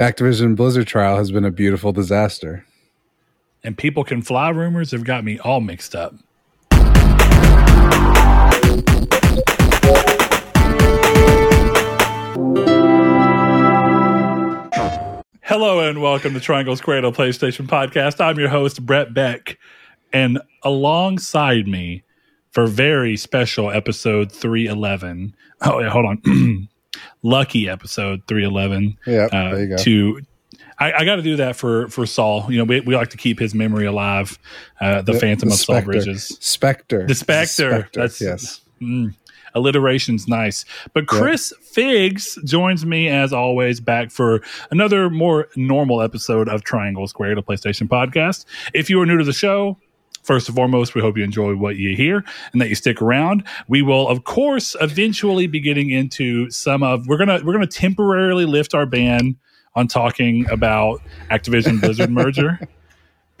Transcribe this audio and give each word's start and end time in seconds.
Activision 0.00 0.56
Blizzard 0.56 0.86
trial 0.86 1.18
has 1.18 1.30
been 1.30 1.44
a 1.44 1.50
beautiful 1.50 1.92
disaster. 1.92 2.64
And 3.62 3.76
people 3.76 4.02
can 4.02 4.22
fly 4.22 4.48
rumors 4.48 4.92
have 4.92 5.04
got 5.04 5.24
me 5.24 5.38
all 5.40 5.60
mixed 5.60 5.94
up. 5.94 6.14
Hello 15.42 15.86
and 15.86 16.00
welcome 16.00 16.32
to 16.32 16.40
Triangle 16.40 16.76
Squared 16.76 17.04
PlayStation 17.04 17.66
Podcast. 17.66 18.24
I'm 18.24 18.38
your 18.38 18.48
host, 18.48 18.86
Brett 18.86 19.12
Beck. 19.12 19.58
And 20.14 20.40
alongside 20.62 21.68
me 21.68 22.04
for 22.52 22.66
very 22.66 23.18
special 23.18 23.70
episode 23.70 24.32
311. 24.32 25.36
Oh, 25.60 25.80
yeah, 25.80 25.90
hold 25.90 26.06
on. 26.06 26.68
Lucky 27.22 27.68
episode 27.68 28.22
311. 28.26 28.98
Yeah, 29.06 29.24
uh, 29.26 29.28
there 29.30 29.60
you 29.60 29.68
go. 29.68 29.76
To 29.76 30.20
I, 30.80 30.92
I 30.92 31.04
got 31.04 31.16
to 31.16 31.22
do 31.22 31.36
that 31.36 31.56
for 31.56 31.88
for 31.88 32.06
Saul. 32.06 32.46
You 32.48 32.58
know, 32.58 32.64
we, 32.64 32.80
we 32.80 32.96
like 32.96 33.10
to 33.10 33.18
keep 33.18 33.38
his 33.38 33.54
memory 33.54 33.86
alive. 33.86 34.38
Uh, 34.80 35.02
the, 35.02 35.12
the 35.12 35.20
Phantom 35.20 35.50
the 35.50 35.54
of 35.54 35.60
Saul 35.60 35.82
Bridges, 35.82 36.36
Spectre, 36.40 37.06
the 37.06 37.14
Spectre. 37.14 37.70
Spectre 37.70 38.00
That's 38.00 38.20
yes. 38.20 38.60
Mm, 38.80 39.14
alliteration's 39.54 40.26
nice. 40.26 40.64
But 40.94 41.06
Chris 41.06 41.52
yep. 41.54 41.60
Figs 41.66 42.38
joins 42.44 42.86
me 42.86 43.08
as 43.08 43.32
always 43.32 43.78
back 43.78 44.10
for 44.10 44.40
another 44.70 45.10
more 45.10 45.48
normal 45.54 46.00
episode 46.00 46.48
of 46.48 46.64
Triangle 46.64 47.06
Squared, 47.06 47.36
the 47.36 47.42
PlayStation 47.42 47.86
podcast. 47.86 48.46
If 48.72 48.88
you 48.88 49.00
are 49.00 49.06
new 49.06 49.18
to 49.18 49.24
the 49.24 49.34
show, 49.34 49.76
First 50.22 50.48
and 50.48 50.56
foremost, 50.56 50.94
we 50.94 51.00
hope 51.00 51.16
you 51.16 51.24
enjoy 51.24 51.56
what 51.56 51.76
you 51.76 51.96
hear 51.96 52.24
and 52.52 52.60
that 52.60 52.68
you 52.68 52.74
stick 52.74 53.00
around. 53.00 53.44
We 53.68 53.82
will, 53.82 54.06
of 54.08 54.24
course, 54.24 54.76
eventually 54.80 55.46
be 55.46 55.60
getting 55.60 55.90
into 55.90 56.50
some 56.50 56.82
of 56.82 57.06
we're 57.06 57.18
gonna 57.18 57.40
we're 57.44 57.54
gonna 57.54 57.66
temporarily 57.66 58.44
lift 58.44 58.74
our 58.74 58.86
ban 58.86 59.36
on 59.74 59.88
talking 59.88 60.48
about 60.50 61.00
Activision 61.30 61.80
Blizzard 61.80 62.10
merger 62.10 62.58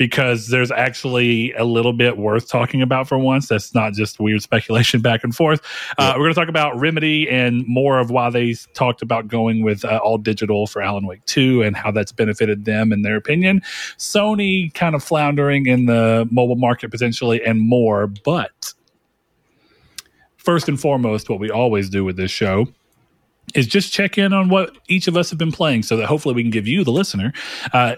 because 0.00 0.48
there's 0.48 0.70
actually 0.70 1.52
a 1.52 1.64
little 1.64 1.92
bit 1.92 2.16
worth 2.16 2.48
talking 2.48 2.80
about 2.80 3.06
for 3.06 3.18
once. 3.18 3.48
That's 3.48 3.74
not 3.74 3.92
just 3.92 4.18
weird 4.18 4.40
speculation 4.40 5.00
back 5.02 5.22
and 5.22 5.36
forth. 5.36 5.60
Uh, 5.98 6.14
We're 6.16 6.22
going 6.22 6.32
to 6.32 6.40
talk 6.40 6.48
about 6.48 6.74
Remedy 6.80 7.28
and 7.28 7.66
more 7.66 7.98
of 7.98 8.10
why 8.10 8.30
they 8.30 8.54
talked 8.72 9.02
about 9.02 9.28
going 9.28 9.62
with 9.62 9.84
uh, 9.84 10.00
all 10.02 10.16
digital 10.16 10.66
for 10.66 10.80
Alan 10.80 11.06
Wake 11.06 11.22
2 11.26 11.60
and 11.60 11.76
how 11.76 11.90
that's 11.90 12.12
benefited 12.12 12.64
them 12.64 12.94
in 12.94 13.02
their 13.02 13.16
opinion. 13.16 13.60
Sony 13.98 14.72
kind 14.72 14.94
of 14.94 15.04
floundering 15.04 15.66
in 15.66 15.84
the 15.84 16.26
mobile 16.30 16.56
market 16.56 16.90
potentially 16.90 17.44
and 17.44 17.60
more. 17.60 18.06
But 18.06 18.72
first 20.38 20.66
and 20.66 20.80
foremost, 20.80 21.28
what 21.28 21.40
we 21.40 21.50
always 21.50 21.90
do 21.90 22.06
with 22.06 22.16
this 22.16 22.30
show 22.30 22.68
is 23.54 23.66
just 23.66 23.92
check 23.92 24.16
in 24.16 24.32
on 24.32 24.48
what 24.48 24.78
each 24.88 25.08
of 25.08 25.16
us 25.18 25.28
have 25.28 25.38
been 25.38 25.52
playing 25.52 25.82
so 25.82 25.98
that 25.98 26.06
hopefully 26.06 26.34
we 26.34 26.42
can 26.42 26.50
give 26.50 26.66
you, 26.66 26.84
the 26.84 26.92
listener, 26.92 27.34
uh, 27.74 27.96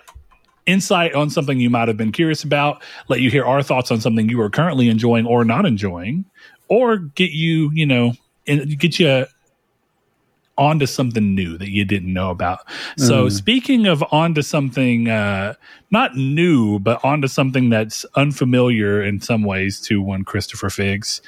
insight 0.67 1.15
on 1.15 1.31
something 1.31 1.61
you 1.61 1.71
might 1.71 1.89
have 1.89 1.97
been 1.97 2.13
curious 2.13 2.45
about, 2.45 2.83
let 3.09 3.21
you 3.21 3.31
hear 3.31 3.45
our 3.45 3.63
thoughts 3.63 3.91
on 3.91 4.01
something 4.01 4.29
you 4.29 4.41
are 4.41 4.51
currently 4.51 4.89
enjoying 4.89 5.27
or 5.27 5.45
not 5.45 5.67
enjoying, 5.67 6.25
or 6.69 6.97
get 6.97 7.31
you, 7.33 7.71
you 7.73 7.87
know, 7.87 8.13
get 8.47 8.99
you 8.99 9.27
onto 10.59 10.87
something 10.87 11.35
new 11.35 11.57
that 11.57 11.71
you 11.71 11.85
didn't 11.85 12.13
know 12.13 12.31
about. 12.31 12.67
Mm. 12.99 13.07
So 13.07 13.29
speaking 13.29 13.87
of 13.87 14.05
onto 14.13 14.43
something 14.43 15.09
uh 15.09 15.55
not 15.91 16.15
new, 16.15 16.79
but 16.79 17.05
onto 17.05 17.27
something 17.27 17.71
that's 17.71 18.05
unfamiliar 18.15 19.03
in 19.03 19.21
some 19.21 19.45
ways 19.45 19.81
to 19.83 20.01
one 20.01 20.25
Christopher 20.25 20.71
Figs. 20.71 21.23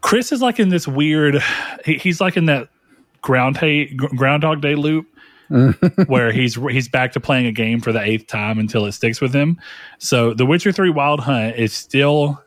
Chris 0.00 0.32
is 0.32 0.42
like 0.42 0.58
in 0.58 0.70
this 0.70 0.88
weird 0.88 1.42
he's 1.84 2.20
like 2.20 2.36
in 2.36 2.46
that 2.46 2.68
ground 3.22 3.56
hey, 3.56 3.86
groundhog 3.94 4.60
day 4.60 4.74
loop 4.74 5.06
where 6.06 6.30
he's 6.32 6.54
he's 6.54 6.88
back 6.88 7.12
to 7.12 7.20
playing 7.20 7.46
a 7.46 7.52
game 7.52 7.80
for 7.80 7.92
the 7.92 8.00
eighth 8.00 8.26
time 8.26 8.58
until 8.58 8.86
it 8.86 8.92
sticks 8.92 9.20
with 9.20 9.34
him. 9.34 9.60
So 9.98 10.32
The 10.32 10.46
Witcher 10.46 10.72
3 10.72 10.90
Wild 10.90 11.20
Hunt 11.20 11.56
is 11.56 11.72
still 11.72 12.42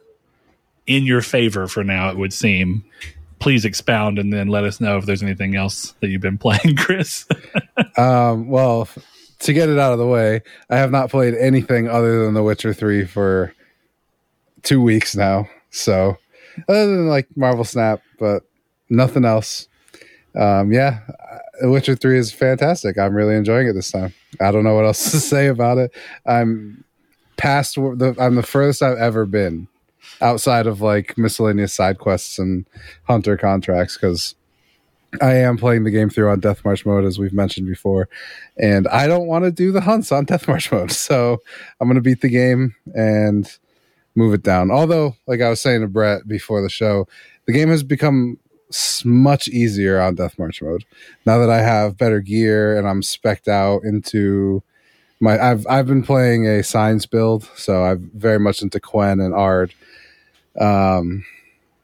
in 0.87 1.05
your 1.05 1.21
favor 1.21 1.67
for 1.67 1.83
now, 1.83 2.09
it 2.09 2.17
would 2.17 2.33
seem. 2.33 2.83
Please 3.39 3.65
expound 3.65 4.19
and 4.19 4.31
then 4.31 4.47
let 4.47 4.63
us 4.63 4.79
know 4.79 4.97
if 4.97 5.05
there's 5.05 5.23
anything 5.23 5.55
else 5.55 5.93
that 5.99 6.07
you've 6.07 6.21
been 6.21 6.37
playing, 6.39 6.77
Chris. 6.77 7.27
um, 7.97 8.47
well, 8.47 8.87
to 9.39 9.53
get 9.53 9.67
it 9.67 9.77
out 9.77 9.91
of 9.91 9.99
the 9.99 10.07
way, 10.07 10.41
I 10.69 10.77
have 10.77 10.91
not 10.91 11.09
played 11.09 11.35
anything 11.35 11.89
other 11.89 12.23
than 12.23 12.33
The 12.33 12.43
Witcher 12.43 12.73
3 12.73 13.05
for 13.05 13.53
two 14.61 14.81
weeks 14.81 15.15
now. 15.15 15.49
So, 15.71 16.17
other 16.69 16.85
than 16.85 17.07
like 17.07 17.27
Marvel 17.35 17.65
Snap, 17.65 18.01
but 18.17 18.43
nothing 18.89 19.25
else. 19.25 19.67
Um, 20.35 20.71
yeah, 20.71 20.99
Witcher 21.61 21.95
Three 21.95 22.17
is 22.17 22.31
fantastic. 22.31 22.97
I'm 22.97 23.13
really 23.13 23.35
enjoying 23.35 23.67
it 23.67 23.73
this 23.73 23.91
time. 23.91 24.13
I 24.41 24.51
don't 24.51 24.63
know 24.63 24.75
what 24.75 24.85
else 24.85 25.03
to 25.11 25.19
say 25.19 25.47
about 25.47 25.77
it. 25.77 25.95
I'm 26.25 26.83
past 27.37 27.75
the 27.75 28.15
I'm 28.19 28.35
the 28.35 28.43
furthest 28.43 28.81
I've 28.81 28.97
ever 28.97 29.25
been 29.25 29.67
outside 30.21 30.67
of 30.67 30.81
like 30.81 31.17
miscellaneous 31.17 31.73
side 31.73 31.99
quests 31.99 32.39
and 32.39 32.65
hunter 33.03 33.37
contracts 33.37 33.95
because 33.95 34.35
I 35.21 35.33
am 35.35 35.57
playing 35.57 35.83
the 35.83 35.91
game 35.91 36.09
through 36.09 36.29
on 36.29 36.39
death 36.39 36.65
march 36.65 36.85
mode 36.85 37.05
as 37.05 37.19
we've 37.19 37.33
mentioned 37.33 37.67
before, 37.67 38.09
and 38.57 38.87
I 38.87 39.07
don't 39.07 39.27
want 39.27 39.45
to 39.45 39.51
do 39.51 39.71
the 39.71 39.81
hunts 39.81 40.11
on 40.11 40.25
death 40.25 40.47
march 40.47 40.71
mode. 40.71 40.91
So 40.91 41.41
I'm 41.79 41.87
going 41.87 41.95
to 41.95 42.01
beat 42.01 42.21
the 42.21 42.29
game 42.29 42.75
and 42.95 43.49
move 44.15 44.33
it 44.33 44.43
down. 44.43 44.71
Although, 44.71 45.15
like 45.27 45.41
I 45.41 45.49
was 45.49 45.61
saying 45.61 45.81
to 45.81 45.87
Brett 45.87 46.27
before 46.27 46.61
the 46.61 46.69
show, 46.69 47.07
the 47.45 47.53
game 47.53 47.69
has 47.69 47.83
become 47.83 48.37
much 49.05 49.47
easier 49.47 49.99
on 49.99 50.15
death 50.15 50.37
march 50.39 50.61
mode. 50.61 50.85
Now 51.25 51.37
that 51.39 51.49
i 51.49 51.61
have 51.61 51.97
better 51.97 52.19
gear 52.19 52.77
and 52.77 52.87
i'm 52.87 53.03
specked 53.03 53.47
out 53.47 53.83
into 53.83 54.63
my 55.19 55.39
i've 55.39 55.65
i've 55.69 55.87
been 55.87 56.03
playing 56.03 56.47
a 56.47 56.63
signs 56.63 57.05
build 57.05 57.49
so 57.55 57.83
i'm 57.83 58.11
very 58.13 58.39
much 58.39 58.61
into 58.61 58.79
quen 58.79 59.19
and 59.19 59.33
Aard. 59.33 59.73
Um 60.59 61.25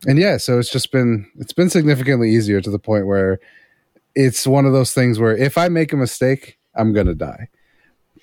and 0.08 0.18
yeah 0.18 0.38
so 0.38 0.60
it's 0.60 0.72
just 0.72 0.92
been 0.92 1.30
it's 1.40 1.54
been 1.54 1.70
significantly 1.70 2.32
easier 2.32 2.62
to 2.62 2.70
the 2.70 2.80
point 2.80 3.08
where 3.08 3.40
it's 4.16 4.48
one 4.48 4.66
of 4.66 4.74
those 4.74 4.94
things 4.94 5.20
where 5.20 5.36
if 5.36 5.58
i 5.58 5.70
make 5.70 5.94
a 5.94 5.98
mistake 5.98 6.58
i'm 6.76 6.94
gonna 6.94 7.16
die. 7.16 7.50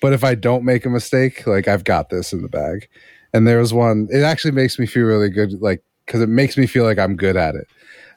But 0.01 0.13
if 0.13 0.23
i 0.23 0.35
don't 0.35 0.63
make 0.63 0.85
a 0.85 0.89
mistake 0.89 1.47
like 1.47 1.67
i've 1.67 1.83
got 1.83 2.09
this 2.09 2.33
in 2.33 2.41
the 2.41 2.49
bag. 2.49 2.87
And 3.33 3.45
there 3.45 3.59
was 3.59 3.73
one 3.73 4.07
it 4.11 4.23
actually 4.23 4.51
makes 4.51 4.79
me 4.79 4.85
feel 4.85 5.03
really 5.03 5.29
good 5.29 5.61
like 5.61 5.83
because 6.05 6.21
it 6.21 6.29
makes 6.29 6.57
me 6.57 6.65
feel 6.65 6.85
like 6.85 6.97
i'm 6.97 7.15
good 7.15 7.35
at 7.35 7.53
it 7.53 7.67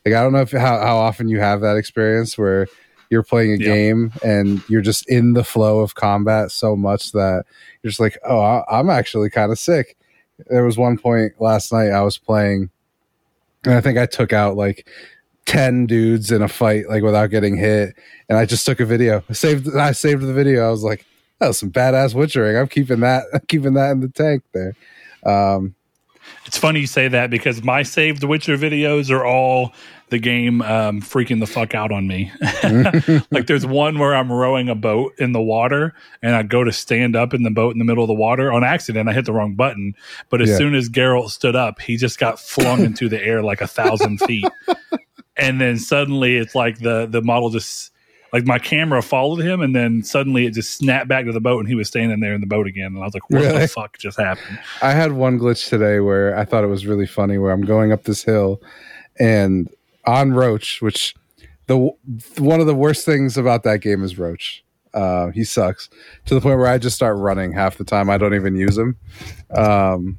like 0.05 0.15
I 0.15 0.23
don't 0.23 0.33
know 0.33 0.41
if 0.41 0.53
how, 0.53 0.79
how 0.81 0.97
often 0.97 1.29
you 1.29 1.41
have 1.41 1.61
that 1.61 1.77
experience 1.77 2.39
where 2.39 2.67
you're 3.11 3.23
playing 3.25 3.53
a 3.53 3.59
game 3.59 4.13
and 4.25 4.63
you're 4.69 4.81
just 4.81 5.09
in 5.09 5.33
the 5.33 5.43
flow 5.43 5.81
of 5.81 5.97
combat 5.97 6.53
so 6.53 6.77
much 6.77 7.11
that 7.11 7.45
you're 7.83 7.91
just 7.91 8.01
like, 8.01 8.17
oh, 8.25 8.63
I'm 8.71 8.89
actually 8.89 9.31
kind 9.31 9.51
of 9.51 9.59
sick. 9.59 9.97
There 10.49 10.65
was 10.65 10.79
one 10.79 10.97
point 10.97 11.33
last 11.41 11.73
night 11.73 11.91
I 11.91 12.03
was 12.03 12.17
playing, 12.17 12.71
and 13.65 13.75
I 13.75 13.81
think 13.81 13.99
I 13.99 14.07
took 14.07 14.33
out 14.33 14.57
like 14.57 14.89
10 15.47 15.87
dudes 15.87 16.31
in 16.31 16.43
a 16.43 16.49
fight 16.49 16.89
like 16.89 17.03
without 17.03 17.27
getting 17.27 17.57
hit 17.57 17.97
and 18.29 18.39
i 18.39 18.45
just 18.45 18.65
took 18.65 18.79
a 18.79 18.85
video. 18.87 19.25
I 19.29 19.33
saved 19.33 19.69
i 19.75 19.91
saved 19.91 20.23
the 20.23 20.33
video. 20.33 20.67
I 20.67 20.71
was 20.71 20.85
like 20.85 21.05
that 21.41 21.49
was 21.49 21.59
some 21.59 21.73
badass 21.73 22.15
witchering. 22.15 22.61
I'm 22.61 22.69
keeping 22.69 23.01
that 23.01 23.25
i'm 23.35 23.41
keeping 23.49 23.75
that 23.75 23.91
in 23.91 24.01
the 24.01 24.09
tank 24.09 24.45
there. 24.53 24.77
Um 25.27 25.75
it's 26.51 26.59
funny 26.59 26.81
you 26.81 26.89
say 26.89 27.07
that 27.07 27.31
because 27.31 27.63
my 27.63 27.85
saved 27.85 28.25
Witcher 28.25 28.59
videos 28.59 29.09
are 29.09 29.25
all 29.25 29.73
the 30.09 30.19
game 30.19 30.63
um, 30.63 31.01
freaking 31.01 31.39
the 31.39 31.47
fuck 31.47 31.77
out 31.77 31.93
on 31.93 32.09
me. 32.09 32.33
like 33.31 33.47
there's 33.47 33.65
one 33.65 34.01
where 34.01 34.17
I'm 34.17 34.33
rowing 34.33 34.69
a 34.69 34.75
boat 34.75 35.13
in 35.19 35.31
the 35.31 35.41
water 35.41 35.95
and 36.25 36.35
I 36.35 36.43
go 36.43 36.65
to 36.65 36.73
stand 36.73 37.15
up 37.15 37.35
in 37.35 37.45
the 37.45 37.53
boat 37.53 37.73
in 37.73 37.79
the 37.79 37.85
middle 37.85 38.03
of 38.03 38.09
the 38.09 38.15
water 38.15 38.53
on 38.53 38.65
accident. 38.65 39.09
I 39.09 39.13
hit 39.13 39.27
the 39.27 39.33
wrong 39.33 39.55
button, 39.55 39.95
but 40.29 40.43
as 40.43 40.49
yeah. 40.49 40.57
soon 40.57 40.75
as 40.75 40.89
Geralt 40.89 41.31
stood 41.31 41.55
up, 41.55 41.81
he 41.81 41.97
just 41.97 42.19
got 42.19 42.41
flung 42.41 42.81
into 42.81 43.09
the 43.09 43.23
air 43.23 43.45
like 43.45 43.61
a 43.61 43.69
thousand 43.69 44.19
feet. 44.19 44.45
And 45.37 45.59
then 45.59 45.79
suddenly 45.79 46.37
it's 46.37 46.55
like 46.55 46.81
the 46.81 47.07
the 47.07 47.23
model 47.23 47.49
just 47.49 47.93
like 48.33 48.47
my 48.47 48.59
camera 48.59 49.03
followed 49.03 49.41
him 49.41 49.61
and 49.61 49.75
then 49.75 50.03
suddenly 50.03 50.47
it 50.47 50.55
just 50.55 50.77
snapped 50.77 51.09
back 51.09 51.25
to 51.25 51.33
the 51.33 51.41
boat 51.41 51.61
and 51.61 51.69
he 51.69 51.75
was 51.75 51.89
standing 51.89 52.21
there 52.21 52.35
in 52.35 52.41
the 52.41 52.47
boat 52.47 52.67
again. 52.67 52.87
And 52.87 52.99
i 52.99 53.05
was 53.05 53.15
like 53.15 53.29
what 53.31 53.43
really? 53.43 53.59
the 53.61 53.69
fuck 53.69 53.99
just 53.99 54.19
happened? 54.19 54.59
I 54.83 54.93
had 54.93 55.13
one 55.13 55.39
glitch 55.39 55.69
today 55.69 56.01
where 56.01 56.37
i 56.37 56.45
thought 56.45 56.65
it 56.65 56.69
was 56.69 56.87
really 56.87 57.07
funny 57.07 57.39
where 57.39 57.53
i'm 57.53 57.63
going 57.63 57.93
up 57.93 58.05
this 58.05 58.23
hill 58.23 58.61
and 59.19 59.69
on 60.07 60.33
roach 60.33 60.81
which 60.81 61.15
the 61.67 61.77
one 62.39 62.61
of 62.61 62.67
the 62.67 62.75
worst 62.75 63.05
things 63.05 63.37
about 63.37 63.63
that 63.63 63.81
game 63.81 64.03
is 64.03 64.19
roach. 64.19 64.65
Uh, 64.93 65.29
he 65.29 65.45
sucks 65.45 65.89
to 66.25 66.35
the 66.35 66.41
point 66.41 66.59
where 66.59 66.67
i 66.67 66.79
just 66.79 66.97
start 66.97 67.17
running 67.17 67.53
half 67.53 67.79
the 67.79 67.85
time. 67.85 68.11
I 68.11 68.19
don't 68.19 68.35
even 68.35 68.57
use 68.57 68.77
him. 68.77 68.97
Um, 69.57 70.19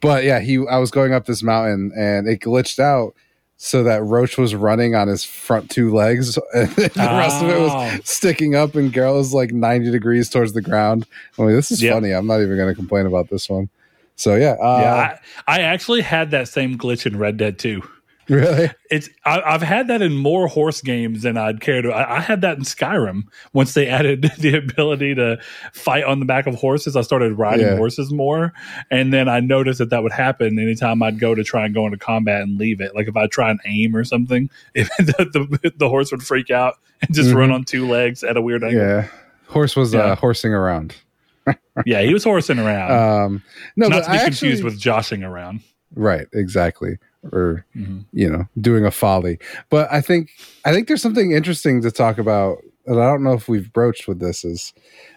but 0.00 0.24
yeah 0.24 0.40
he 0.40 0.66
i 0.68 0.78
was 0.78 0.90
going 0.90 1.12
up 1.12 1.26
this 1.26 1.42
mountain 1.42 1.92
and 1.96 2.28
it 2.28 2.40
glitched 2.40 2.78
out 2.78 3.14
so 3.62 3.82
that 3.82 4.02
Roach 4.02 4.38
was 4.38 4.54
running 4.54 4.94
on 4.94 5.06
his 5.06 5.22
front 5.22 5.70
two 5.70 5.92
legs, 5.92 6.38
and 6.54 6.70
the 6.70 6.90
oh. 6.96 7.18
rest 7.18 7.42
of 7.42 7.50
it 7.50 7.60
was 7.60 7.70
oh. 7.74 8.00
sticking 8.04 8.54
up, 8.54 8.74
and 8.74 8.90
Geralt 8.90 9.16
was 9.16 9.34
like 9.34 9.52
ninety 9.52 9.90
degrees 9.90 10.30
towards 10.30 10.54
the 10.54 10.62
ground. 10.62 11.06
I 11.38 11.42
mean, 11.42 11.52
this 11.52 11.70
is 11.70 11.82
yep. 11.82 11.92
funny. 11.92 12.12
I'm 12.12 12.26
not 12.26 12.40
even 12.40 12.56
going 12.56 12.70
to 12.70 12.74
complain 12.74 13.04
about 13.04 13.28
this 13.28 13.50
one. 13.50 13.68
So 14.16 14.34
yeah, 14.34 14.52
uh, 14.52 14.78
yeah. 14.80 15.18
I, 15.46 15.58
I, 15.58 15.62
actually 15.62 16.00
had 16.00 16.30
that 16.30 16.48
same 16.48 16.78
glitch 16.78 17.04
in 17.06 17.18
Red 17.18 17.36
Dead 17.36 17.58
2. 17.58 17.82
Really? 18.30 18.70
It's 18.92 19.10
I, 19.24 19.40
have 19.50 19.60
had 19.60 19.88
that 19.88 20.02
in 20.02 20.16
more 20.16 20.46
horse 20.46 20.80
games 20.82 21.22
than 21.22 21.36
I'd 21.36 21.60
care 21.60 21.82
to. 21.82 21.90
I, 21.90 22.18
I, 22.18 22.20
had 22.20 22.42
that 22.42 22.58
in 22.58 22.62
Skyrim 22.62 23.24
once 23.52 23.74
they 23.74 23.88
added 23.88 24.30
the 24.38 24.56
ability 24.56 25.16
to 25.16 25.40
fight 25.72 26.04
on 26.04 26.20
the 26.20 26.26
back 26.26 26.46
of 26.46 26.54
horses. 26.54 26.94
I 26.94 27.00
started 27.00 27.36
riding 27.36 27.66
yeah. 27.66 27.76
horses 27.76 28.12
more, 28.12 28.52
and 28.88 29.12
then 29.12 29.28
I 29.28 29.40
noticed 29.40 29.80
that 29.80 29.90
that 29.90 30.04
would 30.04 30.12
happen 30.12 30.60
anytime 30.60 31.02
I'd 31.02 31.18
go 31.18 31.34
to 31.34 31.42
try 31.42 31.64
and 31.64 31.74
go 31.74 31.86
into 31.86 31.98
combat 31.98 32.42
and 32.42 32.56
leave 32.56 32.80
it. 32.80 32.94
Like 32.94 33.08
if 33.08 33.16
I 33.16 33.26
try 33.26 33.50
and 33.50 33.58
aim 33.64 33.96
or 33.96 34.04
something, 34.04 34.48
if 34.74 34.88
the, 34.98 35.58
the, 35.60 35.72
the 35.76 35.88
horse 35.88 36.12
would 36.12 36.22
freak 36.22 36.50
out 36.50 36.76
and 37.02 37.12
just 37.12 37.30
mm-hmm. 37.30 37.38
run 37.38 37.50
on 37.50 37.64
two 37.64 37.88
legs 37.88 38.22
at 38.22 38.36
a 38.36 38.40
weird 38.42 38.62
angle. 38.62 38.80
Yeah, 38.80 39.08
horse 39.48 39.74
was 39.74 39.92
yeah. 39.92 40.00
Uh, 40.00 40.14
horsing 40.14 40.54
around. 40.54 40.94
yeah, 41.84 42.02
he 42.02 42.14
was 42.14 42.22
horsing 42.22 42.60
around. 42.60 42.92
Um, 42.92 43.42
no, 43.74 43.88
not 43.88 44.04
to 44.04 44.10
be 44.10 44.18
I 44.18 44.24
confused 44.24 44.60
actually, 44.60 44.62
with 44.62 44.78
joshing 44.78 45.24
around. 45.24 45.62
Right, 45.96 46.28
exactly 46.32 46.98
or 47.32 47.64
mm-hmm. 47.76 48.00
you 48.12 48.30
know 48.30 48.44
doing 48.60 48.84
a 48.84 48.90
folly. 48.90 49.38
But 49.68 49.92
i 49.92 50.00
think 50.00 50.30
i 50.64 50.72
think 50.72 50.88
there's 50.88 51.02
something 51.02 51.32
interesting 51.32 51.82
to 51.82 51.90
talk 51.90 52.18
about 52.18 52.58
and 52.86 53.00
i 53.00 53.06
don't 53.06 53.22
know 53.22 53.32
if 53.32 53.48
we've 53.48 53.72
broached 53.72 54.08
with 54.08 54.20
this 54.20 54.44
is 54.44 54.72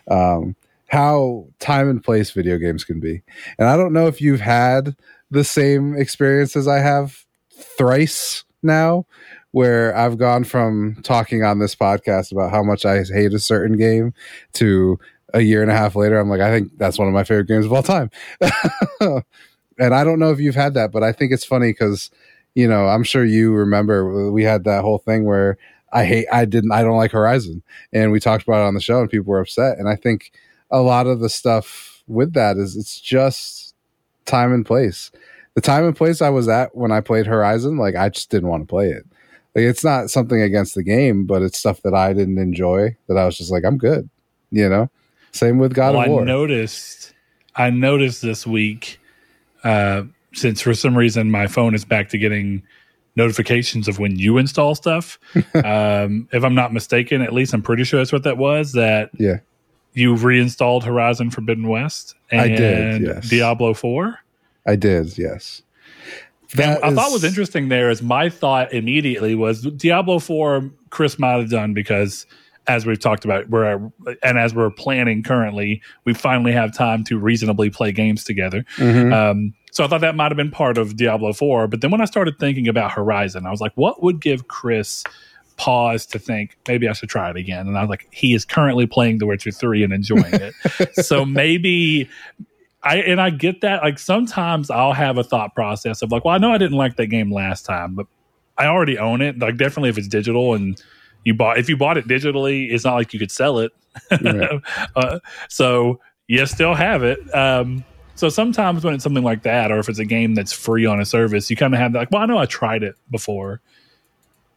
um, 0.09 0.55
how 0.88 1.47
time 1.59 1.89
and 1.89 2.03
place 2.03 2.31
video 2.31 2.57
games 2.57 2.83
can 2.83 3.00
be. 3.00 3.21
And 3.57 3.67
i 3.67 3.77
don't 3.77 3.94
know 3.94 4.07
if 4.07 4.21
you've 4.21 4.41
had 4.41 4.95
the 5.31 5.44
same 5.44 5.95
experience 5.95 6.55
as 6.55 6.67
i 6.67 6.79
have 6.79 7.25
thrice 7.51 8.44
now 8.61 9.05
where 9.51 9.95
i've 9.95 10.17
gone 10.17 10.44
from 10.44 10.97
talking 11.03 11.44
on 11.44 11.59
this 11.59 11.75
podcast 11.75 12.31
about 12.31 12.51
how 12.51 12.63
much 12.63 12.85
i 12.85 13.03
hate 13.03 13.33
a 13.33 13.39
certain 13.39 13.77
game 13.77 14.13
to 14.53 15.00
a 15.33 15.41
year 15.41 15.61
and 15.61 15.71
a 15.71 15.75
half 15.75 15.95
later 15.95 16.19
i'm 16.19 16.29
like 16.29 16.41
i 16.41 16.51
think 16.51 16.71
that's 16.77 17.00
one 17.00 17.07
of 17.07 17.13
my 17.13 17.23
favorite 17.23 17.47
games 17.47 17.65
of 17.65 17.73
all 17.73 17.83
time 17.83 18.11
and 19.80 19.94
I 19.94 20.04
don't 20.04 20.20
know 20.20 20.31
if 20.31 20.40
you've 20.40 20.56
had 20.56 20.74
that, 20.75 20.92
but 20.92 21.04
I 21.04 21.12
think 21.12 21.31
it's 21.31 21.46
funny 21.46 21.72
because 21.72 22.10
you 22.56 22.68
know 22.68 22.88
I'm 22.88 23.04
sure 23.04 23.25
you 23.25 23.54
remember 23.54 24.31
we 24.31 24.44
had 24.44 24.64
that 24.66 24.81
whole 24.81 25.00
thing 25.00 25.25
where 25.25 25.58
I 25.92 26.06
hate 26.06 26.28
I 26.31 26.46
didn't 26.46 26.72
I 26.72 26.81
don't 26.81 26.98
like 26.98 27.12
Horizon, 27.12 27.64
and 27.92 28.12
we 28.12 28.20
talked 28.20 28.44
about 28.44 28.64
it 28.64 28.68
on 28.68 28.74
the 28.74 28.81
show, 28.81 29.02
and 29.02 29.10
people 29.10 29.31
were 29.31 29.40
upset, 29.40 29.78
and 29.78 29.88
I 29.88 29.96
think 29.96 30.31
a 30.72 30.81
lot 30.81 31.08
of 31.08 31.20
the 31.20 31.30
stuff 31.30 32.04
with 32.08 32.34
that 32.34 32.58
is 32.58 32.75
it's 32.75 33.00
just 33.00 33.75
time 34.25 34.54
and 34.54 34.66
place. 34.66 35.12
The 35.56 35.62
time 35.62 35.86
and 35.86 35.96
place 35.96 36.22
I 36.22 36.30
was 36.30 36.48
at 36.48 36.75
when 36.75 36.92
I 36.92 37.00
played 37.00 37.28
Horizon, 37.28 37.78
like 37.78 37.96
I 37.96 38.10
just 38.10 38.31
didn't 38.31 38.50
want 38.50 38.64
to 38.64 38.68
play 38.68 38.90
it. 38.90 39.06
Like 39.56 39.66
it's 39.66 39.84
not 39.84 40.10
something 40.10 40.42
against 40.42 40.74
the 40.74 40.84
game, 40.84 41.25
but 41.25 41.44
it's 41.44 41.60
stuff 41.60 41.84
that 41.84 41.94
I 41.94 42.14
didn't 42.14 42.40
enjoy 42.40 42.96
that 43.08 43.18
I 43.18 43.25
was 43.25 43.38
just 43.38 43.52
like, 43.52 43.64
I'm 43.64 43.78
good. 43.78 44.10
You 44.50 44.68
know? 44.68 44.90
Same 45.31 45.60
with 45.60 45.74
God 45.74 45.94
well, 45.94 46.04
of 46.04 46.08
oh, 46.08 46.12
War. 46.12 46.22
I 46.22 46.25
noticed 46.25 47.14
I 47.56 47.70
noticed 47.70 48.22
this 48.22 48.48
week 48.48 49.00
uh, 49.63 50.04
since 50.33 50.62
for 50.62 50.74
some 50.74 50.98
reason 50.98 51.31
my 51.31 51.48
phone 51.48 51.75
is 51.75 51.86
back 51.86 52.10
to 52.10 52.18
getting 52.18 52.63
notifications 53.15 53.88
of 53.88 54.00
when 54.00 54.18
you 54.18 54.38
install 54.38 54.75
stuff. 54.75 55.19
um, 55.63 56.27
if 56.31 56.44
I'm 56.44 56.56
not 56.56 56.74
mistaken, 56.74 57.21
at 57.21 57.33
least 57.33 57.54
I'm 57.54 57.62
pretty 57.62 57.83
sure 57.83 58.00
that's 58.00 58.12
what 58.12 58.24
that 58.24 58.38
was. 58.38 58.74
That 58.74 59.12
yeah, 59.18 59.38
you 59.94 60.15
reinstalled 60.15 60.83
Horizon 60.83 61.30
Forbidden 61.30 61.68
West 61.68 62.15
and 62.31 62.42
I 62.42 62.48
did, 62.48 63.01
yes. 63.04 63.30
Diablo 63.30 63.74
Four. 63.74 64.19
I 64.65 64.75
did, 64.75 65.18
yes. 65.18 65.62
That 66.56 66.83
I 66.83 66.89
is... 66.89 66.95
thought 66.95 67.12
was 67.12 67.24
interesting 67.24 67.69
there 67.69 67.89
is 67.89 68.01
my 68.01 68.30
thought 68.30 68.74
immediately 68.74 69.36
was 69.36 69.62
Diablo 69.62 70.19
Four. 70.19 70.71
Chris 70.89 71.18
might 71.18 71.39
have 71.39 71.50
done 71.50 71.74
because 71.74 72.25
as 72.68 72.86
we've 72.86 73.00
talked 73.00 73.25
about, 73.25 73.50
we're 73.50 73.92
and 74.21 74.38
as 74.38 74.54
we're 74.54 74.69
planning 74.69 75.24
currently, 75.24 75.81
we 76.06 76.13
finally 76.13 76.51
have 76.51 76.74
time 76.74 77.04
to 77.06 77.18
reasonably 77.18 77.69
play 77.69 77.92
games 77.92 78.24
together. 78.24 78.65
Mm-hmm. 78.77 79.13
Um, 79.13 79.54
so 79.71 79.83
I 79.83 79.88
thought 79.88 80.01
that 80.01 80.15
might 80.15 80.31
have 80.31 80.38
been 80.38 80.51
part 80.51 80.77
of 80.77 80.95
Diablo 80.95 81.33
Four. 81.33 81.68
But 81.68 81.81
then 81.81 81.92
when 81.92 82.01
I 82.01 82.06
started 82.06 82.38
thinking 82.39 82.68
about 82.68 82.92
Horizon, 82.92 83.45
I 83.45 83.51
was 83.51 83.60
like, 83.60 83.74
what 83.75 84.01
would 84.04 84.21
give 84.21 84.48
Chris 84.48 85.04
pause 85.57 86.06
to 86.07 86.19
think 86.19 86.57
maybe 86.68 86.88
I 86.88 86.94
should 86.94 87.10
try 87.10 87.30
it 87.30 87.36
again? 87.36 87.68
And 87.68 87.77
I 87.77 87.81
was 87.81 87.89
like, 87.89 88.07
he 88.12 88.33
is 88.33 88.45
currently 88.45 88.86
playing 88.86 89.18
The 89.18 89.25
Witcher 89.25 89.51
Three 89.51 89.83
and 89.83 89.92
enjoying 89.92 90.25
it. 90.33 90.54
so 91.06 91.25
maybe 91.25 92.10
I 92.83 92.98
and 92.98 93.19
I 93.19 93.30
get 93.30 93.62
that. 93.62 93.83
Like 93.83 94.00
sometimes 94.00 94.69
I'll 94.69 94.94
have 94.94 95.18
a 95.18 95.24
thought 95.24 95.56
process 95.56 96.01
of 96.01 96.12
like, 96.12 96.24
well, 96.24 96.36
I 96.36 96.38
know 96.38 96.54
I 96.54 96.57
didn't 96.57 96.77
like 96.77 96.95
that 96.98 97.07
game 97.07 97.33
last 97.33 97.65
time, 97.65 97.95
but 97.95 98.07
I 98.57 98.68
already 98.68 98.98
own 98.98 99.21
it. 99.21 99.39
Like 99.39 99.57
definitely 99.57 99.89
if 99.89 99.98
it's 99.98 100.07
digital 100.07 100.54
and 100.54 100.81
you 101.24 101.34
bought 101.34 101.58
if 101.58 101.70
you 101.70 101.78
bought 101.78 101.98
it 101.98 102.08
digitally, 102.08 102.72
it's 102.72 102.84
not 102.84 102.96
like 102.96 103.14
you 103.14 103.20
could 103.20 103.31
sell 103.31 103.60
it. 103.60 103.72
Right. 104.12 104.62
uh, 104.96 105.20
so 105.50 106.00
you 106.28 106.46
still 106.46 106.74
have 106.74 107.04
it. 107.04 107.20
Um, 107.36 107.84
so 108.16 108.30
sometimes 108.30 108.84
when 108.84 108.94
it's 108.94 109.04
something 109.04 109.24
like 109.24 109.44
that, 109.44 109.72
or 109.72 109.80
if 109.80 109.90
it's 109.90 110.00
a 110.00 110.06
game 110.06 110.36
that's 110.36 110.54
free 110.54 110.86
on 110.86 111.00
a 111.00 111.06
service, 111.06 111.50
you 111.50 111.56
kind 111.56 111.74
of 111.74 111.80
have 111.80 111.94
that. 111.94 112.00
Like, 112.00 112.12
well, 112.12 112.22
I 112.22 112.25
know 112.25 112.38
I 112.38 112.46
tried 112.46 112.84
it 112.84 112.96
before, 113.10 113.60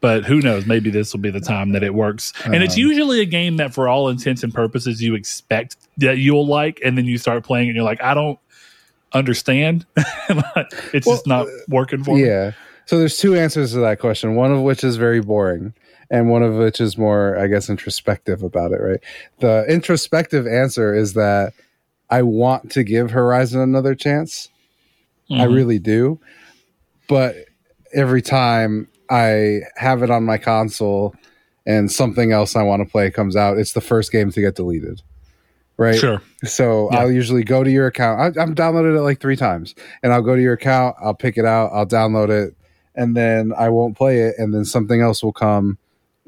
but 0.01 0.25
who 0.25 0.41
knows? 0.41 0.67
Maybe 0.67 0.91
this 0.91 1.13
will 1.13 1.21
be 1.21 1.31
the 1.31 1.41
time 1.41 1.73
that 1.73 1.83
it 1.83 1.95
works. 1.95 2.33
And 2.45 2.57
it's 2.57 2.75
uh-huh. 2.75 2.81
usually 2.81 3.21
a 3.21 3.25
game 3.25 3.57
that, 3.57 3.73
for 3.73 3.89
all 3.89 4.09
intents 4.09 4.43
and 4.43 4.53
purposes, 4.53 5.03
you 5.03 5.15
expect 5.15 5.77
that 5.99 6.19
you'll 6.19 6.47
like, 6.47 6.81
and 6.85 6.99
then 6.99 7.07
you 7.07 7.17
start 7.17 7.45
playing, 7.45 7.69
and 7.69 7.77
you're 7.77 7.85
like, 7.85 8.03
I 8.03 8.13
don't 8.13 8.39
understand. 9.13 9.87
it's 9.97 11.07
well, 11.07 11.17
just 11.17 11.27
not 11.27 11.47
working 11.69 12.05
for 12.05 12.19
yeah. 12.19 12.25
me. 12.25 12.31
Yeah. 12.31 12.53
So 12.85 12.99
there's 12.99 13.19
two 13.19 13.35
answers 13.35 13.73
to 13.73 13.79
that 13.79 13.99
question. 13.99 14.37
One 14.37 14.53
of 14.53 14.61
which 14.61 14.85
is 14.85 14.97
very 14.97 15.21
boring 15.21 15.75
and 16.11 16.31
one 16.31 16.43
of 16.43 16.55
which 16.55 16.81
is 16.81 16.97
more, 16.97 17.38
I 17.38 17.47
guess, 17.47 17.69
introspective 17.69 18.43
about 18.43 18.73
it, 18.73 18.81
right? 18.81 19.00
The 19.41 19.64
introspective 19.69 20.47
answer 20.47 20.94
is 20.94 21.14
that 21.14 21.53
I 22.11 22.23
want 22.23 22.70
to 22.73 22.85
give 22.85 23.11
Horizon 23.11 23.61
another 23.61 23.94
chance. 23.94 24.49
Mm-hmm. 25.31 25.41
I 25.41 25.44
really 25.44 25.79
do. 25.79 26.20
But 27.08 27.37
every 27.93 28.23
time 28.23 28.88
I 29.11 29.61
have 29.76 30.03
it 30.03 30.11
on 30.11 30.25
my 30.25 30.38
console 30.38 31.14
and 31.67 31.91
something 31.91 32.32
else 32.32 32.55
I 32.55 32.62
want 32.62 32.85
to 32.85 32.91
play 32.91 33.11
comes 33.11 33.37
out, 33.37 33.58
it's 33.58 33.73
the 33.73 33.81
first 33.81 34.12
game 34.12 34.31
to 34.31 34.41
get 34.41 34.55
deleted. 34.55 35.03
Right. 35.79 35.99
Sure. 35.99 36.23
So 36.44 36.88
yeah. 36.91 37.00
I'll 37.00 37.12
usually 37.12 37.44
go 37.44 37.62
to 37.62 37.70
your 37.70 37.87
account. 37.87 38.38
I, 38.38 38.41
I'm 38.41 38.55
downloaded 38.55 38.97
it 38.97 39.03
like 39.03 39.20
three 39.20 39.37
times, 39.37 39.75
and 40.03 40.12
I'll 40.12 40.23
go 40.23 40.35
to 40.35 40.41
your 40.41 40.55
account. 40.55 40.97
I'll 41.03 41.14
pick 41.14 41.37
it 41.37 41.44
out. 41.44 41.70
I'll 41.70 41.87
download 41.87 42.31
it, 42.31 42.56
and 42.94 43.14
then 43.14 43.53
I 43.56 43.69
won't 43.69 43.94
play 43.94 44.20
it, 44.20 44.37
and 44.38 44.55
then 44.55 44.64
something 44.64 45.03
else 45.03 45.23
will 45.23 45.35
come 45.35 45.76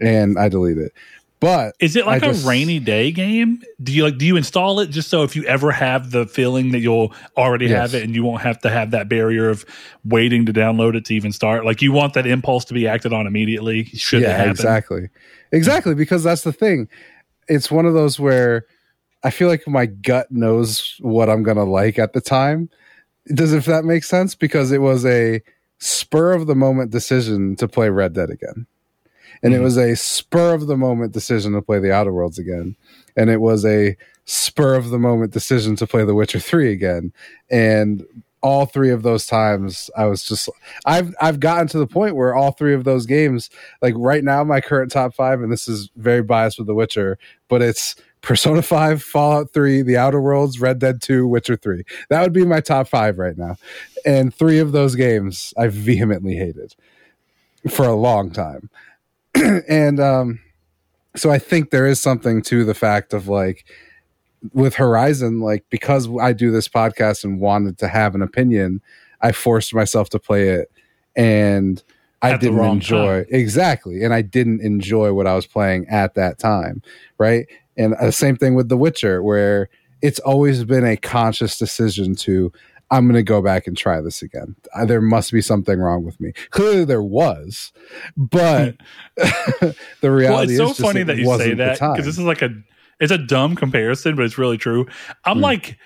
and 0.01 0.39
I 0.39 0.49
delete 0.49 0.79
it. 0.79 0.93
But 1.41 1.77
is 1.79 1.95
it 1.95 2.05
like 2.05 2.23
just, 2.23 2.45
a 2.45 2.49
rainy 2.49 2.81
day 2.81 3.13
game? 3.13 3.63
Do 3.81 3.93
you 3.93 4.03
like 4.05 4.19
do 4.19 4.27
you 4.27 4.37
install 4.37 4.81
it 4.81 4.89
just 4.89 5.09
so 5.09 5.23
if 5.23 5.37
you 5.37 5.45
ever 5.45 5.71
have 5.71 6.11
the 6.11 6.27
feeling 6.27 6.73
that 6.73 6.81
you'll 6.81 7.15
already 7.37 7.67
yes. 7.67 7.79
have 7.79 7.95
it 7.95 8.03
and 8.03 8.13
you 8.13 8.25
won't 8.25 8.43
have 8.43 8.59
to 8.61 8.71
have 8.71 8.91
that 8.91 9.09
barrier 9.09 9.49
of 9.49 9.65
waiting 10.05 10.47
to 10.47 10.53
download 10.53 10.97
it 10.97 11.05
to 11.07 11.15
even 11.15 11.31
start? 11.31 11.65
Like 11.65 11.81
you 11.81 11.93
want 11.93 12.15
that 12.15 12.27
impulse 12.27 12.65
to 12.67 12.75
be 12.75 12.89
acted 12.89 13.13
on 13.13 13.29
immediately. 13.29 13.85
Should 13.85 14.23
yeah, 14.23 14.51
exactly, 14.51 15.11
exactly 15.53 15.95
because 15.95 16.25
that's 16.25 16.43
the 16.43 16.53
thing. 16.53 16.89
It's 17.47 17.71
one 17.71 17.87
of 17.87 17.95
those 17.95 18.19
where 18.19 18.67
I 19.23 19.31
feel 19.31 19.47
like 19.47 19.67
my 19.69 19.87
gut 19.87 20.33
knows 20.33 20.97
what 20.99 21.31
I'm 21.31 21.45
gonna 21.45 21.65
like 21.65 22.01
at 22.01 22.15
the 22.15 22.21
time. 22.21 22.69
Does 23.33 23.53
if 23.53 23.65
that 23.67 23.85
makes 23.85 24.09
sense? 24.09 24.35
Because 24.35 24.73
it 24.73 24.79
was 24.79 25.07
a 25.07 25.41
spur 25.79 26.33
of 26.33 26.49
the 26.49 26.57
moment 26.57 26.91
decision 26.91 27.55
to 27.57 27.69
play 27.69 27.91
Red 27.91 28.15
Dead 28.15 28.31
again 28.31 28.67
and 29.43 29.53
mm-hmm. 29.53 29.61
it 29.61 29.65
was 29.65 29.77
a 29.77 29.97
spur 29.97 30.55
of 30.55 30.67
the 30.67 30.77
moment 30.77 31.13
decision 31.13 31.53
to 31.53 31.63
play 31.63 31.79
the 31.79 31.93
Outer 31.93 32.13
Worlds 32.13 32.39
again, 32.39 32.77
and 33.17 33.31
it 33.31 33.41
was 33.41 33.65
a 33.65 33.97
spur 34.25 34.75
of 34.75 34.91
the 34.91 34.99
moment 34.99 35.33
decision 35.33 35.77
to 35.77 35.87
play 35.87 36.05
The 36.05 36.15
Witcher 36.15 36.41
Three 36.41 36.73
again, 36.73 37.13
and 37.51 38.05
all 38.41 38.67
three 38.67 38.91
of 38.91 39.03
those 39.03 39.27
times 39.27 39.91
I 39.97 40.05
was 40.05 40.25
just 40.25 40.49
I've 40.87 41.15
I've 41.21 41.41
gotten 41.41 41.67
to 41.69 41.79
the 41.79 41.87
point 41.87 42.15
where 42.15 42.35
all 42.35 42.53
three 42.53 42.75
of 42.75 42.85
those 42.85 43.05
games 43.05 43.51
like 43.83 43.95
right 43.97 44.23
now 44.23 44.45
my 44.45 44.61
current 44.61 44.93
top 44.93 45.13
5 45.13 45.41
and 45.43 45.51
this 45.51 45.67
is 45.67 45.91
very 45.97 46.23
biased 46.23 46.57
with 46.57 46.69
The 46.69 46.75
Witcher 46.75 47.19
but 47.49 47.63
it's 47.63 47.97
Persona 48.21 48.63
5, 48.63 49.03
Fallout 49.03 49.53
3, 49.53 49.83
The 49.83 49.97
Outer 49.97 50.21
Worlds, 50.21 50.61
Red 50.61 50.79
Dead 50.79 51.01
2, 51.01 51.27
Witcher 51.27 51.57
3. 51.57 51.85
That 52.11 52.23
would 52.23 52.33
be 52.33 52.45
my 52.45 52.61
top 52.61 52.89
5 52.89 53.19
right 53.19 53.39
now. 53.39 53.57
And 54.05 54.35
3 54.35 54.59
of 54.59 54.73
those 54.73 54.95
games 54.95 55.55
I 55.57 55.69
vehemently 55.69 56.37
hated 56.37 56.75
for 57.71 57.87
a 57.87 57.95
long 57.95 58.31
time. 58.31 58.71
and 59.69 60.01
um, 60.01 60.41
so 61.17 61.31
I 61.31 61.39
think 61.39 61.71
there 61.71 61.87
is 61.87 62.01
something 62.01 62.43
to 62.43 62.65
the 62.65 62.75
fact 62.75 63.13
of 63.13 63.29
like 63.29 63.65
with 64.53 64.75
Horizon, 64.75 65.41
like 65.41 65.65
because 65.71 66.09
I 66.21 66.33
do 66.33 66.51
this 66.51 66.69
podcast 66.69 67.25
and 67.25 67.41
wanted 67.41 67.79
to 67.79 67.89
have 67.89 68.15
an 68.15 68.23
opinion, 68.23 68.81
I 69.21 69.33
forced 69.33 69.75
myself 69.75 70.11
to 70.11 70.19
play 70.19 70.49
it, 70.51 70.71
and 71.17 71.83
I 72.23 72.33
at 72.33 72.41
didn't 72.41 72.65
enjoy 72.65 73.25
time. 73.25 73.27
exactly, 73.31 74.05
and 74.05 74.15
I 74.15 74.23
didn't 74.23 74.61
enjoy 74.61 75.13
what 75.13 75.27
I 75.27 75.35
was 75.35 75.47
playing 75.47 75.87
at 75.89 76.15
that 76.15 76.39
time, 76.39 76.83
right? 77.19 77.47
And 77.77 77.95
the 78.01 78.13
same 78.13 78.37
thing 78.37 78.55
with 78.55 78.69
The 78.69 78.77
Witcher, 78.77 79.23
where 79.23 79.69
it's 80.03 80.19
always 80.21 80.65
been 80.65 80.85
a 80.85 80.97
conscious 80.97 81.59
decision 81.59 82.15
to 82.17 82.53
I'm 82.91 83.07
going 83.07 83.17
to 83.17 83.23
go 83.23 83.43
back 83.43 83.67
and 83.67 83.77
try 83.77 84.01
this 84.01 84.23
again. 84.23 84.57
Uh, 84.75 84.87
there 84.87 85.01
must 85.01 85.33
be 85.33 85.43
something 85.43 85.79
wrong 85.79 86.05
with 86.05 86.19
me. 86.21 86.33
Clearly, 86.51 86.85
there 86.85 87.03
was, 87.03 87.73
but 88.17 88.77
the 89.17 89.77
reality 90.11 90.59
well, 90.59 90.71
it's 90.71 90.79
so 90.79 90.85
funny 90.85 91.03
that 91.03 91.19
you 91.19 91.27
say 91.37 91.55
that 91.55 91.75
because 91.75 92.07
this 92.07 92.19
is 92.19 92.25
like 92.25 92.43
a 92.43 92.51
it's 93.01 93.13
a 93.13 93.19
dumb 93.19 93.57
comparison, 93.57 94.17
but 94.17 94.25
it's 94.25 94.39
really 94.39 94.59
true. 94.59 94.87
I'm 95.25 95.39
mm. 95.39 95.43
like 95.43 95.79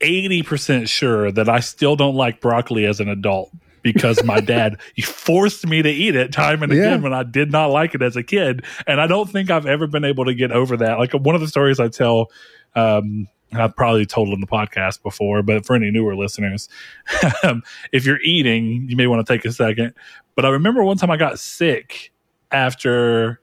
eighty 0.00 0.42
percent 0.42 0.88
sure 0.88 1.30
that 1.30 1.48
I 1.48 1.60
still 1.60 1.96
don't 1.96 2.16
like 2.16 2.40
broccoli 2.40 2.86
as 2.86 3.00
an 3.00 3.08
adult. 3.08 3.50
because 3.82 4.22
my 4.24 4.40
dad 4.40 4.78
he 4.94 5.00
forced 5.00 5.66
me 5.66 5.80
to 5.80 5.88
eat 5.90 6.14
it 6.14 6.32
time 6.32 6.62
and 6.62 6.70
again 6.70 6.98
yeah. 6.98 7.02
when 7.02 7.14
I 7.14 7.22
did 7.22 7.50
not 7.50 7.66
like 7.66 7.94
it 7.94 8.02
as 8.02 8.16
a 8.16 8.22
kid. 8.22 8.64
And 8.86 9.00
I 9.00 9.06
don't 9.06 9.28
think 9.30 9.50
I've 9.50 9.66
ever 9.66 9.86
been 9.86 10.04
able 10.04 10.26
to 10.26 10.34
get 10.34 10.52
over 10.52 10.76
that. 10.78 10.98
Like 10.98 11.12
one 11.12 11.34
of 11.34 11.40
the 11.40 11.48
stories 11.48 11.80
I 11.80 11.88
tell, 11.88 12.30
um, 12.74 13.26
I've 13.52 13.74
probably 13.74 14.06
told 14.06 14.28
in 14.28 14.40
the 14.40 14.46
podcast 14.46 15.02
before, 15.02 15.42
but 15.42 15.66
for 15.66 15.74
any 15.74 15.90
newer 15.90 16.14
listeners, 16.16 16.68
um, 17.42 17.62
if 17.92 18.06
you're 18.06 18.20
eating, 18.22 18.88
you 18.88 18.96
may 18.96 19.06
want 19.06 19.26
to 19.26 19.32
take 19.32 19.44
a 19.44 19.52
second. 19.52 19.94
But 20.36 20.44
I 20.44 20.50
remember 20.50 20.82
one 20.84 20.96
time 20.96 21.10
I 21.10 21.16
got 21.16 21.38
sick 21.38 22.12
after 22.52 23.40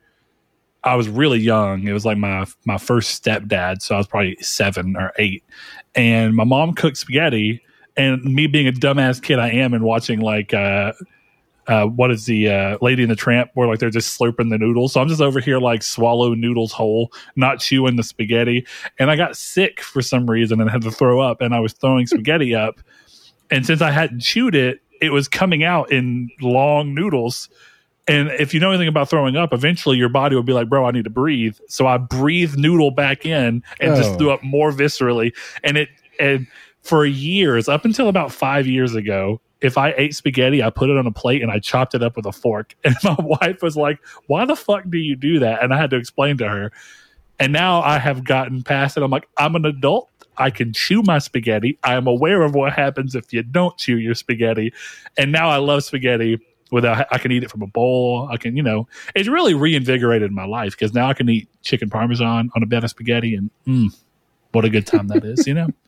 I 0.84 0.96
was 0.96 1.10
really 1.10 1.40
young. 1.40 1.88
It 1.88 1.94
was 1.94 2.06
like 2.06 2.18
my 2.18 2.46
my 2.66 2.78
first 2.78 3.24
stepdad, 3.24 3.82
so 3.82 3.96
I 3.96 3.98
was 3.98 4.08
probably 4.08 4.38
seven 4.40 4.96
or 4.96 5.12
eight, 5.18 5.44
and 5.96 6.36
my 6.36 6.44
mom 6.44 6.74
cooked 6.74 6.98
spaghetti. 6.98 7.62
And 7.98 8.24
me 8.24 8.46
being 8.46 8.68
a 8.68 8.72
dumbass 8.72 9.22
kid 9.22 9.40
I 9.40 9.50
am, 9.50 9.74
and 9.74 9.84
watching 9.84 10.20
like 10.20 10.54
uh, 10.54 10.94
uh, 11.68 11.86
what 11.86 12.12
is 12.12 12.26
the 12.26 12.50
uh, 12.50 12.78
Lady 12.82 13.04
in 13.04 13.10
the 13.10 13.16
Tramp, 13.16 13.52
where 13.54 13.68
like 13.68 13.80
they're 13.80 13.90
just 13.90 14.18
slurping 14.18 14.50
the 14.50 14.58
noodles. 14.58 14.94
So 14.94 15.02
I'm 15.02 15.10
just 15.10 15.22
over 15.22 15.40
here 15.40 15.60
like 15.60 15.84
swallow 15.84 16.34
noodles 16.34 16.72
whole, 16.72 17.12
not 17.36 17.60
chewing 17.60 17.98
the 17.98 18.04
spaghetti. 18.04 18.66
And 19.00 19.12
I 19.12 19.16
got 19.16 19.36
sick 19.36 19.82
for 19.82 20.02
some 20.02 20.30
reason 20.30 20.62
and 20.62 20.70
had 20.70 20.82
to 20.84 20.92
throw 20.92 21.20
up, 21.20 21.42
and 21.42 21.54
I 21.54 21.60
was 21.60 21.74
throwing 21.74 22.08
spaghetti 22.08 22.56
up. 22.56 22.80
And 23.50 23.66
since 23.66 23.82
I 23.82 23.92
hadn't 23.92 24.22
chewed 24.22 24.56
it, 24.56 24.82
it 25.02 25.12
was 25.12 25.28
coming 25.28 25.64
out 25.64 25.92
in 25.92 26.30
long 26.42 26.94
noodles. 26.94 27.50
And 28.08 28.30
if 28.30 28.54
you 28.54 28.60
know 28.60 28.70
anything 28.70 28.88
about 28.88 29.10
throwing 29.10 29.36
up, 29.36 29.54
eventually 29.54 29.98
your 29.98 30.10
body 30.10 30.36
will 30.36 30.44
be 30.44 30.54
like, 30.54 30.70
bro, 30.70 30.86
I 30.86 30.92
need 30.92 31.04
to 31.04 31.10
breathe. 31.10 31.58
So 31.68 31.88
I 31.88 31.98
breathed 31.98 32.58
noodle 32.58 32.92
back 32.92 33.26
in 33.26 33.64
and 33.82 33.92
oh. 33.92 33.96
just 33.96 34.18
threw 34.18 34.32
up 34.32 34.42
more 34.44 34.72
viscerally. 34.72 35.36
And 35.64 35.78
it, 35.78 35.90
and 36.20 36.48
for 36.84 37.06
years, 37.06 37.68
up 37.68 37.84
until 37.84 38.08
about 38.08 38.32
five 38.32 38.66
years 38.66 38.96
ago, 38.96 39.42
if 39.62 39.78
I 39.78 39.94
ate 39.98 40.16
spaghetti, 40.16 40.62
I 40.62 40.70
put 40.70 40.90
it 40.90 40.98
on 40.98 41.08
a 41.08 41.12
plate 41.12 41.42
and 41.42 41.52
I 41.52 41.60
chopped 41.60 41.96
it 41.96 42.04
up 42.04 42.16
with 42.16 42.26
a 42.26 42.32
fork. 42.32 42.76
And 42.84 42.96
my 43.04 43.16
wife 43.20 43.62
was 43.62 43.76
like, 43.76 44.00
why 44.28 44.46
the 44.46 44.56
fuck 44.56 44.84
do 44.90 44.98
you 44.98 45.16
do 45.16 45.40
that? 45.40 45.64
And 45.64 45.74
I 45.74 45.78
had 45.78 45.90
to 45.92 45.98
explain 45.98 46.38
to 46.38 46.48
her. 46.48 46.72
And 47.40 47.54
now 47.54 47.82
I 47.82 48.00
have 48.00 48.24
gotten 48.24 48.64
past 48.64 48.98
it. 48.98 49.04
I'm 49.04 49.12
like, 49.12 49.28
I'm 49.38 49.56
an 49.56 49.66
adult. 49.66 50.10
I 50.38 50.52
can 50.52 50.74
chew 50.74 51.02
my 51.04 51.20
spaghetti. 51.20 51.80
I 51.84 51.96
am 51.96 52.08
aware 52.08 52.44
of 52.44 52.56
what 52.56 52.74
happens 52.74 53.16
if 53.16 53.34
you 53.34 53.44
don't 53.44 53.78
chew 53.78 53.98
your 53.98 54.16
spaghetti. 54.16 54.74
And 55.18 55.32
now 55.32 55.50
I 55.50 55.58
love 55.58 55.84
spaghetti 55.84 56.40
without 56.72 57.08
I 57.12 57.18
can 57.18 57.32
eat 57.32 57.44
it 57.44 57.52
from 57.52 57.62
a 57.62 57.68
bowl. 57.68 58.28
I 58.32 58.38
can, 58.38 58.56
you 58.56 58.64
know, 58.64 58.88
it's 59.16 59.28
really 59.28 59.54
reinvigorated 59.54 60.32
my 60.32 60.46
life 60.46 60.72
because 60.74 60.94
now 60.94 61.08
I 61.08 61.14
can 61.14 61.30
eat 61.30 61.50
chicken 61.64 61.90
parmesan 61.90 62.52
on 62.56 62.64
a 62.64 62.66
bed 62.66 62.84
of 62.84 62.90
spaghetti 62.90 63.36
and 63.36 63.50
mm, 63.66 63.96
what 64.52 64.66
a 64.66 64.70
good 64.70 64.86
time 64.86 65.08
that 65.08 65.24
is, 65.24 65.48
you 65.48 65.54
know. 65.54 65.68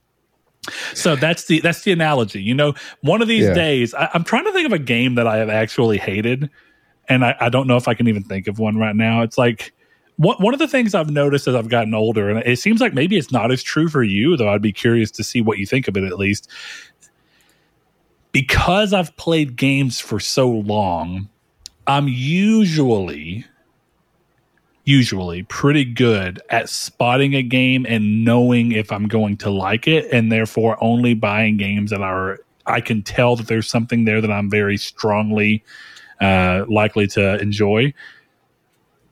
So 0.94 1.16
that's 1.16 1.46
the 1.46 1.62
that's 1.62 1.84
the 1.84 1.92
analogy. 1.92 2.42
You 2.42 2.54
know, 2.54 2.74
one 3.02 3.22
of 3.22 3.28
these 3.28 3.46
yeah. 3.46 3.54
days, 3.54 3.94
I, 3.94 4.10
am 4.14 4.24
trying 4.24 4.46
to 4.46 4.52
think 4.52 4.66
of 4.66 4.74
a 4.74 4.80
game 4.80 5.16
that 5.16 5.26
I 5.26 5.38
have 5.38 5.50
actually 5.50 5.98
hated, 5.98 6.50
and 7.08 7.26
I, 7.26 7.36
I 7.40 7.50
don't 7.50 7.66
know 7.66 7.78
if 7.78 7.88
I 7.88 7.94
can 7.94 8.08
even 8.08 8.24
think 8.24 8.48
of 8.48 8.60
one 8.60 8.78
right 8.78 8.96
now. 8.96 9.22
It's 9.22 9.38
like 9.38 9.74
one 10.18 10.36
one 10.38 10.54
of 10.54 10.60
the 10.60 10.68
things 10.68 10.94
I've 10.94 11.10
noticed 11.10 11.48
as 11.48 11.56
I've 11.56 11.70
gotten 11.70 11.94
older, 11.94 12.30
and 12.30 12.46
it 12.46 12.60
seems 12.60 12.82
like 12.82 12.94
maybe 12.94 13.18
it's 13.18 13.32
not 13.32 13.52
as 13.52 13.64
true 13.64 13.88
for 13.88 14.04
you, 14.04 14.36
though. 14.38 14.50
I'd 14.50 14.62
be 14.62 14.74
curious 14.74 15.12
to 15.12 15.24
see 15.24 15.42
what 15.42 15.58
you 15.58 15.66
think 15.66 15.88
of 15.88 15.96
it 15.96 16.04
at 16.04 16.20
least 16.20 16.50
because 18.32 18.94
I've 18.94 19.16
played 19.18 19.56
games 19.56 20.00
for 20.00 20.20
so 20.20 20.50
long, 20.50 21.30
I'm 21.88 22.08
usually 22.08 23.46
usually 24.90 25.44
pretty 25.44 25.86
good 25.86 26.42
at 26.50 26.68
spotting 26.68 27.36
a 27.36 27.44
game 27.44 27.86
and 27.88 28.26
knowing 28.26 28.72
if 28.72 28.92
I'm 28.92 29.08
going 29.08 29.38
to 29.38 29.52
like 29.52 29.88
it 29.88 30.12
and 30.12 30.32
therefore 30.32 30.78
only 30.82 31.14
buying 31.14 31.58
games 31.58 31.92
that 31.92 32.02
are 32.02 32.40
I 32.66 32.82
can 32.82 33.04
tell 33.04 33.36
that 33.36 33.48
there's 33.48 33.70
something 33.70 34.06
there 34.06 34.20
that 34.20 34.32
I'm 34.32 34.50
very 34.50 34.78
strongly 34.78 35.64
uh, 36.20 36.66
likely 36.68 37.08
to 37.08 37.40
enjoy. 37.40 37.94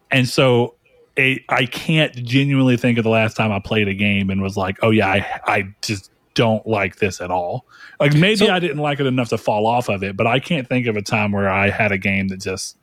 And 0.10 0.28
so 0.28 0.76
it, 1.16 1.44
I 1.48 1.66
can't 1.66 2.14
genuinely 2.16 2.78
think 2.78 2.98
of 2.98 3.04
the 3.04 3.10
last 3.10 3.38
time 3.38 3.52
I 3.52 3.60
played 3.60 3.88
a 3.88 3.94
game 3.94 4.30
and 4.32 4.42
was 4.42 4.58
like, 4.58 4.78
oh 4.82 4.90
yeah, 4.90 5.10
I, 5.10 5.40
I 5.46 5.76
just 5.82 6.12
don't 6.34 6.66
like 6.68 6.98
this 6.98 7.22
at 7.22 7.30
all. 7.30 7.66
Like 8.00 8.14
maybe 8.14 8.48
so, 8.48 8.50
I 8.50 8.60
didn't 8.60 8.78
like 8.78 9.00
it 9.00 9.06
enough 9.06 9.30
to 9.30 9.38
fall 9.38 9.68
off 9.68 9.90
of 9.90 10.04
it, 10.04 10.18
but 10.18 10.26
I 10.28 10.40
can't 10.40 10.68
think 10.68 10.88
of 10.88 10.96
a 10.96 11.02
time 11.04 11.32
where 11.32 11.50
I 11.50 11.70
had 11.70 11.92
a 11.92 11.98
game 11.98 12.30
that 12.30 12.38
just 12.38 12.78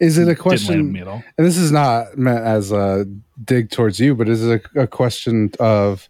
is 0.00 0.18
it 0.18 0.28
a 0.28 0.34
question? 0.34 0.96
And 0.96 1.46
this 1.46 1.56
is 1.56 1.72
not 1.72 2.16
meant 2.16 2.44
as 2.44 2.72
a 2.72 3.06
dig 3.44 3.70
towards 3.70 4.00
you, 4.00 4.14
but 4.14 4.28
is 4.28 4.46
it 4.46 4.64
a, 4.74 4.82
a 4.82 4.86
question 4.86 5.50
of 5.60 6.08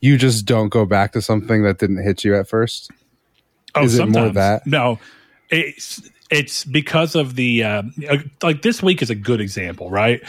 you 0.00 0.16
just 0.16 0.46
don't 0.46 0.68
go 0.68 0.84
back 0.84 1.12
to 1.12 1.22
something 1.22 1.62
that 1.62 1.78
didn't 1.78 2.02
hit 2.02 2.24
you 2.24 2.36
at 2.36 2.48
first? 2.48 2.90
Oh, 3.74 3.84
is 3.84 3.98
it 3.98 4.08
more 4.08 4.30
that? 4.30 4.66
No, 4.66 4.98
it's 5.50 6.02
it's 6.30 6.64
because 6.64 7.14
of 7.14 7.36
the 7.36 7.64
uh, 7.64 7.82
like 8.42 8.62
this 8.62 8.82
week 8.82 9.02
is 9.02 9.10
a 9.10 9.14
good 9.14 9.40
example, 9.40 9.90
right? 9.90 10.22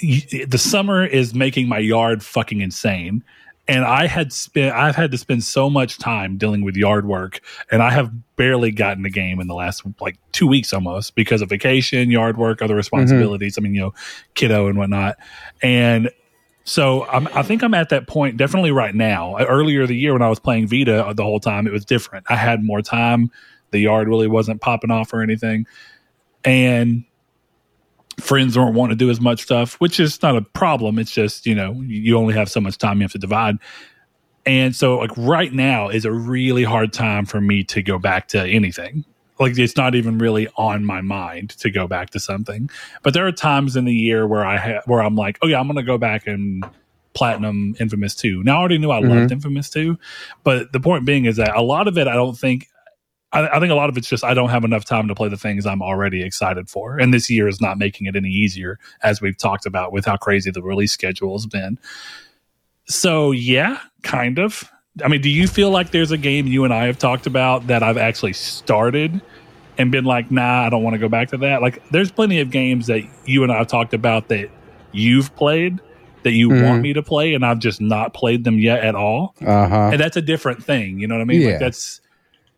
The 0.00 0.58
summer 0.58 1.04
is 1.04 1.34
making 1.34 1.68
my 1.68 1.78
yard 1.78 2.22
fucking 2.22 2.60
insane 2.60 3.22
and 3.68 3.84
I 3.84 4.06
had 4.06 4.32
spent 4.32 4.74
I've 4.74 4.96
had 4.96 5.10
to 5.12 5.18
spend 5.18 5.44
so 5.44 5.70
much 5.70 5.98
time 5.98 6.36
dealing 6.36 6.64
with 6.64 6.76
yard 6.76 7.06
work, 7.06 7.40
and 7.70 7.82
I 7.82 7.90
have 7.90 8.10
barely 8.36 8.70
gotten 8.70 9.04
a 9.04 9.10
game 9.10 9.40
in 9.40 9.46
the 9.46 9.54
last 9.54 9.82
like 10.00 10.16
two 10.32 10.46
weeks 10.46 10.72
almost 10.72 11.14
because 11.14 11.42
of 11.42 11.48
vacation, 11.48 12.10
yard 12.10 12.36
work, 12.36 12.62
other 12.62 12.74
responsibilities. 12.74 13.54
Mm-hmm. 13.54 13.62
I 13.62 13.64
mean, 13.64 13.74
you 13.74 13.80
know, 13.82 13.94
kiddo 14.34 14.66
and 14.66 14.78
whatnot, 14.78 15.16
and 15.62 16.10
so 16.64 17.06
I'm, 17.06 17.26
i 17.34 17.42
think 17.42 17.62
I'm 17.62 17.74
at 17.74 17.88
that 17.88 18.06
point. 18.06 18.36
Definitely 18.36 18.70
right 18.70 18.94
now. 18.94 19.38
Earlier 19.38 19.86
the 19.86 19.96
year 19.96 20.12
when 20.12 20.22
I 20.22 20.28
was 20.28 20.38
playing 20.38 20.68
Vita 20.68 21.12
the 21.16 21.24
whole 21.24 21.40
time, 21.40 21.66
it 21.66 21.72
was 21.72 21.84
different. 21.84 22.26
I 22.28 22.36
had 22.36 22.62
more 22.62 22.82
time. 22.82 23.30
The 23.70 23.78
yard 23.78 24.08
really 24.08 24.28
wasn't 24.28 24.60
popping 24.60 24.90
off 24.90 25.12
or 25.12 25.22
anything, 25.22 25.66
and 26.44 27.04
friends 28.20 28.54
don't 28.54 28.74
want 28.74 28.90
to 28.90 28.96
do 28.96 29.10
as 29.10 29.20
much 29.20 29.42
stuff, 29.42 29.74
which 29.74 29.98
is 30.00 30.22
not 30.22 30.36
a 30.36 30.42
problem. 30.42 30.98
It's 30.98 31.10
just, 31.10 31.46
you 31.46 31.54
know, 31.54 31.72
you 31.82 32.16
only 32.16 32.34
have 32.34 32.50
so 32.50 32.60
much 32.60 32.78
time 32.78 32.98
you 32.98 33.04
have 33.04 33.12
to 33.12 33.18
divide. 33.18 33.56
And 34.46 34.74
so, 34.74 34.98
like, 34.98 35.10
right 35.16 35.52
now 35.52 35.88
is 35.88 36.04
a 36.04 36.12
really 36.12 36.64
hard 36.64 36.92
time 36.92 37.26
for 37.26 37.40
me 37.40 37.62
to 37.64 37.82
go 37.82 37.98
back 37.98 38.28
to 38.28 38.40
anything. 38.40 39.04
Like, 39.38 39.58
it's 39.58 39.76
not 39.76 39.94
even 39.94 40.18
really 40.18 40.48
on 40.56 40.84
my 40.84 41.00
mind 41.00 41.50
to 41.58 41.70
go 41.70 41.86
back 41.86 42.10
to 42.10 42.20
something. 42.20 42.70
But 43.02 43.14
there 43.14 43.26
are 43.26 43.32
times 43.32 43.76
in 43.76 43.84
the 43.84 43.94
year 43.94 44.26
where 44.26 44.44
I 44.44 44.56
ha- 44.56 44.82
where 44.86 45.02
I'm 45.02 45.16
like, 45.16 45.38
oh 45.42 45.46
yeah, 45.46 45.58
I'm 45.58 45.66
going 45.66 45.76
to 45.76 45.82
go 45.82 45.98
back 45.98 46.26
and 46.26 46.64
platinum 47.12 47.74
Infamous 47.80 48.14
2. 48.14 48.42
Now 48.44 48.56
I 48.56 48.60
already 48.60 48.78
knew 48.78 48.90
I 48.90 49.00
mm-hmm. 49.00 49.10
loved 49.10 49.32
Infamous 49.32 49.70
2, 49.70 49.98
but 50.44 50.72
the 50.72 50.80
point 50.80 51.04
being 51.04 51.24
is 51.24 51.36
that 51.36 51.54
a 51.56 51.62
lot 51.62 51.88
of 51.88 51.98
it 51.98 52.06
I 52.06 52.14
don't 52.14 52.38
think 52.38 52.68
I, 53.32 53.48
I, 53.48 53.60
think 53.60 53.70
a 53.70 53.74
lot 53.74 53.88
of 53.88 53.96
it's 53.96 54.08
just 54.08 54.24
I 54.24 54.34
don't 54.34 54.48
have 54.48 54.64
enough 54.64 54.84
time 54.84 55.08
to 55.08 55.14
play 55.14 55.28
the 55.28 55.36
things 55.36 55.66
I'm 55.66 55.82
already 55.82 56.22
excited 56.22 56.68
for, 56.68 56.98
and 56.98 57.14
this 57.14 57.30
year 57.30 57.48
is 57.48 57.60
not 57.60 57.78
making 57.78 58.06
it 58.06 58.16
any 58.16 58.30
easier, 58.30 58.78
as 59.02 59.20
we've 59.20 59.36
talked 59.36 59.66
about 59.66 59.92
with 59.92 60.04
how 60.04 60.16
crazy 60.16 60.50
the 60.50 60.62
release 60.62 60.92
schedule 60.92 61.36
has 61.36 61.46
been. 61.46 61.78
So 62.86 63.30
yeah, 63.30 63.78
kind 64.02 64.38
of. 64.38 64.70
I 65.04 65.08
mean, 65.08 65.20
do 65.20 65.28
you 65.28 65.46
feel 65.46 65.70
like 65.70 65.92
there's 65.92 66.10
a 66.10 66.18
game 66.18 66.46
you 66.46 66.64
and 66.64 66.74
I 66.74 66.86
have 66.86 66.98
talked 66.98 67.26
about 67.26 67.68
that 67.68 67.82
I've 67.82 67.96
actually 67.96 68.32
started 68.32 69.22
and 69.78 69.92
been 69.92 70.04
like, 70.04 70.30
nah, 70.32 70.66
I 70.66 70.68
don't 70.68 70.82
want 70.82 70.94
to 70.94 70.98
go 70.98 71.08
back 71.08 71.28
to 71.28 71.38
that? 71.38 71.62
Like, 71.62 71.88
there's 71.90 72.10
plenty 72.10 72.40
of 72.40 72.50
games 72.50 72.88
that 72.88 73.02
you 73.24 73.44
and 73.44 73.52
I 73.52 73.58
have 73.58 73.68
talked 73.68 73.94
about 73.94 74.28
that 74.28 74.50
you've 74.90 75.34
played 75.36 75.80
that 76.22 76.32
you 76.32 76.48
mm-hmm. 76.48 76.64
want 76.64 76.82
me 76.82 76.92
to 76.92 77.02
play, 77.02 77.34
and 77.34 77.46
I've 77.46 77.60
just 77.60 77.80
not 77.80 78.12
played 78.12 78.44
them 78.44 78.58
yet 78.58 78.84
at 78.84 78.94
all. 78.94 79.34
Uh-huh. 79.40 79.90
And 79.92 80.00
that's 80.00 80.16
a 80.16 80.22
different 80.22 80.62
thing. 80.62 80.98
You 80.98 81.06
know 81.06 81.14
what 81.14 81.22
I 81.22 81.24
mean? 81.24 81.40
Yeah. 81.40 81.50
Like 81.50 81.60
that's 81.60 82.00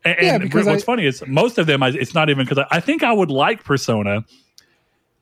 and, 0.04 0.16
yeah, 0.20 0.34
and 0.36 0.52
what's 0.52 0.68
I, 0.68 0.78
funny 0.78 1.06
is 1.06 1.22
most 1.26 1.58
of 1.58 1.66
them, 1.66 1.82
it's 1.82 2.14
not 2.14 2.30
even 2.30 2.44
because 2.44 2.58
I, 2.70 2.76
I, 2.76 2.80
think 2.80 3.02
I 3.02 3.12
would 3.12 3.30
like 3.30 3.64
Persona. 3.64 4.24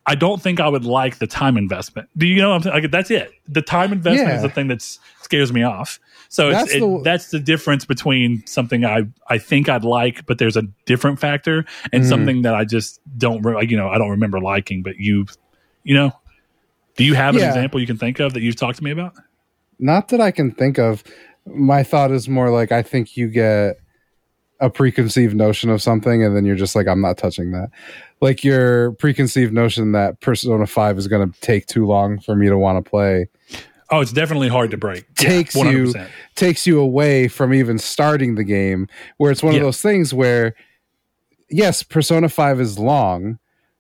I 0.07 0.15
don't 0.15 0.41
think 0.41 0.61
I 0.61 0.69
would 0.69 0.85
like 0.85 1.19
the 1.19 1.27
time 1.27 1.57
investment. 1.57 2.09
Do 2.17 2.27
you 2.27 2.41
know 2.41 2.51
what 2.51 2.57
I'm 2.57 2.63
saying? 2.63 2.83
Like, 2.83 2.91
that's 2.91 3.11
it. 3.11 3.33
The 3.49 3.63
time 3.63 3.93
investment 3.93 4.29
yeah. 4.29 4.37
is 4.37 4.43
the 4.43 4.49
thing 4.49 4.69
that 4.69 4.83
scares 5.23 5.53
me 5.53 5.63
off. 5.63 6.01
So 6.31 6.51
that's, 6.51 6.73
it, 6.73 6.81
the, 6.81 7.01
that's 7.05 7.31
the 7.31 7.39
difference 7.39 7.85
between 7.85 8.45
something 8.47 8.85
I, 8.85 9.03
I 9.29 9.39
think 9.39 9.69
I'd 9.69 9.85
like, 9.85 10.25
but 10.27 10.39
there's 10.39 10.57
a 10.57 10.63
different 10.87 11.19
factor, 11.19 11.65
and 11.93 12.05
mm. 12.05 12.09
something 12.09 12.43
that 12.43 12.55
I 12.55 12.65
just 12.65 13.01
don't, 13.19 13.45
like, 13.45 13.71
you 13.71 13.77
know, 13.77 13.89
I 13.89 13.99
don't 13.99 14.11
remember 14.11 14.41
liking, 14.41 14.83
but 14.83 14.97
you, 14.97 15.27
you 15.83 15.95
know, 15.95 16.13
do 16.97 17.05
you 17.05 17.15
have 17.15 17.35
an 17.35 17.41
yeah. 17.41 17.49
example 17.49 17.81
you 17.81 17.87
can 17.87 17.99
think 17.99 18.21
of 18.21 18.33
that 18.35 18.43
you've 18.43 18.57
talked 18.57 18.79
to 18.79 18.85
me 18.85 18.91
about? 18.91 19.15
Not 19.79 20.09
that 20.09 20.21
I 20.21 20.31
can 20.31 20.53
think 20.53 20.79
of. 20.79 21.03
My 21.47 21.83
thought 21.83 22.11
is 22.13 22.29
more 22.29 22.51
like 22.51 22.71
I 22.71 22.83
think 22.83 23.17
you 23.17 23.29
get 23.29 23.80
a 24.61 24.71
preconceived 24.71 25.35
notion 25.35 25.71
of 25.71 25.81
something 25.83 26.23
and 26.23 26.37
then 26.37 26.45
you're 26.45 26.57
just 26.57 26.77
like 26.77 26.87
i'm 26.87 27.01
not 27.01 27.17
touching 27.17 27.53
that. 27.53 27.71
Like 28.21 28.45
your 28.45 28.93
preconceived 28.93 29.55
notion 29.55 29.93
that 29.93 30.21
persona 30.21 30.67
5 30.67 30.99
is 30.99 31.09
going 31.09 31.33
to 31.33 31.41
take 31.41 31.67
too 31.67 31.87
long 31.87 32.21
for 32.21 32.37
me 32.37 32.49
to 32.49 32.59
want 32.59 32.85
to 32.85 32.89
play 32.89 33.29
oh 33.91 34.01
it's 34.01 34.13
definitely 34.13 34.49
hard 34.49 34.71
to 34.71 34.77
break. 34.77 35.13
Takes 35.15 35.57
yeah, 35.57 35.71
you 35.71 35.95
takes 36.35 36.67
you 36.67 36.79
away 36.79 37.29
from 37.29 37.55
even 37.55 37.79
starting 37.79 38.35
the 38.35 38.45
game 38.45 38.89
where 39.17 39.31
it's 39.31 39.43
one 39.43 39.55
yeah. 39.55 39.61
of 39.61 39.65
those 39.65 39.81
things 39.81 40.13
where 40.13 40.55
yes 41.49 41.83
persona 41.83 42.29
5 42.29 42.61
is 42.61 42.79
long 42.79 43.39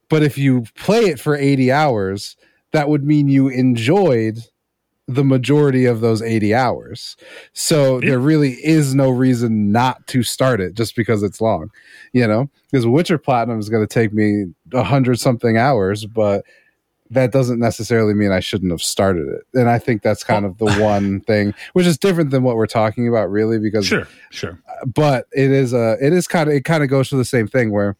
but 0.08 0.22
if 0.22 0.36
you 0.38 0.64
play 0.76 1.04
it 1.04 1.20
for 1.20 1.36
80 1.36 1.70
hours 1.70 2.36
that 2.72 2.88
would 2.88 3.04
mean 3.04 3.28
you 3.28 3.48
enjoyed 3.48 4.38
the 5.14 5.24
majority 5.24 5.84
of 5.86 6.00
those 6.00 6.22
80 6.22 6.54
hours. 6.54 7.16
So 7.52 8.00
Yeah. 8.00 8.10
there 8.10 8.18
really 8.18 8.52
is 8.64 8.94
no 8.94 9.10
reason 9.10 9.72
not 9.72 10.06
to 10.08 10.22
start 10.22 10.60
it 10.60 10.74
just 10.74 10.94
because 10.96 11.22
it's 11.22 11.40
long, 11.40 11.70
you 12.12 12.26
know? 12.26 12.48
Because 12.70 12.86
Witcher 12.86 13.18
Platinum 13.18 13.58
is 13.58 13.68
going 13.68 13.86
to 13.86 13.92
take 13.92 14.12
me 14.12 14.46
a 14.72 14.82
hundred 14.82 15.18
something 15.18 15.56
hours, 15.56 16.06
but 16.06 16.44
that 17.12 17.32
doesn't 17.32 17.58
necessarily 17.58 18.14
mean 18.14 18.30
I 18.30 18.38
shouldn't 18.38 18.70
have 18.70 18.82
started 18.82 19.26
it. 19.28 19.42
And 19.58 19.68
I 19.68 19.80
think 19.80 20.02
that's 20.02 20.22
kind 20.22 20.46
of 20.46 20.58
the 20.58 20.66
oh. 20.66 20.80
one 20.84 21.20
thing, 21.26 21.52
which 21.72 21.86
is 21.86 21.98
different 21.98 22.30
than 22.30 22.44
what 22.44 22.54
we're 22.56 22.66
talking 22.68 23.08
about, 23.08 23.30
really, 23.30 23.58
because 23.58 23.86
Sure, 23.86 24.06
sure. 24.30 24.60
but 24.86 25.26
it 25.32 25.50
is 25.50 25.72
a 25.72 25.96
it 26.00 26.12
is 26.12 26.28
kind 26.28 26.48
of 26.48 26.54
it 26.54 26.64
kind 26.64 26.84
of 26.84 26.88
goes 26.88 27.08
to 27.08 27.16
the 27.16 27.24
same 27.24 27.48
thing 27.48 27.72
where 27.72 27.96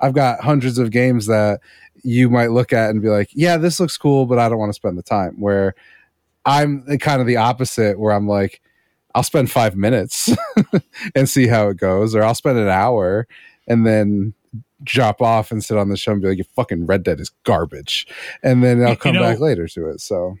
I've 0.00 0.12
got 0.14 0.40
hundreds 0.40 0.76
of 0.78 0.90
games 0.90 1.24
that 1.26 1.60
you 2.06 2.30
might 2.30 2.52
look 2.52 2.72
at 2.72 2.90
and 2.90 3.02
be 3.02 3.08
like, 3.08 3.28
yeah, 3.32 3.56
this 3.56 3.80
looks 3.80 3.96
cool, 3.98 4.26
but 4.26 4.38
I 4.38 4.48
don't 4.48 4.58
want 4.58 4.70
to 4.70 4.74
spend 4.74 4.96
the 4.96 5.02
time. 5.02 5.34
Where 5.40 5.74
I'm 6.44 6.84
kind 6.98 7.20
of 7.20 7.26
the 7.26 7.36
opposite, 7.36 7.98
where 7.98 8.12
I'm 8.12 8.28
like, 8.28 8.60
I'll 9.14 9.22
spend 9.24 9.50
five 9.50 9.74
minutes 9.76 10.30
and 11.14 11.28
see 11.28 11.46
how 11.48 11.68
it 11.68 11.78
goes, 11.78 12.14
or 12.14 12.22
I'll 12.22 12.34
spend 12.34 12.58
an 12.58 12.68
hour 12.68 13.26
and 13.66 13.86
then 13.86 14.34
drop 14.84 15.20
off 15.22 15.50
and 15.50 15.64
sit 15.64 15.76
on 15.78 15.88
the 15.88 15.96
show 15.96 16.12
and 16.12 16.20
be 16.22 16.28
like, 16.28 16.38
"Your 16.38 16.44
fucking 16.54 16.86
Red 16.86 17.02
Dead 17.02 17.18
is 17.18 17.30
garbage," 17.44 18.06
and 18.42 18.62
then 18.62 18.82
I'll 18.82 18.90
You 18.90 18.96
come 18.96 19.14
know- 19.14 19.22
back 19.22 19.40
later 19.40 19.66
to 19.68 19.88
it. 19.88 20.00
So 20.00 20.36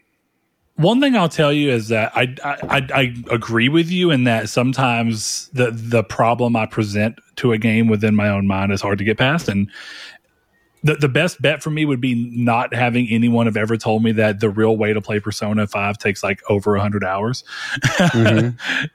One 0.76 1.00
thing 1.00 1.16
I'll 1.16 1.30
tell 1.30 1.54
you 1.54 1.70
is 1.70 1.88
that 1.88 2.12
I, 2.14 2.34
I 2.44 2.56
I 2.68 2.88
I 2.94 3.14
agree 3.30 3.70
with 3.70 3.90
you 3.90 4.10
in 4.10 4.24
that 4.24 4.50
sometimes 4.50 5.48
the 5.54 5.70
the 5.72 6.04
problem 6.04 6.54
I 6.54 6.66
present 6.66 7.18
to 7.36 7.52
a 7.52 7.58
game 7.58 7.88
within 7.88 8.14
my 8.14 8.28
own 8.28 8.46
mind 8.46 8.72
is 8.72 8.82
hard 8.82 8.98
to 8.98 9.04
get 9.04 9.16
past, 9.16 9.48
and 9.48 9.70
the 10.86 10.94
the 10.94 11.08
best 11.08 11.42
bet 11.42 11.62
for 11.62 11.70
me 11.70 11.84
would 11.84 12.00
be 12.00 12.14
not 12.14 12.74
having 12.74 13.08
anyone 13.08 13.46
have 13.46 13.56
ever 13.56 13.76
told 13.76 14.02
me 14.02 14.12
that 14.12 14.40
the 14.40 14.48
real 14.48 14.76
way 14.76 14.92
to 14.92 15.00
play 15.00 15.20
Persona 15.20 15.66
Five 15.66 15.98
takes 15.98 16.22
like 16.22 16.40
over 16.48 16.76
hundred 16.76 17.04
hours. 17.04 17.44
Mhm. 17.82 18.56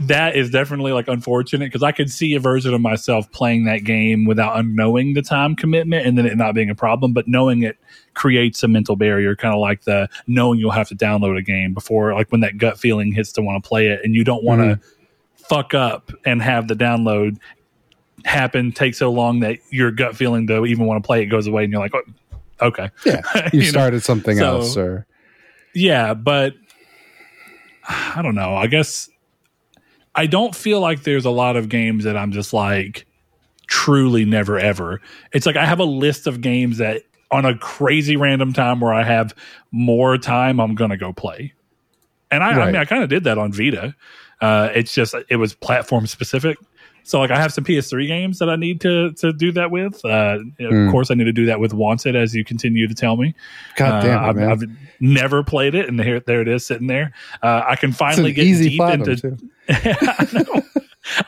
that 0.00 0.34
is 0.34 0.50
definitely 0.50 0.90
like 0.90 1.06
unfortunate 1.06 1.66
because 1.66 1.84
I 1.84 1.92
could 1.92 2.10
see 2.10 2.34
a 2.34 2.40
version 2.40 2.74
of 2.74 2.80
myself 2.80 3.30
playing 3.30 3.64
that 3.66 3.84
game 3.84 4.24
without 4.24 4.58
unknowing 4.58 5.14
the 5.14 5.22
time 5.22 5.54
commitment 5.54 6.04
and 6.04 6.18
then 6.18 6.26
it 6.26 6.36
not 6.36 6.54
being 6.54 6.68
a 6.68 6.74
problem, 6.74 7.12
but 7.12 7.28
knowing 7.28 7.62
it 7.62 7.76
creates 8.14 8.62
a 8.64 8.68
mental 8.68 8.96
barrier, 8.96 9.36
kind 9.36 9.54
of 9.54 9.60
like 9.60 9.82
the 9.82 10.08
knowing 10.26 10.58
you'll 10.58 10.72
have 10.72 10.88
to 10.88 10.96
download 10.96 11.38
a 11.38 11.42
game 11.42 11.74
before, 11.74 12.12
like 12.12 12.32
when 12.32 12.40
that 12.40 12.58
gut 12.58 12.76
feeling 12.78 13.12
hits 13.12 13.30
to 13.32 13.42
want 13.42 13.62
to 13.62 13.68
play 13.68 13.86
it, 13.86 14.00
and 14.02 14.16
you 14.16 14.24
don't 14.24 14.42
want 14.42 14.60
to 14.62 14.80
fuck 15.36 15.74
up 15.74 16.10
and 16.24 16.42
have 16.42 16.66
the 16.66 16.74
download 16.74 17.38
happen 18.24 18.72
take 18.72 18.94
so 18.94 19.10
long 19.12 19.40
that 19.40 19.58
your 19.70 19.90
gut 19.90 20.16
feeling 20.16 20.46
to 20.46 20.64
even 20.64 20.86
want 20.86 21.02
to 21.02 21.06
play 21.06 21.22
it 21.22 21.26
goes 21.26 21.46
away, 21.46 21.64
and 21.64 21.72
you're 21.72 21.80
like, 21.80 21.94
oh, 21.94 22.66
okay, 22.68 22.90
yeah, 23.04 23.20
you, 23.52 23.60
You 23.60 23.64
know, 23.64 23.70
started 23.70 24.02
something 24.02 24.38
so- 24.38 24.56
else, 24.56 24.76
or 24.76 25.06
yeah, 25.74 26.14
but 26.14 26.54
I 27.88 28.20
don't 28.22 28.34
know. 28.34 28.56
I 28.56 28.66
guess 28.66 29.08
I 30.14 30.26
don't 30.26 30.54
feel 30.54 30.80
like 30.80 31.02
there's 31.02 31.24
a 31.24 31.30
lot 31.30 31.56
of 31.56 31.68
games 31.68 32.04
that 32.04 32.16
I'm 32.16 32.32
just 32.32 32.52
like 32.52 33.06
truly 33.66 34.24
never 34.24 34.58
ever. 34.58 35.00
It's 35.32 35.46
like 35.46 35.56
I 35.56 35.66
have 35.66 35.80
a 35.80 35.84
list 35.84 36.26
of 36.26 36.40
games 36.40 36.78
that 36.78 37.02
on 37.30 37.44
a 37.44 37.56
crazy 37.58 38.16
random 38.16 38.52
time 38.52 38.80
where 38.80 38.94
I 38.94 39.02
have 39.02 39.34
more 39.72 40.16
time, 40.16 40.60
I'm 40.60 40.74
gonna 40.74 40.96
go 40.96 41.12
play. 41.12 41.52
And 42.30 42.42
I, 42.42 42.50
I 42.50 42.66
mean, 42.66 42.76
I 42.76 42.84
kind 42.84 43.02
of 43.02 43.08
did 43.08 43.24
that 43.24 43.38
on 43.38 43.52
Vita. 43.52 43.94
Uh, 44.40 44.68
it's 44.74 44.94
just 44.94 45.14
it 45.28 45.36
was 45.36 45.54
platform 45.54 46.06
specific. 46.06 46.58
So 47.06 47.18
like 47.20 47.30
I 47.30 47.38
have 47.38 47.52
some 47.52 47.64
PS3 47.64 48.06
games 48.08 48.38
that 48.38 48.48
I 48.48 48.56
need 48.56 48.80
to 48.80 49.12
to 49.12 49.32
do 49.32 49.52
that 49.52 49.70
with. 49.70 50.02
Uh, 50.04 50.38
Of 50.58 50.72
Mm. 50.72 50.90
course, 50.90 51.10
I 51.10 51.14
need 51.14 51.24
to 51.24 51.32
do 51.32 51.44
that 51.46 51.60
with 51.60 51.72
Wanted, 51.74 52.16
as 52.16 52.34
you 52.34 52.44
continue 52.44 52.88
to 52.88 52.94
tell 52.94 53.16
me. 53.16 53.34
God 53.76 54.02
damn 54.02 54.24
Uh, 54.24 54.26
it, 54.26 54.28
I've. 54.42 54.62
I've 54.62 54.68
never 55.00 55.42
played 55.44 55.74
it, 55.74 55.86
and 55.88 56.00
here 56.02 56.20
there 56.20 56.40
it 56.40 56.48
is 56.48 56.64
sitting 56.64 56.86
there. 56.86 57.12
Uh, 57.42 57.62
I 57.68 57.76
can 57.76 57.92
finally 57.92 58.32
get 58.32 58.44
deep 58.70 58.80
into. 58.80 59.36
I. 59.68 60.62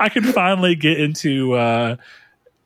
I 0.01 0.09
can 0.09 0.25
finally 0.25 0.75
get 0.75 0.99
into 0.99 1.53
uh, 1.53 1.97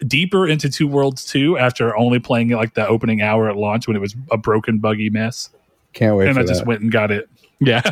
deeper 0.07 0.47
into 0.47 0.71
Two 0.71 0.87
Worlds 0.87 1.25
two 1.25 1.59
after 1.59 1.97
only 1.97 2.21
playing 2.21 2.51
like 2.51 2.75
the 2.75 2.87
opening 2.87 3.21
hour 3.23 3.51
at 3.51 3.57
launch 3.57 3.89
when 3.89 3.97
it 3.97 4.01
was 4.01 4.15
a 4.31 4.37
broken, 4.37 4.79
buggy 4.79 5.11
mess, 5.11 5.51
Can't 5.93 6.17
wait 6.17 6.29
and 6.29 6.39
I 6.39 6.45
just 6.45 6.65
went 6.67 6.81
and 6.83 6.93
got 6.93 7.11
it. 7.11 7.29
Yeah, 7.59 7.83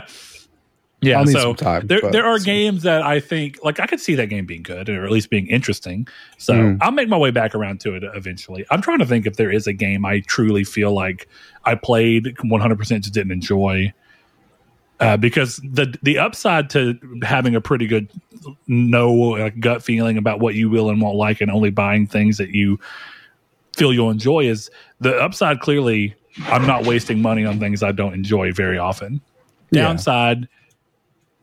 yeah. 1.01 1.25
So 1.25 1.55
time. 1.55 1.87
there, 1.87 2.01
but- 2.01 2.13
there 2.13 2.25
are 2.27 2.39
games 2.39 2.83
that 2.83 3.03
I 3.03 3.21
think 3.21 3.59
like 3.63 3.79
I 3.81 3.87
could 3.87 4.01
see 4.01 4.15
that 4.17 4.27
game 4.27 4.47
being 4.47 4.63
good 4.63 4.89
or 4.89 5.05
at 5.05 5.11
least 5.11 5.31
being 5.31 5.47
interesting. 5.47 6.09
So 6.39 6.55
Mm. 6.55 6.79
I'll 6.81 6.91
make 6.91 7.09
my 7.09 7.17
way 7.17 7.31
back 7.31 7.55
around 7.55 7.81
to 7.81 7.95
it 7.95 8.03
eventually. 8.15 8.65
I'm 8.71 8.81
trying 8.83 8.99
to 8.99 9.07
think 9.07 9.27
if 9.27 9.37
there 9.37 9.51
is 9.51 9.67
a 9.67 9.73
game 9.73 10.05
I 10.05 10.21
truly 10.21 10.65
feel 10.65 10.93
like 10.93 11.29
I 11.65 11.75
played 11.77 12.37
100% 12.45 13.01
just 13.03 13.13
didn't 13.15 13.33
enjoy. 13.33 13.93
Uh, 15.01 15.17
because 15.17 15.59
the 15.63 15.95
the 16.03 16.19
upside 16.19 16.69
to 16.71 16.99
having 17.23 17.55
a 17.55 17.61
pretty 17.61 17.87
good 17.87 18.09
no 18.67 19.35
uh, 19.37 19.51
gut 19.61 19.81
feeling 19.81 20.19
about 20.19 20.41
what 20.41 20.57
you 20.57 20.69
will 20.69 20.91
and 20.91 21.01
won't 21.01 21.15
like 21.17 21.41
and 21.41 21.53
only 21.53 21.71
buying 21.71 22.05
things 22.05 22.37
that 22.39 22.51
you 22.51 22.77
feel 23.77 23.93
you'll 23.93 24.11
enjoy 24.11 24.41
is 24.41 24.69
the 24.99 25.15
upside 25.23 25.61
clearly 25.61 26.17
I'm 26.47 26.67
not 26.67 26.85
wasting 26.85 27.23
money 27.23 27.45
on 27.45 27.61
things 27.61 27.81
I 27.85 27.93
don't 27.93 28.13
enjoy 28.13 28.51
very 28.53 28.77
often. 28.79 29.21
Yeah. 29.71 29.89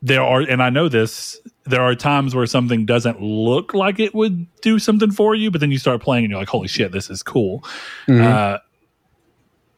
There 0.05 0.21
are, 0.21 0.41
and 0.41 0.61
I 0.61 0.69
know 0.69 0.87
this, 0.87 1.39
there 1.65 1.81
are 1.81 1.95
times 1.95 2.35
where 2.35 2.45
something 2.45 2.85
doesn't 2.85 3.21
look 3.21 3.73
like 3.73 3.99
it 3.99 4.13
would 4.13 4.45
do 4.61 4.77
something 4.77 5.09
for 5.09 5.33
you, 5.33 5.49
but 5.49 5.61
then 5.61 5.71
you 5.71 5.79
start 5.79 5.99
playing 6.01 6.25
and 6.25 6.29
you're 6.31 6.39
like, 6.39 6.47
holy 6.47 6.67
shit, 6.67 6.91
this 6.91 7.09
is 7.09 7.23
cool. 7.23 7.63
Mhm. 8.07 8.21
Uh, 8.23 8.59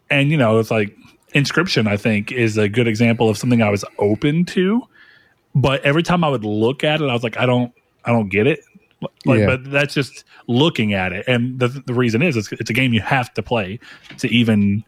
and, 0.10 0.30
you 0.30 0.36
know, 0.36 0.60
it's 0.60 0.70
like 0.70 0.96
Inscryption, 1.34 1.88
I 1.88 1.96
think, 1.96 2.32
is 2.34 2.58
a 2.58 2.68
good 2.68 2.88
example 2.88 3.30
of 3.30 3.38
something 3.38 3.62
I 3.62 3.70
was 3.70 3.86
open 4.00 4.44
to. 4.48 4.82
But 5.56 5.82
every 5.84 6.04
time 6.04 6.26
I 6.26 6.30
would 6.30 6.44
look 6.44 6.84
at 6.84 7.02
it, 7.02 7.06
I 7.10 7.13
was 7.13 7.24
like, 7.24 7.38
I 7.38 7.46
don't, 7.46 7.72
I 8.04 8.12
don't 8.12 8.30
get 8.30 8.48
it. 8.48 8.60
Like, 9.26 9.40
Yeah. 9.40 9.46
but 9.46 9.72
that's 9.72 9.94
just 9.94 10.26
looking 10.48 10.94
at 10.94 11.13
it. 11.13 11.26
And 11.28 11.58
the, 11.58 11.68
the 11.70 11.94
reason 11.94 12.22
is 12.22 12.36
it's, 12.36 12.52
it's 12.52 12.70
a 12.70 12.74
game 12.74 12.94
you 12.94 13.02
have 13.02 13.34
to 13.36 13.44
play 13.44 13.80
to 14.18 14.28
even 14.28 14.84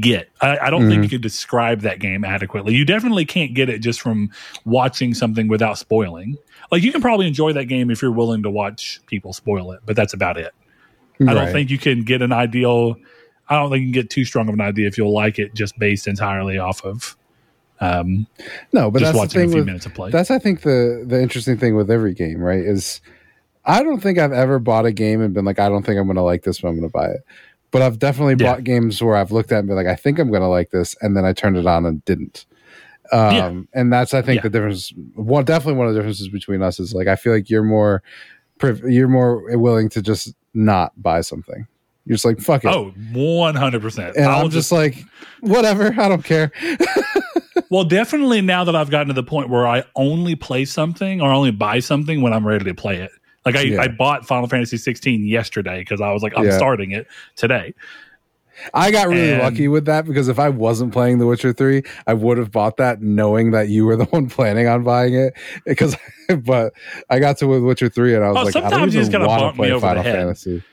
get. 0.00 0.28
I, 0.40 0.58
I 0.58 0.70
don't 0.70 0.88
think 0.88 1.02
you 1.02 1.08
can 1.08 1.20
describe 1.20 1.80
that 1.82 2.00
game 2.00 2.24
adequately. 2.24 2.74
You 2.74 2.84
definitely 2.84 3.24
can't 3.24 3.54
get 3.54 3.68
it 3.68 3.78
just 3.78 4.00
from 4.00 4.30
watching 4.64 5.14
something 5.14 5.48
without 5.48 5.78
spoiling. 5.78 6.36
Like 6.70 6.82
you 6.82 6.92
can 6.92 7.00
probably 7.00 7.26
enjoy 7.26 7.52
that 7.52 7.66
game 7.66 7.90
if 7.90 8.02
you're 8.02 8.12
willing 8.12 8.42
to 8.42 8.50
watch 8.50 9.00
people 9.06 9.32
spoil 9.32 9.72
it, 9.72 9.80
but 9.86 9.96
that's 9.96 10.12
about 10.12 10.36
it. 10.36 10.52
I 11.28 11.32
don't 11.32 11.52
think 11.52 11.70
you 11.70 11.78
can 11.78 12.02
get 12.02 12.22
an 12.22 12.32
ideal. 12.32 12.96
I 13.48 13.56
don't 13.56 13.70
think 13.70 13.82
you 13.82 13.92
can 13.92 14.02
get 14.02 14.10
too 14.10 14.24
strong 14.24 14.48
of 14.48 14.54
an 14.54 14.60
idea 14.60 14.88
if 14.88 14.98
you'll 14.98 15.12
like 15.12 15.38
it 15.38 15.54
just 15.54 15.78
based 15.78 16.08
entirely 16.08 16.58
off 16.58 16.84
of 16.84 17.16
um, 17.80 18.26
no, 18.72 18.90
but 18.90 19.00
just 19.00 19.12
that's 19.12 19.34
the 19.34 19.38
watching 19.38 19.42
a 19.42 19.48
few 19.48 19.56
with 19.58 19.66
minutes 19.66 19.86
of 19.86 19.94
play. 19.94 20.10
that's 20.10 20.30
I 20.30 20.38
think 20.38 20.62
the 20.62 21.04
the 21.06 21.20
interesting 21.20 21.58
thing 21.58 21.76
with 21.76 21.90
every 21.90 22.14
game, 22.14 22.38
right? 22.38 22.60
Is 22.60 23.00
I 23.64 23.82
don't 23.82 24.00
think 24.00 24.18
I've 24.18 24.32
ever 24.32 24.58
bought 24.58 24.86
a 24.86 24.92
game 24.92 25.20
and 25.20 25.34
been 25.34 25.44
like, 25.44 25.58
I 25.58 25.68
don't 25.68 25.84
think 25.84 25.98
I'm 25.98 26.06
going 26.06 26.16
to 26.16 26.22
like 26.22 26.42
this, 26.42 26.60
but 26.60 26.68
I'm 26.68 26.74
going 26.78 26.88
to 26.88 26.92
buy 26.92 27.06
it. 27.06 27.24
But 27.74 27.82
I've 27.82 27.98
definitely 27.98 28.36
Yeah. 28.38 28.52
bought 28.52 28.62
games 28.64 29.02
where 29.02 29.16
I've 29.16 29.32
looked 29.32 29.50
at 29.50 29.58
and 29.58 29.66
been 29.66 29.74
like, 29.76 29.88
I 29.88 29.96
think 29.96 30.20
I'm 30.20 30.28
going 30.30 30.42
to 30.42 30.46
like 30.48 30.70
this, 30.70 30.94
and 31.02 31.16
then 31.16 31.24
I 31.24 31.32
turned 31.32 31.56
it 31.56 31.66
on 31.66 31.84
and 31.84 32.04
didn't. 32.04 32.46
Um, 33.12 33.34
Yeah. 33.34 33.52
And 33.80 33.92
that's 33.92 34.14
I 34.14 34.22
think 34.22 34.36
Yeah. 34.36 34.42
the 34.42 34.50
difference. 34.50 34.92
One 35.16 35.44
definitely 35.44 35.74
one 35.78 35.88
of 35.88 35.92
the 35.94 35.98
differences 35.98 36.28
between 36.28 36.62
us 36.62 36.78
is 36.78 36.94
like 36.94 37.08
I 37.08 37.16
feel 37.16 37.32
like 37.32 37.50
you're 37.50 37.64
more 37.64 38.02
priv- 38.60 38.84
you're 38.88 39.08
more 39.08 39.58
willing 39.58 39.88
to 39.90 40.00
just 40.02 40.32
not 40.54 40.92
buy 41.02 41.20
something. 41.20 41.66
You're 42.06 42.14
just 42.14 42.24
like 42.24 42.38
fuck 42.38 42.64
it. 42.64 42.68
oh, 42.68 42.92
100%. 43.12 44.14
and 44.16 44.26
I'll 44.26 44.44
I'm 44.44 44.50
just 44.50 44.70
like, 44.70 45.04
whatever, 45.40 45.94
I 45.98 46.08
don't 46.08 46.24
care. 46.24 46.52
well, 47.70 47.84
definitely 47.84 48.40
now 48.40 48.62
that 48.64 48.76
I've 48.76 48.90
gotten 48.90 49.08
to 49.08 49.14
the 49.14 49.22
point 49.22 49.48
where 49.50 49.66
I 49.66 49.82
only 49.96 50.36
play 50.36 50.64
something 50.64 51.20
or 51.20 51.32
only 51.32 51.50
buy 51.50 51.80
something 51.80 52.20
when 52.22 52.32
I'm 52.32 52.46
ready 52.46 52.64
to 52.66 52.74
play 52.74 52.98
it. 52.98 53.10
Like 53.44 53.56
I, 53.56 53.60
Yeah. 53.62 53.82
I 53.82 53.88
bought 53.88 54.26
Final 54.26 54.48
Fantasy 54.48 54.76
16 54.76 55.24
yesterday 55.26 55.80
because 55.80 56.00
I 56.00 56.12
was 56.12 56.22
like, 56.22 56.32
I'm 56.36 56.44
Yeah. 56.44 56.56
starting 56.56 56.92
it 56.92 57.06
today. 57.36 57.74
I 58.72 58.90
got 58.92 59.08
really 59.08 59.32
And- 59.32 59.42
lucky 59.42 59.66
with 59.68 59.84
that 59.86 60.04
because 60.06 60.28
if 60.28 60.38
I 60.38 60.48
wasn't 60.48 60.92
playing 60.92 61.18
The 61.18 61.26
Witcher 61.26 61.52
3, 61.52 61.82
I 62.06 62.14
would 62.14 62.38
have 62.38 62.52
bought 62.52 62.76
that 62.76 63.02
knowing 63.02 63.50
that 63.50 63.68
you 63.68 63.84
were 63.84 63.96
the 63.96 64.04
one 64.10 64.28
planning 64.28 64.68
on 64.68 64.84
buying 64.84 65.14
it. 65.14 65.34
Because, 65.66 65.96
but 66.44 66.72
I 67.10 67.18
got 67.18 67.36
to 67.38 67.46
with 67.48 67.62
Witcher 67.64 67.88
3 67.88 68.14
and 68.14 68.24
I 68.24 68.28
was 68.30 68.36
Oh, 68.36 68.42
like, 68.44 68.56
I 68.56 68.60
don't 68.60 68.70
sometimes 68.70 68.94
you 68.94 69.00
just 69.00 69.10
even 69.10 69.20
gotta 69.22 69.28
want 69.28 69.40
bump 69.40 69.54
to 69.54 69.56
play 69.58 69.68
me 69.68 69.74
over 69.74 69.94
the 69.94 70.02
head. 70.02 70.16
Fantasy. 70.16 70.62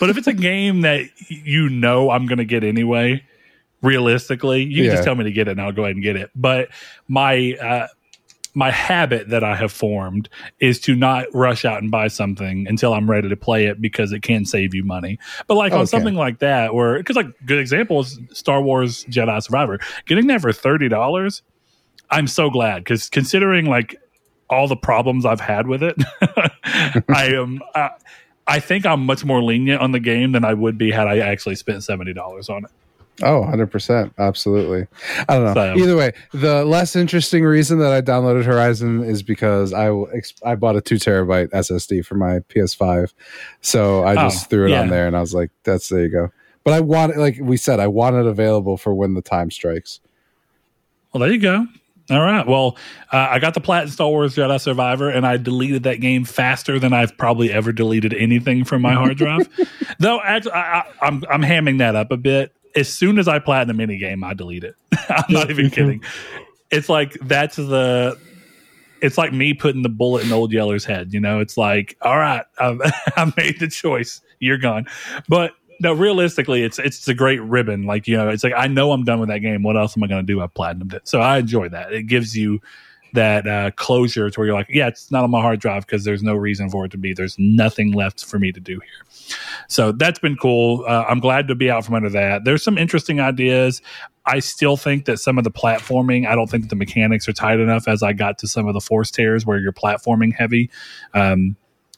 But 0.00 0.10
if 0.10 0.18
it's 0.18 0.26
a 0.26 0.32
game 0.34 0.80
that 0.80 1.04
you 1.28 1.68
know 1.68 2.10
I'm 2.10 2.26
going 2.26 2.38
to 2.38 2.44
get 2.44 2.64
anyway, 2.64 3.22
realistically, 3.82 4.64
you 4.64 4.76
can 4.76 4.84
Yeah. 4.86 4.90
just 4.92 5.04
tell 5.04 5.14
me 5.14 5.24
to 5.24 5.32
get 5.32 5.46
it 5.48 5.52
and 5.52 5.60
I'll 5.60 5.72
go 5.72 5.84
ahead 5.84 5.94
and 5.94 6.02
get 6.02 6.16
it. 6.16 6.30
But 6.34 6.68
my 7.08 7.54
uh, 7.62 7.86
my 8.54 8.70
habit 8.70 9.28
that 9.30 9.42
I 9.42 9.56
have 9.56 9.72
formed 9.72 10.28
is 10.60 10.80
to 10.80 10.94
not 10.94 11.26
rush 11.34 11.64
out 11.64 11.82
and 11.82 11.90
buy 11.90 12.08
something 12.08 12.66
until 12.68 12.94
I'm 12.94 13.10
ready 13.10 13.28
to 13.28 13.36
play 13.36 13.66
it 13.66 13.80
because 13.80 14.12
it 14.12 14.22
can 14.22 14.44
save 14.44 14.74
you 14.74 14.84
money. 14.84 15.18
But 15.46 15.56
like 15.56 15.72
on 15.72 15.86
something 15.86 16.14
like 16.14 16.38
that, 16.38 16.72
where 16.72 16.98
because 16.98 17.16
like 17.16 17.26
good 17.44 17.58
example 17.58 18.00
is 18.00 18.18
Star 18.32 18.62
Wars 18.62 19.04
Jedi 19.06 19.42
Survivor, 19.42 19.80
getting 20.06 20.28
that 20.28 20.40
for 20.40 20.52
thirty 20.52 20.88
dollars, 20.88 21.42
I'm 22.10 22.28
so 22.28 22.48
glad 22.48 22.84
because 22.84 23.08
considering 23.10 23.66
like 23.66 24.00
all 24.48 24.68
the 24.68 24.76
problems 24.76 25.26
I've 25.26 25.40
had 25.40 25.66
with 25.66 25.82
it, 25.82 25.96
I 27.08 27.30
am. 27.34 27.60
Uh, 27.74 27.88
I 28.46 28.60
think 28.60 28.84
I'm 28.84 29.06
much 29.06 29.24
more 29.24 29.42
lenient 29.42 29.80
on 29.80 29.92
the 29.92 30.00
game 30.00 30.32
than 30.32 30.44
I 30.44 30.52
would 30.52 30.76
be 30.76 30.90
had 30.90 31.06
I 31.08 31.18
actually 31.18 31.54
spent 31.56 31.82
seventy 31.82 32.12
dollars 32.12 32.48
on 32.48 32.64
it. 32.64 32.70
Oh, 33.22 33.42
100%. 33.42 34.12
Absolutely. 34.18 34.86
I 35.28 35.34
don't 35.34 35.44
know. 35.44 35.54
So, 35.54 35.74
Either 35.76 35.96
way, 35.96 36.12
the 36.32 36.64
less 36.64 36.96
interesting 36.96 37.44
reason 37.44 37.78
that 37.78 37.92
I 37.92 38.00
downloaded 38.00 38.44
Horizon 38.44 39.04
is 39.04 39.22
because 39.22 39.72
I 39.72 39.90
I 40.44 40.56
bought 40.56 40.76
a 40.76 40.80
2 40.80 40.96
terabyte 40.96 41.50
SSD 41.50 42.04
for 42.04 42.16
my 42.16 42.40
PS5. 42.40 43.12
So 43.60 44.04
I 44.04 44.14
just 44.16 44.46
oh, 44.46 44.48
threw 44.48 44.66
it 44.66 44.70
yeah. 44.70 44.80
on 44.80 44.88
there 44.88 45.06
and 45.06 45.16
I 45.16 45.20
was 45.20 45.32
like, 45.32 45.50
that's 45.62 45.88
there 45.88 46.02
you 46.02 46.10
go. 46.10 46.30
But 46.64 46.72
I 46.74 46.80
want 46.80 47.12
it, 47.12 47.18
like 47.18 47.38
we 47.40 47.56
said, 47.56 47.78
I 47.78 47.86
want 47.86 48.16
it 48.16 48.26
available 48.26 48.76
for 48.76 48.94
when 48.94 49.14
the 49.14 49.22
time 49.22 49.50
strikes. 49.50 50.00
Well, 51.12 51.20
there 51.20 51.30
you 51.30 51.38
go. 51.38 51.66
All 52.10 52.20
right. 52.20 52.46
Well, 52.46 52.76
uh, 53.12 53.28
I 53.30 53.38
got 53.38 53.54
the 53.54 53.60
plat 53.60 53.84
in 53.84 53.90
Star 53.90 54.08
Wars 54.08 54.34
Jedi 54.34 54.60
Survivor, 54.60 55.08
and 55.08 55.26
I 55.26 55.38
deleted 55.38 55.84
that 55.84 56.00
game 56.00 56.24
faster 56.24 56.78
than 56.78 56.92
I've 56.92 57.16
probably 57.16 57.50
ever 57.50 57.72
deleted 57.72 58.12
anything 58.12 58.64
from 58.64 58.82
my 58.82 58.92
hard 58.92 59.16
drive. 59.16 59.48
Though, 60.00 60.20
actually, 60.20 60.52
I, 60.52 60.80
am 60.80 60.84
I'm, 61.00 61.24
I'm 61.30 61.42
hamming 61.42 61.78
that 61.78 61.96
up 61.96 62.10
a 62.10 62.18
bit. 62.18 62.52
As 62.76 62.92
soon 62.92 63.18
as 63.18 63.28
I 63.28 63.38
platinum 63.38 63.80
any 63.80 63.98
game, 63.98 64.24
I 64.24 64.34
delete 64.34 64.64
it. 64.64 64.74
I'm 65.08 65.24
not 65.32 65.50
even 65.50 65.66
mm-hmm. 65.66 65.74
kidding. 65.74 66.02
It's 66.70 66.88
like 66.88 67.12
that's 67.22 67.56
the. 67.56 68.18
It's 69.00 69.18
like 69.18 69.32
me 69.32 69.52
putting 69.52 69.82
the 69.82 69.90
bullet 69.90 70.24
in 70.24 70.32
Old 70.32 70.50
Yeller's 70.50 70.84
head. 70.84 71.12
You 71.12 71.20
know, 71.20 71.40
it's 71.40 71.58
like, 71.58 71.96
all 72.00 72.16
right, 72.16 72.44
I've, 72.58 72.80
I've 73.16 73.36
made 73.36 73.60
the 73.60 73.68
choice. 73.68 74.22
You're 74.38 74.58
gone. 74.58 74.86
But 75.28 75.52
no, 75.80 75.92
realistically, 75.92 76.62
it's 76.62 76.78
it's 76.78 77.06
a 77.08 77.14
great 77.14 77.42
ribbon. 77.42 77.84
Like 77.84 78.08
you 78.08 78.16
know, 78.16 78.28
it's 78.28 78.44
like 78.44 78.54
I 78.56 78.66
know 78.66 78.92
I'm 78.92 79.04
done 79.04 79.20
with 79.20 79.28
that 79.28 79.40
game. 79.40 79.62
What 79.62 79.76
else 79.76 79.96
am 79.96 80.02
I 80.02 80.06
going 80.06 80.26
to 80.26 80.32
do? 80.32 80.40
I 80.40 80.46
platinumed 80.46 80.94
it, 80.94 81.08
so 81.08 81.20
I 81.20 81.38
enjoy 81.38 81.68
that. 81.68 81.92
It 81.92 82.04
gives 82.04 82.36
you 82.36 82.60
that 83.14 83.46
uh, 83.46 83.70
closure 83.72 84.28
to 84.28 84.40
where 84.40 84.46
you're 84.46 84.56
like, 84.56 84.68
yeah, 84.68 84.88
it's 84.88 85.10
not 85.10 85.24
on 85.24 85.30
my 85.30 85.40
hard 85.40 85.60
drive 85.60 85.86
because 85.86 86.04
there's 86.04 86.22
no 86.22 86.34
reason 86.34 86.68
for 86.68 86.84
it 86.84 86.90
to 86.90 86.98
be. 86.98 87.14
There's 87.14 87.38
nothing 87.38 87.92
left 87.92 88.24
for 88.24 88.38
me 88.38 88.52
to 88.52 88.60
do 88.60 88.74
here. 88.80 89.36
So 89.68 89.92
that's 89.92 90.18
been 90.18 90.36
cool. 90.36 90.84
Uh, 90.86 91.04
I'm 91.08 91.20
glad 91.20 91.48
to 91.48 91.54
be 91.54 91.70
out 91.70 91.84
from 91.84 91.94
under 91.94 92.10
that. 92.10 92.44
There's 92.44 92.62
some 92.62 92.76
interesting 92.76 93.20
ideas. 93.20 93.80
I 94.26 94.40
still 94.40 94.76
think 94.76 95.04
that 95.04 95.18
some 95.18 95.38
of 95.38 95.44
the 95.44 95.50
platforming, 95.50 96.26
I 96.26 96.34
don't 96.34 96.50
think 96.50 96.68
the 96.70 96.76
mechanics 96.76 97.28
are 97.28 97.32
tight 97.32 97.60
enough 97.60 97.88
as 97.88 98.02
I 98.02 98.12
got 98.12 98.38
to 98.38 98.48
some 98.48 98.66
of 98.66 98.74
the 98.74 98.80
force 98.80 99.10
tears 99.10 99.46
where 99.46 99.58
you're 99.58 99.72
platforming 99.72 100.34
heavy. 100.34 100.70
Um, 101.14 101.56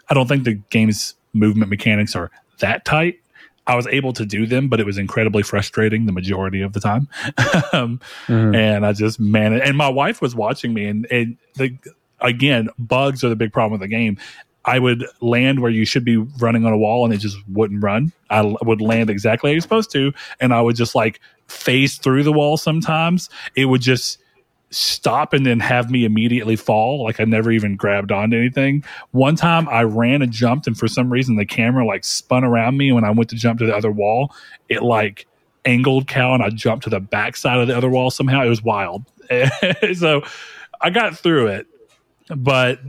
I 0.08 0.14
don't 0.14 0.28
think 0.28 0.44
the 0.44 0.54
game's 0.70 1.14
movement 1.32 1.70
mechanics 1.70 2.14
are 2.14 2.30
that 2.58 2.84
tight. 2.84 3.20
I 3.66 3.74
was 3.74 3.86
able 3.88 4.12
to 4.14 4.24
do 4.24 4.46
them, 4.46 4.68
but 4.68 4.80
it 4.80 4.86
was 4.86 4.98
incredibly 4.98 5.42
frustrating 5.42 6.06
the 6.06 6.12
majority 6.12 6.60
of 6.60 6.72
the 6.72 6.80
time. 6.80 7.08
um, 7.72 8.00
mm-hmm. 8.26 8.54
And 8.54 8.86
I 8.86 8.92
just 8.92 9.18
managed. 9.18 9.64
And 9.64 9.76
my 9.76 9.88
wife 9.88 10.22
was 10.22 10.34
watching 10.34 10.72
me, 10.72 10.86
and, 10.86 11.06
and 11.10 11.36
the 11.54 11.76
again, 12.20 12.68
bugs 12.78 13.24
are 13.24 13.28
the 13.28 13.36
big 13.36 13.52
problem 13.52 13.72
with 13.72 13.88
the 13.88 13.94
game. 13.94 14.18
I 14.64 14.80
would 14.80 15.06
land 15.20 15.60
where 15.60 15.70
you 15.70 15.84
should 15.84 16.04
be 16.04 16.16
running 16.16 16.66
on 16.66 16.72
a 16.72 16.78
wall, 16.78 17.04
and 17.04 17.14
it 17.14 17.18
just 17.18 17.38
wouldn't 17.48 17.82
run. 17.82 18.12
I 18.30 18.42
would 18.62 18.80
land 18.80 19.10
exactly 19.10 19.50
how 19.50 19.52
you're 19.52 19.60
supposed 19.60 19.92
to, 19.92 20.12
and 20.40 20.52
I 20.52 20.60
would 20.60 20.76
just 20.76 20.94
like 20.94 21.20
phase 21.46 21.98
through 21.98 22.24
the 22.24 22.32
wall. 22.32 22.56
Sometimes 22.56 23.30
it 23.54 23.66
would 23.66 23.80
just 23.80 24.18
stop 24.70 25.32
and 25.32 25.46
then 25.46 25.60
have 25.60 25.90
me 25.90 26.04
immediately 26.04 26.56
fall. 26.56 27.04
Like 27.04 27.20
I 27.20 27.24
never 27.24 27.50
even 27.50 27.76
grabbed 27.76 28.12
onto 28.12 28.36
anything. 28.36 28.84
One 29.12 29.36
time 29.36 29.68
I 29.68 29.82
ran 29.82 30.22
and 30.22 30.32
jumped, 30.32 30.66
and 30.66 30.76
for 30.76 30.88
some 30.88 31.12
reason 31.12 31.36
the 31.36 31.46
camera 31.46 31.86
like 31.86 32.04
spun 32.04 32.44
around 32.44 32.76
me 32.76 32.92
when 32.92 33.04
I 33.04 33.10
went 33.10 33.30
to 33.30 33.36
jump 33.36 33.58
to 33.60 33.66
the 33.66 33.76
other 33.76 33.90
wall. 33.90 34.34
It 34.68 34.82
like 34.82 35.26
angled 35.64 36.06
cow 36.06 36.34
and 36.34 36.42
I 36.42 36.50
jumped 36.50 36.84
to 36.84 36.90
the 36.90 37.00
back 37.00 37.36
side 37.36 37.58
of 37.58 37.68
the 37.68 37.76
other 37.76 37.90
wall 37.90 38.10
somehow. 38.10 38.42
It 38.42 38.48
was 38.48 38.62
wild. 38.62 39.04
so 39.94 40.22
I 40.80 40.90
got 40.90 41.18
through 41.18 41.48
it, 41.48 41.66
but 42.28 42.80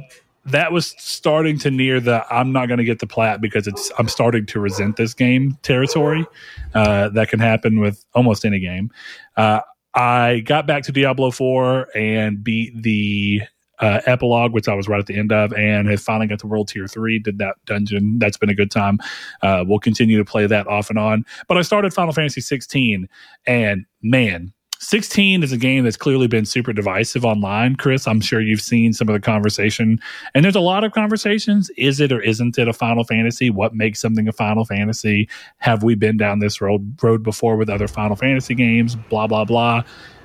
that 0.45 0.71
was 0.71 0.95
starting 0.97 1.59
to 1.59 1.69
near 1.69 1.99
the 1.99 2.25
I'm 2.33 2.51
not 2.51 2.67
going 2.67 2.77
to 2.77 2.83
get 2.83 2.99
the 2.99 3.07
plat 3.07 3.41
because 3.41 3.67
it's 3.67 3.91
I'm 3.99 4.07
starting 4.07 4.45
to 4.47 4.59
resent 4.59 4.95
this 4.95 5.13
game 5.13 5.57
territory. 5.61 6.25
Uh, 6.73 7.09
that 7.09 7.29
can 7.29 7.39
happen 7.39 7.79
with 7.79 8.05
almost 8.13 8.45
any 8.45 8.59
game. 8.59 8.91
Uh, 9.35 9.61
I 9.97 10.41
got 10.41 10.67
back 10.67 10.83
to 10.83 10.91
Diablo 10.91 11.31
4 11.31 11.97
and 11.97 12.43
beat 12.43 12.83
the 12.83 13.41
uh, 13.79 14.01
epilogue, 14.05 14.53
which 14.53 14.67
I 14.67 14.75
was 14.75 14.87
right 14.87 14.99
at 14.99 15.07
the 15.07 15.17
end 15.17 15.31
of, 15.31 15.51
and 15.53 15.87
have 15.87 15.99
finally 15.99 16.27
got 16.27 16.37
to 16.39 16.47
World 16.47 16.67
Tier 16.67 16.87
3, 16.87 17.17
did 17.17 17.39
that 17.39 17.55
dungeon. 17.65 18.19
That's 18.19 18.37
been 18.37 18.49
a 18.49 18.55
good 18.55 18.69
time. 18.69 18.99
Uh, 19.41 19.63
we'll 19.65 19.79
continue 19.79 20.19
to 20.19 20.25
play 20.25 20.45
that 20.45 20.67
off 20.67 20.91
and 20.91 20.99
on. 20.99 21.25
But 21.47 21.57
I 21.57 21.63
started 21.63 21.95
Final 21.95 22.13
Fantasy 22.13 22.41
16, 22.41 23.07
and 23.47 23.85
man, 24.03 24.53
16 24.79 25.43
is 25.43 25.51
a 25.51 25.57
game 25.57 25.83
that's 25.83 25.97
clearly 25.97 26.27
been 26.27 26.45
super 26.45 26.73
divisive 26.73 27.25
online. 27.25 27.75
Chris, 27.75 28.07
I'm 28.07 28.21
sure 28.21 28.41
you've 28.41 28.61
seen 28.61 28.93
some 28.93 29.09
of 29.09 29.13
the 29.13 29.19
conversation, 29.19 29.99
and 30.33 30.43
there's 30.43 30.55
a 30.55 30.61
lot 30.61 30.83
of 30.83 30.91
conversations. 30.91 31.69
Is 31.77 31.99
it 31.99 32.11
or 32.11 32.21
isn't 32.21 32.57
it 32.57 32.67
a 32.67 32.73
Final 32.73 33.03
Fantasy? 33.03 33.49
What 33.49 33.73
makes 33.73 33.99
something 33.99 34.27
a 34.27 34.31
Final 34.31 34.65
Fantasy? 34.65 35.29
Have 35.57 35.83
we 35.83 35.95
been 35.95 36.17
down 36.17 36.39
this 36.39 36.61
road 36.61 37.01
road 37.01 37.23
before 37.23 37.57
with 37.57 37.69
other 37.69 37.87
Final 37.87 38.15
Fantasy 38.15 38.55
games? 38.55 38.95
Blah 38.95 39.27
blah 39.27 39.45
blah. 39.45 39.83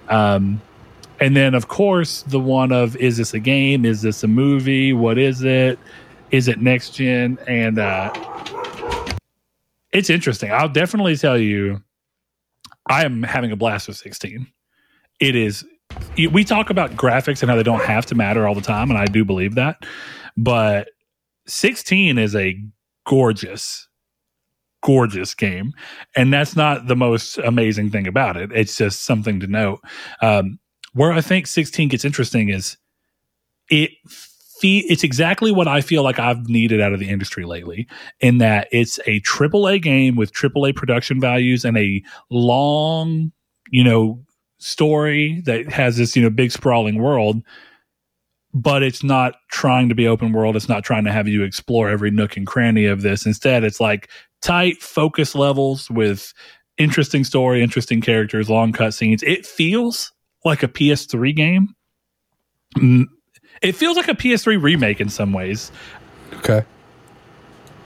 Um, 0.08 0.60
and 1.20 1.36
then, 1.36 1.54
of 1.54 1.68
course, 1.68 2.22
the 2.22 2.40
one 2.40 2.72
of 2.72 2.96
is 2.96 3.16
this 3.16 3.32
a 3.32 3.38
game? 3.38 3.84
Is 3.84 4.02
this 4.02 4.24
a 4.24 4.28
movie? 4.28 4.92
What 4.92 5.18
is 5.18 5.42
it? 5.42 5.78
Is 6.32 6.48
it 6.48 6.60
next 6.60 6.90
gen? 6.90 7.38
And 7.46 7.78
uh, 7.78 8.12
it's 9.92 10.10
interesting. 10.10 10.50
I'll 10.50 10.68
definitely 10.68 11.16
tell 11.16 11.38
you 11.38 11.80
I 12.86 13.04
am 13.04 13.22
having 13.22 13.52
a 13.52 13.56
blast 13.56 13.88
with 13.88 13.96
16. 13.98 14.46
It 15.20 15.36
is. 15.36 15.64
We 16.16 16.44
talk 16.44 16.70
about 16.70 16.92
graphics 16.92 17.42
and 17.42 17.50
how 17.50 17.56
they 17.56 17.62
don't 17.62 17.82
have 17.82 18.06
to 18.06 18.14
matter 18.14 18.46
all 18.46 18.54
the 18.54 18.60
time, 18.60 18.90
and 18.90 18.98
I 18.98 19.06
do 19.06 19.24
believe 19.24 19.54
that. 19.54 19.84
But 20.36 20.88
16 21.46 22.18
is 22.18 22.34
a 22.34 22.58
gorgeous, 23.06 23.88
gorgeous 24.82 25.34
game, 25.34 25.72
and 26.16 26.32
that's 26.32 26.56
not 26.56 26.86
the 26.86 26.96
most 26.96 27.38
amazing 27.38 27.90
thing 27.90 28.06
about 28.06 28.36
it. 28.36 28.50
It's 28.52 28.76
just 28.76 29.02
something 29.02 29.40
to 29.40 29.46
note. 29.46 29.80
Um, 30.20 30.58
where 30.94 31.12
I 31.12 31.20
think 31.20 31.46
16 31.46 31.88
gets 31.88 32.04
interesting 32.04 32.48
is 32.48 32.76
it 33.68 33.90
it's 34.64 35.04
exactly 35.04 35.52
what 35.52 35.68
I 35.68 35.80
feel 35.80 36.02
like 36.02 36.18
I've 36.18 36.48
needed 36.48 36.80
out 36.80 36.92
of 36.92 37.00
the 37.00 37.08
industry 37.08 37.44
lately 37.44 37.86
in 38.20 38.38
that 38.38 38.68
it's 38.72 38.98
a 39.06 39.20
AAA 39.20 39.82
game 39.82 40.16
with 40.16 40.32
AAA 40.32 40.74
production 40.74 41.20
values 41.20 41.64
and 41.64 41.76
a 41.76 42.02
long, 42.30 43.32
you 43.70 43.84
know, 43.84 44.22
story 44.58 45.42
that 45.46 45.70
has 45.70 45.96
this, 45.96 46.14
you 46.16 46.22
know, 46.22 46.30
big 46.30 46.52
sprawling 46.52 47.02
world, 47.02 47.42
but 48.54 48.82
it's 48.82 49.02
not 49.02 49.34
trying 49.50 49.88
to 49.88 49.94
be 49.94 50.06
open 50.06 50.32
world. 50.32 50.56
It's 50.56 50.68
not 50.68 50.84
trying 50.84 51.04
to 51.04 51.12
have 51.12 51.26
you 51.26 51.42
explore 51.42 51.88
every 51.88 52.10
nook 52.10 52.36
and 52.36 52.46
cranny 52.46 52.86
of 52.86 53.02
this. 53.02 53.26
Instead, 53.26 53.64
it's 53.64 53.80
like 53.80 54.08
tight 54.40 54.82
focus 54.82 55.34
levels 55.34 55.90
with 55.90 56.32
interesting 56.78 57.24
story, 57.24 57.62
interesting 57.62 58.00
characters, 58.00 58.48
long 58.48 58.72
cutscenes. 58.72 59.22
It 59.22 59.46
feels 59.46 60.12
like 60.44 60.62
a 60.62 60.68
PS3 60.68 61.34
game 61.34 61.74
it 63.60 63.72
feels 63.72 63.96
like 63.96 64.08
a 64.08 64.14
PS3 64.14 64.62
remake 64.62 65.00
in 65.00 65.08
some 65.08 65.32
ways. 65.32 65.70
Okay. 66.34 66.64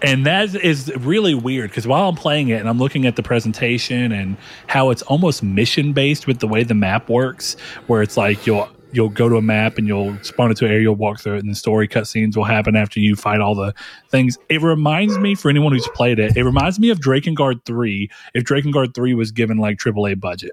And 0.02 0.26
that 0.26 0.54
is 0.54 0.94
really 0.98 1.34
weird 1.34 1.70
because 1.70 1.86
while 1.86 2.08
I'm 2.08 2.16
playing 2.16 2.50
it 2.50 2.60
and 2.60 2.68
I'm 2.68 2.78
looking 2.78 3.06
at 3.06 3.16
the 3.16 3.22
presentation 3.22 4.12
and 4.12 4.36
how 4.66 4.90
it's 4.90 5.02
almost 5.02 5.42
mission 5.42 5.92
based 5.92 6.26
with 6.26 6.40
the 6.40 6.46
way 6.46 6.62
the 6.64 6.74
map 6.74 7.08
works, 7.08 7.56
where 7.86 8.02
it's 8.02 8.16
like 8.16 8.46
you'll 8.46 8.68
you'll 8.92 9.08
go 9.08 9.28
to 9.28 9.36
a 9.36 9.42
map 9.42 9.78
and 9.78 9.86
you'll 9.86 10.16
spawn 10.22 10.50
into 10.50 10.64
an 10.64 10.70
area, 10.70 10.82
you'll 10.82 10.94
walk 10.94 11.20
through 11.20 11.36
it, 11.36 11.40
and 11.40 11.50
the 11.50 11.54
story 11.54 11.88
cutscenes 11.88 12.36
will 12.36 12.44
happen 12.44 12.76
after 12.76 13.00
you 13.00 13.16
fight 13.16 13.40
all 13.40 13.54
the 13.54 13.74
things. 14.10 14.38
It 14.48 14.62
reminds 14.62 15.18
me, 15.18 15.34
for 15.34 15.50
anyone 15.50 15.72
who's 15.72 15.88
played 15.88 16.18
it, 16.18 16.36
it 16.36 16.44
reminds 16.44 16.78
me 16.78 16.90
of 16.90 16.98
Drakengard 17.00 17.64
3 17.64 18.10
if 18.34 18.44
Drakengard 18.44 18.94
3 18.94 19.14
was 19.14 19.32
given 19.32 19.58
like 19.58 19.78
AAA 19.78 20.20
budget. 20.20 20.52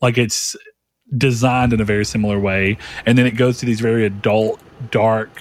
Like 0.00 0.18
it's 0.18 0.56
designed 1.16 1.72
in 1.72 1.80
a 1.80 1.84
very 1.84 2.04
similar 2.04 2.38
way. 2.38 2.78
And 3.06 3.16
then 3.16 3.26
it 3.26 3.32
goes 3.32 3.58
to 3.58 3.66
these 3.66 3.80
very 3.80 4.04
adult, 4.04 4.60
dark, 4.90 5.40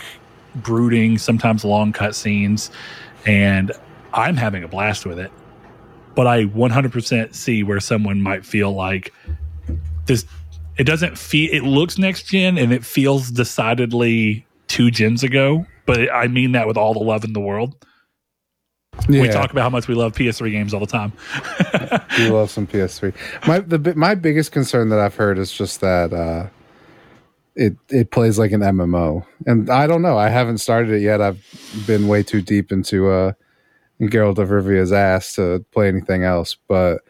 brooding, 0.56 1.18
sometimes 1.18 1.66
long 1.66 1.94
cut 1.94 2.16
scenes. 2.16 2.72
And 3.26 3.72
I'm 4.14 4.38
having 4.38 4.64
a 4.64 4.68
blast 4.68 5.06
with 5.06 5.20
it. 5.20 5.32
But 6.16 6.28
I 6.28 6.46
100% 6.46 7.34
see 7.34 7.64
where 7.64 7.80
someone 7.80 8.22
might 8.22 8.46
feel 8.46 8.72
like 8.72 9.14
this. 10.06 10.26
It 10.78 10.84
doesn't 10.84 11.18
feel. 11.18 11.52
It 11.52 11.64
looks 11.64 11.98
next 11.98 12.24
gen, 12.24 12.58
and 12.58 12.72
it 12.72 12.86
feels 12.86 13.32
decidedly 13.32 14.46
two 14.68 14.92
gens 14.92 15.24
ago. 15.24 15.66
But 15.86 16.12
I 16.12 16.28
mean 16.28 16.52
that 16.54 16.68
with 16.68 16.78
all 16.78 16.94
the 16.94 17.00
love 17.00 17.24
in 17.24 17.34
the 17.34 17.40
world. 17.40 17.76
Yeah. 19.10 19.22
We 19.22 19.28
talk 19.30 19.52
about 19.52 19.64
how 19.64 19.70
much 19.70 19.88
we 19.88 19.96
love 19.96 20.14
PS3 20.14 20.52
games 20.52 20.74
all 20.74 20.80
the 20.80 20.86
time. 20.86 21.14
we 22.18 22.30
love 22.30 22.50
some 22.50 22.68
PS3. 22.68 23.14
My 23.48 23.60
the 23.60 23.94
my 23.96 24.16
biggest 24.16 24.52
concern 24.52 24.90
that 24.90 25.00
I've 25.00 25.16
heard 25.16 25.38
is 25.38 25.52
just 25.52 25.82
that 25.82 26.14
uh, 26.14 26.48
it 27.56 27.76
it 27.90 28.12
plays 28.12 28.40
like 28.40 28.52
an 28.52 28.62
MMO, 28.62 29.26
and 29.46 29.70
I 29.70 29.88
don't 29.88 30.02
know. 30.02 30.18
I 30.18 30.30
haven't 30.30 30.60
started 30.60 30.92
it 30.92 31.02
yet. 31.02 31.22
I've 31.22 31.44
been 31.86 32.08
way 32.08 32.24
too 32.24 32.42
deep 32.42 32.72
into 32.72 33.10
uh, 33.10 33.34
Geralt 34.00 34.38
of 34.38 34.50
Rivia's 34.50 34.94
ass 34.94 35.36
to 35.36 35.66
play 35.72 35.88
anything 35.88 36.24
else. 36.24 36.56
But 36.68 37.02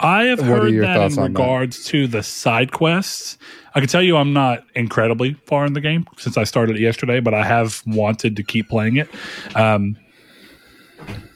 I 0.00 0.24
have 0.24 0.40
heard 0.40 0.74
that 0.80 1.12
in 1.12 1.22
regards 1.22 1.84
that? 1.84 1.90
to 1.90 2.06
the 2.06 2.22
side 2.22 2.72
quests. 2.72 3.38
I 3.74 3.80
can 3.80 3.88
tell 3.88 4.02
you 4.02 4.16
I'm 4.16 4.32
not 4.32 4.64
incredibly 4.74 5.34
far 5.46 5.64
in 5.66 5.74
the 5.74 5.80
game 5.80 6.06
since 6.16 6.36
I 6.36 6.44
started 6.44 6.76
it 6.76 6.82
yesterday, 6.82 7.20
but 7.20 7.34
I 7.34 7.44
have 7.44 7.82
wanted 7.86 8.36
to 8.36 8.42
keep 8.42 8.68
playing 8.68 8.96
it. 8.96 9.08
Um, 9.54 9.96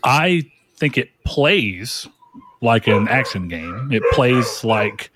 I 0.04 0.42
think 0.76 0.98
it 0.98 1.10
plays 1.24 2.06
like 2.60 2.86
an 2.86 3.08
action 3.08 3.48
game. 3.48 3.90
It 3.92 4.02
plays 4.12 4.64
like 4.64 5.10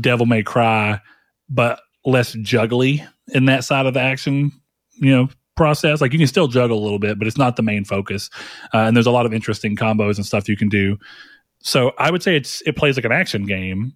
Devil 0.00 0.26
May 0.26 0.42
Cry, 0.42 1.00
but 1.48 1.80
less 2.04 2.32
juggly 2.32 3.04
in 3.28 3.46
that 3.46 3.64
side 3.64 3.86
of 3.86 3.94
the 3.94 4.00
action, 4.00 4.52
you 4.94 5.10
know, 5.10 5.28
process. 5.56 6.00
Like 6.00 6.12
you 6.12 6.18
can 6.18 6.28
still 6.28 6.48
juggle 6.48 6.78
a 6.78 6.82
little 6.82 6.98
bit, 6.98 7.18
but 7.18 7.26
it's 7.28 7.38
not 7.38 7.56
the 7.56 7.62
main 7.62 7.84
focus. 7.84 8.30
Uh, 8.72 8.78
and 8.78 8.96
there's 8.96 9.06
a 9.06 9.10
lot 9.10 9.26
of 9.26 9.32
interesting 9.32 9.76
combos 9.76 10.16
and 10.16 10.26
stuff 10.26 10.48
you 10.48 10.56
can 10.56 10.68
do. 10.68 10.98
So 11.60 11.92
I 11.98 12.10
would 12.10 12.22
say 12.22 12.36
it's 12.36 12.62
it 12.66 12.76
plays 12.76 12.96
like 12.96 13.06
an 13.06 13.12
action 13.12 13.46
game, 13.46 13.94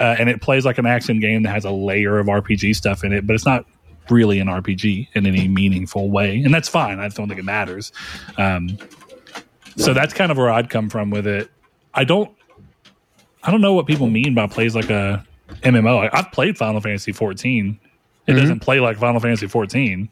uh, 0.00 0.16
and 0.18 0.28
it 0.28 0.40
plays 0.40 0.64
like 0.64 0.78
an 0.78 0.86
action 0.86 1.20
game 1.20 1.44
that 1.44 1.50
has 1.50 1.64
a 1.64 1.70
layer 1.70 2.18
of 2.18 2.26
RPG 2.26 2.74
stuff 2.74 3.04
in 3.04 3.12
it, 3.12 3.26
but 3.26 3.34
it's 3.34 3.46
not 3.46 3.64
really 4.10 4.40
an 4.40 4.48
RPG 4.48 5.08
in 5.14 5.26
any 5.26 5.46
meaningful 5.46 6.10
way, 6.10 6.42
and 6.42 6.52
that's 6.52 6.68
fine. 6.68 6.98
I 6.98 7.08
don't 7.08 7.28
think 7.28 7.38
it 7.38 7.44
matters. 7.44 7.92
Um, 8.36 8.76
so 9.76 9.94
that's 9.94 10.14
kind 10.14 10.30
of 10.30 10.38
where 10.38 10.50
I'd 10.50 10.70
come 10.70 10.88
from 10.88 11.10
with 11.10 11.26
it. 11.26 11.50
I 11.94 12.04
don't, 12.04 12.30
I 13.42 13.50
don't 13.50 13.60
know 13.60 13.72
what 13.72 13.86
people 13.86 14.08
mean 14.08 14.34
by 14.34 14.46
plays 14.46 14.74
like 14.74 14.90
a 14.90 15.24
MMO. 15.62 16.10
I, 16.12 16.16
have 16.16 16.32
played 16.32 16.56
Final 16.56 16.80
Fantasy 16.80 17.12
14. 17.12 17.78
It 18.26 18.30
mm-hmm. 18.30 18.40
doesn't 18.40 18.60
play 18.60 18.80
like 18.80 18.98
Final 18.98 19.20
Fantasy 19.20 19.46
14, 19.46 20.08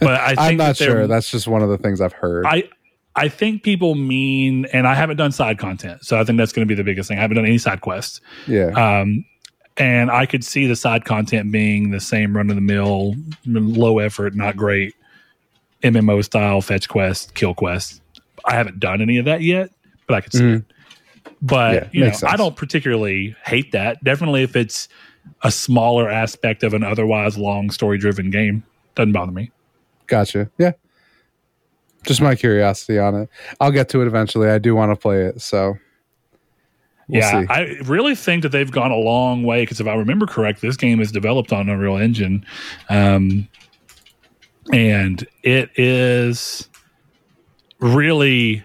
but 0.00 0.20
I 0.20 0.28
think 0.28 0.40
I'm 0.40 0.56
not 0.56 0.76
sure. 0.76 1.06
That's 1.06 1.30
just 1.30 1.48
one 1.48 1.62
of 1.62 1.68
the 1.68 1.78
things 1.78 2.00
I've 2.00 2.12
heard. 2.12 2.46
I 2.46 2.68
I 3.16 3.28
think 3.28 3.64
people 3.64 3.96
mean, 3.96 4.66
and 4.66 4.86
I 4.86 4.94
haven't 4.94 5.16
done 5.16 5.32
side 5.32 5.58
content, 5.58 6.04
so 6.04 6.20
I 6.20 6.24
think 6.24 6.38
that's 6.38 6.52
going 6.52 6.66
to 6.66 6.68
be 6.68 6.76
the 6.76 6.84
biggest 6.84 7.08
thing. 7.08 7.18
I 7.18 7.22
haven't 7.22 7.36
done 7.36 7.46
any 7.46 7.58
side 7.58 7.80
quests. 7.80 8.20
Yeah. 8.46 8.68
Um, 8.68 9.24
and 9.76 10.10
I 10.10 10.26
could 10.26 10.44
see 10.44 10.66
the 10.66 10.76
side 10.76 11.04
content 11.04 11.50
being 11.50 11.90
the 11.90 12.00
same 12.00 12.36
run 12.36 12.48
of 12.50 12.56
the 12.56 12.62
mill, 12.62 13.14
low 13.44 13.98
effort, 13.98 14.34
not 14.34 14.56
great 14.56 14.94
MMO 15.82 16.24
style 16.24 16.60
fetch 16.60 16.88
quest, 16.88 17.34
kill 17.34 17.54
quest. 17.54 18.00
I 18.44 18.54
haven't 18.54 18.80
done 18.80 19.00
any 19.00 19.18
of 19.18 19.24
that 19.26 19.42
yet, 19.42 19.70
but 20.06 20.14
I 20.14 20.20
could 20.20 20.32
see 20.32 20.40
mm. 20.40 20.56
it. 20.58 20.64
But 21.40 21.74
yeah, 21.74 21.88
you 21.92 22.00
know, 22.04 22.10
sense. 22.10 22.24
I 22.24 22.36
don't 22.36 22.56
particularly 22.56 23.36
hate 23.44 23.72
that. 23.72 24.02
Definitely, 24.02 24.42
if 24.42 24.56
it's 24.56 24.88
a 25.42 25.50
smaller 25.50 26.08
aspect 26.08 26.62
of 26.62 26.74
an 26.74 26.82
otherwise 26.82 27.36
long 27.36 27.70
story 27.70 27.98
driven 27.98 28.30
game, 28.30 28.64
doesn't 28.94 29.12
bother 29.12 29.32
me. 29.32 29.50
Gotcha. 30.06 30.50
Yeah. 30.58 30.72
Just 32.04 32.20
my 32.20 32.34
curiosity 32.34 32.98
on 32.98 33.14
it. 33.14 33.28
I'll 33.60 33.70
get 33.70 33.88
to 33.90 34.00
it 34.00 34.06
eventually. 34.06 34.48
I 34.48 34.58
do 34.58 34.74
want 34.74 34.92
to 34.92 34.96
play 34.96 35.24
it, 35.24 35.42
so 35.42 35.76
We'll 37.08 37.22
yeah, 37.22 37.40
see. 37.40 37.46
I 37.48 37.62
really 37.84 38.14
think 38.14 38.42
that 38.42 38.50
they've 38.50 38.70
gone 38.70 38.90
a 38.90 38.96
long 38.96 39.42
way 39.42 39.62
because 39.62 39.80
if 39.80 39.86
I 39.86 39.94
remember 39.94 40.26
correct, 40.26 40.60
this 40.60 40.76
game 40.76 41.00
is 41.00 41.10
developed 41.10 41.52
on 41.52 41.68
Unreal 41.68 41.96
Engine, 41.96 42.44
um, 42.90 43.48
and 44.72 45.26
it 45.42 45.70
is 45.76 46.68
really 47.80 48.64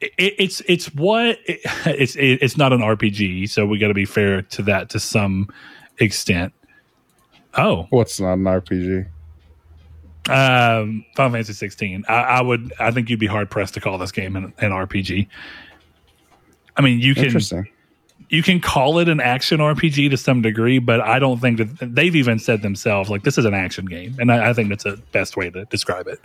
it, 0.00 0.34
it's 0.38 0.62
it's 0.66 0.86
what 0.94 1.38
it, 1.46 1.60
it's 1.86 2.16
it, 2.16 2.38
it's 2.42 2.56
not 2.56 2.72
an 2.72 2.80
RPG, 2.80 3.48
so 3.48 3.66
we 3.66 3.78
got 3.78 3.88
to 3.88 3.94
be 3.94 4.04
fair 4.04 4.42
to 4.42 4.62
that 4.62 4.90
to 4.90 5.00
some 5.00 5.48
extent. 5.98 6.52
Oh, 7.56 7.86
what's 7.90 8.20
not 8.20 8.34
an 8.34 8.44
RPG? 8.44 9.06
Um, 10.28 11.04
Final 11.14 11.32
Fantasy 11.32 11.52
16. 11.52 12.04
I, 12.08 12.14
I, 12.14 12.42
would, 12.42 12.72
I 12.80 12.90
think 12.90 13.10
you'd 13.10 13.20
be 13.20 13.26
hard 13.26 13.50
pressed 13.50 13.74
to 13.74 13.80
call 13.80 13.98
this 13.98 14.10
game 14.10 14.36
an, 14.36 14.52
an 14.58 14.70
RPG. 14.70 15.28
I 16.76 16.82
mean, 16.82 16.98
you 16.98 17.14
can 17.14 17.38
you 18.34 18.42
can 18.42 18.60
call 18.60 18.98
it 18.98 19.08
an 19.08 19.20
action 19.20 19.60
RPG 19.60 20.10
to 20.10 20.16
some 20.16 20.42
degree, 20.42 20.80
but 20.80 21.00
I 21.00 21.20
don't 21.20 21.38
think 21.38 21.58
that 21.58 21.94
they've 21.94 22.16
even 22.16 22.40
said 22.40 22.62
themselves 22.62 23.08
like 23.08 23.22
this 23.22 23.38
is 23.38 23.44
an 23.44 23.54
action 23.54 23.86
game, 23.86 24.16
and 24.18 24.32
I, 24.32 24.50
I 24.50 24.52
think 24.52 24.70
that's 24.70 24.82
the 24.82 25.00
best 25.12 25.36
way 25.36 25.50
to 25.50 25.64
describe 25.66 26.08
it. 26.08 26.20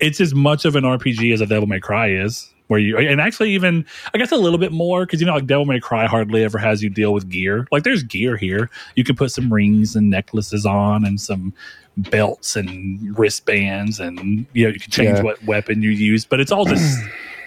It's 0.00 0.20
as 0.20 0.34
much 0.34 0.64
of 0.64 0.74
an 0.74 0.82
RPG 0.82 1.32
as 1.32 1.40
a 1.40 1.46
Devil 1.46 1.68
May 1.68 1.78
Cry 1.78 2.10
is, 2.10 2.52
where 2.66 2.80
you 2.80 2.98
and 2.98 3.20
actually 3.20 3.52
even 3.52 3.86
I 4.12 4.18
guess 4.18 4.32
a 4.32 4.36
little 4.36 4.58
bit 4.58 4.72
more 4.72 5.06
because 5.06 5.20
you 5.20 5.26
know 5.26 5.34
like 5.34 5.46
Devil 5.46 5.66
May 5.66 5.78
Cry 5.78 6.06
hardly 6.06 6.42
ever 6.42 6.58
has 6.58 6.82
you 6.82 6.90
deal 6.90 7.12
with 7.12 7.28
gear. 7.28 7.68
Like 7.70 7.84
there's 7.84 8.02
gear 8.02 8.36
here. 8.36 8.68
You 8.96 9.04
can 9.04 9.14
put 9.14 9.30
some 9.30 9.52
rings 9.52 9.94
and 9.94 10.10
necklaces 10.10 10.66
on 10.66 11.04
and 11.04 11.20
some 11.20 11.54
belts 11.96 12.56
and 12.56 13.16
wristbands 13.16 14.00
and 14.00 14.46
you 14.52 14.64
know 14.64 14.72
you 14.72 14.80
can 14.80 14.90
change 14.90 15.18
yeah. 15.18 15.22
what 15.22 15.44
weapon 15.44 15.82
you 15.82 15.90
use, 15.90 16.24
but 16.24 16.40
it's 16.40 16.50
all 16.50 16.64
just 16.64 16.98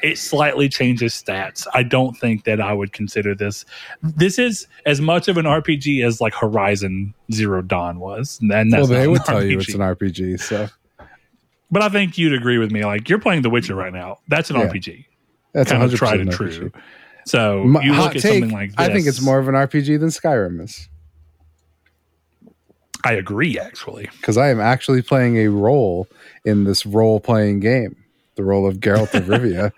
it 0.02 0.18
slightly 0.18 0.70
changes 0.70 1.14
stats. 1.14 1.68
I 1.74 1.84
don't 1.84 2.16
think 2.18 2.44
that 2.46 2.62
I 2.62 2.74
would 2.74 2.94
consider 2.94 3.36
this. 3.36 3.66
This 4.02 4.40
is 4.40 4.68
as 4.86 5.02
much 5.02 5.28
of 5.28 5.38
an 5.38 5.46
RPG 5.46 6.06
as 6.06 6.22
like 6.22 6.34
Horizon 6.34 7.14
Zero 7.32 7.62
Dawn 7.62 8.00
was, 8.00 8.40
and 8.42 8.52
that's 8.52 8.74
well, 8.74 8.86
they 8.88 9.08
would 9.08 9.26
tell 9.26 9.44
you 9.44 9.60
it's 9.60 9.74
an 9.74 9.82
RPG. 9.82 10.40
So, 10.40 10.68
but 11.72 11.82
I 11.82 11.90
think 11.90 12.18
you'd 12.18 12.34
agree 12.34 12.58
with 12.58 12.72
me. 12.72 12.86
Like 12.86 13.10
you're 13.10 13.20
playing 13.20 13.42
The 13.42 13.50
Witcher 13.50 13.76
right 13.76 13.94
now. 13.94 14.20
That's 14.28 14.50
an 14.50 14.58
yeah. 14.58 14.68
RPG. 14.68 15.06
That's 15.54 15.72
kind 15.72 15.84
of 15.84 15.94
tried 15.96 16.20
and 16.20 16.32
true. 16.32 16.72
So 17.26 17.64
My, 17.64 17.82
you 17.82 17.94
look 17.94 18.16
at 18.16 18.22
take, 18.22 18.40
something 18.42 18.52
like 18.52 18.70
this. 18.70 18.80
I 18.80 18.94
think 18.94 19.08
it's 19.08 19.22
more 19.22 19.40
of 19.40 19.48
an 19.48 19.56
RPG 19.56 20.00
than 20.00 20.10
Skyrim 20.10 20.62
is. 20.62 20.88
I 23.04 23.14
agree, 23.14 23.58
actually, 23.60 24.10
because 24.18 24.36
I 24.36 24.50
am 24.50 24.60
actually 24.60 25.02
playing 25.02 25.38
a 25.38 25.48
role 25.48 26.08
in 26.44 26.64
this 26.64 26.86
role 26.86 27.20
playing 27.20 27.60
game 27.60 27.96
the 28.36 28.44
role 28.44 28.68
of 28.68 28.78
Geralt 28.78 29.14
of 29.14 29.26
Rivia. 29.26 29.72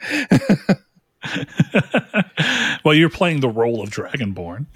well, 2.83 2.93
you're 2.93 3.09
playing 3.09 3.39
the 3.39 3.49
role 3.49 3.81
of 3.81 3.89
Dragonborn. 3.89 4.65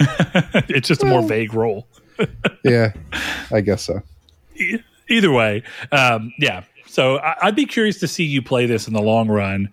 it's 0.69 0.87
just 0.87 1.03
well, 1.03 1.17
a 1.17 1.19
more 1.19 1.27
vague 1.27 1.53
role. 1.53 1.87
yeah, 2.63 2.93
I 3.51 3.61
guess 3.61 3.83
so. 3.83 4.01
Either 5.09 5.31
way, 5.31 5.63
um, 5.91 6.33
yeah. 6.39 6.63
So 6.87 7.17
I, 7.17 7.45
would 7.45 7.55
be 7.55 7.65
curious 7.65 7.99
to 7.99 8.07
see 8.07 8.23
you 8.23 8.41
play 8.41 8.65
this 8.65 8.87
in 8.87 8.93
the 8.93 9.01
long 9.01 9.29
run, 9.29 9.69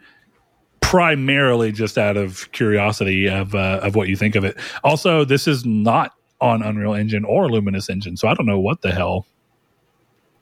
primarily 0.81 1.73
just 1.73 1.99
out 1.99 2.17
of 2.17 2.51
curiosity 2.53 3.29
of 3.29 3.55
uh, 3.55 3.81
of 3.83 3.97
what 3.97 4.09
you 4.09 4.17
think 4.17 4.35
of 4.37 4.45
it. 4.45 4.57
Also, 4.85 5.25
this 5.25 5.49
is 5.49 5.65
not 5.65 6.13
on 6.41 6.63
Unreal 6.63 6.95
Engine 6.95 7.25
or 7.25 7.51
Luminous 7.51 7.91
Engine, 7.91 8.17
so 8.17 8.29
I 8.29 8.35
don't 8.35 8.47
know 8.47 8.61
what 8.61 8.83
the 8.83 8.93
hell 8.93 9.27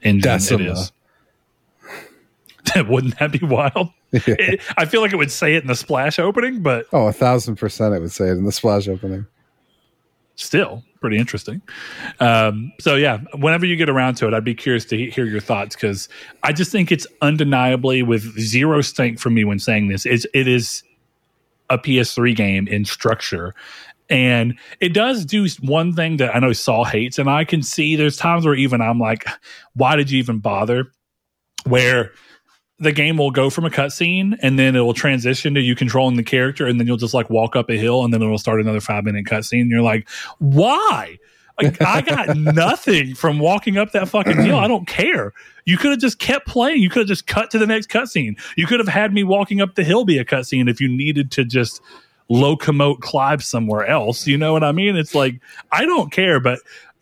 engine 0.03 0.33
Decima. 0.33 0.65
it 0.65 0.67
is. 0.73 0.93
Wouldn't 2.89 3.19
that 3.19 3.33
be 3.33 3.45
wild? 3.45 3.91
Yeah. 4.13 4.37
It, 4.39 4.61
I 4.79 4.87
feel 4.87 5.03
like 5.03 5.13
it 5.13 5.17
would 5.17 5.33
say 5.33 5.57
it 5.57 5.63
in 5.63 5.67
the 5.67 5.75
splash 5.75 6.19
opening, 6.19 6.63
but 6.63 6.87
oh, 6.93 7.09
a 7.09 7.13
thousand 7.13 7.57
percent, 7.57 7.93
it 7.93 8.01
would 8.01 8.13
say 8.13 8.29
it 8.29 8.39
in 8.39 8.45
the 8.45 8.53
splash 8.53 8.89
opening. 8.89 9.27
Still 10.37 10.85
pretty 11.01 11.19
interesting. 11.19 11.61
Um, 12.21 12.73
so 12.81 12.95
yeah, 12.95 13.19
whenever 13.35 13.67
you 13.67 13.77
get 13.77 13.89
around 13.89 14.15
to 14.17 14.27
it, 14.27 14.33
I'd 14.35 14.45
be 14.45 14.55
curious 14.55 14.85
to 14.87 15.11
hear 15.11 15.25
your 15.25 15.41
thoughts 15.41 15.77
because 15.77 16.09
I 16.45 16.53
just 16.53 16.73
think 16.73 16.91
it's 16.91 17.07
undeniably 17.21 18.03
with 18.03 18.23
zero 18.41 18.81
stink 18.81 19.21
for 19.21 19.29
me 19.29 19.45
when 19.45 19.59
saying 19.59 19.89
this. 19.89 20.07
It's 20.07 20.27
it 20.33 20.49
is 20.49 20.83
a 21.71 21.79
PS3 21.79 22.35
game 22.35 22.69
in 22.69 22.85
structure. 22.85 23.55
And 24.09 24.59
it 24.81 24.91
does 24.91 25.25
do 25.25 25.47
one 25.61 25.93
thing 25.93 26.17
that 26.19 26.35
I 26.35 26.39
know 26.39 26.53
Saul 26.53 26.85
hates, 26.85 27.19
and 27.19 27.29
I 27.29 27.45
can 27.45 27.63
see 27.63 27.97
there's 27.97 28.17
times 28.17 28.45
where 28.45 28.55
even 28.55 28.81
I'm 28.81 28.99
like, 28.99 29.27
why 29.75 29.97
did 29.97 30.11
you 30.11 30.19
even 30.19 30.39
bother? 30.39 30.93
Where 31.67 32.13
the 32.79 32.93
game 32.93 33.17
will 33.17 33.31
go 33.31 33.49
from 33.49 33.65
a 33.65 33.71
cutscene 33.71 34.37
and 34.43 34.59
then 34.59 34.77
it 34.77 34.81
will 34.81 34.95
transition 34.95 35.55
to 35.55 35.61
you 35.61 35.75
controlling 35.75 36.17
the 36.17 36.23
character 36.23 36.67
and 36.67 36.79
then 36.79 36.87
you'll 36.87 36.99
just 36.99 37.15
like 37.15 37.31
walk 37.31 37.57
up 37.57 37.71
a 37.71 37.79
hill 37.79 38.05
and 38.05 38.13
then 38.13 38.23
it'll 38.23 38.39
start 38.39 38.61
another 38.61 38.81
five 38.81 39.05
minute 39.05 39.25
cutscene. 39.25 39.63
And 39.63 39.71
you're 39.71 39.83
like, 39.83 40.09
why? 40.39 41.19
Like, 41.61 41.81
I 41.81 42.03
got 42.03 42.37
nothing 42.37 43.15
from 43.15 43.39
walking 43.39 43.79
up 43.79 43.93
that 43.93 44.09
fucking 44.09 44.37
hill. 44.43 44.59
I 44.59 44.69
don't 44.69 44.87
care. 44.87 45.33
You 45.65 45.79
could 45.79 45.91
have 45.91 46.01
just 46.01 46.19
kept 46.19 46.47
playing. 46.47 46.83
You 46.83 46.91
could 46.91 47.01
have 47.01 47.09
just 47.09 47.27
cut 47.27 47.51
to 47.53 47.59
the 47.59 47.67
next 47.67 47.89
cutscene. 47.89 48.39
You 48.57 48.67
could 48.67 48.79
have 48.79 48.89
had 48.89 49.15
me 49.15 49.25
walking 49.25 49.63
up 49.63 49.75
the 49.75 49.85
hill 49.85 50.05
be 50.05 50.19
a 50.19 50.25
cutscene 50.25 50.69
if 50.69 50.81
you 50.81 50.89
needed 50.89 51.31
to 51.33 51.45
just 51.45 51.81
locomote 52.31 53.01
Clive 53.01 53.43
somewhere 53.43 53.87
else. 53.87 54.27
You 54.27 54.37
know 54.37 54.53
what 54.53 54.65
I 54.65 54.73
mean? 54.73 54.97
It's 54.97 55.15
like, 55.15 55.41
I 55.73 55.87
don't 55.87 56.13
care, 56.13 56.41
but 56.41 56.59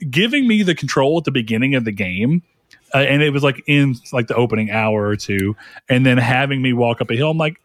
giving 0.09 0.47
me 0.47 0.63
the 0.63 0.75
control 0.75 1.19
at 1.19 1.25
the 1.25 1.31
beginning 1.33 1.75
of 1.75 1.85
the 1.85 1.93
game 1.93 2.43
uh, 2.95 2.99
and 2.99 3.23
it 3.23 3.31
was 3.31 3.43
like 3.43 3.63
in 3.67 3.97
like 4.13 4.29
the 4.29 4.37
opening 4.37 4.71
hour 4.71 5.07
or 5.07 5.17
two, 5.17 5.57
and 5.89 6.07
then 6.07 6.17
having 6.17 6.63
me 6.63 6.73
walk 6.73 7.01
up 7.01 7.11
a 7.11 7.15
hill. 7.15 7.31
I'm 7.31 7.39
like, 7.39 7.61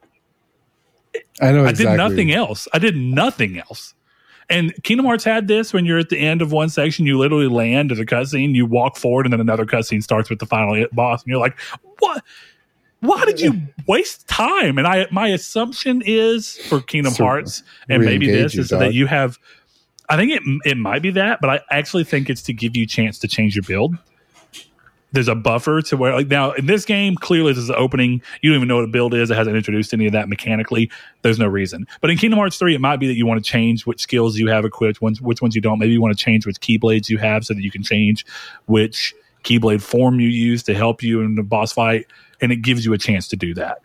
I 1.39 1.51
know. 1.51 1.65
Exactly. 1.65 1.85
I 1.85 1.91
did 1.91 1.97
nothing 1.97 2.31
else. 2.31 2.67
I 2.73 2.79
did 2.79 2.97
nothing 2.97 3.59
else. 3.59 3.93
And 4.49 4.73
Kingdom 4.83 5.05
Hearts 5.05 5.23
had 5.23 5.47
this 5.47 5.73
when 5.73 5.85
you're 5.85 5.99
at 5.99 6.09
the 6.09 6.17
end 6.17 6.41
of 6.41 6.51
one 6.51 6.69
section, 6.69 7.05
you 7.05 7.19
literally 7.19 7.47
land 7.47 7.91
at 7.91 7.99
a 7.99 8.03
cutscene, 8.03 8.55
you 8.55 8.65
walk 8.65 8.97
forward, 8.97 9.27
and 9.27 9.33
then 9.33 9.39
another 9.39 9.65
cutscene 9.65 10.01
starts 10.01 10.27
with 10.29 10.39
the 10.39 10.47
final 10.47 10.83
boss, 10.91 11.21
and 11.21 11.29
you're 11.29 11.39
like, 11.39 11.59
what? 11.99 12.23
Why 13.01 13.23
did 13.25 13.39
you 13.39 13.61
waste 13.87 14.27
time? 14.27 14.79
And 14.79 14.87
I, 14.87 15.05
my 15.11 15.27
assumption 15.27 16.01
is 16.03 16.57
for 16.67 16.81
Kingdom 16.81 17.13
so 17.13 17.23
Hearts, 17.23 17.61
and 17.87 18.03
maybe 18.03 18.25
this 18.25 18.57
is 18.57 18.69
that 18.69 18.93
you 18.95 19.05
have. 19.05 19.37
I 20.09 20.17
think 20.17 20.31
it 20.31 20.41
it 20.65 20.75
might 20.75 21.03
be 21.03 21.11
that, 21.11 21.39
but 21.39 21.49
I 21.51 21.61
actually 21.69 22.03
think 22.03 22.31
it's 22.31 22.41
to 22.43 22.53
give 22.53 22.75
you 22.75 22.83
a 22.83 22.87
chance 22.87 23.19
to 23.19 23.27
change 23.27 23.55
your 23.55 23.63
build 23.63 23.95
there's 25.11 25.27
a 25.27 25.35
buffer 25.35 25.81
to 25.81 25.97
where 25.97 26.13
like 26.13 26.27
now 26.27 26.51
in 26.51 26.65
this 26.65 26.85
game 26.85 27.15
clearly 27.15 27.51
this 27.51 27.59
is 27.59 27.67
the 27.67 27.75
opening. 27.75 28.21
You 28.41 28.51
don't 28.51 28.57
even 28.57 28.67
know 28.67 28.75
what 28.75 28.85
a 28.85 28.87
build 28.87 29.13
is. 29.13 29.31
It 29.31 29.35
hasn't 29.35 29.55
introduced 29.55 29.93
any 29.93 30.05
of 30.05 30.11
that 30.13 30.29
mechanically. 30.29 30.91
There's 31.21 31.39
no 31.39 31.47
reason. 31.47 31.87
But 32.01 32.09
in 32.09 32.17
kingdom 32.17 32.37
hearts 32.37 32.57
3 32.57 32.75
it 32.75 32.81
might 32.81 32.97
be 32.97 33.07
that 33.07 33.15
you 33.15 33.25
want 33.25 33.43
to 33.43 33.49
change 33.49 33.85
which 33.85 34.01
skills 34.01 34.37
you 34.37 34.47
have 34.47 34.65
equipped 34.65 35.01
ones 35.01 35.21
which 35.21 35.41
ones 35.41 35.55
you 35.55 35.61
don't. 35.61 35.79
Maybe 35.79 35.93
you 35.93 36.01
want 36.01 36.17
to 36.17 36.23
change 36.23 36.45
which 36.45 36.59
keyblades 36.59 37.09
you 37.09 37.17
have 37.17 37.45
so 37.45 37.53
that 37.53 37.61
you 37.61 37.71
can 37.71 37.83
change 37.83 38.25
which 38.67 39.13
keyblade 39.43 39.81
form 39.81 40.19
you 40.19 40.27
use 40.27 40.63
to 40.63 40.73
help 40.73 41.01
you 41.01 41.21
in 41.21 41.35
the 41.35 41.43
boss 41.43 41.71
fight 41.71 42.05
and 42.41 42.51
it 42.51 42.57
gives 42.57 42.85
you 42.85 42.93
a 42.93 42.97
chance 42.97 43.27
to 43.29 43.35
do 43.35 43.53
that 43.53 43.79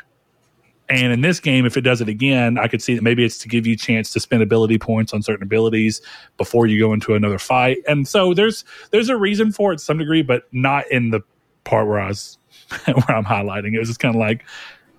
And 0.88 1.12
in 1.12 1.22
this 1.22 1.40
game, 1.40 1.64
if 1.64 1.76
it 1.76 1.80
does 1.80 2.00
it 2.00 2.08
again, 2.08 2.58
I 2.58 2.68
could 2.68 2.82
see 2.82 2.94
that 2.94 3.02
maybe 3.02 3.24
it's 3.24 3.38
to 3.38 3.48
give 3.48 3.66
you 3.66 3.72
a 3.72 3.76
chance 3.76 4.12
to 4.12 4.20
spend 4.20 4.42
ability 4.42 4.78
points 4.78 5.14
on 5.14 5.22
certain 5.22 5.42
abilities 5.42 6.02
before 6.36 6.66
you 6.66 6.78
go 6.78 6.92
into 6.92 7.14
another 7.14 7.38
fight. 7.38 7.78
And 7.88 8.06
so 8.06 8.34
there's 8.34 8.64
there's 8.90 9.08
a 9.08 9.16
reason 9.16 9.50
for 9.50 9.72
it 9.72 9.78
to 9.78 9.84
some 9.84 9.96
degree, 9.96 10.22
but 10.22 10.46
not 10.52 10.86
in 10.90 11.10
the 11.10 11.22
part 11.64 11.88
where 11.88 12.00
I 12.00 12.08
was 12.08 12.38
where 12.84 13.16
I'm 13.16 13.24
highlighting. 13.24 13.74
It 13.74 13.78
was 13.78 13.88
just 13.88 14.00
kind 14.00 14.14
of 14.14 14.20
like, 14.20 14.44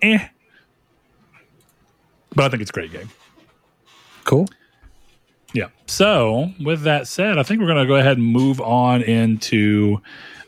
eh. 0.02 0.28
But 2.34 2.46
I 2.46 2.50
think 2.50 2.62
it's 2.62 2.72
a 2.72 2.74
great 2.74 2.92
game. 2.92 3.10
Cool. 4.24 4.48
Yeah. 5.54 5.68
So 5.86 6.52
with 6.64 6.82
that 6.82 7.08
said, 7.08 7.38
I 7.38 7.44
think 7.44 7.62
we're 7.62 7.68
going 7.68 7.82
to 7.82 7.88
go 7.88 7.96
ahead 7.96 8.18
and 8.18 8.26
move 8.26 8.60
on 8.60 9.04
into 9.04 10.02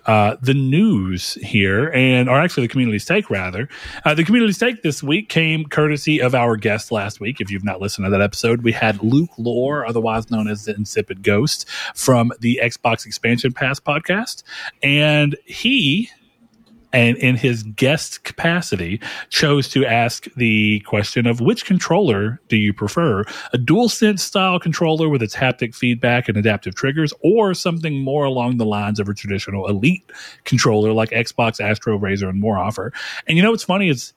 uh, 0.07 0.37
the 0.41 0.53
news 0.53 1.33
here, 1.35 1.91
and 1.93 2.29
or 2.29 2.39
actually 2.39 2.63
the 2.63 2.71
community's 2.71 3.05
take 3.05 3.29
rather. 3.29 3.69
Uh, 4.05 4.13
the 4.13 4.23
community's 4.23 4.57
take 4.57 4.81
this 4.81 5.03
week 5.03 5.29
came 5.29 5.65
courtesy 5.65 6.19
of 6.21 6.33
our 6.33 6.55
guest 6.55 6.91
last 6.91 7.19
week. 7.19 7.41
If 7.41 7.51
you've 7.51 7.63
not 7.63 7.81
listened 7.81 8.05
to 8.05 8.09
that 8.09 8.21
episode, 8.21 8.63
we 8.63 8.71
had 8.71 9.03
Luke 9.03 9.31
Lore, 9.37 9.85
otherwise 9.85 10.31
known 10.31 10.47
as 10.47 10.65
the 10.65 10.73
Insipid 10.75 11.23
Ghost, 11.23 11.67
from 11.93 12.31
the 12.39 12.59
Xbox 12.63 13.05
Expansion 13.05 13.51
Pass 13.51 13.79
podcast, 13.79 14.43
and 14.81 15.35
he 15.45 16.09
and 16.93 17.17
in 17.17 17.35
his 17.35 17.63
guest 17.63 18.23
capacity 18.23 18.99
chose 19.29 19.67
to 19.69 19.85
ask 19.85 20.25
the 20.35 20.79
question 20.81 21.27
of 21.27 21.41
which 21.41 21.65
controller 21.65 22.39
do 22.47 22.57
you 22.57 22.73
prefer 22.73 23.23
a 23.53 23.57
dual 23.57 23.89
sense 23.89 24.23
style 24.23 24.59
controller 24.59 25.09
with 25.09 25.21
its 25.21 25.35
haptic 25.35 25.75
feedback 25.75 26.27
and 26.27 26.37
adaptive 26.37 26.75
triggers 26.75 27.13
or 27.21 27.53
something 27.53 27.99
more 27.99 28.25
along 28.25 28.57
the 28.57 28.65
lines 28.65 28.99
of 28.99 29.09
a 29.09 29.13
traditional 29.13 29.67
elite 29.67 30.09
controller 30.45 30.93
like 30.93 31.09
xbox 31.11 31.59
astro 31.59 31.97
razer 31.97 32.29
and 32.29 32.39
more 32.39 32.57
offer? 32.57 32.93
And 33.27 33.37
you 33.37 33.43
know 33.43 33.51
what's 33.51 33.63
funny 33.63 33.89
is 33.89 34.13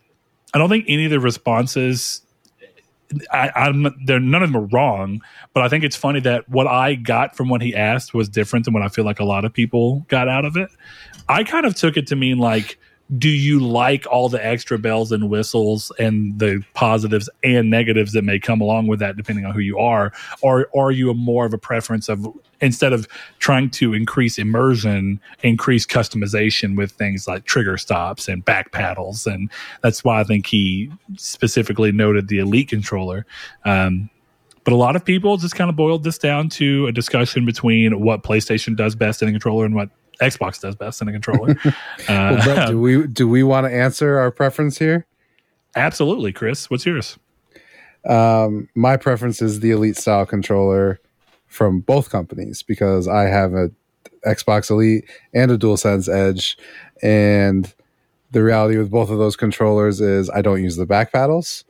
i 0.54 0.58
don't 0.58 0.68
think 0.68 0.84
any 0.88 1.04
of 1.04 1.10
the 1.10 1.20
responses 1.20 2.22
I, 3.32 3.50
I'm 3.54 3.94
there. 4.04 4.20
None 4.20 4.42
of 4.42 4.52
them 4.52 4.62
are 4.62 4.66
wrong, 4.66 5.20
but 5.52 5.62
I 5.62 5.68
think 5.68 5.84
it's 5.84 5.96
funny 5.96 6.20
that 6.20 6.48
what 6.48 6.66
I 6.66 6.94
got 6.94 7.36
from 7.36 7.48
what 7.48 7.62
he 7.62 7.74
asked 7.74 8.14
was 8.14 8.28
different 8.28 8.64
than 8.64 8.74
what 8.74 8.82
I 8.82 8.88
feel 8.88 9.04
like 9.04 9.20
a 9.20 9.24
lot 9.24 9.44
of 9.44 9.52
people 9.52 10.06
got 10.08 10.28
out 10.28 10.44
of 10.44 10.56
it. 10.56 10.70
I 11.28 11.44
kind 11.44 11.66
of 11.66 11.74
took 11.74 11.96
it 11.96 12.06
to 12.08 12.16
mean 12.16 12.38
like, 12.38 12.78
do 13.18 13.28
you 13.28 13.58
like 13.60 14.06
all 14.06 14.28
the 14.28 14.44
extra 14.44 14.78
bells 14.78 15.10
and 15.10 15.28
whistles 15.28 15.90
and 15.98 16.38
the 16.38 16.64
positives 16.74 17.28
and 17.42 17.68
negatives 17.68 18.12
that 18.12 18.22
may 18.22 18.38
come 18.38 18.60
along 18.60 18.86
with 18.86 19.00
that, 19.00 19.16
depending 19.16 19.44
on 19.44 19.52
who 19.52 19.60
you 19.60 19.78
are, 19.78 20.12
or, 20.42 20.68
or 20.72 20.88
are 20.88 20.92
you 20.92 21.10
a 21.10 21.14
more 21.14 21.44
of 21.44 21.52
a 21.52 21.58
preference 21.58 22.08
of 22.08 22.26
instead 22.60 22.92
of 22.92 23.08
trying 23.38 23.70
to 23.70 23.94
increase 23.94 24.38
immersion, 24.38 25.20
increase 25.42 25.86
customization 25.86 26.76
with 26.76 26.92
things 26.92 27.26
like 27.26 27.44
trigger 27.44 27.76
stops 27.78 28.28
and 28.28 28.44
back 28.44 28.70
paddles, 28.70 29.26
and 29.26 29.50
that's 29.82 30.04
why 30.04 30.20
I 30.20 30.24
think 30.24 30.46
he 30.46 30.92
specifically 31.16 31.90
noted 31.90 32.28
the 32.28 32.38
elite 32.38 32.68
controller. 32.68 33.26
Um, 33.64 34.10
but 34.62 34.74
a 34.74 34.76
lot 34.76 34.94
of 34.94 35.04
people 35.04 35.36
just 35.36 35.54
kind 35.54 35.70
of 35.70 35.76
boiled 35.76 36.04
this 36.04 36.18
down 36.18 36.48
to 36.50 36.86
a 36.86 36.92
discussion 36.92 37.46
between 37.46 37.98
what 38.00 38.22
PlayStation 38.22 38.76
does 38.76 38.94
best 38.94 39.22
in 39.22 39.28
a 39.28 39.32
controller 39.32 39.64
and 39.64 39.74
what 39.74 39.88
Xbox 40.20 40.60
does 40.60 40.74
best 40.76 41.00
in 41.02 41.08
a 41.08 41.12
controller. 41.12 41.56
uh, 42.08 42.42
Well, 42.46 42.68
do 42.70 42.80
we 42.80 43.06
do 43.06 43.28
we 43.28 43.42
want 43.42 43.66
to 43.66 43.72
answer 43.72 44.18
our 44.18 44.30
preference 44.30 44.78
here? 44.78 45.06
absolutely, 45.76 46.32
Chris. 46.32 46.68
What's 46.68 46.84
yours? 46.84 47.18
Um, 48.08 48.68
my 48.74 48.96
preference 48.96 49.40
is 49.42 49.60
the 49.60 49.70
Elite 49.70 49.96
style 49.96 50.26
controller 50.26 51.00
from 51.46 51.80
both 51.80 52.10
companies 52.10 52.62
because 52.62 53.06
I 53.06 53.24
have 53.24 53.54
a 53.54 53.70
Xbox 54.26 54.70
Elite 54.70 55.04
and 55.34 55.50
a 55.50 55.58
DualSense 55.58 56.08
Edge, 56.12 56.56
and 57.02 57.72
the 58.30 58.42
reality 58.42 58.78
with 58.78 58.90
both 58.90 59.10
of 59.10 59.18
those 59.18 59.36
controllers 59.36 60.00
is 60.00 60.30
I 60.30 60.42
don't 60.42 60.62
use 60.62 60.76
the 60.76 60.86
back 60.86 61.12
paddles. 61.12 61.64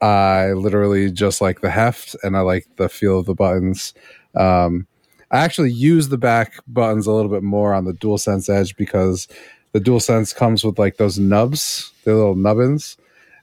I 0.00 0.52
literally 0.52 1.10
just 1.10 1.40
like 1.40 1.60
the 1.60 1.70
heft 1.70 2.14
and 2.22 2.36
I 2.36 2.40
like 2.40 2.66
the 2.76 2.88
feel 2.88 3.18
of 3.18 3.26
the 3.26 3.34
buttons. 3.34 3.94
Um, 4.36 4.86
I 5.30 5.38
actually 5.44 5.72
use 5.72 6.08
the 6.08 6.18
back 6.18 6.54
buttons 6.66 7.06
a 7.06 7.12
little 7.12 7.30
bit 7.30 7.42
more 7.42 7.74
on 7.74 7.84
the 7.84 7.92
DualSense 7.92 8.48
Edge 8.48 8.76
because 8.76 9.28
the 9.72 9.80
DualSense 9.80 10.34
comes 10.34 10.64
with 10.64 10.78
like 10.78 10.96
those 10.96 11.18
nubs, 11.18 11.92
the 12.04 12.14
little 12.14 12.34
nubbins, 12.34 12.96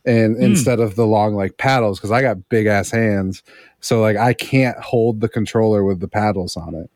and 0.05 0.35
Hmm. 0.35 0.43
instead 0.43 0.79
of 0.79 0.95
the 0.95 1.05
long 1.05 1.35
like 1.35 1.57
paddles, 1.57 1.99
because 1.99 2.11
I 2.11 2.21
got 2.21 2.49
big 2.49 2.65
ass 2.65 2.89
hands, 2.91 3.43
so 3.81 4.01
like 4.01 4.17
I 4.17 4.33
can't 4.33 4.77
hold 4.79 5.21
the 5.21 5.29
controller 5.29 5.83
with 5.83 5.99
the 5.99 6.07
paddles 6.07 6.57
on 6.57 6.73
it. 6.73 6.89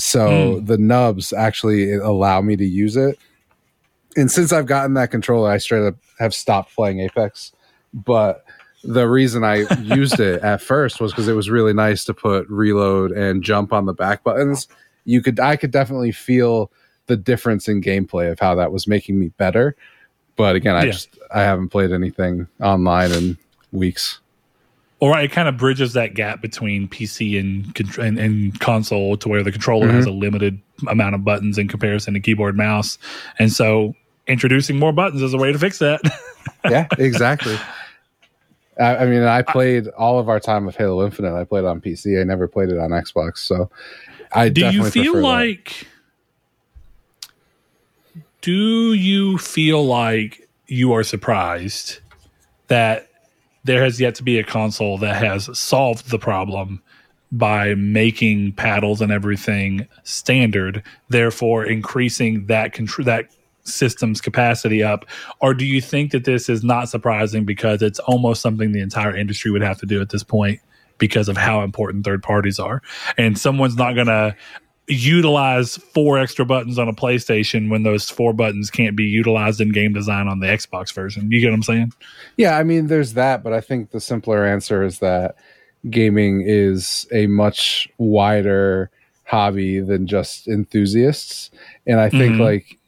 So 0.00 0.60
Hmm. 0.60 0.64
the 0.64 0.78
nubs 0.78 1.32
actually 1.34 1.92
allow 1.92 2.40
me 2.40 2.56
to 2.56 2.64
use 2.64 2.96
it. 2.96 3.18
And 4.16 4.30
since 4.30 4.52
I've 4.52 4.66
gotten 4.66 4.94
that 4.94 5.10
controller, 5.10 5.50
I 5.50 5.58
straight 5.58 5.86
up 5.86 5.96
have 6.18 6.34
stopped 6.34 6.74
playing 6.74 7.00
Apex. 7.00 7.52
But 7.94 8.44
the 8.84 9.08
reason 9.08 9.44
I 9.44 9.66
used 9.80 10.20
it 10.20 10.42
at 10.42 10.60
first 10.60 11.00
was 11.00 11.12
because 11.12 11.28
it 11.28 11.34
was 11.34 11.48
really 11.50 11.72
nice 11.72 12.04
to 12.04 12.14
put 12.14 12.48
reload 12.48 13.12
and 13.12 13.42
jump 13.42 13.72
on 13.72 13.86
the 13.86 13.92
back 13.92 14.24
buttons. 14.24 14.68
You 15.04 15.22
could 15.22 15.38
I 15.40 15.56
could 15.56 15.70
definitely 15.70 16.12
feel 16.12 16.70
the 17.06 17.16
difference 17.16 17.68
in 17.68 17.82
gameplay 17.82 18.30
of 18.30 18.38
how 18.38 18.54
that 18.56 18.72
was 18.72 18.86
making 18.86 19.18
me 19.18 19.28
better. 19.36 19.76
But 20.36 20.56
again, 20.56 20.76
I 20.76 20.84
Yeah. 20.84 20.92
just 20.92 21.18
I 21.32 21.42
haven't 21.42 21.68
played 21.68 21.92
anything 21.92 22.46
online 22.60 23.12
in 23.12 23.38
weeks. 23.72 24.18
Or 25.00 25.18
it 25.18 25.32
kind 25.32 25.48
of 25.48 25.56
bridges 25.56 25.94
that 25.94 26.14
gap 26.14 26.40
between 26.40 26.88
PC 26.88 27.38
and 27.38 27.98
and, 27.98 28.18
and 28.18 28.60
console 28.60 29.16
to 29.16 29.28
where 29.28 29.42
the 29.42 29.50
controller 29.50 29.88
has 29.88 30.06
mm-hmm. 30.06 30.14
a 30.14 30.18
limited 30.18 30.60
amount 30.88 31.16
of 31.16 31.24
buttons 31.24 31.58
in 31.58 31.66
comparison 31.66 32.14
to 32.14 32.20
keyboard 32.20 32.56
mouse, 32.56 32.98
and 33.38 33.52
so 33.52 33.94
introducing 34.28 34.78
more 34.78 34.92
buttons 34.92 35.20
is 35.20 35.34
a 35.34 35.38
way 35.38 35.52
to 35.52 35.58
fix 35.58 35.78
that. 35.78 36.00
Yeah, 36.70 36.86
exactly. 36.96 37.56
I, 38.78 38.96
I 38.96 39.06
mean, 39.06 39.22
I 39.22 39.42
played 39.42 39.88
all 39.88 40.18
of 40.18 40.28
our 40.28 40.40
time 40.40 40.66
of 40.66 40.76
Halo 40.76 41.04
Infinite. 41.04 41.34
I 41.34 41.44
played 41.44 41.64
it 41.64 41.66
on 41.66 41.80
PC. 41.80 42.20
I 42.20 42.24
never 42.24 42.48
played 42.48 42.70
it 42.70 42.78
on 42.78 42.90
Xbox. 42.90 43.38
So, 43.38 43.70
I 44.32 44.48
do 44.48 44.70
you 44.70 44.84
feel 44.90 45.12
prefer 45.12 45.20
that. 45.20 45.22
like 45.22 45.86
do 48.40 48.92
you 48.92 49.38
feel 49.38 49.84
like 49.84 50.48
you 50.66 50.92
are 50.92 51.02
surprised 51.02 51.98
that 52.68 53.08
there 53.64 53.82
has 53.82 54.00
yet 54.00 54.14
to 54.16 54.22
be 54.22 54.38
a 54.38 54.44
console 54.44 54.98
that 54.98 55.22
has 55.22 55.56
solved 55.58 56.10
the 56.10 56.18
problem 56.18 56.82
by 57.30 57.74
making 57.74 58.52
paddles 58.52 59.00
and 59.00 59.12
everything 59.12 59.86
standard 60.02 60.82
therefore 61.08 61.64
increasing 61.64 62.46
that 62.46 62.72
control 62.72 63.04
that 63.06 63.26
system's 63.64 64.20
capacity 64.20 64.82
up 64.82 65.04
or 65.40 65.54
do 65.54 65.64
you 65.64 65.80
think 65.80 66.10
that 66.10 66.24
this 66.24 66.48
is 66.48 66.64
not 66.64 66.88
surprising 66.88 67.44
because 67.44 67.80
it's 67.82 67.98
almost 68.00 68.42
something 68.42 68.72
the 68.72 68.80
entire 68.80 69.16
industry 69.16 69.50
would 69.50 69.62
have 69.62 69.78
to 69.78 69.86
do 69.86 70.00
at 70.00 70.10
this 70.10 70.22
point 70.24 70.58
because 70.98 71.28
of 71.28 71.36
how 71.36 71.62
important 71.62 72.04
third 72.04 72.22
parties 72.22 72.58
are 72.58 72.82
and 73.16 73.38
someone's 73.38 73.76
not 73.76 73.94
going 73.94 74.08
to 74.08 74.34
utilize 74.88 75.76
four 75.76 76.18
extra 76.18 76.44
buttons 76.44 76.78
on 76.78 76.88
a 76.88 76.92
PlayStation 76.92 77.70
when 77.70 77.82
those 77.82 78.10
four 78.10 78.32
buttons 78.32 78.70
can't 78.70 78.96
be 78.96 79.04
utilized 79.04 79.60
in 79.60 79.70
game 79.70 79.92
design 79.92 80.26
on 80.28 80.40
the 80.40 80.46
Xbox 80.46 80.92
version. 80.92 81.30
You 81.30 81.40
get 81.40 81.48
what 81.50 81.54
I'm 81.54 81.62
saying? 81.62 81.92
Yeah, 82.36 82.58
I 82.58 82.64
mean, 82.64 82.88
there's 82.88 83.14
that, 83.14 83.42
but 83.42 83.52
I 83.52 83.60
think 83.60 83.90
the 83.92 84.00
simpler 84.00 84.44
answer 84.44 84.82
is 84.82 84.98
that 84.98 85.36
gaming 85.88 86.42
is 86.44 87.06
a 87.12 87.26
much 87.28 87.88
wider 87.98 88.90
hobby 89.24 89.80
than 89.80 90.06
just 90.06 90.48
enthusiasts, 90.48 91.50
and 91.86 92.00
I 92.00 92.10
think 92.10 92.34
Mhm. 92.34 92.40
like 92.40 92.78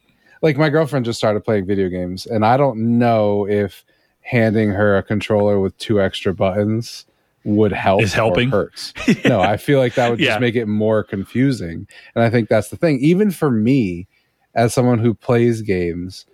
like 0.45 0.57
my 0.57 0.69
girlfriend 0.69 1.05
just 1.05 1.17
started 1.17 1.43
playing 1.43 1.65
video 1.65 1.89
games, 1.89 2.27
and 2.27 2.45
I 2.45 2.55
don't 2.55 2.99
know 2.99 3.47
if 3.47 3.83
handing 4.21 4.69
her 4.69 4.95
a 4.95 5.01
controller 5.01 5.59
with 5.59 5.75
two 5.79 5.99
extra 5.99 6.35
buttons 6.35 7.07
would 7.45 7.71
help 7.71 8.03
Is 8.03 8.13
helping? 8.13 8.51
hurts. 8.51 8.93
no, 9.25 9.41
I 9.41 9.57
feel 9.57 9.79
like 9.79 9.95
that 9.95 10.07
would 10.07 10.19
Yeah. 10.19 10.27
just 10.27 10.41
make 10.41 10.55
it 10.55 10.67
more 10.67 11.03
confusing, 11.03 11.87
and 12.13 12.23
I 12.23 12.29
think 12.29 12.47
that's 12.47 12.69
the 12.69 12.77
thing. 12.77 12.99
Even 12.99 13.31
for 13.31 13.49
me, 13.49 14.07
as 14.53 14.71
someone 14.71 14.99
who 14.99 15.15
plays 15.15 15.63
games, 15.63 16.27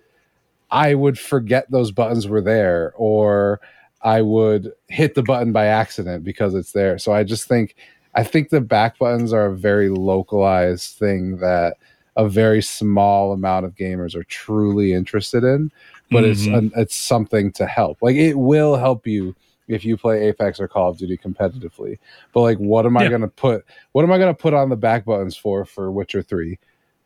I 0.72 0.94
would 0.94 1.18
forget 1.18 1.72
those 1.72 1.94
buttons 1.94 2.28
were 2.28 2.42
there, 2.42 2.92
or 2.98 3.62
I 4.02 4.24
would 4.24 4.74
hit 4.90 5.16
the 5.16 5.24
button 5.24 5.54
by 5.54 5.68
accident 5.68 6.26
because 6.26 6.54
it's 6.54 6.74
there. 6.74 6.98
So 6.98 7.14
I 7.14 7.24
just 7.24 7.48
think 7.48 7.78
I 8.14 8.26
think 8.26 8.50
the 8.50 8.60
back 8.60 9.00
buttons 9.00 9.32
are 9.32 9.46
a 9.46 9.56
very 9.56 9.88
localized 9.88 10.98
thing 10.98 11.38
that 11.38 11.78
a 12.18 12.28
very 12.28 12.62
small 12.62 13.32
amount 13.34 13.66
of 13.66 13.76
gamers 13.76 14.16
are 14.16 14.24
truly 14.26 14.94
interested 14.94 15.44
in, 15.44 15.72
but 16.12 16.24
it's 16.24 16.46
Mhm. 16.46 16.58
an, 16.58 16.72
it's 16.76 16.96
something 16.96 17.52
to 17.54 17.66
help. 17.66 17.98
Like 18.02 18.16
it 18.18 18.36
will 18.38 18.76
help 18.76 19.08
you 19.08 19.36
if 19.68 19.86
you 19.86 19.96
play 19.96 20.28
Apex 20.28 20.60
or 20.60 20.68
Call 20.68 20.90
of 20.90 20.98
Duty 20.98 21.18
competitively. 21.18 21.98
But 22.34 22.42
like 22.42 22.58
what 22.58 22.86
am 22.86 22.98
I 22.98 23.08
going 23.08 23.22
to 23.22 23.28
put 23.30 23.64
what 23.94 24.04
am 24.04 24.12
I 24.12 24.18
going 24.18 24.34
to 24.34 24.42
put 24.42 24.54
on 24.54 24.70
the 24.70 24.76
back 24.76 25.06
buttons 25.06 25.38
for 25.38 25.64
for 25.66 25.90
Witcher 25.92 26.22
3? 26.22 26.60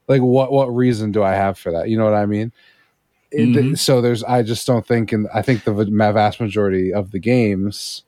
Like 0.08 0.22
what 0.22 0.52
what 0.52 0.76
reason 0.76 1.12
do 1.12 1.22
I 1.22 1.34
have 1.34 1.58
for 1.60 1.72
that? 1.72 1.90
You 1.90 1.98
know 1.98 2.06
what 2.06 2.14
I 2.16 2.26
mean? 2.26 2.52
It- 3.32 3.50
Mhm. 3.50 3.78
so 3.78 4.02
there's 4.02 4.24
i 4.24 4.42
just 4.44 4.66
don't 4.68 4.86
think 4.86 5.12
and 5.12 5.28
i 5.34 5.42
think 5.42 5.64
the 5.66 5.74
vast 5.74 6.40
majority 6.40 6.94
of 6.94 7.12
the 7.12 7.20
games 7.20 8.04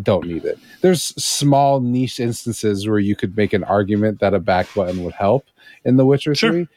don't 0.00 0.26
need 0.26 0.44
it 0.44 0.58
there's 0.80 1.02
small 1.22 1.80
niche 1.80 2.18
instances 2.20 2.88
where 2.88 3.00
you 3.00 3.14
could 3.16 3.36
make 3.36 3.52
an 3.52 3.64
argument 3.64 4.20
that 4.20 4.32
a 4.32 4.38
back 4.38 4.68
button 4.74 5.02
would 5.04 5.12
help 5.12 5.44
in 5.84 5.96
the 5.96 6.04
witcher 6.06 6.34
Sure. 6.34 6.52
3 6.52 6.68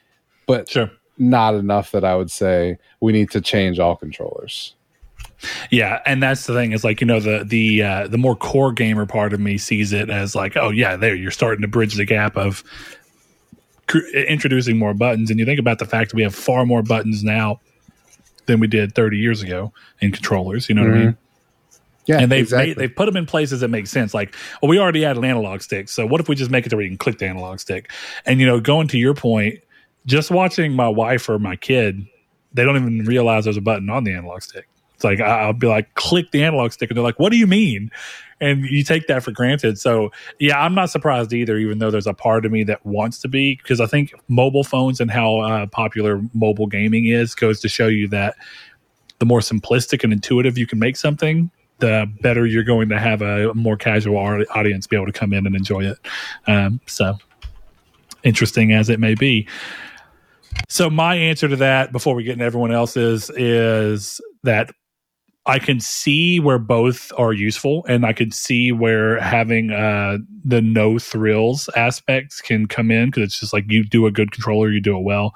but 0.47 0.69
Sure. 0.69 0.89
not 1.17 1.55
enough 1.55 1.91
that 1.91 2.03
i 2.05 2.15
would 2.15 2.31
say 2.31 2.77
we 3.01 3.11
need 3.11 3.29
to 3.31 3.41
change 3.41 3.79
all 3.79 3.95
controllers 3.95 4.75
Yeah, 5.71 5.99
and 6.05 6.23
that's 6.23 6.45
the 6.45 6.53
thing 6.53 6.71
is 6.71 6.83
like 6.85 7.01
you 7.01 7.07
know 7.07 7.19
the 7.19 7.43
the 7.45 7.83
uh, 7.83 8.07
the 8.07 8.17
more 8.17 8.35
core 8.35 8.71
gamer 8.71 9.05
part 9.05 9.33
of 9.33 9.39
me 9.41 9.57
sees 9.57 9.91
it 9.91 10.09
as 10.09 10.35
like 10.35 10.55
oh 10.55 10.69
yeah 10.69 10.95
there 10.95 11.15
you're 11.15 11.31
starting 11.31 11.61
to 11.61 11.67
bridge 11.67 11.95
the 11.95 12.05
gap 12.05 12.37
of 12.37 12.63
cr- 13.87 14.07
introducing 14.27 14.77
more 14.77 14.93
buttons 14.93 15.29
and 15.29 15.39
you 15.39 15.45
think 15.45 15.59
about 15.59 15.79
the 15.79 15.85
fact 15.85 16.11
that 16.11 16.15
we 16.15 16.23
have 16.23 16.33
far 16.33 16.65
more 16.65 16.81
buttons 16.81 17.23
now 17.25 17.59
than 18.45 18.59
we 18.61 18.67
did 18.67 18.95
30 18.95 19.17
years 19.17 19.41
ago 19.41 19.71
in 19.99 20.11
controllers 20.13 20.69
you 20.69 20.75
know 20.75 20.83
what 20.83 20.91
I 20.91 20.97
mean 21.05 21.17
Yeah, 22.05 22.19
and 22.19 22.31
they've 22.31 22.43
exactly. 22.43 22.67
made, 22.69 22.77
they've 22.77 22.95
put 22.95 23.05
them 23.05 23.15
in 23.15 23.25
places 23.25 23.61
that 23.61 23.69
make 23.69 23.87
sense. 23.87 24.13
Like, 24.13 24.35
well, 24.61 24.69
we 24.69 24.77
already 24.77 25.01
had 25.01 25.17
an 25.17 25.23
analog 25.23 25.61
stick, 25.61 25.87
so 25.89 26.05
what 26.05 26.19
if 26.19 26.27
we 26.27 26.35
just 26.35 26.51
make 26.51 26.65
it 26.65 26.69
to 26.69 26.75
where 26.75 26.83
you 26.83 26.89
can 26.89 26.97
click 26.97 27.19
the 27.19 27.27
analog 27.27 27.59
stick? 27.59 27.91
And 28.25 28.39
you 28.39 28.45
know, 28.45 28.59
going 28.59 28.87
to 28.89 28.97
your 28.97 29.13
point, 29.13 29.59
just 30.05 30.29
watching 30.29 30.73
my 30.73 30.87
wife 30.87 31.29
or 31.29 31.39
my 31.39 31.55
kid, 31.55 32.05
they 32.53 32.63
don't 32.65 32.75
even 32.75 33.05
realize 33.05 33.45
there's 33.45 33.57
a 33.57 33.61
button 33.61 33.89
on 33.89 34.03
the 34.03 34.13
analog 34.13 34.41
stick. 34.41 34.67
It's 34.95 35.03
like 35.03 35.19
I- 35.21 35.41
I'll 35.43 35.53
be 35.53 35.67
like, 35.67 35.93
click 35.95 36.31
the 36.31 36.43
analog 36.43 36.71
stick, 36.71 36.89
and 36.89 36.97
they're 36.97 37.03
like, 37.03 37.19
"What 37.19 37.31
do 37.31 37.37
you 37.37 37.47
mean?" 37.47 37.89
And 38.41 38.65
you 38.65 38.83
take 38.83 39.07
that 39.07 39.23
for 39.23 39.31
granted. 39.31 39.79
So 39.79 40.11
yeah, 40.39 40.59
I'm 40.59 40.75
not 40.75 40.89
surprised 40.89 41.31
either. 41.31 41.57
Even 41.57 41.79
though 41.79 41.89
there's 41.89 42.07
a 42.07 42.13
part 42.13 42.45
of 42.45 42.51
me 42.51 42.65
that 42.65 42.85
wants 42.85 43.19
to 43.19 43.29
be, 43.29 43.55
because 43.55 43.79
I 43.79 43.85
think 43.85 44.13
mobile 44.27 44.65
phones 44.65 44.99
and 44.99 45.09
how 45.09 45.39
uh, 45.39 45.65
popular 45.67 46.21
mobile 46.33 46.67
gaming 46.67 47.05
is 47.05 47.33
goes 47.33 47.61
to 47.61 47.69
show 47.69 47.87
you 47.87 48.09
that 48.09 48.35
the 49.19 49.25
more 49.25 49.39
simplistic 49.39 50.03
and 50.03 50.11
intuitive 50.11 50.57
you 50.57 50.67
can 50.67 50.79
make 50.79 50.97
something, 50.97 51.49
the 51.79 52.11
better 52.21 52.45
you're 52.45 52.63
going 52.63 52.89
to 52.89 52.99
have 52.99 53.21
a 53.21 53.53
more 53.53 53.75
casual 53.75 54.17
audience 54.17 54.87
be 54.87 54.95
able 54.95 55.05
to 55.05 55.11
come 55.11 55.33
in 55.33 55.45
and 55.45 55.55
enjoy 55.55 55.83
it. 55.85 55.97
Um, 56.47 56.79
so 56.85 57.17
interesting 58.23 58.71
as 58.71 58.89
it 58.89 58.99
may 58.99 59.15
be. 59.15 59.47
So 60.69 60.89
my 60.89 61.15
answer 61.15 61.47
to 61.47 61.55
that, 61.57 61.91
before 61.91 62.15
we 62.15 62.23
get 62.23 62.33
into 62.33 62.45
everyone 62.45 62.71
else's, 62.71 63.29
is 63.31 64.21
that 64.43 64.71
I 65.45 65.59
can 65.59 65.79
see 65.79 66.39
where 66.39 66.59
both 66.59 67.11
are 67.17 67.33
useful, 67.33 67.85
and 67.89 68.05
I 68.05 68.13
can 68.13 68.31
see 68.31 68.71
where 68.71 69.19
having 69.19 69.71
uh, 69.71 70.19
the 70.45 70.61
no 70.61 70.99
thrills 70.99 71.69
aspects 71.75 72.39
can 72.39 72.65
come 72.67 72.91
in 72.91 73.07
because 73.07 73.23
it's 73.23 73.39
just 73.39 73.51
like 73.51 73.65
you 73.67 73.83
do 73.83 74.05
a 74.05 74.11
good 74.11 74.31
controller, 74.31 74.69
you 74.69 74.79
do 74.79 74.97
it 74.97 75.01
well. 75.01 75.35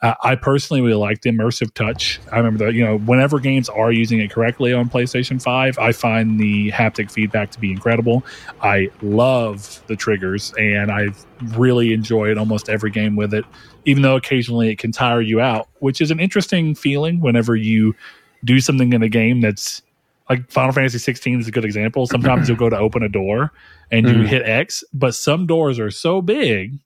Uh, 0.00 0.14
I 0.22 0.36
personally 0.36 0.80
really 0.80 0.94
like 0.94 1.22
the 1.22 1.30
immersive 1.30 1.74
touch. 1.74 2.20
I 2.30 2.36
remember 2.36 2.64
that 2.66 2.74
you 2.74 2.84
know 2.84 2.98
whenever 2.98 3.40
games 3.40 3.68
are 3.68 3.90
using 3.90 4.20
it 4.20 4.30
correctly 4.30 4.72
on 4.72 4.88
PlayStation 4.88 5.42
Five, 5.42 5.76
I 5.78 5.90
find 5.90 6.38
the 6.38 6.70
haptic 6.70 7.10
feedback 7.10 7.50
to 7.52 7.60
be 7.60 7.72
incredible. 7.72 8.24
I 8.62 8.90
love 9.02 9.82
the 9.88 9.96
triggers, 9.96 10.54
and 10.56 10.92
I 10.92 11.08
really 11.56 11.92
enjoyed 11.92 12.38
almost 12.38 12.68
every 12.68 12.90
game 12.92 13.16
with 13.16 13.34
it. 13.34 13.44
Even 13.86 14.02
though 14.02 14.14
occasionally 14.16 14.68
it 14.70 14.78
can 14.78 14.92
tire 14.92 15.20
you 15.20 15.40
out, 15.40 15.68
which 15.80 16.00
is 16.00 16.10
an 16.12 16.20
interesting 16.20 16.74
feeling 16.76 17.20
whenever 17.20 17.56
you 17.56 17.96
do 18.44 18.60
something 18.60 18.92
in 18.92 19.02
a 19.02 19.08
game 19.08 19.40
that's 19.40 19.82
like 20.30 20.48
Final 20.50 20.72
Fantasy 20.72 20.98
16 20.98 21.40
is 21.40 21.48
a 21.48 21.50
good 21.50 21.64
example. 21.64 22.06
Sometimes 22.06 22.48
you'll 22.48 22.58
go 22.58 22.68
to 22.68 22.76
open 22.78 23.02
a 23.02 23.08
door 23.08 23.50
and 23.90 24.06
you 24.08 24.16
Mhm. 24.18 24.26
hit 24.26 24.42
X, 24.44 24.84
but 24.92 25.14
some 25.14 25.46
doors 25.46 25.78
are 25.80 25.90
so 25.90 26.20
big 26.20 26.78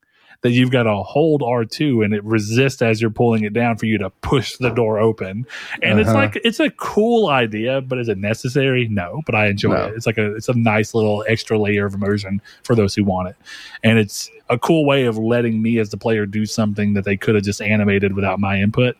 that 0.42 0.50
you've 0.50 0.70
got 0.70 0.82
to 0.84 0.94
hold 0.96 1.40
R2 1.40 2.04
and 2.04 2.12
it 2.12 2.22
resists 2.24 2.82
as 2.82 3.00
you're 3.00 3.10
pulling 3.10 3.44
it 3.44 3.52
down 3.52 3.76
for 3.78 3.86
you 3.86 3.96
to 3.98 4.10
push 4.22 4.56
the 4.58 4.70
door 4.70 4.98
open. 4.98 5.46
And 5.82 5.98
it's 6.00 6.08
Uh-huh. 6.08 6.18
like 6.18 6.40
it's 6.44 6.60
a 6.60 6.70
cool 6.70 7.28
idea, 7.28 7.80
but 7.80 7.98
is 7.98 8.08
it 8.08 8.18
necessary? 8.18 8.88
No, 8.88 9.22
but 9.24 9.34
I 9.34 9.46
enjoy 9.46 9.72
No. 9.74 9.86
it. 9.86 9.94
It's 9.96 10.06
like 10.06 10.18
a 10.18 10.34
it's 10.34 10.48
a 10.48 10.54
nice 10.58 10.94
little 10.94 11.24
extra 11.28 11.58
layer 11.58 11.86
of 11.86 11.94
immersion 11.94 12.42
for 12.64 12.74
those 12.74 12.94
who 12.94 13.04
want 13.04 13.28
it. 13.28 13.36
And 13.84 13.98
it's 13.98 14.28
a 14.50 14.58
cool 14.58 14.84
way 14.84 15.04
of 15.04 15.16
letting 15.16 15.62
me 15.62 15.78
as 15.78 15.90
the 15.90 15.96
player 15.96 16.26
do 16.26 16.44
something 16.44 16.94
that 16.94 17.04
they 17.04 17.16
could 17.16 17.34
have 17.36 17.44
just 17.44 17.62
animated 17.62 18.14
without 18.14 18.38
my 18.40 18.58
input. 18.60 18.96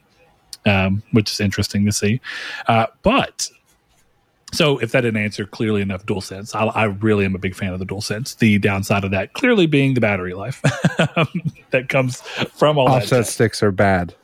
Um, 0.64 1.02
which 1.10 1.32
is 1.32 1.40
interesting 1.40 1.84
to 1.86 1.90
see. 1.92 2.20
Uh, 2.68 2.86
but 3.02 3.50
so 4.52 4.78
if 4.78 4.92
that 4.92 5.00
didn't 5.00 5.22
answer 5.22 5.46
clearly 5.46 5.80
enough 5.80 6.04
DualSense, 6.04 6.54
I, 6.54 6.66
I 6.66 6.84
really 6.84 7.24
am 7.24 7.34
a 7.34 7.38
big 7.38 7.54
fan 7.54 7.72
of 7.72 7.78
the 7.78 7.86
DualSense. 7.86 8.36
The 8.38 8.58
downside 8.58 9.02
of 9.02 9.10
that 9.10 9.32
clearly 9.32 9.66
being 9.66 9.94
the 9.94 10.00
battery 10.00 10.34
life 10.34 10.60
that 11.70 11.88
comes 11.88 12.20
from 12.20 12.78
all 12.78 12.86
that. 12.86 13.02
offset 13.02 13.26
sticks 13.26 13.62
are 13.62 13.72
bad. 13.72 14.14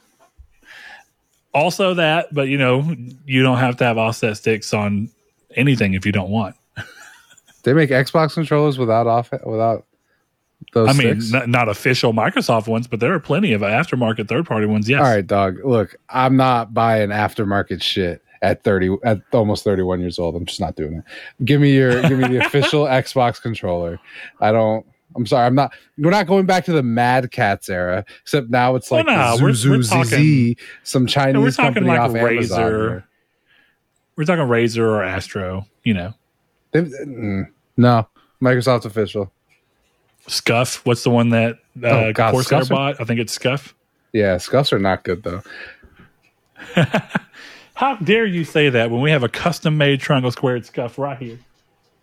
Also 1.55 1.95
that, 1.95 2.33
but 2.33 2.49
you 2.49 2.59
know, 2.59 2.95
you 3.25 3.43
don't 3.43 3.59
have 3.59 3.79
to 3.79 3.85
have 3.85 3.97
offset 3.97 4.37
sticks 4.37 4.75
on 4.75 5.11
anything 5.57 5.95
if 5.95 6.05
you 6.05 6.13
don't 6.13 6.31
want. 6.31 6.55
They 7.63 7.73
make 7.73 7.91
Xbox 7.91 8.35
controllers 8.35 8.79
without 8.79 9.07
off 9.07 9.31
without 9.45 9.85
those 10.75 10.89
I 10.89 10.93
mean, 10.93 11.21
n- 11.35 11.51
not 11.51 11.69
official 11.69 12.13
Microsoft 12.13 12.69
ones, 12.69 12.87
but 12.87 13.01
there 13.01 13.13
are 13.15 13.21
plenty 13.21 13.53
of 13.53 13.63
aftermarket 13.63 14.29
third 14.29 14.47
party 14.47 14.67
ones. 14.67 14.89
Yes. 14.89 15.01
All 15.01 15.07
right, 15.07 15.27
dog. 15.27 15.59
Look, 15.65 15.97
I'm 16.09 16.37
not 16.37 16.75
buying 16.75 17.09
aftermarket 17.09 17.83
shit 17.83 18.23
at 18.43 18.63
30 18.65 18.97
at 19.05 19.21
almost 19.33 19.65
31 19.65 20.01
years 20.01 20.19
old. 20.19 20.35
I'm 20.37 20.47
just 20.47 20.61
not 20.61 20.77
doing 20.77 20.95
it. 20.95 21.05
Give 21.45 21.61
me 21.61 21.73
your 21.75 22.03
give 22.03 22.19
me 22.19 22.29
the 22.29 22.45
official 22.47 22.85
Xbox 22.87 23.41
controller. 23.41 23.99
I 24.41 24.53
don't 24.53 24.85
I'm 25.17 25.27
sorry. 25.27 25.47
I'm 25.47 25.55
not 25.55 25.73
we're 25.97 26.11
not 26.11 26.27
going 26.27 26.47
back 26.47 26.65
to 26.67 26.73
the 26.73 26.83
Mad 26.83 27.31
Catz 27.31 27.69
era, 27.69 28.05
except 28.23 28.51
now 28.51 28.75
it's 28.77 28.91
Well, 28.91 29.05
like 29.05 29.07
no, 29.17 29.37
the 29.37 29.43
we're- 29.45 29.55
Zuzu 29.55 29.71
we're 29.71 29.83
ZZ, 29.83 29.91
talking- 29.91 30.57
some 30.85 31.07
Chinese 31.07 31.41
we're 31.43 31.51
talking 31.51 31.75
company 31.75 31.87
like 31.89 32.01
off 32.01 32.15
Amazon. 32.15 32.61
Razer. 32.73 33.05
We're 34.17 34.25
talking 34.25 34.45
Razer 34.45 34.79
or 34.83 35.03
Astro, 35.03 35.67
you 35.85 35.95
know. 35.95 36.13
Mm, 36.75 37.49
no, 37.77 38.07
microsoft's 38.43 38.85
official. 38.85 39.33
Scuff. 40.27 40.85
What's 40.85 41.05
the 41.05 41.11
one 41.11 41.31
that 41.31 41.55
uh, 41.83 41.87
Oh, 41.89 42.13
God, 42.13 42.33
Corsair 42.33 42.65
bought? 42.67 43.01
I 43.01 43.05
think 43.05 43.19
it's 43.21 43.33
Scuff. 43.33 43.75
Yeah, 44.13 44.37
scuffs 44.39 44.73
are 44.73 44.79
not 44.79 45.05
good 45.05 45.23
though. 45.23 45.43
How 47.79 47.95
dare 47.95 48.27
you 48.27 48.43
say 48.45 48.71
that 48.71 48.91
when 48.91 49.01
we 49.01 49.13
have 49.13 49.23
a 49.23 49.29
custom 49.29 49.77
made 49.77 50.01
triangle 50.01 50.33
squared 50.33 50.67
scuff 50.67 50.99
right 50.99 51.17
here, 51.17 51.39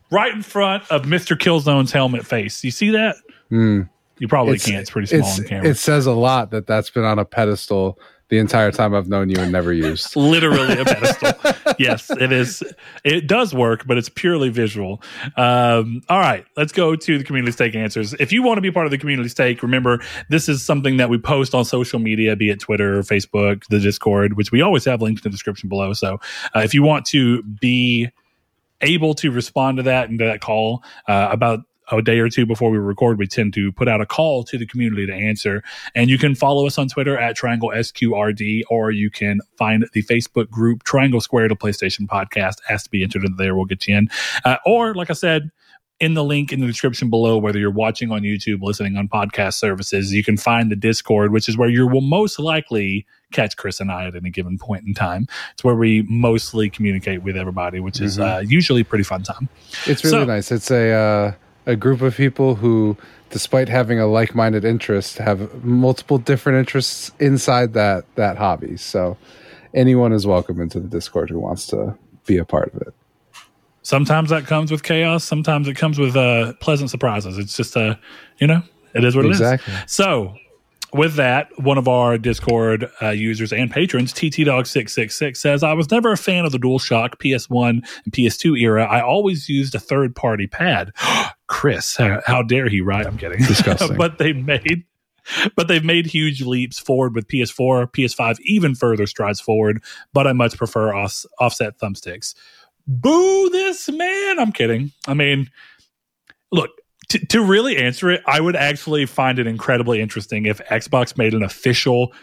right 0.09 0.33
in 0.33 0.41
front 0.41 0.89
of 0.89 1.05
Mister 1.05 1.35
Killzone's 1.35 1.91
helmet 1.91 2.25
face? 2.25 2.63
You 2.63 2.71
see 2.71 2.91
that? 2.91 3.17
Mm. 3.51 3.89
You 4.17 4.29
probably 4.29 4.53
It's- 4.53 4.65
can't. 4.69 4.79
It's 4.79 4.89
pretty 4.89 5.07
small 5.07 5.19
It's, 5.27 5.37
on 5.39 5.45
camera. 5.45 5.69
it 5.69 5.75
says 5.75 6.05
a 6.05 6.13
lot 6.13 6.51
that 6.51 6.65
that's 6.65 6.89
been 6.89 7.03
on 7.03 7.19
a 7.19 7.25
pedestal 7.25 7.99
the 8.29 8.39
entire 8.39 8.71
time 8.71 8.95
I've 8.95 9.07
known 9.07 9.29
you 9.29 9.37
and 9.37 9.51
never 9.51 9.71
used. 9.71 10.15
literally 10.15 10.79
a 10.79 10.85
pedestal. 10.85 11.33
yes, 11.77 12.09
it 12.09 12.31
is. 12.31 12.63
It 13.03 13.27
does 13.27 13.53
work, 13.53 13.85
but 13.85 13.97
it's 13.97 14.09
purely 14.09 14.49
visual. 14.49 15.01
Um, 15.37 16.01
all 16.09 16.19
right, 16.19 16.45
let's 16.57 16.71
go 16.71 16.95
to 16.95 17.17
the 17.17 17.23
community's 17.23 17.55
take 17.55 17.75
answers. 17.75 18.13
If 18.15 18.31
you 18.31 18.41
want 18.41 18.57
to 18.57 18.61
be 18.61 18.71
part 18.71 18.87
of 18.87 18.91
the 18.91 18.97
community's 18.97 19.33
take, 19.33 19.61
remember 19.61 20.01
this 20.29 20.49
is 20.49 20.63
something 20.63 20.97
that 20.97 21.09
we 21.09 21.17
post 21.17 21.53
on 21.53 21.65
social 21.65 21.99
media, 21.99 22.35
be 22.35 22.49
it 22.49 22.59
Twitter, 22.59 23.01
Facebook, 23.01 23.63
the 23.69 23.79
Discord, 23.79 24.37
which 24.37 24.51
we 24.51 24.61
always 24.61 24.85
have 24.85 25.01
linked 25.01 25.23
in 25.23 25.29
the 25.29 25.33
description 25.33 25.69
below. 25.69 25.93
So 25.93 26.19
uh, 26.55 26.61
if 26.61 26.73
you 26.73 26.81
want 26.81 27.05
to 27.07 27.43
be 27.43 28.09
able 28.81 29.13
to 29.15 29.31
respond 29.31 29.77
to 29.77 29.83
that 29.83 30.09
and 30.09 30.19
to 30.19 30.25
that 30.25 30.41
call 30.41 30.83
uh, 31.07 31.29
about 31.31 31.61
a 31.91 32.01
day 32.01 32.19
or 32.19 32.29
two 32.29 32.45
before 32.45 32.69
we 32.71 32.77
record, 32.77 33.17
we 33.17 33.27
tend 33.27 33.53
to 33.53 33.71
put 33.71 33.87
out 33.87 34.01
a 34.01 34.05
call 34.05 34.43
to 34.45 34.57
the 34.57 34.65
community 34.65 35.05
to 35.05 35.13
answer. 35.13 35.63
And 35.93 36.09
you 36.09 36.17
can 36.17 36.35
follow 36.35 36.65
us 36.67 36.77
on 36.77 36.87
Twitter 36.87 37.17
at 37.17 37.35
Triangle 37.35 37.69
SQRD, 37.69 38.63
or 38.69 38.91
you 38.91 39.09
can 39.09 39.39
find 39.57 39.85
the 39.93 40.03
Facebook 40.03 40.49
group 40.49 40.83
Triangle 40.83 41.21
Square 41.21 41.49
to 41.49 41.55
PlayStation 41.55 42.07
Podcast. 42.07 42.55
Has 42.67 42.83
to 42.83 42.89
be 42.89 43.03
entered 43.03 43.23
in 43.25 43.35
there. 43.37 43.55
We'll 43.55 43.65
get 43.65 43.87
you 43.87 43.97
in. 43.97 44.09
Uh, 44.43 44.57
or, 44.65 44.93
like 44.93 45.09
I 45.09 45.13
said, 45.13 45.51
in 46.01 46.13
the 46.13 46.23
link 46.25 46.51
in 46.51 46.59
the 46.59 46.67
description 46.67 47.09
below, 47.09 47.37
whether 47.37 47.57
you're 47.57 47.71
watching 47.71 48.11
on 48.11 48.21
YouTube, 48.21 48.61
listening 48.61 48.97
on 48.97 49.07
podcast 49.07 49.53
services, 49.53 50.11
you 50.13 50.25
can 50.25 50.35
find 50.35 50.69
the 50.69 50.75
Discord, 50.75 51.31
which 51.31 51.47
is 51.47 51.55
where 51.55 51.69
you 51.69 51.87
will 51.87 52.01
most 52.01 52.37
likely 52.37 53.05
catch 53.31 53.55
Chris 53.55 53.79
and 53.79 53.89
I 53.89 54.05
at 54.07 54.13
any 54.15 54.29
given 54.29 54.57
point 54.57 54.85
in 54.85 54.93
time. 54.93 55.25
It's 55.53 55.63
where 55.63 55.75
we 55.75 56.01
mostly 56.09 56.69
communicate 56.69 57.23
with 57.23 57.37
everybody, 57.37 57.79
which 57.79 58.01
is 58.01 58.17
Mhm. 58.17 58.37
uh, 58.37 58.39
usually 58.41 58.81
a 58.81 58.85
pretty 58.85 59.05
fun 59.05 59.23
time. 59.23 59.47
It's 59.87 60.03
really 60.03 60.17
So- 60.17 60.25
nice. 60.25 60.51
It's 60.51 60.69
a 60.69 60.91
uh, 60.91 61.31
a 61.65 61.75
group 61.75 62.01
of 62.01 62.15
people 62.15 62.55
who, 62.55 62.97
despite 63.29 63.69
having 63.69 63.99
a 63.99 64.07
like 64.07 64.35
minded 64.35 64.65
interest, 64.65 65.17
have 65.17 65.63
multiple 65.63 66.17
different 66.17 66.59
interests 66.59 67.11
inside 67.19 67.73
that 67.73 68.05
that 68.15 68.37
hobby. 68.37 68.77
So 68.77 69.17
anyone 69.73 70.13
is 70.13 70.25
welcome 70.25 70.61
into 70.61 70.79
the 70.79 70.87
Discord 70.87 71.29
who 71.29 71.39
wants 71.39 71.67
to 71.67 71.97
be 72.25 72.37
a 72.37 72.45
part 72.45 72.73
of 72.73 72.81
it. 72.81 72.93
Sometimes 73.81 74.31
that 74.31 74.47
comes 74.47 74.71
with 74.71 74.81
chaos. 74.81 75.23
Sometimes 75.23 75.67
it 75.67 75.75
comes 75.75 75.99
with 75.99 76.15
uh, 76.15 76.53
pleasant 76.53 76.89
surprises. 76.89 77.37
It's 77.37 77.55
just 77.55 77.75
a, 77.75 77.99
you 78.39 78.47
know, 78.47 78.63
it 78.95 79.03
is 79.03 79.15
what 79.15 79.25
Exactly. 79.25 79.73
it 79.73 79.85
is. 79.85 79.91
So, 79.91 80.35
with 80.91 81.15
that, 81.15 81.49
one 81.59 81.77
of 81.77 81.87
our 81.87 82.17
Discord 82.17 82.89
uh, 83.01 83.09
users 83.09 83.53
and 83.53 83.69
patrons, 83.69 84.11
TTDog666, 84.13 85.37
says, 85.37 85.61
I 85.61 85.73
was 85.73 85.91
never 85.91 86.11
a 86.13 86.17
fan 86.17 86.45
of 86.45 86.51
the 86.51 86.57
DualShock 86.57 87.17
PS1 87.17 87.69
and 87.69 88.13
PS2 88.13 88.59
era. 88.59 88.85
I 88.85 89.01
always 89.01 89.49
used 89.49 89.75
a 89.75 89.79
third 89.79 90.15
party 90.15 90.47
pad. 90.47 90.91
Chris, 91.47 91.95
how, 91.95 92.21
how 92.25 92.41
dare 92.41 92.69
he, 92.69 92.81
right? 92.81 93.05
I'm 93.05 93.17
kidding. 93.17 93.39
Disgusting. 93.39 93.97
but 93.97 94.17
they 94.17 94.33
made. 94.33 94.85
But 95.55 95.67
they've 95.67 95.83
made 95.83 96.05
huge 96.05 96.43
leaps 96.43 96.77
forward 96.77 97.15
with 97.15 97.27
PS4, 97.27 97.91
PS5, 97.91 98.39
even 98.41 98.75
further 98.75 99.07
strides 99.07 99.41
forward. 99.41 99.83
But 100.13 100.27
I 100.27 100.33
much 100.33 100.55
prefer 100.55 100.93
off- 100.93 101.25
offset 101.39 101.79
thumbsticks 101.79 102.35
boo 102.87 103.49
this 103.49 103.89
man. 103.89 104.39
I'm 104.39 104.51
kidding. 104.51 104.91
I 105.07 105.13
mean, 105.13 105.49
look, 106.51 106.71
to, 107.09 107.25
to 107.27 107.43
really 107.43 107.77
answer 107.77 108.09
it, 108.11 108.21
I 108.25 108.39
would 108.39 108.55
actually 108.55 109.05
find 109.05 109.39
it 109.39 109.47
incredibly 109.47 110.01
interesting 110.01 110.45
if 110.45 110.59
Xbox 110.69 111.17
made 111.17 111.33
an 111.33 111.43
official 111.43 112.13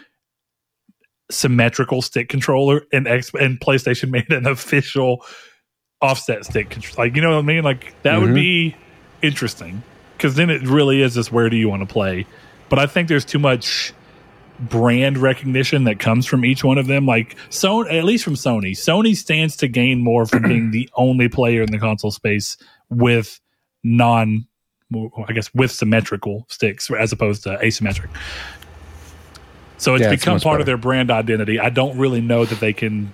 symmetrical 1.31 2.01
stick 2.01 2.29
controller 2.29 2.83
and 2.91 3.07
X 3.07 3.31
and 3.39 3.59
PlayStation 3.59 4.09
made 4.11 4.31
an 4.31 4.45
official 4.45 5.25
offset 6.01 6.45
stick 6.45 6.69
control. 6.69 7.05
Like 7.05 7.15
you 7.15 7.21
know 7.21 7.31
what 7.31 7.39
I 7.39 7.43
mean? 7.43 7.63
Like 7.63 7.93
that 8.03 8.13
mm-hmm. 8.13 8.25
would 8.25 8.35
be 8.35 8.75
interesting 9.23 9.81
because 10.17 10.35
then 10.35 10.49
it 10.49 10.61
really 10.63 11.01
is 11.01 11.15
just 11.15 11.31
where 11.31 11.49
do 11.49 11.57
you 11.57 11.69
want 11.69 11.81
to 11.81 11.91
play. 11.91 12.27
But 12.69 12.79
I 12.79 12.85
think 12.85 13.07
there's 13.07 13.25
too 13.25 13.39
much 13.39 13.93
brand 14.59 15.17
recognition 15.17 15.83
that 15.85 15.99
comes 15.99 16.25
from 16.25 16.45
each 16.45 16.63
one 16.63 16.77
of 16.77 16.87
them. 16.87 17.05
Like 17.05 17.35
Sony, 17.49 17.97
at 17.97 18.03
least 18.03 18.23
from 18.23 18.35
Sony, 18.35 18.71
Sony 18.71 19.15
stands 19.15 19.57
to 19.57 19.67
gain 19.67 20.01
more 20.01 20.25
from 20.25 20.43
being 20.43 20.71
the 20.71 20.89
only 20.95 21.27
player 21.27 21.61
in 21.61 21.71
the 21.71 21.79
console 21.79 22.11
space 22.11 22.57
with 22.89 23.39
non, 23.83 24.47
I 25.27 25.33
guess, 25.33 25.53
with 25.53 25.71
symmetrical 25.71 26.45
sticks 26.49 26.89
as 26.91 27.11
opposed 27.11 27.43
to 27.43 27.57
asymmetric. 27.57 28.09
So 29.77 29.95
it's 29.95 30.03
yeah, 30.03 30.11
become 30.11 30.35
it's 30.35 30.43
part 30.43 30.53
better. 30.53 30.61
of 30.61 30.65
their 30.65 30.77
brand 30.77 31.11
identity. 31.11 31.59
I 31.59 31.69
don't 31.69 31.97
really 31.97 32.21
know 32.21 32.45
that 32.45 32.59
they 32.59 32.73
can. 32.73 33.11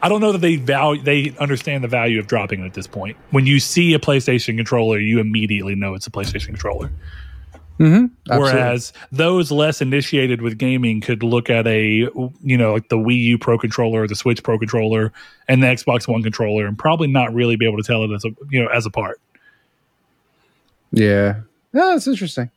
I 0.00 0.08
don't 0.08 0.20
know 0.20 0.32
that 0.32 0.40
they 0.40 0.56
value 0.56 1.02
they 1.02 1.34
understand 1.38 1.84
the 1.84 1.88
value 1.88 2.18
of 2.18 2.26
dropping 2.26 2.62
it 2.62 2.66
at 2.66 2.74
this 2.74 2.86
point. 2.86 3.16
When 3.30 3.46
you 3.46 3.60
see 3.60 3.94
a 3.94 3.98
PlayStation 3.98 4.56
controller, 4.56 4.98
you 4.98 5.18
immediately 5.20 5.74
know 5.74 5.94
it's 5.94 6.06
a 6.06 6.10
PlayStation 6.10 6.46
controller. 6.46 6.90
Mm-hmm. 7.78 8.38
Whereas 8.38 8.92
those 9.12 9.52
less 9.52 9.80
initiated 9.80 10.42
with 10.42 10.58
gaming 10.58 11.00
could 11.00 11.22
look 11.22 11.48
at 11.48 11.66
a, 11.68 12.08
you 12.42 12.56
know, 12.56 12.72
like 12.72 12.88
the 12.88 12.96
Wii 12.96 13.22
U 13.22 13.38
Pro 13.38 13.56
controller, 13.56 14.02
or 14.02 14.08
the 14.08 14.16
Switch 14.16 14.42
Pro 14.42 14.58
controller, 14.58 15.12
and 15.46 15.62
the 15.62 15.68
Xbox 15.68 16.08
One 16.08 16.22
controller, 16.22 16.66
and 16.66 16.76
probably 16.76 17.06
not 17.06 17.32
really 17.32 17.54
be 17.54 17.66
able 17.66 17.76
to 17.78 17.84
tell 17.84 18.02
it 18.02 18.12
as 18.12 18.24
a, 18.24 18.30
you 18.50 18.62
know, 18.62 18.68
as 18.68 18.84
a 18.84 18.90
part. 18.90 19.20
Yeah, 20.90 21.40
yeah, 21.72 21.90
that's 21.92 22.08
interesting. 22.08 22.50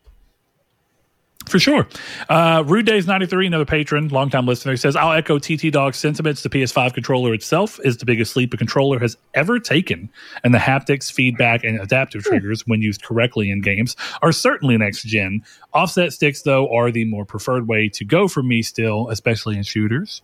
For 1.48 1.60
sure. 1.60 1.88
Uh, 2.30 2.64
Rude 2.66 2.86
Days 2.86 3.08
93, 3.08 3.48
another 3.48 3.66
patron, 3.66 4.08
longtime 4.10 4.46
listener, 4.46 4.78
says, 4.78 4.96
I'll 4.96 5.12
echo 5.12 5.40
TT 5.40 5.72
Dog's 5.72 5.98
sentiments. 5.98 6.44
The 6.44 6.50
PS5 6.50 6.94
controller 6.94 7.34
itself 7.34 7.80
is 7.84 7.98
the 7.98 8.06
biggest 8.06 8.36
leap 8.36 8.54
a 8.54 8.58
controller 8.58 9.00
has 9.00 9.18
ever 9.34 9.60
taken, 9.60 10.10
and 10.44 10.54
the 10.54 10.60
haptics, 10.60 11.12
feedback, 11.12 11.64
and 11.64 11.80
adaptive 11.80 12.24
triggers, 12.24 12.66
when 12.68 12.82
used 12.82 13.04
correctly 13.04 13.50
in 13.50 13.62
games, 13.62 13.96
are 14.22 14.32
certainly 14.32 14.78
next 14.78 15.04
gen. 15.04 15.44
Offset 15.74 16.14
sticks, 16.14 16.44
though, 16.44 16.74
are 16.74 16.92
the 16.92 17.06
more 17.06 17.26
preferred 17.26 17.68
way 17.68 17.90
to 17.90 18.06
go 18.06 18.28
for 18.28 18.44
me 18.44 18.62
still, 18.62 19.10
especially 19.10 19.58
in 19.58 19.64
shooters. 19.64 20.22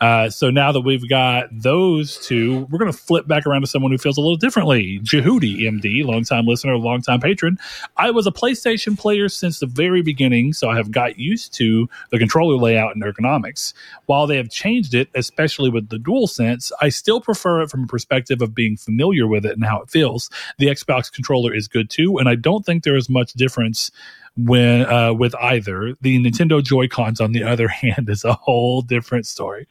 Uh, 0.00 0.30
so 0.30 0.50
now 0.50 0.72
that 0.72 0.80
we've 0.80 1.08
got 1.08 1.46
those 1.50 2.18
two, 2.18 2.66
we're 2.70 2.78
going 2.78 2.92
to 2.92 2.96
flip 2.96 3.26
back 3.26 3.46
around 3.46 3.62
to 3.62 3.66
someone 3.66 3.90
who 3.92 3.98
feels 3.98 4.16
a 4.16 4.20
little 4.20 4.36
differently. 4.36 5.00
Jehudi, 5.02 5.62
MD, 5.62 6.04
longtime 6.04 6.46
listener, 6.46 6.76
longtime 6.76 7.20
patron. 7.20 7.58
I 7.96 8.10
was 8.10 8.26
a 8.26 8.30
PlayStation 8.30 8.98
player 8.98 9.28
since 9.28 9.58
the 9.58 9.66
very 9.66 10.02
beginning 10.02 10.52
so 10.60 10.68
I 10.68 10.76
have 10.76 10.90
got 10.90 11.18
used 11.18 11.54
to 11.54 11.88
the 12.10 12.18
controller 12.18 12.56
layout 12.56 12.94
and 12.94 13.02
ergonomics. 13.02 13.72
While 14.06 14.26
they 14.26 14.36
have 14.36 14.50
changed 14.50 14.94
it, 14.94 15.08
especially 15.14 15.70
with 15.70 15.88
the 15.88 15.96
DualSense, 15.96 16.70
I 16.82 16.90
still 16.90 17.20
prefer 17.20 17.62
it 17.62 17.70
from 17.70 17.84
a 17.84 17.86
perspective 17.86 18.42
of 18.42 18.54
being 18.54 18.76
familiar 18.76 19.26
with 19.26 19.46
it 19.46 19.52
and 19.52 19.64
how 19.64 19.80
it 19.80 19.90
feels. 19.90 20.28
The 20.58 20.66
Xbox 20.66 21.10
controller 21.10 21.54
is 21.54 21.66
good 21.66 21.88
too, 21.88 22.18
and 22.18 22.28
I 22.28 22.34
don't 22.34 22.64
think 22.64 22.84
there 22.84 22.96
is 22.96 23.08
much 23.08 23.32
difference 23.32 23.90
when 24.36 24.84
uh, 24.86 25.14
with 25.14 25.34
either. 25.36 25.96
The 26.02 26.22
Nintendo 26.22 26.62
Joy 26.62 26.88
Cons, 26.88 27.20
on 27.20 27.32
the 27.32 27.42
other 27.52 27.68
hand, 27.68 28.08
is 28.10 28.24
a 28.24 28.34
whole 28.34 28.82
different 28.82 29.26
story. 29.26 29.66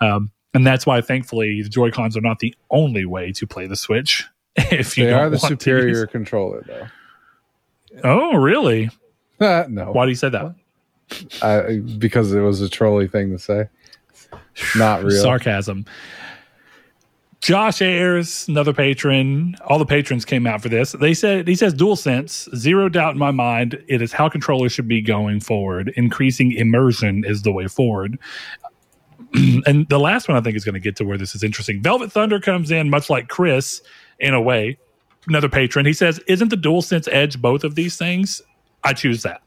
Um, 0.00 0.30
and 0.52 0.66
that's 0.66 0.86
why, 0.86 1.00
thankfully, 1.00 1.62
the 1.62 1.68
Joy 1.68 1.90
Cons 1.90 2.16
are 2.16 2.22
not 2.22 2.40
the 2.40 2.54
only 2.70 3.04
way 3.06 3.32
to 3.32 3.46
play 3.46 3.66
the 3.66 3.76
Switch. 3.76 4.26
If 4.70 4.96
you 4.96 5.04
they 5.04 5.12
are 5.12 5.28
the 5.28 5.38
superior 5.38 6.06
controller, 6.06 6.64
though. 6.66 6.86
Oh, 8.02 8.36
really? 8.36 8.90
no. 9.68 9.92
Why 9.92 10.04
do 10.04 10.10
you 10.10 10.16
say 10.16 10.28
that? 10.30 10.54
I, 11.42 11.80
because 11.98 12.32
it 12.32 12.40
was 12.40 12.60
a 12.60 12.68
trolly 12.68 13.06
thing 13.08 13.30
to 13.30 13.38
say. 13.38 13.68
Not 14.76 15.04
real. 15.04 15.22
Sarcasm. 15.22 15.84
Josh 17.40 17.80
Ayers, 17.80 18.48
another 18.48 18.72
patron. 18.72 19.56
All 19.66 19.78
the 19.78 19.86
patrons 19.86 20.24
came 20.24 20.46
out 20.46 20.62
for 20.62 20.68
this. 20.68 20.92
They 20.92 21.14
said 21.14 21.46
he 21.46 21.54
says 21.54 21.74
DualSense, 21.74 22.54
zero 22.56 22.88
doubt 22.88 23.12
in 23.12 23.18
my 23.18 23.30
mind, 23.30 23.80
it 23.88 24.02
is 24.02 24.12
how 24.12 24.28
controllers 24.28 24.72
should 24.72 24.88
be 24.88 25.00
going 25.00 25.40
forward. 25.40 25.92
Increasing 25.96 26.52
immersion 26.52 27.24
is 27.24 27.42
the 27.42 27.52
way 27.52 27.68
forward. 27.68 28.18
and 29.66 29.88
the 29.88 30.00
last 30.00 30.28
one 30.28 30.36
I 30.36 30.40
think 30.40 30.56
is 30.56 30.64
going 30.64 30.74
to 30.74 30.80
get 30.80 30.96
to 30.96 31.04
where 31.04 31.18
this 31.18 31.34
is 31.34 31.44
interesting. 31.44 31.82
Velvet 31.82 32.10
Thunder 32.10 32.40
comes 32.40 32.70
in 32.70 32.90
much 32.90 33.10
like 33.10 33.28
Chris 33.28 33.80
in 34.18 34.34
a 34.34 34.40
way. 34.40 34.78
Another 35.28 35.48
patron. 35.48 35.86
He 35.86 35.92
says, 35.92 36.18
Isn't 36.26 36.48
the 36.48 36.56
DualSense 36.56 37.08
Edge 37.12 37.40
both 37.40 37.64
of 37.64 37.74
these 37.74 37.96
things? 37.96 38.42
I 38.86 38.92
choose 38.92 39.22
that. 39.24 39.42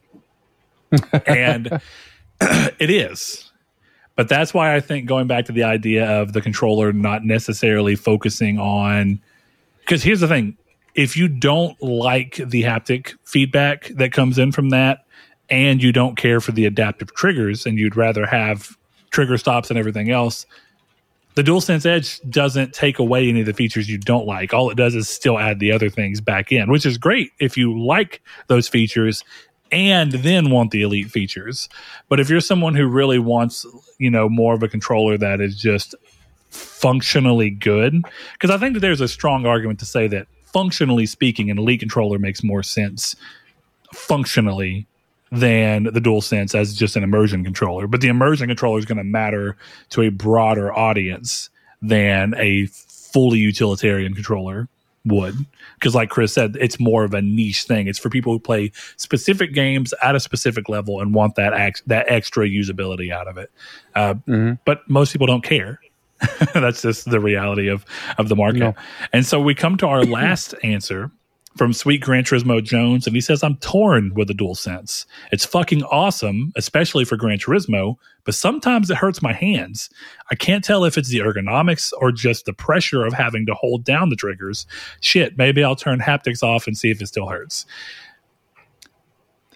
and 1.25 1.81
it 2.41 2.89
is. 2.89 3.51
But 4.15 4.27
that's 4.27 4.53
why 4.53 4.75
I 4.75 4.81
think 4.81 5.07
going 5.07 5.27
back 5.27 5.45
to 5.45 5.53
the 5.53 5.63
idea 5.63 6.05
of 6.05 6.33
the 6.33 6.41
controller 6.41 6.91
not 6.91 7.23
necessarily 7.23 7.95
focusing 7.95 8.59
on 8.59 9.21
because 9.79 10.03
here's 10.03 10.19
the 10.19 10.27
thing 10.27 10.57
if 10.93 11.15
you 11.15 11.29
don't 11.29 11.81
like 11.81 12.35
the 12.35 12.63
haptic 12.63 13.13
feedback 13.23 13.87
that 13.95 14.11
comes 14.11 14.37
in 14.37 14.51
from 14.51 14.69
that 14.69 15.05
and 15.49 15.81
you 15.81 15.93
don't 15.93 16.17
care 16.17 16.41
for 16.41 16.51
the 16.51 16.65
adaptive 16.65 17.13
triggers 17.13 17.65
and 17.65 17.79
you'd 17.79 17.95
rather 17.95 18.25
have 18.25 18.77
trigger 19.09 19.37
stops 19.37 19.69
and 19.69 19.79
everything 19.79 20.11
else 20.11 20.45
the 21.39 21.49
DualSense 21.49 21.85
Edge 21.85 22.19
doesn't 22.29 22.73
take 22.73 22.99
away 22.99 23.29
any 23.29 23.39
of 23.39 23.45
the 23.45 23.53
features 23.53 23.89
you 23.89 23.97
don't 23.97 24.25
like. 24.25 24.53
All 24.53 24.69
it 24.69 24.75
does 24.75 24.93
is 24.93 25.07
still 25.07 25.39
add 25.39 25.59
the 25.59 25.71
other 25.71 25.89
things 25.89 26.19
back 26.19 26.51
in, 26.51 26.69
which 26.69 26.85
is 26.85 26.97
great 26.97 27.31
if 27.39 27.55
you 27.55 27.81
like 27.81 28.21
those 28.47 28.67
features 28.67 29.23
and 29.71 30.11
then 30.11 30.49
want 30.49 30.71
the 30.71 30.81
elite 30.81 31.09
features. 31.09 31.69
But 32.09 32.19
if 32.19 32.29
you're 32.29 32.41
someone 32.41 32.75
who 32.75 32.87
really 32.87 33.19
wants, 33.19 33.65
you 33.99 34.11
know, 34.11 34.27
more 34.27 34.53
of 34.53 34.63
a 34.63 34.67
controller 34.67 35.17
that 35.17 35.39
is 35.39 35.57
just 35.57 35.95
functionally 36.49 37.51
good, 37.51 38.03
because 38.33 38.49
I 38.49 38.57
think 38.57 38.73
that 38.73 38.81
there's 38.81 38.99
a 38.99 39.07
strong 39.07 39.45
argument 39.45 39.79
to 39.79 39.85
say 39.85 40.07
that 40.07 40.27
functionally 40.43 41.05
speaking, 41.05 41.49
an 41.49 41.57
elite 41.57 41.79
controller 41.79 42.19
makes 42.19 42.43
more 42.43 42.63
sense 42.63 43.15
functionally 43.93 44.87
than 45.32 45.84
the 45.84 45.99
DualSense 45.99 46.55
as 46.55 46.73
just 46.73 46.95
an 46.95 47.03
immersion 47.03 47.43
controller. 47.43 47.88
But 47.88 48.01
the 48.01 48.07
immersion 48.07 48.47
controller 48.47 48.80
is 48.80 48.86
going 48.86 48.97
to 48.97 49.03
matter 49.03 49.57
to 49.89 50.01
a 50.01 50.09
broader 50.09 50.73
audience 50.73 51.49
than 51.82 52.34
a 52.38 52.65
fully 52.67 53.39
utilitarian 53.39 54.13
controller 54.13 54.67
would 55.05 55.34
because 55.75 55.95
like 55.95 56.09
chris 56.09 56.34
said 56.34 56.57
it's 56.59 56.77
more 56.77 57.05
of 57.05 57.13
a 57.13 57.21
niche 57.21 57.63
thing 57.63 57.88
it's 57.88 57.97
for 57.97 58.09
people 58.09 58.34
who 58.34 58.39
play 58.39 58.69
specific 58.97 59.53
games 59.53 59.93
at 60.03 60.13
a 60.13 60.19
specific 60.19 60.67
level 60.67 60.99
and 60.99 61.13
want 61.13 61.36
that 61.36 61.53
ex- 61.53 61.82
that 61.88 62.05
extra 62.09 62.47
usability 62.47 63.11
out 63.11 63.27
of 63.27 63.38
it 63.38 63.49
uh, 63.95 64.13
mm-hmm. 64.13 64.53
but 64.65 64.88
most 64.89 65.13
people 65.13 65.25
don't 65.25 65.43
care 65.43 65.80
that's 66.53 66.82
just 66.82 67.09
the 67.09 67.19
reality 67.19 67.69
of 67.69 67.86
of 68.17 68.27
the 68.27 68.36
market 68.36 68.59
no. 68.59 68.75
and 69.13 69.25
so 69.25 69.39
we 69.39 69.55
come 69.55 69.77
to 69.77 69.88
our 69.88 70.03
last 70.05 70.53
answer 70.63 71.09
from 71.60 71.74
Sweet 71.74 71.99
Gran 71.99 72.24
Turismo 72.24 72.64
Jones, 72.64 73.05
and 73.05 73.14
he 73.14 73.20
says, 73.20 73.43
I'm 73.43 73.57
torn 73.57 74.14
with 74.14 74.30
the 74.30 74.34
DualSense. 74.34 75.05
It's 75.34 75.45
fucking 75.45 75.84
awesome, 75.84 76.53
especially 76.55 77.03
for 77.03 77.18
Gran 77.18 77.38
Turismo, 77.38 77.97
but 78.24 78.34
sometimes 78.34 78.89
it 78.89 78.95
hurts 78.95 79.22
my 79.22 79.34
hands. 79.34 79.89
I 80.32 80.36
can't 80.36 80.64
tell 80.64 80.86
if 80.86 80.97
it's 80.97 81.10
the 81.10 81.20
ergonomics 81.20 81.91
or 81.99 82.14
just 82.14 82.45
the 82.45 82.53
pressure 82.53 83.05
of 83.05 83.12
having 83.12 83.45
to 83.45 83.53
hold 83.53 83.84
down 83.84 84.07
the 84.07 84.16
triggers. 84.16 84.68
Shit, 85.01 85.38
maybe 85.38 85.62
I'll 85.62 85.76
turn 85.76 85.99
haptics 85.99 86.41
off 86.41 86.66
and 86.66 86.78
see 86.78 86.91
if 86.91 87.01
it 87.01 87.07
still 87.07 87.28
hurts. 87.28 87.66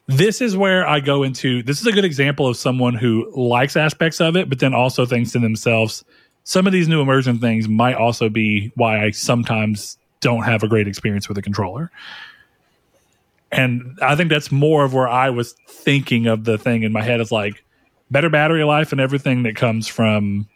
This 0.08 0.42
is 0.42 0.58
where 0.58 0.86
I 0.86 1.00
go 1.00 1.24
into 1.24 1.64
this 1.64 1.80
is 1.80 1.88
a 1.88 1.94
good 1.94 2.04
example 2.04 2.48
of 2.48 2.58
someone 2.58 2.96
who 2.96 3.32
likes 3.34 3.78
aspects 3.78 4.20
of 4.20 4.36
it, 4.36 4.50
but 4.50 4.60
then 4.60 4.74
also 4.74 5.06
thinks 5.06 5.32
to 5.32 5.40
themselves, 5.40 6.04
some 6.44 6.68
of 6.68 6.74
these 6.74 6.90
new 6.90 7.02
immersion 7.02 7.40
things 7.40 7.70
might 7.70 7.96
also 7.96 8.28
be 8.28 8.74
why 8.76 9.06
I 9.06 9.12
sometimes 9.12 9.98
don't 10.24 10.44
have 10.44 10.64
a 10.64 10.68
great 10.68 10.88
experience 10.88 11.28
with 11.28 11.38
a 11.38 11.42
controller. 11.42 11.92
And 13.52 14.00
I 14.02 14.16
think 14.16 14.30
that's 14.30 14.52
more 14.52 14.84
of 14.84 14.94
where 14.94 15.08
I 15.08 15.30
was 15.30 15.54
thinking 15.70 16.26
of 16.26 16.44
the 16.44 16.58
thing 16.58 16.82
in 16.82 16.92
my 16.92 17.04
head 17.04 17.22
is 17.22 17.32
like 17.32 17.64
better 18.10 18.30
battery 18.30 18.64
life 18.64 18.92
and 18.92 19.00
everything 19.00 19.44
that 19.44 19.56
comes 19.56 19.88
from, 19.88 20.48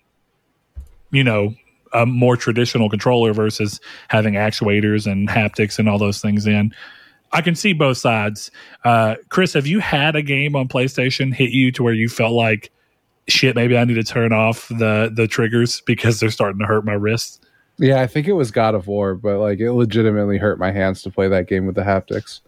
you 1.11 1.23
know, 1.23 1.53
a 1.93 2.05
more 2.05 2.35
traditional 2.35 2.89
controller 2.89 3.33
versus 3.33 3.79
having 4.07 4.33
actuators 4.33 5.09
and 5.09 5.29
haptics 5.29 5.77
and 5.77 5.87
all 5.87 5.99
those 5.99 6.21
things 6.21 6.47
in. 6.47 6.73
I 7.31 7.41
can 7.41 7.55
see 7.55 7.73
both 7.73 7.97
sides. 7.97 8.51
Uh, 8.83 9.15
Chris, 9.29 9.53
have 9.53 9.67
you 9.67 9.79
had 9.79 10.15
a 10.15 10.21
game 10.21 10.55
on 10.55 10.67
PlayStation 10.67 11.33
hit 11.33 11.51
you 11.51 11.71
to 11.73 11.83
where 11.83 11.93
you 11.93 12.09
felt 12.09 12.33
like, 12.33 12.71
shit, 13.27 13.55
maybe 13.55 13.77
I 13.77 13.83
need 13.83 13.95
to 13.95 14.03
turn 14.03 14.31
off 14.33 14.67
the 14.69 15.11
the 15.13 15.27
triggers 15.27 15.81
because 15.85 16.19
they're 16.19 16.29
starting 16.29 16.59
to 16.59 16.65
hurt 16.65 16.85
my 16.85 16.93
wrists? 16.93 17.39
Yeah, 17.79 18.01
I 18.01 18.07
think 18.07 18.27
it 18.27 18.33
was 18.33 18.51
God 18.51 18.75
of 18.75 18.87
War, 18.87 19.13
but 19.15 19.39
like 19.39 19.59
it 19.59 19.71
legitimately 19.71 20.37
hurt 20.37 20.57
my 20.57 20.71
hands 20.71 21.03
to 21.03 21.11
play 21.11 21.27
that 21.27 21.47
game 21.47 21.65
with 21.65 21.75
the 21.75 21.83
haptics. 21.83 22.41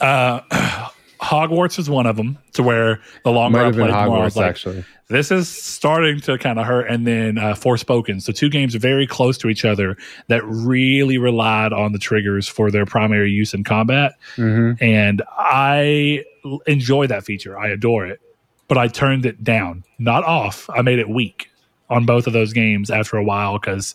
Uh, 0.00 0.40
Hogwarts 1.20 1.78
is 1.78 1.90
one 1.90 2.06
of 2.06 2.16
them, 2.16 2.38
to 2.52 2.62
where 2.62 3.00
the 3.24 3.32
longer 3.32 3.58
I 3.58 3.72
played, 3.72 3.90
more 3.90 3.90
I 3.90 4.06
was 4.24 4.36
like, 4.36 4.50
actually. 4.50 4.84
this 5.08 5.32
is 5.32 5.48
starting 5.48 6.20
to 6.20 6.38
kind 6.38 6.58
of 6.60 6.66
hurt. 6.66 6.88
And 6.88 7.06
then 7.06 7.38
uh, 7.38 7.54
Forspoken, 7.54 8.22
so 8.22 8.32
two 8.32 8.48
games 8.48 8.74
very 8.76 9.06
close 9.06 9.36
to 9.38 9.48
each 9.48 9.64
other 9.64 9.96
that 10.28 10.44
really 10.44 11.18
relied 11.18 11.72
on 11.72 11.92
the 11.92 11.98
triggers 11.98 12.46
for 12.46 12.70
their 12.70 12.86
primary 12.86 13.30
use 13.30 13.52
in 13.52 13.64
combat, 13.64 14.12
mm-hmm. 14.36 14.82
and 14.82 15.22
I 15.36 16.24
enjoy 16.66 17.08
that 17.08 17.24
feature. 17.24 17.58
I 17.58 17.68
adore 17.68 18.06
it. 18.06 18.20
but 18.68 18.78
I 18.78 18.86
turned 18.86 19.26
it 19.26 19.42
down, 19.42 19.84
not 19.98 20.24
off. 20.24 20.68
I 20.70 20.82
made 20.82 20.98
it 20.98 21.08
weak 21.08 21.47
on 21.90 22.06
both 22.06 22.26
of 22.26 22.32
those 22.32 22.52
games 22.52 22.90
after 22.90 23.16
a 23.16 23.24
while 23.24 23.58
because 23.58 23.94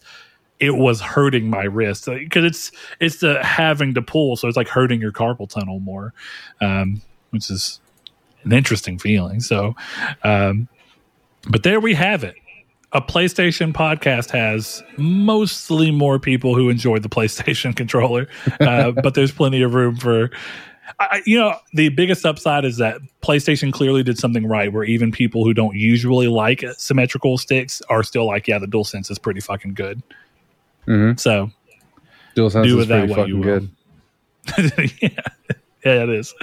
it 0.60 0.78
was 0.78 1.02
hurting 1.02 1.50
my 1.50 1.64
wrist 1.64 2.06
because 2.06 2.46
it's 2.46 2.72
it's 3.00 3.18
the 3.18 3.44
having 3.44 3.94
to 3.96 4.02
pull, 4.02 4.36
so 4.36 4.48
it's 4.48 4.58
like 4.58 4.70
hurting 4.70 5.02
your 5.02 5.12
carpal 5.12 5.50
tunnel 5.50 5.80
more, 5.80 6.14
um, 6.62 7.02
which 7.32 7.50
is 7.50 7.80
an 8.44 8.54
interesting 8.54 8.98
feeling. 8.98 9.40
So, 9.40 9.76
um, 10.24 10.68
but 11.50 11.64
there 11.64 11.80
we 11.80 11.94
have 11.96 12.24
it. 12.24 12.36
A 12.94 13.02
PlayStation 13.02 13.74
podcast 13.74 14.30
has 14.30 14.84
mostly 14.98 15.90
more 15.90 16.20
people 16.20 16.56
who 16.56 16.70
enjoy 16.70 17.00
the 17.00 17.10
PlayStation 17.18 17.76
controller, 17.76 18.28
uh, 18.60 18.92
but 18.92 19.16
there's 19.16 19.32
plenty 19.32 19.62
of 19.64 19.74
room 19.74 19.96
for 19.96 20.30
I, 21.00 21.22
you 21.26 21.38
know, 21.38 21.56
the 21.74 21.90
biggest 21.90 22.26
upside 22.26 22.66
is 22.66 22.78
that 22.78 23.00
PlayStation 23.22 23.72
clearly 23.72 24.04
did 24.04 24.18
something 24.18 24.46
right, 24.46 24.72
where 24.72 24.84
even 24.84 25.12
people 25.12 25.44
who 25.44 25.54
don't 25.54 25.76
usually 25.76 26.28
like 26.28 26.64
symmetrical 26.78 27.38
sticks 27.38 27.82
are 27.90 28.04
still 28.04 28.26
like, 28.26 28.48
yeah, 28.48 28.60
the 28.60 28.68
DualSense 28.68 29.10
is 29.10 29.18
pretty 29.18 29.40
fucking 29.40 29.74
good. 29.74 30.02
Mm-hmm. 30.88 31.18
So, 31.18 31.52
DualSense 32.36 32.64
do 32.64 32.80
is 32.80 32.88
pretty 32.88 33.14
fucking 33.14 33.40
will. 33.40 33.68
yeah. 35.02 35.10
Yeah, 35.86 36.04
it 36.04 36.10
is. 36.10 36.34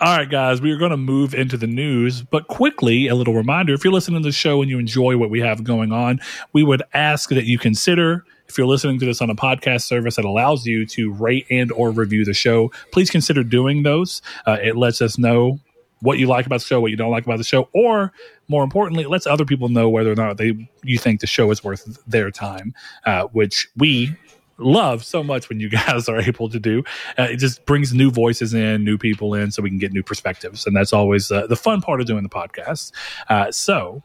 All 0.00 0.16
right, 0.16 0.30
guys, 0.30 0.60
we 0.60 0.70
are 0.70 0.76
going 0.76 0.92
to 0.92 0.96
move 0.96 1.34
into 1.34 1.56
the 1.56 1.66
news, 1.66 2.22
but 2.22 2.46
quickly, 2.46 3.08
a 3.08 3.16
little 3.16 3.34
reminder 3.34 3.74
if 3.74 3.82
you're 3.82 3.92
listening 3.92 4.22
to 4.22 4.28
the 4.28 4.32
show 4.32 4.62
and 4.62 4.70
you 4.70 4.78
enjoy 4.78 5.16
what 5.16 5.30
we 5.30 5.40
have 5.40 5.64
going 5.64 5.90
on, 5.90 6.20
we 6.52 6.62
would 6.62 6.82
ask 6.92 7.30
that 7.30 7.44
you 7.44 7.58
consider 7.58 8.24
if 8.48 8.58
you're 8.58 8.66
listening 8.66 8.98
to 9.00 9.06
this 9.06 9.20
on 9.20 9.30
a 9.30 9.34
podcast 9.34 9.82
service 9.82 10.16
that 10.16 10.24
allows 10.24 10.66
you 10.66 10.86
to 10.86 11.12
rate 11.12 11.46
and 11.50 11.72
or 11.72 11.90
review 11.90 12.24
the 12.24 12.34
show, 12.34 12.70
please 12.92 13.10
consider 13.10 13.42
doing 13.42 13.82
those. 13.82 14.22
Uh, 14.46 14.58
it 14.62 14.76
lets 14.76 15.00
us 15.00 15.18
know 15.18 15.60
what 16.00 16.18
you 16.18 16.26
like 16.26 16.44
about 16.44 16.60
the 16.60 16.66
show, 16.66 16.80
what 16.80 16.90
you 16.90 16.96
don't 16.96 17.10
like 17.10 17.24
about 17.24 17.38
the 17.38 17.44
show, 17.44 17.68
or 17.72 18.12
more 18.48 18.62
importantly, 18.62 19.04
it 19.04 19.08
lets 19.08 19.26
other 19.26 19.44
people 19.44 19.68
know 19.70 19.88
whether 19.88 20.12
or 20.12 20.14
not 20.14 20.36
they 20.36 20.68
you 20.82 20.98
think 20.98 21.20
the 21.20 21.26
show 21.26 21.50
is 21.50 21.64
worth 21.64 21.98
their 22.06 22.30
time, 22.30 22.74
uh, 23.06 23.24
which 23.32 23.68
we 23.76 24.14
love 24.58 25.04
so 25.04 25.22
much 25.22 25.48
when 25.48 25.60
you 25.60 25.68
guys 25.86 26.08
are 26.08 26.20
able 26.20 26.48
to 26.50 26.60
do. 26.60 26.84
Uh, 27.18 27.24
it 27.30 27.36
just 27.36 27.64
brings 27.64 27.94
new 27.94 28.10
voices 28.10 28.54
in, 28.54 28.84
new 28.84 28.98
people 28.98 29.34
in, 29.34 29.50
so 29.50 29.62
we 29.62 29.70
can 29.70 29.78
get 29.78 29.92
new 29.92 30.02
perspectives, 30.02 30.66
and 30.66 30.76
that's 30.76 30.92
always 30.92 31.30
uh, 31.30 31.46
the 31.46 31.56
fun 31.56 31.80
part 31.80 32.00
of 32.00 32.06
doing 32.06 32.22
the 32.22 32.28
podcast. 32.28 32.92
Uh, 33.28 33.50
so, 33.50 34.02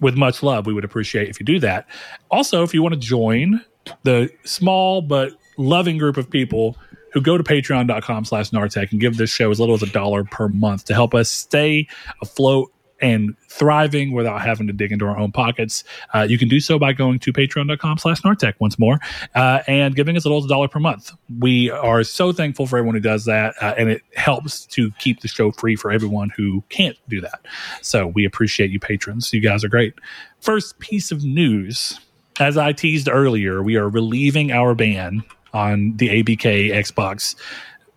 with 0.00 0.16
much 0.16 0.42
love, 0.42 0.66
we 0.66 0.74
would 0.74 0.84
appreciate 0.84 1.28
if 1.28 1.40
you 1.40 1.46
do 1.46 1.60
that. 1.60 1.86
Also, 2.30 2.62
if 2.62 2.74
you 2.74 2.82
want 2.82 2.94
to 2.94 3.00
join 3.00 3.64
the 4.02 4.30
small 4.44 5.02
but 5.02 5.32
loving 5.56 5.98
group 5.98 6.16
of 6.16 6.28
people 6.28 6.76
who 7.12 7.20
go 7.20 7.38
to 7.38 7.44
patreon.com 7.44 8.24
slash 8.24 8.50
nartech 8.50 8.90
and 8.92 9.00
give 9.00 9.16
this 9.16 9.30
show 9.30 9.50
as 9.50 9.58
little 9.58 9.74
as 9.74 9.82
a 9.82 9.86
dollar 9.86 10.24
per 10.24 10.48
month 10.48 10.84
to 10.84 10.94
help 10.94 11.14
us 11.14 11.30
stay 11.30 11.88
afloat 12.20 12.70
and 13.00 13.34
thriving 13.48 14.12
without 14.12 14.40
having 14.40 14.66
to 14.66 14.72
dig 14.72 14.92
into 14.92 15.06
our 15.06 15.18
own 15.18 15.32
pockets. 15.32 15.84
Uh, 16.14 16.26
you 16.28 16.38
can 16.38 16.48
do 16.48 16.60
so 16.60 16.78
by 16.78 16.92
going 16.92 17.18
to 17.18 17.32
patreon.com 17.32 17.98
slash 17.98 18.22
nartech 18.22 18.54
once 18.58 18.78
more 18.78 18.98
uh, 19.34 19.62
and 19.66 19.94
giving 19.94 20.16
us 20.16 20.24
a 20.24 20.28
little 20.28 20.38
as 20.38 20.44
a 20.46 20.48
dollar 20.48 20.68
per 20.68 20.78
month. 20.78 21.12
We 21.38 21.70
are 21.70 22.02
so 22.04 22.32
thankful 22.32 22.66
for 22.66 22.78
everyone 22.78 22.94
who 22.94 23.00
does 23.00 23.24
that, 23.26 23.54
uh, 23.60 23.74
and 23.76 23.90
it 23.90 24.02
helps 24.14 24.66
to 24.66 24.90
keep 24.92 25.20
the 25.20 25.28
show 25.28 25.52
free 25.52 25.76
for 25.76 25.90
everyone 25.90 26.30
who 26.36 26.62
can't 26.68 26.96
do 27.08 27.20
that. 27.20 27.40
So 27.82 28.08
we 28.08 28.24
appreciate 28.24 28.70
you 28.70 28.80
patrons. 28.80 29.32
You 29.32 29.40
guys 29.40 29.64
are 29.64 29.68
great. 29.68 29.94
First 30.40 30.78
piece 30.78 31.10
of 31.10 31.24
news 31.24 32.00
as 32.38 32.56
I 32.56 32.72
teased 32.72 33.08
earlier, 33.08 33.62
we 33.62 33.76
are 33.76 33.88
relieving 33.88 34.52
our 34.52 34.74
ban 34.74 35.24
on 35.52 35.96
the 35.96 36.22
ABK 36.22 36.70
Xbox 36.70 37.34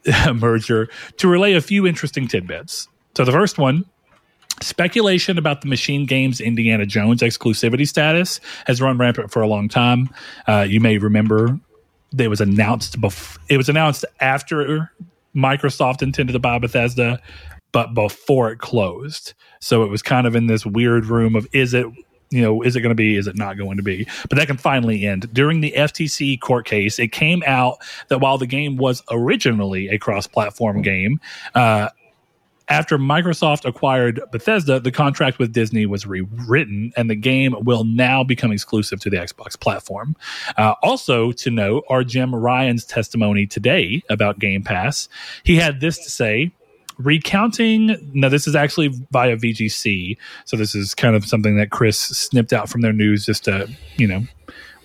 merger 0.40 0.90
to 1.18 1.28
relay 1.28 1.54
a 1.54 1.62
few 1.62 1.86
interesting 1.86 2.28
tidbits. 2.28 2.88
So 3.16 3.26
the 3.26 3.32
first 3.32 3.58
one 3.58 3.86
Speculation 4.62 5.38
about 5.38 5.62
the 5.62 5.68
MachineGames 5.68 6.44
Indiana 6.44 6.86
Jones 6.86 7.22
exclusivity 7.22 7.88
status 7.88 8.42
has 8.66 8.82
run 8.82 8.98
rampant 8.98 9.32
for 9.32 9.42
a 9.42 9.48
long 9.48 9.70
time. 9.70 10.10
Uh, 10.48 10.66
you 10.68 10.82
may 10.82 10.98
remember 10.98 11.58
it 12.18 12.28
was 12.28 12.42
announced 12.42 13.00
bef- 13.00 13.38
it 13.48 13.58
was 13.58 13.70
announced 13.70 14.04
after 14.20 14.92
Microsoft 15.36 16.02
intended 16.02 16.34
to 16.34 16.40
buy 16.40 16.60
Bethesda, 16.60 17.22
but 17.72 17.94
before 17.94 18.52
it 18.52 18.60
closed. 18.60 19.34
So 19.62 19.84
it 19.84 19.90
was 19.90 20.02
kind 20.02 20.28
of 20.28 20.36
in 20.36 20.48
this 20.48 20.66
weird 20.66 21.06
room 21.06 21.36
of 21.36 21.48
is 21.54 21.74
it 21.74 21.86
you 22.32 22.42
know, 22.42 22.62
is 22.62 22.76
it 22.76 22.82
going 22.82 22.92
to 22.92 22.96
be? 22.96 23.16
Is 23.16 23.28
it 23.28 23.36
not 23.36 23.58
going 23.58 23.78
to 23.78 23.84
be? 23.84 24.08
But 24.30 24.38
that 24.38 24.48
can 24.48 24.58
finally 24.58 25.06
end. 25.06 25.34
During 25.34 25.62
the 25.62 25.74
FTC 25.76 26.40
court 26.40 26.66
case, 26.66 27.00
it 27.00 27.12
came 27.12 27.44
out 27.46 27.78
that 28.10 28.20
while 28.20 28.38
the 28.38 28.48
game 28.48 28.78
was 28.78 29.02
originally 29.10 29.90
a 29.90 29.98
cross 29.98 30.28
platform 30.28 30.82
game, 30.82 31.20
uh, 31.56 31.90
after 32.70 33.00
Microsoft 33.00 33.68
acquired 33.68 34.22
Bethesda, 34.32 34.80
the 34.80 34.92
contract 34.92 35.40
with 35.40 35.52
Disney 35.52 35.88
was 35.88 36.06
rewritten, 36.06 36.94
and 36.96 37.10
the 37.10 37.16
game 37.16 37.56
will 37.62 37.84
now 37.84 38.24
become 38.24 38.52
exclusive 38.52 39.00
to 39.02 39.10
the 39.10 39.18
Xbox 39.18 39.60
platform. 39.60 40.16
Uh, 40.56 40.76
also, 40.84 41.32
to 41.32 41.50
note, 41.50 41.84
are 41.90 42.04
Jim 42.04 42.34
Ryan's 42.34 42.86
testimony 42.86 43.48
today 43.48 44.04
about 44.10 44.38
Game 44.38 44.64
Pass. 44.64 45.10
He 45.44 45.56
had 45.56 45.82
this 45.82 45.98
to 45.98 46.12
say 46.12 46.52
recounting 47.00 47.96
now 48.14 48.28
this 48.28 48.46
is 48.46 48.56
actually 48.56 48.90
via 49.12 49.38
vgc 49.38 50.18
so 50.46 50.58
this 50.58 50.76
is 50.76 50.94
kind 50.94 51.16
of 51.16 51.26
something 51.26 51.56
that 51.56 51.70
chris 51.70 51.98
snipped 51.98 52.52
out 52.52 52.70
from 52.70 52.82
their 52.82 52.94
news 52.94 53.26
just 53.26 53.46
to 53.46 53.68
you 53.98 54.06
know 54.06 54.22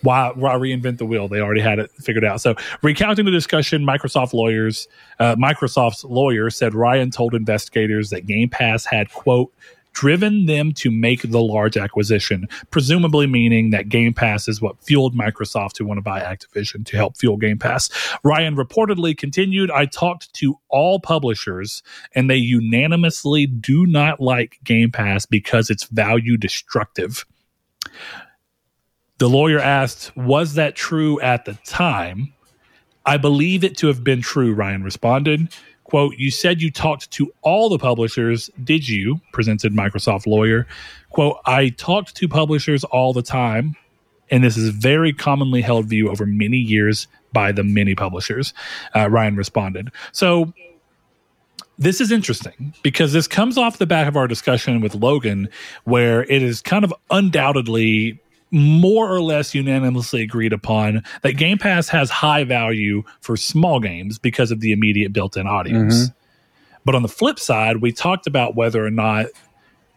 why, 0.05 0.33
why 0.35 0.55
reinvent 0.55 0.99
the 0.99 1.07
wheel. 1.07 1.29
They 1.29 1.41
already 1.41 1.62
had 1.62 1.79
it 1.79 1.91
figured 1.93 2.25
out. 2.25 2.41
So 2.41 2.55
recounting 2.83 3.25
the 3.25 3.31
discussion 3.31 3.85
microsoft 3.85 4.35
lawyers 4.35 4.87
uh, 5.19 5.35
microsoft's 5.37 6.05
lawyer 6.05 6.51
said 6.51 6.75
ryan 6.75 7.11
told 7.11 7.35
investigators 7.35 8.11
that 8.11 8.27
game 8.27 8.49
pass 8.49 8.85
had 8.85 9.11
quote 9.12 9.53
driven 9.95 10.47
them 10.47 10.72
to 10.72 10.90
make 10.90 11.22
the 11.22 11.40
large 11.40 11.76
acquisition, 11.76 12.47
presumably 12.70 13.26
meaning 13.26 13.70
that 13.70 13.88
Game 13.88 14.12
Pass 14.12 14.47
is 14.49 14.61
what 14.61 14.82
fueled 14.82 15.16
Microsoft 15.16 15.72
to 15.74 15.84
want 15.84 15.99
to 15.99 16.03
buy 16.03 16.20
Activision 16.20 16.84
to 16.86 16.97
help 16.97 17.16
fuel 17.16 17.38
Game 17.38 17.59
Pass. 17.59 17.88
Ryan 18.22 18.57
reportedly 18.57 19.16
continued 19.16 19.70
I 19.70 19.86
talked 19.86 20.34
to 20.34 20.59
all 20.68 21.01
publishers, 21.01 21.82
and 22.14 22.28
they 22.28 22.36
unanimously 22.36 23.47
do 23.47 23.86
not 23.86 24.20
like 24.20 24.59
Game 24.64 24.90
Pass 24.90 25.24
because 25.24 25.70
it's 25.70 25.84
value 25.84 26.36
destructive. 26.36 27.24
The 29.18 29.28
lawyer 29.28 29.61
asked, 29.61 30.14
Was 30.16 30.55
that 30.55 30.74
true 30.74 31.20
at 31.20 31.45
the 31.45 31.55
time? 31.64 32.32
I 33.07 33.16
believe 33.16 33.64
it 33.64 33.76
to 33.78 33.88
have 33.88 34.03
been 34.03 34.22
true, 34.22 34.55
Ryan 34.55 34.82
responded. 34.82 35.55
Quote, 35.95 36.18
you 36.18 36.32
said 36.32 36.61
you 36.61 36.72
talked 36.72 37.09
to 37.12 37.32
all 37.42 37.68
the 37.68 37.78
publishers. 37.78 38.51
Did 38.64 38.88
you? 38.88 39.20
Presented 39.32 39.72
Microsoft 39.72 40.26
lawyer. 40.26 40.66
Quote, 41.11 41.38
I 41.47 41.68
talked 41.68 42.16
to 42.16 42.26
publishers 42.26 42.82
all 42.82 43.12
the 43.12 43.22
time. 43.22 43.76
And 44.28 44.42
this 44.42 44.57
is 44.57 44.70
very 44.70 45.12
commonly 45.12 45.62
held 45.62 45.86
view 45.86 46.11
over 46.11 46.26
many 46.26 46.57
years 46.57 47.07
by 47.32 47.53
the 47.53 47.62
many 47.62 47.95
publishers. 47.95 48.53
Uh, 48.92 49.09
Ryan 49.09 49.36
responded. 49.36 49.92
So 50.11 50.53
this 51.78 52.01
is 52.01 52.11
interesting 52.11 52.74
because 52.82 53.12
this 53.12 53.28
comes 53.28 53.57
off 53.57 53.78
the 53.78 53.86
back 53.86 54.09
of 54.09 54.16
our 54.16 54.26
discussion 54.26 54.80
with 54.80 54.97
Logan, 54.97 55.49
where 55.84 56.24
it 56.24 56.42
is 56.42 56.61
kind 56.61 56.84
of 56.84 56.92
undoubtedly 57.12 58.20
more 58.55 59.13
or 59.13 59.21
less 59.21 59.55
unanimously 59.55 60.23
agreed 60.23 60.53
upon 60.53 61.03
that 61.23 61.33
Game 61.33 61.59
Pass 61.59 61.89
has 61.89 62.09
high 62.09 62.45
value 62.45 63.03
for 63.21 63.37
small 63.37 63.81
games 63.81 64.19
because 64.19 64.53
of 64.53 64.61
the 64.61 64.71
immediate 64.71 65.13
built 65.13 65.37
in 65.37 65.47
audience. 65.47 66.05
Mm-hmm. 66.05 66.17
But 66.85 66.95
on 66.95 67.03
the 67.03 67.09
flip 67.09 67.41
side, 67.41 67.79
we 67.79 67.91
talked 67.93 68.27
about 68.29 68.55
whether 68.55 68.85
or 68.85 68.91
not 68.91 69.27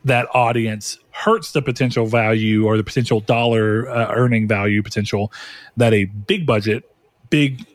that 0.06 0.28
audience 0.34 0.98
hurts 1.12 1.52
the 1.52 1.62
potential 1.62 2.08
value 2.08 2.66
or 2.66 2.78
the 2.78 2.84
potential 2.84 3.20
dollar 3.20 3.88
uh, 3.90 4.12
earning 4.16 4.48
value 4.48 4.82
potential 4.82 5.32
that 5.76 5.94
a 5.94 6.06
big 6.06 6.46
budget, 6.46 6.90
big 7.30 7.66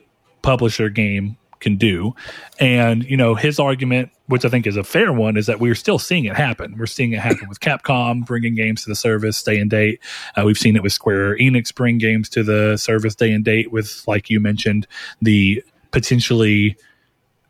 publisher 0.41 0.89
game 0.89 1.37
can 1.59 1.77
do. 1.77 2.13
And, 2.59 3.03
you 3.05 3.15
know, 3.15 3.35
his 3.35 3.59
argument, 3.59 4.09
which 4.27 4.45
I 4.45 4.49
think 4.49 4.65
is 4.65 4.77
a 4.77 4.83
fair 4.83 5.11
one, 5.11 5.35
is 5.35 5.47
that 5.47 5.59
we're 5.59 5.75
still 5.75 5.99
seeing 5.99 6.25
it 6.25 6.35
happen. 6.35 6.75
We're 6.77 6.85
seeing 6.85 7.11
it 7.11 7.19
happen 7.19 7.49
with 7.49 7.59
Capcom 7.59 8.25
bringing 8.25 8.55
games 8.55 8.83
to 8.83 8.89
the 8.89 8.95
service 8.95 9.43
day 9.43 9.59
and 9.59 9.69
date. 9.69 9.99
Uh, 10.37 10.43
we've 10.45 10.57
seen 10.57 10.75
it 10.75 10.83
with 10.83 10.93
Square 10.93 11.37
Enix 11.37 11.75
bring 11.75 11.97
games 11.97 12.29
to 12.29 12.43
the 12.43 12.77
service 12.77 13.15
day 13.15 13.31
and 13.31 13.43
date 13.43 13.71
with, 13.71 14.03
like 14.07 14.29
you 14.29 14.39
mentioned, 14.39 14.87
the 15.21 15.63
potentially 15.91 16.77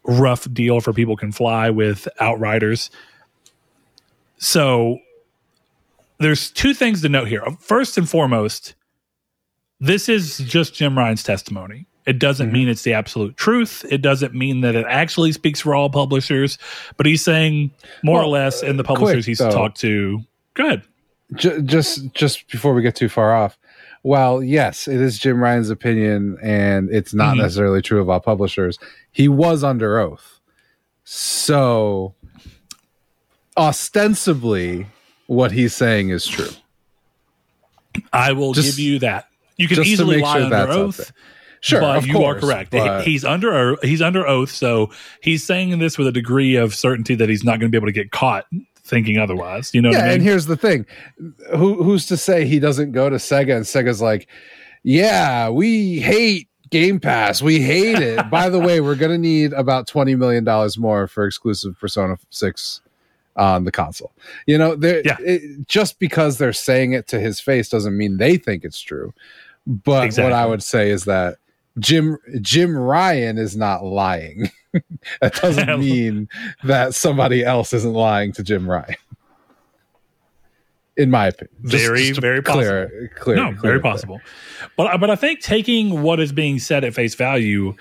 rough 0.03 0.51
deal 0.51 0.81
for 0.81 0.93
people 0.93 1.15
can 1.15 1.31
fly 1.31 1.69
with 1.69 2.07
Outriders. 2.19 2.89
So 4.37 4.99
there's 6.17 6.51
two 6.51 6.73
things 6.73 7.01
to 7.03 7.09
note 7.09 7.27
here. 7.27 7.43
First 7.59 7.97
and 7.97 8.09
foremost, 8.09 8.75
this 9.79 10.09
is 10.09 10.39
just 10.39 10.73
Jim 10.73 10.97
Ryan's 10.97 11.23
testimony. 11.23 11.85
It 12.05 12.19
doesn't 12.19 12.47
mm-hmm. 12.47 12.53
mean 12.53 12.69
it's 12.69 12.83
the 12.83 12.93
absolute 12.93 13.37
truth. 13.37 13.85
It 13.89 14.01
doesn't 14.01 14.33
mean 14.33 14.61
that 14.61 14.75
it 14.75 14.85
actually 14.87 15.31
speaks 15.31 15.61
for 15.61 15.73
all 15.73 15.89
publishers, 15.89 16.57
but 16.97 17.05
he's 17.05 17.23
saying 17.23 17.71
more 18.03 18.19
well, 18.19 18.27
or 18.27 18.29
less 18.29 18.61
in 18.61 18.77
the 18.77 18.83
publishers 18.83 19.25
quick, 19.25 19.25
he's 19.25 19.37
though, 19.37 19.51
talked 19.51 19.79
to. 19.81 20.21
Good. 20.53 20.83
Just 21.35 22.13
just 22.13 22.47
before 22.49 22.73
we 22.73 22.81
get 22.81 22.95
too 22.95 23.09
far 23.09 23.33
off, 23.33 23.57
well, 24.03 24.43
yes, 24.43 24.87
it 24.87 24.99
is 24.99 25.17
Jim 25.17 25.41
Ryan's 25.41 25.69
opinion, 25.69 26.37
and 26.41 26.89
it's 26.91 27.13
not 27.13 27.33
mm-hmm. 27.33 27.43
necessarily 27.43 27.81
true 27.81 28.01
of 28.01 28.09
all 28.09 28.19
publishers. 28.19 28.77
He 29.11 29.27
was 29.27 29.63
under 29.63 29.97
oath, 29.97 30.39
so 31.05 32.13
ostensibly 33.57 34.87
what 35.27 35.51
he's 35.51 35.73
saying 35.73 36.09
is 36.09 36.27
true. 36.27 36.49
I 38.11 38.33
will 38.33 38.53
Just- 38.53 38.75
give 38.75 38.79
you 38.79 38.99
that. 38.99 39.27
You 39.55 39.67
can 39.67 39.83
easily 39.83 40.19
lie 40.19 40.39
sure 40.39 40.45
under 40.45 40.71
oath. 40.71 41.11
Sure, 41.65 41.79
but 41.79 41.95
of 41.95 42.05
you 42.05 42.13
course, 42.13 42.37
are 42.43 42.45
correct. 42.45 42.71
but- 42.71 43.05
he's 43.05 43.23
under 43.23 43.77
he's 43.83 44.01
under 44.01 44.27
oath, 44.27 44.51
so 44.51 44.91
he's 45.21 45.45
saying 45.45 45.79
this 45.79 45.97
with 45.97 46.07
a 46.07 46.11
degree 46.11 46.55
of 46.57 46.75
certainty 46.75 47.15
that 47.15 47.29
he's 47.29 47.43
not 47.45 47.59
going 47.59 47.69
to 47.69 47.69
be 47.69 47.77
able 47.77 47.87
to 47.87 47.93
get 47.93 48.11
caught 48.11 48.45
thinking 48.83 49.17
otherwise. 49.17 49.73
You 49.73 49.81
know 49.81 49.89
yeah, 49.91 49.99
what 49.99 50.03
I 50.03 50.07
mean? 50.07 50.13
and 50.15 50.23
here's 50.23 50.45
the 50.47 50.57
thing: 50.57 50.85
who 51.55 51.81
who's 51.81 52.05
to 52.07 52.17
say 52.17 52.45
he 52.45 52.59
doesn't 52.59 52.91
go 52.91 53.09
to 53.09 53.15
Sega 53.15 53.55
and 53.55 53.63
Sega's 53.65 54.01
like, 54.01 54.27
yeah, 54.83 55.47
we 55.47 55.99
hate 56.01 56.49
Game 56.69 56.99
Pass, 56.99 57.41
we 57.41 57.61
hate 57.61 57.99
it. 57.99 58.29
By 58.29 58.49
the 58.49 58.59
way, 58.59 58.81
we're 58.81 58.95
gonna 58.95 59.17
need 59.17 59.53
about 59.53 59.87
twenty 59.87 60.15
million 60.15 60.43
dollars 60.43 60.77
more 60.77 61.07
for 61.07 61.25
exclusive 61.25 61.79
Persona 61.79 62.17
Six 62.29 62.81
on 63.37 63.63
the 63.63 63.71
console. 63.71 64.11
You 64.47 64.57
know, 64.57 64.75
they're 64.75 65.01
Yeah. 65.05 65.15
it, 65.21 65.65
just 65.69 65.97
because 65.97 66.39
they're 66.39 66.51
saying 66.51 66.91
it 66.91 67.07
to 67.07 67.21
his 67.21 67.39
face 67.39 67.69
doesn't 67.69 67.95
mean 67.97 68.17
they 68.17 68.35
think 68.35 68.65
it's 68.65 68.81
true. 68.81 69.13
But 69.65 70.03
Exactly. 70.03 70.29
what 70.29 70.33
I 70.37 70.45
would 70.45 70.61
say 70.61 70.89
is 70.89 71.05
that 71.05 71.37
Jim 71.79 72.17
Jim 72.41 72.77
Ryan 72.77 73.37
is 73.37 73.55
not 73.57 73.83
lying. 73.83 74.49
that 75.21 75.33
doesn't 75.35 75.79
mean 75.79 76.29
that 76.63 76.93
somebody 76.95 77.43
else 77.43 77.73
isn't 77.73 77.93
lying 77.93 78.31
to 78.33 78.43
Jim 78.43 78.69
Ryan. 78.69 78.95
In 80.95 81.09
my 81.09 81.27
opinion, 81.27 81.55
Just- 81.65 81.85
Very, 81.85 82.07
just 82.09 82.21
very 82.21 82.41
clear, 82.43 83.09
clear, 83.15 83.35
no, 83.35 83.45
clear 83.53 83.61
very 83.61 83.73
there. 83.75 83.81
possible. 83.81 84.21
But 84.77 84.99
but 84.99 85.09
I 85.09 85.15
think 85.15 85.41
taking 85.41 86.03
what 86.03 86.19
is 86.19 86.31
being 86.31 86.59
said 86.59 86.83
at 86.83 86.93
face 86.93 87.15
value, 87.15 87.73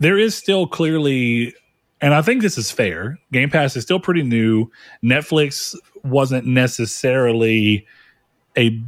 there 0.00 0.18
is 0.18 0.34
still 0.34 0.66
clearly, 0.66 1.54
and 2.00 2.12
I 2.12 2.22
think 2.22 2.42
this 2.42 2.58
is 2.58 2.72
fair. 2.72 3.18
Game 3.32 3.50
Pass 3.50 3.76
is 3.76 3.84
still 3.84 4.00
pretty 4.00 4.24
new. 4.24 4.68
Netflix 5.04 5.76
wasn't 6.02 6.44
necessarily 6.46 7.86
a. 8.58 8.82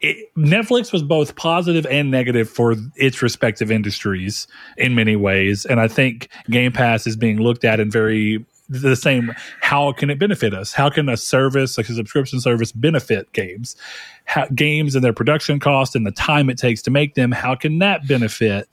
It, 0.00 0.34
Netflix 0.34 0.92
was 0.92 1.02
both 1.02 1.36
positive 1.36 1.86
and 1.86 2.10
negative 2.10 2.48
for 2.48 2.74
its 2.96 3.20
respective 3.20 3.70
industries 3.70 4.46
in 4.78 4.94
many 4.94 5.16
ways, 5.16 5.66
and 5.66 5.80
I 5.80 5.88
think 5.88 6.28
Game 6.48 6.72
Pass 6.72 7.06
is 7.06 7.16
being 7.16 7.38
looked 7.38 7.64
at 7.64 7.80
in 7.80 7.90
very 7.90 8.44
the 8.68 8.94
same. 8.94 9.34
How 9.60 9.90
can 9.92 10.10
it 10.10 10.18
benefit 10.20 10.54
us? 10.54 10.72
How 10.72 10.90
can 10.90 11.08
a 11.08 11.16
service 11.16 11.76
like 11.76 11.88
a 11.88 11.92
subscription 11.92 12.40
service 12.40 12.70
benefit 12.70 13.32
games? 13.32 13.76
how, 14.30 14.46
games 14.54 14.94
and 14.94 15.02
their 15.02 15.12
production 15.12 15.58
cost 15.58 15.96
and 15.96 16.06
the 16.06 16.12
time 16.12 16.48
it 16.48 16.56
takes 16.56 16.82
to 16.82 16.90
make 16.90 17.14
them, 17.14 17.32
how 17.32 17.56
can 17.56 17.80
that 17.80 18.06
benefit 18.06 18.68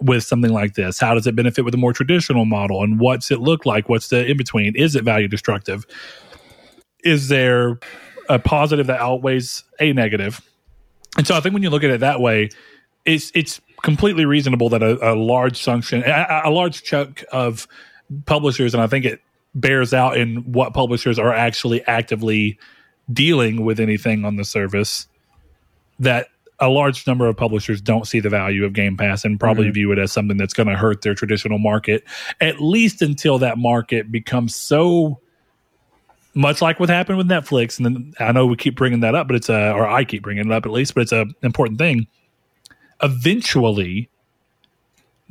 with 0.00 0.24
something 0.24 0.50
like 0.50 0.74
this? 0.74 0.98
How 0.98 1.14
does 1.14 1.28
it 1.28 1.36
benefit 1.36 1.64
with 1.64 1.74
a 1.74 1.76
more 1.76 1.92
traditional 1.92 2.44
model? 2.44 2.82
And 2.82 2.98
what's 2.98 3.30
it 3.30 3.38
look 3.38 3.64
like? 3.64 3.88
What's 3.88 4.08
the 4.08 4.28
in 4.28 4.36
between? 4.36 4.74
Is 4.74 4.96
it 4.96 5.04
value 5.04 5.28
destructive? 5.28 5.86
Is 7.04 7.28
there 7.28 7.78
a 8.28 8.40
positive 8.40 8.88
that 8.88 9.00
outweighs 9.00 9.62
a 9.78 9.92
negative? 9.92 10.40
And 11.20 11.26
so 11.26 11.36
I 11.36 11.40
think 11.40 11.52
when 11.52 11.62
you 11.62 11.68
look 11.68 11.84
at 11.84 11.90
it 11.90 12.00
that 12.00 12.18
way, 12.18 12.48
it's 13.04 13.30
it's 13.34 13.60
completely 13.82 14.24
reasonable 14.24 14.70
that 14.70 14.82
a, 14.82 15.12
a 15.12 15.14
large 15.14 15.62
function, 15.62 16.02
a, 16.02 16.40
a 16.46 16.50
large 16.50 16.82
chunk 16.82 17.22
of 17.30 17.68
publishers, 18.24 18.72
and 18.72 18.82
I 18.82 18.86
think 18.86 19.04
it 19.04 19.20
bears 19.54 19.92
out 19.92 20.16
in 20.16 20.36
what 20.50 20.72
publishers 20.72 21.18
are 21.18 21.30
actually 21.34 21.84
actively 21.86 22.58
dealing 23.12 23.66
with 23.66 23.80
anything 23.80 24.24
on 24.24 24.36
the 24.36 24.46
service 24.46 25.08
that 25.98 26.28
a 26.58 26.70
large 26.70 27.06
number 27.06 27.26
of 27.26 27.36
publishers 27.36 27.82
don't 27.82 28.06
see 28.06 28.20
the 28.20 28.30
value 28.30 28.64
of 28.64 28.72
Game 28.72 28.96
Pass 28.96 29.22
and 29.22 29.38
probably 29.38 29.66
Mhm. 29.68 29.74
view 29.74 29.92
it 29.92 29.98
as 29.98 30.12
something 30.12 30.38
that's 30.38 30.54
going 30.54 30.70
to 30.70 30.76
hurt 30.76 31.02
their 31.02 31.14
traditional 31.14 31.58
market, 31.58 32.02
at 32.40 32.62
least 32.62 33.02
until 33.02 33.38
that 33.40 33.58
market 33.58 34.10
becomes 34.10 34.54
so 34.54 35.20
much 36.34 36.62
like 36.62 36.78
what 36.78 36.88
happened 36.88 37.18
with 37.18 37.28
Netflix. 37.28 37.78
And 37.78 37.86
then 37.86 38.14
I 38.20 38.32
know 38.32 38.46
we 38.46 38.56
keep 38.56 38.76
bringing 38.76 39.00
that 39.00 39.14
up, 39.14 39.26
but 39.26 39.36
it's 39.36 39.48
a, 39.48 39.72
or 39.72 39.86
I 39.86 40.04
keep 40.04 40.22
bringing 40.22 40.46
it 40.46 40.52
up 40.52 40.66
at 40.66 40.72
least, 40.72 40.94
but 40.94 41.02
it's 41.02 41.12
a 41.12 41.26
important 41.42 41.78
thing. 41.78 42.06
Eventually, 43.02 44.08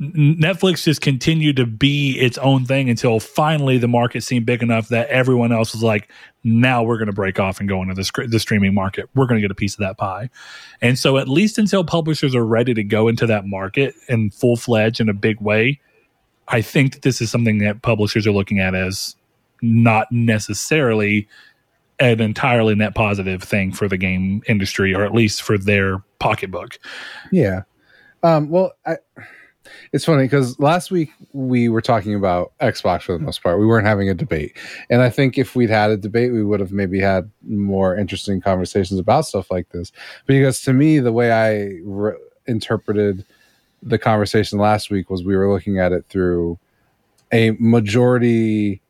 Netflix 0.00 0.84
just 0.84 1.02
continued 1.02 1.56
to 1.56 1.66
be 1.66 2.18
its 2.18 2.38
own 2.38 2.64
thing 2.64 2.88
until 2.88 3.20
finally 3.20 3.76
the 3.76 3.86
market 3.86 4.22
seemed 4.22 4.46
big 4.46 4.62
enough 4.62 4.88
that 4.88 5.08
everyone 5.08 5.52
else 5.52 5.74
was 5.74 5.82
like, 5.82 6.10
now 6.42 6.82
we're 6.82 6.96
going 6.96 7.06
to 7.06 7.12
break 7.12 7.38
off 7.38 7.60
and 7.60 7.68
go 7.68 7.82
into 7.82 7.92
the, 7.92 8.04
scr- 8.04 8.24
the 8.24 8.40
streaming 8.40 8.72
market. 8.72 9.10
We're 9.14 9.26
going 9.26 9.36
to 9.36 9.42
get 9.42 9.50
a 9.50 9.54
piece 9.54 9.74
of 9.74 9.80
that 9.80 9.98
pie. 9.98 10.30
And 10.80 10.98
so, 10.98 11.18
at 11.18 11.28
least 11.28 11.58
until 11.58 11.84
publishers 11.84 12.34
are 12.34 12.46
ready 12.46 12.72
to 12.72 12.82
go 12.82 13.08
into 13.08 13.26
that 13.26 13.46
market 13.46 13.94
in 14.08 14.30
full 14.30 14.56
fledged 14.56 15.00
in 15.00 15.10
a 15.10 15.14
big 15.14 15.38
way, 15.40 15.80
I 16.48 16.62
think 16.62 16.94
that 16.94 17.02
this 17.02 17.20
is 17.20 17.30
something 17.30 17.58
that 17.58 17.82
publishers 17.82 18.26
are 18.26 18.32
looking 18.32 18.58
at 18.58 18.74
as 18.74 19.16
not 19.62 20.10
necessarily 20.10 21.28
an 21.98 22.20
entirely 22.20 22.74
net 22.74 22.94
positive 22.94 23.42
thing 23.42 23.72
for 23.72 23.88
the 23.88 23.98
game 23.98 24.42
industry, 24.48 24.94
or 24.94 25.04
at 25.04 25.12
least 25.12 25.42
for 25.42 25.58
their 25.58 25.98
pocketbook. 26.18 26.78
Yeah. 27.30 27.62
Um, 28.22 28.48
well, 28.48 28.72
I, 28.86 28.96
it's 29.92 30.04
funny 30.04 30.24
because 30.24 30.58
last 30.58 30.90
week 30.90 31.10
we 31.32 31.68
were 31.68 31.82
talking 31.82 32.14
about 32.14 32.52
Xbox 32.60 33.02
for 33.02 33.12
the 33.12 33.18
most 33.18 33.42
part. 33.42 33.58
We 33.58 33.66
weren't 33.66 33.86
having 33.86 34.08
a 34.08 34.14
debate. 34.14 34.56
And 34.88 35.02
I 35.02 35.10
think 35.10 35.36
if 35.36 35.54
we'd 35.54 35.70
had 35.70 35.90
a 35.90 35.96
debate, 35.96 36.32
we 36.32 36.42
would 36.42 36.60
have 36.60 36.72
maybe 36.72 37.00
had 37.00 37.30
more 37.46 37.96
interesting 37.96 38.40
conversations 38.40 38.98
about 38.98 39.26
stuff 39.26 39.50
like 39.50 39.68
this. 39.70 39.92
Because 40.26 40.62
to 40.62 40.72
me, 40.72 40.98
the 40.98 41.12
way 41.12 41.32
I 41.32 41.80
re- 41.84 42.16
interpreted 42.46 43.24
the 43.82 43.98
conversation 43.98 44.58
last 44.58 44.90
week 44.90 45.10
was 45.10 45.24
we 45.24 45.36
were 45.36 45.52
looking 45.52 45.78
at 45.78 45.92
it 45.92 46.06
through 46.08 46.58
a 47.32 47.52
majority 47.58 48.82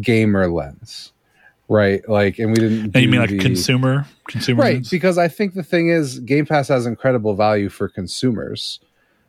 gamer 0.00 0.48
lens. 0.48 1.12
Right, 1.66 2.06
like, 2.06 2.38
and 2.38 2.50
we 2.50 2.56
didn't. 2.56 2.94
And 2.94 2.96
you 3.02 3.08
mean 3.08 3.20
like 3.20 3.30
the- 3.30 3.38
consumer, 3.38 4.06
consumer, 4.28 4.62
right? 4.62 4.74
needs? 4.74 4.90
Because 4.90 5.16
I 5.16 5.28
think 5.28 5.54
the 5.54 5.62
thing 5.62 5.88
is, 5.88 6.18
Game 6.20 6.44
Pass 6.44 6.68
has 6.68 6.84
incredible 6.84 7.34
value 7.34 7.70
for 7.70 7.88
consumers. 7.88 8.80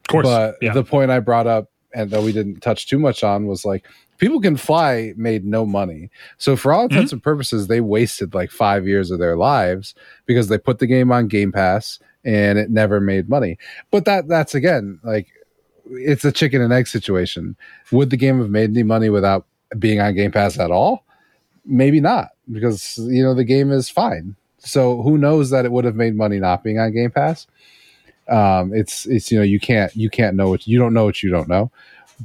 of 0.01 0.07
course, 0.09 0.25
But 0.27 0.55
yeah. 0.61 0.73
the 0.73 0.83
point 0.83 1.11
I 1.11 1.19
brought 1.21 1.47
up, 1.47 1.71
and 1.93 2.11
that 2.11 2.23
we 2.23 2.33
didn't 2.33 2.59
touch 2.59 2.87
too 2.87 2.99
much 2.99 3.23
on, 3.23 3.47
was 3.47 3.63
like 3.63 3.85
people 4.17 4.41
can 4.41 4.57
fly 4.57 5.13
made 5.15 5.45
no 5.45 5.65
money. 5.65 6.09
So 6.37 6.57
for 6.57 6.73
all 6.73 6.83
intents 6.83 7.07
Mm-hmm. 7.11 7.15
and 7.15 7.23
purposes, 7.23 7.67
they 7.67 7.79
wasted 7.79 8.33
like 8.33 8.51
five 8.51 8.85
years 8.85 9.11
of 9.11 9.19
their 9.19 9.37
lives 9.37 9.95
because 10.25 10.49
they 10.49 10.57
put 10.57 10.79
the 10.79 10.87
game 10.87 11.13
on 11.13 11.29
Game 11.29 11.53
Pass 11.53 11.99
and 12.25 12.59
it 12.59 12.69
never 12.69 12.99
made 12.99 13.29
money. 13.29 13.57
But 13.91 14.03
that 14.05 14.27
that's 14.27 14.53
again 14.53 14.99
like 15.05 15.27
it's 15.89 16.25
a 16.25 16.33
chicken 16.33 16.61
and 16.61 16.73
egg 16.73 16.87
situation. 16.87 17.55
Would 17.93 18.09
the 18.09 18.17
game 18.17 18.39
have 18.39 18.49
made 18.49 18.71
any 18.71 18.83
money 18.83 19.07
without 19.07 19.45
being 19.79 19.99
on 19.99 20.15
Game 20.15 20.31
Pass 20.31 20.59
at 20.59 20.71
all? 20.71 21.05
Maybe 21.65 21.99
not, 21.99 22.29
because 22.51 22.97
you 22.97 23.23
know 23.23 23.33
the 23.33 23.43
game 23.43 23.71
is 23.71 23.89
fine. 23.89 24.35
So 24.59 25.01
who 25.01 25.17
knows 25.17 25.49
that 25.51 25.65
it 25.65 25.71
would 25.71 25.85
have 25.85 25.95
made 25.95 26.15
money 26.15 26.39
not 26.39 26.63
being 26.63 26.79
on 26.79 26.93
Game 26.93 27.11
Pass? 27.11 27.47
Um, 28.27 28.73
it's 28.73 29.05
it's 29.05 29.31
you 29.31 29.37
know 29.37 29.43
you 29.43 29.59
can't 29.59 29.95
you 29.95 30.09
can't 30.09 30.35
know 30.35 30.49
what 30.49 30.67
you 30.67 30.79
don't 30.79 30.93
know 30.93 31.05
what 31.05 31.21
you 31.21 31.29
don't 31.29 31.47
know, 31.47 31.71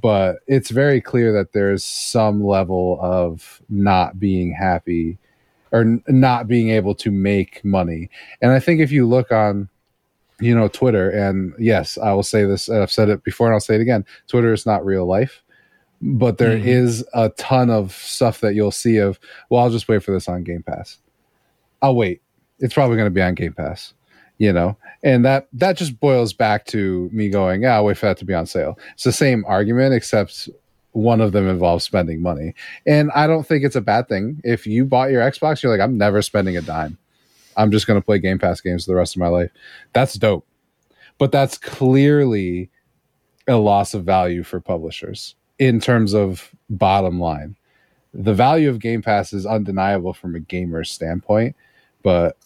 but 0.00 0.38
it's 0.46 0.70
very 0.70 1.00
clear 1.00 1.32
that 1.32 1.52
there's 1.52 1.84
some 1.84 2.44
level 2.44 2.98
of 3.00 3.60
not 3.68 4.18
being 4.18 4.52
happy 4.52 5.18
or 5.72 5.82
n- 5.82 6.02
not 6.08 6.48
being 6.48 6.70
able 6.70 6.94
to 6.96 7.10
make 7.10 7.64
money. 7.64 8.10
And 8.40 8.52
I 8.52 8.60
think 8.60 8.80
if 8.80 8.90
you 8.90 9.06
look 9.06 9.30
on 9.30 9.68
you 10.40 10.54
know 10.54 10.68
Twitter 10.68 11.10
and 11.10 11.52
yes, 11.58 11.98
I 11.98 12.12
will 12.12 12.22
say 12.22 12.44
this 12.44 12.68
I've 12.68 12.90
said 12.90 13.10
it 13.10 13.22
before 13.24 13.46
and 13.48 13.54
I'll 13.54 13.60
say 13.60 13.74
it 13.74 13.82
again. 13.82 14.06
Twitter 14.28 14.52
is 14.52 14.64
not 14.64 14.84
real 14.84 15.06
life. 15.06 15.42
But 16.02 16.38
there 16.38 16.56
is 16.56 17.02
Mhm. 17.02 17.06
a 17.24 17.28
ton 17.30 17.68
of 17.70 17.92
stuff 17.92 18.40
that 18.40 18.54
you'll 18.54 18.70
see 18.70 18.96
of, 18.96 19.20
well, 19.50 19.62
I'll 19.62 19.70
just 19.70 19.88
wait 19.88 20.02
for 20.02 20.12
this 20.12 20.28
on 20.28 20.44
Game 20.44 20.62
Pass. 20.62 20.98
I'll 21.82 21.94
wait. 21.94 22.22
It's 22.58 22.74
probably 22.74 22.96
going 22.96 23.06
to 23.06 23.10
be 23.14 23.22
on 23.22 23.34
Game 23.34 23.52
Pass, 23.52 23.92
you 24.38 24.52
know? 24.52 24.76
And 25.02 25.24
that 25.24 25.48
that 25.52 25.76
just 25.76 26.00
boils 26.00 26.32
back 26.32 26.66
to 26.66 27.08
me 27.12 27.28
going, 27.28 27.62
yeah, 27.62 27.74
I'll 27.76 27.84
wait 27.84 27.98
for 27.98 28.06
that 28.06 28.16
to 28.18 28.24
be 28.24 28.34
on 28.34 28.46
sale. 28.46 28.78
It's 28.94 29.04
the 29.04 29.12
same 29.12 29.44
argument, 29.46 29.94
except 29.94 30.48
one 30.92 31.20
of 31.20 31.32
them 31.32 31.46
involves 31.48 31.84
spending 31.84 32.20
money. 32.20 32.54
And 32.86 33.10
I 33.14 33.26
don't 33.26 33.46
think 33.46 33.64
it's 33.64 33.76
a 33.76 33.80
bad 33.80 34.08
thing. 34.08 34.40
If 34.42 34.66
you 34.66 34.84
bought 34.84 35.10
your 35.10 35.22
Xbox, 35.22 35.62
you're 35.62 35.70
like, 35.70 35.80
I'm 35.82 35.96
never 35.98 36.20
spending 36.22 36.56
a 36.56 36.62
dime. 36.62 36.98
I'm 37.56 37.70
just 37.70 37.86
going 37.86 38.00
to 38.00 38.04
play 38.04 38.18
Game 38.18 38.38
Pass 38.38 38.60
games 38.60 38.84
for 38.86 38.92
the 38.92 38.96
rest 38.96 39.16
of 39.16 39.20
my 39.20 39.28
life. 39.28 39.50
That's 39.92 40.14
dope. 40.14 40.46
But 41.18 41.30
that's 41.30 41.58
clearly 41.58 42.70
a 43.46 43.56
loss 43.56 43.94
of 43.94 44.04
value 44.04 44.42
for 44.42 44.60
publishers 44.60 45.34
in 45.60 45.78
terms 45.78 46.14
of 46.14 46.50
bottom 46.70 47.20
line. 47.20 47.54
The 48.12 48.34
value 48.34 48.68
of 48.68 48.80
Game 48.80 49.02
Pass 49.02 49.32
is 49.32 49.46
undeniable 49.46 50.14
from 50.14 50.34
a 50.34 50.40
gamer 50.40 50.82
standpoint, 50.82 51.54
but 52.02 52.36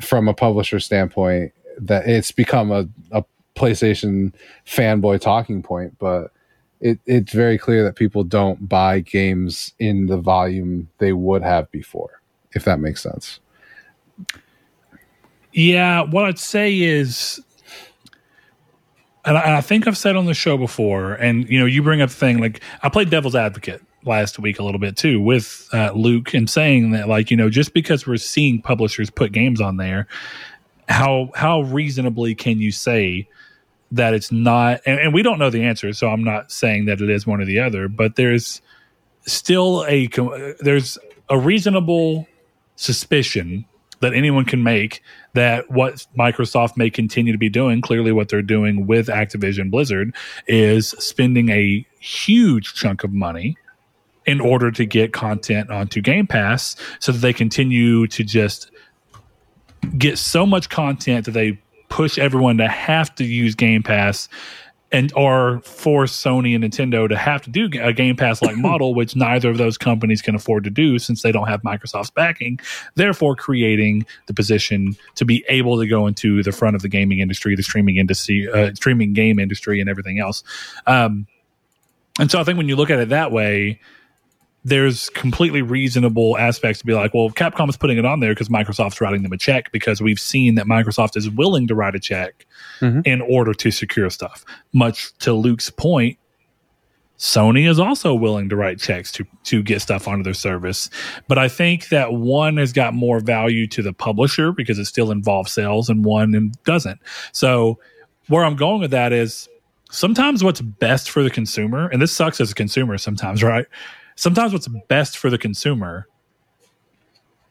from 0.00 0.28
a 0.28 0.32
publisher 0.32 0.80
standpoint, 0.80 1.52
that 1.78 2.08
it's 2.08 2.30
become 2.30 2.70
a, 2.70 2.88
a 3.10 3.24
PlayStation 3.56 4.32
fanboy 4.66 5.20
talking 5.20 5.62
point. 5.62 5.98
But 5.98 6.32
it, 6.80 7.00
it's 7.04 7.32
very 7.32 7.58
clear 7.58 7.84
that 7.84 7.96
people 7.96 8.24
don't 8.24 8.66
buy 8.68 9.00
games 9.00 9.74
in 9.78 10.06
the 10.06 10.16
volume 10.16 10.88
they 10.98 11.12
would 11.12 11.42
have 11.42 11.70
before, 11.72 12.22
if 12.54 12.64
that 12.64 12.78
makes 12.78 13.02
sense. 13.02 13.40
Yeah, 15.52 16.02
what 16.02 16.24
I'd 16.24 16.38
say 16.38 16.80
is, 16.80 17.42
and 19.24 19.36
I, 19.36 19.40
and 19.42 19.54
I 19.54 19.60
think 19.60 19.86
I've 19.86 19.98
said 19.98 20.16
on 20.16 20.26
the 20.26 20.34
show 20.34 20.56
before, 20.56 21.14
and 21.14 21.48
you 21.48 21.58
know, 21.58 21.66
you 21.66 21.82
bring 21.82 22.00
up 22.00 22.10
the 22.10 22.16
thing 22.16 22.38
like 22.38 22.60
I 22.82 22.88
played 22.88 23.10
devil's 23.10 23.34
advocate 23.34 23.82
last 24.04 24.38
week 24.38 24.58
a 24.58 24.62
little 24.62 24.80
bit 24.80 24.96
too 24.96 25.20
with 25.20 25.68
uh, 25.72 25.92
Luke 25.94 26.32
and 26.32 26.48
saying 26.48 26.92
that 26.92 27.06
like 27.06 27.30
you 27.30 27.36
know 27.36 27.50
just 27.50 27.74
because 27.74 28.06
we're 28.06 28.16
seeing 28.16 28.62
publishers 28.62 29.10
put 29.10 29.32
games 29.32 29.60
on 29.60 29.76
there, 29.76 30.06
how 30.88 31.30
how 31.34 31.62
reasonably 31.62 32.34
can 32.34 32.58
you 32.58 32.72
say 32.72 33.28
that 33.92 34.14
it's 34.14 34.32
not? 34.32 34.80
And, 34.86 35.00
and 35.00 35.14
we 35.14 35.22
don't 35.22 35.38
know 35.38 35.50
the 35.50 35.64
answer, 35.64 35.92
so 35.92 36.08
I'm 36.08 36.24
not 36.24 36.50
saying 36.50 36.86
that 36.86 37.00
it 37.00 37.10
is 37.10 37.26
one 37.26 37.40
or 37.40 37.44
the 37.44 37.60
other, 37.60 37.88
but 37.88 38.16
there's 38.16 38.62
still 39.26 39.84
a 39.86 40.08
there's 40.60 40.98
a 41.28 41.38
reasonable 41.38 42.26
suspicion 42.76 43.66
that 44.00 44.14
anyone 44.14 44.46
can 44.46 44.62
make 44.62 45.02
that 45.34 45.70
what 45.70 46.06
Microsoft 46.18 46.76
may 46.76 46.90
continue 46.90 47.32
to 47.32 47.38
be 47.38 47.48
doing, 47.48 47.80
clearly 47.80 48.12
what 48.12 48.28
they're 48.28 48.42
doing 48.42 48.86
with 48.86 49.06
Activision 49.06 49.70
Blizzard, 49.70 50.14
is 50.46 50.90
spending 50.90 51.50
a 51.50 51.86
huge 52.00 52.74
chunk 52.74 53.04
of 53.04 53.12
money 53.12 53.56
in 54.26 54.40
order 54.40 54.70
to 54.70 54.84
get 54.84 55.12
content 55.12 55.70
onto 55.70 56.00
Game 56.00 56.26
Pass 56.26 56.76
so 56.98 57.12
that 57.12 57.18
they 57.18 57.32
continue 57.32 58.06
to 58.08 58.24
just 58.24 58.70
get 59.96 60.18
so 60.18 60.44
much 60.44 60.68
content 60.68 61.24
that 61.26 61.32
they 61.32 61.60
push 61.88 62.18
everyone 62.18 62.58
to 62.58 62.68
have 62.68 63.14
to 63.16 63.24
use 63.24 63.54
Game 63.54 63.82
Pass 63.82 64.28
and 64.92 65.12
or 65.14 65.60
force 65.60 66.12
Sony 66.12 66.54
and 66.54 66.64
Nintendo 66.64 67.08
to 67.08 67.16
have 67.16 67.42
to 67.42 67.50
do 67.50 67.70
a 67.80 67.92
Game 67.92 68.16
Pass 68.16 68.42
like 68.42 68.56
model, 68.58 68.94
which 68.94 69.14
neither 69.14 69.50
of 69.50 69.58
those 69.58 69.78
companies 69.78 70.20
can 70.20 70.34
afford 70.34 70.64
to 70.64 70.70
do 70.70 70.98
since 70.98 71.22
they 71.22 71.32
don't 71.32 71.48
have 71.48 71.62
Microsoft's 71.62 72.10
backing. 72.10 72.58
Therefore, 72.96 73.36
creating 73.36 74.06
the 74.26 74.34
position 74.34 74.96
to 75.14 75.24
be 75.24 75.44
able 75.48 75.78
to 75.78 75.86
go 75.86 76.06
into 76.06 76.42
the 76.42 76.52
front 76.52 76.76
of 76.76 76.82
the 76.82 76.88
gaming 76.88 77.20
industry, 77.20 77.54
the 77.54 77.62
streaming 77.62 77.96
industry, 77.96 78.48
uh, 78.50 78.74
streaming 78.74 79.12
game 79.12 79.38
industry, 79.38 79.80
and 79.80 79.88
everything 79.88 80.18
else. 80.18 80.42
Um, 80.86 81.26
and 82.18 82.30
so, 82.30 82.40
I 82.40 82.44
think 82.44 82.58
when 82.58 82.68
you 82.68 82.76
look 82.76 82.90
at 82.90 82.98
it 82.98 83.10
that 83.10 83.30
way, 83.32 83.80
there's 84.64 85.08
completely 85.10 85.62
reasonable 85.62 86.36
aspects 86.36 86.80
to 86.80 86.86
be 86.86 86.92
like, 86.92 87.14
well, 87.14 87.30
Capcom 87.30 87.68
is 87.68 87.76
putting 87.76 87.96
it 87.96 88.04
on 88.04 88.20
there 88.20 88.32
because 88.32 88.48
Microsoft's 88.48 89.00
writing 89.00 89.22
them 89.22 89.32
a 89.32 89.38
check 89.38 89.72
because 89.72 90.02
we've 90.02 90.20
seen 90.20 90.56
that 90.56 90.66
Microsoft 90.66 91.16
is 91.16 91.30
willing 91.30 91.66
to 91.68 91.74
write 91.74 91.94
a 91.94 92.00
check 92.00 92.46
mm-hmm. 92.80 93.00
in 93.04 93.22
order 93.22 93.54
to 93.54 93.70
secure 93.70 94.10
stuff. 94.10 94.44
Much 94.72 95.16
to 95.18 95.32
Luke's 95.32 95.70
point, 95.70 96.18
Sony 97.18 97.68
is 97.68 97.78
also 97.78 98.14
willing 98.14 98.48
to 98.48 98.56
write 98.56 98.78
checks 98.78 99.12
to 99.12 99.26
to 99.44 99.62
get 99.62 99.82
stuff 99.82 100.08
onto 100.08 100.24
their 100.24 100.34
service. 100.34 100.88
But 101.28 101.36
I 101.36 101.48
think 101.48 101.88
that 101.90 102.14
one 102.14 102.56
has 102.56 102.72
got 102.72 102.94
more 102.94 103.20
value 103.20 103.66
to 103.68 103.82
the 103.82 103.92
publisher 103.92 104.52
because 104.52 104.78
it 104.78 104.86
still 104.86 105.10
involves 105.10 105.52
sales 105.52 105.90
and 105.90 106.02
one 106.02 106.52
doesn't. 106.64 106.98
So 107.32 107.78
where 108.28 108.44
I'm 108.44 108.56
going 108.56 108.80
with 108.80 108.90
that 108.92 109.12
is 109.12 109.48
sometimes 109.90 110.42
what's 110.42 110.62
best 110.62 111.10
for 111.10 111.22
the 111.22 111.30
consumer, 111.30 111.88
and 111.88 112.00
this 112.00 112.12
sucks 112.12 112.40
as 112.40 112.52
a 112.52 112.54
consumer 112.54 112.96
sometimes, 112.96 113.42
right? 113.42 113.66
Sometimes 114.20 114.52
what's 114.52 114.68
best 114.86 115.16
for 115.16 115.30
the 115.30 115.38
consumer 115.38 116.06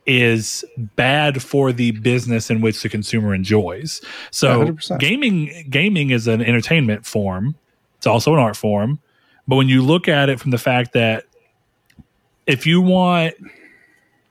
is 0.06 0.64
bad 0.78 1.42
for 1.42 1.72
the 1.72 1.92
business 1.92 2.52
in 2.52 2.62
which 2.62 2.84
the 2.84 2.90
consumer 2.90 3.34
enjoys. 3.34 4.02
So 4.30 4.66
100%. 4.66 5.00
gaming 5.00 5.66
gaming 5.70 6.12
is 6.12 6.28
an 6.28 6.44
entertainment 6.44 7.08
form. 7.08 7.56
It's 7.98 8.06
also 8.06 8.34
an 8.34 8.40
art 8.40 8.56
form. 8.56 9.00
But 9.48 9.56
when 9.56 9.68
you 9.68 9.82
look 9.84 10.08
at 10.08 10.30
it 10.30 10.40
from 10.40 10.52
the 10.52 10.60
fact 10.60 10.94
that 10.94 11.26
if 12.46 12.68
you 12.68 12.82
want 12.82 13.34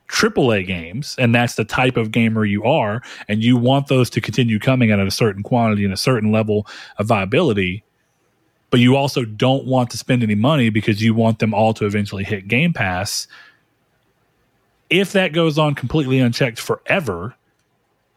AAA 0.09 0.65
games, 0.65 1.17
and 1.19 1.35
that's 1.35 1.57
the 1.57 1.65
type 1.65 1.97
of 1.97 2.13
gamer 2.13 2.45
you 2.45 2.63
are, 2.63 3.03
and 3.27 3.43
you 3.43 3.57
want 3.57 3.89
those 3.89 4.09
to 4.11 4.21
continue 4.21 4.61
coming 4.61 4.93
at 4.93 5.01
a 5.01 5.11
certain 5.11 5.43
quantity 5.43 5.85
and 5.85 5.93
a 5.93 5.99
certain 5.99 6.31
level 6.31 6.69
of 6.99 7.07
viability, 7.07 7.83
but 8.71 8.81
you 8.81 8.97
also 8.97 9.25
don't 9.25 9.65
want 9.67 9.91
to 9.91 9.99
spend 9.99 10.23
any 10.23 10.35
money 10.35 10.71
because 10.71 11.03
you 11.03 11.15
want 11.15 11.39
them 11.39 11.55
all 11.55 11.75
to 11.75 11.87
eventually 11.87 12.25
hit 12.25 12.49
Game 12.49 12.73
Pass. 12.73 13.27
If 14.91 15.13
that 15.13 15.33
goes 15.33 15.59
on 15.59 15.75
completely 15.75 16.19
unchecked 16.19 16.61
forever, 16.61 17.35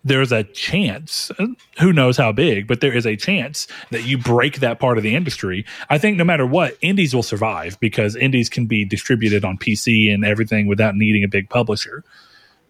there's 0.04 0.32
a 0.32 0.44
chance, 0.44 1.32
who 1.80 1.94
knows 1.94 2.18
how 2.18 2.32
big, 2.32 2.68
but 2.68 2.82
there 2.82 2.96
is 2.96 3.06
a 3.06 3.16
chance 3.16 3.68
that 3.92 4.04
you 4.04 4.18
break 4.18 4.60
that 4.60 4.80
part 4.80 4.98
of 4.98 5.04
the 5.04 5.16
industry. 5.16 5.66
I 5.90 5.98
think 6.00 6.18
no 6.18 6.24
matter 6.24 6.46
what, 6.46 6.78
indies 6.82 7.14
will 7.14 7.24
survive 7.24 7.80
because 7.80 8.16
indies 8.16 8.50
can 8.50 8.66
be 8.66 8.84
distributed 8.84 9.46
on 9.46 9.58
PC 9.58 10.12
and 10.12 10.26
everything 10.26 10.66
without 10.68 10.96
needing 10.96 11.24
a 11.24 11.28
big 11.28 11.50
publisher. 11.50 12.04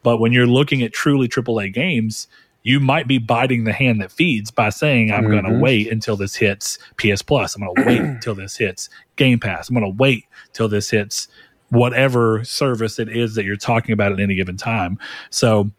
But 0.04 0.18
when 0.18 0.34
you're 0.34 0.48
looking 0.48 0.82
at 0.82 0.94
truly 0.94 1.28
AAA 1.28 1.74
games, 1.74 2.28
you 2.64 2.80
might 2.80 3.07
be 3.07 3.18
biting 3.18 3.64
the 3.64 3.74
hand 3.74 4.01
that 4.01 4.12
feeds 4.12 4.51
by 4.51 4.70
saying, 4.70 5.12
I'm 5.12 5.24
mm-hmm. 5.24 5.32
going 5.32 5.53
to 5.53 5.59
wait 5.59 5.91
until 5.91 6.16
this 6.16 6.36
hits 6.36 6.78
PS 6.97 7.22
Plus. 7.22 7.55
I'm 7.55 7.64
going 7.64 7.76
to 7.76 7.86
wait 7.86 7.99
until 8.01 8.36
this 8.36 8.55
hits 8.57 8.89
Game 9.16 9.39
Pass. 9.39 9.70
I'm 9.70 9.76
going 9.76 9.86
to 9.86 9.97
wait 9.97 10.26
till 10.53 10.68
this 10.68 10.89
hits 10.89 11.28
whatever 11.70 12.43
service 12.43 12.99
it 12.99 13.09
is 13.09 13.36
that 13.36 13.45
you're 13.45 13.55
talking 13.55 13.93
about 13.93 14.12
at 14.12 14.20
any 14.20 14.36
given 14.36 14.57
time. 14.57 14.99
So, 15.30 15.72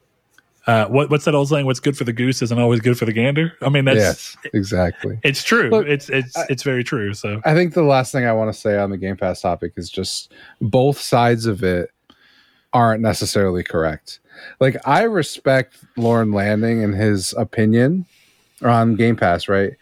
uh, 0.67 0.87
what, 0.87 1.11
what's 1.11 1.25
that 1.25 1.35
old 1.35 1.49
saying? 1.49 1.67
What's 1.67 1.81
good 1.81 1.97
for 1.97 2.05
the 2.05 2.13
goose 2.13 2.41
isn't 2.41 2.59
always 2.59 2.81
good 2.81 2.97
for 2.97 3.05
the 3.05 3.13
gander. 3.13 3.53
I 3.63 3.69
mean, 3.69 3.85
that's 3.85 3.99
yes, 3.99 4.37
exactly. 4.55 5.19
It's 5.25 5.43
true. 5.43 5.71
Look, 5.71 5.89
it's 5.89 6.09
it's 6.09 6.37
I, 6.37 6.47
it's 6.49 6.63
very 6.63 6.85
true. 6.85 7.15
So 7.15 7.41
I 7.45 7.53
think 7.53 7.75
the 7.75 7.83
last 7.83 8.13
thing 8.13 8.27
I 8.27 8.33
want 8.33 8.53
to 8.53 8.59
say 8.59 8.79
on 8.79 8.91
the 8.91 8.97
Game 8.97 9.17
Pass 9.17 9.41
topic 9.41 9.73
is 9.77 9.91
just 9.91 10.33
both 10.61 11.01
sides 11.01 11.47
of 11.47 11.65
it 11.65 11.91
aren't 12.73 13.03
necessarily 13.03 13.63
correct 13.63 14.21
like 14.61 14.77
I 14.87 15.03
respect 15.03 15.77
Lorne 15.97 16.33
Lanning 16.33 16.83
and 16.83 16.95
his 16.95 17.33
opinion 17.35 18.07
on 18.63 18.97
Game 18.97 19.17
Pass, 19.17 19.49
right? 19.49 19.73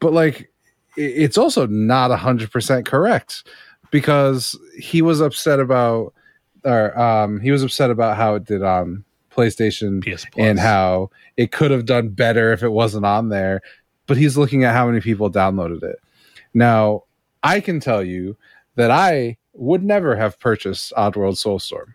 But 0.00 0.12
like 0.12 0.50
it's 0.96 1.38
also 1.38 1.66
not 1.66 2.10
a 2.10 2.16
hundred 2.16 2.50
percent 2.50 2.86
correct 2.86 3.44
because 3.90 4.58
he 4.78 5.02
was 5.02 5.20
upset 5.20 5.60
about 5.60 6.14
or 6.64 6.98
um 6.98 7.40
he 7.40 7.50
was 7.50 7.62
upset 7.62 7.90
about 7.90 8.16
how 8.16 8.34
it 8.34 8.44
did 8.44 8.62
on 8.62 9.04
PlayStation 9.30 10.00
and 10.36 10.58
how 10.58 11.10
it 11.36 11.50
could 11.50 11.70
have 11.70 11.86
done 11.86 12.10
better 12.10 12.52
if 12.52 12.62
it 12.62 12.70
wasn't 12.70 13.04
on 13.04 13.28
there. 13.28 13.60
But 14.06 14.16
he's 14.16 14.36
looking 14.36 14.64
at 14.64 14.74
how 14.74 14.86
many 14.86 15.00
people 15.00 15.30
downloaded 15.30 15.82
it. 15.82 15.96
Now, 16.52 17.04
I 17.42 17.60
can 17.60 17.80
tell 17.80 18.02
you 18.02 18.36
that 18.76 18.90
I 18.90 19.38
would 19.54 19.82
never 19.82 20.14
have 20.14 20.38
purchased 20.38 20.92
Oddworld 20.96 21.34
Soulstorm 21.34 21.94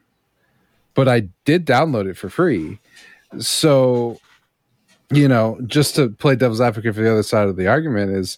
but 1.00 1.08
I 1.08 1.30
did 1.46 1.66
download 1.66 2.10
it 2.10 2.18
for 2.18 2.30
free. 2.30 2.78
So, 3.40 4.20
you 5.14 5.30
know, 5.30 5.58
just 5.66 5.96
to 5.96 6.10
play 6.10 6.36
devil's 6.36 6.60
advocate 6.60 6.94
for 6.94 7.02
the 7.02 7.10
other 7.10 7.24
side 7.24 7.48
of 7.48 7.56
the 7.56 7.68
argument 7.68 8.12
is 8.12 8.38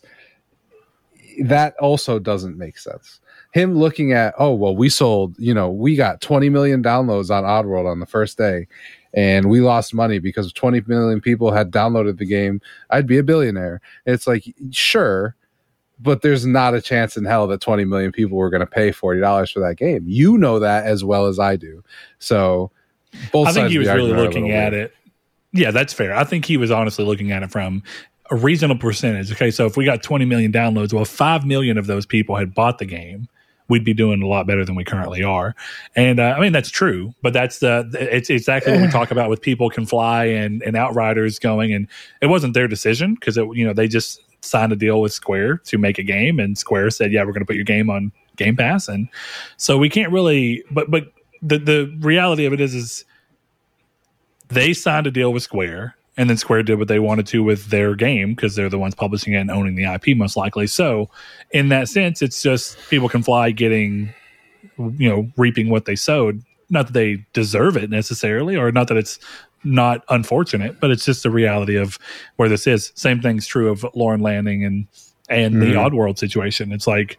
that 1.45 1.75
also 1.77 2.19
doesn't 2.19 2.59
make 2.59 2.77
sense. 2.77 3.19
Him 3.51 3.79
looking 3.79 4.13
at, 4.13 4.35
oh, 4.37 4.53
well, 4.53 4.75
we 4.75 4.89
sold, 4.89 5.33
you 5.39 5.55
know, 5.55 5.71
we 5.71 5.95
got 5.95 6.21
20 6.21 6.49
million 6.49 6.83
downloads 6.83 7.31
on 7.31 7.45
Oddworld 7.45 7.89
on 7.89 7.99
the 7.99 8.05
first 8.05 8.37
day 8.37 8.67
and 9.11 9.49
we 9.49 9.59
lost 9.59 9.91
money 9.91 10.19
because 10.19 10.53
20 10.53 10.83
million 10.85 11.19
people 11.19 11.51
had 11.51 11.71
downloaded 11.71 12.19
the 12.19 12.27
game. 12.27 12.61
I'd 12.91 13.07
be 13.07 13.17
a 13.17 13.23
billionaire. 13.23 13.81
It's 14.05 14.27
like, 14.27 14.53
sure, 14.69 15.35
but 16.01 16.21
there's 16.21 16.45
not 16.45 16.73
a 16.73 16.81
chance 16.81 17.15
in 17.15 17.25
hell 17.25 17.47
that 17.47 17.61
20 17.61 17.85
million 17.85 18.11
people 18.11 18.37
were 18.37 18.49
going 18.49 18.61
to 18.61 18.65
pay 18.65 18.89
$40 18.89 19.51
for 19.53 19.59
that 19.59 19.77
game. 19.77 20.03
You 20.07 20.37
know 20.37 20.59
that 20.59 20.85
as 20.85 21.03
well 21.03 21.27
as 21.27 21.39
I 21.39 21.55
do. 21.55 21.83
So 22.19 22.71
both 23.31 23.47
I 23.47 23.53
think 23.53 23.69
he 23.69 23.77
was 23.77 23.87
really 23.87 24.13
looking 24.13 24.51
at 24.51 24.73
it. 24.73 24.93
Yeah, 25.53 25.71
that's 25.71 25.93
fair. 25.93 26.15
I 26.15 26.23
think 26.23 26.45
he 26.45 26.57
was 26.57 26.71
honestly 26.71 27.05
looking 27.05 27.31
at 27.31 27.43
it 27.43 27.51
from 27.51 27.83
a 28.29 28.35
reasonable 28.35 28.79
percentage. 28.79 29.31
Okay, 29.31 29.51
so 29.51 29.65
if 29.65 29.75
we 29.75 29.85
got 29.85 30.01
20 30.01 30.25
million 30.25 30.51
downloads, 30.51 30.93
well, 30.93 31.05
5 31.05 31.45
million 31.45 31.77
of 31.77 31.87
those 31.87 32.05
people 32.05 32.37
had 32.37 32.53
bought 32.53 32.79
the 32.79 32.85
game. 32.85 33.27
We'd 33.67 33.85
be 33.85 33.93
doing 33.93 34.21
a 34.21 34.27
lot 34.27 34.47
better 34.47 34.65
than 34.65 34.75
we 34.75 34.83
currently 34.83 35.23
are, 35.23 35.55
and 35.95 36.19
uh, 36.19 36.35
I 36.37 36.41
mean 36.41 36.51
that's 36.51 36.69
true. 36.69 37.13
But 37.21 37.31
that's 37.31 37.59
the 37.59 37.89
it's 37.93 38.29
exactly 38.29 38.73
what 38.73 38.81
we 38.81 38.87
talk 38.91 39.11
about 39.11 39.29
with 39.29 39.41
people 39.41 39.69
can 39.69 39.85
fly 39.85 40.25
and 40.25 40.61
and 40.61 40.75
Outriders 40.75 41.39
going, 41.39 41.71
and 41.71 41.87
it 42.21 42.27
wasn't 42.27 42.53
their 42.53 42.67
decision 42.67 43.13
because 43.13 43.37
it 43.37 43.47
you 43.55 43.65
know 43.65 43.71
they 43.71 43.87
just 43.87 44.19
signed 44.41 44.71
a 44.71 44.75
deal 44.75 45.01
with 45.01 45.13
Square 45.13 45.57
to 45.65 45.77
make 45.77 45.97
a 45.97 46.03
game, 46.03 46.39
and 46.39 46.57
Square 46.57 46.91
said, 46.91 47.11
"Yeah, 47.11 47.23
we're 47.23 47.33
going 47.33 47.41
to 47.41 47.45
put 47.45 47.55
your 47.55 47.65
game 47.65 47.89
on 47.89 48.11
Game 48.35 48.55
Pass." 48.55 48.87
And 48.87 49.07
so 49.57 49.77
we 49.77 49.89
can't 49.89 50.11
really. 50.11 50.63
But 50.71 50.91
but 50.91 51.11
the 51.41 51.57
the 51.57 51.97
reality 51.99 52.45
of 52.45 52.53
it 52.53 52.61
is 52.61 52.73
is 52.73 53.05
they 54.49 54.73
signed 54.73 55.07
a 55.07 55.11
deal 55.11 55.31
with 55.31 55.43
Square, 55.43 55.95
and 56.17 56.29
then 56.29 56.37
Square 56.37 56.63
did 56.63 56.79
what 56.79 56.87
they 56.87 56.99
wanted 56.99 57.27
to 57.27 57.43
with 57.43 57.67
their 57.67 57.95
game 57.95 58.33
because 58.33 58.55
they're 58.55 58.69
the 58.69 58.79
ones 58.79 58.95
publishing 58.95 59.33
it 59.33 59.37
and 59.37 59.51
owning 59.51 59.75
the 59.75 59.85
IP 59.85 60.15
most 60.17 60.35
likely. 60.35 60.67
So 60.67 61.09
in 61.51 61.69
that 61.69 61.87
sense, 61.87 62.21
it's 62.21 62.41
just 62.41 62.77
people 62.89 63.09
can 63.09 63.23
fly 63.23 63.51
getting 63.51 64.13
you 64.77 65.09
know 65.09 65.31
reaping 65.37 65.69
what 65.69 65.85
they 65.85 65.95
sowed. 65.95 66.43
Not 66.69 66.87
that 66.87 66.93
they 66.93 67.25
deserve 67.33 67.75
it 67.75 67.89
necessarily, 67.89 68.55
or 68.55 68.71
not 68.71 68.87
that 68.87 68.97
it's 68.97 69.19
not 69.63 70.03
unfortunate, 70.09 70.79
but 70.79 70.91
it's 70.91 71.05
just 71.05 71.23
the 71.23 71.29
reality 71.29 71.75
of 71.75 71.99
where 72.35 72.49
this 72.49 72.67
is. 72.67 72.91
Same 72.95 73.21
thing's 73.21 73.45
true 73.45 73.69
of 73.69 73.85
Lorne 73.93 74.21
Lanning 74.21 74.65
and 74.65 74.87
and 75.29 75.55
mm-hmm. 75.55 75.71
the 75.71 75.77
Oddworld 75.77 76.17
situation. 76.17 76.71
It's 76.71 76.87
like, 76.87 77.17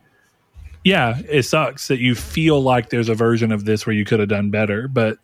yeah, 0.85 1.21
it 1.29 1.45
sucks 1.45 1.89
that 1.89 1.99
you 1.99 2.15
feel 2.15 2.61
like 2.61 2.91
there's 2.91 3.09
a 3.09 3.15
version 3.15 3.53
of 3.53 3.65
this 3.65 3.87
where 3.87 3.95
you 3.95 4.05
could 4.05 4.21
have 4.21 4.29
done 4.29 4.51
better, 4.51 4.89
but 4.89 5.19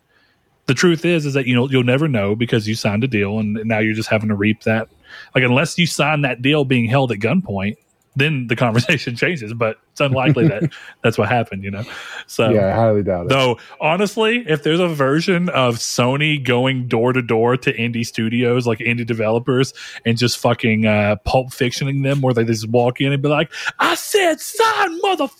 the 0.65 0.73
truth 0.75 1.03
is 1.03 1.25
is 1.25 1.33
that 1.33 1.47
you 1.47 1.55
know 1.55 1.67
you'll 1.67 1.83
never 1.83 2.07
know 2.07 2.35
because 2.35 2.67
you 2.67 2.75
signed 2.75 3.03
a 3.03 3.07
deal 3.07 3.39
and 3.39 3.59
now 3.65 3.79
you're 3.79 3.95
just 3.95 4.09
having 4.09 4.29
to 4.29 4.35
reap 4.35 4.61
that. 4.63 4.87
Like 5.33 5.43
unless 5.43 5.77
you 5.77 5.87
sign 5.87 6.21
that 6.21 6.43
deal 6.43 6.63
being 6.63 6.85
held 6.85 7.11
at 7.11 7.17
gunpoint, 7.17 7.77
then 8.15 8.47
the 8.47 8.55
conversation 8.55 9.15
changes. 9.17 9.53
But 9.53 9.77
it's 9.91 10.01
unlikely 10.01 10.47
that 10.47 10.71
that's 11.03 11.17
what 11.17 11.29
happened, 11.29 11.63
you 11.63 11.71
know. 11.71 11.83
So 12.27 12.49
yeah, 12.49 12.67
I 12.67 12.71
highly 12.71 13.03
doubt 13.03 13.25
it. 13.25 13.29
Though 13.29 13.57
honestly, 13.79 14.45
if 14.47 14.63
there's 14.63 14.79
a 14.79 14.87
version 14.87 15.49
of 15.49 15.75
Sony 15.77 16.43
going 16.43 16.87
door 16.87 17.13
to 17.13 17.21
door 17.21 17.57
to 17.57 17.73
indie 17.73 18.05
studios, 18.05 18.65
like 18.67 18.79
indie 18.79 19.05
developers, 19.05 19.73
and 20.05 20.17
just 20.17 20.37
fucking 20.37 20.85
uh, 20.85 21.17
pulp 21.25 21.49
fictioning 21.49 22.03
them, 22.03 22.21
where 22.21 22.33
they 22.33 22.43
just 22.43 22.67
walk 22.69 23.01
in 23.01 23.11
and 23.13 23.21
be 23.21 23.29
like, 23.29 23.51
"I 23.79 23.95
said 23.95 24.39
sign, 24.39 25.01
motherfucker." 25.01 25.37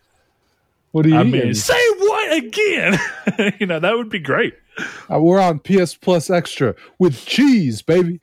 what 0.92 1.02
do 1.02 1.10
you 1.10 1.16
I 1.16 1.22
mean? 1.24 1.54
say 1.54 1.80
what 1.98 2.36
again? 2.36 2.98
you 3.60 3.66
know, 3.66 3.78
that 3.78 3.96
would 3.96 4.08
be 4.08 4.18
great. 4.18 4.54
Uh, 5.12 5.20
we're 5.20 5.40
on 5.40 5.58
PS 5.60 5.94
Plus 5.94 6.30
Extra 6.30 6.74
with 6.98 7.24
cheese, 7.26 7.82
baby. 7.82 8.20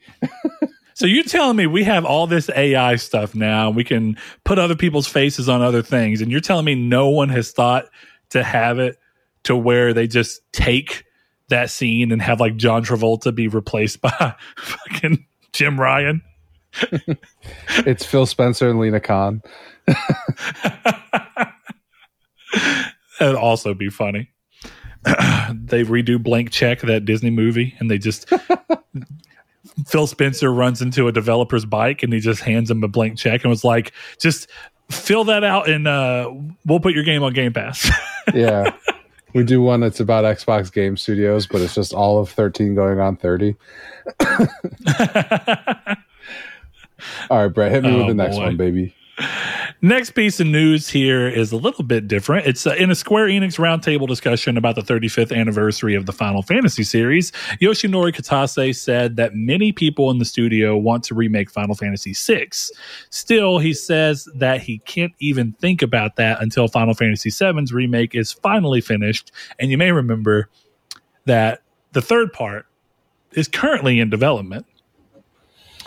So 0.98 1.06
you're 1.06 1.24
telling 1.26 1.56
me 1.58 1.68
we 1.68 1.84
have 1.84 2.06
all 2.06 2.26
this 2.26 2.50
AI 2.56 2.96
stuff 2.96 3.36
now, 3.36 3.70
we 3.70 3.84
can 3.84 4.18
put 4.44 4.58
other 4.58 4.76
people's 4.76 5.08
faces 5.08 5.48
on 5.48 5.62
other 5.62 5.84
things, 5.84 6.22
and 6.22 6.32
you're 6.32 6.42
telling 6.42 6.66
me 6.66 6.74
no 6.74 7.10
one 7.10 7.30
has 7.30 7.52
thought 7.52 7.86
to 8.32 8.44
have 8.44 8.80
it 8.80 8.98
to 9.44 9.56
where 9.56 9.94
they 9.94 10.08
just 10.08 10.42
take 10.52 11.04
that 11.50 11.70
scene 11.70 12.12
and 12.12 12.20
have 12.20 12.40
like 12.40 12.58
John 12.58 12.84
Travolta 12.84 13.34
be 13.34 13.48
replaced 13.48 14.02
by 14.02 14.34
fucking 14.58 15.26
Jim 15.54 15.80
Ryan? 15.80 16.24
it's 17.86 18.04
Phil 18.04 18.26
Spencer 18.26 18.68
and 18.68 18.80
Lina 18.80 19.00
Khan. 19.00 19.44
That'd 23.20 23.36
also 23.36 23.74
be 23.74 23.90
funny. 23.90 24.32
they 25.04 25.84
redo 25.84 26.22
Blank 26.22 26.52
Check, 26.52 26.82
that 26.82 27.06
Disney 27.06 27.30
movie, 27.30 27.76
and 27.80 27.90
they 27.90 27.98
just 27.98 28.30
Phil 29.86 30.08
Spencer 30.08 30.52
runs 30.52 30.82
into 30.82 31.08
a 31.08 31.12
developer's 31.12 31.66
bike 31.66 32.04
and 32.04 32.12
he 32.12 32.20
just 32.20 32.42
hands 32.42 32.72
him 32.72 32.84
a 32.84 32.88
blank 32.88 33.18
check 33.18 33.44
and 33.44 33.50
was 33.50 33.64
like, 33.64 33.94
just 34.20 34.50
fill 34.90 35.24
that 35.26 35.44
out 35.44 35.70
and 35.70 35.88
uh, 35.88 36.32
we'll 36.66 36.80
put 36.80 36.94
your 36.94 37.04
game 37.04 37.24
on 37.24 37.34
Game 37.34 37.54
Pass. 37.54 37.90
yeah. 38.34 38.72
We 39.34 39.44
do 39.44 39.62
one 39.62 39.82
that's 39.82 40.00
about 40.00 40.24
Xbox 40.24 40.72
Game 40.74 40.98
Studios, 40.98 41.46
but 41.46 41.62
it's 41.62 41.76
just 41.76 41.94
all 41.94 42.18
of 42.18 42.30
13 42.30 42.74
going 42.76 43.00
on 43.00 43.18
30. 43.18 43.56
all 47.30 47.42
right, 47.44 47.48
Brett, 47.48 47.72
hit 47.72 47.84
me 47.84 47.92
oh, 47.92 47.98
with 48.00 48.08
the 48.08 48.14
next 48.14 48.38
boy. 48.38 48.44
one, 48.44 48.58
baby. 48.58 48.96
Next 49.82 50.12
piece 50.12 50.40
of 50.40 50.48
news 50.48 50.90
here 50.90 51.28
is 51.28 51.52
a 51.52 51.56
little 51.56 51.84
bit 51.84 52.08
different. 52.08 52.48
It's 52.48 52.66
uh, 52.66 52.74
in 52.80 52.90
a 52.90 52.96
Square 52.96 53.28
Enix 53.28 53.60
roundtable 53.60 54.08
discussion 54.08 54.58
about 54.58 54.74
the 54.74 54.82
35th 54.82 55.36
anniversary 55.36 55.94
of 55.94 56.08
the 56.08 56.12
Final 56.12 56.42
Fantasy 56.42 56.82
series. 56.82 57.32
Yoshinori 57.62 58.12
Kitase 58.12 58.76
said 58.76 59.18
that 59.18 59.36
many 59.36 59.72
people 59.72 60.10
in 60.10 60.18
the 60.18 60.26
studio 60.26 60.76
want 60.76 61.04
to 61.04 61.14
remake 61.14 61.52
Final 61.52 61.76
Fantasy 61.76 62.14
VI. 62.16 62.48
Still, 63.12 63.60
he 63.60 63.72
says 63.72 64.28
that 64.34 64.62
he 64.62 64.80
can't 64.80 65.14
even 65.20 65.52
think 65.54 65.84
about 65.84 66.16
that 66.16 66.42
until 66.42 66.68
Final 66.68 66.96
Fantasy 66.96 67.30
VII's 67.30 67.72
remake 67.72 68.16
is 68.16 68.34
finally 68.34 68.82
finished. 68.82 69.32
And 69.60 69.70
you 69.70 69.78
may 69.78 69.92
remember 69.92 70.50
that 71.26 71.62
the 71.92 72.02
third 72.02 72.34
part 72.34 72.66
is 73.34 73.48
currently 73.48 74.00
in 74.00 74.10
development, 74.10 74.66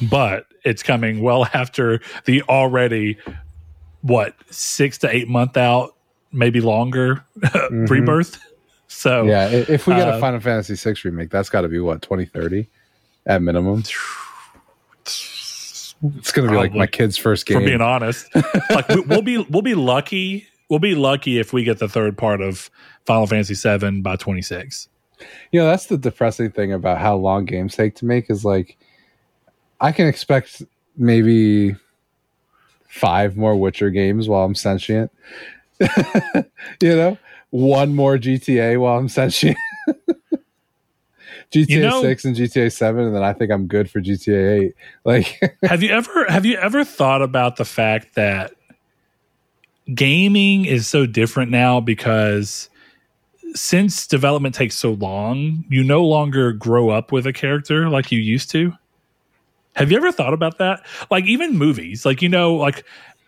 but 0.08 0.46
it's 0.64 0.84
coming 0.84 1.22
well 1.22 1.44
after 1.54 2.00
the 2.26 2.42
already 2.42 3.18
what 4.02 4.34
six 4.50 4.98
to 4.98 5.14
eight 5.14 5.28
month 5.28 5.56
out, 5.56 5.94
maybe 6.32 6.60
longer 6.60 7.24
mm-hmm. 7.38 7.84
rebirth. 7.92 8.40
So 8.92 9.22
yeah, 9.22 9.46
if 9.48 9.86
we 9.86 9.94
get 9.94 10.08
uh, 10.08 10.16
a 10.16 10.20
Final 10.20 10.40
Fantasy 10.40 10.74
VI 10.74 10.98
remake, 11.04 11.30
that's 11.30 11.48
got 11.48 11.60
to 11.60 11.68
be 11.68 11.78
what 11.78 12.02
twenty 12.02 12.24
thirty 12.24 12.68
at 13.24 13.40
minimum. 13.40 13.84
It's 15.04 16.32
gonna 16.32 16.50
be 16.50 16.56
like 16.56 16.74
my 16.74 16.88
kid's 16.88 17.16
first 17.16 17.46
game. 17.46 17.60
For 17.60 17.64
being 17.64 17.80
honest, 17.80 18.26
like 18.68 18.88
we, 18.88 19.00
we'll 19.02 19.22
be 19.22 19.38
we'll 19.48 19.62
be 19.62 19.76
lucky. 19.76 20.44
We'll 20.68 20.80
be 20.80 20.96
lucky 20.96 21.38
if 21.38 21.52
we 21.52 21.62
get 21.62 21.78
the 21.78 21.88
third 21.88 22.18
part 22.18 22.40
of 22.40 22.68
Final 23.06 23.28
Fantasy 23.28 23.54
VII 23.54 24.00
by 24.00 24.16
twenty 24.16 24.42
six. 24.42 24.88
You 25.52 25.60
know, 25.60 25.66
that's 25.66 25.86
the 25.86 25.96
depressing 25.96 26.50
thing 26.50 26.72
about 26.72 26.98
how 26.98 27.14
long 27.14 27.44
games 27.44 27.76
take 27.76 27.94
to 27.96 28.06
make 28.06 28.28
is 28.28 28.44
like 28.44 28.76
I 29.80 29.92
can 29.92 30.08
expect 30.08 30.62
maybe 30.96 31.76
five 32.90 33.36
more 33.36 33.56
Witcher 33.56 33.88
games 33.88 34.28
while 34.28 34.44
I'm 34.44 34.54
sentient. 34.54 35.10
you 35.80 36.96
know, 36.96 37.16
one 37.50 37.94
more 37.94 38.18
GTA 38.18 38.78
while 38.78 38.98
I'm 38.98 39.08
sentient. 39.08 39.56
GTA 41.52 41.68
you 41.68 41.80
know, 41.80 42.02
six 42.02 42.24
and 42.24 42.36
GTA 42.36 42.72
seven, 42.72 43.06
and 43.06 43.14
then 43.14 43.24
I 43.24 43.32
think 43.32 43.50
I'm 43.50 43.66
good 43.66 43.90
for 43.90 44.00
GTA 44.00 44.60
eight. 44.60 44.74
Like, 45.04 45.40
have 45.64 45.82
you 45.82 45.90
ever 45.90 46.26
have 46.28 46.44
you 46.44 46.56
ever 46.58 46.84
thought 46.84 47.22
about 47.22 47.56
the 47.56 47.64
fact 47.64 48.14
that 48.14 48.52
gaming 49.94 50.64
is 50.64 50.86
so 50.86 51.06
different 51.06 51.50
now 51.50 51.80
because 51.80 52.68
since 53.54 54.06
development 54.06 54.54
takes 54.54 54.76
so 54.76 54.92
long, 54.92 55.64
you 55.68 55.82
no 55.82 56.04
longer 56.04 56.52
grow 56.52 56.90
up 56.90 57.10
with 57.10 57.26
a 57.26 57.32
character 57.32 57.88
like 57.88 58.12
you 58.12 58.20
used 58.20 58.50
to. 58.52 58.72
Have 59.76 59.90
you 59.90 59.96
ever 59.96 60.12
thought 60.12 60.34
about 60.34 60.58
that? 60.58 60.84
Like 61.10 61.24
even 61.26 61.56
movies, 61.56 62.04
like 62.04 62.22
you 62.22 62.28
know, 62.28 62.54
like 62.54 62.84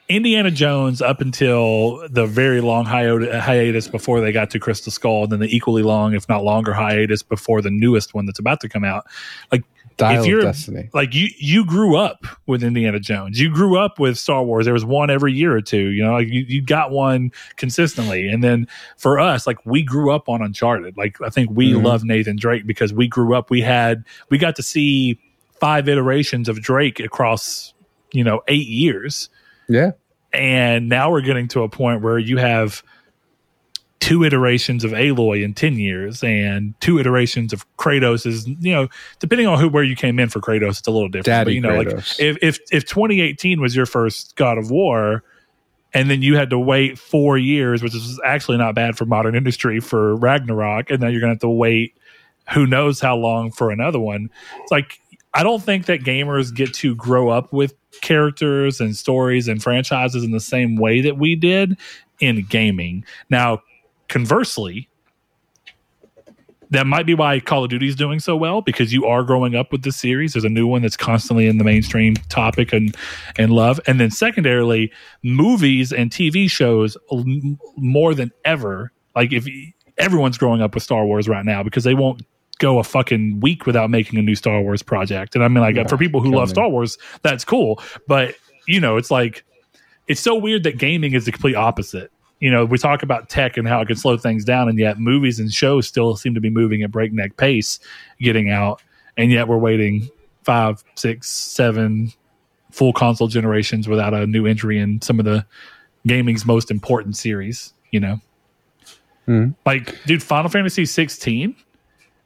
Indiana 0.09 0.51
Jones 0.51 1.01
up 1.01 1.21
until 1.21 2.07
the 2.09 2.27
very 2.27 2.61
long 2.61 2.85
hiatus 2.85 3.89
before 3.89 4.21
they 4.21 4.33
got 4.33 4.51
to 4.51 4.59
Crystal 4.59 4.93
Skull, 4.93 5.25
and 5.25 5.33
then 5.33 5.41
the 5.41 5.55
equally 5.55 5.83
long, 5.83 6.15
if 6.15 6.29
not 6.29 6.45
longer, 6.45 6.73
hiatus 6.73 7.23
before 7.23 7.63
the 7.63 7.71
newest 7.71 8.13
one 8.13 8.27
that's 8.27 8.39
about 8.39 8.61
to 8.61 8.69
come 8.69 8.85
out. 8.85 9.07
Like 9.51 9.63
Dial 9.97 10.39
of 10.39 10.43
Destiny. 10.43 10.89
like 10.93 11.15
you, 11.15 11.29
you 11.39 11.65
grew 11.65 11.97
up 11.97 12.27
with 12.47 12.63
Indiana 12.63 12.99
Jones. 12.99 13.41
You 13.41 13.51
grew 13.51 13.79
up 13.79 13.99
with 13.99 14.19
Star 14.19 14.43
Wars. 14.43 14.65
There 14.65 14.75
was 14.75 14.85
one 14.85 15.11
every 15.11 15.33
year 15.33 15.55
or 15.55 15.61
two. 15.61 15.91
You 15.91 16.05
know, 16.05 16.13
like 16.13 16.29
you, 16.29 16.45
you 16.49 16.63
got 16.63 16.91
one 16.91 17.31
consistently. 17.57 18.29
And 18.29 18.43
then 18.43 18.67
for 18.97 19.21
us, 19.21 19.47
like 19.47 19.65
we 19.65 19.83
grew 19.83 20.13
up 20.13 20.29
on 20.29 20.43
Uncharted. 20.43 20.97
Like 20.97 21.21
I 21.23 21.31
think 21.31 21.51
we 21.51 21.73
mm-hmm. 21.73 21.85
love 21.85 22.05
Nathan 22.05 22.37
Drake 22.37 22.67
because 22.67 22.93
we 22.93 23.07
grew 23.07 23.35
up. 23.35 23.51
We 23.51 23.61
had 23.61 24.05
we 24.31 24.39
got 24.39 24.57
to 24.57 24.63
see 24.63 25.19
five 25.63 25.89
iterations 25.89 26.49
of 26.49 26.61
Drake 26.61 26.99
across, 26.99 27.73
you 28.11 28.25
know, 28.25 28.43
eight 28.49 28.67
years. 28.67 29.29
Yeah. 29.69 29.93
And 30.33 30.89
now 30.89 31.13
we're 31.13 31.21
getting 31.21 31.47
to 31.49 31.63
a 31.63 31.69
point 31.69 32.03
where 32.03 32.19
you 32.19 32.37
have 32.39 32.83
two 34.01 34.25
iterations 34.25 34.83
of 34.83 34.91
Aloy 34.91 35.45
in 35.45 35.55
10 35.55 35.77
years 35.77 36.25
and 36.25 36.75
two 36.81 36.99
iterations 36.99 37.53
of 37.53 37.65
Kratos 37.77 38.27
is, 38.27 38.49
you 38.49 38.73
know, 38.73 38.89
depending 39.21 39.47
on 39.47 39.61
who 39.61 39.69
where 39.69 39.85
you 39.85 39.95
came 39.95 40.19
in 40.19 40.29
for 40.31 40.41
Kratos, 40.41 40.81
it's 40.81 40.89
a 40.89 40.91
little 40.91 41.09
different. 41.09 41.27
Daddy 41.27 41.45
but, 41.51 41.55
you 41.55 41.61
know, 41.61 41.85
Kratos. 41.85 42.19
like 42.19 42.21
if, 42.21 42.39
if 42.43 42.59
if 42.73 42.85
2018 42.87 43.61
was 43.61 43.77
your 43.77 43.87
first 43.87 44.35
God 44.35 44.59
of 44.59 44.69
War, 44.69 45.23
and 45.95 46.11
then 46.11 46.23
you 46.23 46.35
had 46.35 46.51
to 46.51 46.59
wait 46.59 46.99
four 46.99 47.39
years, 47.39 47.85
which 47.85 47.95
is 47.95 48.19
actually 48.25 48.59
not 48.59 48.75
bad 48.75 48.99
for 48.99 49.05
modern 49.05 49.37
industry 49.37 49.79
for 49.79 50.17
Ragnarok, 50.17 50.91
and 50.91 51.01
now 51.01 51.07
you're 51.07 51.21
gonna 51.21 51.35
have 51.35 51.41
to 51.41 51.49
wait 51.49 51.95
who 52.53 52.67
knows 52.67 52.99
how 52.99 53.15
long 53.15 53.53
for 53.53 53.71
another 53.71 54.01
one. 54.01 54.29
It's 54.61 54.73
like 54.73 54.99
I 55.35 55.43
don't 55.43 55.63
think 55.63 55.87
that 55.87 56.01
gamers 56.01 56.55
get 56.55 56.75
to 56.75 56.95
grow 56.95 57.31
up 57.31 57.53
with 57.53 57.75
characters 58.01 58.81
and 58.81 58.97
stories 58.97 59.49
and 59.49 59.63
franchises 59.63 60.25
in 60.25 60.31
the 60.31 60.41
same 60.41 60.77
way 60.77 61.01
that 61.01 61.17
we 61.17 61.37
did 61.37 61.79
in 62.21 62.45
gaming. 62.49 63.05
Now, 63.31 63.63
conversely, 64.09 64.89
that 66.73 66.87
might 66.87 67.05
be 67.05 67.13
why 67.13 67.39
Call 67.39 67.65
of 67.65 67.71
Duty 67.71 67.89
is 67.89 67.97
doing 67.97 68.19
so 68.19 68.35
well 68.35 68.63
because 68.63 68.95
you 68.95 69.05
are 69.05 69.23
growing 69.23 69.55
up 69.55 69.73
with 69.73 69.83
the 69.83 69.93
series. 69.93 70.33
There's 70.33 70.45
a 70.45 70.49
new 70.49 70.67
one 70.67 70.81
that's 70.81 70.97
constantly 70.97 71.47
in 71.47 71.59
the 71.59 71.65
mainstream 71.65 72.15
topic 72.31 72.73
and 72.73 72.97
and 73.37 73.53
love. 73.53 73.79
And 73.87 74.01
then 74.01 74.11
secondarily, 74.11 74.91
movies 75.23 75.93
and 75.93 76.11
TV 76.11 76.51
shows 76.51 76.97
more 77.77 78.15
than 78.15 78.33
ever. 78.47 78.91
Like 79.15 79.33
if 79.35 79.47
everyone's 79.99 80.39
growing 80.39 80.63
up 80.63 80.75
with 80.75 80.83
Star 80.83 81.05
Wars 81.05 81.29
right 81.29 81.45
now 81.45 81.63
because 81.63 81.85
they 81.85 81.95
won't 81.95 82.23
go 82.63 82.79
a 82.79 82.85
fucking 82.85 83.41
week 83.41 83.67
without 83.67 83.91
making 83.91 84.19
a 84.21 84.23
new 84.23 84.37
Star 84.37 84.63
Wars 84.63 84.83
project. 84.83 85.35
And 85.35 85.43
I 85.43 85.49
mean, 85.49 85.61
like 85.61 85.75
yeah, 85.75 85.87
for 85.89 85.99
people 85.99 86.21
who 86.21 86.31
love 86.31 86.49
me. 86.49 86.55
Star 86.55 86.69
Wars, 86.69 86.97
that's 87.23 87.45
cool. 87.45 87.83
But 88.07 88.37
you 88.69 88.81
know, 88.81 88.97
it's 88.97 89.11
like 89.11 89.45
it's 90.07 90.21
so 90.21 90.37
weird 90.37 90.63
that 90.63 90.79
gaming 90.79 91.13
is 91.13 91.25
the 91.25 91.33
complete 91.33 91.57
opposite. 91.57 92.13
You 92.39 92.51
know, 92.51 92.65
we 92.65 92.79
talk 92.79 93.03
about 93.03 93.29
tech 93.29 93.57
and 93.57 93.67
how 93.69 93.81
it 93.81 93.87
can 93.87 93.97
slow 93.97 94.17
things 94.17 94.45
down, 94.45 94.69
and 94.69 94.79
yet 94.79 94.99
movies 94.99 95.41
and 95.41 95.53
shows 95.53 95.87
still 95.87 96.17
seem 96.17 96.35
to 96.35 96.41
be 96.41 96.51
moving 96.51 96.83
at 96.83 96.91
breakneck 96.91 97.37
pace, 97.37 97.81
getting 98.21 98.51
out, 98.51 98.81
and 99.17 99.31
yet 99.31 99.49
we're 99.49 99.59
waiting 99.59 100.09
five, 100.45 100.83
six, 100.95 101.29
seven 101.29 102.13
full 102.71 102.93
console 102.93 103.29
generations 103.29 103.89
without 103.89 104.15
a 104.15 104.27
new 104.27 104.47
entry 104.47 104.79
in 104.79 105.01
some 105.03 105.19
of 105.19 105.25
the 105.25 105.45
gaming's 106.07 106.47
most 106.47 106.71
important 106.71 107.17
series. 107.17 107.73
You 107.91 108.01
know, 108.01 108.21
mm-hmm. 109.27 109.51
like 109.67 110.03
dude, 110.05 110.23
Final 110.23 110.49
Fantasy 110.49 110.85
16 110.85 111.57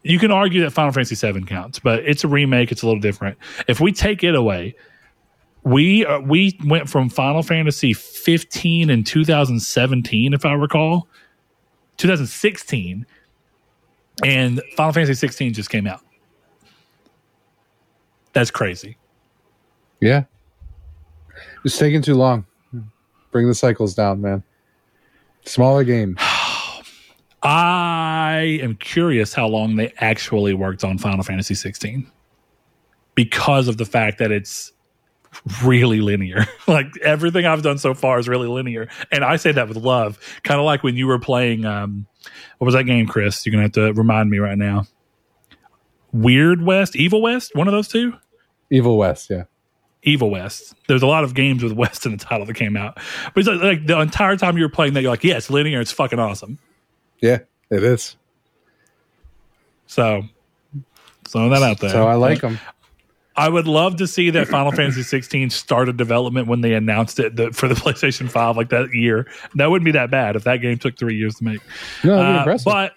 you 0.06 0.18
can 0.18 0.30
argue 0.30 0.60
that 0.62 0.70
Final 0.70 0.92
Fantasy 0.92 1.14
VII 1.14 1.42
counts, 1.42 1.78
but 1.78 2.00
it's 2.04 2.24
a 2.24 2.28
remake. 2.28 2.70
It's 2.70 2.82
a 2.82 2.86
little 2.86 3.00
different. 3.00 3.38
If 3.66 3.80
we 3.80 3.92
take 3.92 4.22
it 4.22 4.34
away, 4.34 4.74
we 5.64 6.06
uh, 6.06 6.20
we 6.20 6.58
went 6.64 6.88
from 6.88 7.08
Final 7.08 7.42
Fantasy 7.42 7.92
15 7.92 8.88
in 8.88 9.02
2017, 9.02 10.32
if 10.32 10.44
I 10.44 10.52
recall, 10.52 11.08
2016, 11.96 13.04
and 14.24 14.62
Final 14.76 14.92
Fantasy 14.92 15.14
16 15.14 15.54
just 15.54 15.70
came 15.70 15.86
out. 15.86 16.02
That's 18.32 18.50
crazy. 18.50 18.96
Yeah. 20.00 20.24
It's 21.64 21.78
taking 21.78 22.02
too 22.02 22.14
long. 22.14 22.46
Bring 23.32 23.48
the 23.48 23.54
cycles 23.54 23.94
down, 23.94 24.20
man. 24.20 24.42
Smaller 25.44 25.84
game. 25.84 26.16
I 27.46 28.58
am 28.60 28.74
curious 28.74 29.32
how 29.32 29.46
long 29.46 29.76
they 29.76 29.92
actually 29.98 30.52
worked 30.52 30.82
on 30.82 30.98
Final 30.98 31.22
Fantasy 31.22 31.54
16 31.54 32.10
because 33.14 33.68
of 33.68 33.76
the 33.76 33.84
fact 33.84 34.18
that 34.18 34.32
it's 34.32 34.72
really 35.62 36.00
linear. 36.00 36.44
like 36.66 36.96
everything 37.04 37.46
I've 37.46 37.62
done 37.62 37.78
so 37.78 37.94
far 37.94 38.18
is 38.18 38.28
really 38.28 38.48
linear. 38.48 38.88
And 39.12 39.22
I 39.22 39.36
say 39.36 39.52
that 39.52 39.68
with 39.68 39.76
love. 39.76 40.18
Kind 40.42 40.58
of 40.58 40.66
like 40.66 40.82
when 40.82 40.96
you 40.96 41.06
were 41.06 41.20
playing 41.20 41.64
um 41.64 42.08
what 42.58 42.64
was 42.64 42.74
that 42.74 42.82
game, 42.82 43.06
Chris? 43.06 43.46
You're 43.46 43.52
gonna 43.52 43.62
have 43.62 43.72
to 43.72 43.92
remind 43.92 44.28
me 44.28 44.38
right 44.38 44.58
now. 44.58 44.86
Weird 46.12 46.62
West, 46.62 46.96
Evil 46.96 47.22
West, 47.22 47.54
one 47.54 47.68
of 47.68 47.72
those 47.72 47.86
two? 47.86 48.14
Evil 48.72 48.96
West, 48.96 49.30
yeah. 49.30 49.44
Evil 50.02 50.30
West. 50.30 50.74
There's 50.88 51.02
a 51.02 51.06
lot 51.06 51.22
of 51.22 51.34
games 51.34 51.62
with 51.62 51.74
West 51.74 52.06
in 52.06 52.10
the 52.10 52.18
title 52.18 52.44
that 52.44 52.54
came 52.54 52.76
out. 52.76 52.96
But 53.34 53.46
it's 53.46 53.48
like, 53.48 53.60
like 53.60 53.86
the 53.86 54.00
entire 54.00 54.36
time 54.36 54.56
you 54.56 54.64
were 54.64 54.68
playing 54.68 54.94
that, 54.94 55.02
you're 55.02 55.12
like, 55.12 55.22
yeah, 55.22 55.36
it's 55.36 55.48
linear, 55.48 55.80
it's 55.80 55.92
fucking 55.92 56.18
awesome. 56.18 56.58
Yeah, 57.20 57.38
it 57.70 57.82
is. 57.82 58.16
So 59.86 60.22
throwing 61.24 61.50
that 61.50 61.62
out 61.62 61.80
there. 61.80 61.90
So 61.90 62.06
I 62.06 62.14
like 62.14 62.40
them. 62.40 62.58
I 63.38 63.50
would 63.50 63.66
love 63.68 63.96
to 63.96 64.06
see 64.06 64.30
that 64.30 64.48
Final 64.48 64.72
Fantasy 64.72 65.02
16 65.02 65.50
started 65.50 65.98
development 65.98 66.48
when 66.48 66.62
they 66.62 66.72
announced 66.72 67.18
it 67.20 67.36
the, 67.36 67.52
for 67.52 67.68
the 67.68 67.74
PlayStation 67.74 68.30
5 68.30 68.56
like 68.56 68.70
that 68.70 68.94
year. 68.94 69.30
That 69.56 69.70
wouldn't 69.70 69.84
be 69.84 69.92
that 69.92 70.10
bad 70.10 70.36
if 70.36 70.44
that 70.44 70.58
game 70.62 70.78
took 70.78 70.96
three 70.96 71.16
years 71.16 71.34
to 71.36 71.44
make. 71.44 71.60
No, 72.02 72.18
Uh, 72.18 72.58
but 72.64 72.92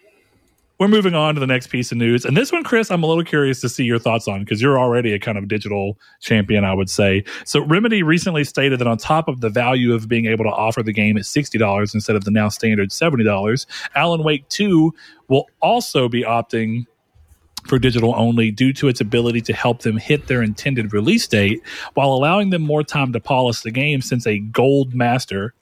we're 0.80 0.88
moving 0.88 1.14
on 1.14 1.36
to 1.36 1.42
the 1.42 1.48
next 1.48 1.68
piece 1.68 1.92
of 1.92 1.98
news. 1.98 2.24
And 2.24 2.38
this 2.38 2.52
one, 2.52 2.64
Chris, 2.64 2.90
I'm 2.90 3.04
a 3.04 3.06
little 3.08 3.24
curious 3.24 3.60
to 3.62 3.70
see 3.70 3.84
your 3.84 4.00
thoughts 4.00 4.28
on 4.28 4.40
because 4.40 4.62
you're 4.62 4.80
already 4.80 5.14
a 5.14 5.20
kind 5.20 5.38
of 5.38 5.50
digital 5.50 5.98
champion, 6.22 6.64
I 6.64 6.74
would 6.74 6.90
say. 6.90 7.26
So, 7.44 7.62
Remedy 7.62 8.02
recently 8.02 8.46
stated 8.46 8.80
that 8.80 8.88
on 8.88 8.98
top 8.98 9.28
of 9.28 9.42
the 9.42 9.50
value 9.50 9.94
of 9.94 10.08
being 10.08 10.26
able 10.26 10.46
to 10.46 10.52
offer 10.52 10.82
the 10.82 10.94
game 10.94 11.18
at 11.18 11.24
$60 11.24 11.94
instead 11.94 12.16
of 12.16 12.24
the 12.24 12.32
now 12.32 12.48
standard 12.48 12.90
$70, 12.90 13.66
Alan 13.96 14.24
Wake 14.24 14.48
2 14.48 14.94
will 15.28 15.48
also 15.62 16.08
be 16.08 16.24
opting 16.24 16.86
for 17.66 17.78
digital 17.78 18.14
only 18.16 18.50
due 18.50 18.72
to 18.72 18.88
its 18.88 19.02
ability 19.02 19.42
to 19.42 19.54
help 19.54 19.82
them 19.82 19.98
hit 19.98 20.28
their 20.28 20.42
intended 20.42 20.94
release 20.94 21.28
date 21.28 21.62
while 21.94 22.14
allowing 22.14 22.52
them 22.52 22.62
more 22.62 22.84
time 22.84 23.12
to 23.12 23.20
polish 23.20 23.62
the 23.62 23.72
game 23.72 24.02
since 24.02 24.26
a 24.26 24.40
gold 24.40 24.96
master 24.96 25.54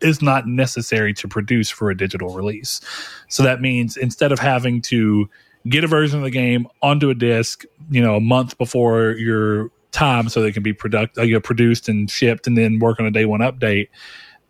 is 0.00 0.22
not 0.22 0.46
necessary 0.46 1.12
to 1.14 1.28
produce 1.28 1.70
for 1.70 1.90
a 1.90 1.96
digital 1.96 2.34
release. 2.34 2.80
So 3.28 3.42
that 3.42 3.60
means 3.60 3.96
instead 3.96 4.32
of 4.32 4.38
having 4.38 4.80
to 4.82 5.28
get 5.68 5.84
a 5.84 5.86
version 5.86 6.18
of 6.18 6.24
the 6.24 6.30
game 6.30 6.66
onto 6.82 7.10
a 7.10 7.14
disc, 7.14 7.64
you 7.90 8.02
know, 8.02 8.16
a 8.16 8.20
month 8.20 8.58
before 8.58 9.12
your 9.12 9.70
time 9.92 10.28
so 10.28 10.42
they 10.42 10.52
can 10.52 10.62
be 10.62 10.72
product, 10.72 11.18
uh, 11.18 11.22
you 11.22 11.34
know, 11.34 11.40
produced 11.40 11.88
and 11.88 12.10
shipped 12.10 12.46
and 12.46 12.56
then 12.56 12.78
work 12.78 12.98
on 12.98 13.06
a 13.06 13.10
day 13.10 13.24
one 13.24 13.40
update, 13.40 13.88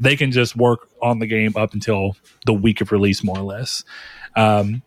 they 0.00 0.16
can 0.16 0.32
just 0.32 0.56
work 0.56 0.88
on 1.02 1.18
the 1.18 1.26
game 1.26 1.52
up 1.56 1.74
until 1.74 2.16
the 2.46 2.52
week 2.52 2.80
of 2.80 2.92
release, 2.92 3.22
more 3.22 3.38
or 3.38 3.42
less. 3.42 3.84
Um, 4.36 4.82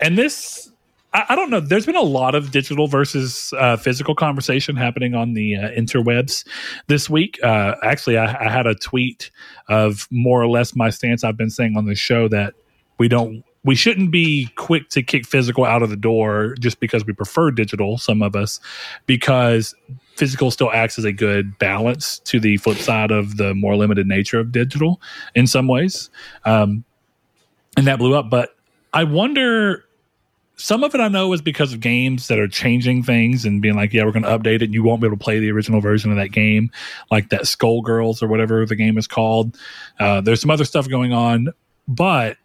and 0.00 0.18
this 0.18 0.70
I, 1.16 1.24
I 1.30 1.34
don't 1.36 1.48
know. 1.50 1.60
There's 1.60 1.86
been 1.86 1.96
a 1.96 2.02
lot 2.02 2.34
of 2.34 2.50
digital 2.50 2.86
versus 2.86 3.52
uh, 3.58 3.78
physical 3.78 4.14
conversation 4.14 4.76
happening 4.76 5.14
on 5.14 5.32
the 5.32 5.56
uh, 5.56 5.70
interwebs 5.70 6.46
this 6.88 7.08
week. 7.08 7.42
Uh, 7.42 7.74
actually, 7.82 8.18
I, 8.18 8.46
I 8.46 8.50
had 8.50 8.66
a 8.66 8.74
tweet 8.74 9.30
of 9.68 10.06
more 10.10 10.40
or 10.42 10.46
less 10.46 10.76
my 10.76 10.90
stance 10.90 11.24
I've 11.24 11.36
been 11.36 11.50
saying 11.50 11.76
on 11.76 11.86
the 11.86 11.94
show 11.94 12.28
that 12.28 12.54
we 12.98 13.08
don't 13.08 13.42
we 13.64 13.74
shouldn't 13.74 14.12
be 14.12 14.48
quick 14.54 14.90
to 14.90 15.02
kick 15.02 15.26
physical 15.26 15.64
out 15.64 15.82
of 15.82 15.90
the 15.90 15.96
door 15.96 16.54
just 16.60 16.78
because 16.78 17.04
we 17.04 17.12
prefer 17.12 17.50
digital 17.50 17.98
some 17.98 18.22
of 18.22 18.36
us 18.36 18.60
because 19.06 19.74
physical 20.14 20.52
still 20.52 20.70
acts 20.70 20.98
as 20.98 21.04
a 21.04 21.12
good 21.12 21.58
balance 21.58 22.20
to 22.20 22.38
the 22.38 22.56
flip 22.58 22.78
side 22.78 23.10
of 23.10 23.38
the 23.38 23.54
more 23.54 23.74
limited 23.74 24.06
nature 24.06 24.38
of 24.38 24.52
digital 24.52 25.00
in 25.34 25.48
some 25.48 25.66
ways 25.66 26.10
um, 26.44 26.84
and 27.76 27.88
that 27.88 27.98
blew 27.98 28.14
up 28.14 28.30
but 28.30 28.54
i 28.94 29.02
wonder 29.02 29.85
some 30.56 30.82
of 30.82 30.94
it 30.94 31.00
I 31.00 31.08
know 31.08 31.32
is 31.34 31.42
because 31.42 31.72
of 31.74 31.80
games 31.80 32.28
that 32.28 32.38
are 32.38 32.48
changing 32.48 33.02
things 33.02 33.44
and 33.44 33.60
being 33.60 33.76
like, 33.76 33.92
yeah, 33.92 34.04
we're 34.04 34.12
going 34.12 34.22
to 34.22 34.38
update 34.38 34.56
it. 34.56 34.62
And 34.62 34.74
you 34.74 34.82
won't 34.82 35.02
be 35.02 35.06
able 35.06 35.18
to 35.18 35.22
play 35.22 35.38
the 35.38 35.50
original 35.50 35.80
version 35.80 36.10
of 36.10 36.16
that 36.16 36.32
game, 36.32 36.70
like 37.10 37.28
that 37.28 37.42
Skullgirls 37.42 38.22
or 38.22 38.26
whatever 38.26 38.64
the 38.64 38.76
game 38.76 38.96
is 38.96 39.06
called. 39.06 39.56
Uh, 40.00 40.22
there's 40.22 40.40
some 40.40 40.50
other 40.50 40.64
stuff 40.64 40.88
going 40.88 41.12
on, 41.12 41.48
but 41.86 42.38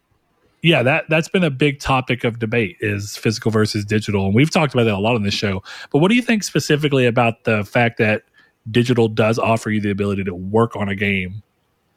yeah, 0.62 0.82
that 0.84 1.06
that's 1.08 1.28
been 1.28 1.42
a 1.42 1.50
big 1.50 1.80
topic 1.80 2.22
of 2.22 2.38
debate 2.38 2.76
is 2.80 3.16
physical 3.16 3.50
versus 3.50 3.84
digital, 3.84 4.26
and 4.26 4.34
we've 4.34 4.50
talked 4.50 4.72
about 4.72 4.84
that 4.84 4.94
a 4.94 4.98
lot 4.98 5.16
on 5.16 5.24
this 5.24 5.34
show. 5.34 5.62
But 5.90 5.98
what 5.98 6.08
do 6.08 6.14
you 6.14 6.22
think 6.22 6.44
specifically 6.44 7.04
about 7.04 7.44
the 7.44 7.64
fact 7.64 7.98
that 7.98 8.22
digital 8.70 9.08
does 9.08 9.40
offer 9.40 9.70
you 9.70 9.80
the 9.80 9.90
ability 9.90 10.22
to 10.24 10.34
work 10.34 10.76
on 10.76 10.88
a 10.88 10.94
game 10.94 11.42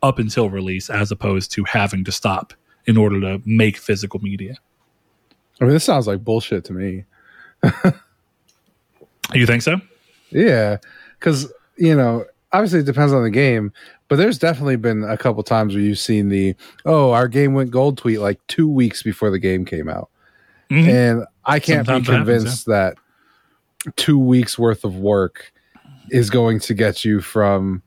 up 0.01 0.18
until 0.18 0.49
release, 0.49 0.89
as 0.89 1.11
opposed 1.11 1.51
to 1.51 1.63
having 1.66 2.03
to 2.05 2.11
stop 2.11 2.53
in 2.88 2.97
order 2.97 3.22
to 3.22 3.39
make 3.45 3.78
physical 3.78 4.20
media? 4.20 4.55
I 5.61 5.63
mean, 5.65 5.73
this 5.73 5.83
sounds 5.83 6.07
like 6.07 6.23
bullshit 6.23 6.65
to 6.65 6.73
me. 6.73 7.05
You 9.33 9.45
think 9.47 9.61
so? 9.63 9.77
Yeah, 10.31 10.77
because 11.19 11.51
you 11.77 11.95
know, 11.95 12.25
obviously 12.53 12.79
it 12.79 12.85
depends 12.85 13.11
on 13.13 13.23
the 13.23 13.29
game, 13.31 13.71
but 14.07 14.17
there's 14.17 14.37
definitely 14.37 14.75
been 14.75 15.03
a 15.03 15.17
couple 15.17 15.41
times 15.43 15.73
where 15.73 15.81
you've 15.83 15.99
seen 15.99 16.29
the 16.29 16.55
"oh, 16.85 17.11
our 17.11 17.27
game 17.27 17.53
went 17.53 17.71
gold" 17.71 17.97
tweet 17.97 18.19
like 18.19 18.39
two 18.47 18.67
weeks 18.69 19.01
before 19.01 19.29
the 19.31 19.39
game 19.39 19.65
came 19.65 19.89
out, 19.89 20.09
Mhm. 20.69 20.87
and 20.87 21.25
I 21.45 21.59
can't 21.59 21.85
Sometimes 21.85 22.07
be 22.07 22.13
it 22.13 22.17
happens, 22.17 22.37
convinced 22.43 22.65
that 22.67 22.97
two 23.95 24.19
weeks 24.19 24.57
worth 24.59 24.83
of 24.83 24.95
work 24.97 25.51
is 26.11 26.29
going 26.29 26.59
to 26.59 26.73
get 26.73 27.03
you 27.05 27.19
from 27.21 27.81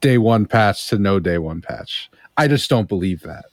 day 0.00 0.18
one 0.18 0.46
patch 0.46 0.88
to 0.88 0.98
no 0.98 1.18
day 1.18 1.38
one 1.38 1.60
patch. 1.60 2.08
I 2.36 2.46
just 2.48 2.70
don't 2.70 2.88
believe 2.88 3.22
that. 3.22 3.44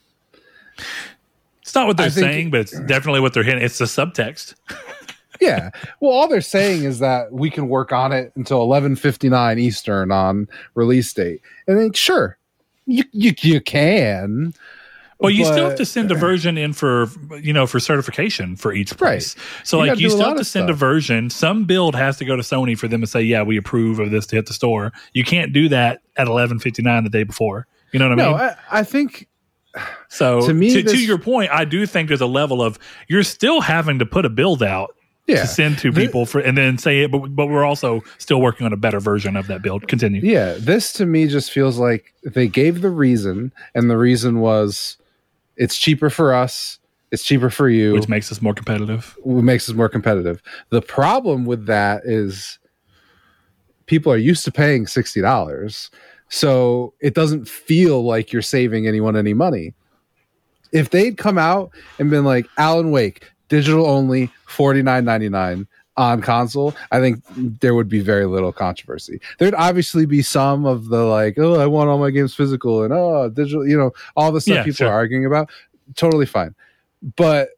It's 1.68 1.74
not 1.74 1.86
what 1.86 1.98
they're 1.98 2.08
saying, 2.08 2.50
but 2.50 2.60
it's 2.60 2.80
definitely 2.80 3.20
what 3.20 3.34
they're 3.34 3.42
hitting. 3.42 3.62
It's 3.62 3.76
the 3.76 3.84
subtext. 3.84 4.54
yeah. 5.40 5.68
Well, 6.00 6.12
all 6.12 6.26
they're 6.26 6.40
saying 6.40 6.84
is 6.84 6.98
that 7.00 7.30
we 7.30 7.50
can 7.50 7.68
work 7.68 7.92
on 7.92 8.10
it 8.10 8.32
until 8.36 8.66
11:59 8.66 9.60
Eastern 9.60 10.10
on 10.10 10.48
release 10.74 11.12
date. 11.12 11.42
And 11.66 11.78
then 11.78 11.92
sure, 11.92 12.38
you 12.86 13.04
you, 13.12 13.34
you 13.42 13.60
can. 13.60 14.54
Well, 15.20 15.30
you 15.30 15.44
still 15.44 15.68
have 15.68 15.76
to 15.76 15.84
send 15.84 16.10
a 16.10 16.14
version 16.18 16.56
in 16.56 16.72
for 16.72 17.08
you 17.38 17.52
know 17.52 17.66
for 17.66 17.80
certification 17.80 18.56
for 18.56 18.72
each 18.72 18.96
place. 18.96 19.36
So 19.62 19.82
You 19.82 19.90
like 19.90 19.98
you 19.98 20.08
still 20.08 20.28
have 20.28 20.38
to 20.38 20.44
send 20.44 20.70
a 20.70 20.74
version. 20.74 21.28
Some 21.28 21.66
build 21.66 21.94
has 21.96 22.16
to 22.16 22.24
go 22.24 22.34
to 22.34 22.42
Sony 22.42 22.78
for 22.78 22.88
them 22.88 23.02
to 23.02 23.06
say, 23.06 23.20
yeah, 23.20 23.42
we 23.42 23.58
approve 23.58 23.98
of 23.98 24.10
this 24.10 24.24
to 24.28 24.36
hit 24.36 24.46
the 24.46 24.54
store. 24.54 24.90
You 25.12 25.22
can't 25.24 25.52
do 25.52 25.68
that 25.68 26.00
at 26.16 26.28
eleven 26.28 26.60
fifty 26.60 26.80
nine 26.80 27.04
the 27.04 27.10
day 27.10 27.24
before. 27.24 27.66
You 27.92 27.98
know 27.98 28.08
what 28.08 28.18
I 28.18 28.22
No, 28.22 28.30
mean? 28.30 28.40
I, 28.40 28.56
I 28.70 28.84
think 28.84 29.28
so 30.08 30.40
to 30.42 30.46
to, 30.48 30.54
me, 30.54 30.72
to, 30.72 30.82
this- 30.82 31.00
your 31.02 31.18
point, 31.18 31.50
I 31.52 31.64
do 31.64 31.86
think 31.86 32.08
there's 32.08 32.20
a 32.20 32.26
level 32.26 32.62
of 32.62 32.78
you're 33.08 33.22
still 33.22 33.60
having 33.60 33.98
to 33.98 34.06
put 34.06 34.24
a 34.24 34.28
build 34.30 34.62
out 34.62 34.94
yeah. 35.28 35.42
to 35.42 35.46
send 35.46 35.78
to 35.78 35.92
people 35.92 36.26
for 36.26 36.40
and 36.40 36.56
then 36.56 36.78
say 36.78 37.02
it, 37.02 37.12
but 37.12 37.28
but 37.28 37.46
we're 37.46 37.64
also 37.64 38.02
still 38.16 38.40
working 38.40 38.66
on 38.66 38.72
a 38.72 38.76
better 38.76 38.98
version 38.98 39.36
of 39.36 39.46
that 39.46 39.62
build. 39.62 39.86
Continue. 39.86 40.22
Yeah, 40.22 40.56
this 40.58 40.92
to 40.94 41.06
me 41.06 41.28
just 41.28 41.52
feels 41.52 41.78
like 41.78 42.14
they 42.24 42.48
gave 42.48 42.80
the 42.80 42.90
reason, 42.90 43.52
and 43.74 43.90
the 43.90 43.98
reason 43.98 44.40
was 44.40 44.96
it's 45.56 45.76
cheaper 45.76 46.10
for 46.10 46.34
us, 46.34 46.78
it's 47.10 47.22
cheaper 47.22 47.50
for 47.50 47.68
you, 47.68 47.92
Which 47.92 48.08
makes 48.08 48.32
us 48.32 48.40
more 48.40 48.54
competitive. 48.54 49.16
what 49.22 49.44
makes 49.44 49.68
us 49.68 49.74
more 49.74 49.88
competitive. 49.88 50.42
The 50.70 50.82
problem 50.82 51.44
with 51.44 51.66
that 51.66 52.02
is 52.04 52.58
people 53.86 54.12
are 54.12 54.16
used 54.16 54.44
to 54.46 54.52
paying 54.52 54.86
sixty 54.86 55.20
dollars, 55.20 55.90
so 56.28 56.94
it 57.00 57.14
doesn't 57.14 57.48
feel 57.48 58.04
like 58.04 58.32
you're 58.32 58.42
saving 58.42 58.86
anyone 58.86 59.16
any 59.16 59.34
money. 59.34 59.74
If 60.72 60.90
they'd 60.90 61.16
come 61.16 61.38
out 61.38 61.70
and 61.98 62.10
been 62.10 62.24
like 62.24 62.46
Alan 62.58 62.90
Wake, 62.90 63.24
digital 63.48 63.86
only, 63.86 64.30
forty 64.46 64.82
nine 64.82 65.04
ninety 65.04 65.28
nine 65.28 65.66
on 65.96 66.20
console, 66.20 66.74
I 66.92 67.00
think 67.00 67.24
there 67.60 67.74
would 67.74 67.88
be 67.88 68.00
very 68.00 68.26
little 68.26 68.52
controversy. 68.52 69.20
There'd 69.38 69.54
obviously 69.54 70.06
be 70.06 70.22
some 70.22 70.64
of 70.64 70.88
the 70.88 71.04
like, 71.04 71.38
oh, 71.38 71.58
I 71.58 71.66
want 71.66 71.88
all 71.88 71.98
my 71.98 72.10
games 72.10 72.34
physical 72.34 72.84
and 72.84 72.92
oh, 72.92 73.30
digital, 73.30 73.66
you 73.66 73.76
know, 73.76 73.92
all 74.14 74.30
the 74.30 74.40
stuff 74.40 74.56
Yeah, 74.56 74.62
people 74.64 74.76
sure. 74.76 74.88
are 74.88 74.94
arguing 74.94 75.26
about. 75.26 75.50
Totally 75.96 76.26
fine, 76.26 76.54
but 77.16 77.50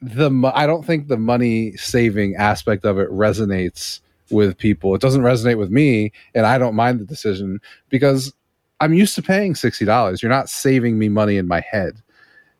the 0.00 0.52
I 0.54 0.66
don't 0.66 0.84
think 0.84 1.08
the 1.08 1.16
money 1.16 1.76
saving 1.76 2.36
aspect 2.36 2.84
of 2.84 2.98
it 2.98 3.10
resonates 3.10 4.00
with 4.32 4.56
people. 4.58 4.94
It 4.94 5.00
doesn't 5.00 5.22
resonate 5.22 5.58
with 5.58 5.70
me, 5.70 6.12
and 6.34 6.46
I 6.46 6.58
don't 6.58 6.74
mind 6.74 7.00
the 7.00 7.04
decision 7.04 7.60
because 7.88 8.32
I'm 8.80 8.94
used 8.94 9.14
to 9.16 9.22
paying 9.22 9.54
sixty 9.54 9.84
dollars. 9.84 10.22
You're 10.22 10.30
not 10.30 10.48
saving 10.48 10.98
me 10.98 11.08
money 11.08 11.36
in 11.36 11.46
my 11.46 11.60
head, 11.60 12.02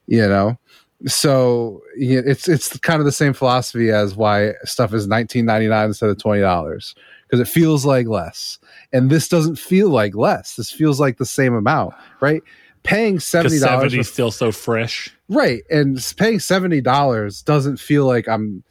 you 0.06 0.26
know. 0.28 0.58
So 1.06 1.82
it's 1.96 2.48
it's 2.48 2.78
kind 2.78 3.00
of 3.00 3.06
the 3.06 3.12
same 3.12 3.32
philosophy 3.32 3.90
as 3.90 4.14
why 4.14 4.52
stuff 4.64 4.94
is 4.94 5.06
nineteen 5.06 5.46
ninety 5.46 5.66
nine 5.66 5.86
instead 5.86 6.10
of 6.10 6.18
twenty 6.18 6.42
dollars 6.42 6.94
because 7.24 7.40
it 7.40 7.50
feels 7.50 7.84
like 7.84 8.06
less, 8.06 8.58
and 8.92 9.10
this 9.10 9.28
doesn't 9.28 9.56
feel 9.56 9.88
like 9.88 10.14
less. 10.14 10.54
This 10.54 10.70
feels 10.70 11.00
like 11.00 11.18
the 11.18 11.26
same 11.26 11.54
amount, 11.54 11.94
right? 12.20 12.42
Paying 12.84 13.18
seventy 13.18 13.58
dollars, 13.58 13.80
seventy 13.80 13.98
is 13.98 14.12
still 14.12 14.30
so 14.30 14.52
fresh. 14.52 15.12
Right. 15.32 15.62
And 15.70 15.96
paying 16.18 16.38
$70 16.38 17.44
doesn't 17.44 17.78
feel 17.78 18.04
like 18.04 18.28
I'm 18.28 18.62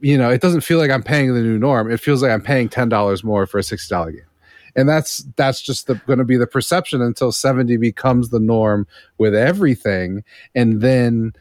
you 0.00 0.16
know, 0.18 0.30
it 0.30 0.40
doesn't 0.40 0.62
feel 0.62 0.78
like 0.78 0.90
I'm 0.90 1.02
paying 1.02 1.34
the 1.34 1.40
new 1.40 1.58
norm. 1.58 1.90
It 1.90 2.00
feels 2.00 2.22
like 2.22 2.30
I'm 2.30 2.42
paying 2.42 2.68
ten 2.68 2.88
dollars 2.88 3.22
more 3.24 3.46
for 3.46 3.58
a 3.58 3.62
sixty 3.62 3.92
dollar 3.92 4.12
game, 4.12 4.22
and 4.76 4.88
that's 4.88 5.24
that's 5.36 5.60
just 5.60 5.86
going 5.86 6.18
to 6.18 6.24
be 6.24 6.36
the 6.36 6.46
perception 6.46 7.02
until 7.02 7.32
seventy 7.32 7.76
becomes 7.76 8.30
the 8.30 8.40
norm 8.40 8.86
with 9.18 9.34
everything, 9.34 10.24
and 10.54 10.80
then, 10.80 11.32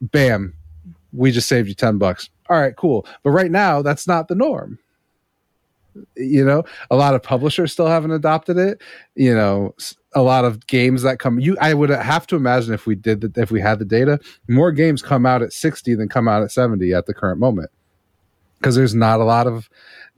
bam, 0.00 0.54
we 1.12 1.30
just 1.30 1.48
saved 1.48 1.68
you 1.68 1.74
ten 1.74 1.98
bucks. 1.98 2.30
All 2.48 2.58
right, 2.60 2.76
cool. 2.76 3.06
But 3.22 3.30
right 3.30 3.50
now, 3.50 3.82
that's 3.82 4.06
not 4.06 4.28
the 4.28 4.34
norm. 4.34 4.78
You 6.14 6.44
know, 6.44 6.64
a 6.90 6.96
lot 6.96 7.14
of 7.14 7.22
publishers 7.22 7.72
still 7.72 7.88
haven't 7.88 8.12
adopted 8.12 8.56
it. 8.56 8.80
You 9.14 9.34
know, 9.34 9.74
a 10.14 10.22
lot 10.22 10.44
of 10.44 10.66
games 10.66 11.02
that 11.02 11.18
come 11.18 11.38
you 11.38 11.56
i 11.60 11.74
would 11.74 11.90
have 11.90 12.26
to 12.26 12.36
imagine 12.36 12.72
if 12.72 12.86
we 12.86 12.94
did 12.94 13.20
that 13.20 13.36
if 13.36 13.50
we 13.50 13.60
had 13.60 13.78
the 13.78 13.84
data 13.84 14.18
more 14.48 14.72
games 14.72 15.02
come 15.02 15.26
out 15.26 15.42
at 15.42 15.52
60 15.52 15.94
than 15.94 16.08
come 16.08 16.26
out 16.26 16.42
at 16.42 16.50
70 16.50 16.94
at 16.94 17.06
the 17.06 17.14
current 17.14 17.38
moment 17.38 17.70
because 18.58 18.74
there's 18.74 18.94
not 18.94 19.20
a 19.20 19.24
lot 19.24 19.46
of 19.46 19.68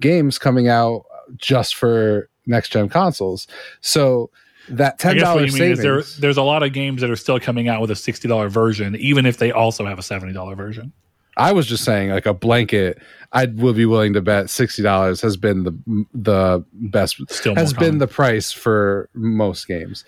games 0.00 0.38
coming 0.38 0.68
out 0.68 1.04
just 1.36 1.74
for 1.74 2.28
next 2.46 2.70
gen 2.70 2.88
consoles 2.88 3.46
so 3.80 4.30
that 4.68 4.98
ten 4.98 5.16
dollars 5.16 5.52
savings. 5.52 5.80
There, 5.80 6.02
there's 6.18 6.36
a 6.36 6.42
lot 6.42 6.62
of 6.62 6.72
games 6.72 7.00
that 7.00 7.10
are 7.10 7.16
still 7.16 7.40
coming 7.40 7.68
out 7.68 7.80
with 7.80 7.90
a 7.90 7.96
sixty 7.96 8.28
dollar 8.28 8.48
version, 8.48 8.96
even 8.96 9.26
if 9.26 9.38
they 9.38 9.50
also 9.50 9.84
have 9.86 9.98
a 9.98 10.02
seventy 10.02 10.32
dollar 10.32 10.54
version. 10.54 10.92
I 11.40 11.52
was 11.52 11.66
just 11.66 11.84
saying, 11.84 12.10
like 12.10 12.26
a 12.26 12.34
blanket, 12.34 12.98
I 13.32 13.46
will 13.46 13.72
be 13.72 13.86
willing 13.86 14.12
to 14.12 14.20
bet 14.20 14.50
sixty 14.50 14.82
dollars 14.82 15.20
has 15.22 15.36
been 15.36 15.64
the 15.64 16.06
the 16.12 16.64
best. 16.72 17.20
Still 17.30 17.54
has 17.54 17.72
been 17.72 17.98
the 17.98 18.06
price 18.06 18.52
for 18.52 19.08
most 19.14 19.66
games. 19.66 20.04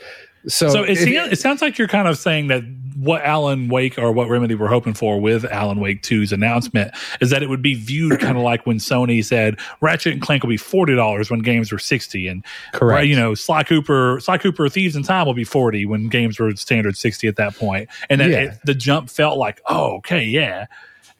So, 0.48 0.70
so 0.70 0.82
it, 0.82 0.98
it, 0.98 1.38
sounds 1.38 1.62
like 1.62 1.78
you're 1.78 1.86
kind 1.86 2.09
of 2.09 2.18
saying 2.18 2.48
that 2.48 2.64
what 2.96 3.22
Alan 3.22 3.68
Wake 3.68 3.96
or 3.96 4.10
what 4.10 4.28
Remedy 4.28 4.56
were 4.56 4.66
hoping 4.66 4.92
for 4.92 5.20
with 5.20 5.44
Alan 5.44 5.78
Wake 5.78 6.02
2's 6.02 6.32
announcement 6.32 6.92
is 7.20 7.30
that 7.30 7.44
it 7.44 7.48
would 7.48 7.62
be 7.62 7.74
viewed 7.74 8.18
kind 8.18 8.36
of 8.36 8.42
like 8.42 8.66
when 8.66 8.78
Sony 8.78 9.24
said 9.24 9.60
Ratchet 9.80 10.14
and 10.14 10.20
Clank 10.20 10.42
will 10.42 10.50
be 10.50 10.56
forty 10.56 10.96
dollars 10.96 11.30
when 11.30 11.40
games 11.40 11.70
were 11.70 11.78
sixty, 11.78 12.26
and 12.26 12.44
correct, 12.72 13.06
you 13.06 13.14
know, 13.14 13.34
Sly 13.34 13.62
Cooper, 13.62 14.18
Sly 14.20 14.38
Cooper, 14.38 14.68
Thieves 14.68 14.96
in 14.96 15.04
Time 15.04 15.26
will 15.26 15.34
be 15.34 15.44
forty 15.44 15.86
when 15.86 16.09
games 16.09 16.40
were 16.40 16.54
standard 16.56 16.96
sixty 16.96 17.28
at 17.28 17.36
that 17.36 17.54
point, 17.54 17.88
and 18.10 18.20
then 18.20 18.30
yeah. 18.30 18.38
it, 18.38 18.59
the 18.64 18.74
jump 18.74 19.10
felt 19.10 19.38
like, 19.38 19.60
oh, 19.66 19.96
okay, 19.96 20.24
yeah. 20.24 20.66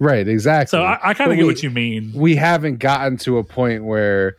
Right, 0.03 0.27
exactly. 0.27 0.77
So 0.77 0.83
I, 0.83 0.99
I 1.11 1.15
kind 1.15 1.31
of 1.31 1.37
get 1.37 1.45
we, 1.45 1.53
what 1.53 1.63
you 1.63 1.71
mean. 1.71 2.11
We 2.13 2.35
haven't 2.35 2.79
gotten 2.79 3.17
to 3.19 3.39
a 3.39 3.45
point 3.45 3.85
where, 3.85 4.37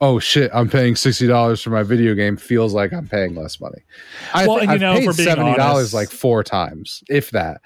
oh 0.00 0.20
shit, 0.20 0.48
I'm 0.54 0.70
paying 0.70 0.94
sixty 0.94 1.26
dollars 1.26 1.60
for 1.60 1.70
my 1.70 1.82
video 1.82 2.14
game. 2.14 2.36
Feels 2.36 2.72
like 2.72 2.92
I'm 2.92 3.08
paying 3.08 3.34
less 3.34 3.60
money. 3.60 3.82
I, 4.32 4.46
well, 4.46 4.58
and 4.58 4.70
you 4.70 4.78
know, 4.78 4.94
paid 4.94 5.12
seventy 5.14 5.56
dollars 5.56 5.92
like 5.92 6.10
four 6.10 6.44
times, 6.44 7.02
if 7.08 7.32
that. 7.32 7.62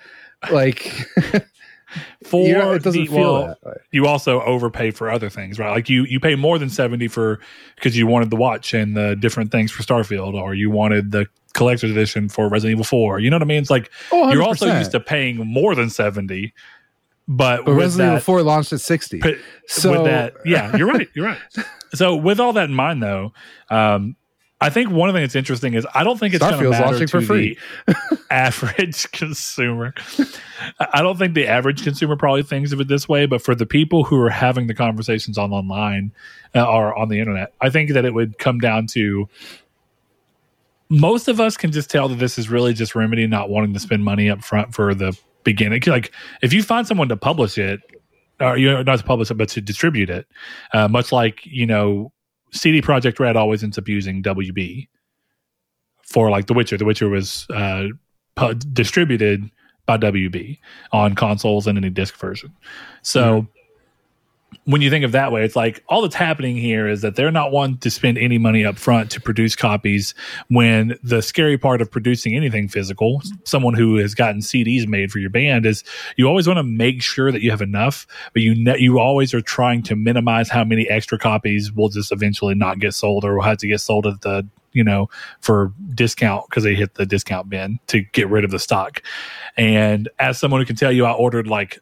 Like. 0.51 0.91
for 2.25 2.47
you 2.47 2.55
know, 2.55 2.73
it 2.73 2.83
doesn't 2.83 3.03
the, 3.03 3.07
feel 3.09 3.35
well, 3.35 3.47
that 3.49 3.63
way. 3.65 3.75
You 3.91 4.07
also 4.07 4.41
overpay 4.41 4.93
for 4.93 5.11
other 5.11 5.29
things, 5.29 5.59
right? 5.59 5.73
Like 5.73 5.91
you 5.91 6.05
you 6.05 6.21
pay 6.21 6.37
more 6.37 6.59
than 6.59 6.71
seventy 6.71 7.07
for 7.07 7.39
because 7.75 7.99
you 7.99 8.07
wanted 8.07 8.31
the 8.31 8.37
watch 8.37 8.73
and 8.73 8.97
the 8.97 9.15
different 9.15 9.53
things 9.53 9.71
for 9.71 9.83
Starfield, 9.83 10.33
or 10.33 10.55
you 10.55 10.71
wanted 10.71 11.11
the 11.11 11.27
collector's 11.53 11.91
edition 11.91 12.31
for 12.31 12.49
Resident 12.49 12.77
Evil 12.77 12.85
Four. 12.85 13.21
You 13.21 13.29
know 13.29 13.37
what 13.37 13.43
I 13.43 13.47
mean? 13.47 13.61
It's 13.61 13.69
like 13.69 13.91
oh, 14.11 14.33
you're 14.33 14.43
also 14.43 14.75
used 14.75 14.93
to 14.93 15.01
paying 15.01 15.37
more 15.37 15.75
than 15.75 15.91
seventy 15.91 16.55
but, 17.31 17.65
but 17.65 17.75
Resident 17.75 18.11
Evil 18.11 18.21
4 18.21 18.43
launched 18.43 18.73
at 18.73 18.81
60. 18.81 19.23
so 19.69 19.93
with 19.93 20.05
that, 20.05 20.35
yeah, 20.45 20.77
you're 20.77 20.89
right. 20.89 21.09
You're 21.15 21.27
right. 21.27 21.39
So 21.93 22.15
with 22.15 22.39
all 22.39 22.53
that 22.53 22.69
in 22.69 22.75
mind, 22.77 23.03
though, 23.03 23.33
um, 23.69 24.15
I 24.61 24.71
think 24.71 24.91
one 24.91 25.09
of 25.09 25.13
the 25.13 25.19
things 25.19 25.33
that's 25.33 25.41
interesting 25.41 25.75
is 25.75 25.85
I 25.93 26.05
don't 26.05 26.21
think 26.21 26.35
it's 26.35 26.49
going 26.49 26.63
to 26.63 26.71
matter 26.71 27.01
to 27.01 27.07
for 27.09 27.21
free. 27.21 27.59
the 27.89 28.19
average 28.31 29.11
consumer. 29.11 29.93
I 30.79 31.03
don't 31.03 31.19
think 31.19 31.35
the 31.35 31.49
average 31.49 31.83
consumer 31.83 32.15
probably 32.15 32.45
thinks 32.45 32.71
of 32.71 32.81
it 32.81 32.87
this 32.87 33.09
way, 33.09 33.27
but 33.27 33.43
for 33.43 33.57
the 33.57 33.67
people 33.67 34.05
who 34.05 34.21
are 34.21 34.31
having 34.31 34.69
the 34.69 34.75
conversations 34.75 35.37
on 35.37 35.51
online 35.51 36.13
uh, 36.55 36.65
or 36.65 36.97
on 36.97 37.09
the 37.09 37.19
internet, 37.19 37.55
I 37.61 37.71
think 37.71 37.91
that 37.91 38.05
it 38.05 38.15
would 38.15 38.39
come 38.39 38.61
down 38.61 38.87
to 38.93 39.29
most 40.89 41.27
of 41.27 41.41
us 41.41 41.57
can 41.57 41.73
just 41.73 41.91
tell 41.91 42.07
that 42.07 42.21
this 42.21 42.39
is 42.39 42.49
really 42.49 42.73
just 42.73 42.95
Remedy 42.95 43.27
not 43.27 43.51
wanting 43.51 43.75
to 43.75 43.81
spend 43.81 44.05
money 44.05 44.31
up 44.31 44.45
front 44.45 44.77
for 44.77 44.95
the 44.95 45.19
beginning. 45.53 45.83
Like 45.87 46.13
if 46.43 46.53
you 46.53 46.63
find 46.63 46.87
someone 46.87 47.09
to 47.09 47.17
publish 47.17 47.59
it, 47.59 47.81
or 48.41 48.57
you 48.57 48.71
know, 48.71 48.83
not 48.83 48.99
to 48.99 49.05
publish 49.05 49.31
it, 49.31 49.35
but 49.35 49.49
to 49.51 49.61
distribute 49.61 50.11
it, 50.11 50.27
uh, 50.73 50.89
much 50.89 51.13
like 51.13 51.45
you 51.45 51.67
know, 51.67 52.13
CD 52.53 52.81
Projekt 52.81 53.19
Red 53.19 53.37
always 53.37 53.63
ends 53.63 53.79
up 53.79 53.89
using 53.89 54.23
WB 54.23 54.89
for 56.03 56.31
like 56.31 56.47
The 56.47 56.55
Witcher. 56.55 56.77
The 56.77 56.85
Witcher 56.85 57.09
was 57.09 57.47
uh, 57.51 57.87
pu- 58.37 58.55
distributed 58.55 59.51
by 59.87 59.99
WB 59.99 60.59
on 60.93 61.15
consoles 61.15 61.67
and 61.67 61.79
any 61.79 61.91
disc 61.91 62.17
version. 62.17 62.53
So. 63.03 63.23
Mm-hmm 63.43 63.57
when 64.65 64.83
you 64.83 64.91
think 64.91 65.05
of 65.05 65.13
that 65.13 65.33
way, 65.33 65.45
it's 65.45 65.57
like 65.57 65.83
all 65.89 66.03
that's 66.03 66.15
happening 66.15 66.57
here 66.57 66.87
is 66.87 67.01
that 67.01 67.17
they're 67.17 67.31
not 67.31 67.51
wanting 67.51 67.79
to 67.79 67.91
spend 67.91 68.19
any 68.19 68.39
money 68.39 68.65
up 68.65 68.79
front 68.79 69.11
to 69.13 69.21
produce 69.21 69.57
copies 69.57 70.15
when 70.49 70.99
the 71.03 71.23
scary 71.23 71.57
part 71.57 71.81
of 71.81 71.91
producing 71.91 72.37
anything 72.37 72.69
physical, 72.69 73.23
someone 73.45 73.75
who 73.75 73.97
has 73.97 74.15
gotten 74.15 74.41
CDs 74.41 74.87
made 74.87 75.11
for 75.11 75.19
your 75.19 75.31
band 75.31 75.65
is 75.65 75.83
you 76.17 76.27
always 76.27 76.47
want 76.47 76.59
to 76.59 76.63
make 76.63 77.03
sure 77.03 77.33
that 77.33 77.43
you 77.43 77.51
have 77.51 77.63
enough, 77.63 78.07
but 78.33 78.43
you 78.43 78.55
ne- 78.55 78.79
you 78.79 78.99
always 78.99 79.33
are 79.33 79.41
trying 79.41 79.83
to 79.85 79.97
minimize 79.97 80.49
how 80.51 80.63
many 80.63 80.89
extra 80.89 81.19
copies 81.19 81.73
will 81.73 81.89
just 81.89 82.13
eventually 82.13 82.55
not 82.55 82.79
get 82.79 82.95
sold 82.95 83.25
or 83.25 83.35
will 83.35 83.43
have 83.43 83.59
to 83.59 83.67
get 83.67 83.81
sold 83.81 84.07
at 84.07 84.21
the 84.21 84.47
you 84.73 84.85
know, 84.85 85.09
for 85.41 85.73
discount 85.95 86.49
because 86.49 86.63
they 86.63 86.75
hit 86.75 86.95
the 86.95 87.07
discount 87.07 87.49
bin 87.49 87.81
to 87.89 88.03
get 88.13 88.29
rid 88.29 88.45
of 88.45 88.53
the 88.53 88.59
stock. 88.59 89.03
And 89.57 90.09
as 90.21 90.39
someone 90.39 90.61
who 90.61 90.65
can 90.65 90.77
tell 90.77 90.93
you, 90.93 91.05
I 91.07 91.13
ordered 91.13 91.49
like 91.49 91.81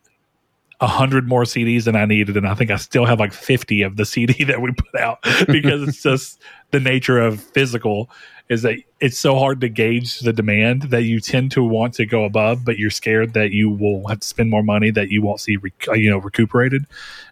a 0.80 0.86
hundred 0.86 1.26
more 1.26 1.42
CDs 1.42 1.84
than 1.84 1.96
I 1.96 2.04
needed, 2.04 2.36
and 2.36 2.46
I 2.46 2.54
think 2.54 2.70
I 2.70 2.76
still 2.76 3.04
have 3.04 3.18
like 3.18 3.32
fifty 3.32 3.82
of 3.82 3.96
the 3.96 4.04
CD 4.04 4.44
that 4.44 4.60
we 4.60 4.72
put 4.72 5.00
out 5.00 5.22
because 5.46 5.88
it's 5.88 6.02
just 6.02 6.40
the 6.70 6.80
nature 6.80 7.18
of 7.18 7.40
physical 7.40 8.10
is 8.48 8.62
that 8.62 8.76
it's 9.00 9.18
so 9.18 9.38
hard 9.38 9.60
to 9.60 9.68
gauge 9.68 10.20
the 10.20 10.32
demand 10.32 10.82
that 10.84 11.02
you 11.02 11.20
tend 11.20 11.50
to 11.52 11.62
want 11.62 11.92
to 11.94 12.06
go 12.06 12.24
above, 12.24 12.64
but 12.64 12.78
you're 12.78 12.90
scared 12.90 13.34
that 13.34 13.50
you 13.50 13.68
will 13.68 14.06
have 14.08 14.20
to 14.20 14.26
spend 14.26 14.48
more 14.48 14.62
money 14.62 14.90
that 14.90 15.10
you 15.10 15.20
won't 15.20 15.40
see, 15.40 15.56
rec- 15.58 15.86
you 15.94 16.10
know, 16.10 16.16
recuperated, 16.16 16.84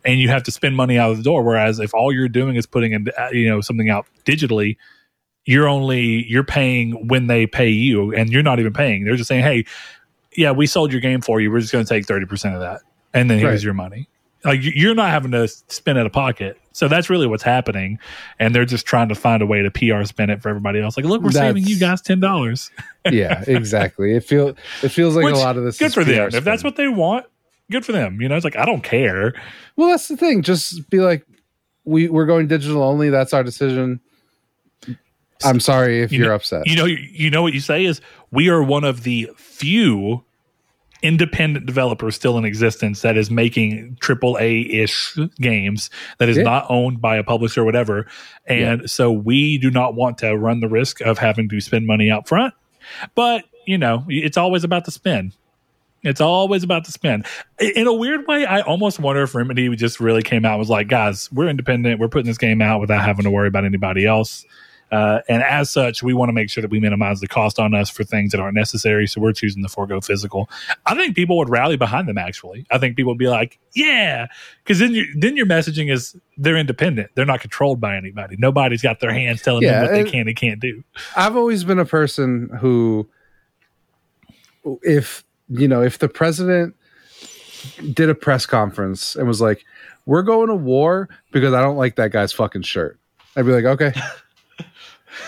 and 0.05 0.21
you 0.21 0.29
have 0.29 0.43
to 0.43 0.51
spend 0.51 0.77
money 0.77 0.99
out 0.99 1.11
of 1.11 1.17
the 1.17 1.23
door. 1.23 1.43
Whereas 1.43 1.79
if 1.79 1.95
all 1.95 2.13
you're 2.13 2.29
doing 2.29 2.57
is 2.57 2.67
putting 2.67 2.93
in, 2.93 3.09
you 3.33 3.49
know, 3.49 3.61
something 3.63 3.89
out 3.89 4.07
digitally, 4.25 4.77
you're 5.47 5.69
only 5.69 6.27
you're 6.29 6.45
paying 6.45 7.09
when 7.09 7.29
they 7.29 7.47
pay 7.47 7.69
you, 7.69 8.13
and 8.13 8.31
you're 8.31 8.43
not 8.43 8.59
even 8.59 8.73
paying. 8.73 9.05
They're 9.05 9.17
just 9.17 9.29
saying, 9.29 9.45
hey. 9.45 9.65
Yeah, 10.39 10.51
we 10.51 10.67
sold 10.67 10.93
your 10.93 11.01
game 11.01 11.23
for 11.23 11.41
you. 11.41 11.51
We're 11.51 11.61
just 11.61 11.73
going 11.73 11.83
to 11.83 11.89
take 11.89 12.05
30% 12.05 12.53
of 12.53 12.61
that 12.61 12.83
and 13.17 13.31
then 13.31 13.39
here's 13.39 13.61
right. 13.61 13.65
your 13.65 13.75
money. 13.75 14.09
Like 14.45 14.61
you're 14.63 14.95
not 14.95 15.11
having 15.11 15.33
to 15.33 15.49
spend 15.49 15.99
out 15.99 16.07
of 16.07 16.13
pocket. 16.13 16.61
So 16.73 16.89
that's 16.89 17.09
really 17.09 17.27
what's 17.27 17.43
happening, 17.43 17.99
and 18.39 18.55
they're 18.55 18.67
just 18.67 18.85
trying 18.85 19.09
to 19.09 19.15
find 19.15 19.43
a 19.43 19.47
way 19.47 19.63
to 19.63 19.71
PR 19.71 20.05
spin 20.05 20.29
it 20.29 20.43
for 20.43 20.51
everybody 20.51 20.81
else. 20.81 20.97
Like, 20.97 21.07
look, 21.07 21.23
we're 21.23 21.31
that's, 21.31 21.39
saving 21.39 21.65
you 21.65 21.79
guys 21.79 22.03
ten 22.03 22.21
dollars. 22.21 22.71
yeah, 23.11 23.43
exactly. 23.47 24.15
It 24.15 24.25
feels 24.25 24.57
it 24.83 24.91
feels 24.91 25.17
like 25.17 25.25
Which, 25.25 25.35
a 25.35 25.39
lot 25.39 25.57
of 25.57 25.65
this. 25.65 25.79
Good 25.79 25.95
for 25.95 26.05
PR 26.05 26.11
them. 26.11 26.35
If 26.35 26.45
that's 26.45 26.63
what 26.63 26.77
they 26.77 26.87
want, 26.87 27.25
good 27.71 27.85
for 27.85 27.93
them. 27.93 28.21
You 28.21 28.29
know, 28.29 28.37
it's 28.37 28.45
like 28.45 28.57
I 28.57 28.67
don't 28.67 28.83
care. 28.83 29.33
Well, 29.77 29.89
that's 29.89 30.07
the 30.09 30.19
thing. 30.19 30.43
Just 30.43 30.89
be 30.91 31.01
like, 31.01 31.27
we 31.85 32.09
we're 32.09 32.27
going 32.27 32.47
digital 32.47 32.83
only. 32.83 33.09
That's 33.09 33.33
our 33.33 33.43
decision. 33.43 34.01
I'm 35.45 35.61
sorry 35.61 36.03
if 36.03 36.13
you 36.13 36.29
are 36.29 36.33
upset. 36.33 36.67
You 36.67 36.77
know, 36.77 36.85
you 36.85 37.31
know 37.31 37.43
what 37.43 37.55
you 37.55 37.61
say 37.61 37.87
is 37.87 38.03
we 38.31 38.51
are 38.51 38.63
one 38.63 38.85
of 38.85 39.03
the 39.03 39.31
few 39.37 40.26
independent 41.07 41.67
developer 41.67 42.11
still 42.11 42.37
in 42.37 42.45
existence 42.45 43.03
that 43.03 43.17
is 43.17 43.31
making 43.31 43.97
triple 44.01 44.37
A 44.41 44.61
ish 44.63 45.17
games 45.37 45.89
that 46.19 46.29
is 46.29 46.37
yeah. 46.37 46.43
not 46.43 46.67
owned 46.69 47.01
by 47.01 47.17
a 47.17 47.23
publisher 47.23 47.63
or 47.63 47.65
whatever. 47.65 48.07
And 48.47 48.81
yeah. 48.81 48.87
so 48.87 49.13
we 49.13 49.59
do 49.59 49.71
not 49.71 49.95
want 49.95 50.19
to 50.19 50.37
run 50.37 50.59
the 50.59 50.69
risk 50.69 51.01
of 51.01 51.19
having 51.19 51.49
to 51.49 51.61
spend 51.61 51.87
money 51.87 52.11
out 52.11 52.27
front. 52.27 52.55
But, 53.15 53.45
you 53.67 53.79
know, 53.79 54.05
it's 54.09 54.37
always 54.37 54.65
about 54.65 54.85
the 54.85 54.91
spend. 54.91 55.33
It's 56.03 56.21
always 56.21 56.63
about 56.63 56.85
the 56.85 56.93
spend. 56.93 57.27
In 57.59 57.87
a 57.87 57.93
weird 57.93 58.27
way, 58.27 58.45
I 58.45 58.61
almost 58.61 58.99
wonder 58.99 59.23
if 59.23 59.35
Remedy 59.35 59.75
just 59.77 60.01
really 60.01 60.23
came 60.23 60.45
out 60.45 60.59
was 60.59 60.71
like, 60.71 60.89
guys, 60.89 61.31
we're 61.33 61.49
independent. 61.49 62.01
We're 62.01 62.09
putting 62.09 62.27
this 62.27 62.39
game 62.39 62.61
out 62.61 62.81
without 62.81 63.05
having 63.05 63.25
to 63.25 63.31
worry 63.31 63.49
about 63.49 63.65
anybody 63.65 64.07
else. 64.07 64.45
Uh, 64.91 65.21
and 65.29 65.43
as 65.43 65.71
such, 65.71 66.03
we 66.03 66.15
want 66.15 66.29
to 66.29 66.33
make 66.33 66.49
sure 66.49 66.63
that 66.63 66.71
we 66.71 66.79
minimize 66.79 67.21
the 67.21 67.27
cost 67.27 67.59
on 67.59 67.75
us 67.75 67.91
for 67.91 68.05
things 68.05 68.31
that 68.31 68.41
aren't 68.41 68.55
necessary. 68.55 69.07
So 69.07 69.21
we're 69.21 69.33
choosing 69.33 69.63
the 69.63 69.69
forego 69.69 70.01
physical. 70.01 70.49
I 70.85 70.95
think 70.95 71.17
people 71.17 71.37
would 71.39 71.49
rally 71.49 71.77
behind 71.77 72.09
them. 72.09 72.19
Actually, 72.19 72.67
I 72.71 72.79
think 72.79 72.97
people 72.97 73.11
would 73.13 73.19
be 73.19 73.29
like, 73.29 73.59
"Yeah," 73.75 74.29
because 74.63 74.79
then 74.79 74.93
you 74.93 75.07
then 75.19 75.37
your 75.37 75.47
messaging 75.47 75.91
is 75.91 76.17
they're 76.37 76.57
independent. 76.57 77.11
They're 77.15 77.27
not 77.27 77.41
controlled 77.41 77.81
by 77.81 77.97
anybody. 77.97 78.37
Nobody's 78.39 78.83
got 78.83 79.01
their 79.01 79.13
hands 79.13 79.43
telling 79.43 79.65
yeah, 79.65 79.81
them 79.81 79.83
what 79.83 79.93
they 79.93 80.09
can 80.09 80.29
and 80.29 80.37
can't 80.37 80.61
do. 80.61 80.85
I've 81.17 81.37
always 81.37 81.65
been 81.65 81.81
a 81.81 81.85
person 81.85 82.51
who, 82.61 83.09
if 84.83 85.25
you 85.49 85.67
know, 85.67 85.83
if 85.83 85.99
the 85.99 86.09
president 86.09 86.77
did 87.93 88.09
a 88.09 88.15
press 88.15 88.47
conference 88.47 89.17
and 89.17 89.27
was 89.27 89.41
like, 89.41 89.65
"We're 90.05 90.23
going 90.23 90.47
to 90.47 90.55
war 90.55 91.09
because 91.33 91.55
I 91.55 91.61
don't 91.61 91.77
like 91.77 91.97
that 91.97 92.13
guy's 92.13 92.33
fucking 92.33 92.63
shirt," 92.63 93.01
I'd 93.35 93.47
be 93.47 93.53
like, 93.53 93.65
"Okay." 93.65 93.93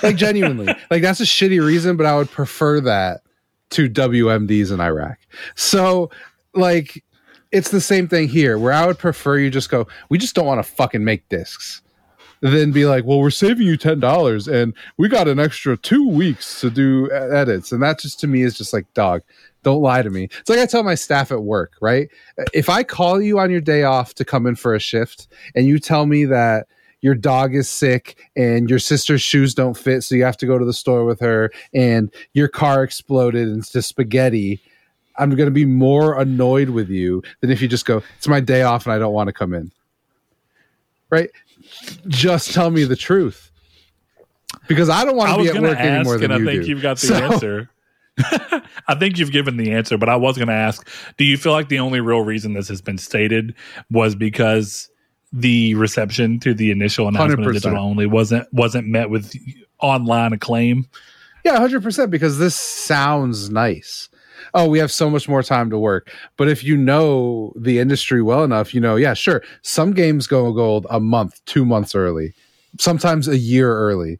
Like 0.03 0.17
genuinely, 0.17 0.67
like 0.91 1.03
that's 1.03 1.21
a 1.21 1.25
shitty 1.25 1.65
reason, 1.65 1.97
but 1.97 2.07
I 2.07 2.17
would 2.17 2.31
prefer 2.31 2.81
that 2.81 3.23
to 3.71 3.89
WMDs 3.89 4.73
in 4.73 4.81
Iraq. 4.81 5.19
So, 5.55 6.11
like, 6.55 7.05
it's 7.53 7.71
the 7.71 7.81
same 7.81 8.09
thing 8.09 8.29
here 8.29 8.59
where 8.59 8.73
I 8.73 8.87
would 8.87 8.99
prefer 8.99 9.39
you 9.39 9.51
just 9.51 9.71
go, 9.71 9.87
we 10.09 10.19
just 10.19 10.35
don't 10.35 10.47
want 10.47 10.65
to 10.65 10.71
fucking 10.71 11.05
make 11.05 11.29
discs. 11.29 11.83
Then 12.41 12.71
be 12.71 12.87
like, 12.87 13.05
well, 13.05 13.19
we're 13.19 13.31
saving 13.31 13.67
you 13.67 13.77
ten 13.77 13.99
dollars, 13.99 14.47
and 14.47 14.73
we 14.97 15.09
got 15.09 15.27
an 15.27 15.41
extra 15.41 15.77
two 15.77 16.09
weeks 16.09 16.61
to 16.61 16.71
do 16.71 17.11
edits, 17.11 17.73
and 17.73 17.83
that 17.83 17.99
just 17.99 18.21
to 18.21 18.29
me 18.29 18.43
is 18.43 18.57
just 18.57 18.73
like, 18.73 18.87
dog, 18.95 19.23
don't 19.65 19.83
lie 19.83 20.03
to 20.03 20.11
me. 20.11 20.29
It's 20.39 20.49
like 20.49 20.61
I 20.61 20.67
tell 20.67 20.85
my 20.85 20.95
staff 20.95 21.33
at 21.33 21.43
work, 21.43 21.73
right? 21.81 22.09
If 22.55 22.69
I 22.69 22.85
call 22.85 23.21
you 23.21 23.41
on 23.41 23.51
your 23.51 23.61
day 23.61 23.83
off 23.83 24.15
to 24.15 24.25
come 24.25 24.47
in 24.47 24.55
for 24.55 24.73
a 24.73 24.79
shift, 24.79 25.27
and 25.57 25.67
you 25.67 25.81
tell 25.81 26.07
me 26.07 26.27
that 26.27 26.69
your 27.01 27.15
dog 27.15 27.55
is 27.55 27.69
sick 27.69 28.17
and 28.37 28.69
your 28.69 28.79
sister's 28.79 29.23
shoes 29.23 29.55
don't 29.55 29.77
fit, 29.77 30.03
so 30.03 30.15
you 30.15 30.25
have 30.25 30.37
to 30.39 30.47
go 30.47 30.59
to 30.59 30.65
the 30.65 30.73
store 30.73 31.05
with 31.05 31.21
her, 31.21 31.51
and 31.73 32.13
your 32.33 32.49
car 32.49 32.83
exploded 32.83 33.49
into 33.49 33.81
spaghetti, 33.83 34.61
I'm 35.17 35.31
going 35.31 35.47
to 35.49 35.53
be 35.53 35.65
more 35.65 36.19
annoyed 36.21 36.71
with 36.71 36.89
you 36.89 37.23
than 37.41 37.51
if 37.51 37.61
you 37.63 37.69
just 37.69 37.87
go, 37.87 38.03
it's 38.17 38.29
my 38.29 38.41
day 38.41 38.63
off 38.63 38.87
and 38.87 38.93
I 38.93 38.99
don't 38.99 39.13
want 39.13 39.29
to 39.29 39.33
come 39.33 39.53
in. 39.55 39.71
Right? 41.11 41.31
Just 42.07 42.53
tell 42.53 42.71
me 42.71 42.85
the 42.85 42.97
truth. 42.97 43.51
Because 44.69 44.89
I 44.89 45.05
don't 45.05 45.17
want 45.17 45.31
to 45.37 45.43
be 45.43 45.49
at 45.57 45.63
work 45.63 45.79
any 45.79 46.05
more 46.05 46.19
than 46.19 46.31
and 46.31 46.45
you 46.45 46.49
I 46.51 46.53
think 46.53 46.65
do. 46.65 46.71
you've 46.71 46.83
got 46.83 46.99
the 46.99 47.07
So- 47.09 47.15
answer. 47.17 47.71
I 48.89 48.97
think 48.99 49.17
you've 49.19 49.31
given 49.31 49.57
the 49.57 49.71
answer, 49.73 49.97
but 49.97 50.09
I 50.09 50.17
was 50.17 50.37
going 50.37 50.49
to 50.49 50.55
ask 50.55 50.89
Do 51.19 51.25
you 51.25 51.37
feel 51.37 51.53
like 51.53 51.69
the 51.69 51.79
only 51.79 52.01
real 52.01 52.23
reason 52.23 52.53
this 52.53 52.67
has 52.69 52.81
been 52.83 52.99
stated 52.99 53.55
was 53.93 54.17
because 54.17 54.91
the 55.33 55.75
reception 55.75 56.41
to 56.41 56.55
the 56.55 56.71
initial 56.71 57.09
announcement 57.09 57.41
of 57.41 57.47
100%. 57.47 57.53
digital 57.55 57.79
only 57.79 58.07
wasn't 58.07 58.53
wasn't 58.53 58.87
met 58.87 59.11
with 59.11 59.35
online 59.81 60.33
acclaim? 60.33 60.87
Yeah, 61.45 61.59
hundred 61.59 61.83
percent. 61.83 62.11
Because 62.11 62.39
this 62.39 62.55
sounds 62.55 63.51
nice. 63.51 64.09
Oh, 64.55 64.69
we 64.69 64.79
have 64.79 64.91
so 64.93 65.11
much 65.11 65.29
more 65.29 65.43
time 65.43 65.69
to 65.71 65.79
work. 65.79 66.13
But 66.37 66.49
if 66.49 66.63
you 66.65 66.77
know 66.77 67.53
the 67.57 67.79
industry 67.79 68.23
well 68.23 68.45
enough, 68.45 68.73
you 68.73 68.81
know, 68.81 68.97
yeah, 68.97 69.15
sure. 69.15 69.43
Some 69.63 69.93
games 69.93 70.27
go 70.27 70.53
gold 70.53 70.87
a 70.91 71.01
month, 71.01 71.45
two 71.45 71.65
months 71.65 71.95
early, 71.95 72.35
sometimes 72.79 73.29
a 73.29 73.37
year 73.37 73.73
early. 73.75 74.19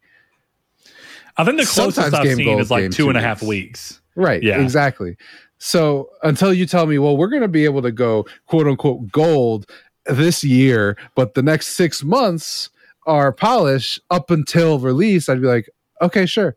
I 1.37 1.45
think 1.45 1.57
the 1.57 1.65
closest 1.65 1.95
Sometimes 1.95 2.13
I've 2.13 2.23
Game 2.25 2.35
seen 2.37 2.59
is 2.59 2.69
like 2.69 2.91
two 2.91 3.07
and 3.07 3.17
a 3.17 3.21
half 3.21 3.41
weeks. 3.41 3.49
weeks. 3.93 4.01
Right. 4.15 4.43
Yeah. 4.43 4.59
Exactly. 4.61 5.15
So 5.57 6.09
until 6.23 6.53
you 6.53 6.65
tell 6.65 6.85
me, 6.85 6.99
well, 6.99 7.15
we're 7.15 7.29
going 7.29 7.41
to 7.41 7.47
be 7.47 7.63
able 7.65 7.81
to 7.81 7.91
go 7.91 8.25
quote 8.47 8.67
unquote 8.67 9.09
gold 9.11 9.69
this 10.05 10.43
year, 10.43 10.97
but 11.15 11.33
the 11.33 11.41
next 11.43 11.69
six 11.75 12.03
months 12.03 12.69
are 13.05 13.31
polish 13.31 13.99
up 14.09 14.29
until 14.31 14.79
release, 14.79 15.29
I'd 15.29 15.41
be 15.41 15.47
like, 15.47 15.69
okay, 16.01 16.25
sure. 16.25 16.55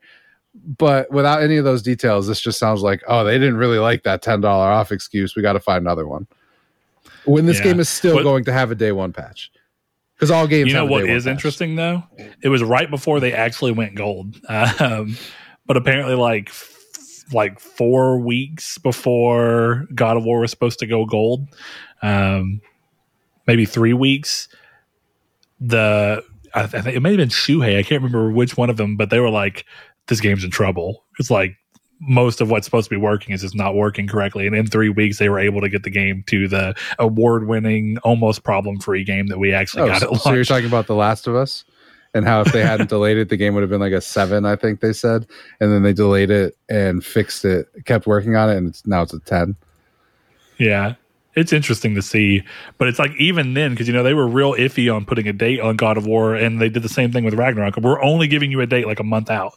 But 0.55 1.11
without 1.11 1.43
any 1.43 1.57
of 1.57 1.65
those 1.65 1.83
details, 1.83 2.27
this 2.27 2.41
just 2.41 2.59
sounds 2.59 2.83
like, 2.83 3.03
oh, 3.09 3.25
they 3.25 3.39
didn't 3.39 3.57
really 3.57 3.79
like 3.79 4.03
that 4.03 4.23
$10 4.23 4.45
off 4.45 4.93
excuse. 4.93 5.35
We 5.35 5.41
got 5.43 5.55
to 5.55 5.61
find 5.61 5.81
another 5.83 6.07
one. 6.07 6.27
When 7.25 7.47
this 7.47 7.59
Yeah. 7.59 7.65
game 7.65 7.81
is 7.81 7.89
still 7.89 8.17
But- 8.17 8.25
going 8.25 8.45
to 8.45 8.53
have 8.53 8.71
a 8.71 8.75
day 8.75 8.93
one 8.93 9.13
patch. 9.13 9.51
Because 10.15 10.31
all 10.31 10.47
games 10.47 10.69
You 10.69 10.75
know 10.75 10.85
what 10.85 11.09
is 11.09 11.25
patch. 11.25 11.31
interesting 11.33 11.75
though? 11.75 12.05
It 12.43 12.49
was 12.49 12.63
right 12.63 12.89
before 12.89 13.19
they 13.19 13.33
actually 13.33 13.73
went 13.73 13.97
gold, 13.97 14.37
um, 14.49 15.17
but 15.67 15.77
apparently, 15.77 16.15
like 16.15 16.51
like 17.33 17.59
four 17.59 18.19
weeks 18.19 18.77
before 18.79 19.87
God 19.95 20.17
of 20.19 20.25
War 20.25 20.41
was 20.41 20.51
supposed 20.51 20.79
to 20.81 20.87
go 20.87 21.07
gold, 21.07 21.49
um, 22.03 22.61
maybe 23.47 23.65
three 23.65 23.93
weeks. 23.93 24.49
The 25.61 26.25
I, 26.55 26.63
th- 26.63 26.75
I 26.75 26.81
think 26.83 26.97
it 26.97 27.01
may 27.01 27.11
have 27.11 27.19
been 27.19 27.29
Shuhei. 27.29 27.79
I 27.79 27.83
can't 27.83 28.03
remember 28.03 28.31
which 28.31 28.57
one 28.57 28.71
of 28.71 28.77
them, 28.77 28.97
but 28.97 29.11
they 29.11 29.21
were 29.21 29.31
like, 29.31 29.65
"This 30.09 30.21
game's 30.21 30.45
in 30.45 30.51
trouble." 30.51 31.05
It's 31.19 31.31
like 31.31 31.57
most 32.05 32.41
of 32.41 32.51
what's 32.51 32.67
supposed 32.67 32.89
to 32.89 32.91
be 32.91 33.01
working 33.01 33.33
is 33.33 33.43
just 33.43 33.55
not 33.55 33.77
working 33.77 34.09
correctly. 34.09 34.47
And 34.47 34.57
in 34.57 34.67
three 34.67 34.89
weeks, 34.89 35.19
they 35.19 35.29
were 35.29 35.39
able 35.39 35.61
to 35.61 35.69
get 35.69 35.85
the 35.85 35.91
game 35.91 36.25
to 36.27 36.49
the 36.49 36.75
award-winning, 36.99 37.99
almost 37.99 38.43
problem-free 38.43 39.05
game 39.05 39.29
that 39.29 39.39
we 39.39 39.55
actually 39.55 39.85
Oh, 39.85 39.87
got 39.87 40.01
so, 40.01 40.15
so 40.15 40.33
you're 40.33 40.45
talking 40.45 40.67
about 40.67 40.89
The 40.89 40.97
Last 40.97 41.29
of 41.29 41.37
Us 41.37 41.65
and 42.13 42.25
how 42.27 42.41
if 42.41 42.53
they 42.53 42.63
hadn't 42.63 42.89
delayed 42.89 43.19
it, 43.19 43.29
the 43.29 43.37
game 43.37 43.55
would 43.55 43.61
have 43.61 43.71
been 43.71 43.81
like 43.81 43.93
a 43.93 44.01
seven, 44.01 44.45
I 44.45 44.57
think 44.57 44.81
they 44.81 44.93
said. 44.93 45.29
And 45.61 45.71
then 45.71 45.85
they 45.85 45.93
delayed 45.93 46.31
it 46.31 46.57
and 46.69 47.05
fixed 47.05 47.45
it, 47.45 47.69
kept 47.85 48.09
working 48.09 48.35
on 48.35 48.51
it, 48.51 48.57
and 48.57 48.69
it's 48.69 48.85
now 48.85 49.03
it's 49.03 49.15
a 49.15 49.21
10. 49.21 49.55
Yeah. 50.59 50.95
It's 51.35 51.53
interesting 51.53 51.95
to 51.95 52.03
see, 52.03 52.43
but 52.77 52.89
it's 52.89 52.99
like 52.99 53.13
even 53.17 53.55
then, 53.55 53.71
because 53.71 53.89
you 53.89 53.95
know 53.95 54.03
they 54.03 54.13
were 54.13 54.29
real 54.29 54.53
iffy 54.53 54.95
on 54.95 55.07
putting 55.07 55.27
a 55.27 55.33
date 55.33 55.61
on 55.61 55.77
God 55.77 55.97
of 55.97 56.07
War, 56.07 56.35
and 56.35 56.61
they 56.61 56.69
did 56.69 56.83
the 56.83 56.91
same 56.91 57.11
thing 57.11 57.25
with 57.25 57.35
Ragnarok. 57.35 57.79
We're 57.79 58.03
only 58.03 58.29
giving 58.29 58.51
you 58.51 58.61
a 58.61 58.67
date 58.67 58.87
like 58.87 59.01
a 59.01 59.05
month 59.05 59.31
out, 59.31 59.55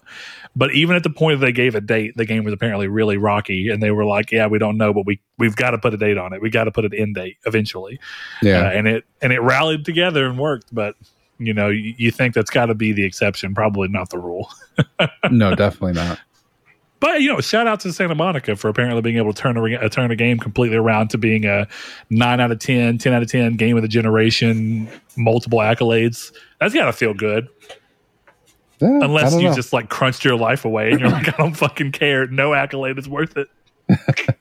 but 0.56 0.74
even 0.74 0.96
at 0.96 1.04
the 1.04 1.10
point 1.10 1.40
that 1.40 1.46
they 1.46 1.52
gave 1.52 1.76
a 1.76 1.82
date, 1.82 2.16
the 2.16 2.26
game 2.26 2.46
was 2.46 2.54
apparently 2.54 2.88
really 2.88 3.18
rocky, 3.18 3.70
and 3.70 3.84
they 3.84 3.92
were 3.92 4.06
like, 4.06 4.32
"Yeah, 4.32 4.48
we 4.48 4.58
don't 4.58 4.78
know, 4.78 4.94
but 4.94 5.06
we 5.06 5.20
we've 5.38 5.56
got 5.56 5.72
to 5.72 5.78
put 5.78 5.94
a 5.94 5.98
date 5.98 6.18
on 6.18 6.32
it. 6.32 6.42
We 6.42 6.50
got 6.50 6.64
to 6.64 6.72
put 6.72 6.86
an 6.86 6.94
end 6.94 7.16
date 7.16 7.38
eventually." 7.46 8.00
Yeah. 8.42 8.62
Uh, 8.62 8.72
and 8.72 8.88
it 8.88 9.04
and 9.22 9.34
it 9.34 9.42
rallied 9.42 9.84
together 9.84 10.26
and 10.26 10.40
worked, 10.40 10.74
but 10.74 10.96
you 11.40 11.54
know 11.54 11.68
you, 11.68 11.94
you 11.98 12.12
think 12.12 12.36
that's 12.36 12.50
got 12.50 12.68
to 12.68 12.74
be 12.74 12.94
the 12.94 13.04
exception, 13.04 13.54
probably 13.54 13.90
not 13.90 14.12
the 14.12 14.20
rule. 14.20 14.50
no, 15.30 15.56
definitely 15.56 15.94
not. 15.94 16.20
But 17.06 17.22
you 17.22 17.32
know, 17.32 17.40
shout 17.40 17.68
out 17.68 17.82
to 17.82 17.94
Santa 17.94 18.16
Monica 18.16 18.56
for 18.56 18.68
apparently 18.68 19.00
being 19.04 19.18
able 19.18 19.32
to 19.32 19.40
turn 19.40 19.58
a, 19.58 19.76
uh, 19.76 19.90
turn 19.90 20.10
a 20.10 20.16
game 20.16 20.40
completely 20.40 20.76
around 20.76 21.10
to 21.12 21.20
being 21.20 21.46
a 21.46 21.68
nine 22.10 22.40
out 22.40 22.52
of 22.52 22.58
10, 22.58 22.98
10 22.98 23.14
out 23.14 23.22
of 23.22 23.30
ten 23.30 23.54
game 23.58 23.76
of 23.76 23.84
the 23.84 23.88
generation, 23.88 24.90
multiple 25.16 25.60
accolades. 25.60 26.32
That's 26.60 26.74
got 26.74 26.86
to 26.86 26.94
feel 26.94 27.14
good, 27.14 27.48
Yeah, 28.82 29.02
unless 29.04 29.36
you 29.36 29.44
know. 29.44 29.54
just 29.54 29.72
like 29.72 29.90
crunched 29.90 30.26
your 30.26 30.36
life 30.36 30.66
away 30.66 30.90
and 30.90 31.00
you're 31.00 31.10
like, 31.12 31.28
I 31.28 31.38
don't 31.38 31.54
fucking 31.56 31.92
care. 31.92 32.26
No 32.26 32.56
accolade 32.56 32.98
is 32.98 33.08
worth 33.08 33.38
it. 33.38 33.50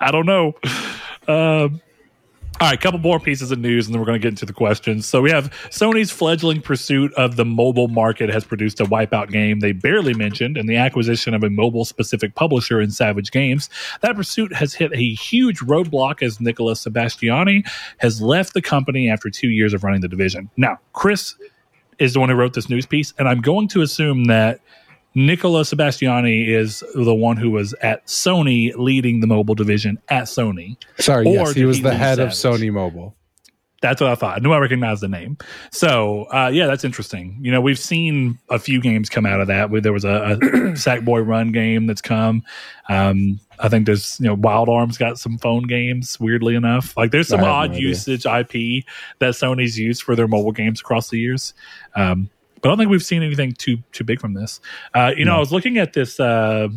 I 0.00 0.10
don't 0.10 0.26
know. 0.26 0.54
Um, 1.28 1.80
all 2.60 2.66
right, 2.66 2.74
a 2.74 2.82
couple 2.82 2.98
more 2.98 3.20
pieces 3.20 3.52
of 3.52 3.60
news, 3.60 3.86
and 3.86 3.94
then 3.94 4.00
we're 4.00 4.06
going 4.06 4.20
to 4.20 4.22
get 4.22 4.30
into 4.30 4.44
the 4.44 4.52
questions. 4.52 5.06
So 5.06 5.22
we 5.22 5.30
have 5.30 5.52
Sony's 5.70 6.10
fledgling 6.10 6.60
pursuit 6.60 7.12
of 7.14 7.36
the 7.36 7.44
mobile 7.44 7.86
market 7.86 8.30
has 8.30 8.44
produced 8.44 8.80
a 8.80 8.84
Wipeout 8.84 9.30
game 9.30 9.60
they 9.60 9.70
barely 9.70 10.12
mentioned, 10.12 10.56
and 10.56 10.68
the 10.68 10.74
acquisition 10.74 11.34
of 11.34 11.44
a 11.44 11.50
mobile-specific 11.50 12.34
publisher 12.34 12.80
in 12.80 12.90
Savage 12.90 13.30
Games. 13.30 13.70
That 14.00 14.16
pursuit 14.16 14.52
has 14.54 14.74
hit 14.74 14.92
a 14.92 15.14
huge 15.14 15.60
roadblock 15.60 16.20
as 16.20 16.40
Nicolas 16.40 16.84
Sebastiani 16.84 17.64
has 17.98 18.20
left 18.20 18.54
the 18.54 18.62
company 18.62 19.08
after 19.08 19.30
two 19.30 19.50
years 19.50 19.72
of 19.72 19.84
running 19.84 20.00
the 20.00 20.08
division. 20.08 20.50
Now, 20.56 20.80
Chris 20.94 21.36
is 22.00 22.14
the 22.14 22.20
one 22.20 22.28
who 22.28 22.34
wrote 22.34 22.54
this 22.54 22.68
news 22.68 22.86
piece, 22.86 23.14
and 23.20 23.28
I'm 23.28 23.40
going 23.40 23.68
to 23.68 23.82
assume 23.82 24.24
that 24.24 24.60
Nicola 25.18 25.62
Sebastiani 25.62 26.46
is 26.46 26.84
the 26.94 27.14
one 27.14 27.36
who 27.36 27.50
was 27.50 27.74
at 27.82 28.06
Sony 28.06 28.72
leading 28.76 29.18
the 29.18 29.26
mobile 29.26 29.56
division 29.56 29.98
at 30.08 30.24
Sony. 30.24 30.76
Sorry, 31.00 31.26
or 31.26 31.32
yes, 31.32 31.54
he 31.54 31.64
was 31.64 31.82
the 31.82 31.92
head 31.92 32.20
of 32.20 32.28
Sony 32.28 32.72
Mobile. 32.72 33.16
That's 33.82 34.00
what 34.00 34.10
I 34.10 34.14
thought. 34.14 34.36
I 34.36 34.40
knew 34.40 34.52
I 34.52 34.58
recognized 34.58 35.02
the 35.02 35.08
name. 35.08 35.36
So, 35.72 36.26
uh, 36.32 36.50
yeah, 36.52 36.68
that's 36.68 36.84
interesting. 36.84 37.36
You 37.40 37.50
know, 37.50 37.60
we've 37.60 37.78
seen 37.78 38.38
a 38.48 38.60
few 38.60 38.80
games 38.80 39.08
come 39.08 39.26
out 39.26 39.40
of 39.40 39.48
that. 39.48 39.70
There 39.82 39.92
was 39.92 40.04
a, 40.04 40.08
a 40.08 40.36
Sackboy 40.74 41.26
Run 41.26 41.50
game 41.50 41.86
that's 41.86 42.00
come. 42.00 42.44
Um, 42.88 43.40
I 43.58 43.68
think 43.68 43.86
there's, 43.86 44.20
you 44.20 44.26
know, 44.26 44.34
Wild 44.34 44.68
Arms 44.68 44.98
got 44.98 45.18
some 45.18 45.36
phone 45.38 45.64
games, 45.64 46.18
weirdly 46.20 46.54
enough. 46.54 46.96
Like 46.96 47.10
there's 47.10 47.28
some 47.28 47.40
have 47.40 47.46
no 47.46 47.52
odd 47.52 47.76
usage 47.76 48.24
IP 48.24 48.84
that 49.18 49.34
Sony's 49.34 49.76
used 49.78 50.02
for 50.02 50.14
their 50.14 50.28
mobile 50.28 50.52
games 50.52 50.80
across 50.80 51.10
the 51.10 51.18
years. 51.18 51.54
Um, 51.96 52.30
but 52.60 52.68
I 52.68 52.70
don't 52.70 52.78
think 52.78 52.90
we've 52.90 53.04
seen 53.04 53.22
anything 53.22 53.52
too 53.52 53.78
too 53.92 54.04
big 54.04 54.20
from 54.20 54.34
this. 54.34 54.60
Uh, 54.94 55.12
you 55.16 55.24
know, 55.24 55.36
I 55.36 55.38
was 55.38 55.52
looking 55.52 55.78
at 55.78 55.92
this 55.92 56.18
uh, 56.18 56.68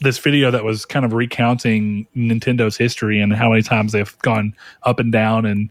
this 0.00 0.18
video 0.18 0.50
that 0.50 0.64
was 0.64 0.84
kind 0.84 1.04
of 1.04 1.12
recounting 1.12 2.06
Nintendo's 2.16 2.76
history 2.76 3.20
and 3.20 3.32
how 3.34 3.50
many 3.50 3.62
times 3.62 3.92
they've 3.92 4.18
gone 4.18 4.54
up 4.82 5.00
and 5.00 5.10
down 5.10 5.46
and 5.46 5.70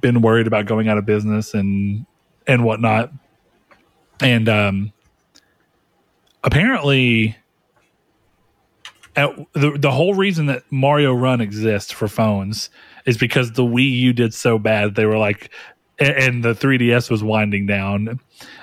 been 0.00 0.20
worried 0.20 0.46
about 0.46 0.66
going 0.66 0.88
out 0.88 0.98
of 0.98 1.06
business 1.06 1.54
and 1.54 2.06
and 2.46 2.64
whatnot. 2.64 3.10
And 4.20 4.48
um, 4.48 4.92
apparently, 6.42 7.36
at, 9.16 9.30
the 9.52 9.76
the 9.78 9.90
whole 9.90 10.14
reason 10.14 10.46
that 10.46 10.62
Mario 10.70 11.14
Run 11.14 11.40
exists 11.40 11.90
for 11.90 12.08
phones 12.08 12.70
is 13.06 13.16
because 13.16 13.52
the 13.52 13.64
Wii 13.64 13.90
U 13.90 14.12
did 14.12 14.34
so 14.34 14.58
bad. 14.58 14.94
They 14.94 15.06
were 15.06 15.18
like, 15.18 15.50
and 15.98 16.42
the 16.42 16.54
3DS 16.54 17.10
was 17.10 17.22
winding 17.22 17.66
down 17.66 18.20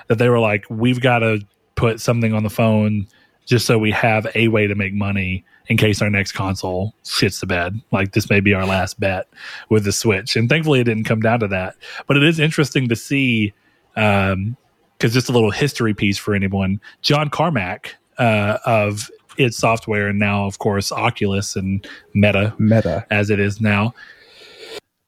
that 0.08 0.18
they 0.18 0.28
were 0.28 0.40
like, 0.40 0.66
we've 0.68 1.00
got 1.00 1.20
to 1.20 1.40
put 1.74 2.00
something 2.00 2.34
on 2.34 2.42
the 2.42 2.50
phone 2.50 3.06
just 3.46 3.66
so 3.66 3.78
we 3.78 3.90
have 3.90 4.26
a 4.34 4.48
way 4.48 4.66
to 4.66 4.74
make 4.74 4.94
money 4.94 5.44
in 5.66 5.76
case 5.76 6.02
our 6.02 6.10
next 6.10 6.32
console 6.32 6.94
shits 7.04 7.40
the 7.40 7.46
bed. 7.46 7.80
Like 7.90 8.12
this 8.12 8.28
may 8.30 8.40
be 8.40 8.54
our 8.54 8.66
last 8.66 9.00
bet 9.00 9.28
with 9.68 9.84
the 9.84 9.92
Switch. 9.92 10.36
And 10.36 10.48
thankfully 10.48 10.80
it 10.80 10.84
didn't 10.84 11.04
come 11.04 11.20
down 11.20 11.40
to 11.40 11.48
that. 11.48 11.76
But 12.06 12.16
it 12.16 12.22
is 12.22 12.38
interesting 12.38 12.88
to 12.88 12.96
see 12.96 13.52
um 13.96 14.56
because 14.98 15.14
just 15.14 15.28
a 15.28 15.32
little 15.32 15.50
history 15.50 15.94
piece 15.94 16.16
for 16.16 16.34
anyone. 16.34 16.80
John 17.00 17.28
Carmack 17.28 17.96
uh, 18.18 18.58
of 18.64 19.10
id 19.36 19.52
Software 19.52 20.08
and 20.08 20.18
now 20.18 20.46
of 20.46 20.58
course 20.58 20.92
Oculus 20.92 21.56
and 21.56 21.86
Meta 22.14 22.54
Meta. 22.58 23.04
as 23.10 23.30
it 23.30 23.40
is 23.40 23.60
now. 23.60 23.94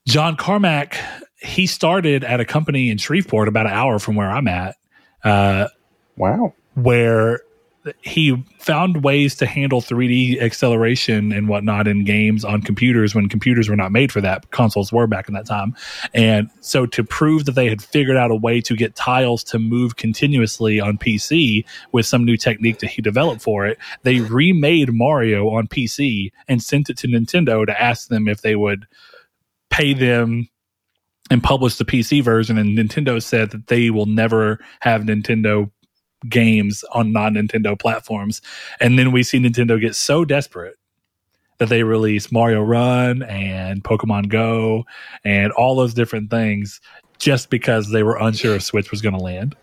John 0.07 0.37
Carmack, 0.37 0.99
he 1.45 1.67
started 1.67 2.25
at 2.25 2.41
a 2.41 2.45
company 2.45 2.91
in 2.91 2.99
Shreveport, 2.99 3.49
about 3.49 3.67
an 3.67 3.73
hour 3.73 3.99
from 3.99 4.15
where 4.17 4.31
I'm 4.31 4.49
at, 4.49 4.77
uh, 5.23 5.69
Wow. 6.17 6.55
where 6.75 7.41
he 8.01 8.43
found 8.61 9.05
ways 9.05 9.35
to 9.35 9.45
handle 9.45 9.83
3D 9.83 10.41
acceleration 10.41 11.33
and 11.33 11.49
whatnot 11.49 11.87
in 11.87 12.03
games 12.05 12.43
on 12.43 12.63
computers 12.63 13.15
when 13.15 13.29
computers 13.29 13.69
were 13.69 13.77
not 13.77 13.93
made 13.93 14.11
for 14.11 14.23
that. 14.23 14.51
Consoles 14.53 14.91
were 14.91 15.07
back 15.07 15.29
in 15.29 15.35
that 15.35 15.45
time. 15.45 15.77
And 16.15 16.49
so 16.61 16.87
to 16.87 17.05
prove 17.05 17.45
that 17.45 17.53
they 17.53 17.69
had 17.69 17.83
figured 17.83 18.17
out 18.17 18.31
a 18.31 18.37
way 18.37 18.63
to 18.63 18.75
get 18.75 18.95
tiles 18.97 19.45
to 19.45 19.59
move 19.59 19.97
continuously 19.97 20.81
on 20.81 20.97
PC 20.97 21.67
with 21.93 22.07
some 22.07 22.25
new 22.25 22.39
technique 22.39 22.79
that 22.79 22.89
he 22.89 23.03
developed 23.03 23.43
for 23.43 23.67
it, 23.67 23.77
they 24.03 24.21
remade 24.21 24.91
Mario 24.91 25.51
on 25.51 25.69
PC 25.69 26.33
and 26.49 26.63
sent 26.63 26.89
it 26.89 26.97
to 26.99 27.07
Nintendo 27.07 27.67
to 27.67 27.83
ask 27.83 28.09
them 28.09 28.29
if 28.29 28.41
they 28.41 28.57
would 28.57 28.87
pay 29.69 29.93
them 29.93 30.49
and 31.31 31.43
publish 31.43 31.77
the 31.77 31.85
PC 31.85 32.23
version. 32.23 32.59
And 32.59 32.77
Nintendo 32.77 33.23
said 33.23 33.51
that 33.51 33.69
they 33.69 33.91
will 33.91 34.07
never 34.07 34.59
have 34.81 35.03
Nintendo 35.03 35.71
games 36.29 36.85
on 36.93 37.13
non 37.13 37.35
Nintendo 37.35 37.79
platforms. 37.79 38.41
And 38.81 38.99
then 38.99 39.13
we 39.13 39.23
see 39.23 39.39
Nintendo 39.39 39.81
get 39.81 39.95
so 39.95 40.25
desperate 40.25 40.77
that 41.59 41.69
they 41.69 41.83
release 41.83 42.33
Mario 42.33 42.63
Run 42.63 43.23
and 43.23 43.83
Pokemon 43.85 44.29
Go 44.29 44.85
and 45.25 45.53
all 45.53 45.77
those 45.77 45.95
different 45.95 46.31
things 46.31 46.81
just 47.19 47.49
because 47.49 47.91
they 47.91 48.03
were 48.03 48.17
unsure 48.17 48.57
if 48.57 48.63
Switch 48.63 48.91
was 48.91 49.01
going 49.01 49.15
to 49.15 49.23
land. 49.23 49.55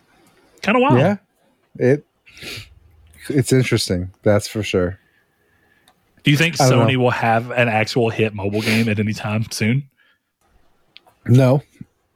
Kind 0.62 0.78
of 0.78 0.82
wild. 0.82 1.00
Yeah. 1.00 1.18
It 1.76 2.06
it's 3.30 3.54
interesting. 3.54 4.12
That's 4.24 4.48
for 4.48 4.64
sure. 4.64 5.00
Do 6.24 6.32
you 6.32 6.38
think 6.38 6.56
Sony 6.56 6.98
will 6.98 7.10
have 7.12 7.50
an 7.52 7.68
actual 7.68 8.10
hit 8.10 8.34
mobile 8.34 8.62
game 8.62 8.88
at 8.88 9.00
any 9.00 9.14
time 9.14 9.50
soon? 9.52 9.90
No, 11.26 11.62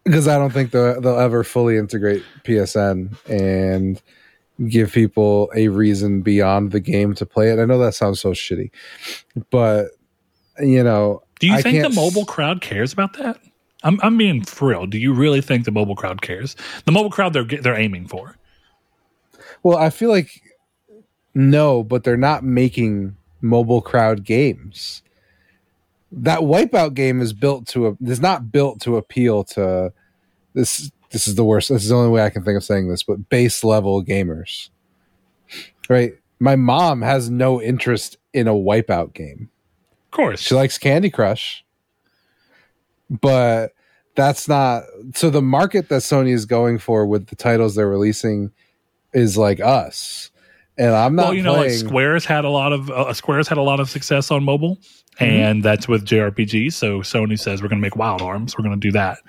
because 0.03 0.27
I 0.27 0.38
don't 0.38 0.52
think 0.52 0.72
they'll, 0.72 0.99
they'll 0.99 1.19
ever 1.19 1.44
fully 1.44 1.77
integrate 1.77 2.23
PSN 2.44 3.15
and 3.30 4.02
give 4.68 4.91
people 4.91 5.52
a 5.56 5.68
reason 5.68 6.22
beyond 6.22 6.72
the 6.72 6.80
game 6.80 7.14
to 7.15 7.26
play 7.26 7.52
it. 7.52 7.60
I 7.60 7.65
know 7.65 7.77
that 7.80 7.94
sounds 7.94 8.19
so 8.19 8.32
shitty, 8.32 8.72
but 9.49 9.90
you 10.60 10.84
know, 10.84 11.22
do 11.40 11.48
you 11.48 11.56
I 11.56 11.61
think 11.61 11.84
the 11.84 11.90
mobile 11.90 12.26
crowd 12.26 12.61
cares 12.61 12.94
about 12.94 13.14
that? 13.18 13.40
I'm 13.84 13.99
I'm 14.02 14.18
being 14.18 14.44
real. 14.61 14.86
Do 14.86 14.98
you 14.98 15.14
really 15.14 15.41
think 15.41 15.65
the 15.65 15.72
mobile 15.72 15.95
crowd 15.95 16.22
cares? 16.22 16.56
The 16.86 16.91
mobile 16.91 17.11
crowd 17.11 17.34
they're 17.34 17.44
they're 17.44 17.80
aiming 17.80 18.07
for. 18.07 18.36
Well, 19.64 19.77
I 19.77 19.90
feel 19.90 20.10
like 20.10 20.41
no, 21.34 21.84
but 21.84 22.03
they're 22.03 22.18
not 22.18 22.44
making 22.44 23.15
mobile 23.41 23.82
crowd 23.82 24.23
games. 24.23 25.02
That 26.11 26.40
Wipeout 26.40 26.94
game 26.94 27.22
is 27.22 27.34
built 27.34 27.68
to 27.69 27.88
a 27.88 27.98
is 28.02 28.22
not 28.22 28.52
built 28.52 28.82
to 28.82 28.98
appeal 28.98 29.44
to 29.45 29.91
this 30.53 30.91
this 31.11 31.27
is 31.27 31.36
the 31.36 31.45
worst. 31.45 31.69
This 31.69 31.84
is 31.84 31.90
the 31.90 31.95
only 31.95 32.10
way 32.10 32.23
I 32.23 32.30
can 32.30 32.44
think 32.44 32.57
of 32.57 32.64
saying 32.64 32.90
this, 32.90 33.03
but 33.03 33.30
base 33.30 33.64
level 33.64 34.03
gamers. 34.03 34.69
Right? 35.90 36.14
My 36.40 36.56
mom 36.56 37.02
has 37.02 37.30
no 37.30 37.61
interest 37.61 38.18
in 38.34 38.48
a 38.48 38.53
Wipeout 38.53 39.14
game. 39.14 39.49
Of 40.07 40.11
course. 40.11 40.41
She 40.41 40.56
likes 40.56 40.77
Candy 40.77 41.10
Crush. 41.10 41.64
But 43.10 43.73
that's 44.15 44.48
not 44.48 44.84
so 45.14 45.30
the 45.30 45.41
market 45.41 45.90
that 45.90 46.02
Sony 46.02 46.34
is 46.34 46.45
going 46.45 46.80
for 46.80 47.06
with 47.06 47.27
the 47.27 47.36
titles 47.36 47.76
they're 47.76 47.88
releasing 47.88 48.52
is 49.14 49.38
like 49.38 49.60
us. 49.60 50.32
And 50.77 50.94
I'm 50.94 51.15
not 51.15 51.27
well, 51.27 51.34
you 51.34 51.44
know, 51.44 51.53
like 51.53 51.72
Square's 51.72 52.26
had 52.26 52.44
a 52.44 52.49
lot 52.49 52.73
of 52.73 52.90
uh, 52.90 53.14
Square's 53.14 53.48
had 53.48 53.57
a 53.57 53.61
lot 53.61 53.80
of 53.80 53.90
success 53.90 54.32
on 54.32 54.44
mobile, 54.44 54.80
and 55.20 55.64
that's 55.64 55.88
with 55.88 56.06
JRPG. 56.06 56.74
So 56.74 57.00
Sony 57.00 57.40
says 57.40 57.62
we're 57.62 57.70
going 57.70 57.80
to 57.80 57.86
make 57.86 57.96
Wild 57.96 58.22
Arms. 58.22 58.58
We're 58.58 58.64
going 58.64 58.80
to 58.80 58.88
do 58.88 58.92
that, 58.92 59.20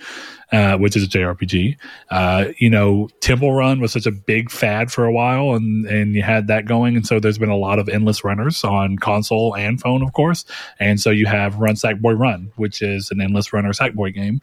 uh, 0.53 0.77
which 0.79 0.97
is 0.97 1.05
a 1.05 1.07
JRPG. 1.07 1.77
Uh, 2.11 2.47
you 2.59 2.71
know, 2.71 3.09
Temple 3.21 3.53
Run 3.53 3.81
was 3.81 3.93
such 3.93 4.07
a 4.07 4.11
big 4.11 4.51
fad 4.51 4.91
for 4.91 5.05
a 5.05 5.13
while, 5.13 5.53
and 5.55 5.87
and 5.87 6.15
you 6.15 6.23
had 6.23 6.49
that 6.49 6.67
going, 6.67 6.97
and 6.97 7.07
so 7.07 7.21
there's 7.21 7.39
been 7.39 7.51
a 7.51 7.57
lot 7.57 7.79
of 7.79 7.89
endless 7.89 8.25
runners 8.25 8.65
on 8.65 8.99
console 8.99 9.55
and 9.55 9.81
phone, 9.81 10.03
of 10.03 10.13
course. 10.13 10.45
And 10.81 11.01
so 11.01 11.11
you 11.11 11.27
have 11.27 11.57
Run 11.57 11.75
Sackboy 11.75 12.19
Run, 12.19 12.53
which 12.57 12.83
is 12.83 13.11
an 13.11 13.21
endless 13.21 13.53
runner 13.53 13.73
Sackboy 13.73 14.15
game. 14.15 14.41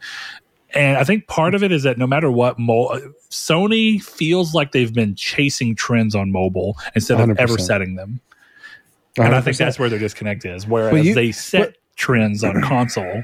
And 0.75 0.97
I 0.97 1.03
think 1.03 1.27
part 1.27 1.53
of 1.53 1.63
it 1.63 1.71
is 1.71 1.83
that 1.83 1.97
no 1.97 2.07
matter 2.07 2.31
what, 2.31 2.57
mo- 2.57 2.99
Sony 3.29 4.01
feels 4.01 4.55
like 4.55 4.71
they've 4.71 4.93
been 4.93 5.13
chasing 5.15 5.75
trends 5.75 6.15
on 6.15 6.31
mobile 6.31 6.77
instead 6.95 7.19
of 7.19 7.37
ever 7.37 7.53
100%. 7.53 7.61
setting 7.61 7.95
them. 7.95 8.21
And 9.17 9.35
I 9.35 9.41
think 9.41 9.57
that's 9.57 9.77
where 9.77 9.89
their 9.89 9.99
disconnect 9.99 10.45
is. 10.45 10.65
Whereas 10.67 11.05
you- 11.05 11.13
they 11.15 11.31
set 11.31 11.75
trends 11.95 12.43
on 12.43 12.61
console. 12.61 13.23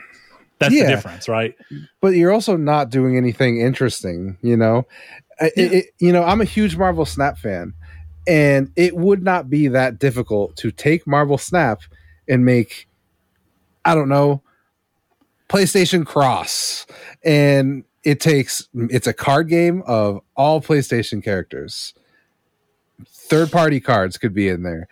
That's 0.60 0.74
Yeah. 0.76 0.84
the 0.84 0.90
difference, 0.92 1.28
right? 1.30 1.56
but 2.02 2.10
you're 2.16 2.32
also 2.32 2.56
not 2.58 2.90
doing 2.90 3.16
anything 3.18 3.60
interesting 3.62 4.38
you 4.42 4.58
know 4.58 4.86
I- 5.40 5.52
it, 5.56 5.74
it- 5.74 5.86
you 6.00 6.12
know 6.12 6.24
i'm 6.24 6.42
a 6.42 6.46
huge 6.46 6.76
marvel 6.76 7.06
snap 7.06 7.38
fan 7.38 7.74
and 8.28 8.70
it 8.76 8.96
would 8.98 9.24
not 9.24 9.50
be 9.50 9.70
that 9.70 10.00
difficult 10.00 10.56
to 10.58 10.70
take 10.72 11.08
marvel 11.08 11.38
snap 11.38 11.80
and 12.28 12.44
make 12.46 12.88
i 13.86 13.96
don't 13.96 14.10
know 14.10 14.42
playstation 15.48 16.06
cross 16.06 16.86
and 17.24 17.84
it 18.04 18.20
takes 18.20 18.68
it's 18.74 19.08
a 19.08 19.14
card 19.14 19.48
game 19.48 19.82
of 19.88 20.20
all 20.36 20.60
playstation 20.62 21.24
characters 21.24 21.94
third 23.08 23.50
party 23.52 23.80
cards 23.80 24.18
could 24.18 24.34
be 24.34 24.50
in 24.50 24.64
there 24.64 24.88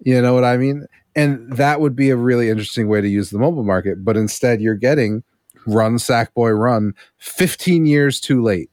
you 0.00 0.20
know 0.20 0.34
what 0.34 0.44
i 0.44 0.56
mean? 0.56 0.86
And 1.16 1.52
that 1.56 1.80
would 1.80 1.96
be 1.96 2.10
a 2.10 2.16
really 2.16 2.48
interesting 2.50 2.86
way 2.88 3.00
to 3.00 3.08
use 3.08 3.30
the 3.30 3.38
mobile 3.38 3.64
market 3.64 4.04
but 4.04 4.16
instead 4.16 4.60
you're 4.60 4.74
getting 4.74 5.22
run 5.66 5.96
sackboy 5.96 6.58
run 6.58 6.94
15 7.18 7.86
years 7.86 8.20
too 8.20 8.42
late. 8.42 8.70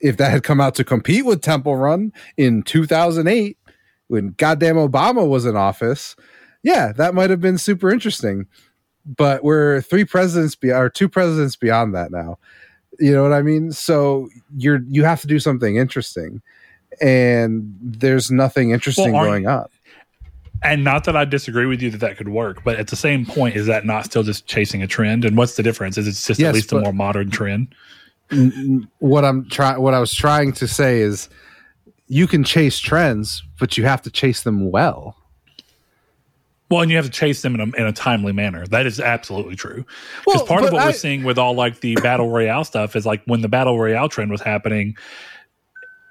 If 0.00 0.16
that 0.18 0.30
had 0.30 0.44
come 0.44 0.60
out 0.60 0.74
to 0.76 0.84
compete 0.84 1.26
with 1.26 1.42
temple 1.42 1.76
run 1.76 2.12
in 2.36 2.62
2008 2.62 3.58
when 4.06 4.34
goddamn 4.38 4.76
obama 4.76 5.28
was 5.28 5.44
in 5.44 5.56
office 5.56 6.16
yeah 6.62 6.92
that 6.92 7.14
might 7.14 7.30
have 7.30 7.40
been 7.40 7.58
super 7.58 7.90
interesting. 7.90 8.46
But 9.04 9.42
we're 9.42 9.80
three 9.80 10.04
presidents 10.04 10.54
be 10.54 10.70
or 10.70 10.90
two 10.90 11.08
presidents 11.08 11.56
beyond 11.56 11.94
that 11.94 12.10
now. 12.10 12.38
You 13.00 13.12
know 13.12 13.22
what 13.22 13.32
i 13.32 13.42
mean? 13.42 13.72
So 13.72 14.28
you're 14.56 14.80
you 14.88 15.04
have 15.04 15.20
to 15.22 15.26
do 15.26 15.38
something 15.38 15.76
interesting 15.76 16.42
and 17.00 17.74
there's 17.80 18.30
nothing 18.30 18.70
interesting 18.70 19.14
aren't- 19.14 19.28
going 19.30 19.46
on 19.46 19.66
And 20.62 20.82
not 20.82 21.04
that 21.04 21.16
I 21.16 21.24
disagree 21.24 21.66
with 21.66 21.80
you 21.82 21.90
that 21.92 21.98
that 21.98 22.16
could 22.16 22.28
work, 22.28 22.64
but 22.64 22.76
at 22.80 22.88
the 22.88 22.96
same 22.96 23.24
point, 23.24 23.54
is 23.54 23.66
that 23.66 23.84
not 23.86 24.04
still 24.06 24.24
just 24.24 24.46
chasing 24.46 24.82
a 24.82 24.88
trend? 24.88 25.24
And 25.24 25.36
what's 25.36 25.54
the 25.54 25.62
difference? 25.62 25.96
Is 25.96 26.08
it 26.08 26.12
just 26.12 26.40
Yes, 26.40 26.48
at 26.48 26.54
least 26.54 26.72
a 26.72 26.80
more 26.80 26.92
modern 26.92 27.30
trend? 27.30 27.68
What 28.98 29.24
I'm 29.24 29.48
trying 29.48 29.80
what 29.80 29.94
I 29.94 30.00
was 30.00 30.12
trying 30.12 30.52
to 30.54 30.66
say 30.68 31.00
is 31.00 31.28
you 32.08 32.26
can 32.26 32.42
chase 32.42 32.78
trends, 32.78 33.42
but 33.60 33.78
you 33.78 33.84
have 33.84 34.02
to 34.02 34.10
chase 34.10 34.42
them 34.42 34.70
well. 34.70 35.16
Well, 36.70 36.82
and 36.82 36.90
you 36.90 36.96
have 36.98 37.06
to 37.06 37.10
chase 37.10 37.40
them 37.40 37.54
in 37.54 37.60
a, 37.60 37.76
in 37.76 37.86
a 37.86 37.92
timely 37.92 38.32
manner. 38.32 38.66
That 38.66 38.84
is 38.84 39.00
absolutely 39.00 39.56
true. 39.56 39.86
Because 40.26 40.40
Well, 40.40 40.46
part 40.46 40.64
of 40.64 40.72
what 40.72 40.82
I- 40.82 40.86
we're 40.86 40.92
seeing 40.92 41.22
with 41.24 41.38
all 41.38 41.54
like 41.54 41.80
the 41.80 41.94
battle 41.96 42.28
royale 42.30 42.64
stuff 42.64 42.94
is 42.96 43.06
like 43.06 43.22
when 43.24 43.40
the 43.40 43.48
battle 43.48 43.78
royale 43.78 44.08
trend 44.10 44.30
was 44.30 44.42
happening, 44.42 44.96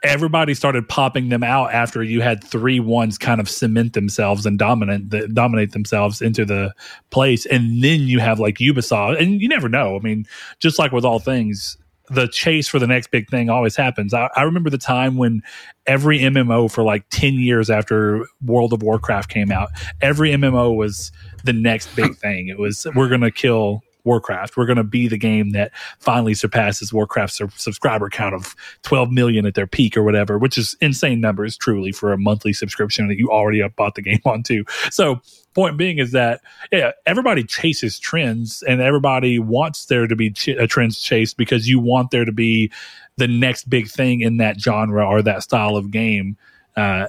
everybody 0.03 0.53
started 0.53 0.87
popping 0.87 1.29
them 1.29 1.43
out 1.43 1.73
after 1.73 2.03
you 2.03 2.21
had 2.21 2.43
three 2.43 2.79
ones 2.79 3.17
kind 3.17 3.39
of 3.41 3.49
cement 3.49 3.93
themselves 3.93 4.45
and 4.45 4.59
dominate 4.59 5.09
the, 5.09 5.27
dominate 5.27 5.71
themselves 5.71 6.21
into 6.21 6.45
the 6.45 6.73
place, 7.09 7.45
and 7.45 7.83
then 7.83 8.01
you 8.01 8.19
have 8.19 8.39
like 8.39 8.55
Ubisoft, 8.55 9.21
and 9.21 9.41
you 9.41 9.47
never 9.47 9.69
know. 9.69 9.95
I 9.95 9.99
mean, 9.99 10.25
just 10.59 10.79
like 10.79 10.91
with 10.91 11.05
all 11.05 11.19
things. 11.19 11.77
The 12.09 12.29
chase 12.29 12.69
for 12.69 12.79
the 12.79 12.87
next 12.87 13.11
big 13.11 13.29
thing 13.29 13.49
always 13.49 13.75
happens. 13.75 14.13
I, 14.13 14.29
I 14.33 14.43
remember 14.43 14.69
the 14.69 14.77
time 14.77 15.17
when 15.17 15.41
every 15.85 16.19
MMO 16.19 16.71
for 16.71 16.81
like 16.81 17.03
10 17.09 17.33
years 17.33 17.69
after 17.69 18.25
World 18.45 18.71
of 18.71 18.81
Warcraft 18.81 19.29
came 19.29 19.51
out, 19.51 19.71
every 19.99 20.29
MMO 20.29 20.73
was 20.73 21.11
the 21.43 21.51
next 21.51 21.93
big 21.97 22.15
thing. 22.15 22.47
It 22.47 22.57
was, 22.57 22.87
we're 22.95 23.09
to 23.09 23.29
kill 23.29 23.83
Warcraft. 24.07 24.55
We're 24.55 24.65
going 24.65 24.77
to 24.77 24.83
be 24.85 25.07
the 25.07 25.17
game 25.17 25.51
that 25.51 25.71
finally 25.99 26.33
surpasses 26.33 26.93
Warcraft's 26.93 27.37
sub- 27.37 27.51
subscriber 27.51 28.09
count 28.09 28.33
of 28.33 28.55
12 28.83 29.11
million 29.11 29.45
at 29.45 29.53
their 29.53 29.67
peak 29.67 29.97
or 29.97 30.01
whatever, 30.01 30.37
which 30.37 30.57
is 30.57 30.75
insane 30.79 31.19
numbers 31.19 31.57
truly 31.57 31.91
for 31.91 32.13
a 32.13 32.17
monthly 32.17 32.53
subscription 32.53 33.07
that 33.09 33.17
you 33.17 33.29
already 33.29 33.61
bought 33.75 33.95
the 33.95 34.01
game 34.01 34.21
on 34.25 34.41
too. 34.41 34.63
So 34.89 35.21
point 35.53 35.77
being 35.77 35.97
is 35.97 36.13
that 36.13 36.41
yeah, 36.71 36.91
everybody 37.05 37.43
chases 37.43 37.99
trends 37.99 38.63
and 38.63 38.81
everybody 38.81 39.39
wants 39.39 39.85
there 39.87 40.07
to 40.07 40.15
be 40.15 40.31
ch- 40.31 40.49
a 40.49 40.67
trends 40.67 41.01
chased 41.01 41.35
because 41.35 41.67
you 41.67 41.79
want 41.79 42.11
there 42.11 42.25
to 42.25 42.31
be 42.31 42.71
the 43.17 43.27
next 43.27 43.69
big 43.69 43.89
thing 43.89 44.21
in 44.21 44.37
that 44.37 44.59
genre 44.61 45.05
or 45.05 45.21
that 45.21 45.43
style 45.43 45.75
of 45.75 45.91
game. 45.91 46.37
Uh, 46.77 47.07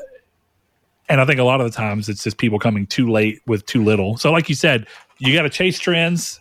and 1.08 1.20
I 1.20 1.24
think 1.24 1.38
a 1.38 1.44
lot 1.44 1.60
of 1.60 1.70
the 1.70 1.76
times 1.76 2.08
it's 2.08 2.24
just 2.24 2.38
people 2.38 2.58
coming 2.58 2.86
too 2.86 3.08
late 3.08 3.40
with 3.46 3.64
too 3.66 3.84
little. 3.84 4.16
So, 4.18 4.32
like 4.32 4.48
you 4.48 4.54
said, 4.54 4.86
you 5.18 5.34
got 5.34 5.42
to 5.42 5.50
chase 5.50 5.78
trends 5.78 6.40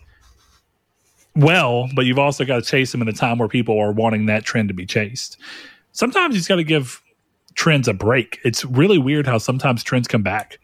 well, 1.37 1.89
but 1.95 2.05
you've 2.05 2.19
also 2.19 2.43
got 2.45 2.55
to 2.57 2.61
chase 2.61 2.91
them 2.91 3.01
in 3.01 3.07
a 3.07 3.13
time 3.13 3.37
where 3.37 3.47
people 3.47 3.79
are 3.79 3.91
wanting 3.91 4.25
that 4.25 4.43
trend 4.43 4.67
to 4.69 4.73
be 4.73 4.85
chased. 4.85 5.37
Sometimes 5.91 6.35
you've 6.35 6.47
got 6.47 6.57
to 6.57 6.63
give 6.63 7.01
trends 7.55 7.87
a 7.87 7.93
break. 7.93 8.39
It's 8.43 8.65
really 8.65 8.97
weird 8.97 9.25
how 9.27 9.37
sometimes 9.37 9.83
trends 9.83 10.07
come 10.07 10.23
back. 10.23 10.59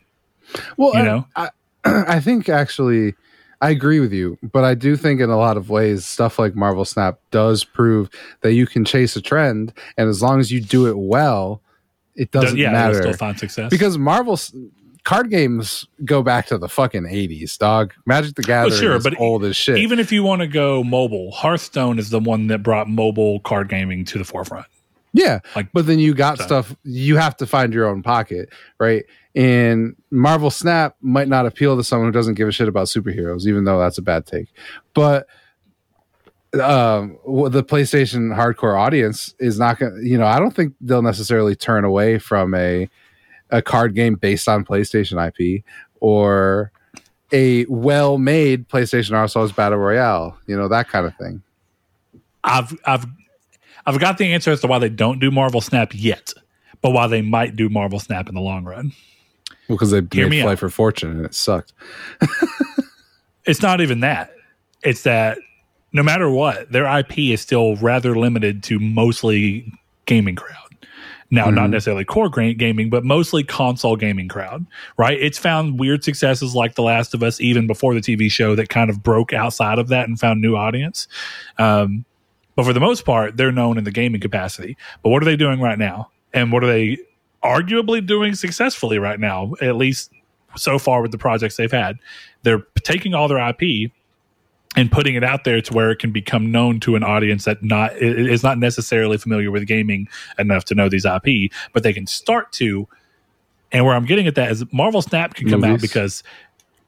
Well, 0.78 0.94
You 0.94 1.00
I- 1.00 1.04
know? 1.04 1.28
I, 1.36 1.50
I 1.86 2.20
think 2.20 2.50
actually 2.50 3.16
I 3.62 3.70
agree 3.70 4.00
with 4.00 4.12
you, 4.12 4.38
but 4.42 4.64
I 4.64 4.74
do 4.76 4.98
think 4.98 5.22
in 5.22 5.30
a 5.30 5.38
lot 5.38 5.56
of 5.58 5.70
ways 5.70 6.06
stuff 6.06 6.38
like 6.38 6.54
Marvel 6.56 6.86
Snap 6.86 7.20
does 7.32 7.64
prove 7.64 8.10
that 8.42 8.54
you 8.54 8.68
can 8.68 8.84
chase 8.84 9.16
a 9.16 9.22
trend, 9.22 9.74
and 9.98 10.10
as 10.10 10.22
long 10.22 10.40
as 10.40 10.52
you 10.52 10.60
do 10.60 10.88
it 10.88 10.98
well, 10.98 11.62
it 12.16 12.32
doesn't 12.32 12.58
yeah, 12.58 12.72
matter 12.72 12.96
still 13.02 13.14
find 13.14 13.40
success 13.40 13.70
because 13.70 13.98
Marvel's 13.98 14.54
card 15.04 15.30
games 15.30 15.86
go 16.06 16.24
back 16.24 16.48
to 16.48 16.58
the 16.58 16.70
fucking 16.70 17.04
80s, 17.04 17.58
dog. 17.58 17.94
Magic 18.06 18.36
the 18.36 18.42
Gathering 18.44 18.80
sure, 18.80 18.96
is 18.96 19.04
but 19.04 19.20
old 19.20 19.44
as 19.44 19.56
shit. 19.56 19.78
even 19.78 20.00
if 20.00 20.12
you 20.12 20.24
want 20.24 20.42
to 20.42 20.48
go 20.48 20.84
mobile, 20.84 21.32
Hearthstone 21.32 22.00
is 22.00 22.10
the 22.10 22.20
one 22.20 22.48
that 22.48 22.64
brought 22.64 22.88
mobile 22.88 23.40
card 23.42 23.70
gaming 23.70 24.06
to 24.06 24.18
the 24.18 24.24
forefront. 24.24 24.66
yeah, 25.14 25.40
like- 25.56 25.72
but 25.74 25.86
then 25.88 26.00
you 26.00 26.14
got 26.14 26.38
so- 26.38 26.46
stuff 26.46 26.76
you 26.84 27.18
have 27.18 27.36
to 27.38 27.46
find 27.46 27.74
your 27.74 27.88
own 27.88 28.02
pocket, 28.02 28.50
right? 28.80 29.04
And 29.36 29.96
Marvel 30.12 30.50
Snap 30.52 30.96
might 31.02 31.28
not 31.28 31.46
appeal 31.48 31.76
to 31.76 31.84
someone 31.84 32.08
who 32.08 32.12
doesn't 32.14 32.36
give 32.36 32.48
a 32.48 32.52
shit 32.52 32.68
about 32.68 32.86
superheroes, 32.88 33.46
even 33.48 33.64
though 33.66 33.80
that's 33.80 33.98
a 33.98 34.02
bad 34.04 34.26
take. 34.26 34.48
But 34.94 35.28
um 36.54 37.18
the 37.50 37.64
PlayStation 37.64 38.36
hardcore 38.36 38.80
audience 38.80 39.34
is 39.40 39.58
not 39.58 39.80
going 39.80 39.96
to 39.96 40.08
you 40.08 40.20
know, 40.20 40.28
I 40.28 40.38
don't 40.40 40.56
think 40.56 40.76
they'll 40.82 41.02
necessarily 41.02 41.56
turn 41.56 41.84
away 41.84 42.20
from 42.20 42.54
a 42.54 42.88
a 43.54 43.62
card 43.62 43.96
game 43.96 44.16
based 44.16 44.50
on 44.50 44.66
PlayStation 44.66 45.16
IP 45.26 45.64
or 46.02 46.72
a 47.32 47.66
well-made 47.66 48.68
PlayStation 48.68 49.18
All-Stars 49.18 49.54
Battle 49.54 49.78
Royale, 49.80 50.38
you 50.46 50.58
know, 50.58 50.68
that 50.68 50.90
kind 50.90 51.06
of 51.06 51.16
thing. 51.16 51.42
I've 52.44 52.78
I've 52.84 53.06
I've 53.86 54.00
got 54.00 54.18
the 54.18 54.34
answer 54.34 54.52
as 54.52 54.60
to 54.62 54.68
why 54.68 54.80
they 54.80 54.90
don't 54.90 55.20
do 55.20 55.32
Marvel 55.32 55.62
Snap 55.62 55.92
yet, 55.94 56.34
but 56.82 56.92
why 56.92 57.08
they 57.08 57.22
might 57.22 57.56
do 57.56 57.70
Marvel 57.70 58.00
Snap 58.00 58.28
in 58.28 58.36
the 58.36 58.42
long 58.42 58.66
run. 58.66 58.92
Because 59.70 59.92
they 59.92 60.02
Hear 60.12 60.28
me 60.28 60.38
made 60.38 60.44
Fly 60.44 60.52
out. 60.54 60.60
for 60.60 60.70
Fortune 60.70 61.12
and 61.12 61.26
it 61.26 61.34
sucked. 61.34 61.72
It's 63.46 63.62
not 63.62 63.82
even 63.82 64.00
that. 64.02 64.32
It's 64.84 65.04
that 65.04 65.38
no 65.92 66.02
matter 66.02 66.30
what, 66.30 66.72
their 66.72 66.86
IP 67.00 67.18
is 67.20 67.42
still 67.42 67.76
rather 67.76 68.16
limited 68.16 68.64
to 68.64 68.80
mostly 68.80 69.72
gaming 70.06 70.36
crowd. 70.36 70.63
Now, 71.34 71.50
not 71.50 71.70
Mhm. 71.70 71.72
necessarily 71.72 72.06
core 72.06 72.30
gaming, 72.30 72.92
but 72.92 73.04
mostly 73.04 73.44
console 73.44 73.96
gaming 73.96 74.28
crowd, 74.28 74.68
right? 74.98 75.18
It's 75.20 75.40
found 75.40 75.80
weird 75.80 76.04
successes 76.04 76.54
like 76.54 76.76
The 76.76 76.84
Last 76.84 77.16
of 77.16 77.24
Us, 77.24 77.42
even 77.42 77.66
before 77.66 77.96
the 77.96 78.02
TV 78.02 78.30
show, 78.30 78.54
that 78.54 78.70
kind 78.70 78.88
of 78.88 79.02
broke 79.02 79.34
outside 79.34 79.80
of 79.80 79.88
that 79.88 80.08
and 80.08 80.20
found 80.20 80.42
new 80.42 80.56
audience. 80.56 81.08
Um, 81.58 82.06
but 82.56 82.66
for 82.66 82.74
the 82.74 82.80
most 82.80 83.04
part, 83.04 83.36
they're 83.36 83.52
known 83.52 83.80
in 83.80 83.84
the 83.84 83.90
gaming 83.92 84.22
capacity. 84.22 84.78
But 85.02 85.10
what 85.10 85.24
are 85.24 85.26
they 85.26 85.36
doing 85.36 85.60
right 85.60 85.80
now? 85.80 86.12
And 86.36 86.52
what 86.52 86.64
are 86.64 86.68
they 86.68 87.00
arguably 87.44 88.06
doing 88.06 88.36
successfully 88.36 89.00
right 89.00 89.20
now, 89.20 89.54
at 89.60 89.76
least 89.76 90.12
so 90.56 90.78
far 90.78 91.02
with 91.02 91.12
the 91.12 91.18
projects 91.18 91.56
they've 91.58 91.72
had? 91.72 91.98
They're 92.44 92.62
taking 92.84 93.16
all 93.16 93.28
their 93.28 93.40
IP 93.40 93.92
and 94.76 94.92
putting 94.92 95.16
it 95.16 95.24
out 95.24 95.44
there 95.44 95.62
to 95.62 95.74
where 95.74 95.92
it 95.92 96.00
can 96.00 96.12
become 96.12 96.52
known 96.52 96.80
to 96.82 96.96
an 96.96 97.04
audience 97.04 97.46
that 97.46 97.64
not 97.64 97.96
is 97.98 98.44
not 98.44 98.58
necessarily 98.58 99.18
familiar 99.18 99.52
with 99.52 99.68
gaming 99.68 100.08
enough 100.40 100.66
to 100.66 100.76
know 100.76 100.90
these 100.90 101.06
IP, 101.06 101.52
but 101.74 101.84
they 101.84 101.94
can 101.94 102.08
start 102.08 102.52
to. 102.54 102.88
And 103.72 103.86
where 103.86 103.96
I'm 103.96 104.06
getting 104.06 104.28
at 104.28 104.36
that 104.36 104.52
is 104.52 104.64
Marvel 104.72 105.02
Snap 105.02 105.34
can 105.34 105.50
come 105.50 105.64
out 105.64 105.82
because 105.82 106.24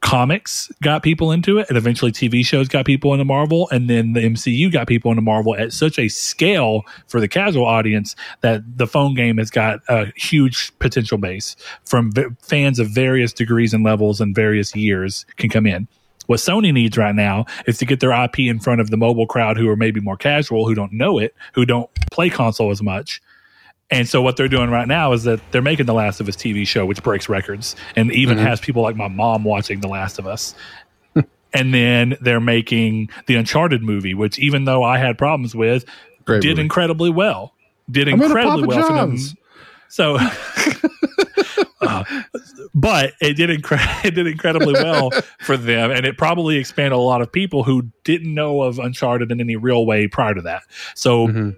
comics 0.00 0.70
got 0.82 1.02
people 1.02 1.32
into 1.32 1.58
it, 1.58 1.68
and 1.68 1.76
eventually 1.76 2.12
TV 2.12 2.46
shows 2.46 2.68
got 2.68 2.86
people 2.86 3.12
into 3.12 3.24
Marvel, 3.24 3.68
and 3.70 3.90
then 3.90 4.12
the 4.12 4.20
MCU 4.20 4.70
got 4.70 4.86
people 4.86 5.10
into 5.10 5.22
Marvel 5.22 5.56
at 5.56 5.72
such 5.72 5.98
a 5.98 6.06
scale 6.08 6.84
for 7.08 7.20
the 7.20 7.26
casual 7.26 7.64
audience 7.64 8.14
that 8.42 8.62
the 8.78 8.86
phone 8.86 9.14
game 9.14 9.38
has 9.38 9.50
got 9.50 9.80
a 9.88 10.06
huge 10.16 10.76
potential 10.78 11.18
base 11.18 11.56
from 11.84 12.12
v- 12.12 12.26
fans 12.40 12.78
of 12.78 12.88
various 12.88 13.32
degrees 13.32 13.74
and 13.74 13.82
levels 13.82 14.20
and 14.20 14.32
various 14.34 14.76
years 14.76 15.26
can 15.38 15.50
come 15.50 15.66
in. 15.66 15.88
What 16.26 16.38
Sony 16.40 16.72
needs 16.72 16.96
right 16.98 17.14
now 17.14 17.46
is 17.66 17.78
to 17.78 17.84
get 17.86 18.00
their 18.00 18.12
IP 18.12 18.40
in 18.40 18.58
front 18.58 18.80
of 18.80 18.90
the 18.90 18.96
mobile 18.96 19.26
crowd 19.26 19.56
who 19.56 19.68
are 19.68 19.76
maybe 19.76 20.00
more 20.00 20.16
casual, 20.16 20.66
who 20.66 20.74
don't 20.74 20.92
know 20.92 21.18
it, 21.18 21.34
who 21.54 21.64
don't 21.64 21.88
play 22.10 22.30
console 22.30 22.70
as 22.70 22.82
much. 22.82 23.20
And 23.90 24.08
so 24.08 24.20
what 24.20 24.36
they're 24.36 24.48
doing 24.48 24.70
right 24.70 24.88
now 24.88 25.12
is 25.12 25.22
that 25.24 25.40
they're 25.52 25.62
making 25.62 25.86
The 25.86 25.94
Last 25.94 26.20
of 26.20 26.28
Us 26.28 26.34
TV 26.36 26.66
show, 26.66 26.84
which 26.84 27.02
breaks 27.04 27.28
records 27.28 27.76
and 27.94 28.10
even 28.12 28.36
Mhm. 28.38 28.42
has 28.42 28.60
people 28.60 28.82
like 28.82 28.96
my 28.96 29.06
mom 29.08 29.44
watching 29.44 29.80
The 29.80 29.86
Last 29.88 30.18
of 30.18 30.26
Us. 30.26 30.56
and 31.54 31.72
then 31.72 32.16
they're 32.20 32.40
making 32.40 33.08
the 33.26 33.36
Uncharted 33.36 33.82
movie, 33.84 34.12
which 34.14 34.38
even 34.40 34.64
though 34.64 34.82
I 34.82 34.98
had 34.98 35.16
problems 35.16 35.54
with, 35.54 35.84
Great 36.24 36.42
did 36.42 36.48
movie. 36.50 36.62
incredibly 36.62 37.10
well. 37.10 37.52
Did 37.88 38.08
I'm 38.08 38.20
incredibly 38.20 38.66
well 38.66 38.86
for 38.88 38.92
them. 38.92 39.16
So, 39.88 40.18
uh, 41.80 42.04
but 42.74 43.12
it 43.20 43.34
did 43.34 43.50
incre- 43.50 43.78
it 44.04 44.14
did 44.14 44.26
incredibly 44.26 44.74
well 44.74 45.10
for 45.40 45.56
them, 45.56 45.90
and 45.90 46.04
it 46.04 46.18
probably 46.18 46.56
expanded 46.56 46.92
a 46.92 46.96
lot 46.98 47.22
of 47.22 47.30
people 47.30 47.62
who 47.64 47.82
didn't 48.04 48.32
know 48.34 48.62
of 48.62 48.78
Uncharted 48.78 49.30
in 49.32 49.40
any 49.40 49.56
real 49.56 49.86
way 49.86 50.06
prior 50.08 50.34
to 50.34 50.42
that. 50.42 50.62
So, 50.94 51.28
Mhm. 51.28 51.56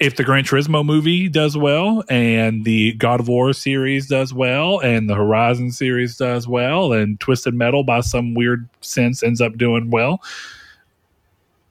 if 0.00 0.16
the 0.16 0.24
Gran 0.24 0.42
Turismo 0.44 0.84
movie 0.84 1.28
does 1.28 1.56
well, 1.56 2.02
and 2.10 2.64
the 2.64 2.92
God 2.94 3.20
of 3.20 3.28
War 3.28 3.52
series 3.52 4.08
does 4.08 4.34
well, 4.34 4.80
and 4.80 5.08
the 5.08 5.14
Horizon 5.14 5.70
series 5.70 6.16
does 6.16 6.48
well, 6.48 6.92
and 6.92 7.20
Twisted 7.20 7.54
Metal 7.54 7.84
by 7.84 8.00
some 8.00 8.34
weird 8.34 8.68
sense 8.80 9.22
ends 9.22 9.40
up 9.40 9.56
doing 9.56 9.90
well, 9.90 10.20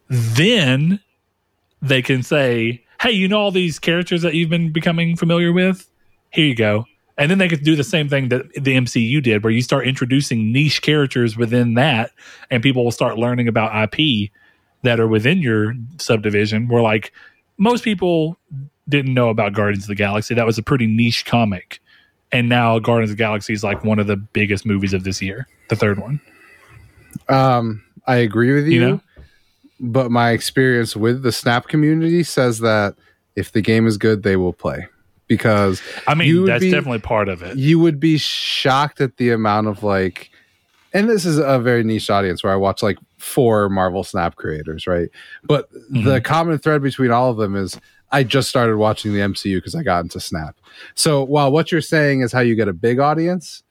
then 0.10 1.00
they 1.82 2.02
can 2.02 2.24
say, 2.24 2.82
"Hey, 3.02 3.12
you 3.12 3.28
know 3.28 3.40
all 3.40 3.52
these 3.52 3.80
characters 3.80 4.22
that 4.22 4.34
you've 4.34 4.50
been 4.50 4.72
becoming 4.72 5.16
familiar 5.16 5.52
with? 5.52 5.90
Here 6.32 6.46
you 6.46 6.56
go." 6.56 6.86
And 7.18 7.30
then 7.30 7.38
they 7.38 7.50
could 7.50 7.64
do 7.64 7.76
the 7.76 7.84
same 7.84 8.10
thing 8.10 8.30
that 8.30 8.52
the 8.54 8.76
MCU 8.76 9.22
did, 9.22 9.44
where 9.44 9.52
you 9.52 9.62
start 9.62 9.88
introducing 9.88 10.52
niche 10.52 10.82
characters 10.82 11.38
within 11.38 11.76
that, 11.76 12.12
and 12.50 12.64
people 12.64 12.84
will 12.84 12.92
start 12.92 13.18
learning 13.18 13.48
about 13.48 13.72
IP 13.76 14.32
that 14.84 15.00
are 15.00 15.08
within 15.08 15.40
your 15.40 15.74
subdivision. 15.98 16.68
Where 16.68 16.82
like 16.82 17.12
most 17.58 17.84
people 17.84 18.38
didn't 18.90 19.14
know 19.14 19.30
about 19.30 19.54
Guardians 19.54 19.84
of 19.84 19.88
the 19.88 19.96
Galaxy. 19.96 20.34
That 20.34 20.46
was 20.46 20.58
a 20.58 20.64
pretty 20.64 20.88
niche 20.88 21.26
comic. 21.26 21.80
And 22.32 22.50
now 22.50 22.80
Guardians 22.80 23.12
of 23.12 23.18
the 23.18 23.24
Galaxy 23.24 23.54
is 23.54 23.64
like 23.64 23.84
one 23.84 24.00
of 24.00 24.08
the 24.08 24.16
biggest 24.16 24.66
movies 24.66 24.94
of 24.94 25.04
this 25.04 25.22
year, 25.22 25.48
the 25.70 25.76
third 25.76 26.00
one. 26.00 26.20
Um, 27.30 27.84
I 28.08 28.18
agree 28.18 28.54
with 28.54 28.68
you, 28.68 28.74
You 28.74 28.88
know? 28.88 29.02
But 29.82 30.12
my 30.12 30.30
experience 30.30 30.96
with 30.96 31.24
the 31.24 31.32
Snap 31.32 31.68
community 31.68 32.24
says 32.24 32.60
that 32.60 32.96
if 33.36 33.52
the 33.52 33.62
game 33.62 33.88
is 33.88 33.98
good, 33.98 34.24
they 34.24 34.36
will 34.36 34.54
play 34.54 34.88
because 35.28 35.82
I 36.08 36.14
mean, 36.14 36.46
that's 36.46 36.62
be- 36.62 36.72
definitely 36.72 37.00
part 37.00 37.30
of 37.30 37.42
it. 37.42 37.58
you 37.58 37.80
would 37.80 38.00
be 38.00 38.18
shocked 38.18 39.02
at 39.02 39.18
the 39.18 39.32
amount 39.32 39.68
of 39.68 39.82
like, 39.82 40.30
and 40.94 41.10
this 41.10 41.26
is 41.26 41.38
a 41.38 41.58
very 41.58 41.84
niche 41.84 42.10
audience 42.10 42.44
where 42.44 42.54
I 42.54 42.58
watch 42.58 42.84
like 42.84 42.98
four 43.18 43.70
Marvel 43.70 44.04
Snap 44.04 44.36
creators, 44.36 44.86
right? 44.86 45.10
But 45.44 45.72
mm-hmm. 45.74 46.04
the 46.04 46.22
common 46.22 46.58
thread 46.60 46.84
between 46.84 47.12
all 47.12 47.32
of 47.32 47.38
them 47.38 47.56
is 47.56 47.80
I 48.12 48.24
just 48.24 48.50
started 48.50 48.78
watching 48.78 49.14
the 49.14 49.20
MCU 49.20 49.58
because 49.58 49.74
I 49.74 49.84
got 49.84 50.04
into 50.04 50.20
Snap. 50.20 50.58
So 50.96 51.24
while 51.24 51.52
what 51.52 51.72
you're 51.72 51.82
saying 51.82 52.22
is 52.22 52.32
how 52.32 52.42
you 52.42 52.56
get 52.56 52.68
a 52.68 52.74
big 52.74 53.00
audience, 53.00 53.64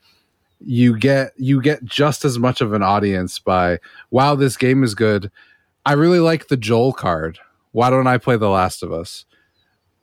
you 0.65 0.99
get 0.99 1.33
you 1.37 1.61
get 1.63 1.85
just 1.85 2.25
as 2.25 2.39
much 2.39 2.61
of 2.61 2.73
an 2.73 2.83
audience 2.83 3.39
by 3.39 3.79
wow, 4.11 4.35
this 4.35 4.57
game 4.57 4.83
is 4.83 4.95
good. 4.95 5.31
I 5.87 5.93
really 5.95 6.21
like 6.21 6.49
the 6.49 6.57
Joel 6.57 6.93
card. 6.93 7.39
Why 7.73 7.91
don't 7.91 8.07
I 8.07 8.19
play 8.19 8.37
The 8.37 8.49
Last 8.51 8.83
of 8.83 8.93
Us? 8.93 9.25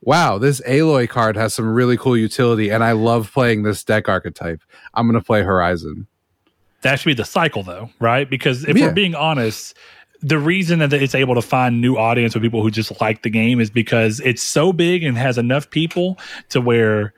Wow, 0.01 0.37
this 0.37 0.61
Aloy 0.61 1.09
card 1.09 1.35
has 1.35 1.53
some 1.53 1.67
really 1.73 1.97
cool 1.97 2.15
utility, 2.15 2.69
and 2.69 2.83
I 2.83 2.91
love 2.93 3.31
playing 3.33 3.63
this 3.63 3.83
deck 3.83 4.07
archetype. 4.07 4.61
I'm 4.93 5.07
going 5.07 5.19
to 5.19 5.25
play 5.25 5.41
Horizon. 5.41 6.07
That 6.81 6.99
should 6.99 7.09
be 7.09 7.13
the 7.15 7.25
cycle, 7.25 7.63
though, 7.63 7.89
right? 7.99 8.29
Because 8.29 8.63
if 8.63 8.77
Yeah. 8.77 8.87
we're 8.87 8.93
being 8.93 9.15
honest, 9.15 9.75
the 10.21 10.37
reason 10.37 10.79
that 10.79 10.93
it's 10.93 11.15
able 11.15 11.35
to 11.35 11.41
find 11.41 11.81
new 11.81 11.97
audience 11.97 12.33
with 12.35 12.43
people 12.43 12.61
who 12.61 12.71
just 12.71 13.01
like 13.01 13.23
the 13.23 13.29
game 13.29 13.59
is 13.59 13.69
because 13.69 14.19
it's 14.21 14.41
so 14.41 14.71
big 14.71 15.03
and 15.03 15.17
has 15.17 15.37
enough 15.37 15.69
people 15.71 16.17
to 16.49 16.61
where 16.61 17.13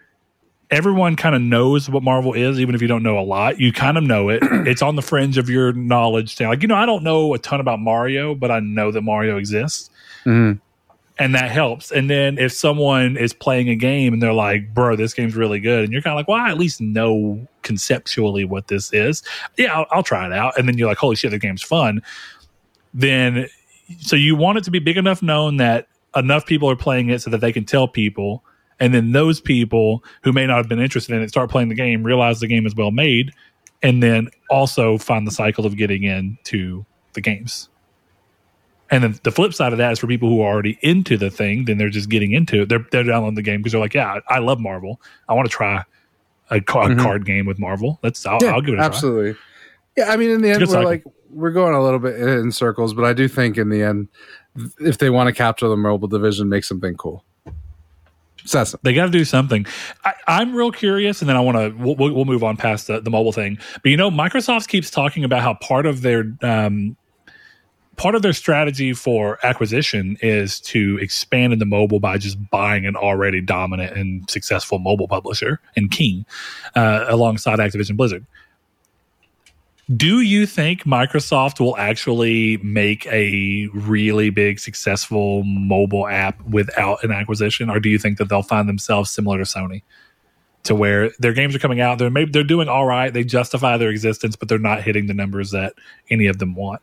everyone 0.71 1.15
kind 1.15 1.35
of 1.35 1.41
knows 1.41 1.89
what 1.89 2.03
Marvel 2.03 2.33
is, 2.33 2.59
even 2.59 2.75
if 2.75 2.81
you 2.81 2.87
don't 2.87 3.03
know 3.03 3.17
a 3.17 3.21
lot. 3.21 3.59
You 3.59 3.73
kind 3.73 3.97
of 3.97 4.03
know 4.03 4.29
it. 4.29 4.39
it's 4.67 4.81
on 4.81 4.95
the 4.95 5.01
fringe 5.01 5.37
of 5.37 5.49
your 5.49 5.73
knowledge. 5.73 6.35
Saying 6.35 6.49
like, 6.49 6.61
you 6.61 6.67
know, 6.67 6.75
I 6.75 6.85
don't 6.85 7.03
know 7.03 7.33
a 7.33 7.39
ton 7.39 7.59
about 7.59 7.79
Mario, 7.79 8.35
but 8.35 8.51
I 8.51 8.59
know 8.59 8.91
that 8.91 9.01
Mario 9.01 9.37
exists. 9.37 9.89
Mhm. 10.25 10.59
And 11.17 11.35
that 11.35 11.51
helps. 11.51 11.91
And 11.91 12.09
then 12.09 12.37
if 12.37 12.53
someone 12.53 13.17
is 13.17 13.33
playing 13.33 13.67
a 13.67 13.75
game 13.75 14.13
and 14.13 14.21
they're 14.21 14.31
like, 14.31 14.73
bro, 14.73 14.95
this 14.95 15.13
game's 15.13 15.35
really 15.35 15.59
good. 15.59 15.83
And 15.83 15.91
you're 15.91 16.01
kind 16.01 16.13
of 16.13 16.17
like, 16.17 16.29
well, 16.29 16.37
I 16.37 16.49
at 16.49 16.57
least 16.57 16.79
know 16.79 17.45
conceptually 17.61 18.45
what 18.45 18.69
this 18.69 18.93
is. 18.93 19.21
Yeah, 19.57 19.77
I'll, 19.77 19.85
I'll 19.91 20.03
try 20.03 20.25
it 20.25 20.31
out. 20.31 20.57
And 20.57 20.65
then 20.65 20.77
you're 20.77 20.87
like, 20.87 20.97
holy 20.97 21.17
shit, 21.17 21.31
the 21.31 21.37
game's 21.37 21.61
fun. 21.61 22.01
Then, 22.93 23.49
so 23.99 24.15
you 24.15 24.37
want 24.37 24.59
it 24.59 24.63
to 24.63 24.71
be 24.71 24.79
big 24.79 24.95
enough 24.95 25.21
known 25.21 25.57
that 25.57 25.87
enough 26.15 26.45
people 26.45 26.69
are 26.69 26.75
playing 26.77 27.09
it 27.09 27.21
so 27.21 27.29
that 27.31 27.41
they 27.41 27.51
can 27.51 27.65
tell 27.65 27.87
people. 27.87 28.41
And 28.79 28.93
then 28.93 29.11
those 29.11 29.41
people 29.41 30.03
who 30.23 30.31
may 30.31 30.45
not 30.47 30.57
have 30.57 30.69
been 30.69 30.79
interested 30.79 31.15
in 31.15 31.21
it 31.21 31.29
start 31.29 31.49
playing 31.49 31.69
the 31.69 31.75
game, 31.75 32.03
realize 32.03 32.39
the 32.39 32.47
game 32.47 32.65
is 32.65 32.75
well 32.75 32.91
made, 32.91 33.31
and 33.83 34.01
then 34.01 34.29
also 34.49 34.97
find 34.97 35.27
the 35.27 35.31
cycle 35.31 35.65
of 35.65 35.75
getting 35.77 36.03
into 36.03 36.85
the 37.13 37.21
games. 37.21 37.69
And 38.91 39.03
then 39.03 39.19
the 39.23 39.31
flip 39.31 39.53
side 39.53 39.71
of 39.71 39.77
that 39.77 39.91
is 39.91 39.99
for 39.99 40.07
people 40.07 40.29
who 40.29 40.41
are 40.41 40.51
already 40.51 40.79
into 40.81 41.15
the 41.17 41.29
thing, 41.29 41.65
then 41.65 41.77
they're 41.77 41.89
just 41.89 42.09
getting 42.09 42.31
into 42.31 42.63
it. 42.63 42.69
They're 42.69 42.85
they're 42.91 43.03
downloading 43.03 43.35
the 43.35 43.43
game 43.43 43.59
because 43.59 43.73
they're 43.73 43.81
like, 43.81 43.93
yeah, 43.93 44.19
I 44.27 44.39
love 44.39 44.59
Marvel. 44.59 44.99
I 45.27 45.33
want 45.35 45.47
to 45.47 45.51
try 45.55 45.83
a, 46.49 46.59
ca- 46.59 46.87
Mhm. 46.87 46.99
card 46.99 47.25
game 47.25 47.45
with 47.45 47.59
Marvel. 47.59 47.99
Let's 48.01 48.25
I'll, 48.25 48.39
I'll 48.47 48.61
give 48.61 48.73
it 48.73 48.79
a 48.79 48.83
absolutely. 48.83 49.35
Yeah, 49.95 50.11
I 50.11 50.15
mean, 50.17 50.29
in 50.31 50.41
the 50.41 50.49
end, 50.49 50.61
we're 50.61 50.67
cycle. 50.67 50.85
like 50.85 51.03
we're 51.29 51.51
going 51.51 51.75
a 51.75 51.83
little 51.83 51.99
bit 51.99 52.19
in 52.19 52.51
circles, 52.51 52.93
but 52.95 53.05
I 53.05 53.13
do 53.13 53.27
think 53.27 53.57
in 53.57 53.69
the 53.69 53.83
end, 53.83 54.07
if 54.79 54.97
they 54.97 55.09
want 55.11 55.27
to 55.27 55.33
capture 55.33 55.67
the 55.67 55.77
mobile 55.77 56.07
division, 56.07 56.49
make 56.49 56.63
something 56.63 56.95
cool. 56.95 57.23
They 58.83 58.93
got 58.93 59.05
to 59.05 59.11
do 59.11 59.25
something. 59.25 59.65
I, 60.05 60.13
I'm 60.27 60.53
real 60.53 60.71
curious, 60.71 61.21
and 61.21 61.29
then 61.29 61.35
I 61.35 61.41
want 61.41 61.57
to. 61.57 61.83
We'll, 61.83 61.95
we'll 61.95 62.25
move 62.25 62.43
on 62.43 62.57
past 62.57 62.87
the, 62.87 62.99
the 62.99 63.09
mobile 63.09 63.31
thing. 63.31 63.57
But 63.81 63.89
you 63.89 63.97
know, 63.97 64.09
Microsoft 64.09 64.67
keeps 64.67 64.89
talking 64.89 65.23
about 65.23 65.41
how 65.41 65.55
part 65.55 65.85
of 65.85 66.01
their 66.01 66.31
um, 66.41 66.95
part 67.99 68.15
of 68.15 68.21
their 68.21 68.33
strategy 68.33 68.93
for 68.93 69.37
acquisition 69.43 70.17
is 70.21 70.61
to 70.61 70.97
expand 71.01 71.51
into 71.51 71.65
mobile 71.65 71.99
by 71.99 72.17
just 72.17 72.37
buying 72.49 72.85
an 72.85 72.95
already 72.95 73.41
dominant 73.41 73.95
and 73.95 74.27
successful 74.29 74.79
mobile 74.79 75.07
publisher 75.07 75.59
and 75.75 75.91
King, 75.91 76.25
uh, 76.75 77.05
alongside 77.09 77.59
Activision 77.59 77.97
Blizzard. 77.97 78.25
Do 79.95 80.21
you 80.21 80.45
think 80.45 80.83
Microsoft 80.83 81.59
will 81.59 81.75
actually 81.77 82.57
make 82.57 83.07
a 83.07 83.67
really 83.73 84.29
big, 84.29 84.59
successful 84.59 85.43
mobile 85.43 86.07
app 86.07 86.39
without 86.45 87.03
an 87.03 87.11
acquisition, 87.11 87.71
or 87.71 87.79
do 87.79 87.89
you 87.89 87.97
think 87.97 88.19
that 88.19 88.29
they'll 88.29 88.43
find 88.43 88.69
themselves 88.69 89.09
similar 89.09 89.39
to 89.39 89.45
Sony, 89.45 89.81
to 90.63 90.75
where 90.75 91.09
their 91.17 91.33
games 91.33 91.55
are 91.55 91.59
coming 91.59 91.81
out, 91.81 91.97
they're 91.97 92.11
maybe 92.11 92.29
they're 92.31 92.43
doing 92.43 92.69
all 92.69 92.85
right, 92.85 93.11
they 93.11 93.23
justify 93.23 93.77
their 93.77 93.89
existence, 93.89 94.35
but 94.35 94.47
they're 94.47 94.59
not 94.59 94.83
hitting 94.83 95.07
the 95.07 95.13
numbers 95.15 95.49
that 95.51 95.73
any 96.11 96.27
of 96.27 96.37
them 96.37 96.53
want? 96.53 96.81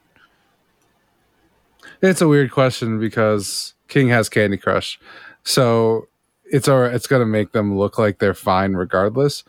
It's 2.03 2.21
a 2.21 2.27
weird 2.27 2.51
question 2.51 2.99
because 2.99 3.75
King 3.87 4.09
has 4.09 4.29
Candy 4.29 4.57
Crush, 4.57 4.99
so 5.45 6.09
it's 6.45 6.67
all 6.67 6.83
it's 6.83 7.07
going 7.07 7.21
to 7.21 7.27
make 7.27 7.53
them 7.53 7.79
look 7.79 7.99
like 7.99 8.19
they're 8.19 8.35
fine 8.35 8.73
regardless. 8.73 9.45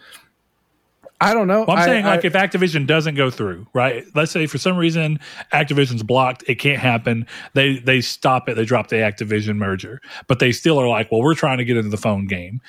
I 1.19 1.33
don't 1.33 1.47
know. 1.47 1.65
Well, 1.67 1.77
I'm 1.77 1.83
I, 1.83 1.85
saying 1.85 2.05
like 2.05 2.23
I, 2.23 2.27
if 2.27 2.33
Activision 2.33 2.85
doesn't 2.85 3.15
go 3.15 3.29
through, 3.31 3.67
right? 3.73 4.05
Let's 4.13 4.31
say 4.31 4.45
for 4.45 4.57
some 4.57 4.77
reason 4.77 5.19
Activision's 5.51 6.03
blocked, 6.03 6.43
it 6.47 6.55
can't 6.55 6.79
happen. 6.79 7.25
They 7.53 7.79
they 7.79 8.01
stop 8.01 8.47
it, 8.49 8.55
they 8.55 8.65
drop 8.65 8.89
the 8.89 8.97
Activision 8.97 9.55
merger, 9.57 9.99
but 10.27 10.39
they 10.39 10.51
still 10.51 10.79
are 10.79 10.87
like, 10.87 11.11
well, 11.11 11.21
we're 11.21 11.33
trying 11.33 11.57
to 11.57 11.65
get 11.65 11.77
into 11.77 11.89
the 11.89 11.97
phone 11.97 12.27
game. 12.27 12.61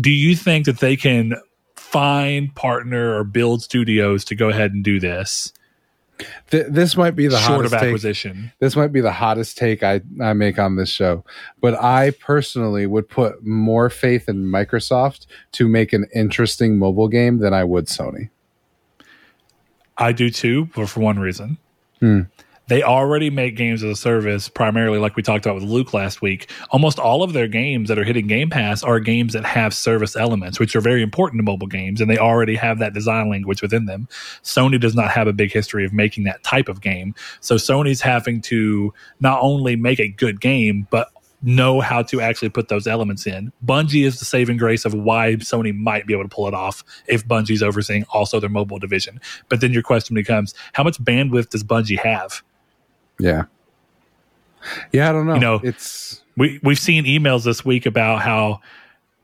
Do 0.00 0.10
you 0.10 0.36
think 0.36 0.66
that 0.66 0.78
they 0.78 0.96
can 0.96 1.34
find 1.74 2.54
partner 2.54 3.16
or 3.16 3.24
build 3.24 3.62
studios 3.62 4.24
to 4.26 4.36
go 4.36 4.48
ahead 4.48 4.72
and 4.72 4.84
do 4.84 5.00
this 5.00 5.52
th- 6.50 6.66
this 6.68 6.96
might 6.96 7.16
be 7.16 7.26
the 7.26 7.38
short 7.38 7.64
of 7.64 7.72
hottest 7.72 7.74
take. 7.74 7.88
acquisition? 7.88 8.52
This 8.58 8.76
might 8.76 8.92
be 8.92 9.00
the 9.00 9.12
hottest 9.12 9.58
take 9.58 9.82
I, 9.82 10.00
I 10.20 10.32
make 10.32 10.58
on 10.58 10.76
this 10.76 10.88
show, 10.88 11.24
but 11.60 11.74
I 11.74 12.10
personally 12.10 12.86
would 12.86 13.08
put 13.08 13.44
more 13.44 13.90
faith 13.90 14.28
in 14.28 14.44
Microsoft 14.44 15.26
to 15.52 15.68
make 15.68 15.92
an 15.92 16.06
interesting 16.14 16.78
mobile 16.78 17.08
game 17.08 17.38
than 17.38 17.54
I 17.54 17.64
would 17.64 17.86
Sony. 17.86 18.30
I 19.96 20.12
do 20.12 20.30
too, 20.30 20.66
but 20.74 20.88
for 20.88 21.00
one 21.00 21.18
reason. 21.18 21.58
Hmm. 22.00 22.22
They 22.70 22.84
already 22.84 23.30
make 23.30 23.56
games 23.56 23.82
as 23.82 23.90
a 23.90 23.96
service, 23.96 24.48
primarily 24.48 25.00
like 25.00 25.16
we 25.16 25.24
talked 25.24 25.44
about 25.44 25.56
with 25.56 25.64
Luke 25.64 25.92
last 25.92 26.22
week. 26.22 26.48
Almost 26.70 27.00
all 27.00 27.24
of 27.24 27.32
their 27.32 27.48
games 27.48 27.88
that 27.88 27.98
are 27.98 28.04
hitting 28.04 28.28
Game 28.28 28.48
Pass 28.48 28.84
are 28.84 29.00
games 29.00 29.32
that 29.32 29.44
have 29.44 29.74
service 29.74 30.14
elements, 30.14 30.60
which 30.60 30.76
are 30.76 30.80
very 30.80 31.02
important 31.02 31.40
to 31.40 31.42
mobile 31.42 31.66
games, 31.66 32.00
and 32.00 32.08
they 32.08 32.16
already 32.16 32.54
have 32.54 32.78
that 32.78 32.94
design 32.94 33.28
language 33.28 33.60
within 33.60 33.86
them. 33.86 34.06
Sony 34.44 34.80
does 34.80 34.94
not 34.94 35.10
have 35.10 35.26
a 35.26 35.32
big 35.32 35.50
history 35.50 35.84
of 35.84 35.92
making 35.92 36.22
that 36.24 36.44
type 36.44 36.68
of 36.68 36.80
game. 36.80 37.12
So 37.40 37.56
Sony's 37.56 38.00
having 38.00 38.40
to 38.42 38.94
not 39.18 39.40
only 39.42 39.74
make 39.74 39.98
a 39.98 40.06
good 40.06 40.40
game, 40.40 40.86
but 40.92 41.08
know 41.42 41.80
how 41.80 42.02
to 42.02 42.20
actually 42.20 42.50
put 42.50 42.68
those 42.68 42.86
elements 42.86 43.26
in. 43.26 43.52
Bungie 43.66 44.06
is 44.06 44.20
the 44.20 44.24
saving 44.24 44.58
grace 44.58 44.84
of 44.84 44.94
why 44.94 45.34
Sony 45.40 45.76
might 45.76 46.06
be 46.06 46.12
able 46.12 46.22
to 46.22 46.28
pull 46.28 46.46
it 46.46 46.54
off 46.54 46.84
if 47.08 47.26
Bungie's 47.26 47.64
overseeing 47.64 48.04
also 48.10 48.38
their 48.38 48.48
mobile 48.48 48.78
division. 48.78 49.20
But 49.48 49.60
then 49.60 49.72
your 49.72 49.82
question 49.82 50.14
becomes 50.14 50.54
how 50.74 50.84
much 50.84 51.02
bandwidth 51.02 51.48
does 51.48 51.64
Bungie 51.64 51.98
have? 51.98 52.44
Yeah. 53.20 53.44
Yeah, 54.92 55.08
I 55.08 55.12
don't 55.12 55.26
know. 55.26 55.34
You 55.34 55.40
know, 55.40 55.60
it's 55.62 56.22
We 56.36 56.60
we've 56.62 56.78
seen 56.78 57.04
emails 57.04 57.44
this 57.44 57.64
week 57.64 57.86
about 57.86 58.22
how 58.22 58.60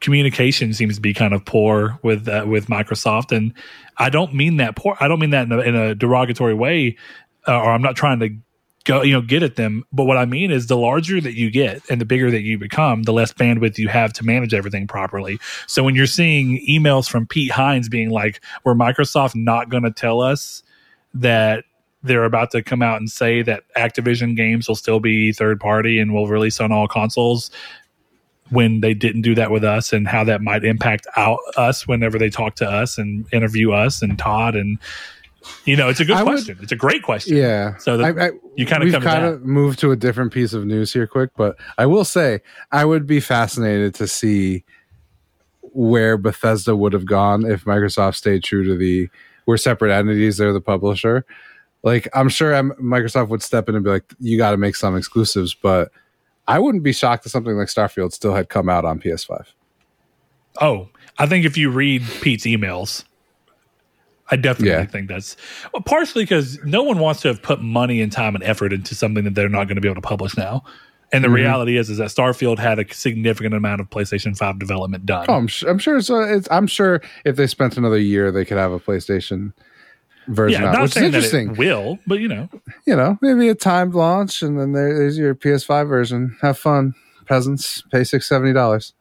communication 0.00 0.72
seems 0.72 0.96
to 0.96 1.00
be 1.00 1.14
kind 1.14 1.32
of 1.34 1.44
poor 1.44 1.98
with 2.02 2.28
uh, 2.28 2.44
with 2.46 2.66
Microsoft, 2.66 3.36
and 3.36 3.52
I 3.98 4.10
don't 4.10 4.34
mean 4.34 4.58
that 4.58 4.76
poor. 4.76 4.96
I 5.00 5.08
don't 5.08 5.18
mean 5.18 5.30
that 5.30 5.46
in 5.46 5.52
a, 5.52 5.58
in 5.60 5.74
a 5.74 5.94
derogatory 5.94 6.54
way, 6.54 6.96
uh, 7.46 7.58
or 7.58 7.70
I'm 7.72 7.82
not 7.82 7.96
trying 7.96 8.20
to 8.20 8.30
go 8.84 9.02
you 9.02 9.12
know 9.12 9.20
get 9.20 9.42
at 9.42 9.56
them. 9.56 9.84
But 9.92 10.04
what 10.04 10.16
I 10.16 10.24
mean 10.24 10.50
is, 10.50 10.66
the 10.66 10.76
larger 10.76 11.20
that 11.20 11.34
you 11.34 11.50
get 11.50 11.82
and 11.90 12.00
the 12.00 12.04
bigger 12.06 12.30
that 12.30 12.42
you 12.42 12.58
become, 12.58 13.02
the 13.02 13.12
less 13.12 13.32
bandwidth 13.32 13.78
you 13.78 13.88
have 13.88 14.12
to 14.14 14.24
manage 14.24 14.54
everything 14.54 14.86
properly. 14.86 15.38
So 15.66 15.82
when 15.82 15.94
you're 15.94 16.06
seeing 16.06 16.64
emails 16.68 17.08
from 17.08 17.26
Pete 17.26 17.50
Hines 17.50 17.88
being 17.88 18.10
like, 18.10 18.42
"Were 18.64 18.74
Microsoft 18.74 19.34
not 19.34 19.68
going 19.68 19.82
to 19.82 19.90
tell 19.90 20.20
us 20.20 20.62
that?" 21.14 21.64
They're 22.02 22.24
about 22.24 22.50
to 22.52 22.62
come 22.62 22.82
out 22.82 22.98
and 22.98 23.10
say 23.10 23.42
that 23.42 23.64
Activision 23.76 24.36
games 24.36 24.68
will 24.68 24.76
still 24.76 25.00
be 25.00 25.32
third 25.32 25.60
party 25.60 25.98
and 25.98 26.12
will 26.12 26.28
release 26.28 26.60
on 26.60 26.72
all 26.72 26.86
consoles 26.86 27.50
when 28.50 28.80
they 28.80 28.94
didn't 28.94 29.22
do 29.22 29.34
that 29.34 29.50
with 29.50 29.64
us 29.64 29.92
and 29.92 30.06
how 30.06 30.22
that 30.24 30.40
might 30.40 30.64
impact 30.64 31.06
out 31.16 31.40
us 31.56 31.86
whenever 31.88 32.18
they 32.18 32.30
talk 32.30 32.54
to 32.56 32.68
us 32.68 32.96
and 32.96 33.26
interview 33.32 33.72
us 33.72 34.02
and 34.02 34.18
Todd 34.18 34.54
and 34.54 34.78
you 35.64 35.76
know 35.76 35.88
it's 35.88 36.00
a 36.00 36.04
good 36.04 36.16
I 36.16 36.22
would- 36.22 36.30
question 36.30 36.58
it's 36.60 36.72
a 36.72 36.76
great 36.76 37.02
question 37.02 37.36
yeah. 37.36 37.76
so 37.76 37.96
the, 37.96 38.04
I, 38.04 38.26
I, 38.26 38.30
you 38.56 38.66
kind 38.66 38.82
of 38.82 38.92
we've 38.92 39.02
kind 39.02 39.24
of 39.24 39.44
moved 39.44 39.78
to 39.80 39.90
a 39.90 39.96
different 39.96 40.32
piece 40.32 40.52
of 40.52 40.64
news 40.64 40.92
here 40.92 41.06
quick, 41.06 41.30
but 41.36 41.56
I 41.78 41.86
will 41.86 42.04
say 42.04 42.40
I 42.72 42.84
would 42.84 43.06
be 43.06 43.20
fascinated 43.20 43.94
to 43.96 44.06
see 44.06 44.64
where 45.60 46.16
Bethesda 46.16 46.74
would 46.74 46.92
have 46.92 47.04
gone 47.04 47.44
if 47.44 47.64
Microsoft 47.64 48.14
stayed 48.14 48.42
true 48.44 48.64
to 48.64 48.76
the 48.76 49.08
we're 49.46 49.56
separate 49.56 49.92
entities, 49.92 50.38
they're 50.38 50.52
the 50.52 50.60
publisher. 50.60 51.24
Like 51.86 52.08
I'm 52.14 52.28
sure 52.28 52.50
Microsoft 52.52 53.28
would 53.28 53.42
step 53.44 53.68
in 53.68 53.76
and 53.76 53.84
be 53.84 53.90
like, 53.90 54.12
you 54.18 54.36
got 54.36 54.50
to 54.50 54.56
make 54.56 54.74
some 54.74 54.96
exclusives, 54.96 55.54
but 55.54 55.92
I 56.48 56.58
wouldn't 56.58 56.82
be 56.82 56.92
shocked 56.92 57.24
if 57.26 57.30
something 57.32 57.54
like 57.56 57.68
Starfield 57.68 58.12
still 58.12 58.34
had 58.34 58.48
come 58.48 58.68
out 58.68 58.84
on 58.84 58.98
PS5. 59.00 59.46
oh 60.60 60.88
I 61.18 61.26
think 61.26 61.44
if 61.46 61.56
you 61.56 61.70
read 61.70 62.02
Pete's 62.20 62.44
emails 62.44 63.04
I 64.30 64.34
definitely 64.36 64.70
Yeah. 64.72 64.84
think 64.86 65.06
that's 65.08 65.36
well, 65.72 65.82
partially 65.82 66.24
because 66.24 66.58
no 66.64 66.82
one 66.82 66.98
wants 66.98 67.20
to 67.22 67.28
have 67.28 67.40
put 67.40 67.62
money 67.62 68.00
and 68.00 68.10
time 68.10 68.34
and 68.34 68.42
effort 68.42 68.72
into 68.72 68.96
something 68.96 69.22
that 69.22 69.36
they're 69.36 69.48
not 69.48 69.68
going 69.68 69.76
to 69.76 69.80
be 69.80 69.86
able 69.88 70.02
to 70.02 70.06
publish 70.08 70.36
now. 70.36 70.64
And 71.12 71.22
the 71.22 71.28
Mhm. 71.28 71.34
reality 71.34 71.76
is, 71.76 71.88
is 71.88 71.98
that 71.98 72.08
Starfield 72.08 72.58
had 72.58 72.80
a 72.80 72.92
significant 72.92 73.54
amount 73.54 73.80
of 73.80 73.88
PlayStation 73.90 74.36
Five 74.36 74.58
development 74.58 75.06
done. 75.06 75.26
Oh, 75.28 75.34
I'm, 75.34 75.48
su- 75.48 75.68
I'm 75.68 75.78
sure. 75.78 75.98
It's, 75.98 76.10
uh, 76.10 76.22
it's. 76.36 76.48
I'm 76.50 76.66
sure 76.66 77.00
if 77.24 77.36
they 77.36 77.46
spent 77.46 77.76
another 77.76 77.98
year, 77.98 78.32
they 78.32 78.44
could 78.44 78.56
have 78.58 78.72
a 78.72 78.80
PlayStation 78.80 79.52
version 80.28 80.62
yeah, 80.62 80.72
out, 80.72 80.82
which 80.82 80.96
is 80.96 81.02
interesting. 81.02 81.50
it 81.50 81.58
will, 81.58 81.98
but 82.06 82.20
you 82.20 82.28
know, 82.28 82.48
you 82.86 82.96
know, 82.96 83.18
maybe 83.20 83.48
a 83.48 83.54
timed 83.54 83.94
launch, 83.94 84.42
and 84.42 84.58
then 84.58 84.72
there, 84.72 84.96
there's 84.96 85.18
your 85.18 85.34
PS5 85.34 85.88
version. 85.88 86.36
Have 86.42 86.58
fun, 86.58 86.94
peasants. 87.26 87.82
Pay 87.92 88.04
six 88.04 88.28
seventy 88.28 88.52
dollars. 88.52 88.92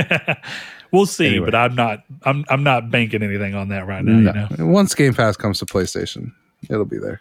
we'll 0.92 1.06
see. 1.06 1.28
Anyway. 1.28 1.46
But 1.46 1.54
I'm 1.54 1.74
not, 1.74 2.04
I'm, 2.22 2.44
I'm 2.48 2.62
not 2.62 2.90
banking 2.90 3.22
anything 3.22 3.54
on 3.54 3.68
that 3.68 3.86
right 3.86 4.04
now. 4.04 4.48
You 4.50 4.56
know, 4.56 4.66
Once 4.66 4.94
Game 4.94 5.14
Pass 5.14 5.36
comes 5.36 5.58
to 5.60 5.66
PlayStation, 5.66 6.32
it'll 6.68 6.84
be 6.84 6.98
there. 6.98 7.20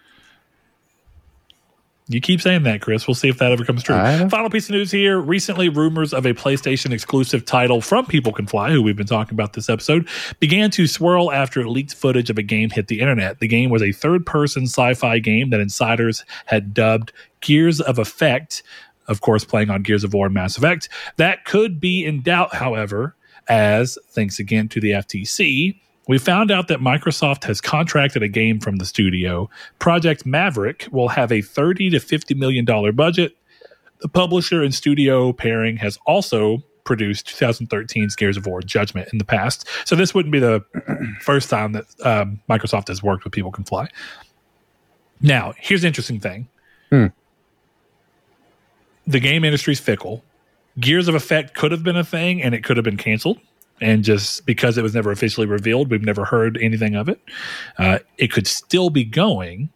You 2.08 2.20
keep 2.20 2.42
saying 2.42 2.64
that, 2.64 2.82
Chris. 2.82 3.08
We'll 3.08 3.16
see 3.16 3.30
if 3.30 3.38
that 3.38 3.54
ever 3.54 3.64
comes 3.64 3.82
true. 3.82 3.96
Final 4.30 4.50
piece 4.50 4.68
of 4.68 4.72
news 4.76 4.92
here. 4.92 5.20
Recently, 5.20 5.70
rumors 5.70 6.14
of 6.14 6.26
a 6.26 6.34
PlayStation 6.34 6.92
exclusive 6.92 7.46
title 7.46 7.80
from 7.80 8.06
People 8.06 8.34
Can 8.34 8.46
Fly, 8.46 8.72
who 8.72 8.82
we've 8.82 8.98
been 8.98 9.08
talking 9.08 9.34
about 9.34 9.54
this 9.54 9.70
episode, 9.70 10.08
began 10.40 10.70
to 10.72 10.86
swirl 10.86 11.32
after 11.32 11.68
leaked 11.68 11.96
footage 11.96 12.30
of 12.30 12.38
a 12.38 12.44
game 12.44 12.70
hit 12.72 12.88
the 12.88 13.00
internet. 13.00 13.40
The 13.40 13.48
game 13.48 13.70
was 13.70 13.82
a 13.82 13.94
third 13.94 14.26
person 14.26 14.64
sci 14.64 14.94
fi 14.96 15.20
game 15.20 15.50
that 15.52 15.62
insiders 15.62 16.26
had 16.46 16.74
dubbed 16.74 17.14
Gears 17.40 17.80
of 17.80 18.00
Effect, 18.00 18.64
of 19.08 19.22
course, 19.22 19.46
playing 19.46 19.70
on 19.70 19.82
Gears 19.84 20.04
of 20.04 20.14
War 20.14 20.26
and 20.26 20.36
Mass 20.36 20.58
Effect. 20.58 20.90
That 21.16 21.46
could 21.46 21.80
be 21.80 22.04
in 22.04 22.22
doubt, 22.22 22.56
however, 22.56 23.16
as 23.48 23.98
thanks 24.10 24.40
again 24.40 24.68
to 24.70 24.82
the 24.82 24.92
FTC, 24.92 25.80
we 26.08 26.18
found 26.18 26.52
out 26.52 26.68
that 26.68 26.80
Microsoft 26.80 27.46
has 27.46 27.62
contracted 27.62 28.24
a 28.24 28.28
game 28.28 28.60
from 28.60 28.78
the 28.78 28.86
studio. 28.86 29.50
Project 29.80 30.26
Maverick 30.26 30.88
will 30.92 31.10
have 31.10 31.32
a 31.32 31.42
30 31.42 31.92
to 31.92 32.00
50 32.00 32.34
million 32.34 32.66
dollar 32.66 32.92
budget. 32.92 33.38
The 34.02 34.10
publisher 34.10 34.62
and 34.62 34.74
studio 34.74 35.32
pairing 35.32 35.78
has 35.78 35.98
also 36.06 36.62
produced 36.84 37.28
2013's 37.28 38.16
Gears 38.16 38.36
of 38.36 38.46
War 38.46 38.62
Judgment 38.62 39.08
in 39.14 39.18
the 39.18 39.24
past. 39.26 39.68
So 39.86 39.96
this 39.96 40.14
wouldn't 40.14 40.34
be 40.34 40.40
the 40.40 40.64
first 41.22 41.50
time 41.50 41.72
that 41.74 41.86
um, 42.04 42.42
Microsoft 42.50 42.90
has 42.90 43.02
worked 43.02 43.24
with 43.24 43.32
People 43.32 43.52
Can 43.52 43.64
Fly. 43.64 43.88
Now, 45.22 45.54
here's 45.58 45.82
the 45.82 45.88
interesting 45.88 46.20
thing. 46.20 46.50
Hmm. 46.90 47.08
The 49.08 49.22
game 49.22 49.46
industry's 49.46 49.80
fickle. 49.80 50.24
Gears 50.80 51.08
of 51.08 51.16
Effect 51.16 51.54
could 51.54 51.72
have 51.72 51.84
been 51.84 51.96
a 51.96 52.04
thing 52.04 52.42
and 52.42 52.54
it 52.54 52.64
could 52.64 52.78
have 52.78 52.84
been 52.84 52.98
canceled. 52.98 53.40
And 53.82 54.04
just 54.04 54.46
because 54.46 54.78
it 54.78 54.82
was 54.82 54.94
never 54.94 55.12
officially 55.12 55.48
revealed, 55.48 55.90
we've 55.92 56.04
never 56.04 56.26
heard 56.26 56.58
anything 56.62 56.96
of 56.96 57.10
it. 57.10 57.20
Uh, 57.78 58.00
it 58.18 58.32
could 58.32 58.48
still 58.48 58.90
be 58.90 59.04
going, 59.04 59.70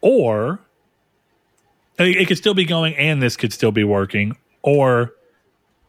or 0.00 0.60
it 1.98 2.26
could 2.26 2.38
still 2.38 2.54
be 2.54 2.64
going, 2.64 2.94
and 2.96 3.22
this 3.22 3.36
could 3.36 3.52
still 3.52 3.72
be 3.72 3.84
working, 3.84 4.36
or 4.62 5.14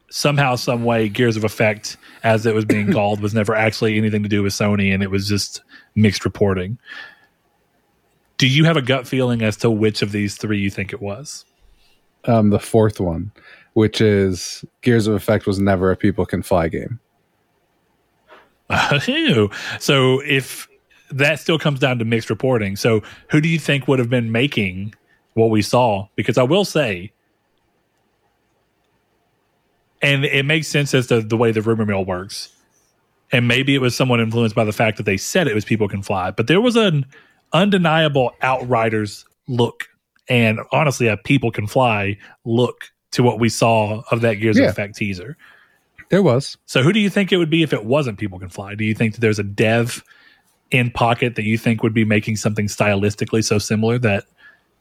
somehow, 0.09 0.55
some 0.55 0.83
way, 0.83 1.09
Gears 1.09 1.35
of 1.37 1.43
Effect, 1.43 1.97
as 2.23 2.45
it 2.45 2.55
was 2.55 2.65
being 2.65 2.91
called, 2.93 3.19
was 3.19 3.33
never 3.33 3.53
actually 3.55 3.97
anything 3.97 4.23
to 4.23 4.29
do 4.29 4.43
with 4.43 4.53
Sony, 4.53 4.93
and 4.93 5.03
it 5.03 5.11
was 5.11 5.27
just 5.27 5.61
mixed 5.95 6.25
reporting. 6.25 6.77
Do 8.37 8.47
you 8.47 8.65
have 8.65 8.77
a 8.77 8.81
gut 8.81 9.07
feeling 9.07 9.41
as 9.41 9.57
to 9.57 9.69
which 9.69 10.01
of 10.01 10.11
these 10.11 10.37
three 10.37 10.59
you 10.59 10.69
think 10.69 10.93
it 10.93 11.01
was? 11.01 11.43
Um, 12.25 12.49
the 12.49 12.59
fourth 12.59 12.99
one, 12.99 13.31
which 13.77 14.01
is 14.01 14.65
Gears 14.81 15.05
of 15.05 15.13
Effect 15.13 15.45
was 15.45 15.59
never 15.59 15.91
a 15.91 15.95
people 15.95 16.25
can 16.25 16.41
fly 16.41 16.67
game. 16.67 16.99
So 19.79 20.19
if 20.25 20.67
that 21.11 21.39
still 21.39 21.59
comes 21.59 21.79
down 21.79 21.99
to 21.99 22.05
mixed 22.05 22.31
reporting, 22.31 22.75
so 22.75 23.03
who 23.29 23.39
do 23.39 23.47
you 23.47 23.59
think 23.59 23.87
would 23.87 23.99
have 23.99 24.09
been 24.09 24.31
making 24.31 24.95
what 25.35 25.51
we 25.51 25.61
saw? 25.61 26.07
Because 26.15 26.39
I 26.39 26.43
will 26.43 26.65
say, 26.65 27.11
and 30.01 30.25
it 30.25 30.45
makes 30.45 30.67
sense 30.67 30.95
as 30.95 31.05
to 31.07 31.21
the 31.21 31.37
way 31.37 31.51
the 31.51 31.61
rumor 31.61 31.85
mill 31.85 32.03
works. 32.03 32.49
And 33.31 33.47
maybe 33.47 33.75
it 33.75 33.79
was 33.79 33.95
somewhat 33.95 34.19
influenced 34.19 34.55
by 34.55 34.63
the 34.63 34.73
fact 34.73 34.97
that 34.97 35.03
they 35.03 35.17
said 35.17 35.47
it 35.47 35.53
was 35.53 35.65
people 35.65 35.87
can 35.87 36.01
fly, 36.01 36.31
but 36.31 36.47
there 36.47 36.61
was 36.61 36.75
an 36.75 37.05
undeniable 37.53 38.31
Outriders 38.41 39.23
look, 39.47 39.83
and 40.27 40.61
honestly, 40.71 41.05
a 41.05 41.15
people 41.15 41.51
can 41.51 41.67
fly 41.67 42.17
look 42.43 42.91
to 43.11 43.23
what 43.23 43.39
we 43.39 43.49
saw 43.49 44.01
of 44.11 44.21
that 44.21 44.35
Gears 44.35 44.57
Yeah. 44.57 44.65
of 44.65 44.69
Effect 44.71 44.95
teaser. 44.95 45.37
There 46.09 46.23
was. 46.23 46.57
So, 46.65 46.83
who 46.83 46.93
do 46.93 46.99
you 46.99 47.09
think 47.09 47.31
it 47.31 47.37
would 47.37 47.49
be 47.49 47.63
if 47.63 47.73
it 47.73 47.85
wasn't 47.85 48.17
People 48.17 48.39
Can 48.39 48.49
Fly? 48.49 48.75
Do 48.75 48.85
you 48.85 48.93
think 48.93 49.13
that 49.15 49.21
there's 49.21 49.39
a 49.39 49.43
dev 49.43 50.03
in 50.71 50.91
pocket 50.91 51.35
that 51.35 51.43
you 51.43 51.57
think 51.57 51.83
would 51.83 51.93
be 51.93 52.05
making 52.05 52.35
something 52.37 52.67
stylistically 52.67 53.43
so 53.43 53.57
similar 53.57 53.97
that 53.99 54.25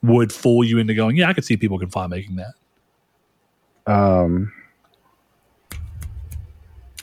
would 0.02 0.32
fool 0.32 0.62
you 0.64 0.78
into 0.78 0.94
going, 0.94 1.16
yeah, 1.16 1.28
I 1.28 1.32
could 1.32 1.44
see 1.44 1.56
People 1.56 1.78
Can 1.78 1.88
Fly 1.90 2.06
making 2.06 2.36
that? 2.36 2.54
Um, 3.92 4.52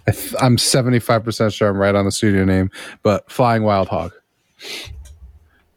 I 0.07 0.11
th- 0.11 0.35
I'm 0.41 0.57
75% 0.57 1.53
sure 1.53 1.69
I'm 1.69 1.77
right 1.77 1.95
on 1.95 2.05
the 2.05 2.11
studio 2.11 2.43
name, 2.45 2.69
but 3.03 3.29
Flying 3.31 3.63
Wild 3.63 3.87
Hog. 3.87 4.11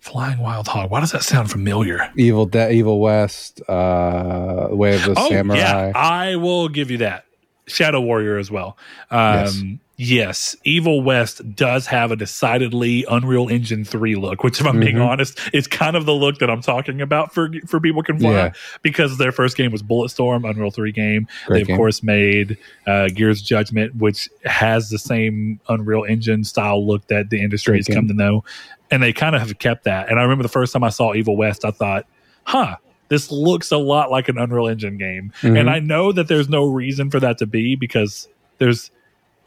Flying 0.07 0.39
Wild 0.39 0.69
Hog. 0.69 0.91
Why 0.91 1.01
does 1.01 1.13
that 1.13 1.23
sound 1.23 1.51
familiar? 1.51 2.11
Evil 2.17 2.47
De- 2.47 2.73
Evil 2.73 3.01
West, 3.01 3.61
uh, 3.69 4.69
Way 4.71 4.95
of 4.97 5.05
the 5.05 5.15
Oh, 5.17 5.29
Samurai. 5.29 5.59
yeah, 5.59 5.93
I 5.95 6.37
will 6.37 6.69
give 6.69 6.91
you 6.91 6.99
that. 6.99 7.25
Shadow 7.67 8.01
Warrior 8.01 8.39
as 8.39 8.49
well. 8.49 8.77
Um, 9.11 9.81
yes. 9.97 10.55
Evil 10.63 11.03
West 11.03 11.57
does 11.57 11.89
have 11.89 12.13
a 12.13 12.17
decidedly 12.17 13.05
Unreal 13.11 13.49
Engine 13.49 13.85
3 13.85 14.15
look, 14.15 14.45
which, 14.45 14.61
if 14.61 14.67
I'm 14.69 14.79
being 14.79 14.97
Mhm. 14.97 15.07
honest, 15.09 15.41
is 15.53 15.67
kind 15.67 15.97
of 15.97 16.07
the 16.07 16.13
look 16.15 16.39
that 16.39 16.49
I'm 16.49 16.61
talking 16.61 17.01
about 17.01 17.35
for 17.35 17.51
for 17.67 17.81
People 17.81 18.05
Can 18.05 18.21
Fly 18.21 18.31
Yeah. 18.31 18.53
because 18.83 19.19
their 19.19 19.33
first 19.33 19.57
game 19.57 19.73
was 19.73 19.83
Bulletstorm, 19.83 20.49
Unreal 20.49 20.71
3 20.71 20.93
game. 20.93 21.27
Great 21.47 21.57
they, 21.57 21.63
of 21.63 21.67
game. 21.69 21.77
course, 21.77 22.05
made 22.05 22.57
uh, 22.87 23.09
Gears 23.09 23.43
Judgment, 23.43 23.97
which 23.97 24.29
has 24.45 24.89
the 24.89 24.99
same 24.99 25.59
Unreal 25.69 26.05
Engine 26.05 26.45
style 26.45 26.87
look 26.87 27.09
that 27.09 27.31
the 27.31 27.43
industry 27.43 27.73
Great 27.73 27.87
has 27.89 27.93
come 27.97 28.07
to 28.07 28.15
know. 28.15 28.45
And 28.91 29.03
they 29.03 29.13
kind 29.13 29.35
of 29.35 29.43
have 29.43 29.59
kept 29.59 29.85
that. 29.85 30.09
And 30.09 30.19
I 30.19 30.23
remember 30.23 30.43
the 30.43 30.49
first 30.49 30.73
time 30.73 30.85
I 30.85 30.91
saw 30.91 31.15
Evil 31.15 31.37
West, 31.37 31.65
I 31.65 31.71
thought, 31.73 32.07
huh, 32.45 32.77
this 33.09 33.31
looks 33.31 33.71
a 33.73 33.77
lot 33.79 34.11
like 34.11 34.29
an 34.29 34.39
Unreal 34.39 34.69
Engine 34.69 34.97
game. 34.99 35.33
Mhm. 35.41 35.59
And 35.59 35.71
I 35.71 35.81
know 35.81 36.13
that 36.13 36.29
there's 36.29 36.49
no 36.49 36.65
reason 36.67 37.11
for 37.11 37.19
that 37.21 37.39
to 37.39 37.47
be 37.47 37.75
because 37.77 38.29
there's 38.59 38.91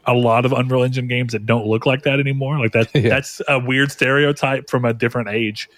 a 0.06 0.14
lot 0.14 0.44
of 0.44 0.52
Unreal 0.52 0.82
Engine 0.82 1.08
games 1.08 1.32
that 1.32 1.46
don't 1.46 1.66
look 1.66 1.86
like 1.86 2.02
that 2.02 2.20
anymore. 2.20 2.58
Like 2.58 2.72
that, 2.72 2.88
Yeah. 2.94 3.08
that's 3.10 3.40
a 3.48 3.58
weird 3.58 3.92
stereotype 3.92 4.68
from 4.70 4.84
a 4.84 4.92
different 4.92 5.28
age. 5.28 5.68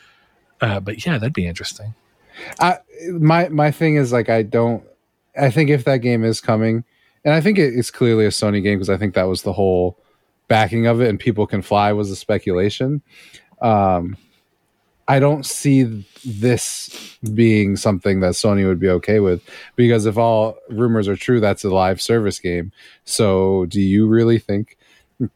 Uh, 0.60 0.78
but 0.80 1.05
yeah, 1.05 1.18
that'd 1.18 1.32
be 1.32 1.47
interesting. 1.47 1.94
I 2.60 2.78
my 3.12 3.48
my 3.48 3.70
thing 3.70 3.97
is 3.97 4.12
like 4.12 4.28
I 4.28 4.43
don't. 4.43 4.82
I 5.36 5.51
think 5.51 5.70
if 5.70 5.84
that 5.84 5.98
game 5.98 6.24
is 6.24 6.40
coming, 6.40 6.84
and 7.24 7.34
I 7.34 7.40
think 7.40 7.59
it, 7.59 7.74
it's 7.74 7.90
clearly 7.90 8.24
a 8.24 8.28
Sony 8.28 8.62
game 8.62 8.78
because 8.78 8.89
I 8.90 8.97
think 8.97 9.14
that 9.14 9.24
was 9.24 9.43
the 9.43 9.52
whole 9.52 9.98
backing 10.48 10.86
of 10.86 11.01
it, 11.01 11.09
and 11.09 11.18
people 11.18 11.47
can 11.47 11.62
fly 11.62 11.93
was 11.93 12.10
a 12.10 12.16
speculation. 12.16 13.02
Um, 13.62 14.16
I 15.09 15.18
don't 15.18 15.44
see 15.44 16.06
this 16.24 17.18
being 17.34 17.76
something 17.76 18.20
that 18.20 18.32
Sony 18.32 18.66
would 18.66 18.78
be 18.78 18.89
okay 18.89 19.20
with 19.20 19.43
because 19.76 20.06
if 20.06 20.16
all 20.16 20.56
rumors 20.70 21.09
are 21.09 21.16
true, 21.16 21.40
that's 21.40 21.64
a 21.64 21.70
live 21.70 22.01
service 22.01 22.39
game. 22.39 22.72
So, 23.05 23.66
do 23.66 23.80
you 23.80 24.06
really 24.06 24.39
think 24.39 24.76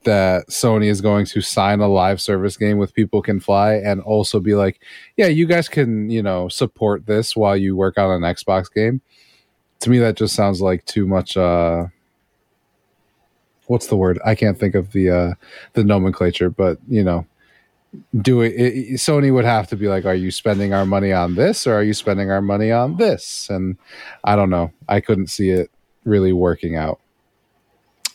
that 0.04 0.48
Sony 0.48 0.86
is 0.86 1.00
going 1.00 1.26
to 1.26 1.40
sign 1.40 1.80
a 1.80 1.88
live 1.88 2.20
service 2.20 2.56
game 2.56 2.78
with 2.78 2.94
people 2.94 3.22
can 3.22 3.40
fly 3.40 3.74
and 3.74 4.00
also 4.00 4.40
be 4.40 4.54
like, 4.54 4.80
yeah, 5.16 5.26
you 5.26 5.46
guys 5.46 5.68
can, 5.68 6.10
you 6.10 6.22
know, 6.22 6.48
support 6.48 7.06
this 7.06 7.36
while 7.36 7.56
you 7.56 7.76
work 7.76 7.98
on 7.98 8.10
an 8.10 8.34
Xbox 8.34 8.72
game? 8.72 9.00
To 9.80 9.90
me, 9.90 9.98
that 9.98 10.16
just 10.16 10.34
sounds 10.34 10.60
like 10.60 10.84
too 10.86 11.06
much. 11.06 11.36
uh 11.36 11.86
What's 13.66 13.88
the 13.88 13.96
word? 13.96 14.20
I 14.24 14.36
can't 14.36 14.58
think 14.58 14.74
of 14.74 14.92
the 14.92 15.10
uh 15.10 15.34
the 15.74 15.84
nomenclature, 15.84 16.50
but 16.50 16.78
you 16.88 17.02
know, 17.04 17.26
do 18.20 18.40
it, 18.40 18.54
it 18.54 18.94
sony 18.94 19.32
would 19.32 19.44
have 19.44 19.68
to 19.68 19.76
be 19.76 19.88
like 19.88 20.04
are 20.04 20.14
you 20.14 20.30
spending 20.30 20.74
our 20.74 20.86
money 20.86 21.12
on 21.12 21.34
this 21.34 21.66
or 21.66 21.74
are 21.74 21.82
you 21.82 21.94
spending 21.94 22.30
our 22.30 22.42
money 22.42 22.72
on 22.72 22.96
this? 22.96 23.48
And 23.50 23.76
i 24.24 24.36
don't 24.36 24.50
know. 24.50 24.72
I 24.88 25.00
couldn't 25.00 25.28
see 25.28 25.50
it 25.50 25.70
really 26.04 26.32
working 26.32 26.76
out 26.76 27.00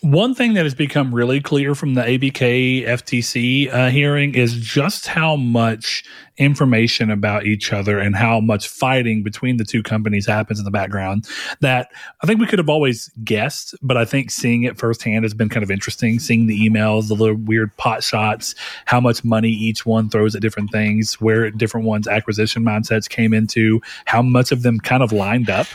One 0.02 0.34
thing 0.34 0.56
that 0.56 0.64
has 0.64 0.73
become 0.73 1.14
really 1.14 1.41
clear 1.41 1.76
from 1.76 1.94
the 1.94 2.02
ABK 2.02 2.88
FTC 2.88 3.72
uh, 3.72 3.90
hearing 3.91 4.34
is 4.34 4.56
just 4.56 5.06
how 5.06 5.36
much 5.36 6.03
information 6.38 7.11
about 7.11 7.45
each 7.45 7.72
other 7.72 7.99
and 7.99 8.15
how 8.15 8.40
much 8.40 8.68
fighting 8.68 9.22
between 9.22 9.57
the 9.57 9.64
two 9.64 9.84
companies 9.84 10.26
happens 10.26 10.57
in 10.57 10.65
the 10.65 10.72
background 10.72 11.28
that 11.60 11.91
I 12.23 12.26
think 12.26 12.40
we 12.40 12.48
could 12.48 12.57
have 12.57 12.68
always 12.68 13.11
guessed, 13.23 13.76
but 13.84 13.95
I 13.95 14.03
think 14.06 14.32
seeing 14.32 14.64
it 14.64 14.80
firsthand 14.80 15.23
has 15.23 15.36
been 15.36 15.49
kind 15.49 15.64
of 15.64 15.69
interesting. 15.69 16.18
Seeing 16.18 16.48
the 16.48 16.68
emails, 16.68 17.07
the 17.10 17.14
little 17.14 17.36
weird 17.36 17.78
pot 17.78 18.03
shots, 18.03 18.56
how 18.86 18.99
much 18.99 19.23
money 19.23 19.49
each 19.49 19.86
one 19.86 20.10
throws 20.10 20.36
at 20.36 20.41
different 20.41 20.72
things, 20.72 21.22
where 21.22 21.52
different 21.52 21.86
ones' 21.86 22.07
acquisition 22.07 22.64
mindsets 22.64 23.07
came 23.07 23.36
into, 23.36 23.80
how 24.06 24.23
much 24.23 24.52
of 24.52 24.64
them 24.64 24.80
kind 24.80 25.03
of 25.03 25.11
lined 25.11 25.52
up 25.52 25.68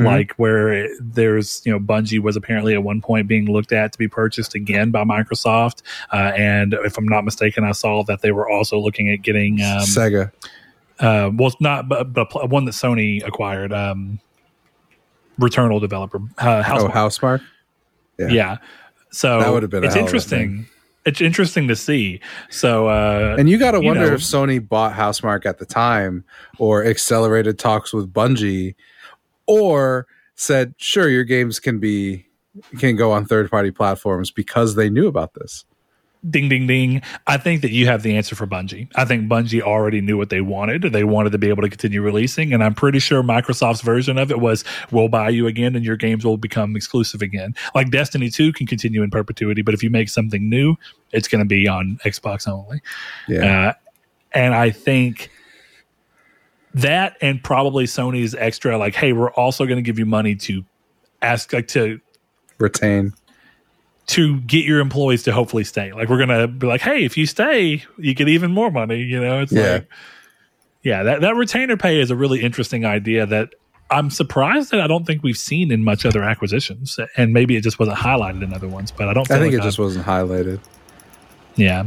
Mhm. 0.00 0.04
like 0.06 0.32
where 0.36 0.72
it- 0.72 0.90
there's 1.00 1.62
you 1.64 1.72
know 1.72 1.78
Bungie 1.78 2.18
was 2.20 2.36
apparently 2.36 2.74
at 2.74 2.82
one 2.82 3.00
point 3.00 3.28
being 3.28 3.46
looked 3.50 3.72
at 3.72 3.92
to 3.92 3.98
be 3.98 4.08
purchased 4.08 4.54
again 4.54 4.90
by 4.90 5.04
Microsoft, 5.04 5.82
uh, 6.12 6.32
and 6.36 6.74
if 6.84 6.98
I'm 6.98 7.06
not 7.08 7.24
mistaken, 7.24 7.64
I 7.64 7.72
saw 7.72 8.02
that 8.04 8.22
they 8.22 8.32
were 8.32 8.48
also 8.48 8.78
looking 8.78 9.10
at 9.10 9.22
getting 9.22 9.60
um, 9.62 9.80
sega 9.82 10.32
uh, 11.00 11.30
well, 11.34 11.50
not 11.60 11.88
but, 11.88 12.12
but 12.12 12.50
one 12.50 12.66
that 12.66 12.72
Sony 12.72 13.26
acquired, 13.26 13.72
um, 13.72 14.20
Returnal 15.40 15.80
developer 15.80 16.18
uh, 16.38 16.62
oh 16.68 16.88
Housemarque 16.88 17.40
yeah. 18.18 18.28
yeah. 18.28 18.56
So 19.10 19.40
That 19.40 19.52
would 19.52 19.62
have 19.62 19.70
been 19.70 19.84
it's 19.84 19.94
hell 19.94 20.02
of 20.02 20.06
a 20.06 20.08
interesting. 20.08 20.66
It's 21.06 21.22
interesting 21.22 21.66
to 21.68 21.74
see. 21.76 22.20
So 22.50 22.88
uh, 22.88 23.36
and 23.38 23.48
you 23.48 23.58
got 23.58 23.70
to 23.70 23.80
wonder 23.80 24.08
know. 24.08 24.12
if 24.14 24.20
sony 24.20 24.66
bought 24.66 24.92
Housemarque 24.94 25.46
at 25.46 25.58
the 25.58 25.64
time 25.64 26.24
or 26.58 26.84
accelerated 26.84 27.58
talks 27.58 27.94
with 27.94 28.12
bungie 28.12 28.74
or 29.50 30.06
said 30.36 30.74
sure 30.78 31.08
your 31.08 31.24
games 31.24 31.58
can 31.58 31.80
be 31.80 32.24
can 32.78 32.94
go 32.94 33.10
on 33.10 33.26
third 33.26 33.50
party 33.50 33.72
platforms 33.72 34.30
because 34.30 34.76
they 34.76 34.88
knew 34.88 35.08
about 35.08 35.34
this. 35.34 35.64
Ding 36.28 36.48
ding 36.48 36.68
ding. 36.68 37.02
I 37.26 37.36
think 37.36 37.62
that 37.62 37.72
you 37.72 37.86
have 37.86 38.04
the 38.04 38.16
answer 38.16 38.36
for 38.36 38.46
bungie. 38.46 38.88
I 38.94 39.04
think 39.04 39.28
bungie 39.28 39.60
already 39.60 40.00
knew 40.00 40.16
what 40.16 40.30
they 40.30 40.40
wanted. 40.40 40.82
They 40.82 41.02
wanted 41.02 41.32
to 41.32 41.38
be 41.38 41.48
able 41.48 41.62
to 41.62 41.68
continue 41.68 42.00
releasing 42.00 42.52
and 42.52 42.62
i'm 42.62 42.74
pretty 42.74 43.00
sure 43.00 43.22
microsoft's 43.22 43.80
version 43.80 44.18
of 44.18 44.30
it 44.30 44.38
was 44.38 44.62
we'll 44.92 45.08
buy 45.08 45.30
you 45.30 45.48
again 45.48 45.74
and 45.74 45.84
your 45.84 45.96
games 45.96 46.24
will 46.24 46.36
become 46.36 46.76
exclusive 46.76 47.22
again. 47.22 47.54
Like 47.74 47.90
destiny 47.90 48.30
2 48.30 48.52
can 48.52 48.68
continue 48.68 49.02
in 49.02 49.10
perpetuity 49.10 49.62
but 49.62 49.74
if 49.74 49.82
you 49.82 49.90
make 49.90 50.08
something 50.08 50.48
new 50.48 50.76
it's 51.10 51.26
going 51.26 51.40
to 51.40 51.48
be 51.48 51.66
on 51.66 51.98
xbox 52.04 52.46
only. 52.46 52.80
Yeah. 53.26 53.70
Uh, 53.70 53.72
and 54.32 54.54
i 54.54 54.70
think 54.70 55.30
that 56.74 57.16
and 57.20 57.42
probably 57.42 57.84
sony's 57.84 58.34
extra 58.34 58.78
like 58.78 58.94
hey 58.94 59.12
we're 59.12 59.30
also 59.32 59.64
going 59.66 59.76
to 59.76 59.82
give 59.82 59.98
you 59.98 60.06
money 60.06 60.36
to 60.36 60.64
ask 61.22 61.52
like 61.52 61.66
to 61.68 62.00
retain 62.58 63.12
to 64.06 64.40
get 64.40 64.64
your 64.64 64.80
employees 64.80 65.22
to 65.22 65.32
hopefully 65.32 65.62
stay. 65.62 65.92
Like 65.92 66.08
we're 66.08 66.18
gonna 66.18 66.48
be 66.48 66.66
like, 66.66 66.80
hey, 66.80 67.04
if 67.04 67.16
you 67.16 67.26
stay, 67.26 67.84
you 67.96 68.12
get 68.12 68.28
even 68.28 68.50
more 68.50 68.68
money. 68.70 68.98
You 69.02 69.20
know, 69.20 69.40
it's 69.40 69.52
Yeah. 69.52 69.72
like, 69.74 69.88
yeah, 70.82 71.02
that 71.04 71.20
that 71.20 71.36
retainer 71.36 71.76
pay 71.76 72.00
is 72.00 72.10
a 72.10 72.16
really 72.16 72.42
interesting 72.42 72.84
idea 72.84 73.24
that 73.26 73.50
I'm 73.88 74.10
surprised 74.10 74.72
that 74.72 74.80
I 74.80 74.88
don't 74.88 75.06
think 75.06 75.22
we've 75.22 75.36
seen 75.36 75.70
in 75.70 75.84
much 75.84 76.04
other 76.04 76.24
acquisitions, 76.24 76.98
and 77.16 77.32
maybe 77.32 77.54
it 77.56 77.60
just 77.62 77.78
wasn't 77.78 77.98
highlighted 77.98 78.42
in 78.42 78.52
other 78.52 78.66
ones. 78.66 78.90
But 78.90 79.08
I 79.08 79.14
don't. 79.14 79.30
i 79.30 79.38
think 79.38 79.52
like 79.52 79.60
it 79.60 79.64
just 79.64 79.78
I've- 79.78 79.84
wasn't 79.84 80.06
highlighted 80.06 80.58
yeah. 81.54 81.84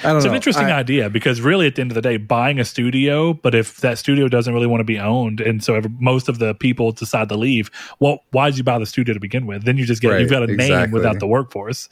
I 0.00 0.08
don't 0.08 0.16
It's 0.16 0.24
know 0.24 0.30
an 0.30 0.36
interesting 0.36 0.66
I- 0.66 0.78
idea 0.78 1.10
because 1.10 1.40
really, 1.40 1.66
at 1.66 1.74
the 1.74 1.82
end 1.82 1.90
of 1.90 1.94
the 1.94 2.02
day, 2.02 2.16
buying 2.16 2.58
a 2.58 2.64
studio, 2.64 3.32
but 3.32 3.54
if 3.54 3.78
that 3.78 3.98
studio 3.98 4.28
doesn't 4.28 4.52
really 4.52 4.66
want 4.66 4.80
to 4.80 4.84
be 4.84 4.98
owned, 4.98 5.40
and 5.40 5.62
so 5.62 5.74
every, 5.74 5.90
most 5.98 6.28
of 6.28 6.38
the 6.38 6.54
people 6.54 6.92
decide 6.92 7.28
to 7.28 7.36
leave, 7.36 7.70
well, 7.98 8.20
why 8.32 8.50
did 8.50 8.58
you 8.58 8.64
buy 8.64 8.78
the 8.78 8.86
studio 8.86 9.14
to 9.14 9.20
begin 9.20 9.46
with? 9.46 9.64
Then 9.64 9.76
you 9.76 9.86
just 9.86 10.02
get 10.02 10.10
Right, 10.10 10.20
you've 10.20 10.30
got 10.30 10.42
a 10.42 10.46
name 10.48 10.90
without 10.90 11.18
the 11.20 11.26
workforce, 11.26 11.88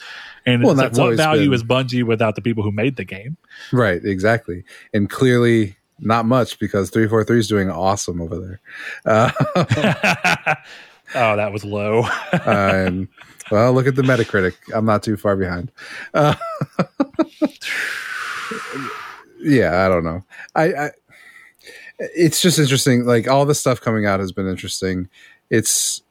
and 0.46 0.62
Well, 0.62 0.72
it's 0.80 0.96
like, 0.98 1.06
what 1.08 1.16
value 1.16 1.46
been- 1.50 1.54
is 1.54 1.64
Bungie 1.64 2.04
without 2.04 2.34
the 2.34 2.42
people 2.42 2.62
who 2.62 2.72
made 2.72 2.96
the 2.96 3.04
game? 3.04 3.36
Right, 3.72 4.04
exactly. 4.04 4.64
And 4.94 5.08
clearly 5.10 5.76
not 6.00 6.24
much 6.26 6.58
because 6.58 6.90
343 6.90 7.38
is 7.40 7.48
doing 7.48 7.70
awesome 7.70 8.20
over 8.20 8.38
there. 8.38 8.60
Uh, 9.04 9.32
oh, 11.14 11.36
that 11.36 11.52
was 11.52 11.64
low. 11.64 12.04
and, 12.46 13.08
well, 13.50 13.72
look 13.72 13.86
at 13.86 13.94
the 13.96 14.02
Metacritic. 14.02 14.54
I'm 14.74 14.84
not 14.84 15.02
too 15.02 15.16
far 15.16 15.36
behind. 15.36 15.70
Uh, 16.14 16.34
yeah, 19.40 19.84
I 19.84 19.88
don't 19.88 20.04
know. 20.04 20.24
I, 20.54 20.64
I 20.74 20.90
it's 21.98 22.40
just 22.40 22.58
interesting. 22.58 23.04
Like 23.04 23.28
all 23.28 23.44
the 23.44 23.54
stuff 23.54 23.80
coming 23.80 24.06
out 24.06 24.20
has 24.20 24.32
been 24.32 24.48
interesting. 24.48 25.08
it's 25.50 26.02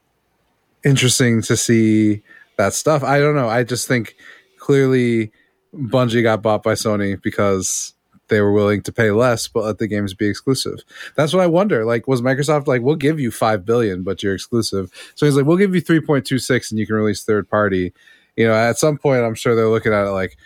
interesting 0.83 1.41
to 1.43 1.57
see 1.57 2.21
that 2.57 2.73
stuff. 2.73 3.03
I 3.03 3.19
don't 3.19 3.35
know. 3.35 3.49
I 3.49 3.63
just 3.63 3.87
think 3.87 4.15
clearly 4.57 5.31
Bungie 5.73 6.23
got 6.23 6.41
bought 6.41 6.63
by 6.63 6.73
Sony 6.73 7.21
because 7.21 7.93
they 8.27 8.41
were 8.41 8.51
willing 8.51 8.81
to 8.83 8.91
pay 8.91 9.11
less 9.11 9.47
but 9.47 9.63
let 9.63 9.77
the 9.77 9.87
games 9.87 10.13
be 10.13 10.27
exclusive. 10.27 10.79
That's 11.15 11.33
what 11.33 11.43
I 11.43 11.47
wonder. 11.47 11.85
Like, 11.85 12.07
was 12.07 12.21
Microsoft 12.21 12.67
like, 12.67 12.81
we'll 12.81 12.95
give 12.95 13.19
you 13.19 13.31
five 13.31 13.65
billion, 13.65 14.03
but 14.03 14.21
you're 14.23 14.33
exclusive? 14.33 14.91
So 15.15 15.25
he's 15.25 15.35
like, 15.35 15.45
we'll 15.45 15.57
give 15.57 15.75
you 15.75 15.81
three 15.81 16.01
point 16.01 16.25
two 16.25 16.39
six, 16.39 16.71
and 16.71 16.79
you 16.79 16.85
can 16.85 16.95
release 16.95 17.23
third 17.23 17.49
party. 17.49 17.93
You 18.35 18.47
know, 18.47 18.53
at 18.53 18.77
some 18.77 18.97
point, 18.97 19.23
I'm 19.23 19.35
sure 19.35 19.55
they're 19.55 19.67
looking 19.67 19.93
at 19.93 20.05
it 20.05 20.11
like, 20.11 20.37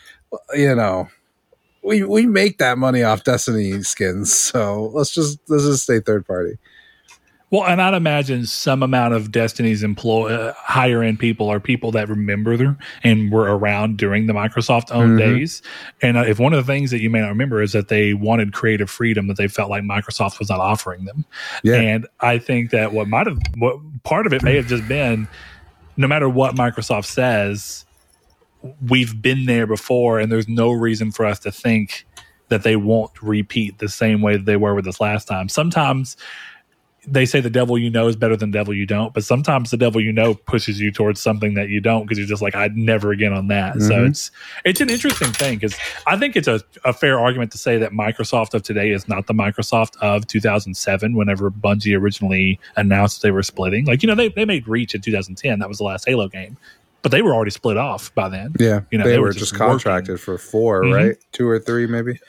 you 0.54 0.76
know, 0.76 1.10
we 1.84 2.04
we 2.04 2.26
make 2.26 2.60
that 2.60 2.78
money 2.78 3.04
off 3.04 3.24
Destiny 3.24 3.82
skins, 3.84 4.34
so 4.34 4.92
let's 4.94 5.14
just 5.14 5.40
let's 5.48 5.64
just 5.64 5.84
stay 5.84 6.00
third 6.00 6.26
party. 6.26 6.58
Well, 7.52 7.66
and 7.66 7.82
I'd 7.82 7.94
imagine 7.94 8.46
some 8.46 8.82
amount 8.82 9.14
of 9.14 9.30
Destiny's 9.30 9.84
employ 9.84 10.34
uh, 10.34 10.54
higher 10.54 11.04
end 11.04 11.20
people 11.20 11.50
are 11.50 11.60
people 11.60 11.92
that 11.92 12.08
remember 12.08 12.56
them 12.56 12.80
and 13.04 13.30
were 13.30 13.56
around 13.56 13.98
during 13.98 14.28
the 14.28 14.34
Microsoft 14.34 14.90
owned 14.90 15.20
mm-hmm. 15.20 15.36
days. 15.36 15.62
And 16.02 16.16
uh, 16.16 16.22
if 16.22 16.40
one 16.40 16.54
of 16.54 16.66
the 16.66 16.72
things 16.72 16.92
that 16.92 17.02
you 17.02 17.10
may 17.10 17.20
not 17.20 17.28
remember 17.28 17.62
is 17.62 17.74
that 17.74 17.90
they 17.90 18.14
wanted 18.14 18.54
creative 18.54 18.90
freedom 18.90 19.28
that 19.28 19.36
they 19.36 19.50
felt 19.50 19.70
like 19.70 19.84
Microsoft 19.84 20.40
was 20.40 20.50
not 20.50 20.62
offering 20.62 21.04
them. 21.04 21.26
Yeah. 21.62 21.76
And 21.76 22.08
I 22.22 22.40
think 22.40 22.72
that 22.72 22.94
what 22.94 23.10
might 23.10 23.28
have, 23.28 23.38
what 23.58 23.78
part 24.04 24.26
of 24.26 24.32
it 24.34 24.44
may 24.44 24.56
have 24.56 24.68
just 24.68 24.88
been 24.88 25.28
no 25.98 26.08
matter 26.08 26.30
what 26.30 26.56
Microsoft 26.56 27.06
says, 27.06 27.86
we've 28.88 29.22
been 29.22 29.46
there 29.46 29.68
before 29.68 30.20
and 30.20 30.32
there's 30.32 30.48
no 30.48 30.72
reason 30.72 31.12
for 31.12 31.26
us 31.26 31.40
to 31.40 31.52
think 31.52 32.08
that 32.48 32.64
they 32.64 32.76
won't 32.76 33.12
repeat 33.22 33.80
the 33.80 33.90
same 33.90 34.22
way 34.22 34.38
that 34.38 34.46
they 34.46 34.58
were 34.58 34.76
with 34.76 34.88
us 34.88 35.00
last 35.00 35.28
time. 35.28 35.50
Sometimes, 35.50 36.18
they 37.08 37.26
say 37.26 37.40
the 37.40 37.50
devil 37.50 37.78
you 37.78 37.90
know 37.90 38.08
is 38.08 38.16
better 38.16 38.36
than 38.36 38.52
the 38.52 38.58
devil 38.58 38.74
you 38.74 38.86
don't, 38.86 39.14
but 39.14 39.24
sometimes 39.24 39.72
the 39.72 39.78
devil 39.78 40.00
you 40.00 40.12
know 40.12 40.36
pushes 40.36 40.80
you 40.80 40.92
towards 40.92 41.20
something 41.20 41.56
that 41.56 41.70
you 41.70 41.82
don't 41.82 42.04
because 42.04 42.18
you're 42.18 42.28
just 42.28 42.42
like, 42.42 42.56
I'd 42.56 42.78
never 42.78 43.12
again 43.12 43.34
on 43.34 43.48
that. 43.48 43.76
Mm-hmm. 43.76 43.88
So 43.88 44.06
it's 44.06 44.32
it's 44.66 44.82
an 44.82 44.90
interesting 44.90 45.32
thing 45.34 45.58
because 45.58 45.76
I 46.06 46.18
think 46.18 46.36
it's 46.36 46.48
a, 46.48 46.62
a 46.86 46.94
fair 46.94 47.20
argument 47.20 47.52
to 47.54 47.58
say 47.58 47.78
that 47.80 47.92
Microsoft 47.92 48.54
of 48.54 48.62
today 48.64 48.92
is 48.92 49.08
not 49.08 49.26
the 49.26 49.34
Microsoft 49.34 49.98
of 49.98 50.28
2007, 50.28 51.16
whenever 51.16 51.50
Bungie 51.50 52.00
originally 52.00 52.60
announced 52.76 53.24
they 53.24 53.32
were 53.32 53.44
splitting. 53.44 53.86
Like, 53.86 54.04
you 54.04 54.08
know, 54.08 54.16
they, 54.16 54.30
they 54.30 54.46
made 54.46 54.68
Reach 54.68 54.94
in 54.94 55.02
2010. 55.02 55.60
That 55.60 55.70
was 55.70 55.80
the 55.80 55.84
last 55.84 56.06
Halo 56.08 56.28
game. 56.28 56.58
But 57.02 57.12
they 57.12 57.24
were 57.24 57.34
already 57.34 57.50
split 57.50 57.78
off 57.78 58.14
by 58.14 58.30
then. 58.30 58.54
Yeah. 58.60 58.82
You 58.92 59.00
know, 59.00 59.06
they, 59.06 59.12
they 59.12 59.18
were, 59.18 59.26
were, 59.26 59.34
just, 59.34 59.54
just 59.54 59.56
contracted 59.56 60.20
for 60.20 60.38
4 60.38 60.84
mm-hmm. 60.84 60.94
right? 60.94 61.18
Two 61.32 61.48
or 61.48 61.58
three, 61.58 61.88
maybe. 61.88 62.20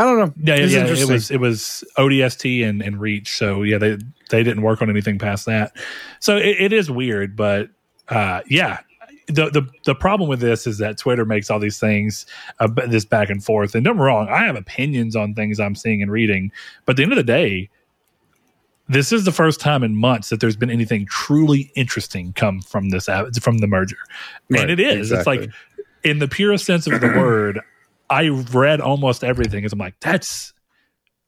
I 0.00 0.04
don't 0.04 0.18
know. 0.18 0.32
Yeah, 0.54 0.64
yeah, 0.64 0.86
yeah. 0.86 0.94
It 0.94 1.08
was 1.08 1.30
it 1.30 1.40
was 1.40 1.84
ODST 1.98 2.66
and, 2.66 2.80
and 2.80 2.98
Reach. 2.98 3.36
So 3.36 3.62
yeah, 3.62 3.76
they 3.76 3.98
they 4.30 4.42
didn't 4.42 4.62
work 4.62 4.80
on 4.80 4.88
anything 4.88 5.18
past 5.18 5.44
that. 5.44 5.76
So 6.20 6.38
it, 6.38 6.56
it 6.58 6.72
is 6.72 6.90
weird, 6.90 7.36
but 7.36 7.68
uh, 8.08 8.40
yeah. 8.46 8.80
The, 9.26 9.48
the 9.48 9.68
the 9.84 9.94
problem 9.94 10.28
with 10.28 10.40
this 10.40 10.66
is 10.66 10.78
that 10.78 10.98
Twitter 10.98 11.24
makes 11.24 11.50
all 11.50 11.60
these 11.60 11.78
things 11.78 12.26
uh, 12.58 12.66
this 12.88 13.04
back 13.04 13.30
and 13.30 13.44
forth. 13.44 13.76
And 13.76 13.84
don't 13.84 13.94
get 13.94 14.00
me 14.00 14.06
wrong, 14.06 14.28
I 14.28 14.44
have 14.44 14.56
opinions 14.56 15.14
on 15.14 15.34
things 15.34 15.60
I'm 15.60 15.76
seeing 15.76 16.02
and 16.02 16.10
reading, 16.10 16.50
but 16.84 16.94
at 16.94 16.96
the 16.96 17.02
end 17.04 17.12
of 17.12 17.16
the 17.16 17.22
day, 17.22 17.70
this 18.88 19.12
is 19.12 19.24
the 19.24 19.30
first 19.30 19.60
time 19.60 19.84
in 19.84 19.94
months 19.94 20.30
that 20.30 20.40
there's 20.40 20.56
been 20.56 20.70
anything 20.70 21.06
truly 21.06 21.70
interesting 21.76 22.32
come 22.32 22.60
from 22.62 22.88
this 22.88 23.08
from 23.40 23.58
the 23.58 23.68
merger, 23.68 23.98
right, 24.48 24.62
and 24.62 24.70
it 24.72 24.80
is. 24.80 25.12
Exactly. 25.12 25.36
It's 25.36 25.46
like 25.46 25.54
in 26.02 26.18
the 26.18 26.26
purest 26.26 26.64
sense 26.64 26.88
of 26.88 27.00
the 27.00 27.06
word, 27.06 27.60
I 28.10 28.28
read 28.28 28.80
almost 28.80 29.22
everything 29.22 29.60
because 29.60 29.72
I'm 29.72 29.78
like, 29.78 29.94
that's 30.00 30.52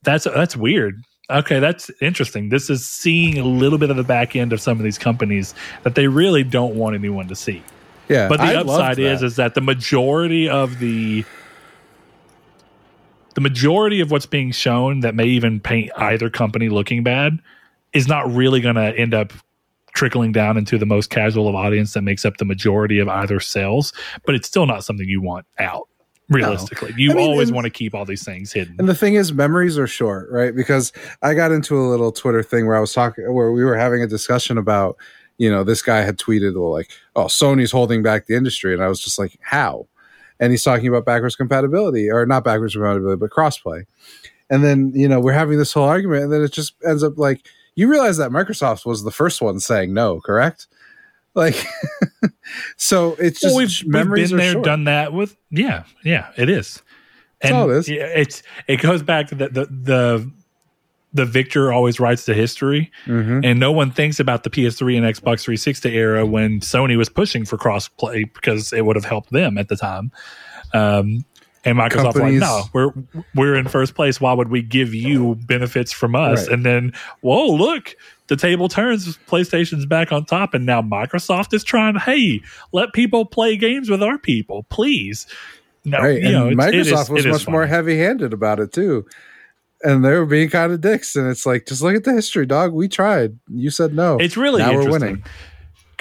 that's 0.03 0.25
that's 0.25 0.57
weird. 0.57 1.01
Okay, 1.31 1.61
that's 1.61 1.91
interesting. 2.01 2.49
This 2.49 2.69
is 2.69 2.87
seeing 2.87 3.39
a 3.39 3.45
little 3.45 3.79
bit 3.79 3.91
of 3.91 3.97
the 3.97 4.03
back 4.03 4.35
end 4.37 4.53
of 4.53 4.61
some 4.61 4.79
of 4.79 4.85
these 4.85 4.99
companies 4.99 5.55
that 5.85 5.95
they 5.95 6.09
really 6.09 6.43
don't 6.43 6.75
want 6.75 6.95
anyone 6.95 7.29
to 7.29 7.37
see. 7.37 7.63
Yeah, 8.09 8.29
but 8.29 8.39
the 8.39 8.47
I 8.47 8.55
upside 8.57 8.99
is 8.99 9.23
is 9.23 9.37
that 9.37 9.55
the 9.55 9.61
majority 9.61 10.49
of 10.49 10.81
the 10.81 11.25
the 13.35 13.41
majority 13.41 14.01
of 14.01 14.11
what's 14.11 14.27
being 14.27 14.51
shown 14.51 15.01
that 15.01 15.15
may 15.15 15.25
even 15.25 15.61
paint 15.61 15.91
either 15.97 16.29
company 16.29 16.69
looking 16.69 17.03
bad 17.03 17.39
is 17.95 18.09
not 18.09 18.31
really 18.31 18.61
going 18.61 18.75
to 18.75 18.95
end 18.97 19.15
up 19.15 19.33
trickling 19.95 20.33
down 20.33 20.57
into 20.57 20.79
the 20.79 20.87
most 20.87 21.11
casual 21.11 21.49
of 21.49 21.55
audience 21.55 21.93
that 21.95 22.03
makes 22.03 22.25
up 22.25 22.39
the 22.39 22.45
majority 22.45 22.99
of 22.99 23.09
either 23.09 23.41
sales, 23.41 23.93
but 24.25 24.35
it's 24.35 24.49
still 24.49 24.67
not 24.67 24.85
something 24.85 25.09
you 25.09 25.21
want 25.21 25.47
out 25.59 25.89
realistically. 26.33 26.93
You 26.97 27.13
I 27.13 27.15
mean, 27.15 27.31
always 27.31 27.49
and, 27.49 27.55
want 27.55 27.65
to 27.67 27.71
keep 27.71 27.95
all 27.95 28.05
these 28.05 28.25
things 28.25 28.53
hidden. 28.53 28.77
and 28.79 28.89
the 28.89 28.95
thing 28.95 29.15
is 29.15 29.33
memories 29.33 29.79
are 29.79 29.87
short 29.87 30.31
right? 30.31 30.55
Because 30.55 30.93
i 31.23 31.35
got 31.35 31.53
into 31.53 31.79
a 31.79 31.87
little 31.87 32.13
twitter 32.13 32.43
thing 32.43 32.67
where 32.67 32.77
i 32.77 32.81
was 32.81 32.93
talking 32.93 33.33
where 33.33 33.53
we 33.53 33.65
were 33.65 33.77
having 33.77 34.03
a 34.03 34.07
discussion 34.07 34.59
about 34.59 34.97
you 35.39 35.51
know 35.51 35.65
this 35.65 35.83
guy 35.83 36.03
had 36.03 36.19
tweeted 36.19 36.55
well 36.55 36.71
like 36.71 36.91
oh 37.17 37.25
sony's 37.25 37.73
holding 37.73 38.03
back 38.03 38.27
the 38.27 38.35
industry. 38.35 38.73
And 38.73 38.83
i 38.83 38.89
was 38.89 39.01
just 39.01 39.19
like 39.19 39.39
how? 39.41 39.87
And 40.41 40.51
he's 40.51 40.65
talking 40.65 40.89
about 40.89 41.05
backwards 41.05 41.37
compatibility 41.37 42.11
or 42.11 42.27
not 42.27 42.45
backwards 42.45 42.75
compatibility 42.75 43.19
but 43.19 43.31
crossplay. 43.31 43.85
And 44.51 44.63
then 44.65 44.93
you 44.95 45.09
know 45.09 45.21
we're 45.21 45.33
having 45.33 45.59
this 45.59 45.73
whole 45.73 45.85
argument 45.85 46.25
and 46.25 46.33
then 46.33 46.43
it 46.43 46.53
just 46.53 46.75
ends 46.87 47.03
up 47.03 47.19
like 47.19 47.47
you 47.75 47.89
realize 47.89 48.19
that 48.19 48.31
microsoft 48.31 48.85
was 48.85 49.03
the 49.03 49.11
first 49.11 49.41
one 49.41 49.59
saying 49.61 49.95
no 49.95 50.21
correct 50.21 50.67
like, 51.35 51.65
so 52.77 53.15
it's 53.19 53.41
just 53.41 53.55
well, 53.55 53.65
we've, 53.65 53.87
memories 53.87 54.33
we've 54.33 54.39
been 54.39 54.47
there, 54.47 54.53
short. 54.53 54.65
done 54.65 54.85
that 54.85 55.13
with. 55.13 55.37
Yeah, 55.51 55.85
yeah, 56.05 56.31
it 56.37 56.49
is. 56.49 56.83
And 57.41 57.55
all 57.55 57.71
it 57.71 57.77
is. 57.77 57.89
It's 57.89 58.43
it 58.69 58.81
goes 58.81 59.03
back 59.03 59.29
to 59.29 59.35
the 59.35 59.49
the 59.49 59.67
the, 59.67 60.31
the 61.15 61.25
victor 61.25 61.73
always 61.73 61.99
writes 61.99 62.27
the 62.27 62.35
history, 62.35 62.91
mm-hmm. 63.07 63.41
and 63.45 63.59
no 63.59 63.73
one 63.73 63.91
thinks 63.91 64.21
about 64.21 64.45
the 64.45 64.51
PS3 64.51 64.97
and 64.97 65.07
Xbox 65.07 65.43
360 65.43 65.95
era 65.95 66.25
when 66.25 66.61
Sony 66.61 66.97
was 66.97 67.09
pushing 67.09 67.45
for 67.45 67.59
crossplay 67.59 68.33
because 68.33 68.73
it 68.73 68.85
would 68.85 68.97
have 68.97 69.05
helped 69.05 69.31
them 69.31 69.59
at 69.59 69.69
the 69.69 69.77
time. 69.77 70.13
Um, 70.73 71.25
and 71.65 71.79
Microsoft 71.79 72.17
like, 72.17 72.35
no, 72.35 72.65
we're 72.73 72.93
we're 73.35 73.55
in 73.55 73.69
first 73.69 73.95
place. 73.95 74.21
Why 74.21 74.33
would 74.33 74.49
we 74.49 74.63
give 74.63 74.95
you 74.95 75.37
benefits 75.47 75.93
from 75.93 76.15
us? 76.15 76.41
Right. 76.41 76.55
And 76.55 76.67
then, 76.67 76.93
whoa, 77.21 77.47
look, 77.47 77.95
the 78.27 78.37
table 78.37 78.69
turns. 78.69 79.17
PlayStation's 79.29 79.87
back 79.87 80.11
on 80.11 80.25
top, 80.25 80.55
and 80.55 80.67
now 80.67 80.83
Microsoft 80.83 81.55
is 81.55 81.63
trying. 81.63 81.97
Hey, 81.97 82.41
let 82.73 82.93
people 82.93 83.25
play 83.25 83.57
games 83.57 83.89
with 83.89 84.03
our 84.03 84.19
people, 84.19 84.65
please. 84.71 85.27
No, 85.85 85.99
right. 85.99 86.21
you 86.21 86.33
know, 86.33 86.51
Microsoft 86.51 87.11
was 87.11 87.27
much 87.27 87.49
more 87.49 87.67
heavy 87.67 87.99
handed 87.99 88.33
about 88.33 88.59
it 88.59 88.73
too. 88.73 89.07
And 89.85 90.05
they 90.05 90.13
were 90.13 90.27
being 90.27 90.49
kind 90.49 90.73
of 90.73 90.81
dicks, 90.81 91.17
and 91.17 91.29
it's 91.29 91.45
like, 91.45 91.67
just 91.67 91.83
look 91.83 91.97
at 91.97 92.05
the 92.05 92.13
history, 92.13 92.47
dog. 92.47 92.73
We 92.73 92.89
tried. 92.89 93.39
You 93.49 93.71
said 93.71 93.95
no. 93.95 94.17
It's 94.19 94.37
really 94.37 94.63
now 94.63 94.75
we're 94.75 94.91
winning 94.91 95.25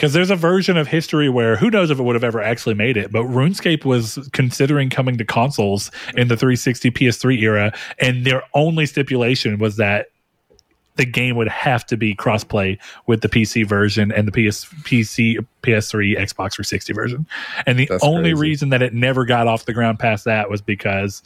because 0.02 0.14
there's 0.14 0.32
a 0.32 0.36
version 0.36 0.78
of 0.78 0.88
history 0.88 1.30
where 1.30 1.58
who 1.58 1.70
knows 1.70 1.92
if 1.92 2.00
it 2.00 2.02
would 2.02 2.16
have 2.16 2.24
ever 2.24 2.42
actually 2.42 2.74
made 2.74 2.98
it, 2.98 3.12
but 3.12 3.22
RuneScape 3.26 3.86
was 3.86 4.18
considering 4.34 4.90
coming 4.90 5.16
to 5.20 5.24
consoles 5.24 5.92
in 6.18 6.28
the 6.28 6.36
360 6.36 6.90
PS3 6.90 7.40
era, 7.40 7.72
and 8.00 8.26
their 8.26 8.42
only 8.56 8.88
stipulation 8.88 9.60
was 9.60 9.76
that 9.76 10.08
the 10.96 11.06
game 11.06 11.36
would 11.36 11.50
have 11.50 11.86
to 11.86 11.98
be 11.98 12.16
crossplay 12.16 12.80
with 13.06 13.22
the 13.22 13.30
PC 13.30 13.64
version 13.64 14.12
and 14.12 14.28
the 14.28 14.32
PS 14.32 14.66
PC 14.82 15.38
PS3 15.62 16.18
Xbox 16.18 16.56
360 16.56 16.94
version. 16.94 17.28
And 17.68 17.78
the 17.78 17.86
That's 17.86 18.04
only 18.04 18.32
crazy. 18.32 18.42
reason 18.42 18.70
that 18.70 18.82
it 18.82 18.96
never 18.96 19.24
got 19.24 19.46
off 19.46 19.66
the 19.66 19.74
ground 19.74 20.00
past 20.00 20.26
that 20.26 20.50
was 20.50 20.64
because 20.64 21.22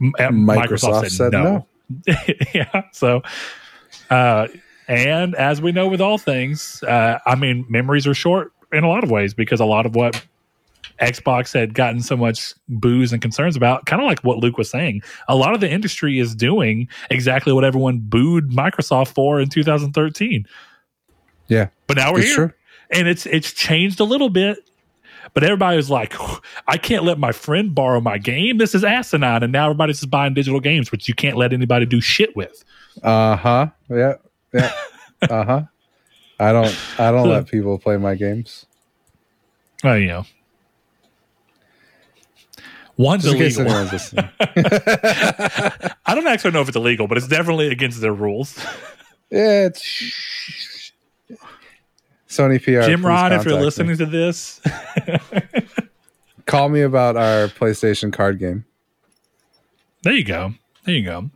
Microsoft, 0.00 0.46
Microsoft 0.46 1.00
said, 1.00 1.10
said, 1.10 1.32
no. 1.32 1.66
no. 2.06 2.14
yeah, 2.54 2.82
so 2.92 3.22
uh 4.10 4.46
and 4.88 5.34
as 5.34 5.60
we 5.60 5.72
know 5.72 5.88
with 5.88 6.00
all 6.00 6.18
things, 6.18 6.82
uh, 6.84 7.18
I 7.26 7.34
mean, 7.34 7.64
memories 7.68 8.06
are 8.06 8.14
short 8.14 8.52
in 8.72 8.84
a 8.84 8.88
lot 8.88 9.04
of 9.04 9.10
ways 9.10 9.34
because 9.34 9.60
a 9.60 9.64
lot 9.64 9.86
of 9.86 9.94
what 9.94 10.24
Xbox 11.00 11.52
had 11.52 11.74
gotten 11.74 12.00
so 12.00 12.16
much 12.16 12.54
booze 12.68 13.12
and 13.12 13.20
concerns 13.20 13.56
about, 13.56 13.86
kind 13.86 14.00
of 14.00 14.06
like 14.06 14.20
what 14.20 14.38
Luke 14.38 14.58
was 14.58 14.70
saying, 14.70 15.02
a 15.28 15.36
lot 15.36 15.54
of 15.54 15.60
the 15.60 15.70
industry 15.70 16.18
is 16.18 16.34
doing 16.34 16.88
exactly 17.10 17.52
what 17.52 17.64
everyone 17.64 17.98
booed 17.98 18.50
Microsoft 18.50 19.08
for 19.08 19.40
in 19.40 19.48
2013. 19.48 20.46
Yeah. 21.48 21.68
But 21.86 21.96
now 21.96 22.12
we're 22.12 22.22
here. 22.22 22.34
True. 22.34 22.52
And 22.90 23.08
it's 23.08 23.26
it's 23.26 23.52
changed 23.52 24.00
a 24.00 24.04
little 24.04 24.30
bit. 24.30 24.58
But 25.34 25.42
everybody 25.42 25.76
was 25.76 25.90
like, 25.90 26.14
I 26.68 26.78
can't 26.78 27.04
let 27.04 27.18
my 27.18 27.32
friend 27.32 27.74
borrow 27.74 28.00
my 28.00 28.16
game. 28.16 28.58
This 28.58 28.74
is 28.76 28.84
asinine. 28.84 29.42
And 29.42 29.52
now 29.52 29.64
everybody's 29.64 29.98
just 29.98 30.10
buying 30.10 30.34
digital 30.34 30.60
games, 30.60 30.92
which 30.92 31.08
you 31.08 31.14
can't 31.14 31.36
let 31.36 31.52
anybody 31.52 31.84
do 31.84 32.00
shit 32.00 32.36
with. 32.36 32.64
Uh 33.02 33.36
huh. 33.36 33.66
Yeah. 33.90 34.14
Yeah. 34.56 34.72
uh 35.30 35.44
huh. 35.44 35.62
I 36.38 36.52
don't. 36.52 36.76
I 36.98 37.10
don't 37.10 37.28
let 37.28 37.46
people 37.46 37.78
play 37.78 37.96
my 37.96 38.14
games. 38.14 38.66
Well, 39.82 39.98
you 39.98 40.06
know, 40.08 40.26
one's 42.96 43.24
Just 43.24 43.58
illegal. 43.58 43.66
I 46.06 46.14
don't 46.14 46.26
actually 46.26 46.50
know 46.52 46.60
if 46.60 46.68
it's 46.68 46.76
illegal, 46.76 47.06
but 47.08 47.16
it's 47.16 47.28
definitely 47.28 47.68
against 47.68 48.00
their 48.00 48.12
rules. 48.12 48.58
yeah, 49.30 49.66
it's 49.66 50.92
Sony 52.28 52.62
PR. 52.62 52.86
Jim 52.86 53.04
Ryan, 53.04 53.40
if 53.40 53.46
you're 53.46 53.60
listening 53.60 53.92
me. 53.92 53.96
to 53.96 54.06
this, 54.06 54.60
call 56.46 56.68
me 56.68 56.82
about 56.82 57.16
our 57.16 57.48
PlayStation 57.48 58.12
card 58.12 58.38
game. 58.38 58.64
There 60.02 60.12
you 60.12 60.24
go. 60.24 60.54
There 60.84 60.94
you 60.94 61.04
go. 61.04 61.30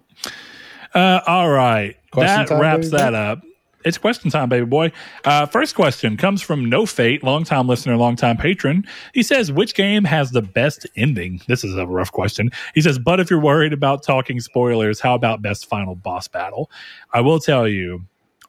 Uh, 0.95 1.21
all 1.27 1.49
right. 1.49 1.97
Question 2.11 2.47
that 2.47 2.61
wraps 2.61 2.91
baby? 2.91 2.97
that 3.03 3.15
up. 3.15 3.43
it's 3.85 3.99
question 3.99 4.31
time, 4.31 4.49
baby 4.49 4.67
boy. 4.67 4.93
Uh, 5.25 5.47
first 5.47 5.75
question 5.75 6.17
comes 6.17 6.43
from 6.43 6.69
No 6.69 6.87
Fate, 6.87 7.23
longtime 7.23 7.69
listener, 7.69 7.97
longtime 7.97 8.37
patron. 8.37 8.85
He 9.15 9.23
says, 9.23 9.53
"Which 9.53 9.75
game 9.75 10.05
has 10.05 10.33
the 10.33 10.43
best 10.43 10.87
ending?" 10.97 11.41
This 11.47 11.65
is 11.65 11.77
a 11.77 11.87
rough 11.87 12.13
question. 12.13 12.51
He 12.75 12.81
says, 12.81 12.99
"But 12.99 13.21
if 13.21 13.31
you're 13.31 13.41
worried 13.41 13.73
about 13.73 14.03
talking 14.03 14.41
spoilers, 14.41 15.01
how 15.01 15.15
about 15.15 15.41
best 15.43 15.67
final 15.67 15.95
boss 15.95 16.29
battle?" 16.29 16.71
I 17.13 17.21
will 17.21 17.39
tell 17.39 17.69
you, 17.69 18.05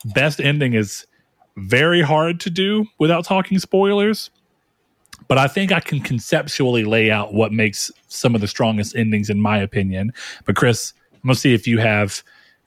best 0.05 0.41
ending 0.41 0.73
is 0.73 1.05
very 1.57 2.01
hard 2.01 2.39
to 2.41 2.49
do 2.49 2.85
without 2.97 3.25
talking 3.25 3.59
spoilers. 3.59 4.31
But 5.27 5.37
I 5.37 5.47
think 5.47 5.71
I 5.71 5.79
can 5.79 5.99
conceptually 6.01 6.83
lay 6.83 7.11
out 7.11 7.33
what 7.33 7.53
makes 7.53 7.91
some 8.07 8.35
of 8.35 8.41
the 8.41 8.47
strongest 8.47 8.95
endings, 8.95 9.29
in 9.29 9.39
my 9.39 9.59
opinion. 9.59 10.13
But 10.45 10.55
Chris, 10.55 10.93
I'm 11.13 11.27
gonna 11.27 11.35
see 11.35 11.53
if 11.53 11.67
you 11.67 11.77
have 11.77 12.23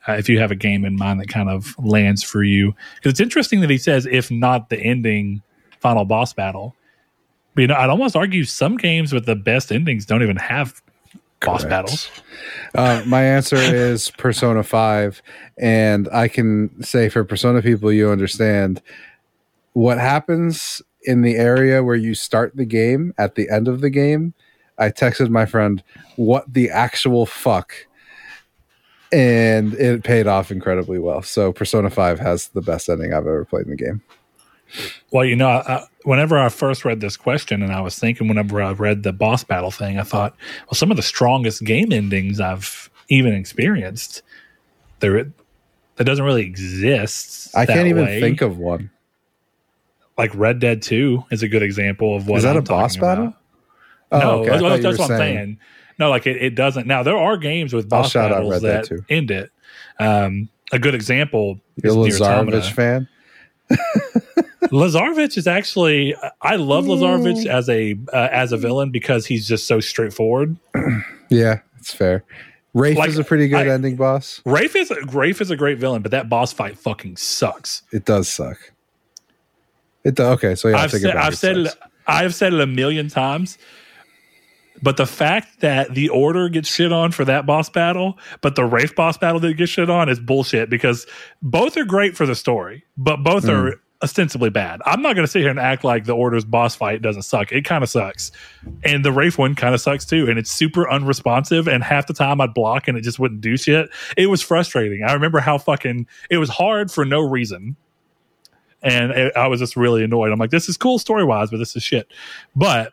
uh, 0.08 0.12
if 0.12 0.28
you 0.28 0.38
have 0.38 0.50
a 0.50 0.56
game 0.56 0.84
in 0.84 0.96
mind 0.96 1.20
that 1.20 1.28
kind 1.28 1.48
of 1.48 1.74
lands 1.78 2.22
for 2.22 2.42
you. 2.42 2.74
Because 2.96 3.10
it's 3.10 3.20
interesting 3.20 3.60
that 3.60 3.70
he 3.70 3.78
says, 3.78 4.06
if 4.06 4.30
not 4.30 4.68
the 4.68 4.78
ending 4.78 5.42
final 5.80 6.04
boss 6.04 6.32
battle. 6.32 6.74
But, 7.54 7.62
you 7.62 7.66
know, 7.68 7.74
I'd 7.74 7.90
almost 7.90 8.16
argue 8.16 8.44
some 8.44 8.76
games 8.76 9.12
with 9.12 9.26
the 9.26 9.36
best 9.36 9.70
endings 9.70 10.06
don't 10.06 10.22
even 10.22 10.36
have 10.36 10.82
boss 11.40 11.62
Correct. 11.62 11.70
battles. 11.70 12.10
Uh, 12.74 13.02
my 13.06 13.22
answer 13.22 13.56
is 13.56 14.10
Persona 14.10 14.62
5. 14.62 15.22
And 15.58 16.08
I 16.12 16.28
can 16.28 16.82
say 16.82 17.08
for 17.08 17.22
Persona 17.24 17.62
people, 17.62 17.92
you 17.92 18.10
understand 18.10 18.82
what 19.72 19.98
happens 19.98 20.82
in 21.02 21.22
the 21.22 21.36
area 21.36 21.82
where 21.82 21.96
you 21.96 22.14
start 22.14 22.56
the 22.56 22.64
game 22.64 23.14
at 23.18 23.34
the 23.34 23.48
end 23.50 23.68
of 23.68 23.80
the 23.80 23.90
game. 23.90 24.34
I 24.78 24.88
texted 24.90 25.28
my 25.28 25.46
friend, 25.46 25.82
what 26.16 26.52
the 26.52 26.70
actual 26.70 27.26
fuck? 27.26 27.74
And 29.14 29.74
it 29.74 30.02
paid 30.02 30.26
off 30.26 30.50
incredibly 30.50 30.98
well. 30.98 31.22
So 31.22 31.52
Persona 31.52 31.88
5 31.88 32.18
has 32.18 32.48
the 32.48 32.60
best 32.60 32.88
ending 32.88 33.12
I've 33.12 33.26
ever 33.26 33.44
played 33.44 33.66
in 33.66 33.70
the 33.70 33.76
game. 33.76 34.02
Well, 35.12 35.24
you 35.24 35.36
know, 35.36 35.48
I, 35.48 35.86
whenever 36.02 36.36
I 36.36 36.48
first 36.48 36.84
read 36.84 37.00
this 37.00 37.16
question, 37.16 37.62
and 37.62 37.72
I 37.72 37.80
was 37.80 37.96
thinking, 37.96 38.26
whenever 38.26 38.60
I 38.60 38.72
read 38.72 39.04
the 39.04 39.12
boss 39.12 39.44
battle 39.44 39.70
thing, 39.70 40.00
I 40.00 40.02
thought, 40.02 40.34
well, 40.66 40.74
some 40.74 40.90
of 40.90 40.96
the 40.96 41.02
strongest 41.02 41.62
game 41.62 41.92
endings 41.92 42.40
I've 42.40 42.90
even 43.08 43.34
experienced, 43.34 44.22
there 44.98 45.30
that 45.96 46.04
doesn't 46.04 46.24
really 46.24 46.44
exist. 46.44 47.56
I 47.56 47.66
can't 47.66 47.86
even 47.86 48.06
way. 48.06 48.20
think 48.20 48.40
of 48.40 48.58
one. 48.58 48.90
like 50.18 50.34
Red 50.34 50.58
Dead 50.58 50.82
Two 50.82 51.22
is 51.30 51.44
a 51.44 51.48
good 51.48 51.62
example 51.62 52.16
of 52.16 52.26
what 52.26 52.38
Is 52.38 52.42
that 52.42 52.56
I'm 52.56 52.62
a 52.62 52.62
boss 52.62 52.96
battle? 52.96 53.26
about. 53.26 53.40
Oh, 54.10 54.18
no, 54.18 54.30
okay. 54.40 54.50
That's, 54.50 54.82
that's 54.82 54.98
what 54.98 55.10
I'm 55.10 55.18
saying. 55.18 55.58
No, 55.98 56.10
like 56.10 56.26
it, 56.26 56.36
it 56.42 56.54
doesn't. 56.54 56.86
Now 56.86 57.02
there 57.02 57.16
are 57.16 57.36
games 57.36 57.72
with 57.72 57.88
boss 57.88 58.10
shout 58.10 58.32
out 58.32 58.36
battles 58.44 58.52
Red 58.52 58.62
Dead 58.62 58.84
that 58.84 58.88
2. 58.88 59.04
end 59.08 59.30
it. 59.30 59.50
Um, 59.98 60.48
a 60.72 60.78
good 60.78 60.94
example 60.94 61.60
You're 61.82 61.96
a 61.96 62.00
is 62.06 62.20
Nier 62.20 62.28
Automata. 62.28 62.62
Fan? 62.62 63.08
Lazarevic 64.64 65.36
is 65.36 65.46
actually 65.46 66.14
I 66.42 66.56
love 66.56 66.84
Mm. 66.84 66.98
Lazarevic 66.98 67.46
as 67.46 67.68
a 67.68 67.96
uh, 68.12 68.28
as 68.32 68.52
a 68.52 68.56
villain 68.56 68.90
because 68.90 69.26
he's 69.26 69.46
just 69.46 69.66
so 69.66 69.80
straightforward. 69.80 70.56
Yeah, 71.30 71.60
it's 71.78 71.92
fair. 71.92 72.22
Rafe 72.74 72.98
Like, 72.98 73.08
is 73.08 73.18
a 73.18 73.24
pretty 73.24 73.48
good 73.48 73.66
I- 73.66 73.72
ending 73.72 73.96
boss. 73.96 74.42
Rafe 74.44 74.76
is 74.76 74.92
Rafe 75.12 75.40
is 75.40 75.50
a 75.50 75.56
great 75.56 75.78
villain, 75.78 76.02
but 76.02 76.10
that 76.10 76.28
boss 76.28 76.52
fight 76.52 76.78
fucking 76.78 77.16
sucks. 77.16 77.82
It 77.92 78.04
does 78.04 78.28
suck. 78.28 78.58
It 80.04 80.14
does. 80.16 80.34
Okay, 80.34 80.54
so 80.54 80.68
yeah, 80.68 80.76
I've 80.82 80.90
take 80.90 81.00
said 81.00 81.10
it. 81.10 81.16
I've 81.16 81.36
said 81.38 81.56
it. 81.56 81.74
I've 82.06 82.34
said 82.34 82.52
it 82.52 82.60
a 82.60 82.66
million 82.66 83.08
times. 83.08 83.56
But 84.82 84.96
the 84.96 85.06
fact 85.06 85.60
that 85.60 85.94
the 85.94 86.08
order 86.08 86.48
gets 86.48 86.68
shit 86.68 86.92
on 86.92 87.12
for 87.12 87.24
that 87.24 87.46
boss 87.46 87.70
battle, 87.70 88.18
but 88.40 88.56
the 88.56 88.64
Rafe 88.64 88.94
boss 88.94 89.16
battle 89.16 89.40
that 89.40 89.54
gets 89.54 89.70
shit 89.70 89.88
on 89.88 90.08
is 90.08 90.18
bullshit 90.20 90.68
because 90.68 91.06
both 91.42 91.76
are 91.76 91.84
great 91.84 92.16
for 92.16 92.26
the 92.26 92.34
story, 92.34 92.84
but 92.96 93.18
both 93.22 93.44
Mm. 93.44 93.50
are 93.50 93.80
ostensibly 94.02 94.50
bad. 94.50 94.82
I'm 94.84 95.00
not 95.00 95.14
going 95.14 95.24
to 95.24 95.30
sit 95.30 95.40
here 95.40 95.50
and 95.50 95.58
act 95.58 95.82
like 95.84 96.04
the 96.04 96.12
order's 96.12 96.44
boss 96.44 96.74
fight 96.74 97.00
doesn't 97.00 97.22
suck. 97.22 97.52
It 97.52 97.64
kind 97.64 97.82
of 97.82 97.88
sucks. 97.88 98.32
And 98.84 99.02
the 99.04 99.12
Rafe 99.12 99.38
one 99.38 99.54
kind 99.54 99.74
of 99.74 99.80
sucks 99.80 100.04
too. 100.04 100.28
And 100.28 100.38
it's 100.38 100.50
super 100.50 100.90
unresponsive. 100.90 101.66
And 101.68 101.82
half 101.82 102.06
the 102.06 102.12
time 102.12 102.40
I'd 102.40 102.52
block 102.52 102.86
and 102.86 102.98
it 102.98 103.00
just 103.02 103.18
wouldn't 103.18 103.40
do 103.40 103.56
shit. 103.56 103.88
It 104.18 104.26
was 104.26 104.42
frustrating. 104.42 105.04
I 105.04 105.14
remember 105.14 105.38
how 105.38 105.56
fucking 105.56 106.06
it 106.28 106.36
was 106.36 106.50
hard 106.50 106.90
for 106.90 107.06
no 107.06 107.20
reason. 107.20 107.76
And 108.82 109.32
I 109.34 109.46
was 109.46 109.60
just 109.60 109.76
really 109.76 110.04
annoyed. 110.04 110.30
I'm 110.32 110.38
like, 110.38 110.50
this 110.50 110.68
is 110.68 110.76
cool 110.76 110.98
story 110.98 111.24
wise, 111.24 111.50
but 111.50 111.56
this 111.56 111.74
is 111.74 111.82
shit. 111.82 112.08
But 112.54 112.92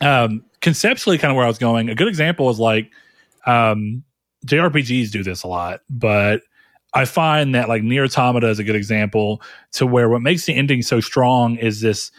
um, 0.00 0.44
conceptually, 0.64 1.18
kind 1.18 1.30
of 1.30 1.36
where 1.36 1.44
I 1.44 1.48
was 1.48 1.58
going, 1.58 1.90
a 1.90 1.94
good 1.94 2.08
example 2.08 2.48
is 2.48 2.58
like 2.58 2.90
um, 3.44 4.02
JRPGs 4.46 5.10
do 5.10 5.22
this 5.22 5.42
a 5.42 5.46
lot, 5.46 5.80
but 5.90 6.40
I 6.94 7.04
find 7.04 7.54
that 7.54 7.68
like 7.68 7.82
Nier 7.82 8.04
Automata 8.04 8.48
is 8.48 8.58
a 8.58 8.64
good 8.64 8.74
example 8.74 9.42
to 9.72 9.84
where 9.84 10.08
what 10.08 10.22
makes 10.22 10.46
the 10.46 10.54
ending 10.54 10.80
so 10.80 11.00
strong 11.00 11.56
is 11.56 11.82
this 11.82 12.10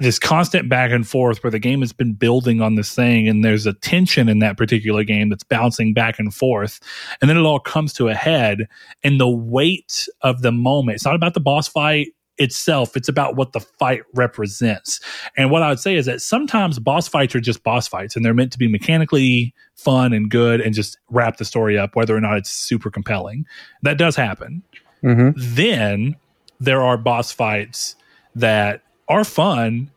this 0.00 0.18
constant 0.18 0.68
back 0.68 0.90
and 0.90 1.06
forth 1.06 1.44
where 1.44 1.50
the 1.52 1.58
game 1.60 1.80
has 1.80 1.92
been 1.92 2.14
building 2.14 2.60
on 2.60 2.74
this 2.74 2.94
thing 2.94 3.28
and 3.28 3.44
there's 3.44 3.66
a 3.66 3.74
tension 3.74 4.28
in 4.28 4.40
that 4.40 4.56
particular 4.56 5.04
game 5.04 5.28
that's 5.28 5.44
bouncing 5.44 5.92
back 5.92 6.18
and 6.18 6.34
forth 6.34 6.80
and 7.20 7.28
then 7.28 7.36
it 7.36 7.42
all 7.42 7.60
comes 7.60 7.92
to 7.92 8.08
a 8.08 8.14
head 8.14 8.66
and 9.04 9.20
the 9.20 9.28
weight 9.28 10.08
of 10.22 10.40
the 10.40 10.50
moment 10.50 10.96
it's 10.96 11.04
not 11.04 11.14
about 11.14 11.34
the 11.34 11.40
boss 11.40 11.68
fight 11.68 12.08
itself 12.40 12.96
it's 12.96 13.08
about 13.08 13.36
what 13.36 13.52
the 13.52 13.60
fight 13.60 14.02
represents. 14.14 14.98
And 15.36 15.50
what 15.50 15.62
i 15.62 15.68
would 15.68 15.78
say 15.78 15.94
is 15.94 16.06
that 16.06 16.20
sometimes 16.20 16.78
boss 16.80 17.06
fights 17.06 17.34
are 17.36 17.40
just 17.40 17.62
boss 17.62 17.86
fights 17.86 18.16
and 18.16 18.24
they're 18.24 18.34
meant 18.34 18.50
to 18.52 18.58
be 18.58 18.66
mechanically 18.66 19.54
fun 19.76 20.12
and 20.12 20.30
good 20.30 20.60
and 20.60 20.74
just 20.74 20.98
wrap 21.10 21.36
the 21.36 21.44
story 21.44 21.78
up 21.78 21.94
whether 21.94 22.16
or 22.16 22.20
not 22.20 22.36
it's 22.38 22.50
super 22.50 22.90
compelling. 22.90 23.46
That 23.82 23.98
does 23.98 24.16
happen. 24.16 24.62
Mhm. 25.04 25.32
then 25.36 26.16
there 26.58 26.82
are 26.82 26.98
boss 26.98 27.32
fights 27.32 27.96
that 28.34 28.82
are 29.08 29.24
fun 29.24 29.90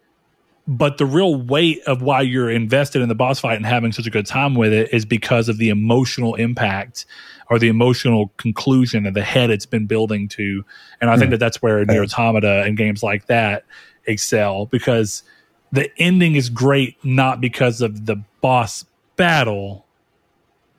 but 0.68 0.98
the 0.98 1.06
real 1.06 1.36
weight 1.36 1.82
of 1.86 2.02
why 2.02 2.22
you're 2.22 2.50
invested 2.50 3.02
in 3.02 3.10
the 3.10 3.16
boss 3.16 3.40
fight 3.40 3.58
and 3.58 3.66
having 3.66 3.92
such 3.92 4.08
a 4.08 4.10
good 4.10 4.26
time 4.26 4.56
with 4.56 4.72
it 4.72 4.94
is 4.94 5.06
because 5.06 5.50
of 5.50 5.58
the 5.58 5.70
emotional 5.70 6.36
impact 6.36 7.06
or 7.50 7.60
the 7.60 7.68
emotional 7.68 8.32
conclusion 8.38 9.06
of 9.06 9.14
the 9.14 9.24
head 9.24 9.50
it's 9.50 9.66
been 9.66 9.86
building 9.86 10.28
to. 10.30 10.64
And 11.02 11.10
i 11.10 11.18
think 11.18 11.28
hmm. 11.28 11.32
that 11.32 11.40
that's 11.40 11.62
where 11.62 11.84
Nier 11.86 12.04
Automata 12.04 12.64
and 12.64 12.78
games 12.78 13.04
like 13.04 13.28
that 13.28 13.66
excel 14.06 14.66
because 14.68 15.24
the 15.72 15.90
ending 16.00 16.36
is 16.36 16.50
great 16.50 17.04
not 17.04 17.42
because 17.42 17.82
of 17.82 18.06
the 18.06 18.18
boss 18.42 18.86
battle 19.16 19.86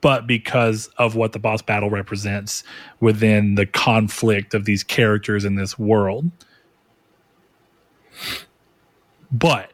but 0.05 0.27
because 0.27 0.89
of 0.99 1.17
what 1.17 1.33
the 1.33 1.39
boss 1.39 1.63
battle 1.63 1.89
represents 1.89 2.63
within 3.01 3.55
the 3.55 3.65
conflict 3.65 4.53
of 4.53 4.67
these 4.67 4.85
characters 4.85 5.47
in 5.47 5.55
this 5.55 5.79
world. 5.79 6.31
But 9.33 9.73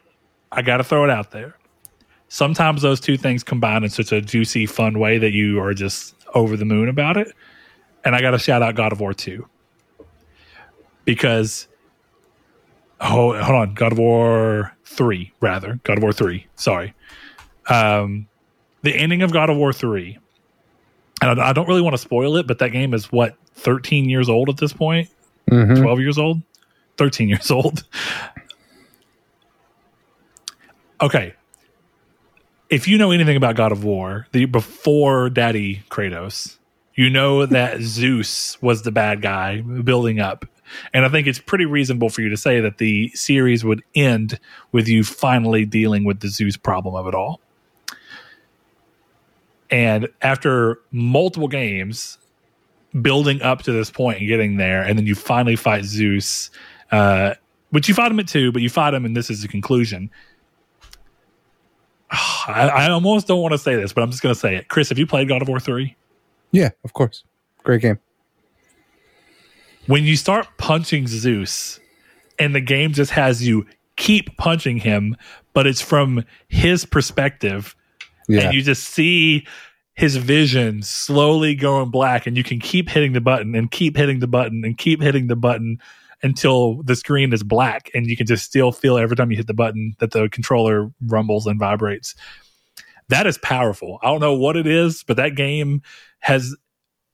I 0.53 0.63
got 0.63 0.79
to 0.79 0.85
throw 0.85 1.05
it 1.05 1.11
out 1.11 1.31
there. 1.31 1.57
Sometimes 2.29 2.83
those 2.83 3.01
two 3.01 3.17
things 3.17 3.43
combine 3.43 3.83
in 3.85 3.91
such 3.91 4.13
a 4.13 4.21
juicy, 4.21 4.67
fun 4.67 4.99
way 4.99 5.19
that 5.19 5.33
you 5.33 5.61
are 5.61 5.75
just 5.75 6.15
over 6.35 6.57
the 6.57 6.65
moon 6.65 6.89
about 6.89 7.17
it. 7.17 7.33
And 8.05 8.15
I 8.15 8.21
got 8.21 8.31
to 8.33 8.39
shout 8.39 8.63
out 8.63 8.75
God 8.77 8.93
of 8.93 9.01
War 9.01 9.13
2 9.13 9.47
because, 11.05 11.67
oh, 13.01 13.41
hold 13.43 13.57
on, 13.59 13.75
God 13.75 13.93
of 13.93 13.99
War 13.99 14.73
3, 14.85 15.33
rather. 15.41 15.81
God 15.85 15.99
of 15.99 16.03
War 16.03 16.13
3, 16.13 16.47
sorry. 16.57 16.95
Um, 17.69 18.27
the 18.83 18.95
ending 18.95 19.23
of 19.23 19.33
God 19.33 19.51
of 19.51 19.57
War 19.57 19.73
3, 19.73 20.19
and 21.23 21.41
I, 21.41 21.51
I 21.51 21.53
don't 21.53 21.69
really 21.69 21.83
want 21.83 21.95
to 21.95 21.99
spoil 21.99 22.37
it, 22.37 22.47
but 22.47 22.59
that 22.61 22.71
game 22.71 22.95
is 22.95 23.11
what, 23.13 23.37
13 23.57 24.09
years 24.09 24.29
old 24.29 24.49
at 24.49 24.57
this 24.57 24.73
point? 24.73 25.09
Mhm. 25.51 25.83
12 25.83 26.01
years 26.01 26.17
old 26.17 26.41
13 26.97 27.29
years 27.29 27.51
old 27.51 27.83
okay. 31.01 31.35
If 32.69 32.87
you 32.87 32.99
know 32.99 33.11
anything 33.11 33.37
about 33.37 33.57
god 33.57 33.73
of 33.73 33.83
war 33.85 34.27
the 34.33 34.45
before 34.45 35.29
daddy 35.29 35.83
kratos 35.91 36.59
you 36.95 37.11
know 37.11 37.47
that 37.47 37.81
zeus 37.81 38.61
was 38.63 38.83
the 38.83 38.93
bad 38.93 39.23
guy 39.23 39.61
building 39.61 40.21
up. 40.21 40.45
And 40.95 41.05
i 41.05 41.09
think 41.09 41.27
it's 41.27 41.41
pretty 41.41 41.67
reasonable 41.67 42.11
for 42.11 42.21
you 42.23 42.29
to 42.29 42.37
say 42.37 42.61
that 42.61 42.79
the 42.79 43.09
series 43.09 43.65
would 43.65 43.83
end 43.95 44.39
with 44.71 44.87
you 44.87 45.03
finally 45.03 45.65
dealing 45.65 46.05
with 46.05 46.21
the 46.21 46.29
zeus 46.29 46.57
problem 46.57 46.95
of 46.95 47.09
it 47.09 47.15
all. 47.15 47.41
And 49.71 50.09
after 50.21 50.81
multiple 50.91 51.49
games 51.49 52.19
building 53.01 53.41
up 53.43 53.63
to 53.63 53.73
this 53.73 53.91
point 53.91 54.19
and 54.19 54.27
getting 54.27 54.57
there, 54.57 54.83
and 54.83 54.99
then 54.99 55.07
you 55.07 55.15
finally 55.15 55.57
fight 55.57 55.85
Zeus, 55.85 56.51
uh, 56.91 57.35
which 57.71 57.89
you 57.89 57.95
fought 57.95 58.11
him 58.11 58.19
at 58.19 58.29
two, 58.29 58.51
but 58.51 58.63
you 58.63 58.69
fought 58.69 58.95
him, 58.95 59.05
and 59.05 59.17
this 59.17 59.31
is 59.31 59.43
the 59.43 59.49
conclusion. 59.49 60.11
I, 62.47 62.71
I 62.75 62.91
almost 62.91 63.27
don't 63.27 63.41
want 63.41 63.53
to 63.53 63.59
say 63.59 63.77
this, 63.77 63.93
but 63.93 64.03
I'm 64.03 64.11
just 64.11 64.23
going 64.23 64.35
to 64.35 64.39
say 64.41 64.57
it. 64.57 64.69
Chris, 64.69 64.89
have 64.89 64.99
you 64.99 65.07
played 65.07 65.29
God 65.29 65.43
of 65.43 65.49
War 65.49 65.61
3? 65.61 65.95
Yeah, 66.53 66.71
of 66.85 66.93
course. 66.93 67.25
Great 67.63 67.83
game. 67.83 67.99
When 69.87 70.05
you 70.05 70.17
start 70.17 70.47
punching 70.59 71.07
Zeus, 71.07 71.81
and 72.39 72.55
the 72.55 72.61
game 72.61 72.93
just 72.93 73.11
has 73.13 73.47
you 73.47 73.67
keep 73.97 74.37
punching 74.37 74.79
him, 74.79 75.17
but 75.53 75.67
it's 75.67 75.81
from 75.81 76.25
his 76.49 76.85
perspective, 76.85 77.77
Yeah. 78.29 78.43
and 78.43 78.55
you 78.55 78.63
just 78.63 78.85
see 78.85 79.47
his 79.95 80.17
vision 80.17 80.83
slowly 80.83 81.55
going 81.55 81.91
black 81.91 82.27
and 82.27 82.35
you 82.37 82.43
can 82.43 82.59
keep 82.59 82.89
hitting 82.89 83.13
the 83.13 83.21
button 83.21 83.55
and 83.55 83.71
keep 83.71 83.97
hitting 83.97 84.21
the 84.21 84.27
button 84.27 84.65
and 84.65 84.79
keep 84.79 85.03
hitting 85.03 85.27
the 85.27 85.37
button 85.37 85.79
until 86.23 86.83
the 86.83 86.97
screen 86.97 87.33
is 87.33 87.43
black 87.43 87.91
and 87.95 88.07
you 88.07 88.17
can 88.17 88.27
just 88.27 88.45
still 88.45 88.73
feel 88.73 88.99
every 88.99 89.17
time 89.17 89.31
you 89.31 89.37
hit 89.37 89.47
the 89.47 89.55
button 89.55 89.95
that 89.99 90.11
the 90.11 90.29
controller 90.29 90.91
rumbles 91.07 91.47
and 91.47 91.59
vibrates. 91.59 92.15
That 93.09 93.27
is 93.27 93.39
powerful. 93.39 93.99
I 94.03 94.07
don't 94.07 94.21
know 94.21 94.35
what 94.35 94.57
it 94.57 94.67
is, 94.67 95.03
but 95.03 95.17
that 95.17 95.35
game 95.35 95.83
has 96.21 96.55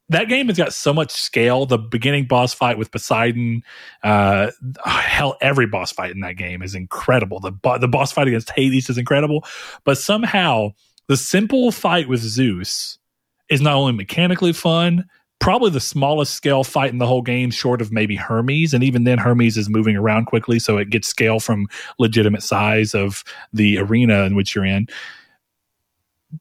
that 0.09 0.29
game 0.29 0.47
has 0.47 0.57
got 0.57 0.73
so 0.73 0.93
much 0.93 1.11
scale. 1.11 1.67
The 1.67 1.79
beginning 1.79 2.27
boss 2.27 2.55
fight 2.55 2.79
with 2.79 2.93
Poseidon, 2.93 3.63
uh, 4.05 4.53
hell, 4.85 5.37
every 5.41 5.67
boss 5.67 5.93
fight 5.93 6.13
in 6.13 6.21
that 6.21 6.37
game 6.37 6.63
is 6.63 6.75
incredible. 6.75 7.41
The 7.41 7.53
the 7.81 7.89
boss 7.89 8.13
fight 8.13 8.29
against 8.29 8.51
Hades 8.51 8.89
is 8.89 8.99
incredible, 8.99 9.45
but 9.85 9.99
somehow 9.99 10.71
the 11.09 11.17
simple 11.17 11.73
fight 11.73 12.09
with 12.09 12.21
Zeus 12.21 12.99
is 13.49 13.61
not 13.61 13.75
only 13.75 13.93
mechanically 13.93 14.53
fun, 14.53 15.09
probably 15.39 15.71
the 15.71 15.81
smallest 15.81 16.35
scale 16.35 16.65
fight 16.65 16.91
in 16.91 16.99
the 16.99 17.07
whole 17.07 17.23
game, 17.23 17.51
short 17.51 17.81
of 17.81 17.93
maybe 17.93 18.17
Hermes. 18.17 18.75
And 18.75 18.83
even 18.83 19.05
then, 19.05 19.19
Hermes 19.19 19.57
is 19.57 19.69
moving 19.69 19.97
around 19.97 20.27
quickly, 20.27 20.59
so 20.59 20.79
it 20.79 20.91
gets 20.91 21.09
scale 21.09 21.41
from 21.41 21.69
legitimate 21.99 22.43
size 22.43 22.95
of 22.95 23.23
the 23.53 23.79
arena 23.79 24.25
in 24.25 24.35
which 24.35 24.55
you're 24.55 24.65
in. 24.65 24.89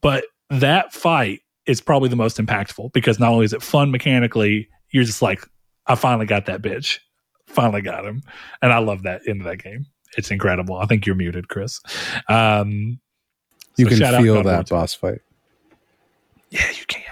But 0.01 0.25
that 0.49 0.93
fight 0.93 1.41
is 1.65 1.81
probably 1.81 2.09
the 2.09 2.15
most 2.15 2.37
impactful 2.37 2.93
because 2.93 3.19
not 3.19 3.31
only 3.31 3.45
is 3.45 3.53
it 3.53 3.61
fun 3.61 3.91
mechanically, 3.91 4.69
you're 4.91 5.03
just 5.03 5.21
like, 5.21 5.45
I 5.87 5.95
finally 5.95 6.25
got 6.25 6.45
that 6.45 6.61
bitch. 6.61 6.99
Finally 7.47 7.81
got 7.81 8.05
him. 8.05 8.23
And 8.61 8.71
I 8.71 8.79
love 8.79 9.03
that 9.03 9.21
end 9.27 9.41
of 9.41 9.45
that 9.45 9.57
game. 9.57 9.85
It's 10.17 10.31
incredible. 10.31 10.77
I 10.77 10.85
think 10.85 11.05
you're 11.05 11.15
muted, 11.15 11.49
Chris. 11.49 11.79
Um, 12.29 12.99
you 13.77 13.89
so 13.89 13.97
can 13.97 14.23
feel 14.23 14.43
that 14.43 14.69
boss 14.69 14.93
fight. 14.93 15.19
Yeah, 16.49 16.69
you 16.71 16.85
can. 16.87 17.04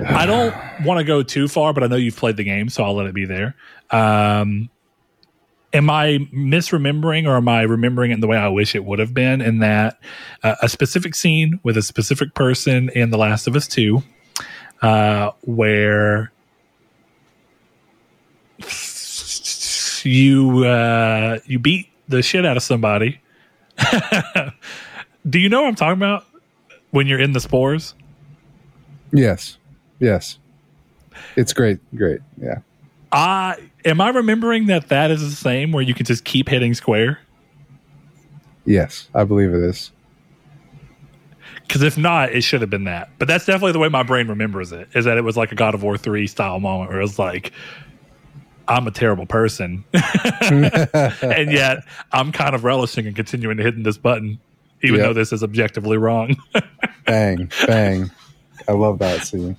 I 0.00 0.26
don't 0.26 0.54
want 0.84 0.98
to 0.98 1.04
go 1.04 1.22
too 1.22 1.48
far, 1.48 1.72
but 1.72 1.82
I 1.82 1.86
know 1.86 1.96
you've 1.96 2.16
played 2.16 2.36
the 2.36 2.44
game, 2.44 2.68
so 2.68 2.84
I'll 2.84 2.94
let 2.94 3.06
it 3.06 3.14
be 3.14 3.24
there. 3.24 3.54
Um, 3.90 4.70
am 5.72 5.90
I 5.90 6.18
misremembering 6.32 7.26
or 7.26 7.36
am 7.36 7.48
I 7.48 7.62
remembering 7.62 8.10
it 8.10 8.20
the 8.20 8.26
way 8.26 8.36
I 8.36 8.48
wish 8.48 8.74
it 8.74 8.84
would 8.84 8.98
have 8.98 9.14
been? 9.14 9.40
In 9.40 9.58
that 9.58 9.98
uh, 10.42 10.56
a 10.62 10.68
specific 10.68 11.14
scene 11.14 11.60
with 11.62 11.76
a 11.76 11.82
specific 11.82 12.34
person 12.34 12.88
in 12.90 13.10
The 13.10 13.18
Last 13.18 13.46
of 13.46 13.56
Us 13.56 13.66
2, 13.68 14.02
uh, 14.82 15.30
where 15.42 16.32
you 20.04 20.64
uh, 20.64 21.38
you 21.46 21.58
beat 21.58 21.88
the 22.08 22.22
shit 22.22 22.44
out 22.44 22.56
of 22.56 22.62
somebody. 22.62 23.20
Do 25.28 25.38
you 25.38 25.48
know 25.48 25.62
what 25.62 25.68
I'm 25.68 25.74
talking 25.74 25.98
about 25.98 26.26
when 26.90 27.06
you're 27.06 27.20
in 27.20 27.32
the 27.32 27.40
spores? 27.40 27.94
Yes. 29.12 29.58
Yes. 30.02 30.38
It's 31.36 31.52
great. 31.52 31.78
Great. 31.94 32.18
Yeah. 32.42 32.58
Uh, 33.12 33.54
am 33.84 34.00
I 34.00 34.08
remembering 34.08 34.66
that 34.66 34.88
that 34.88 35.12
is 35.12 35.20
the 35.20 35.36
same 35.36 35.70
where 35.70 35.82
you 35.82 35.94
can 35.94 36.04
just 36.04 36.24
keep 36.24 36.48
hitting 36.48 36.74
square? 36.74 37.20
Yes, 38.64 39.08
I 39.14 39.22
believe 39.22 39.50
it 39.50 39.62
is. 39.62 39.92
Because 41.60 41.82
if 41.82 41.96
not, 41.96 42.32
it 42.32 42.42
should 42.42 42.62
have 42.62 42.70
been 42.70 42.84
that. 42.84 43.10
But 43.18 43.28
that's 43.28 43.46
definitely 43.46 43.72
the 43.72 43.78
way 43.78 43.88
my 43.88 44.02
brain 44.02 44.26
remembers 44.26 44.72
it. 44.72 44.88
Is 44.94 45.04
that 45.04 45.16
it 45.16 45.22
was 45.22 45.36
like 45.36 45.52
a 45.52 45.54
God 45.54 45.74
of 45.74 45.84
War 45.84 45.96
three 45.96 46.26
style 46.26 46.58
moment 46.58 46.90
where 46.90 46.98
it 46.98 47.02
was 47.02 47.18
like, 47.18 47.52
I'm 48.66 48.86
a 48.88 48.90
terrible 48.90 49.26
person, 49.26 49.84
and 49.92 51.52
yet 51.52 51.84
I'm 52.10 52.32
kind 52.32 52.54
of 52.54 52.64
relishing 52.64 53.06
and 53.06 53.14
continuing 53.14 53.56
to 53.58 53.62
hit 53.62 53.82
this 53.84 53.98
button, 53.98 54.40
even 54.82 54.98
yep. 54.98 55.06
though 55.06 55.12
this 55.12 55.32
is 55.32 55.42
objectively 55.42 55.96
wrong. 55.96 56.36
bang, 57.06 57.50
bang! 57.66 58.10
I 58.66 58.72
love 58.72 58.98
that 58.98 59.26
scene. 59.26 59.56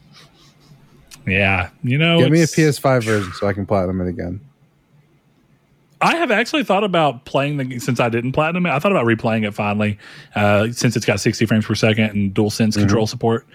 Yeah, 1.26 1.70
you 1.84 1.98
know, 1.98 2.20
give 2.20 2.32
me 2.32 2.42
a 2.42 2.48
PS5 2.48 3.04
version 3.04 3.34
so 3.34 3.48
I 3.48 3.54
can 3.54 3.66
platinum 3.66 4.02
it 4.02 4.10
again. 4.10 4.42
I 6.04 6.18
have 6.18 6.32
actually 6.32 6.66
thought 6.66 6.84
about 6.84 7.24
playing 7.24 7.58
the 7.58 7.80
since 7.80 8.02
I 8.02 8.10
didn't 8.10 8.34
platinum 8.34 8.66
it. 8.66 8.72
I 8.72 8.80
thought 8.80 8.92
about 8.92 9.06
replaying 9.06 9.48
it 9.48 9.54
finally, 9.54 9.98
uh, 10.36 10.70
since 10.72 10.98
it's 10.98 11.06
got 11.06 11.22
60 11.22 11.46
frames 11.46 11.66
per 11.66 11.76
second 11.76 12.10
and 12.10 12.34
DualSense 12.34 12.70
mm-hmm. 12.70 12.82
control 12.82 13.08
support. 13.08 13.48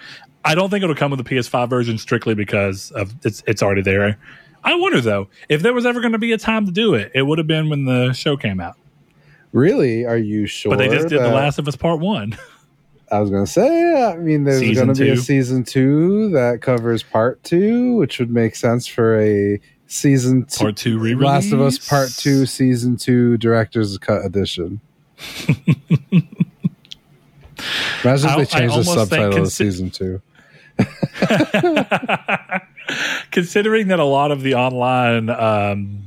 I 0.46 0.54
don't 0.54 0.70
think 0.70 0.82
it'll 0.82 0.96
come 0.96 1.10
with 1.10 1.22
the 1.22 1.28
PS5 1.34 1.68
version 1.68 1.98
strictly 1.98 2.34
because 2.34 2.90
of 2.92 3.14
it's 3.22 3.42
it's 3.46 3.62
already 3.62 3.82
there. 3.82 4.18
I 4.64 4.74
wonder 4.76 5.00
though 5.02 5.28
if 5.50 5.62
there 5.62 5.74
was 5.74 5.84
ever 5.84 6.00
going 6.00 6.12
to 6.12 6.18
be 6.18 6.32
a 6.32 6.38
time 6.38 6.64
to 6.64 6.72
do 6.72 6.94
it, 6.94 7.12
it 7.14 7.22
would 7.22 7.36
have 7.36 7.46
been 7.46 7.68
when 7.68 7.84
the 7.84 8.14
show 8.14 8.36
came 8.36 8.60
out. 8.60 8.76
Really? 9.52 10.06
Are 10.06 10.16
you 10.16 10.46
sure? 10.46 10.70
But 10.70 10.78
they 10.78 10.88
just 10.88 11.08
did 11.08 11.20
that... 11.20 11.28
The 11.28 11.34
Last 11.34 11.58
of 11.58 11.68
Us 11.68 11.76
Part 11.76 12.00
One. 12.00 12.36
I 13.10 13.20
was 13.20 13.30
going 13.30 13.44
to 13.44 13.50
say, 13.50 14.04
I 14.04 14.16
mean, 14.16 14.44
there's 14.44 14.60
going 14.74 14.92
to 14.92 14.94
be 14.94 15.10
a 15.10 15.16
season 15.16 15.64
two 15.64 16.30
that 16.30 16.60
covers 16.60 17.02
part 17.02 17.42
two, 17.42 17.96
which 17.96 18.18
would 18.18 18.30
make 18.30 18.54
sense 18.54 18.86
for 18.86 19.18
a 19.18 19.60
season 19.86 20.44
two, 20.44 20.64
part 20.64 20.76
two 20.76 20.98
re 20.98 21.14
Last 21.14 21.52
of 21.52 21.60
Us 21.60 21.78
part 21.78 22.10
two, 22.10 22.46
season 22.46 22.96
two, 22.96 23.36
director's 23.38 23.96
cut 23.98 24.24
edition. 24.24 24.80
Imagine 28.04 28.30
if 28.30 28.36
they 28.36 28.46
change 28.46 28.74
the 28.74 28.84
subtitle 28.84 29.32
consi- 29.32 29.40
of 29.40 29.52
season 29.52 29.90
two. 29.90 30.22
Considering 33.30 33.88
that 33.88 33.98
a 33.98 34.04
lot 34.04 34.30
of 34.30 34.42
the 34.42 34.54
online 34.54 35.28
um, 35.30 36.02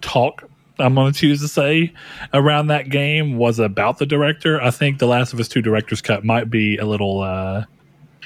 talk 0.00 0.48
I'm 0.82 0.94
going 0.94 1.12
to 1.12 1.18
choose 1.18 1.40
to 1.40 1.48
say 1.48 1.92
around 2.34 2.66
that 2.68 2.88
game 2.88 3.36
was 3.36 3.58
about 3.58 3.98
the 3.98 4.06
director. 4.06 4.60
I 4.60 4.70
think 4.70 4.98
The 4.98 5.06
Last 5.06 5.32
of 5.32 5.40
Us 5.40 5.48
2 5.48 5.62
director's 5.62 6.00
cut 6.00 6.24
might 6.24 6.50
be 6.50 6.76
a 6.76 6.84
little. 6.84 7.22
Uh, 7.22 7.64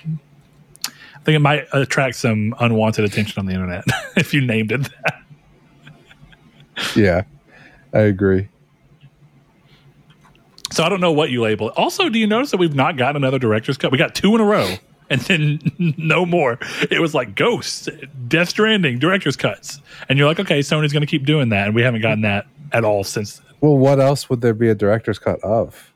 I 0.04 1.18
think 1.26 1.36
it 1.36 1.40
might 1.40 1.66
attract 1.72 2.16
some 2.16 2.54
unwanted 2.60 3.04
attention 3.04 3.40
on 3.40 3.46
the 3.46 3.52
internet 3.52 3.84
if 4.16 4.32
you 4.32 4.40
named 4.40 4.72
it 4.72 4.82
that. 4.82 5.22
yeah, 6.94 7.22
I 7.92 8.00
agree. 8.00 8.48
So 10.72 10.84
I 10.84 10.88
don't 10.88 11.00
know 11.00 11.12
what 11.12 11.30
you 11.30 11.42
label 11.42 11.68
it. 11.68 11.74
Also, 11.76 12.08
do 12.08 12.18
you 12.18 12.26
notice 12.26 12.50
that 12.50 12.58
we've 12.58 12.74
not 12.74 12.96
gotten 12.96 13.16
another 13.16 13.38
director's 13.38 13.76
cut? 13.78 13.90
We 13.90 13.98
got 13.98 14.14
two 14.14 14.34
in 14.34 14.40
a 14.40 14.44
row 14.44 14.76
and 15.10 15.20
then 15.22 15.60
no 15.98 16.26
more. 16.26 16.58
It 16.90 17.00
was 17.00 17.14
like 17.14 17.34
Ghosts, 17.34 17.88
Death 18.28 18.50
Stranding, 18.50 18.98
director's 18.98 19.36
cuts, 19.36 19.80
and 20.08 20.18
you're 20.18 20.28
like, 20.28 20.40
okay, 20.40 20.60
Sony's 20.60 20.92
going 20.92 21.02
to 21.02 21.06
keep 21.06 21.24
doing 21.24 21.50
that, 21.50 21.66
and 21.66 21.74
we 21.74 21.82
haven't 21.82 22.02
gotten 22.02 22.22
that 22.22 22.46
at 22.72 22.84
all 22.84 23.04
since. 23.04 23.40
Well, 23.60 23.78
what 23.78 24.00
else 24.00 24.28
would 24.28 24.40
there 24.40 24.54
be 24.54 24.68
a 24.68 24.74
director's 24.74 25.18
cut 25.18 25.40
of? 25.40 25.92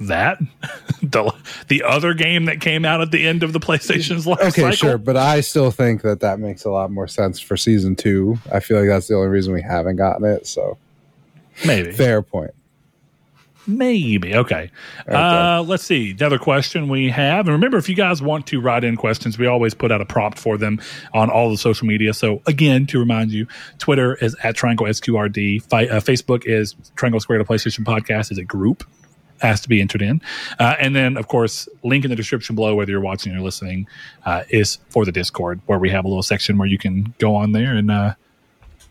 That 0.00 0.38
the 1.02 1.34
the 1.66 1.82
other 1.82 2.14
game 2.14 2.44
that 2.44 2.60
came 2.60 2.84
out 2.84 3.00
at 3.00 3.10
the 3.10 3.26
end 3.26 3.42
of 3.42 3.52
the 3.52 3.58
PlayStation's 3.58 4.26
life 4.26 4.40
okay, 4.40 4.62
cycle? 4.62 4.72
sure, 4.72 4.98
but 4.98 5.16
I 5.16 5.40
still 5.40 5.72
think 5.72 6.02
that 6.02 6.20
that 6.20 6.38
makes 6.38 6.64
a 6.64 6.70
lot 6.70 6.92
more 6.92 7.08
sense 7.08 7.40
for 7.40 7.56
season 7.56 7.96
two. 7.96 8.38
I 8.52 8.60
feel 8.60 8.78
like 8.78 8.88
that's 8.88 9.08
the 9.08 9.16
only 9.16 9.28
reason 9.28 9.52
we 9.52 9.62
haven't 9.62 9.96
gotten 9.96 10.24
it. 10.24 10.46
So 10.46 10.78
maybe 11.66 11.90
fair 11.90 12.22
point. 12.22 12.52
Maybe. 13.68 14.34
Okay. 14.34 14.70
okay. 15.02 15.14
Uh, 15.14 15.62
let's 15.62 15.84
see. 15.84 16.12
Another 16.12 16.38
question 16.38 16.88
we 16.88 17.10
have. 17.10 17.46
And 17.46 17.52
remember, 17.52 17.76
if 17.76 17.86
you 17.86 17.94
guys 17.94 18.22
want 18.22 18.46
to 18.46 18.62
write 18.62 18.82
in 18.82 18.96
questions, 18.96 19.38
we 19.38 19.46
always 19.46 19.74
put 19.74 19.92
out 19.92 20.00
a 20.00 20.06
prompt 20.06 20.38
for 20.38 20.56
them 20.56 20.80
on 21.12 21.28
all 21.28 21.50
the 21.50 21.58
social 21.58 21.86
media. 21.86 22.14
So, 22.14 22.40
again, 22.46 22.86
to 22.86 22.98
remind 22.98 23.30
you, 23.30 23.46
Twitter 23.78 24.14
is 24.14 24.34
at 24.42 24.56
Triangle 24.56 24.86
SQRD. 24.86 25.62
Fi- 25.68 25.86
uh, 25.86 26.00
Facebook 26.00 26.46
is 26.46 26.76
Triangle 26.96 27.20
Square 27.20 27.40
to 27.40 27.44
PlayStation 27.44 27.84
Podcast 27.84 28.32
is 28.32 28.38
a 28.38 28.44
group. 28.44 28.84
Has 29.42 29.60
to 29.60 29.68
be 29.68 29.82
entered 29.82 30.02
in. 30.02 30.22
Uh, 30.58 30.74
and 30.80 30.96
then, 30.96 31.18
of 31.18 31.28
course, 31.28 31.68
link 31.84 32.04
in 32.04 32.10
the 32.10 32.16
description 32.16 32.56
below, 32.56 32.74
whether 32.74 32.90
you're 32.90 33.00
watching 33.00 33.36
or 33.36 33.40
listening, 33.40 33.86
uh, 34.24 34.44
is 34.48 34.78
for 34.88 35.04
the 35.04 35.12
Discord, 35.12 35.60
where 35.66 35.78
we 35.78 35.90
have 35.90 36.06
a 36.06 36.08
little 36.08 36.24
section 36.24 36.56
where 36.56 36.66
you 36.66 36.78
can 36.78 37.14
go 37.18 37.36
on 37.36 37.52
there 37.52 37.76
and 37.76 37.90
uh, 37.90 38.14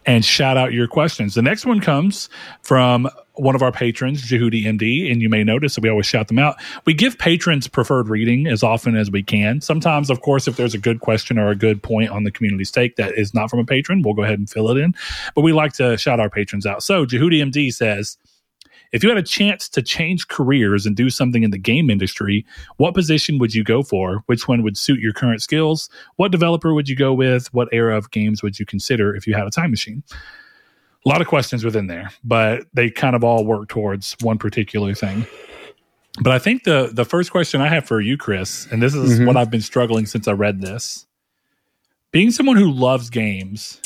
and 0.06 0.24
shout 0.24 0.56
out 0.56 0.72
your 0.72 0.88
questions. 0.88 1.36
The 1.36 1.42
next 1.42 1.66
one 1.66 1.82
comes 1.82 2.30
from 2.62 3.10
one 3.38 3.56
of 3.56 3.62
our 3.62 3.72
patrons, 3.72 4.24
Jehudi 4.24 4.64
MD, 4.64 5.12
and 5.12 5.22
you 5.22 5.30
may 5.30 5.44
notice 5.44 5.76
that 5.76 5.82
we 5.82 5.90
always 5.90 6.06
shout 6.06 6.28
them 6.28 6.40
out. 6.40 6.56
We 6.86 6.94
give 6.94 7.18
patrons 7.18 7.68
preferred 7.68 8.10
reading 8.10 8.48
as 8.48 8.64
often 8.64 8.96
as 8.96 9.12
we 9.12 9.24
can. 9.24 9.62
Sometimes, 9.62 10.10
of 10.10 10.22
course, 10.22 10.48
if 10.48 10.58
there's 10.58 10.74
a 10.74 10.80
good 10.80 11.00
question 11.00 11.38
or 11.38 11.50
a 11.50 11.56
good 11.56 11.82
point 11.82 12.10
on 12.10 12.24
the 12.24 12.32
community's 12.32 12.72
take 12.72 12.96
that 12.96 13.18
is 13.18 13.34
not 13.34 13.50
from 13.50 13.60
a 13.60 13.66
patron, 13.66 14.02
we'll 14.02 14.14
go 14.14 14.24
ahead 14.24 14.40
and 14.40 14.50
fill 14.50 14.70
it 14.70 14.78
in. 14.78 14.94
But 15.36 15.42
we 15.42 15.54
like 15.54 15.74
to 15.74 15.98
shout 15.98 16.20
our 16.20 16.30
patrons 16.30 16.66
out. 16.66 16.84
So 16.84 17.06
Jehudi 17.06 17.42
MD 17.42 17.74
says, 17.74 18.18
if 18.94 19.04
you 19.04 19.10
had 19.10 19.18
a 19.18 19.24
chance 19.24 19.68
to 19.70 19.82
change 19.82 20.28
careers 20.28 20.86
and 20.86 20.96
do 20.96 21.10
something 21.10 21.44
in 21.44 21.52
the 21.52 21.58
game 21.58 21.90
industry, 21.90 22.46
what 22.78 22.94
position 22.94 23.38
would 23.40 23.54
you 23.54 23.64
go 23.64 23.84
for? 23.84 24.24
Which 24.28 24.48
one 24.48 24.64
would 24.64 24.78
suit 24.78 25.00
your 25.00 25.14
current 25.14 25.42
skills? 25.42 25.90
What 26.16 26.32
developer 26.32 26.74
would 26.74 26.88
you 26.88 26.96
go 26.96 27.14
with? 27.14 27.54
What 27.54 27.68
era 27.72 27.98
of 27.98 28.12
games 28.12 28.42
would 28.42 28.60
you 28.60 28.66
consider 28.66 29.14
if 29.16 29.28
you 29.28 29.34
had 29.34 29.46
a 29.46 29.52
time 29.52 29.72
machine? 29.72 30.04
A 31.08 31.10
lot 31.10 31.22
of 31.22 31.28
questions 31.28 31.64
within 31.64 31.88
there, 31.88 32.12
but 32.22 32.66
they 32.74 32.90
kind 32.90 33.16
of 33.16 33.24
all 33.24 33.46
work 33.46 33.70
towards 33.70 34.18
one 34.20 34.38
particular 34.38 34.94
thing. 34.94 35.26
But 36.22 36.34
I 36.34 36.40
think 36.40 36.64
the 36.66 36.90
the 36.92 37.06
first 37.06 37.32
question 37.32 37.62
I 37.62 37.70
have 37.70 37.86
for 37.86 38.02
you, 38.02 38.18
Chris, 38.18 38.68
and 38.72 38.84
this 38.84 38.94
is 38.94 39.14
mm-hmm. 39.14 39.26
what 39.26 39.38
I've 39.38 39.50
been 39.50 39.62
struggling 39.62 40.06
since 40.06 40.28
I 40.28 40.34
read 40.34 40.60
this. 40.60 41.06
Being 42.12 42.32
someone 42.32 42.58
who 42.58 42.70
loves 42.70 43.10
games, 43.10 43.80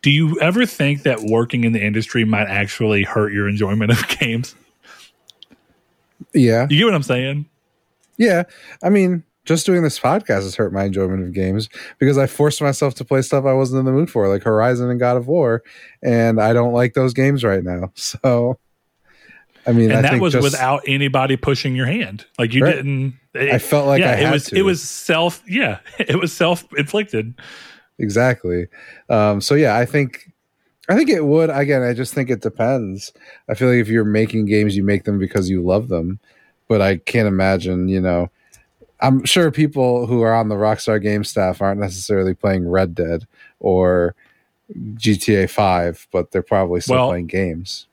do 0.00 0.10
you 0.10 0.40
ever 0.40 0.64
think 0.64 1.02
that 1.02 1.20
working 1.20 1.64
in 1.64 1.72
the 1.72 1.84
industry 1.84 2.24
might 2.24 2.46
actually 2.46 3.02
hurt 3.02 3.34
your 3.34 3.46
enjoyment 3.46 3.90
of 3.90 4.08
games? 4.18 4.54
Yeah. 6.32 6.66
You 6.70 6.78
get 6.78 6.84
what 6.86 6.94
I'm 6.94 7.02
saying? 7.02 7.46
Yeah, 8.16 8.44
I 8.82 8.88
mean, 8.88 9.24
just 9.48 9.66
doing 9.66 9.82
this 9.82 9.98
podcast 9.98 10.42
has 10.42 10.54
hurt 10.54 10.72
my 10.72 10.84
enjoyment 10.84 11.22
of 11.24 11.32
games 11.32 11.68
because 11.98 12.18
I 12.18 12.26
forced 12.26 12.60
myself 12.62 12.94
to 12.96 13.04
play 13.04 13.22
stuff 13.22 13.44
I 13.46 13.52
wasn't 13.54 13.80
in 13.80 13.86
the 13.86 13.92
mood 13.92 14.10
for, 14.10 14.28
like 14.28 14.42
Horizon 14.44 14.90
and 14.90 15.00
God 15.00 15.16
of 15.16 15.26
War, 15.26 15.62
and 16.02 16.40
I 16.40 16.52
don't 16.52 16.72
like 16.72 16.94
those 16.94 17.12
games 17.14 17.42
right 17.42 17.64
now. 17.64 17.90
So, 17.96 18.58
I 19.66 19.72
mean, 19.72 19.90
and 19.90 20.06
I 20.06 20.12
that 20.12 20.20
was 20.20 20.32
just, 20.34 20.42
without 20.44 20.82
anybody 20.86 21.36
pushing 21.36 21.74
your 21.74 21.86
hand. 21.86 22.24
Like 22.38 22.54
you 22.54 22.62
Right. 22.64 22.76
didn't. 22.76 23.14
It, 23.34 23.50
I 23.52 23.58
felt 23.58 23.86
like 23.86 24.00
yeah, 24.00 24.12
I 24.12 24.14
had 24.16 24.28
it 24.28 24.32
was 24.32 24.44
to. 24.46 24.56
it 24.56 24.62
was 24.62 24.82
self. 24.82 25.42
Yeah, 25.48 25.80
it 25.98 26.18
was 26.20 26.32
self 26.32 26.64
inflicted. 26.76 27.34
exactly. 27.98 28.66
Um, 29.08 29.40
so 29.40 29.54
yeah, 29.54 29.76
I 29.76 29.84
think 29.84 30.30
I 30.88 30.96
think 30.96 31.10
it 31.10 31.24
would. 31.24 31.50
Again, 31.50 31.82
I 31.82 31.92
just 31.92 32.14
think 32.14 32.30
it 32.30 32.40
depends. 32.40 33.12
I 33.48 33.54
feel 33.54 33.68
like 33.68 33.78
if 33.80 33.88
you're 33.88 34.04
making 34.04 34.46
games, 34.46 34.76
you 34.76 34.82
make 34.82 35.04
them 35.04 35.18
because 35.18 35.50
you 35.50 35.62
love 35.62 35.88
them. 35.88 36.18
But 36.68 36.80
I 36.82 36.96
can't 36.98 37.28
imagine, 37.28 37.88
you 37.88 38.00
know. 38.00 38.30
I'm 39.00 39.24
sure 39.24 39.50
people 39.50 40.06
who 40.06 40.22
are 40.22 40.34
on 40.34 40.48
the 40.48 40.56
Rockstar 40.56 41.00
Game 41.02 41.24
staff 41.24 41.62
aren't 41.62 41.80
necessarily 41.80 42.34
playing 42.34 42.68
Red 42.68 42.94
Dead 42.94 43.26
or 43.60 44.14
GTA 44.94 45.48
Five, 45.48 46.06
but 46.10 46.30
they're 46.30 46.42
probably 46.42 46.80
still 46.80 46.96
Well, 46.96 47.08
playing 47.08 47.26
games. 47.28 47.86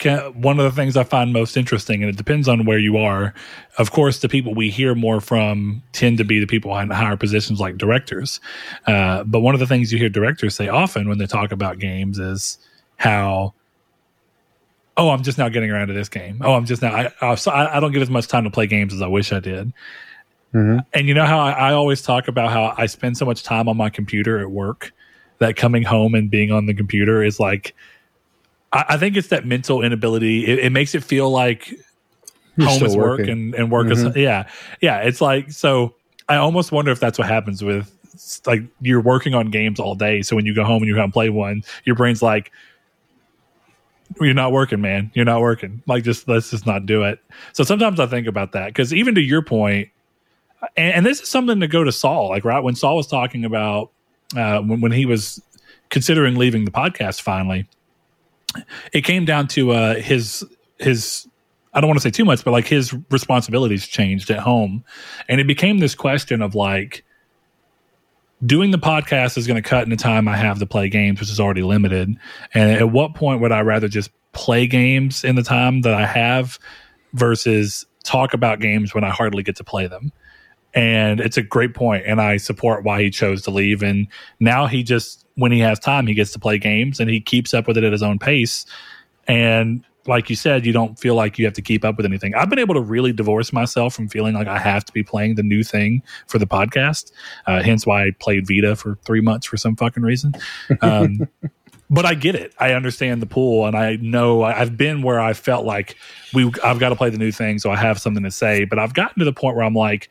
ca- 0.00 0.30
one 0.30 0.58
of 0.58 0.64
the 0.64 0.70
things 0.72 0.96
I 0.96 1.04
find 1.04 1.32
most 1.32 1.56
interesting, 1.56 2.02
and 2.02 2.10
it 2.10 2.16
depends 2.16 2.48
on 2.48 2.64
where 2.66 2.78
you 2.78 2.96
are. 2.98 3.32
Of 3.78 3.92
course, 3.92 4.18
the 4.18 4.28
people 4.28 4.52
we 4.54 4.68
hear 4.68 4.94
more 4.94 5.20
from 5.20 5.82
tend 5.92 6.18
to 6.18 6.24
be 6.24 6.38
the 6.40 6.46
people 6.46 6.76
in 6.78 6.90
higher 6.90 7.16
positions, 7.16 7.60
like 7.60 7.78
directors. 7.78 8.40
Uh, 8.86 9.22
but 9.24 9.40
one 9.40 9.54
of 9.54 9.60
the 9.60 9.66
things 9.66 9.92
you 9.92 9.98
hear 9.98 10.08
directors 10.10 10.54
say 10.54 10.68
often 10.68 11.08
when 11.08 11.18
they 11.18 11.26
talk 11.26 11.52
about 11.52 11.78
games 11.78 12.18
is 12.18 12.58
how, 12.96 13.54
"Oh, 14.96 15.10
I'm 15.10 15.22
just 15.22 15.38
now 15.38 15.48
getting 15.48 15.70
around 15.70 15.86
to 15.88 15.94
this 15.94 16.08
game. 16.08 16.40
Oh, 16.44 16.54
I'm 16.54 16.66
just 16.66 16.82
now. 16.82 16.92
I, 16.94 17.12
I, 17.22 17.36
I 17.46 17.76
I 17.76 17.80
don't 17.80 17.92
get 17.92 18.02
as 18.02 18.10
much 18.10 18.26
time 18.26 18.44
to 18.44 18.50
play 18.50 18.66
games 18.66 18.92
as 18.92 19.00
I 19.00 19.06
wish 19.06 19.32
I 19.32 19.40
did." 19.40 19.72
Mhm. 20.56 20.86
And 20.94 21.06
you 21.06 21.12
know 21.12 21.26
how 21.26 21.38
I, 21.38 21.50
I 21.50 21.72
always 21.72 22.00
talk 22.00 22.28
about 22.28 22.50
how 22.50 22.74
I 22.78 22.86
spend 22.86 23.18
so 23.18 23.26
much 23.26 23.42
time 23.42 23.68
on 23.68 23.76
my 23.76 23.90
computer 23.90 24.38
at 24.38 24.50
work 24.50 24.92
that 25.38 25.56
coming 25.56 25.82
home 25.82 26.14
and 26.14 26.30
being 26.30 26.50
on 26.50 26.64
the 26.64 26.72
computer 26.72 27.22
is 27.22 27.38
like 27.38 27.74
I, 28.72 28.84
I 28.90 28.96
think 28.96 29.16
it's 29.16 29.28
that 29.28 29.44
mental 29.44 29.82
inability. 29.82 30.46
It, 30.46 30.60
it 30.60 30.72
makes 30.72 30.94
it 30.94 31.04
feel 31.04 31.30
like 31.30 31.70
You're 32.56 32.68
home 32.68 32.82
is 32.84 32.96
work 32.96 33.20
and, 33.20 33.54
and 33.54 33.70
work 33.70 33.90
is 33.90 34.16
yeah. 34.16 34.48
Yeah. 34.80 35.00
It's 35.00 35.20
like 35.20 35.50
so 35.50 35.94
I 36.28 36.36
almost 36.36 36.72
wonder 36.72 36.90
if 36.90 37.00
that's 37.00 37.18
what 37.18 37.28
happens 37.28 37.62
with 37.62 37.92
like 38.46 38.62
you're 38.80 39.02
working 39.02 39.34
on 39.34 39.50
games 39.50 39.78
all 39.78 39.94
day. 39.94 40.22
So 40.22 40.36
when 40.36 40.46
you 40.46 40.54
go 40.54 40.64
home 40.64 40.82
and 40.82 40.88
you 40.88 40.94
come 40.94 41.12
play 41.12 41.28
one, 41.28 41.62
your 41.84 41.96
brain's 41.96 42.22
like 42.22 42.50
you're 44.20 44.32
not 44.32 44.52
working, 44.52 44.80
man. 44.80 45.10
You're 45.14 45.24
not 45.24 45.40
working. 45.40 45.82
Like, 45.86 46.04
just 46.04 46.28
let's 46.28 46.50
just 46.50 46.66
not 46.66 46.86
do 46.86 47.02
it. 47.02 47.18
So 47.52 47.64
sometimes 47.64 48.00
I 48.00 48.06
think 48.06 48.26
about 48.26 48.52
that 48.52 48.68
because 48.68 48.94
even 48.94 49.14
to 49.16 49.20
your 49.20 49.42
point, 49.42 49.88
and, 50.76 50.94
and 50.94 51.06
this 51.06 51.20
is 51.20 51.28
something 51.28 51.60
to 51.60 51.68
go 51.68 51.84
to 51.84 51.92
Saul. 51.92 52.28
Like, 52.30 52.44
right 52.44 52.60
when 52.60 52.74
Saul 52.74 52.96
was 52.96 53.06
talking 53.06 53.44
about 53.44 53.90
uh, 54.36 54.60
when 54.60 54.80
when 54.80 54.92
he 54.92 55.06
was 55.06 55.42
considering 55.90 56.36
leaving 56.36 56.64
the 56.64 56.70
podcast, 56.70 57.20
finally, 57.20 57.68
it 58.92 59.02
came 59.02 59.24
down 59.24 59.48
to 59.48 59.72
uh, 59.72 59.94
his 59.96 60.44
his. 60.78 61.28
I 61.74 61.80
don't 61.80 61.88
want 61.88 61.98
to 61.98 62.02
say 62.02 62.10
too 62.10 62.24
much, 62.24 62.42
but 62.42 62.52
like 62.52 62.66
his 62.66 62.94
responsibilities 63.10 63.86
changed 63.86 64.30
at 64.30 64.38
home, 64.38 64.82
and 65.28 65.40
it 65.40 65.46
became 65.46 65.78
this 65.78 65.94
question 65.94 66.40
of 66.40 66.54
like 66.54 67.04
doing 68.44 68.70
the 68.70 68.78
podcast 68.78 69.38
is 69.38 69.46
going 69.46 69.62
to 69.62 69.66
cut 69.66 69.84
into 69.84 69.96
the 69.96 70.02
time 70.02 70.28
I 70.28 70.36
have 70.36 70.58
to 70.58 70.66
play 70.66 70.88
games, 70.88 71.20
which 71.20 71.30
is 71.30 71.40
already 71.40 71.62
limited. 71.62 72.14
And 72.54 72.70
at 72.70 72.90
what 72.90 73.14
point 73.14 73.40
would 73.40 73.52
I 73.52 73.60
rather 73.60 73.88
just 73.88 74.10
play 74.32 74.66
games 74.66 75.24
in 75.24 75.36
the 75.36 75.42
time 75.42 75.82
that 75.82 75.94
I 75.94 76.06
have 76.06 76.58
versus 77.14 77.86
talk 78.04 78.34
about 78.34 78.60
games 78.60 78.94
when 78.94 79.04
I 79.04 79.10
hardly 79.10 79.42
get 79.42 79.56
to 79.56 79.64
play 79.64 79.86
them? 79.86 80.12
And 80.76 81.20
it's 81.20 81.38
a 81.38 81.42
great 81.42 81.74
point, 81.74 82.04
and 82.06 82.20
I 82.20 82.36
support 82.36 82.84
why 82.84 83.02
he 83.02 83.10
chose 83.10 83.42
to 83.42 83.50
leave. 83.50 83.82
And 83.82 84.06
now 84.38 84.66
he 84.66 84.82
just, 84.82 85.26
when 85.34 85.50
he 85.50 85.58
has 85.60 85.78
time, 85.78 86.06
he 86.06 86.14
gets 86.14 86.32
to 86.32 86.38
play 86.38 86.58
games, 86.58 87.00
and 87.00 87.10
he 87.10 87.18
keeps 87.18 87.54
up 87.54 87.66
with 87.66 87.78
it 87.78 87.82
at 87.82 87.92
his 87.92 88.02
own 88.02 88.18
pace. 88.18 88.66
And 89.26 89.82
like 90.06 90.30
you 90.30 90.36
said, 90.36 90.66
you 90.66 90.72
don't 90.72 90.98
feel 90.98 91.14
like 91.14 91.38
you 91.38 91.44
have 91.44 91.54
to 91.54 91.62
keep 91.62 91.84
up 91.84 91.96
with 91.96 92.06
anything. 92.06 92.34
I've 92.34 92.50
been 92.50 92.58
able 92.58 92.74
to 92.74 92.80
really 92.80 93.12
divorce 93.12 93.52
myself 93.52 93.94
from 93.94 94.08
feeling 94.08 94.34
like 94.34 94.46
I 94.46 94.58
have 94.58 94.84
to 94.84 94.92
be 94.92 95.02
playing 95.02 95.34
the 95.34 95.42
new 95.42 95.64
thing 95.64 96.02
for 96.26 96.38
the 96.38 96.46
podcast. 96.46 97.10
Uh, 97.46 97.62
hence 97.62 97.86
why 97.86 98.06
I 98.06 98.10
played 98.12 98.46
Vita 98.46 98.76
for 98.76 98.98
three 99.04 99.20
months 99.20 99.46
for 99.46 99.56
some 99.56 99.76
fucking 99.76 100.02
reason. 100.02 100.34
Um, 100.80 101.28
but 101.90 102.04
I 102.04 102.14
get 102.14 102.34
it. 102.34 102.54
I 102.58 102.72
understand 102.72 103.22
the 103.22 103.26
pool, 103.26 103.66
and 103.66 103.76
I 103.76 103.96
know 103.96 104.42
I've 104.42 104.76
been 104.76 105.02
where 105.02 105.20
I 105.20 105.32
felt 105.32 105.64
like 105.64 105.96
we 106.34 106.52
I've 106.62 106.78
got 106.78 106.90
to 106.90 106.96
play 106.96 107.10
the 107.10 107.18
new 107.18 107.32
thing, 107.32 107.58
so 107.58 107.70
I 107.70 107.76
have 107.76 108.00
something 108.00 108.24
to 108.24 108.30
say. 108.30 108.64
But 108.64 108.78
I've 108.78 108.94
gotten 108.94 109.18
to 109.20 109.24
the 109.24 109.32
point 109.32 109.56
where 109.56 109.64
I'm 109.64 109.74
like, 109.74 110.08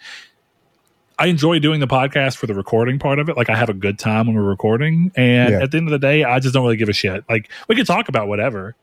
I 1.18 1.28
enjoy 1.28 1.60
doing 1.60 1.80
the 1.80 1.88
podcast 1.88 2.36
for 2.38 2.46
the 2.48 2.54
recording 2.54 3.00
part 3.00 3.20
of 3.20 3.30
it. 3.30 3.38
Like 3.38 3.50
I 3.50 3.56
have 3.56 3.70
a 3.70 3.74
good 3.74 3.98
time 3.98 4.28
when 4.28 4.36
we're 4.36 4.44
recording, 4.44 5.12
and 5.16 5.52
Yeah. 5.54 5.64
at 5.64 5.72
the 5.72 5.78
end 5.78 5.88
of 5.88 5.92
the 5.92 6.00
day, 6.00 6.24
I 6.24 6.40
just 6.40 6.54
don't 6.54 6.64
really 6.64 6.76
give 6.78 6.90
a 6.90 6.94
shit. 6.94 7.24
Like 7.30 7.50
we 7.70 7.76
could 7.76 7.88
talk 7.88 8.10
about 8.10 8.28
whatever, 8.28 8.76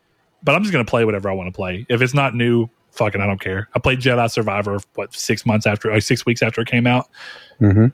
but 0.43 0.55
I'm 0.55 0.63
just 0.63 0.73
gonna 0.73 0.85
play 0.85 1.05
whatever 1.05 1.29
I 1.31 1.35
want 1.35 1.49
to 1.49 1.53
play. 1.53 1.85
If 1.89 2.01
it's 2.01 2.15
not 2.15 2.35
new, 2.35 2.69
fucking, 2.93 3.21
I 3.21 3.27
don't 3.27 3.41
care. 3.41 3.69
I 3.75 3.79
played 3.79 4.01
Jedi 4.01 4.31
Survivor 4.31 4.79
what 4.95 5.15
six 5.15 5.45
months 5.45 5.67
after, 5.67 5.91
like 5.93 6.03
six 6.03 6.25
weeks 6.25 6.43
after 6.43 6.61
it 6.63 6.69
came 6.69 6.87
out. 6.87 7.09
hmm 7.59 7.87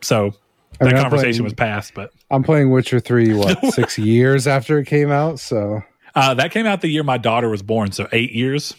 So 0.00 0.34
that 0.78 0.88
I'm 0.94 1.02
conversation 1.02 1.32
playing- 1.32 1.44
was 1.44 1.54
past, 1.54 1.92
but 1.94 2.12
I'm 2.30 2.42
playing 2.44 2.70
Witcher 2.70 3.00
Three. 3.00 3.34
What 3.34 3.64
six 3.74 3.98
years 3.98 4.46
after 4.46 4.78
it 4.78 4.86
came 4.86 5.10
out? 5.10 5.40
So 5.40 5.82
uh, 6.14 6.34
that 6.34 6.52
came 6.52 6.66
out 6.66 6.80
the 6.82 6.88
year 6.88 7.02
my 7.02 7.18
daughter 7.18 7.48
was 7.48 7.62
born, 7.62 7.90
so 7.92 8.06
eight 8.12 8.30
years. 8.32 8.74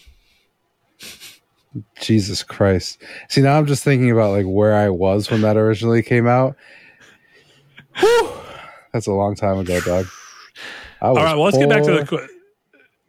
Jesus 2.00 2.42
Christ. 2.42 2.98
See, 3.28 3.40
now 3.40 3.58
I'm 3.58 3.66
just 3.66 3.82
thinking 3.84 4.10
about 4.10 4.32
like 4.32 4.46
where 4.46 4.74
I 4.74 4.88
was 4.88 5.30
when 5.30 5.40
that 5.42 5.56
originally 5.56 6.02
came 6.02 6.26
out. 6.26 6.56
Whew. 7.98 8.30
That's 8.92 9.06
a 9.06 9.12
long 9.12 9.34
time 9.34 9.58
ago, 9.58 9.80
dog. 9.80 10.06
I 11.00 11.06
All 11.06 11.14
right, 11.14 11.34
well, 11.34 11.44
let's 11.44 11.58
get 11.58 11.68
back 11.68 11.82
to 11.84 11.92
the. 11.92 12.04
poor. 12.06 12.18
que- 12.18 12.28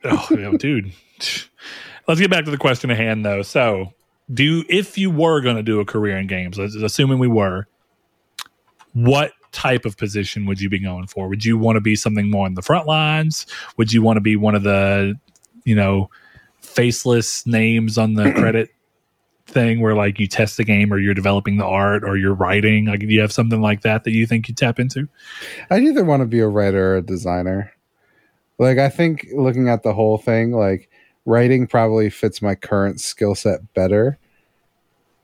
Oh, 0.05 0.57
dude. 0.57 0.91
Let's 2.07 2.19
get 2.19 2.29
back 2.29 2.43
to 2.43 2.51
the 2.51 2.57
question 2.57 2.91
at 2.91 2.97
hand, 2.97 3.25
though. 3.25 3.41
So, 3.43 3.93
do 4.33 4.65
if 4.67 4.97
you 4.97 5.09
were 5.09 5.39
going 5.39 5.55
to 5.55 5.63
do 5.63 5.79
a 5.79 5.85
career 5.85 6.17
in 6.17 6.27
games, 6.27 6.57
assuming 6.59 7.19
we 7.19 7.29
were, 7.29 7.67
what 8.91 9.31
type 9.53 9.85
of 9.85 9.95
position 9.95 10.45
would 10.45 10.59
you 10.59 10.69
be 10.69 10.79
going 10.79 11.07
for? 11.07 11.29
Would 11.29 11.45
you 11.45 11.57
want 11.57 11.77
to 11.77 11.81
be 11.81 11.95
something 11.95 12.29
more 12.29 12.45
in 12.47 12.55
the 12.55 12.61
front 12.61 12.87
lines? 12.87 13.45
Would 13.77 13.93
you 13.93 14.01
want 14.01 14.17
to 14.17 14.21
be 14.21 14.35
one 14.35 14.55
of 14.55 14.63
the, 14.63 15.17
you 15.63 15.75
know, 15.75 16.09
faceless 16.73 17.45
names 17.45 17.97
on 17.97 18.13
the 18.15 18.31
credit 18.35 18.69
thing 19.45 19.81
where 19.81 19.95
like 19.95 20.19
you 20.19 20.27
test 20.27 20.57
the 20.57 20.63
game 20.63 20.91
or 20.91 20.99
you're 20.99 21.13
developing 21.13 21.57
the 21.57 21.65
art 21.65 22.03
or 22.03 22.17
you're 22.17 22.33
writing? 22.33 22.85
Like, 22.85 23.01
do 23.01 23.07
you 23.07 23.21
have 23.21 23.31
something 23.31 23.61
like 23.61 23.81
that 23.81 24.03
that 24.03 24.11
you 24.11 24.25
think 24.25 24.47
you 24.47 24.55
tap 24.55 24.79
into? 24.79 25.07
I'd 25.69 25.83
either 25.83 26.03
want 26.03 26.21
to 26.21 26.27
be 26.27 26.39
a 26.39 26.47
writer 26.47 26.93
or 26.93 26.97
a 26.97 27.01
designer. 27.01 27.71
Like 28.59 28.77
I 28.77 28.89
think 28.89 29.27
looking 29.33 29.69
at 29.69 29.83
the 29.83 29.93
whole 29.93 30.17
thing, 30.17 30.51
like 30.51 30.89
writing 31.25 31.67
probably 31.67 32.09
fits 32.09 32.41
my 32.41 32.55
current 32.55 32.99
skill 32.99 33.35
set 33.35 33.73
better. 33.73 34.17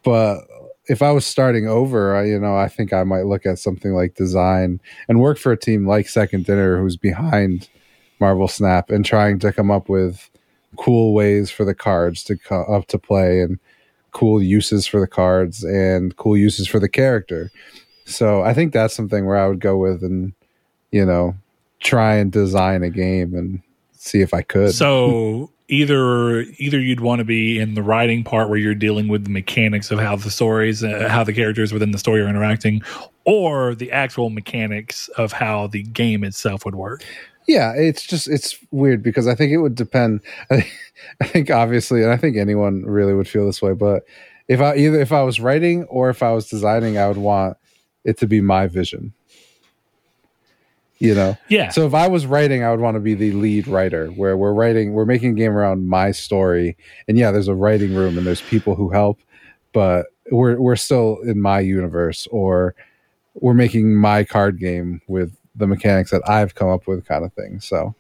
But 0.04 0.42
if 0.88 1.02
I 1.02 1.12
was 1.12 1.26
starting 1.26 1.68
over, 1.68 2.16
I, 2.16 2.26
you 2.26 2.40
know, 2.40 2.56
I 2.56 2.68
think 2.68 2.94
I 2.94 3.04
might 3.04 3.26
look 3.26 3.46
at 3.46 3.60
something 3.60 3.94
like 3.94 4.16
design 4.16 4.82
and 5.08 5.22
work 5.22 5.38
for 5.38 5.52
a 5.52 5.58
team 5.58 5.88
like 5.88 6.10
Second 6.10 6.46
Dinner, 6.46 6.80
who's 6.80 6.98
behind 6.98 7.70
Marvel 8.20 8.48
Snap 8.48 8.90
and 8.90 9.06
trying 9.06 9.40
to 9.40 9.54
come 9.54 9.70
up 9.70 9.88
with 9.88 10.30
cool 10.78 11.14
ways 11.14 11.50
for 11.52 11.66
the 11.66 11.76
cards 11.76 12.24
to 12.26 12.38
up 12.54 12.88
to 12.88 12.98
play 12.98 13.42
and 13.42 13.60
cool 14.12 14.42
uses 14.42 14.88
for 14.88 15.00
the 15.00 15.08
cards 15.08 15.64
and 15.64 16.16
cool 16.18 16.38
uses 16.38 16.68
for 16.68 16.80
the 16.80 16.90
character. 16.90 17.52
So 18.06 18.42
I 18.42 18.54
think 18.54 18.74
that's 18.74 18.96
something 18.96 19.26
where 19.26 19.38
I 19.38 19.48
would 19.48 19.60
go 19.60 19.78
with 19.78 20.04
and 20.04 20.34
you 20.92 21.06
know 21.06 21.36
try 21.80 22.16
and 22.16 22.32
design 22.32 22.84
a 22.84 22.90
game 22.90 23.34
and 23.34 23.62
see 23.94 24.22
if 24.22 24.34
I 24.34 24.42
could. 24.42 24.74
So 24.74 25.52
either 25.70 26.42
either 26.58 26.80
you'd 26.80 27.00
want 27.00 27.20
to 27.20 27.26
be 27.26 27.60
in 27.60 27.76
the 27.76 27.84
writing 27.84 28.24
part 28.24 28.50
where 28.50 28.58
you're 28.58 28.76
dealing 28.76 29.08
with 29.08 29.24
the 29.24 29.30
mechanics 29.30 29.92
of 29.92 30.00
how 30.00 30.16
the 30.16 30.32
stories, 30.32 30.84
uh, 30.84 31.08
how 31.10 31.24
the 31.24 31.34
characters 31.34 31.72
within 31.72 31.92
the 31.92 32.00
story 32.00 32.22
are 32.22 32.28
interacting, 32.28 32.82
or 33.26 33.76
the 33.76 33.92
actual 33.92 34.30
mechanics 34.30 35.08
of 35.10 35.32
how 35.32 35.68
the 35.68 35.84
game 35.84 36.24
itself 36.24 36.66
would 36.66 36.76
work. 36.76 37.04
Yeah, 37.50 37.74
it's 37.76 38.06
just 38.06 38.28
it's 38.28 38.58
weird 38.70 39.02
because 39.02 39.28
I 39.28 39.34
think 39.34 39.52
it 39.52 39.58
would 39.58 39.74
depend. 39.74 40.22
I 40.52 40.56
think, 40.62 40.74
I 41.20 41.26
think 41.26 41.50
obviously, 41.50 42.04
and 42.04 42.12
I 42.12 42.18
think 42.18 42.38
anyone 42.38 42.84
really 42.86 43.16
would 43.16 43.28
feel 43.28 43.46
this 43.46 43.62
way. 43.62 43.74
But 43.74 44.04
if 44.48 44.62
I 44.62 44.76
either 44.76 45.00
if 45.02 45.12
I 45.12 45.24
was 45.24 45.40
writing 45.40 45.86
or 45.86 46.12
if 46.12 46.22
I 46.22 46.32
was 46.32 46.48
designing, 46.48 47.00
I 47.00 47.08
would 47.08 47.18
want 47.18 47.58
it 48.06 48.20
to 48.20 48.28
be 48.28 48.40
my 48.40 48.68
vision. 48.68 49.14
You 51.00 51.16
know, 51.16 51.38
Yeah. 51.48 51.70
So 51.70 51.88
if 51.88 51.94
I 51.94 52.08
was 52.08 52.26
writing, 52.26 52.64
I 52.64 52.72
would 52.72 52.82
want 52.82 52.96
to 52.96 53.00
be 53.00 53.14
the 53.14 53.32
lead 53.32 53.68
writer, 53.68 54.08
where 54.08 54.36
we're 54.36 54.54
writing, 54.54 54.92
we're 54.92 55.06
making 55.06 55.32
a 55.32 55.34
game 55.34 55.54
around 55.54 55.88
my 55.88 56.12
story, 56.12 56.78
and 57.08 57.18
yeah, 57.18 57.32
there's 57.32 57.48
a 57.48 57.56
writing 57.56 57.96
room 57.96 58.18
and 58.18 58.28
there's 58.28 58.42
people 58.42 58.76
who 58.76 58.90
help, 58.90 59.20
but 59.74 60.08
we're 60.30 60.60
we're 60.60 60.76
still 60.76 61.18
in 61.24 61.42
my 61.42 61.62
universe, 61.62 62.28
or 62.32 62.76
we're 63.34 63.54
making 63.54 63.96
my 63.96 64.24
card 64.24 64.60
game 64.60 65.02
with 65.08 65.39
the 65.56 65.68
mechanics 65.68 66.12
that 66.12 66.22
I've 66.28 66.56
come 66.56 66.70
up 66.70 66.88
with, 66.88 67.06
kind 67.06 67.26
of 67.26 67.34
thing. 67.34 67.60
So 67.60 67.96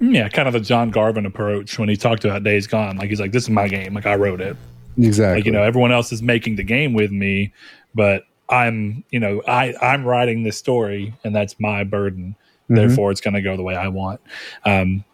yeah, 0.00 0.28
kind 0.28 0.46
of 0.46 0.54
the 0.54 0.60
John 0.60 0.90
Garvin 0.90 1.26
approach 1.26 1.78
when 1.78 1.88
he 1.88 1.96
talked 1.96 2.24
about 2.24 2.44
Days 2.44 2.66
Gone. 2.66 2.96
Like 2.96 3.10
he's 3.10 3.20
like, 3.20 3.32
"This 3.32 3.44
is 3.44 3.50
my 3.50 3.68
game. 3.68 3.94
Like 3.94 4.06
I 4.06 4.14
wrote 4.14 4.40
it." 4.40 4.56
Exactly. 4.96 5.38
Like, 5.38 5.46
you 5.46 5.52
know, 5.52 5.62
everyone 5.62 5.92
else 5.92 6.12
is 6.12 6.22
making 6.22 6.56
the 6.56 6.62
game 6.62 6.92
with 6.92 7.12
me, 7.12 7.52
but 7.94 8.24
I'm, 8.48 9.04
you 9.10 9.20
know, 9.20 9.42
I 9.46 9.74
I'm 9.80 10.04
writing 10.04 10.42
this 10.42 10.56
story, 10.56 11.14
and 11.24 11.34
that's 11.34 11.58
my 11.58 11.84
burden. 11.84 12.36
Mm-hmm. 12.64 12.74
Therefore, 12.74 13.10
it's 13.10 13.20
going 13.20 13.34
to 13.34 13.42
go 13.42 13.56
the 13.56 13.62
way 13.62 13.76
I 13.76 13.88
want. 13.88 14.20
Um, 14.64 15.04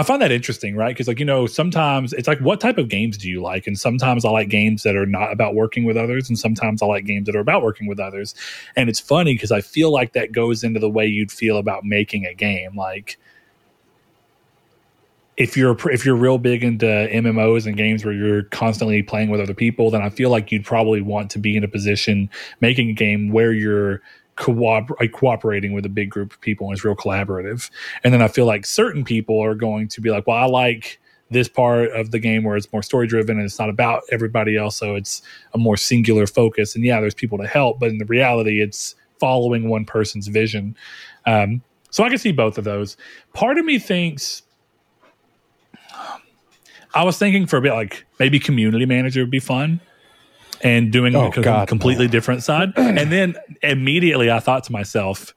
I 0.00 0.02
find 0.02 0.22
that 0.22 0.32
interesting, 0.32 0.76
right? 0.76 0.94
Because, 0.94 1.08
like, 1.08 1.18
you 1.18 1.26
know, 1.26 1.46
sometimes 1.46 2.14
it's 2.14 2.26
like, 2.26 2.38
what 2.40 2.58
type 2.58 2.78
of 2.78 2.88
games 2.88 3.18
do 3.18 3.28
you 3.28 3.42
like? 3.42 3.66
And 3.66 3.78
sometimes 3.78 4.24
I 4.24 4.30
like 4.30 4.48
games 4.48 4.82
that 4.84 4.96
are 4.96 5.04
not 5.04 5.30
about 5.30 5.54
working 5.54 5.84
with 5.84 5.98
others, 5.98 6.30
and 6.30 6.38
sometimes 6.38 6.80
I 6.80 6.86
like 6.86 7.04
games 7.04 7.26
that 7.26 7.36
are 7.36 7.40
about 7.40 7.62
working 7.62 7.86
with 7.86 8.00
others. 8.00 8.34
And 8.76 8.88
it's 8.88 8.98
funny 8.98 9.34
because 9.34 9.52
I 9.52 9.60
feel 9.60 9.92
like 9.92 10.14
that 10.14 10.32
goes 10.32 10.64
into 10.64 10.80
the 10.80 10.88
way 10.88 11.06
you'd 11.06 11.30
feel 11.30 11.58
about 11.58 11.84
making 11.84 12.24
a 12.24 12.32
game. 12.32 12.74
Like, 12.74 13.18
if 15.36 15.54
you're 15.54 15.76
if 15.90 16.06
you're 16.06 16.16
real 16.16 16.38
big 16.38 16.64
into 16.64 16.86
MMOs 16.86 17.66
and 17.66 17.76
games 17.76 18.02
where 18.02 18.14
you're 18.14 18.44
constantly 18.44 19.02
playing 19.02 19.28
with 19.28 19.42
other 19.42 19.52
people, 19.52 19.90
then 19.90 20.00
I 20.00 20.08
feel 20.08 20.30
like 20.30 20.50
you'd 20.50 20.64
probably 20.64 21.02
want 21.02 21.30
to 21.32 21.38
be 21.38 21.58
in 21.58 21.62
a 21.62 21.68
position 21.68 22.30
making 22.62 22.88
a 22.88 22.94
game 22.94 23.32
where 23.32 23.52
you're 23.52 24.00
cooper- 24.40 25.08
cooperating 25.08 25.72
with 25.72 25.86
a 25.86 25.88
big 25.88 26.10
group 26.10 26.32
of 26.32 26.40
people 26.40 26.66
and 26.66 26.74
it's 26.74 26.84
real 26.84 26.96
collaborative. 26.96 27.70
And 28.02 28.12
then 28.12 28.22
I 28.22 28.28
feel 28.28 28.46
like 28.46 28.66
certain 28.66 29.04
people 29.04 29.38
are 29.38 29.54
going 29.54 29.86
to 29.88 30.00
be 30.00 30.10
like, 30.10 30.26
well, 30.26 30.38
I 30.38 30.46
like 30.46 30.98
this 31.30 31.48
part 31.48 31.90
of 31.92 32.10
the 32.10 32.18
game 32.18 32.42
where 32.42 32.56
it's 32.56 32.72
more 32.72 32.82
story 32.82 33.06
driven 33.06 33.36
and 33.36 33.44
it's 33.44 33.58
not 33.58 33.68
about 33.68 34.02
everybody 34.10 34.56
else, 34.56 34.76
so 34.76 34.96
it's 34.96 35.22
a 35.54 35.58
more 35.58 35.76
singular 35.76 36.26
focus. 36.26 36.74
And 36.74 36.84
yeah, 36.84 37.00
there's 37.00 37.14
people 37.14 37.38
to 37.38 37.46
help, 37.46 37.78
but 37.78 37.90
in 37.90 37.98
the 37.98 38.04
reality, 38.06 38.60
it's 38.60 38.96
following 39.20 39.68
one 39.68 39.84
person's 39.84 40.26
vision. 40.26 40.76
Um, 41.26 41.62
so 41.90 42.02
I 42.02 42.08
can 42.08 42.18
see 42.18 42.32
both 42.32 42.58
of 42.58 42.64
those. 42.64 42.96
Part 43.32 43.58
of 43.58 43.64
me 43.64 43.78
thinks 43.78 44.42
I 46.94 47.04
was 47.04 47.18
thinking 47.18 47.46
for 47.46 47.58
a 47.58 47.60
bit 47.60 47.72
like 47.72 48.06
maybe 48.18 48.40
community 48.40 48.86
manager 48.86 49.20
would 49.20 49.30
be 49.30 49.40
fun 49.40 49.80
and 50.62 50.92
doing 50.92 51.14
oh, 51.14 51.30
a 51.30 51.40
God, 51.40 51.68
completely 51.68 52.06
no. 52.06 52.12
different 52.12 52.42
side. 52.42 52.72
and 52.76 53.10
then 53.10 53.36
immediately 53.62 54.30
I 54.30 54.40
thought 54.40 54.64
to 54.64 54.72
myself, 54.72 55.34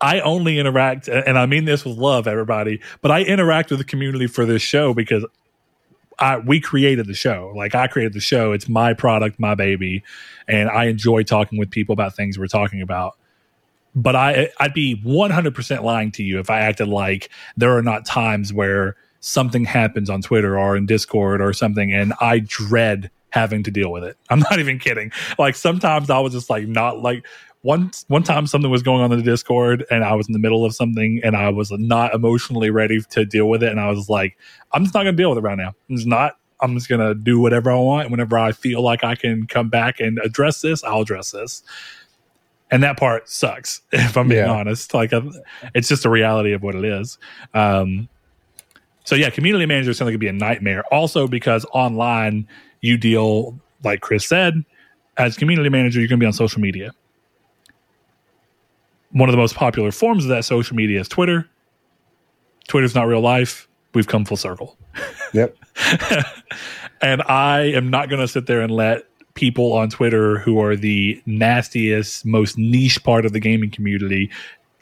I 0.00 0.20
only 0.20 0.58
interact, 0.58 1.08
and 1.08 1.38
I 1.38 1.46
mean 1.46 1.64
this 1.64 1.84
with 1.84 1.96
love, 1.96 2.26
everybody, 2.26 2.80
but 3.00 3.10
I 3.10 3.22
interact 3.22 3.70
with 3.70 3.78
the 3.78 3.84
community 3.84 4.26
for 4.26 4.44
this 4.44 4.62
show 4.62 4.92
because 4.92 5.24
I 6.18 6.38
we 6.38 6.60
created 6.60 7.06
the 7.06 7.14
show. 7.14 7.52
Like 7.54 7.74
I 7.74 7.86
created 7.86 8.12
the 8.12 8.20
show. 8.20 8.52
It's 8.52 8.68
my 8.68 8.94
product, 8.94 9.38
my 9.38 9.54
baby, 9.54 10.02
and 10.48 10.68
I 10.68 10.86
enjoy 10.86 11.22
talking 11.22 11.58
with 11.58 11.70
people 11.70 11.92
about 11.92 12.14
things 12.14 12.38
we're 12.38 12.46
talking 12.46 12.80
about. 12.80 13.16
But 13.94 14.16
I 14.16 14.50
I'd 14.58 14.74
be 14.74 15.00
100% 15.04 15.82
lying 15.82 16.12
to 16.12 16.22
you 16.22 16.38
if 16.38 16.50
I 16.50 16.60
acted 16.60 16.88
like 16.88 17.30
there 17.56 17.76
are 17.76 17.82
not 17.82 18.06
times 18.06 18.52
where 18.52 18.96
something 19.20 19.64
happens 19.64 20.08
on 20.08 20.22
Twitter 20.22 20.58
or 20.58 20.76
in 20.76 20.86
Discord 20.86 21.40
or 21.40 21.52
something, 21.52 21.92
and 21.92 22.12
I 22.20 22.40
dread 22.40 23.10
having 23.30 23.62
to 23.64 23.70
deal 23.70 23.90
with 23.90 24.04
it. 24.04 24.16
I'm 24.30 24.40
not 24.40 24.58
even 24.58 24.78
kidding. 24.78 25.12
Like 25.38 25.54
sometimes 25.54 26.10
I 26.10 26.18
was 26.18 26.32
just 26.32 26.50
like 26.50 26.66
not 26.66 27.00
like 27.00 27.26
one 27.62 27.90
one 28.08 28.22
time 28.22 28.46
something 28.46 28.70
was 28.70 28.82
going 28.82 29.02
on 29.02 29.12
in 29.12 29.18
the 29.18 29.24
Discord 29.24 29.84
and 29.90 30.04
I 30.04 30.14
was 30.14 30.28
in 30.28 30.32
the 30.32 30.38
middle 30.38 30.64
of 30.64 30.74
something 30.74 31.20
and 31.24 31.36
I 31.36 31.48
was 31.48 31.70
not 31.72 32.14
emotionally 32.14 32.70
ready 32.70 33.00
to 33.10 33.24
deal 33.24 33.48
with 33.48 33.62
it 33.62 33.70
and 33.70 33.80
I 33.80 33.90
was 33.90 34.08
like, 34.08 34.38
I'm 34.72 34.84
just 34.84 34.94
not 34.94 35.00
gonna 35.00 35.16
deal 35.16 35.30
with 35.30 35.38
it 35.38 35.42
right 35.42 35.58
now. 35.58 35.74
I'm 35.88 35.96
just 35.96 36.08
not. 36.08 36.38
I'm 36.60 36.74
just 36.74 36.88
gonna 36.88 37.14
do 37.14 37.40
whatever 37.40 37.70
I 37.70 37.76
want. 37.76 38.10
Whenever 38.10 38.38
I 38.38 38.52
feel 38.52 38.82
like 38.82 39.04
I 39.04 39.14
can 39.14 39.46
come 39.46 39.68
back 39.68 40.00
and 40.00 40.18
address 40.24 40.60
this, 40.60 40.82
I'll 40.84 41.02
address 41.02 41.32
this. 41.32 41.62
And 42.70 42.82
that 42.82 42.98
part 42.98 43.28
sucks, 43.28 43.82
if 43.92 44.16
I'm 44.16 44.28
being 44.28 44.44
yeah. 44.44 44.52
honest. 44.52 44.92
Like, 44.94 45.12
it's 45.74 45.88
just 45.88 46.04
a 46.04 46.10
reality 46.10 46.52
of 46.52 46.62
what 46.62 46.74
it 46.74 46.84
is. 46.84 47.18
Um, 47.54 48.08
so 49.06 49.14
yeah, 49.14 49.30
community 49.30 49.66
manager 49.66 49.90
is 49.90 49.98
something 49.98 50.12
could 50.12 50.20
be 50.20 50.26
a 50.26 50.32
nightmare. 50.32 50.82
Also 50.92 51.28
because 51.28 51.64
online 51.72 52.48
you 52.80 52.96
deal, 52.96 53.58
like 53.82 54.00
Chris 54.00 54.26
said, 54.26 54.64
as 55.16 55.36
community 55.36 55.68
manager, 55.68 56.00
you're 56.00 56.08
going 56.08 56.18
to 56.18 56.22
be 56.22 56.26
on 56.26 56.32
social 56.32 56.60
media. 56.60 56.92
One 59.12 59.28
of 59.28 59.32
the 59.32 59.38
most 59.38 59.54
popular 59.54 59.92
forms 59.92 60.24
of 60.24 60.28
that 60.30 60.44
social 60.44 60.76
media 60.76 61.00
is 61.00 61.08
Twitter. 61.08 61.48
Twitter's 62.68 62.94
not 62.94 63.06
real 63.06 63.20
life. 63.20 63.68
We've 63.94 64.06
come 64.06 64.24
full 64.24 64.36
circle. 64.36 64.76
Yep. 65.32 65.56
and 67.00 67.22
I 67.22 67.60
am 67.74 67.88
not 67.88 68.10
going 68.10 68.20
to 68.20 68.28
sit 68.28 68.46
there 68.46 68.60
and 68.60 68.70
let 68.70 69.04
people 69.34 69.72
on 69.72 69.88
Twitter 69.88 70.38
who 70.38 70.60
are 70.60 70.76
the 70.76 71.22
nastiest, 71.26 72.26
most 72.26 72.58
niche 72.58 73.02
part 73.04 73.24
of 73.24 73.32
the 73.32 73.40
gaming 73.40 73.70
community 73.70 74.30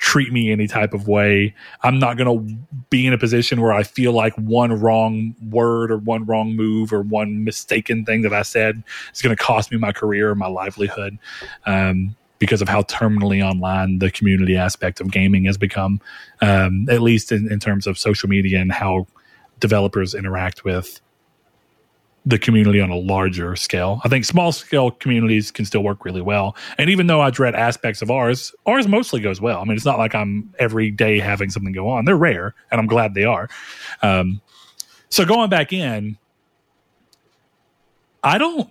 treat 0.05 0.31
me 0.31 0.53
any 0.53 0.67
type 0.67 0.93
of 0.93 1.09
way. 1.09 1.55
I'm 1.83 1.99
not 1.99 2.19
going 2.19 2.29
to 2.29 2.55
be 2.91 3.07
in 3.07 3.15
a 3.15 3.19
position 3.19 3.63
where 3.63 3.73
I 3.73 3.85
feel 3.85 4.13
like 4.13 4.35
one 4.35 4.71
wrong 4.79 5.35
word 5.49 5.91
or 5.91 5.97
one 5.97 6.27
wrong 6.27 6.55
move 6.55 6.93
or 6.93 7.01
one 7.01 7.43
mistaken 7.43 8.05
thing 8.05 8.21
that 8.21 8.35
I 8.35 8.43
said 8.43 8.85
is 9.15 9.23
going 9.23 9.35
to 9.35 9.43
cost 9.43 9.73
me 9.73 9.79
my 9.79 9.93
career 9.93 10.29
or 10.29 10.35
my 10.35 10.47
livelihood. 10.47 11.19
Um, 11.65 12.17
because 12.39 12.61
of 12.61 12.69
how 12.69 12.83
terminally 12.83 13.43
online 13.43 13.99
the 13.99 14.11
community 14.11 14.59
aspect 14.59 15.01
of 15.01 15.11
gaming 15.11 15.47
has 15.47 15.57
become, 15.57 16.03
um, 16.43 16.87
at 16.91 17.01
least 17.01 17.33
in, 17.33 17.51
in 17.51 17.59
terms 17.59 17.87
of 17.87 17.97
social 17.97 18.29
media 18.29 18.61
and 18.61 18.73
how 18.73 19.07
developers 19.59 20.15
interact 20.15 20.65
with 20.65 21.01
the 22.27 22.39
community 22.39 22.81
on 22.81 22.91
a 22.91 22.97
larger 22.97 23.55
scale. 23.55 24.01
I 24.05 24.09
think 24.09 24.25
small 24.25 24.51
scale 24.51 24.91
communities 24.91 25.51
can 25.51 25.65
still 25.67 25.83
work 25.83 26.05
really 26.05 26.23
well. 26.23 26.57
And 26.79 26.89
even 26.89 27.07
though 27.07 27.21
I 27.21 27.31
dread 27.31 27.55
aspects 27.55 28.01
of 28.01 28.11
ours, 28.11 28.55
ours 28.65 28.89
mostly 28.89 29.21
goes 29.21 29.41
well. 29.41 29.61
I 29.61 29.65
mean, 29.65 29.77
it's 29.77 29.85
not 29.85 29.99
like 29.99 30.15
I'm 30.15 30.53
every 30.59 30.91
day 30.91 31.19
having 31.19 31.51
something 31.51 31.73
go 31.73 31.89
on. 31.89 32.07
They're 32.07 32.17
rare, 32.17 32.55
and 32.71 32.81
I'm 32.81 32.87
glad 32.87 33.15
they 33.15 33.25
are. 33.25 33.49
Um, 34.03 34.41
so 35.11 35.25
going 35.27 35.51
back 35.51 35.73
in, 35.73 36.17
I 38.23 38.39
don't. 38.39 38.71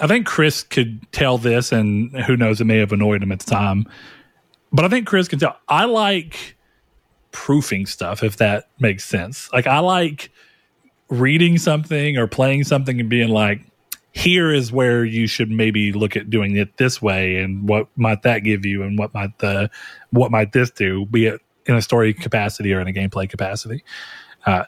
I 0.00 0.08
think 0.08 0.26
Chris 0.26 0.64
could 0.64 1.00
tell 1.12 1.38
this, 1.38 1.70
and 1.70 2.10
who 2.24 2.36
knows, 2.36 2.60
it 2.60 2.64
may 2.64 2.78
have 2.78 2.92
annoyed 2.92 3.22
him 3.22 3.30
at 3.30 3.38
the 3.38 3.48
time. 3.48 3.86
But 4.72 4.84
I 4.84 4.88
think 4.88 5.06
Chris 5.06 5.28
can 5.28 5.38
tell. 5.38 5.56
I 5.68 5.84
like 5.84 6.56
proofing 7.30 7.86
stuff, 7.86 8.24
if 8.24 8.38
that 8.38 8.68
makes 8.80 9.04
sense. 9.04 9.48
Like 9.52 9.68
I 9.68 9.78
like 9.78 10.32
reading 11.20 11.58
something 11.58 12.16
or 12.16 12.26
playing 12.26 12.64
something 12.64 13.00
and 13.00 13.08
being 13.08 13.28
like, 13.28 13.60
here 14.14 14.52
is 14.52 14.70
where 14.70 15.04
you 15.04 15.26
should 15.26 15.50
maybe 15.50 15.92
look 15.92 16.16
at 16.16 16.30
doing 16.30 16.56
it 16.56 16.76
this 16.76 17.02
way 17.02 17.36
and 17.36 17.68
what 17.68 17.88
might 17.96 18.22
that 18.22 18.40
give 18.40 18.64
you 18.64 18.84
and 18.84 18.96
what 18.96 19.12
might 19.12 19.36
the 19.38 19.68
what 20.10 20.30
might 20.30 20.52
this 20.52 20.70
do 20.70 21.04
be 21.06 21.26
it 21.26 21.40
in 21.66 21.74
a 21.74 21.82
story 21.82 22.14
capacity 22.14 22.72
or 22.72 22.80
in 22.80 22.86
a 22.86 22.92
gameplay 22.92 23.28
capacity. 23.28 23.82
Uh, 24.46 24.64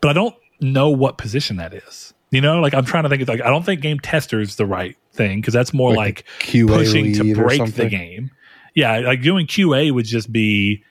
but 0.00 0.10
i 0.10 0.12
don't 0.12 0.36
know 0.60 0.90
what 0.90 1.18
position 1.18 1.56
that 1.56 1.74
is. 1.74 2.14
You 2.30 2.40
know 2.40 2.60
like 2.60 2.72
i'm 2.72 2.84
trying 2.84 3.02
to 3.02 3.08
think 3.08 3.22
of 3.22 3.28
like 3.28 3.42
i 3.42 3.50
don't 3.50 3.66
think 3.66 3.80
game 3.80 3.98
tester 3.98 4.40
is 4.40 4.56
the 4.56 4.66
right 4.66 4.96
thing 5.12 5.40
because 5.40 5.54
that's 5.54 5.74
more 5.74 5.92
like, 5.92 6.24
like 6.54 6.66
pushing 6.68 7.12
to 7.14 7.34
break 7.34 7.74
the 7.74 7.88
game. 7.88 8.30
Yeah 8.74 8.98
like 9.00 9.22
doing 9.22 9.46
qa 9.48 9.92
would 9.92 10.06
just 10.06 10.32
be 10.32 10.84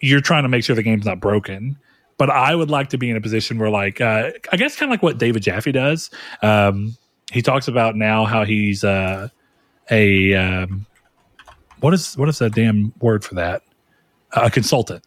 you're 0.00 0.20
trying 0.20 0.44
to 0.44 0.48
make 0.48 0.64
sure 0.64 0.74
the 0.74 0.82
game's 0.82 1.04
not 1.04 1.20
broken 1.20 1.78
but 2.16 2.30
I 2.30 2.54
would 2.54 2.70
like 2.70 2.90
to 2.90 2.98
be 2.98 3.10
in 3.10 3.16
a 3.16 3.20
position 3.20 3.58
where, 3.58 3.70
like, 3.70 4.00
uh, 4.00 4.30
I 4.52 4.56
guess 4.56 4.76
kind 4.76 4.90
of 4.90 4.92
like 4.92 5.02
what 5.02 5.18
David 5.18 5.42
Jaffe 5.42 5.72
does. 5.72 6.10
Um, 6.42 6.96
he 7.32 7.42
talks 7.42 7.68
about 7.68 7.96
now 7.96 8.24
how 8.24 8.44
he's 8.44 8.84
uh, 8.84 9.28
a 9.90 10.34
um, 10.34 10.86
what 11.80 11.94
is 11.94 12.16
what 12.16 12.28
is 12.28 12.38
that 12.38 12.54
damn 12.54 12.92
word 13.00 13.24
for 13.24 13.34
that? 13.34 13.62
A 14.32 14.50
consultant. 14.50 15.04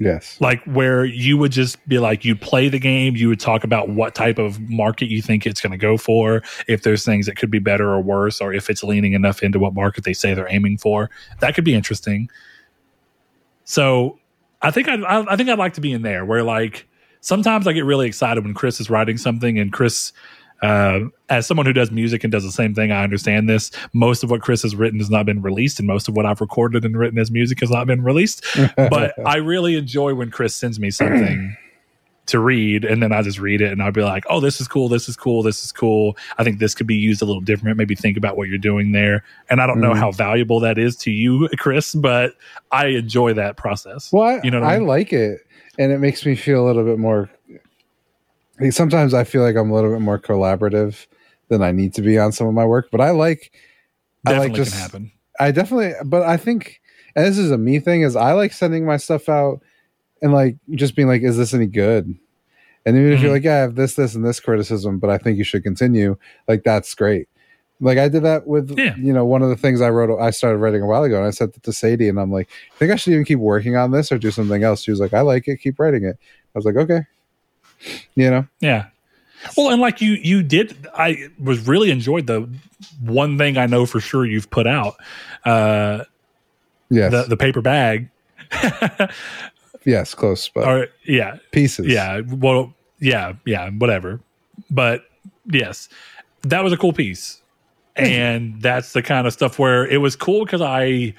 Yes. 0.00 0.40
Like 0.40 0.62
where 0.64 1.04
you 1.04 1.36
would 1.38 1.50
just 1.50 1.76
be 1.88 1.98
like, 1.98 2.24
you'd 2.24 2.40
play 2.40 2.68
the 2.68 2.78
game, 2.78 3.16
you 3.16 3.28
would 3.28 3.40
talk 3.40 3.64
about 3.64 3.88
what 3.88 4.14
type 4.14 4.38
of 4.38 4.60
market 4.60 5.08
you 5.08 5.20
think 5.20 5.44
it's 5.44 5.60
going 5.60 5.72
to 5.72 5.78
go 5.78 5.96
for, 5.96 6.42
if 6.68 6.82
there's 6.82 7.04
things 7.04 7.26
that 7.26 7.36
could 7.36 7.50
be 7.50 7.58
better 7.58 7.90
or 7.90 8.00
worse, 8.00 8.40
or 8.40 8.52
if 8.52 8.70
it's 8.70 8.84
leaning 8.84 9.14
enough 9.14 9.42
into 9.42 9.58
what 9.58 9.74
market 9.74 10.04
they 10.04 10.12
say 10.12 10.34
they're 10.34 10.50
aiming 10.50 10.78
for. 10.78 11.10
That 11.40 11.54
could 11.54 11.64
be 11.64 11.74
interesting. 11.74 12.30
So 13.64 14.17
I 14.60 14.70
think 14.70 14.88
I'd, 14.88 15.02
I, 15.02 15.32
I 15.32 15.36
think 15.36 15.48
I'd 15.48 15.58
like 15.58 15.74
to 15.74 15.80
be 15.80 15.92
in 15.92 16.02
there 16.02 16.24
where 16.24 16.42
like 16.42 16.88
sometimes 17.20 17.66
I 17.66 17.72
get 17.72 17.84
really 17.84 18.06
excited 18.06 18.44
when 18.44 18.54
Chris 18.54 18.80
is 18.80 18.90
writing 18.90 19.16
something 19.16 19.58
and 19.58 19.72
Chris, 19.72 20.12
uh, 20.62 21.00
as 21.28 21.46
someone 21.46 21.66
who 21.66 21.72
does 21.72 21.90
music 21.90 22.24
and 22.24 22.32
does 22.32 22.42
the 22.42 22.50
same 22.50 22.74
thing, 22.74 22.90
I 22.90 23.04
understand 23.04 23.48
this. 23.48 23.70
Most 23.92 24.24
of 24.24 24.30
what 24.30 24.40
Chris 24.40 24.62
has 24.62 24.74
written 24.74 24.98
has 24.98 25.10
not 25.10 25.24
been 25.24 25.40
released, 25.40 25.78
and 25.78 25.86
most 25.86 26.08
of 26.08 26.16
what 26.16 26.26
I've 26.26 26.40
recorded 26.40 26.84
and 26.84 26.96
written 26.96 27.18
as 27.18 27.30
music 27.30 27.60
has 27.60 27.70
not 27.70 27.86
been 27.86 28.02
released. 28.02 28.44
but 28.76 29.14
I 29.24 29.36
really 29.36 29.76
enjoy 29.76 30.14
when 30.14 30.30
Chris 30.30 30.54
sends 30.54 30.80
me 30.80 30.90
something 30.90 31.56
to 32.28 32.38
read 32.38 32.84
and 32.84 33.02
then 33.02 33.12
I 33.12 33.22
just 33.22 33.38
read 33.38 33.60
it 33.60 33.72
and 33.72 33.82
I'll 33.82 33.92
be 33.92 34.02
like, 34.02 34.24
oh, 34.30 34.40
this 34.40 34.60
is 34.60 34.68
cool, 34.68 34.88
this 34.88 35.08
is 35.08 35.16
cool, 35.16 35.42
this 35.42 35.64
is 35.64 35.72
cool. 35.72 36.16
I 36.38 36.44
think 36.44 36.58
this 36.58 36.74
could 36.74 36.86
be 36.86 36.96
used 36.96 37.20
a 37.20 37.24
little 37.24 37.40
different. 37.40 37.76
Maybe 37.76 37.94
think 37.94 38.16
about 38.16 38.36
what 38.36 38.48
you're 38.48 38.58
doing 38.58 38.92
there. 38.92 39.24
And 39.50 39.60
I 39.60 39.66
don't 39.66 39.78
mm-hmm. 39.78 39.88
know 39.88 39.94
how 39.94 40.12
valuable 40.12 40.60
that 40.60 40.78
is 40.78 40.96
to 40.96 41.10
you, 41.10 41.48
Chris, 41.58 41.94
but 41.94 42.34
I 42.70 42.86
enjoy 42.86 43.34
that 43.34 43.56
process. 43.56 44.12
Well, 44.12 44.22
I, 44.22 44.40
you 44.44 44.50
know 44.50 44.62
I, 44.62 44.74
I 44.74 44.78
mean? 44.78 44.86
like 44.86 45.12
it 45.12 45.40
and 45.78 45.92
it 45.92 45.98
makes 45.98 46.26
me 46.26 46.34
feel 46.34 46.64
a 46.64 46.66
little 46.66 46.84
bit 46.84 46.98
more 46.98 47.30
sometimes 48.70 49.14
I 49.14 49.24
feel 49.24 49.42
like 49.42 49.56
I'm 49.56 49.70
a 49.70 49.74
little 49.74 49.92
bit 49.92 50.00
more 50.00 50.18
collaborative 50.18 51.06
than 51.48 51.62
I 51.62 51.70
need 51.70 51.94
to 51.94 52.02
be 52.02 52.18
on 52.18 52.32
some 52.32 52.46
of 52.46 52.54
my 52.54 52.64
work, 52.64 52.88
but 52.90 53.00
I 53.00 53.10
like 53.10 53.52
definitely 54.26 54.46
I 54.46 54.48
like 54.48 54.56
just 54.56 54.74
happen. 54.74 55.12
I 55.40 55.50
definitely 55.52 55.94
but 56.04 56.22
I 56.22 56.36
think 56.36 56.80
and 57.16 57.24
this 57.24 57.38
is 57.38 57.50
a 57.50 57.58
me 57.58 57.78
thing 57.78 58.02
is 58.02 58.16
I 58.16 58.32
like 58.32 58.52
sending 58.52 58.84
my 58.84 58.96
stuff 58.96 59.28
out 59.28 59.60
and 60.22 60.32
like 60.32 60.56
just 60.72 60.94
being 60.96 61.08
like, 61.08 61.22
is 61.22 61.36
this 61.36 61.54
any 61.54 61.66
good? 61.66 62.14
And 62.86 62.96
even 62.96 63.12
if 63.12 63.20
you're 63.20 63.30
Mhm. 63.30 63.34
like, 63.34 63.44
yeah, 63.44 63.56
I 63.56 63.58
have 63.58 63.74
this, 63.74 63.94
this, 63.94 64.14
and 64.14 64.24
this 64.24 64.40
criticism, 64.40 64.98
but 64.98 65.10
I 65.10 65.18
think 65.18 65.36
you 65.36 65.44
should 65.44 65.62
continue, 65.62 66.16
like 66.46 66.62
that's 66.64 66.94
great. 66.94 67.28
Like 67.80 67.98
I 67.98 68.08
did 68.08 68.22
that 68.24 68.46
with, 68.46 68.76
Yeah. 68.78 68.96
you 68.96 69.12
know, 69.12 69.24
one 69.24 69.42
of 69.42 69.50
the 69.50 69.56
things 69.56 69.80
I 69.80 69.90
wrote, 69.90 70.18
I 70.20 70.30
started 70.30 70.58
writing 70.58 70.82
a 70.82 70.86
while 70.86 71.04
ago, 71.04 71.16
and 71.18 71.26
I 71.26 71.30
sent 71.30 71.56
it 71.56 71.62
to 71.64 71.72
Sadie, 71.72 72.08
and 72.08 72.18
I'm 72.18 72.32
like, 72.32 72.48
I 72.74 72.78
think 72.78 72.90
I 72.92 72.96
should 72.96 73.12
even 73.12 73.24
keep 73.24 73.38
working 73.38 73.76
on 73.76 73.90
this 73.92 74.10
or 74.10 74.18
do 74.18 74.30
something 74.30 74.62
else. 74.64 74.82
She 74.82 74.90
was 74.90 75.00
like, 75.00 75.12
I 75.14 75.20
like 75.20 75.46
it, 75.48 75.58
keep 75.58 75.78
writing 75.78 76.04
it. 76.04 76.16
I 76.20 76.58
was 76.58 76.64
like, 76.64 76.76
okay, 76.76 77.02
you 78.14 78.30
know, 78.30 78.46
Yeah. 78.60 78.86
Well, 79.56 79.70
and 79.70 79.80
like 79.80 80.00
you, 80.00 80.12
you 80.14 80.42
did. 80.42 80.88
I 80.94 81.28
was 81.38 81.68
really 81.68 81.92
enjoyed 81.92 82.26
the 82.26 82.48
one 83.00 83.38
thing 83.38 83.56
I 83.56 83.66
know 83.66 83.86
for 83.86 84.00
sure 84.00 84.26
you've 84.26 84.50
put 84.50 84.66
out, 84.66 84.96
uh, 85.44 86.04
yes, 86.90 87.12
the 87.12 87.22
the 87.28 87.36
paper 87.36 87.60
bag. 87.60 88.08
yes, 89.88 90.14
close, 90.14 90.48
but 90.48 90.66
or 90.66 90.86
yeah, 91.04 91.38
pieces. 91.52 91.86
yeah. 91.86 92.20
Well, 92.20 92.74
yeah, 93.00 93.32
yeah, 93.46 93.70
whatever. 93.70 94.20
But 94.70 95.04
yes, 95.46 95.88
that 96.42 96.62
was 96.62 96.72
a 96.72 96.76
cool 96.76 96.92
piece, 96.92 97.40
and 97.96 98.60
that's 98.60 98.92
the 98.92 99.02
kind 99.02 99.26
of 99.26 99.32
stuff 99.32 99.58
where 99.58 99.86
it 99.86 99.98
was 99.98 100.14
cool 100.14 100.44
because 100.44 100.60
I 100.60 101.14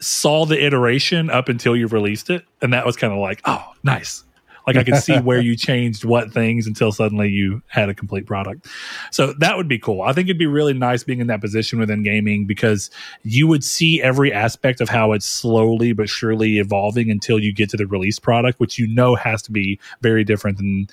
saw 0.00 0.46
the 0.46 0.64
iteration 0.64 1.30
up 1.30 1.48
until 1.48 1.76
you 1.76 1.86
released 1.86 2.30
it, 2.30 2.44
and 2.60 2.72
that 2.72 2.86
was 2.86 2.96
kind 2.96 3.12
of 3.12 3.18
like, 3.18 3.40
oh, 3.44 3.72
nice. 3.82 4.24
Like 4.66 4.76
I 4.76 4.84
could 4.84 4.96
see 4.96 5.18
where 5.18 5.40
you 5.42 5.56
changed 5.56 6.04
what 6.04 6.32
things 6.32 6.66
until 6.66 6.92
suddenly 6.92 7.28
you 7.28 7.62
had 7.68 7.88
a 7.88 7.94
complete 7.94 8.26
product. 8.26 8.66
So 9.10 9.32
that 9.38 9.56
would 9.56 9.68
be 9.68 9.78
cool. 9.78 10.02
I 10.02 10.12
think 10.12 10.26
it'd 10.26 10.38
be 10.38 10.46
really 10.46 10.74
nice 10.74 11.04
being 11.04 11.20
in 11.20 11.26
that 11.28 11.40
position 11.40 11.78
within 11.78 12.02
gaming 12.02 12.46
because 12.46 12.90
you 13.22 13.46
would 13.46 13.64
see 13.64 14.02
every 14.02 14.32
aspect 14.32 14.80
of 14.80 14.88
how 14.88 15.12
it's 15.12 15.26
slowly 15.26 15.92
but 15.92 16.08
surely 16.08 16.58
evolving 16.58 17.10
until 17.10 17.38
you 17.38 17.52
get 17.52 17.70
to 17.70 17.76
the 17.76 17.86
release 17.86 18.18
product, 18.18 18.60
which 18.60 18.78
you 18.78 18.86
know 18.86 19.14
has 19.14 19.42
to 19.42 19.52
be 19.52 19.78
very 20.00 20.24
different 20.24 20.58
than 20.58 20.86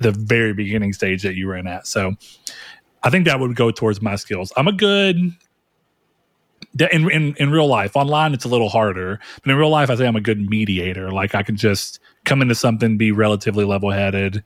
the 0.00 0.12
very 0.12 0.52
beginning 0.52 0.92
stage 0.92 1.22
that 1.22 1.34
you 1.34 1.46
were 1.46 1.56
in 1.56 1.66
at. 1.66 1.86
So 1.86 2.14
I 3.02 3.10
think 3.10 3.26
that 3.26 3.38
would 3.38 3.54
go 3.54 3.70
towards 3.70 4.02
my 4.02 4.16
skills. 4.16 4.52
I'm 4.56 4.68
a 4.68 4.72
good 4.72 5.16
in, 6.78 7.10
in 7.10 7.34
in 7.36 7.50
real 7.50 7.68
life. 7.68 7.96
Online, 7.96 8.34
it's 8.34 8.44
a 8.44 8.48
little 8.48 8.68
harder, 8.68 9.20
but 9.42 9.50
in 9.50 9.56
real 9.56 9.70
life, 9.70 9.90
I 9.90 9.94
say 9.94 10.06
I'm 10.06 10.16
a 10.16 10.20
good 10.20 10.48
mediator. 10.50 11.10
Like 11.10 11.34
I 11.34 11.42
can 11.42 11.56
just 11.56 12.00
come 12.24 12.42
into 12.42 12.54
something, 12.54 12.96
be 12.96 13.12
relatively 13.12 13.64
level 13.64 13.90
headed, 13.90 14.42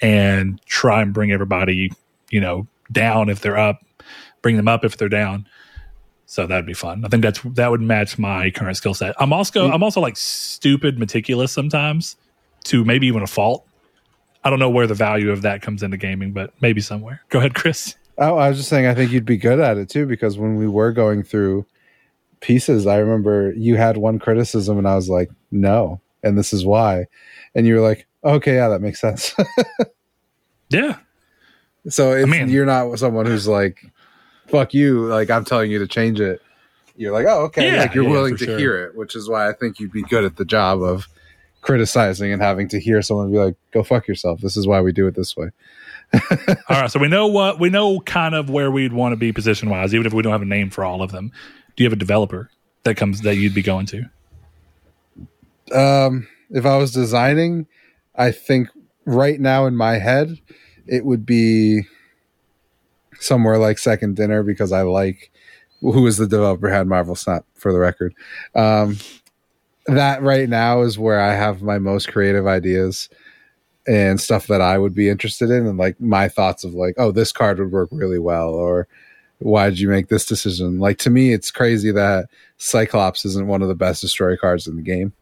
and 0.00 0.60
try 0.66 1.02
and 1.02 1.12
bring 1.12 1.32
everybody, 1.32 1.92
you 2.30 2.40
know, 2.40 2.66
down 2.90 3.28
if 3.28 3.40
they're 3.40 3.58
up, 3.58 3.84
bring 4.42 4.56
them 4.56 4.68
up 4.68 4.84
if 4.84 4.96
they're 4.96 5.08
down. 5.08 5.46
So 6.26 6.46
that'd 6.46 6.66
be 6.66 6.74
fun. 6.74 7.04
I 7.04 7.08
think 7.08 7.22
that's 7.22 7.40
that 7.42 7.70
would 7.70 7.80
match 7.80 8.18
my 8.18 8.50
current 8.50 8.76
skill 8.76 8.94
set. 8.94 9.14
I'm 9.18 9.32
also 9.32 9.64
mm-hmm. 9.64 9.74
I'm 9.74 9.82
also 9.82 10.00
like 10.00 10.16
stupid 10.16 10.98
meticulous 10.98 11.52
sometimes, 11.52 12.16
to 12.64 12.84
maybe 12.84 13.06
even 13.08 13.22
a 13.22 13.26
fault. 13.26 13.66
I 14.44 14.50
don't 14.50 14.58
know 14.58 14.70
where 14.70 14.86
the 14.86 14.94
value 14.94 15.30
of 15.30 15.42
that 15.42 15.60
comes 15.60 15.82
into 15.82 15.96
gaming, 15.96 16.32
but 16.32 16.52
maybe 16.62 16.80
somewhere. 16.80 17.20
Go 17.28 17.40
ahead, 17.40 17.54
Chris. 17.54 17.94
Oh, 18.16 18.36
I 18.36 18.48
was 18.48 18.58
just 18.58 18.68
saying, 18.68 18.86
I 18.86 18.94
think 18.94 19.12
you'd 19.12 19.24
be 19.24 19.36
good 19.36 19.60
at 19.60 19.76
it 19.76 19.88
too, 19.88 20.06
because 20.06 20.38
when 20.38 20.56
we 20.56 20.68
were 20.68 20.92
going 20.92 21.22
through 21.22 21.66
pieces, 22.40 22.86
I 22.86 22.98
remember 22.98 23.52
you 23.52 23.76
had 23.76 23.96
one 23.96 24.18
criticism, 24.18 24.78
and 24.78 24.86
I 24.86 24.94
was 24.94 25.08
like, 25.08 25.30
no, 25.50 26.00
and 26.22 26.38
this 26.38 26.52
is 26.52 26.64
why. 26.64 27.06
And 27.54 27.66
you 27.66 27.74
were 27.74 27.80
like, 27.80 28.06
okay, 28.24 28.54
yeah, 28.54 28.68
that 28.68 28.80
makes 28.80 29.00
sense. 29.00 29.34
Yeah, 30.72 30.98
so 31.88 32.12
it's, 32.12 32.30
mean- 32.30 32.48
you're 32.48 32.64
not 32.64 32.96
someone 33.00 33.26
who's 33.26 33.48
like, 33.48 33.84
fuck 34.46 34.72
you, 34.72 35.06
like 35.06 35.30
I'm 35.30 35.44
telling 35.44 35.70
you 35.70 35.80
to 35.80 35.88
change 35.88 36.20
it. 36.20 36.40
You're 36.96 37.10
like, 37.12 37.26
oh, 37.26 37.46
okay, 37.46 37.72
Yeah, 37.74 37.80
like 37.82 37.94
you're 37.94 38.04
yeah, 38.04 38.10
willing 38.10 38.36
to 38.36 38.44
sure. 38.44 38.56
hear 38.58 38.84
it, 38.84 38.94
which 38.94 39.16
is 39.16 39.28
why 39.28 39.48
I 39.48 39.52
think 39.52 39.80
you'd 39.80 39.90
be 39.90 40.02
good 40.04 40.22
at 40.24 40.36
the 40.36 40.44
job 40.44 40.80
of 40.80 41.08
criticizing 41.62 42.32
and 42.32 42.40
having 42.40 42.68
to 42.68 42.78
hear 42.78 43.02
someone 43.02 43.32
be 43.32 43.38
like, 43.38 43.56
go 43.72 43.82
fuck 43.82 44.06
yourself. 44.06 44.40
This 44.42 44.56
is 44.56 44.64
why 44.66 44.80
we 44.80 44.92
do 44.92 45.08
it 45.08 45.16
this 45.16 45.36
way. 45.36 45.50
All 46.68 46.80
right, 46.80 46.90
so 46.90 47.00
we 47.00 47.08
know 47.08 47.26
what 47.26 47.58
we 47.58 47.68
know 47.70 47.98
kind 48.00 48.34
of 48.36 48.48
where 48.48 48.70
we'd 48.70 48.92
want 48.92 49.12
to 49.12 49.16
be 49.16 49.32
position 49.32 49.70
wise, 49.70 49.92
even 49.92 50.06
if 50.06 50.12
we 50.12 50.22
don't 50.22 50.32
have 50.32 50.42
a 50.42 50.44
name 50.44 50.70
for 50.70 50.84
all 50.84 51.02
of 51.02 51.10
them. 51.12 51.32
Do 51.76 51.82
you 51.82 51.86
have 51.88 51.92
a 51.92 51.96
developer 52.00 52.48
that 52.84 52.96
comes 52.96 53.22
that 53.22 53.36
you'd 53.36 53.54
be 53.54 53.62
going 53.62 53.86
to? 53.86 54.04
Um, 55.72 56.28
if 56.50 56.66
I 56.66 56.76
was 56.76 56.92
designing, 56.92 57.66
I 58.16 58.32
think 58.32 58.68
right 59.04 59.40
now 59.40 59.66
in 59.66 59.76
my 59.76 59.98
head, 59.98 60.38
it 60.86 61.04
would 61.04 61.24
be 61.24 61.82
somewhere 63.18 63.58
like 63.58 63.78
Second 63.78 64.16
Dinner 64.16 64.42
because 64.42 64.72
I 64.72 64.82
like 64.82 65.30
who 65.80 66.06
is 66.06 66.18
the 66.18 66.26
developer 66.26 66.68
had 66.68 66.86
Marvel 66.86 67.14
Snap 67.14 67.44
for 67.54 67.72
the 67.72 67.78
record. 67.78 68.14
Um, 68.54 68.98
that 69.86 70.22
right 70.22 70.48
now 70.48 70.82
is 70.82 70.98
where 70.98 71.20
I 71.20 71.34
have 71.34 71.62
my 71.62 71.78
most 71.78 72.08
creative 72.12 72.46
ideas 72.46 73.08
and 73.86 74.20
stuff 74.20 74.46
that 74.48 74.60
I 74.60 74.78
would 74.78 74.94
be 74.94 75.08
interested 75.08 75.50
in, 75.50 75.66
and 75.66 75.78
like 75.78 76.00
my 76.00 76.28
thoughts 76.28 76.64
of 76.64 76.74
like, 76.74 76.94
oh, 76.98 77.12
this 77.12 77.32
card 77.32 77.58
would 77.58 77.72
work 77.72 77.88
really 77.90 78.18
well, 78.18 78.50
or 78.50 78.86
why 79.38 79.70
did 79.70 79.80
you 79.80 79.88
make 79.88 80.08
this 80.08 80.26
decision? 80.26 80.78
Like 80.78 80.98
to 80.98 81.10
me, 81.10 81.32
it's 81.32 81.50
crazy 81.50 81.90
that 81.92 82.26
Cyclops 82.58 83.24
isn't 83.24 83.46
one 83.46 83.62
of 83.62 83.68
the 83.68 83.74
best 83.74 84.02
destroy 84.02 84.36
cards 84.36 84.66
in 84.66 84.76
the 84.76 84.82
game. 84.82 85.12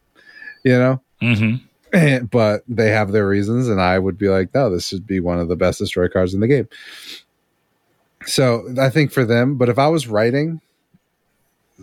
You 0.65 0.73
know, 0.79 1.03
Mm-hmm. 1.23 1.57
and, 1.97 2.31
but 2.31 2.63
they 2.69 2.91
have 2.91 3.13
their 3.13 3.27
reasons, 3.27 3.69
and 3.69 3.81
I 3.81 3.99
would 3.99 4.19
be 4.19 4.29
like, 4.29 4.55
no, 4.55 4.71
this 4.71 4.87
should 4.89 5.07
be 5.07 5.21
one 5.21 5.39
of 5.41 5.49
the 5.49 5.57
best 5.57 5.79
destroy 5.79 6.09
cards 6.09 6.35
in 6.35 6.41
the 6.41 6.47
game. 6.49 6.69
So 8.27 8.69
I 8.81 8.91
think 8.91 9.13
for 9.13 9.25
them, 9.25 9.57
but 9.57 9.69
if 9.69 9.79
I 9.79 9.89
was 9.89 10.07
writing, 10.09 10.61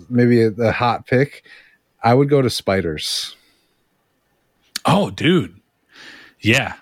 maybe 0.09 0.41
a, 0.41 0.49
a 0.49 0.71
hot 0.71 1.07
pick, 1.07 1.43
I 2.03 2.13
would 2.13 2.29
go 2.29 2.41
to 2.41 2.49
spiders. 2.49 3.35
Oh, 4.85 5.09
dude, 5.09 5.59
yeah. 6.41 6.75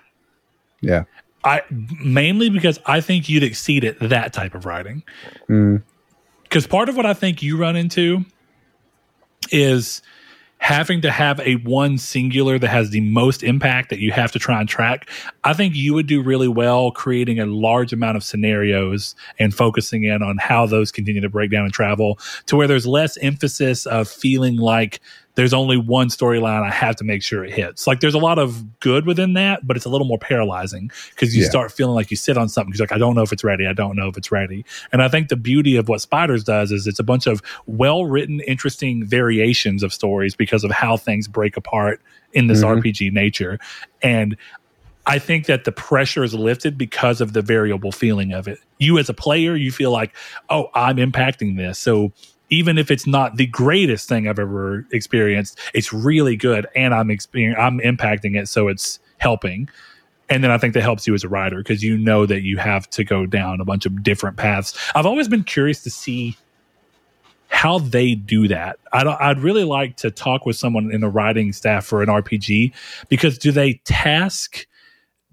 Yeah. 0.80 1.04
I 1.44 1.62
mainly 1.70 2.50
because 2.50 2.78
I 2.86 3.00
think 3.00 3.28
you'd 3.28 3.42
exceed 3.42 3.84
at 3.84 3.98
that 4.00 4.32
type 4.32 4.54
of 4.54 4.64
writing. 4.66 5.02
Mm, 5.48 5.82
Because 6.42 6.66
part 6.66 6.88
of 6.88 6.96
what 6.96 7.06
I 7.06 7.14
think 7.14 7.42
you 7.42 7.56
run 7.56 7.76
into 7.76 8.24
is 9.50 10.02
having 10.64 11.02
to 11.02 11.10
have 11.10 11.38
a 11.40 11.56
one 11.56 11.98
singular 11.98 12.58
that 12.58 12.68
has 12.68 12.88
the 12.88 13.02
most 13.02 13.42
impact 13.42 13.90
that 13.90 13.98
you 13.98 14.10
have 14.10 14.32
to 14.32 14.38
try 14.38 14.58
and 14.58 14.66
track. 14.66 15.10
I 15.44 15.52
think 15.52 15.74
you 15.74 15.92
would 15.92 16.06
do 16.06 16.22
really 16.22 16.48
well 16.48 16.90
creating 16.90 17.38
a 17.38 17.44
large 17.44 17.92
amount 17.92 18.16
of 18.16 18.24
scenarios 18.24 19.14
and 19.38 19.52
focusing 19.54 20.04
in 20.04 20.22
on 20.22 20.38
how 20.38 20.64
those 20.64 20.90
continue 20.90 21.20
to 21.20 21.28
break 21.28 21.50
down 21.50 21.66
and 21.66 21.74
travel 21.74 22.18
to 22.46 22.56
where 22.56 22.66
there's 22.66 22.86
less 22.86 23.18
emphasis 23.18 23.84
of 23.84 24.08
feeling 24.08 24.56
like 24.56 25.00
there's 25.36 25.52
only 25.52 25.76
one 25.76 26.08
storyline 26.08 26.62
I 26.62 26.70
have 26.70 26.96
to 26.96 27.04
make 27.04 27.22
sure 27.22 27.44
it 27.44 27.52
hits. 27.52 27.86
Like 27.86 28.00
there's 28.00 28.14
a 28.14 28.18
lot 28.18 28.38
of 28.38 28.78
good 28.80 29.04
within 29.04 29.32
that, 29.34 29.66
but 29.66 29.76
it's 29.76 29.84
a 29.84 29.88
little 29.88 30.06
more 30.06 30.18
paralyzing 30.18 30.90
because 31.10 31.34
you 31.34 31.42
Yeah. 31.42 31.48
start 31.48 31.72
feeling 31.72 31.94
like 31.94 32.10
you 32.10 32.16
sit 32.16 32.36
on 32.38 32.48
something 32.48 32.70
because 32.70 32.80
like 32.80 32.92
I 32.92 32.98
don't 32.98 33.14
know 33.16 33.22
if 33.22 33.32
it's 33.32 33.42
ready, 33.42 33.66
I 33.66 33.72
don't 33.72 33.96
know 33.96 34.08
if 34.08 34.16
it's 34.16 34.30
ready. 34.30 34.64
And 34.92 35.02
I 35.02 35.08
think 35.08 35.28
the 35.28 35.36
beauty 35.36 35.76
of 35.76 35.88
what 35.88 36.00
Spiders 36.00 36.44
does 36.44 36.70
is 36.70 36.86
it's 36.86 37.00
a 37.00 37.04
bunch 37.04 37.26
of 37.26 37.42
well 37.66 38.04
written, 38.04 38.40
interesting 38.40 39.04
variations 39.04 39.82
of 39.82 39.92
stories 39.92 40.36
because 40.36 40.62
of 40.62 40.70
how 40.70 40.96
things 40.96 41.26
break 41.26 41.56
apart 41.56 42.00
in 42.32 42.46
this 42.46 42.62
Mhm. 42.62 42.76
RPG 42.82 43.10
nature. 43.10 43.58
And 44.02 44.36
I 45.06 45.18
think 45.18 45.46
that 45.46 45.64
the 45.64 45.72
pressure 45.72 46.24
is 46.24 46.32
lifted 46.32 46.78
because 46.78 47.20
of 47.20 47.32
the 47.34 47.42
variable 47.42 47.92
feeling 47.92 48.32
of 48.32 48.48
it. 48.48 48.58
You 48.78 48.98
as 48.98 49.08
a 49.10 49.14
player, 49.14 49.54
you 49.54 49.70
feel 49.70 49.90
like, 49.90 50.14
oh, 50.48 50.70
I'm 50.74 50.96
impacting 50.96 51.56
this. 51.56 51.78
So 51.78 52.12
even 52.50 52.78
if 52.78 52.90
it's 52.90 53.06
not 53.06 53.36
the 53.36 53.46
greatest 53.46 54.08
thing 54.08 54.28
I've 54.28 54.38
ever 54.38 54.86
experienced, 54.92 55.58
it's 55.72 55.92
really 55.92 56.36
good, 56.36 56.66
and 56.74 56.94
I'm 56.94 57.10
experiencing, 57.10 57.60
I'm 57.60 57.80
impacting 57.80 58.38
it, 58.38 58.48
so 58.48 58.68
it's 58.68 58.98
helping. 59.18 59.68
And 60.30 60.42
then 60.42 60.50
I 60.50 60.58
think 60.58 60.74
that 60.74 60.82
helps 60.82 61.06
you 61.06 61.14
as 61.14 61.22
a 61.22 61.28
writer 61.28 61.58
because 61.58 61.82
you 61.82 61.98
know 61.98 62.26
that 62.26 62.42
you 62.42 62.56
have 62.56 62.88
to 62.90 63.04
go 63.04 63.26
down 63.26 63.60
a 63.60 63.64
bunch 63.64 63.84
of 63.84 64.02
different 64.02 64.36
paths. 64.36 64.76
I've 64.94 65.06
always 65.06 65.28
been 65.28 65.44
curious 65.44 65.82
to 65.82 65.90
see 65.90 66.36
how 67.48 67.78
they 67.78 68.14
do 68.14 68.48
that. 68.48 68.78
I'd, 68.92 69.06
I'd 69.06 69.38
really 69.38 69.64
like 69.64 69.96
to 69.98 70.10
talk 70.10 70.46
with 70.46 70.56
someone 70.56 70.90
in 70.90 71.00
the 71.00 71.08
writing 71.08 71.52
staff 71.52 71.84
for 71.84 72.02
an 72.02 72.08
RPG 72.08 72.72
because 73.08 73.38
do 73.38 73.52
they 73.52 73.74
task 73.84 74.66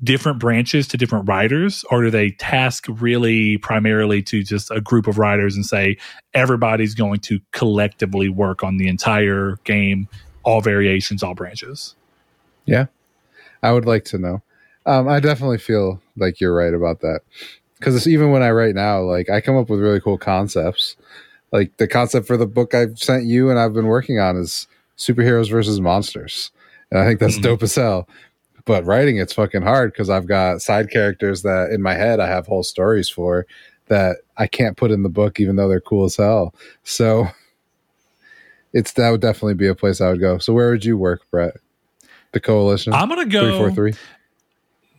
different 0.03 0.39
branches 0.39 0.87
to 0.87 0.97
different 0.97 1.27
writers 1.27 1.85
or 1.91 2.01
do 2.01 2.09
they 2.09 2.31
task 2.31 2.85
really 2.89 3.57
primarily 3.57 4.21
to 4.23 4.41
just 4.43 4.71
a 4.71 4.81
group 4.81 5.05
of 5.07 5.17
writers 5.17 5.55
and 5.55 5.65
say 5.65 5.95
everybody's 6.33 6.95
going 6.95 7.19
to 7.19 7.39
collectively 7.51 8.27
work 8.27 8.63
on 8.63 8.77
the 8.77 8.87
entire 8.87 9.57
game 9.63 10.07
all 10.43 10.59
variations 10.61 11.21
all 11.21 11.35
branches 11.35 11.95
yeah 12.65 12.85
I 13.63 13.71
would 13.71 13.85
like 13.85 14.05
to 14.05 14.17
know. 14.17 14.41
Um, 14.87 15.07
I 15.07 15.19
definitely 15.19 15.59
feel 15.59 16.01
like 16.17 16.41
you're 16.41 16.55
right 16.55 16.73
about 16.73 17.01
that 17.01 17.19
because 17.77 18.07
even 18.07 18.31
when 18.31 18.41
I 18.41 18.49
write 18.49 18.73
now, 18.73 19.01
like 19.01 19.29
I 19.29 19.39
come 19.39 19.55
up 19.55 19.69
with 19.69 19.79
really 19.79 20.01
cool 20.01 20.17
concepts. 20.17 20.95
Like 21.51 21.77
the 21.77 21.87
concept 21.87 22.25
for 22.25 22.37
the 22.37 22.47
book 22.47 22.73
I've 22.73 22.97
sent 22.97 23.25
you 23.25 23.51
and 23.51 23.59
I've 23.59 23.73
been 23.73 23.85
working 23.85 24.19
on 24.19 24.35
is 24.35 24.67
superheroes 24.97 25.51
versus 25.51 25.79
monsters, 25.79 26.49
and 26.89 26.99
I 26.99 27.05
think 27.05 27.19
that's 27.19 27.37
Mhm. 27.37 27.43
dope 27.43 27.61
as 27.61 27.75
hell. 27.75 28.07
But 28.65 28.85
writing 28.85 29.17
it's 29.17 29.33
fucking 29.33 29.63
hard 29.63 29.91
because 29.91 30.09
I've 30.09 30.27
got 30.27 30.61
side 30.61 30.89
characters 30.91 31.41
that 31.43 31.71
in 31.71 31.81
my 31.81 31.93
head 31.93 32.19
I 32.19 32.27
have 32.27 32.47
whole 32.47 32.63
stories 32.63 33.09
for 33.09 33.45
that 33.87 34.17
I 34.37 34.47
can't 34.47 34.77
put 34.77 34.91
in 34.91 35.03
the 35.03 35.09
book 35.09 35.39
even 35.39 35.55
though 35.55 35.67
they're 35.67 35.81
cool 35.81 36.05
as 36.05 36.15
hell. 36.15 36.53
So 36.83 37.27
it's 38.73 38.93
that 38.93 39.09
would 39.09 39.21
definitely 39.21 39.55
be 39.55 39.67
a 39.67 39.75
place 39.75 40.01
I 40.01 40.09
would 40.09 40.19
go. 40.19 40.37
So 40.37 40.53
where 40.53 40.71
would 40.71 40.85
you 40.85 40.97
work, 40.97 41.21
Brett? 41.31 41.55
The 42.33 42.39
coalition 42.39 42.93
i'm 42.93 43.09
gonna 43.09 43.25
go 43.25 43.41
three 43.41 43.57
four 43.57 43.71
three. 43.71 43.93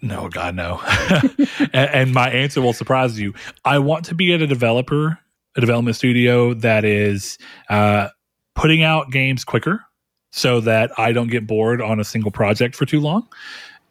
No, 0.03 0.29
God, 0.29 0.57
no. 0.57 0.81
and, 1.73 1.91
and 1.91 2.13
my 2.13 2.29
answer 2.29 2.61
will 2.61 2.73
surprise 2.73 3.19
you. 3.21 3.35
I 3.65 3.79
want 3.79 4.07
to 4.07 4.17
be 4.17 4.35
at 4.35 4.43
a 4.43 4.49
developer, 4.49 5.19
a 5.57 5.61
development 5.61 5.97
studio 5.97 6.55
that 6.55 6.85
is 6.85 7.39
uh, 7.71 8.09
putting 8.57 8.83
out 8.83 9.13
games 9.13 9.45
quicker 9.45 9.85
so 10.33 10.61
that 10.61 10.91
I 10.99 11.13
don't 11.13 11.29
get 11.31 11.47
bored 11.47 11.81
on 11.81 12.01
a 12.01 12.05
single 12.05 12.31
project 12.33 12.75
for 12.75 12.85
too 12.85 13.01
long. 13.01 13.29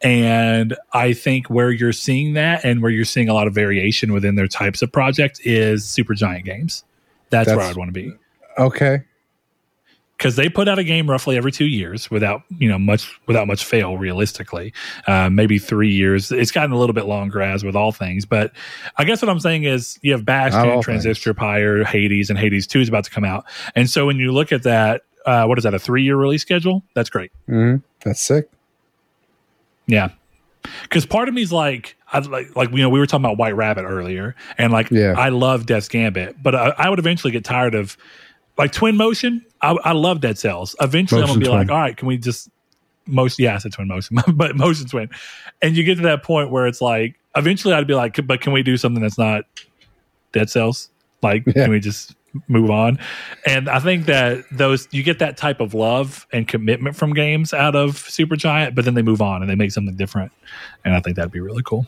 And 0.02 0.76
I 0.92 1.12
think 1.12 1.48
where 1.48 1.70
you're 1.70 1.92
seeing 1.92 2.34
that 2.34 2.64
and 2.64 2.82
where 2.82 2.90
you're 2.90 3.04
seeing 3.04 3.28
a 3.28 3.34
lot 3.34 3.46
of 3.46 3.54
variation 3.54 4.12
within 4.12 4.34
their 4.34 4.48
types 4.48 4.82
of 4.82 4.90
projects 4.90 5.38
is 5.40 5.84
Supergiant 5.84 6.44
Games. 6.44 6.84
That's, 7.30 7.46
That's- 7.46 7.56
where 7.56 7.70
I'd 7.70 7.76
want 7.76 7.88
to 7.88 7.92
be. 7.92 8.12
Okay. 8.58 9.02
Because 10.18 10.36
they 10.36 10.48
put 10.48 10.68
out 10.68 10.78
a 10.78 10.84
game 10.84 11.10
roughly 11.10 11.36
every 11.36 11.50
two 11.50 11.66
years 11.66 12.08
without, 12.08 12.42
you 12.58 12.68
know, 12.68 12.78
much 12.78 13.10
without 13.26 13.48
much 13.48 13.64
fail. 13.64 13.96
Realistically, 13.96 14.72
uh, 15.08 15.28
maybe 15.28 15.58
three 15.58 15.90
years. 15.90 16.30
It's 16.30 16.52
gotten 16.52 16.70
a 16.70 16.78
little 16.78 16.92
bit 16.92 17.06
longer 17.06 17.42
as 17.42 17.64
with 17.64 17.74
all 17.74 17.90
things, 17.90 18.24
but 18.24 18.52
I 18.98 19.04
guess 19.04 19.20
what 19.20 19.28
I'm 19.28 19.40
saying 19.40 19.64
is 19.64 19.98
you 20.02 20.12
have 20.12 20.24
Bastion, 20.24 20.80
Transistor 20.80 21.34
Pyre, 21.34 21.82
Hades, 21.82 22.30
and 22.30 22.38
Hades 22.38 22.68
Two 22.68 22.78
is 22.80 22.88
about 22.88 23.02
to 23.02 23.10
come 23.10 23.24
out. 23.24 23.46
And 23.74 23.90
so 23.90 24.06
when 24.06 24.16
you 24.18 24.30
look 24.30 24.52
at 24.52 24.62
that, 24.62 25.02
uh, 25.26 25.44
what 25.46 25.58
is 25.58 25.64
that? 25.64 25.74
A 25.74 25.78
three 25.78 26.02
year 26.02 26.16
release 26.16 26.42
schedule? 26.42 26.82
That's 26.94 27.10
great. 27.10 27.30
hmm 27.46 27.76
That's 28.04 28.20
sick. 28.20 28.48
Yeah. 29.86 30.10
Because 30.82 31.04
part 31.06 31.28
of 31.28 31.34
me 31.34 31.42
is 31.42 31.52
like, 31.52 31.96
I 32.12 32.18
like, 32.20 32.54
like, 32.54 32.70
you 32.70 32.78
know, 32.78 32.88
we 32.88 33.00
were 33.00 33.06
talking 33.06 33.24
about 33.24 33.36
White 33.36 33.56
Rabbit 33.56 33.82
earlier, 33.84 34.36
and 34.58 34.72
like, 34.72 34.90
Yeah. 34.90 35.14
I 35.18 35.30
love 35.30 35.66
Death's 35.66 35.88
Gambit, 35.88 36.40
but 36.42 36.54
I, 36.54 36.68
I 36.78 36.88
would 36.88 36.98
eventually 37.00 37.32
get 37.32 37.44
tired 37.44 37.74
of 37.74 37.96
like 38.58 38.70
Twin 38.72 38.96
Motion. 38.96 39.44
I, 39.60 39.72
I 39.84 39.92
love 39.92 40.20
Dead 40.20 40.38
Cells. 40.38 40.76
Eventually, 40.80 41.22
I'm 41.22 41.28
gonna 41.28 41.40
be 41.40 41.48
like, 41.48 41.70
all 41.70 41.78
right, 41.78 41.96
can 41.96 42.06
we 42.06 42.16
just 42.16 42.48
motion? 43.06 43.44
Yeah, 43.44 43.54
I 43.54 43.58
said 43.58 43.72
Twin 43.72 43.88
Motion, 43.88 44.18
but 44.34 44.54
Motion 44.56 44.86
Twin, 44.86 45.08
and 45.62 45.76
you 45.76 45.82
get 45.84 45.96
to 45.96 46.02
that 46.02 46.22
point 46.22 46.50
where 46.50 46.66
it's 46.68 46.80
like, 46.80 47.18
eventually, 47.34 47.74
I'd 47.74 47.86
be 47.88 47.94
like, 47.94 48.24
but 48.26 48.40
can 48.40 48.52
we 48.52 48.62
do 48.62 48.76
something 48.76 49.02
that's 49.02 49.18
not 49.18 49.44
Dead 50.32 50.48
Cells? 50.48 50.90
Like, 51.22 51.44
Yeah. 51.46 51.52
can 51.64 51.70
we 51.70 51.80
just 51.80 52.14
move 52.48 52.70
on? 52.70 52.98
And 53.46 53.68
I 53.68 53.78
think 53.78 54.06
that 54.06 54.44
those 54.50 54.88
you 54.90 55.02
get 55.02 55.18
that 55.18 55.36
type 55.36 55.60
of 55.60 55.74
love 55.74 56.26
and 56.32 56.46
commitment 56.46 56.96
from 56.96 57.14
games 57.14 57.52
out 57.52 57.74
of 57.74 57.94
Supergiant, 57.94 58.74
but 58.74 58.84
then 58.84 58.94
they 58.94 59.02
move 59.02 59.20
on 59.20 59.42
and 59.42 59.50
they 59.50 59.54
make 59.54 59.72
something 59.72 59.96
different, 59.96 60.32
and 60.84 60.94
I 60.94 61.00
think 61.00 61.16
that'd 61.16 61.32
be 61.32 61.40
really 61.40 61.62
cool. 61.62 61.86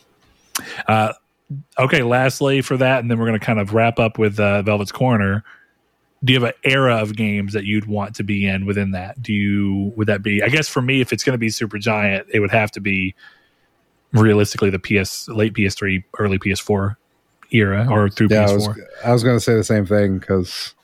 Uh, 0.86 1.12
okay, 1.78 2.02
lastly 2.02 2.60
for 2.60 2.76
that, 2.76 3.00
and 3.00 3.10
then 3.10 3.18
we're 3.18 3.26
going 3.26 3.38
to 3.38 3.44
kind 3.44 3.58
of 3.58 3.74
wrap 3.74 3.98
up 3.98 4.18
with 4.18 4.38
uh, 4.38 4.62
Velvet's 4.62 4.92
Corner. 4.92 5.44
Do 6.22 6.32
you 6.32 6.40
have 6.40 6.48
an 6.48 6.54
era 6.64 6.96
of 6.96 7.16
games 7.16 7.52
that 7.52 7.64
you'd 7.64 7.86
want 7.86 8.14
to 8.16 8.24
be 8.24 8.46
in 8.46 8.64
within 8.64 8.92
that? 8.92 9.22
Do 9.22 9.32
you 9.32 9.92
would 9.96 10.06
that 10.06 10.22
be? 10.22 10.42
I 10.42 10.48
guess 10.48 10.68
for 10.68 10.80
me, 10.80 11.00
if 11.00 11.12
it's 11.12 11.22
going 11.22 11.34
to 11.34 11.38
be 11.38 11.48
Supergiant, 11.48 12.24
it 12.32 12.40
would 12.40 12.50
have 12.50 12.70
to 12.72 12.80
be 12.80 13.14
realistically 14.12 14.70
the 14.70 14.78
PS 14.78 15.28
late 15.28 15.52
PS3, 15.52 16.04
early 16.18 16.38
PS4 16.38 16.96
era, 17.54 17.86
or 17.90 18.08
through 18.10 18.28
Yeah, 18.30 18.44
I 18.44 18.46
PS4. 18.48 18.54
was 18.54 18.80
I 19.04 19.12
was 19.12 19.24
going 19.24 19.36
to 19.36 19.40
say 19.40 19.54
the 19.54 19.64
same 19.64 19.86
thing 19.86 20.18
because 20.18 20.74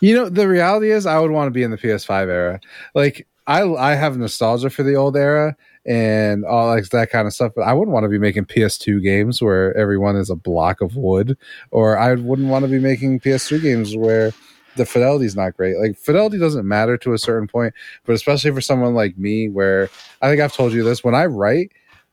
you 0.00 0.14
know 0.14 0.28
the 0.28 0.48
reality 0.48 0.90
is 0.90 1.06
I 1.06 1.18
would 1.18 1.30
want 1.30 1.46
to 1.46 1.52
be 1.52 1.62
in 1.62 1.70
the 1.70 1.78
PS5 1.78 2.28
era. 2.28 2.60
Like 2.94 3.26
I 3.46 3.62
I 3.62 3.94
have 3.94 4.16
nostalgia 4.18 4.70
for 4.70 4.82
the 4.82 4.94
old 4.94 5.16
era 5.16 5.56
and 5.84 6.44
all 6.44 6.68
like 6.68 6.88
that 6.90 7.10
kind 7.10 7.26
of 7.26 7.32
stuff, 7.32 7.52
but 7.56 7.62
I 7.62 7.72
wouldn't 7.72 7.92
want 7.92 8.04
to 8.04 8.08
be 8.08 8.18
making 8.18 8.44
PS2 8.46 9.02
games 9.02 9.42
where 9.42 9.76
everyone 9.76 10.16
is 10.16 10.30
a 10.30 10.36
block 10.36 10.80
of 10.80 10.96
wood, 10.96 11.36
or 11.70 11.98
I 11.98 12.14
wouldn't 12.14 12.48
want 12.48 12.64
to 12.64 12.70
be 12.70 12.78
making 12.78 13.18
PS3 13.20 13.60
games 13.62 13.96
where 13.96 14.32
the 14.76 14.86
fidelity 14.86 15.26
is 15.26 15.36
not 15.36 15.56
great. 15.56 15.76
Like 15.76 15.96
fidelity 15.96 16.38
doesn't 16.38 16.66
matter 16.66 16.96
to 16.98 17.12
a 17.12 17.18
certain 17.18 17.48
point, 17.48 17.74
but 18.06 18.14
especially 18.14 18.52
for 18.52 18.60
someone 18.60 18.94
like 18.94 19.18
me, 19.18 19.48
where 19.48 19.90
I 20.22 20.28
think 20.30 20.40
I've 20.40 20.54
told 20.54 20.72
you 20.72 20.82
this 20.84 21.02
when 21.04 21.14
I 21.14 21.26
write. 21.26 21.72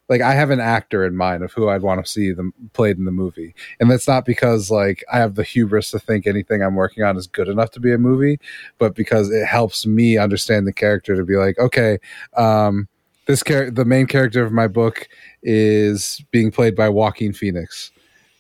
Like 0.10 0.22
I 0.22 0.34
have 0.34 0.50
an 0.50 0.60
actor 0.60 1.06
in 1.06 1.16
mind 1.16 1.44
of 1.44 1.54
who 1.54 1.70
I'd 1.70 1.84
want 1.84 2.04
to 2.04 2.12
see 2.12 2.32
them 2.32 2.54
played 2.74 2.98
in 2.98 3.06
the 3.06 3.12
movie, 3.12 3.54
and 3.80 3.90
that's 3.90 4.08
not 4.08 4.26
because 4.26 4.72
like 4.72 5.04
I 5.12 5.20
have 5.20 5.36
the 5.36 5.44
hubris 5.44 5.92
to 5.92 6.00
think 6.00 6.26
anything 6.26 6.62
I'm 6.62 6.76
working 6.76 7.04
on 7.04 7.16
is 7.16 7.28
good 7.28 7.48
enough 7.48 7.72
to 7.72 7.80
be 7.80 7.94
a 7.94 7.98
movie, 7.98 8.40
but 8.80 8.96
because 8.96 9.30
it 9.32 9.46
helps 9.46 9.86
me 9.86 10.18
understand 10.18 10.68
the 10.68 10.74
character 10.74 11.16
to 11.16 11.24
be 11.24 11.38
like, 11.38 11.60
okay, 11.60 12.00
um, 12.36 12.88
this 13.28 13.44
character, 13.44 13.72
the 13.72 13.86
main 13.86 14.08
character 14.08 14.44
of 14.44 14.52
my 14.52 14.68
book, 14.68 15.08
is 15.44 16.24
being 16.32 16.52
played 16.52 16.76
by 16.76 16.90
Joaquin 16.90 17.32
Phoenix, 17.32 17.92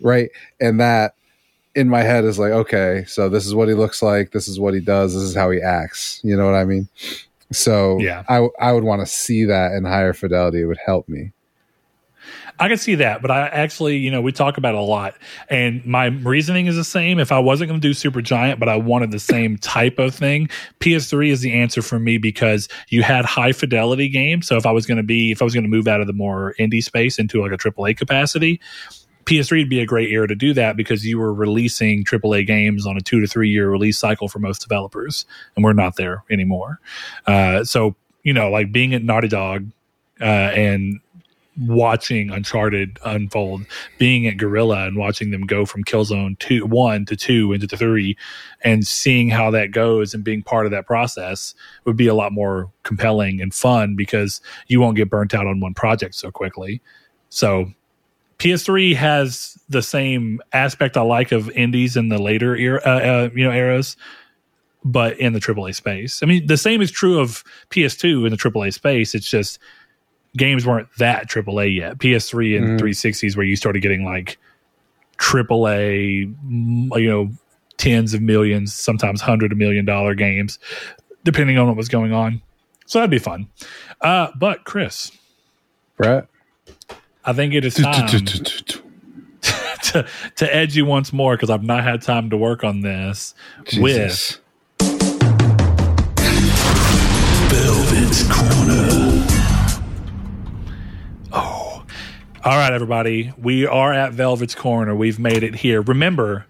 right? 0.01 0.31
And 0.59 0.79
that 0.79 1.13
in 1.75 1.87
my 1.87 2.01
head 2.01 2.25
is 2.25 2.39
like, 2.39 2.51
okay, 2.51 3.05
so 3.07 3.29
this 3.29 3.45
is 3.45 3.53
what 3.53 3.67
he 3.67 3.75
looks 3.75 4.01
like, 4.01 4.31
this 4.31 4.47
is 4.47 4.59
what 4.59 4.73
he 4.73 4.79
does, 4.79 5.13
this 5.13 5.23
is 5.23 5.35
how 5.35 5.51
he 5.51 5.61
acts. 5.61 6.19
You 6.23 6.35
know 6.35 6.45
what 6.45 6.55
I 6.55 6.65
mean? 6.65 6.87
So 7.51 7.99
Yeah. 7.99 8.23
I 8.27 8.47
I 8.59 8.73
would 8.73 8.83
want 8.83 9.01
to 9.01 9.05
see 9.05 9.45
that 9.45 9.73
in 9.73 9.85
higher 9.85 10.13
fidelity. 10.13 10.61
It 10.61 10.65
would 10.65 10.79
help 10.83 11.07
me. 11.07 11.31
I 12.59 12.67
can 12.67 12.77
see 12.77 12.95
that, 12.95 13.21
but 13.21 13.31
I 13.31 13.47
actually, 13.47 13.97
you 13.97 14.11
know, 14.11 14.21
we 14.21 14.31
talk 14.31 14.57
about 14.57 14.75
it 14.75 14.79
a 14.79 14.83
lot, 14.83 15.15
and 15.49 15.85
my 15.85 16.07
reasoning 16.07 16.67
is 16.67 16.75
the 16.75 16.83
same. 16.83 17.17
If 17.17 17.31
I 17.31 17.39
wasn't 17.39 17.69
going 17.69 17.79
to 17.79 17.87
do 17.87 17.93
Supergiant, 17.93 18.59
but 18.59 18.67
I 18.67 18.75
wanted 18.75 19.11
the 19.11 19.19
same 19.19 19.57
type 19.57 19.97
of 19.97 20.13
thing, 20.13 20.49
PS3 20.79 21.29
is 21.29 21.41
the 21.41 21.53
answer 21.53 21.81
for 21.81 21.99
me 21.99 22.17
because 22.17 22.67
you 22.89 23.01
had 23.01 23.25
high 23.25 23.53
fidelity 23.53 24.09
games. 24.09 24.47
So 24.47 24.57
if 24.57 24.65
I 24.65 24.71
was 24.71 24.85
going 24.85 24.97
to 24.97 25.03
be, 25.03 25.31
if 25.31 25.41
I 25.41 25.45
was 25.45 25.53
going 25.53 25.63
to 25.63 25.69
move 25.69 25.87
out 25.87 26.01
of 26.01 26.07
the 26.07 26.13
more 26.13 26.53
indie 26.59 26.83
space 26.83 27.17
into 27.17 27.41
like 27.41 27.53
a 27.53 27.57
AAA 27.57 27.97
capacity, 27.97 28.59
PS3 29.25 29.61
would 29.61 29.69
be 29.69 29.79
a 29.79 29.85
great 29.85 30.11
era 30.11 30.27
to 30.27 30.35
do 30.35 30.53
that 30.55 30.75
because 30.75 31.05
you 31.05 31.19
were 31.19 31.33
releasing 31.33 32.03
AAA 32.03 32.47
games 32.47 32.85
on 32.85 32.97
a 32.97 33.01
two 33.01 33.21
to 33.21 33.27
three 33.27 33.49
year 33.49 33.69
release 33.69 33.97
cycle 33.97 34.27
for 34.27 34.39
most 34.39 34.59
developers, 34.59 35.25
and 35.55 35.63
we're 35.63 35.73
not 35.73 35.95
there 35.95 36.23
anymore. 36.29 36.79
Uh, 37.25 37.63
so 37.63 37.95
you 38.23 38.33
know, 38.33 38.49
like 38.49 38.71
being 38.71 38.93
at 38.93 39.03
Naughty 39.03 39.27
Dog 39.27 39.71
uh, 40.19 40.23
and 40.23 40.99
watching 41.59 42.29
Uncharted 42.29 42.99
unfold, 43.05 43.65
being 43.97 44.27
at 44.27 44.37
Guerrilla 44.37 44.87
and 44.87 44.97
watching 44.97 45.31
them 45.31 45.45
go 45.45 45.65
from 45.65 45.83
Killzone 45.83 46.37
two 46.39 46.65
one 46.65 47.05
to 47.05 47.15
two 47.15 47.53
into 47.53 47.67
the 47.67 47.77
three, 47.77 48.17
and 48.63 48.85
seeing 48.85 49.29
how 49.29 49.51
that 49.51 49.71
goes 49.71 50.13
and 50.13 50.23
being 50.23 50.43
part 50.43 50.65
of 50.65 50.71
that 50.71 50.85
process 50.85 51.53
would 51.85 51.97
be 51.97 52.07
a 52.07 52.13
lot 52.13 52.31
more 52.31 52.71
compelling 52.83 53.41
and 53.41 53.53
fun 53.53 53.95
because 53.95 54.41
you 54.67 54.79
won't 54.79 54.95
get 54.95 55.09
burnt 55.09 55.33
out 55.33 55.47
on 55.47 55.59
one 55.59 55.73
project 55.73 56.15
so 56.15 56.31
quickly. 56.31 56.81
So 57.29 57.71
PS3 58.39 58.95
has 58.95 59.57
the 59.67 59.81
same 59.81 60.41
aspect 60.53 60.97
I 60.97 61.01
like 61.01 61.31
of 61.31 61.49
indies 61.51 61.97
in 61.97 62.09
the 62.09 62.17
later 62.17 62.55
era, 62.55 62.81
uh, 62.85 62.89
uh, 62.89 63.29
you 63.35 63.43
know, 63.43 63.51
eras, 63.51 63.97
but 64.85 65.19
in 65.19 65.33
the 65.33 65.39
AAA 65.39 65.75
space. 65.75 66.23
I 66.23 66.25
mean, 66.25 66.47
the 66.47 66.57
same 66.57 66.81
is 66.81 66.89
true 66.89 67.19
of 67.19 67.43
PS2 67.69 68.25
in 68.25 68.31
the 68.31 68.37
AAA 68.37 68.73
space. 68.73 69.13
It's 69.13 69.29
just 69.29 69.59
games 70.37 70.65
weren't 70.65 70.87
that 70.97 71.27
AAA 71.29 71.75
yet. 71.75 71.97
PS3 71.99 72.55
and 72.57 72.67
Mhm. 72.67 72.79
360s 72.79 73.35
where 73.35 73.45
you 73.45 73.55
started 73.55 73.81
getting 73.81 74.03
like 74.05 74.37
AAA, 75.17 76.25
mm, 76.45 77.01
you 77.01 77.09
know, 77.09 77.31
tens 77.77 78.13
of 78.13 78.21
millions, 78.21 78.73
sometimes 78.73 79.21
hundred 79.21 79.51
of 79.51 79.57
million 79.57 79.85
dollar 79.85 80.13
games, 80.15 80.59
depending 81.23 81.57
on 81.57 81.67
what 81.67 81.75
was 81.77 81.89
going 81.89 82.13
on. 82.13 82.41
So 82.85 82.99
that'd 82.99 83.09
be 83.11 83.19
fun. 83.19 83.47
Uh, 84.01 84.27
but 84.37 84.63
Chris, 84.65 85.11
Brett. 85.97 86.27
I 87.25 87.33
think 87.33 87.53
it 87.53 87.63
is 87.65 87.75
time 87.75 88.07
to, 89.83 90.05
to 90.35 90.55
edge 90.55 90.75
you 90.75 90.85
once 90.85 91.11
more 91.13 91.35
because 91.35 91.49
I've 91.49 91.63
not 91.63 91.83
had 91.83 92.01
time 92.01 92.29
to 92.31 92.37
work 92.37 92.63
on 92.63 92.81
this 92.81 93.33
with 93.77 93.95
Jesus. 93.95 94.39
Velvet's 97.49 98.23
Corner. 98.31 99.08
Right, 102.45 102.71
everybody. 102.71 103.33
We 103.37 103.65
are 103.65 103.93
at 103.93 104.13
Velvet's 104.13 104.55
Corner. 104.55 104.95
We've 104.95 105.19
made 105.19 105.43
it 105.43 105.55
here. 105.55 105.81
Remember, 105.81 106.45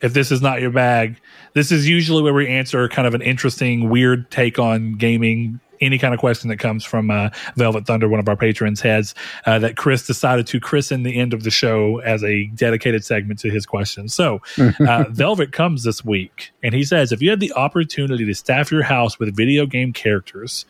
if 0.00 0.12
this 0.12 0.30
is 0.30 0.42
not 0.42 0.60
your 0.60 0.70
bag, 0.70 1.18
this 1.54 1.72
is 1.72 1.88
usually 1.88 2.22
where 2.22 2.34
we 2.34 2.46
answer 2.48 2.86
kind 2.88 3.08
of 3.08 3.14
an 3.14 3.22
interesting, 3.22 3.88
weird 3.88 4.30
take 4.30 4.58
on 4.58 4.96
gaming. 4.96 5.60
Any 5.80 5.96
kind 5.96 6.12
of 6.12 6.20
question 6.20 6.50
that 6.50 6.58
comes 6.58 6.84
from 6.84 7.10
uh, 7.10 7.30
Velvet 7.56 7.86
Thunder, 7.86 8.06
one 8.06 8.20
of 8.20 8.28
our 8.28 8.36
patrons, 8.36 8.82
has 8.82 9.14
uh, 9.46 9.58
that 9.60 9.78
Chris 9.78 10.06
decided 10.06 10.46
to 10.48 10.60
christen 10.60 11.02
the 11.02 11.18
end 11.18 11.32
of 11.32 11.42
the 11.42 11.50
show 11.50 12.00
as 12.00 12.22
a 12.22 12.48
dedicated 12.48 13.02
segment 13.02 13.40
to 13.40 13.50
his 13.50 13.64
questions. 13.64 14.12
So, 14.12 14.42
uh, 14.86 15.04
Velvet 15.08 15.52
comes 15.52 15.82
this 15.82 16.04
week, 16.04 16.52
and 16.62 16.74
he 16.74 16.84
says, 16.84 17.12
if 17.12 17.22
you 17.22 17.30
had 17.30 17.40
the 17.40 17.54
opportunity 17.54 18.26
to 18.26 18.34
staff 18.34 18.70
your 18.70 18.82
house 18.82 19.18
with 19.18 19.34
video 19.34 19.64
game 19.64 19.94
characters, 19.94 20.66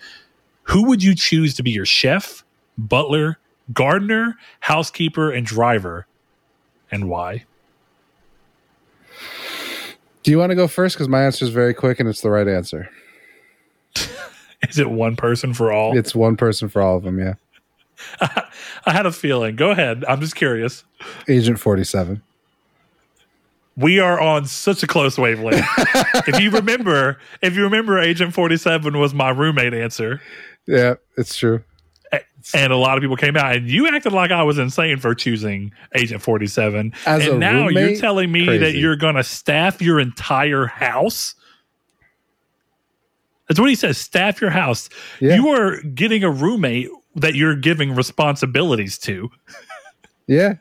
who 0.62 0.86
would 0.86 1.02
you 1.02 1.16
choose 1.16 1.54
to 1.54 1.64
be 1.64 1.72
your 1.72 1.86
chef, 1.86 2.44
butler, 2.78 3.40
gardener, 3.72 4.36
housekeeper, 4.60 5.30
and 5.30 5.46
driver, 5.46 6.06
and 6.90 7.08
why? 7.08 7.44
Do 10.22 10.30
you 10.30 10.38
want 10.38 10.50
to 10.50 10.56
go 10.56 10.68
first? 10.68 10.96
Because 10.96 11.08
my 11.08 11.24
answer 11.24 11.44
is 11.44 11.50
very 11.50 11.74
quick 11.74 11.98
and 11.98 12.08
it's 12.08 12.20
the 12.20 12.30
right 12.30 12.46
answer. 12.46 12.90
Is 14.68 14.78
it 14.78 14.90
one 14.90 15.16
person 15.16 15.54
for 15.54 15.72
all? 15.72 15.96
It's 15.96 16.14
one 16.14 16.36
person 16.36 16.68
for 16.68 16.82
all 16.82 16.98
of 16.98 17.04
them. 17.04 17.18
Yeah. 17.18 17.34
I 18.20 18.92
had 18.92 19.06
a 19.06 19.12
feeling. 19.12 19.56
Go 19.56 19.70
ahead. 19.70 20.04
I'm 20.06 20.20
just 20.20 20.36
curious. 20.36 20.84
Agent 21.28 21.58
47. 21.58 22.22
We 23.76 23.98
are 23.98 24.20
on 24.20 24.44
such 24.44 24.82
a 24.82 24.86
close 24.86 25.16
wavelength. 25.16 25.64
if 26.28 26.38
you 26.38 26.50
remember, 26.50 27.18
if 27.40 27.56
you 27.56 27.62
remember, 27.62 27.98
Agent 27.98 28.34
47 28.34 28.98
was 28.98 29.14
my 29.14 29.30
roommate 29.30 29.72
answer. 29.72 30.20
Yeah, 30.66 30.94
it's 31.16 31.36
true. 31.36 31.64
And 32.54 32.72
a 32.72 32.76
lot 32.76 32.96
of 32.96 33.02
people 33.02 33.16
came 33.16 33.36
out, 33.36 33.54
and 33.56 33.68
you 33.68 33.86
acted 33.88 34.12
like 34.12 34.30
I 34.30 34.42
was 34.42 34.58
insane 34.58 34.98
for 34.98 35.14
choosing 35.14 35.72
Agent 35.94 36.22
Forty 36.22 36.46
Seven. 36.46 36.92
As 37.06 37.26
And 37.26 37.40
now 37.40 37.68
you're 37.68 37.96
telling 37.96 38.32
me 38.32 38.58
that 38.58 38.74
you're 38.74 38.96
going 38.96 39.16
to 39.16 39.24
staff 39.24 39.82
your 39.82 40.00
entire 40.00 40.66
house. 40.66 41.34
That's 43.48 43.58
what 43.58 43.68
he 43.68 43.74
says. 43.74 43.98
Staff 43.98 44.40
your 44.40 44.50
house. 44.50 44.88
Yeah. 45.20 45.34
You 45.34 45.48
are 45.48 45.82
getting 45.82 46.22
a 46.22 46.30
roommate 46.30 46.88
that 47.16 47.34
you're 47.34 47.56
giving 47.56 47.94
responsibilities 47.94 48.96
to. 48.98 49.30
Yeah. 50.26 50.54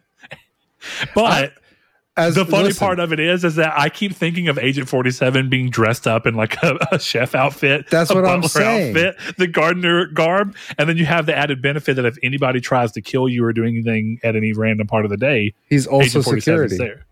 But 1.14 1.54
As 2.20 2.36
the 2.36 2.46
funny 2.46 2.66
listen, 2.66 2.80
part 2.80 3.00
of 3.00 3.14
it 3.14 3.20
is, 3.20 3.44
is 3.44 3.56
that 3.56 3.74
I 3.78 3.90
keep 3.90 4.14
thinking 4.14 4.48
of 4.48 4.58
Agent 4.60 4.90
Forty 4.90 5.12
Seven 5.12 5.50
being 5.50 5.70
dressed 5.70 6.06
up 6.08 6.26
in 6.28 6.36
like 6.36 6.62
a, 6.64 6.78
a 6.92 7.00
chef 7.00 7.34
outfit. 7.36 7.90
That's 7.90 8.12
a 8.12 8.16
what 8.16 8.26
I'm 8.26 8.44
saying. 8.44 8.96
Outfit, 8.96 9.38
the 9.38 9.48
gardener 9.48 10.08
garb, 10.08 10.56
and 10.78 10.90
then 10.90 10.98
you 10.98 11.06
have 11.06 11.26
the 11.26 11.36
added 11.36 11.62
benefit 11.62 11.96
that 11.96 12.06
if 12.06 12.18
anybody 12.22 12.60
tries 12.62 12.92
to 12.94 13.02
kill 13.02 13.28
you 13.30 13.44
or 13.46 13.54
do 13.54 13.64
anything 13.64 14.20
at 14.24 14.36
any 14.36 14.54
random 14.54 14.88
part 14.88 15.06
of 15.06 15.12
the 15.12 15.18
day, 15.18 15.54
he's 15.70 15.88
also 15.88 16.22
security. 16.22 16.78
there. 16.78 17.06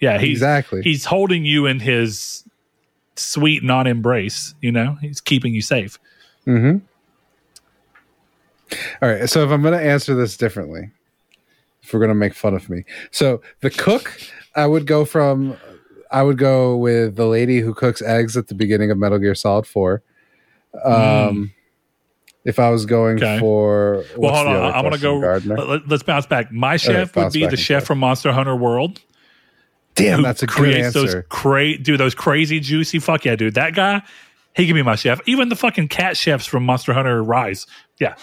Yeah, 0.00 0.18
he's 0.18 0.38
Exactly. 0.38 0.82
he's 0.82 1.04
holding 1.06 1.44
you 1.44 1.66
in 1.66 1.80
his 1.80 2.44
sweet 3.16 3.62
non-embrace. 3.64 4.54
You 4.60 4.72
know, 4.72 4.98
he's 5.00 5.20
keeping 5.20 5.54
you 5.54 5.62
safe. 5.62 5.98
Mm-hmm. 6.46 6.78
All 9.02 9.08
right. 9.08 9.28
So 9.28 9.44
if 9.44 9.50
I'm 9.50 9.62
going 9.62 9.78
to 9.78 9.84
answer 9.84 10.14
this 10.14 10.36
differently, 10.36 10.90
if 11.86 11.92
we're 11.92 12.00
to 12.08 12.14
make 12.14 12.34
fun 12.34 12.54
of 12.54 12.68
me, 12.68 12.84
so 13.10 13.40
the 13.60 13.70
cook, 13.70 14.12
I 14.54 14.66
would 14.66 14.86
go 14.86 15.04
from, 15.04 15.56
I 16.10 16.22
would 16.22 16.38
go 16.38 16.76
with 16.76 17.16
the 17.16 17.26
lady 17.26 17.60
who 17.60 17.74
cooks 17.74 18.02
eggs 18.02 18.36
at 18.36 18.48
the 18.48 18.54
beginning 18.54 18.90
of 18.90 18.98
Metal 18.98 19.18
Gear 19.18 19.34
Solid 19.34 19.66
Four. 19.66 20.02
Um, 20.84 21.52
if 22.44 22.60
I 22.60 22.70
was 22.70 22.86
going. 22.86 23.16
Okay. 23.16 23.38
for, 23.40 24.04
Well, 24.16 24.34
hold 24.34 24.46
on. 24.46 24.72
I'm 24.72 24.84
question, 24.88 25.00
go. 25.00 25.20
Gardner. 25.20 25.56
Let, 25.56 25.92
us 25.92 26.02
bounce 26.02 26.26
back. 26.26 26.52
My 26.52 26.76
chef 26.76 27.14
would 27.16 27.32
be 27.32 27.44
the 27.46 27.56
chef 27.56 27.82
forth. 27.82 27.86
from 27.88 27.98
Monster 27.98 28.32
Hunter 28.32 28.54
World. 28.54 29.00
Damn, 29.96 30.22
that's 30.22 30.42
a 30.42 30.46
good 30.46 30.54
creates 30.54 30.92
those 30.92 31.06
answer. 31.06 31.22
cra- 31.28 31.78
dude, 31.78 31.98
those 31.98 32.14
crazy 32.14 32.60
juicy 32.60 32.98
fuck 32.98 33.24
yeah, 33.24 33.34
dude. 33.34 33.54
That 33.54 33.74
guy, 33.74 34.02
he 34.54 34.66
can 34.66 34.74
be 34.74 34.82
my 34.82 34.94
chef. 34.94 35.20
Even 35.26 35.48
the 35.48 35.56
fucking 35.56 35.88
cat 35.88 36.16
chefs 36.16 36.46
from 36.46 36.64
Monster 36.64 36.92
Hunter 36.92 37.22
Rise. 37.22 37.66
Yeah. 37.98 38.14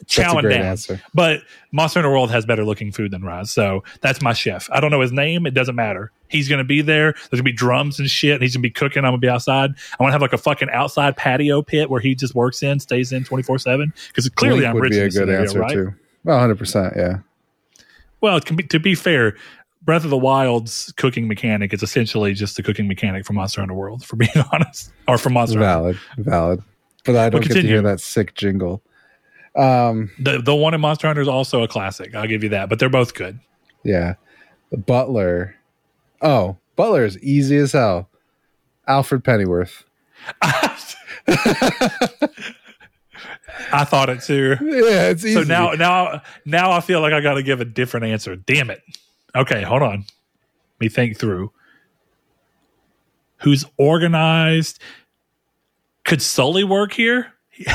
That's 0.00 0.18
a 0.18 0.22
Chowing 0.22 0.40
great 0.42 0.56
down. 0.56 0.66
answer. 0.66 1.00
But 1.14 1.42
Monster 1.72 2.00
Hunter 2.00 2.10
World 2.10 2.30
has 2.30 2.46
better 2.46 2.64
looking 2.64 2.90
food 2.90 3.10
than 3.10 3.22
Rise. 3.22 3.50
So 3.50 3.84
that's 4.00 4.20
my 4.22 4.32
chef. 4.32 4.68
I 4.72 4.80
don't 4.80 4.90
know 4.90 5.00
his 5.00 5.12
name. 5.12 5.46
It 5.46 5.52
doesn't 5.52 5.74
matter. 5.74 6.10
He's 6.28 6.48
going 6.48 6.58
to 6.58 6.64
be 6.64 6.80
there. 6.80 7.12
There's 7.12 7.28
going 7.28 7.38
to 7.38 7.42
be 7.44 7.52
drums 7.52 7.98
and 7.98 8.08
shit. 8.08 8.34
And 8.34 8.42
he's 8.42 8.54
going 8.54 8.62
to 8.62 8.68
be 8.68 8.72
cooking. 8.72 9.04
I'm 9.04 9.10
going 9.10 9.20
to 9.20 9.26
be 9.26 9.28
outside. 9.28 9.70
I 9.98 10.02
want 10.02 10.10
to 10.10 10.12
have 10.12 10.22
like 10.22 10.32
a 10.32 10.38
fucking 10.38 10.70
outside 10.70 11.16
patio 11.16 11.62
pit 11.62 11.90
where 11.90 12.00
he 12.00 12.14
just 12.14 12.34
works 12.34 12.62
in, 12.62 12.80
stays 12.80 13.12
in 13.12 13.24
24 13.24 13.58
7. 13.58 13.92
Because 14.08 14.28
clearly 14.30 14.60
Link 14.60 14.68
I'm 14.68 14.74
would 14.74 14.82
rich 14.84 14.92
be 14.92 14.98
a 14.98 15.04
good 15.04 15.12
scenario, 15.12 15.40
answer 15.42 15.58
right? 15.60 15.72
too. 15.72 15.94
Well, 16.24 16.36
100. 16.36 16.58
percent 16.58 16.94
Yeah. 16.96 17.18
Well, 18.20 18.40
be, 18.40 18.62
to 18.64 18.78
be 18.78 18.94
fair, 18.94 19.36
Breath 19.82 20.04
of 20.04 20.10
the 20.10 20.18
Wild's 20.18 20.92
cooking 20.96 21.26
mechanic 21.26 21.72
is 21.72 21.82
essentially 21.82 22.34
just 22.34 22.56
the 22.56 22.62
cooking 22.62 22.86
mechanic 22.86 23.24
from 23.24 23.36
Monster 23.36 23.62
Hunter 23.62 23.74
World, 23.74 24.04
for 24.04 24.16
being 24.16 24.30
honest, 24.52 24.92
or 25.08 25.16
from 25.18 25.32
Monster 25.32 25.58
Hunter. 25.58 25.70
Valid. 25.72 25.98
Valid. 26.18 26.62
But 27.04 27.16
I 27.16 27.30
don't 27.30 27.42
get 27.42 27.54
to 27.54 27.62
hear 27.62 27.80
that 27.82 28.00
sick 28.00 28.34
jingle. 28.34 28.82
Um. 29.56 30.10
The 30.18 30.40
the 30.40 30.54
one 30.54 30.74
in 30.74 30.80
Monster 30.80 31.06
Hunter 31.06 31.22
is 31.22 31.28
also 31.28 31.62
a 31.62 31.68
classic. 31.68 32.14
I'll 32.14 32.28
give 32.28 32.42
you 32.42 32.50
that, 32.50 32.68
but 32.68 32.78
they're 32.78 32.88
both 32.88 33.14
good. 33.14 33.40
Yeah. 33.84 34.14
The 34.70 34.76
Butler. 34.76 35.56
Oh, 36.22 36.58
Butler 36.76 37.04
is 37.04 37.18
easy 37.18 37.56
as 37.56 37.72
hell. 37.72 38.08
Alfred 38.86 39.24
Pennyworth. 39.24 39.84
I 43.72 43.84
thought 43.84 44.08
it 44.08 44.22
too. 44.22 44.56
Yeah, 44.60 45.08
it's 45.08 45.24
easy. 45.24 45.34
So 45.34 45.42
now 45.42 45.72
now 45.72 46.22
now 46.44 46.72
I 46.72 46.80
feel 46.80 47.00
like 47.00 47.12
I 47.12 47.20
got 47.20 47.34
to 47.34 47.42
give 47.42 47.60
a 47.60 47.64
different 47.64 48.06
answer. 48.06 48.36
Damn 48.36 48.70
it. 48.70 48.82
Okay, 49.34 49.62
hold 49.62 49.82
on. 49.82 49.98
Let 49.98 50.80
me 50.80 50.88
think 50.88 51.18
through. 51.18 51.52
Who's 53.38 53.64
organized? 53.76 54.80
Could 56.04 56.22
Sully 56.22 56.64
work 56.64 56.92
here? 56.92 57.32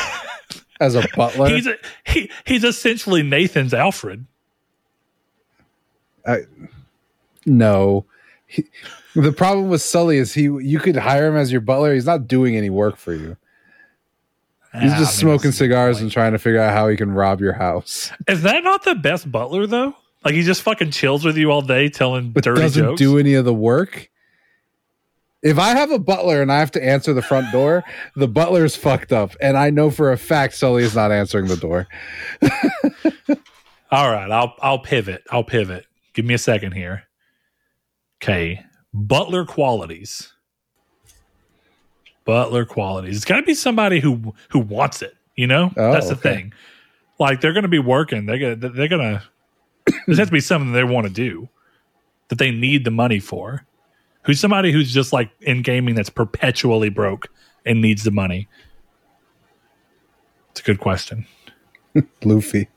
as 0.80 0.96
a 0.96 1.04
butler, 1.16 1.50
He's 1.50 1.68
a, 1.68 1.76
he 2.06 2.30
he's 2.46 2.64
essentially 2.64 3.24
Nathan's 3.24 3.74
Alfred. 3.74 4.26
no. 7.46 8.06
He- 8.48 8.66
the 9.16 9.32
problem 9.32 9.70
with 9.70 9.82
Sully 9.82 10.18
is 10.18 10.34
he 10.34 10.44
you 10.44 10.80
could 10.80 10.98
hire 10.98 11.28
him 11.28 11.38
as 11.38 11.52
your 11.52 11.62
butler. 11.62 11.94
He's 11.94 12.06
not 12.06 12.28
doing 12.28 12.58
any 12.58 12.70
work 12.70 12.98
for 12.98 13.14
you. 13.14 13.38
He's 14.74 14.92
Ah, 14.92 14.98
just 14.98 15.24
I 15.24 15.26
mean, 15.26 15.38
smoking 15.38 15.52
cigars 15.54 16.02
and 16.02 16.12
trying 16.12 16.34
to 16.34 16.38
figure 16.40 16.60
out 16.60 16.74
how 16.74 16.90
he 16.90 16.98
can 16.98 17.12
rob 17.14 17.40
your 17.40 17.54
house. 17.54 18.12
Is 18.28 18.42
that 18.42 18.64
not 18.66 18.84
the 18.84 18.94
best 18.96 19.32
butler 19.32 19.68
though? 19.68 19.96
Like 20.26 20.34
he 20.34 20.42
just 20.44 20.64
fucking 20.64 20.92
chills 20.92 21.24
with 21.24 21.38
you 21.38 21.50
all 21.52 21.62
day, 21.62 21.88
telling 21.88 22.32
But 22.32 22.44
dirty 22.44 22.60
doesn't 22.62 22.84
jokes. 22.84 23.00
do 23.00 23.18
any 23.18 23.36
of 23.36 23.46
the 23.46 23.54
work. 23.54 24.10
If 25.44 25.60
I 25.60 25.70
have 25.76 25.92
a 25.92 26.00
butler 26.00 26.42
and 26.42 26.52
I 26.52 26.60
have 26.60 26.72
to 26.72 26.84
answer 26.84 27.14
the 27.14 27.22
front 27.22 27.52
door, 27.52 27.84
the 28.16 28.28
butler's 28.28 28.76
fucked 28.76 29.12
up. 29.14 29.36
And 29.40 29.56
I 29.58 29.70
know 29.70 29.92
for 29.92 30.12
a 30.12 30.18
fact 30.18 30.56
Sully 30.56 30.84
is 30.84 30.96
not 30.96 31.12
answering 31.12 31.48
the 31.48 31.58
door. 31.58 31.88
All 33.92 34.12
right, 34.12 34.32
I'll 34.32 34.56
I'll 34.62 34.80
pivot. 34.80 35.24
I'll 35.32 35.44
pivot. 35.44 35.86
Give 36.14 36.26
me 36.26 36.34
a 36.34 36.38
second 36.40 36.72
here. 36.72 37.04
Okay, 38.24 38.62
butler 38.94 39.46
qualities. 39.46 40.34
Butler 42.26 42.66
qualities. 42.66 43.16
It's 43.18 43.26
got 43.26 43.36
to 43.38 43.44
be 43.44 43.54
somebody 43.54 44.00
who 44.00 44.34
who 44.50 44.60
wants 44.60 45.02
it. 45.04 45.16
You 45.36 45.48
know, 45.48 45.72
Oh, 45.78 45.92
that's 45.92 46.08
the 46.08 46.16
okay. 46.16 46.34
thing. 46.36 46.54
Like 47.20 47.40
they're 47.42 47.54
going 47.54 47.64
to 47.64 47.70
be 47.70 47.80
working. 47.80 48.26
They're 48.26 48.56
gonna 48.56 48.70
they're 48.74 48.88
gonna. 48.88 49.24
This 50.08 50.18
has 50.18 50.30
to 50.30 50.32
be 50.34 50.40
something 50.40 50.72
they 50.72 50.84
want 50.84 51.06
to 51.06 51.14
do, 51.14 51.48
that 52.30 52.40
they 52.40 52.50
need 52.50 52.86
the 52.86 52.92
money 52.92 53.20
for. 53.20 53.66
Who's 54.26 54.40
somebody 54.40 54.72
who's 54.72 54.92
just 54.94 55.14
like 55.14 55.30
in 55.42 55.62
gaming 55.62 55.96
that's 55.96 56.10
perpetually 56.10 56.90
broke 56.90 57.28
and 57.66 57.82
needs 57.82 58.04
the 58.04 58.12
money? 58.12 58.48
It's 60.52 60.62
a 60.62 60.64
good 60.64 60.80
question. 60.80 61.28
Luffy. 62.24 62.68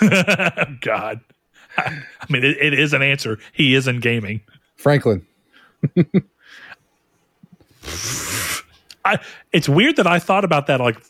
God. 0.80 1.20
I 1.76 2.02
mean, 2.28 2.44
it, 2.44 2.56
it 2.58 2.78
is 2.78 2.92
an 2.92 3.02
answer. 3.02 3.38
He 3.52 3.74
is 3.74 3.88
in 3.88 4.00
gaming. 4.00 4.40
Franklin. 4.76 5.26
I, 9.04 9.18
it's 9.52 9.68
weird 9.68 9.96
that 9.96 10.06
I 10.06 10.18
thought 10.18 10.44
about 10.44 10.66
that 10.66 10.80
like 10.80 11.00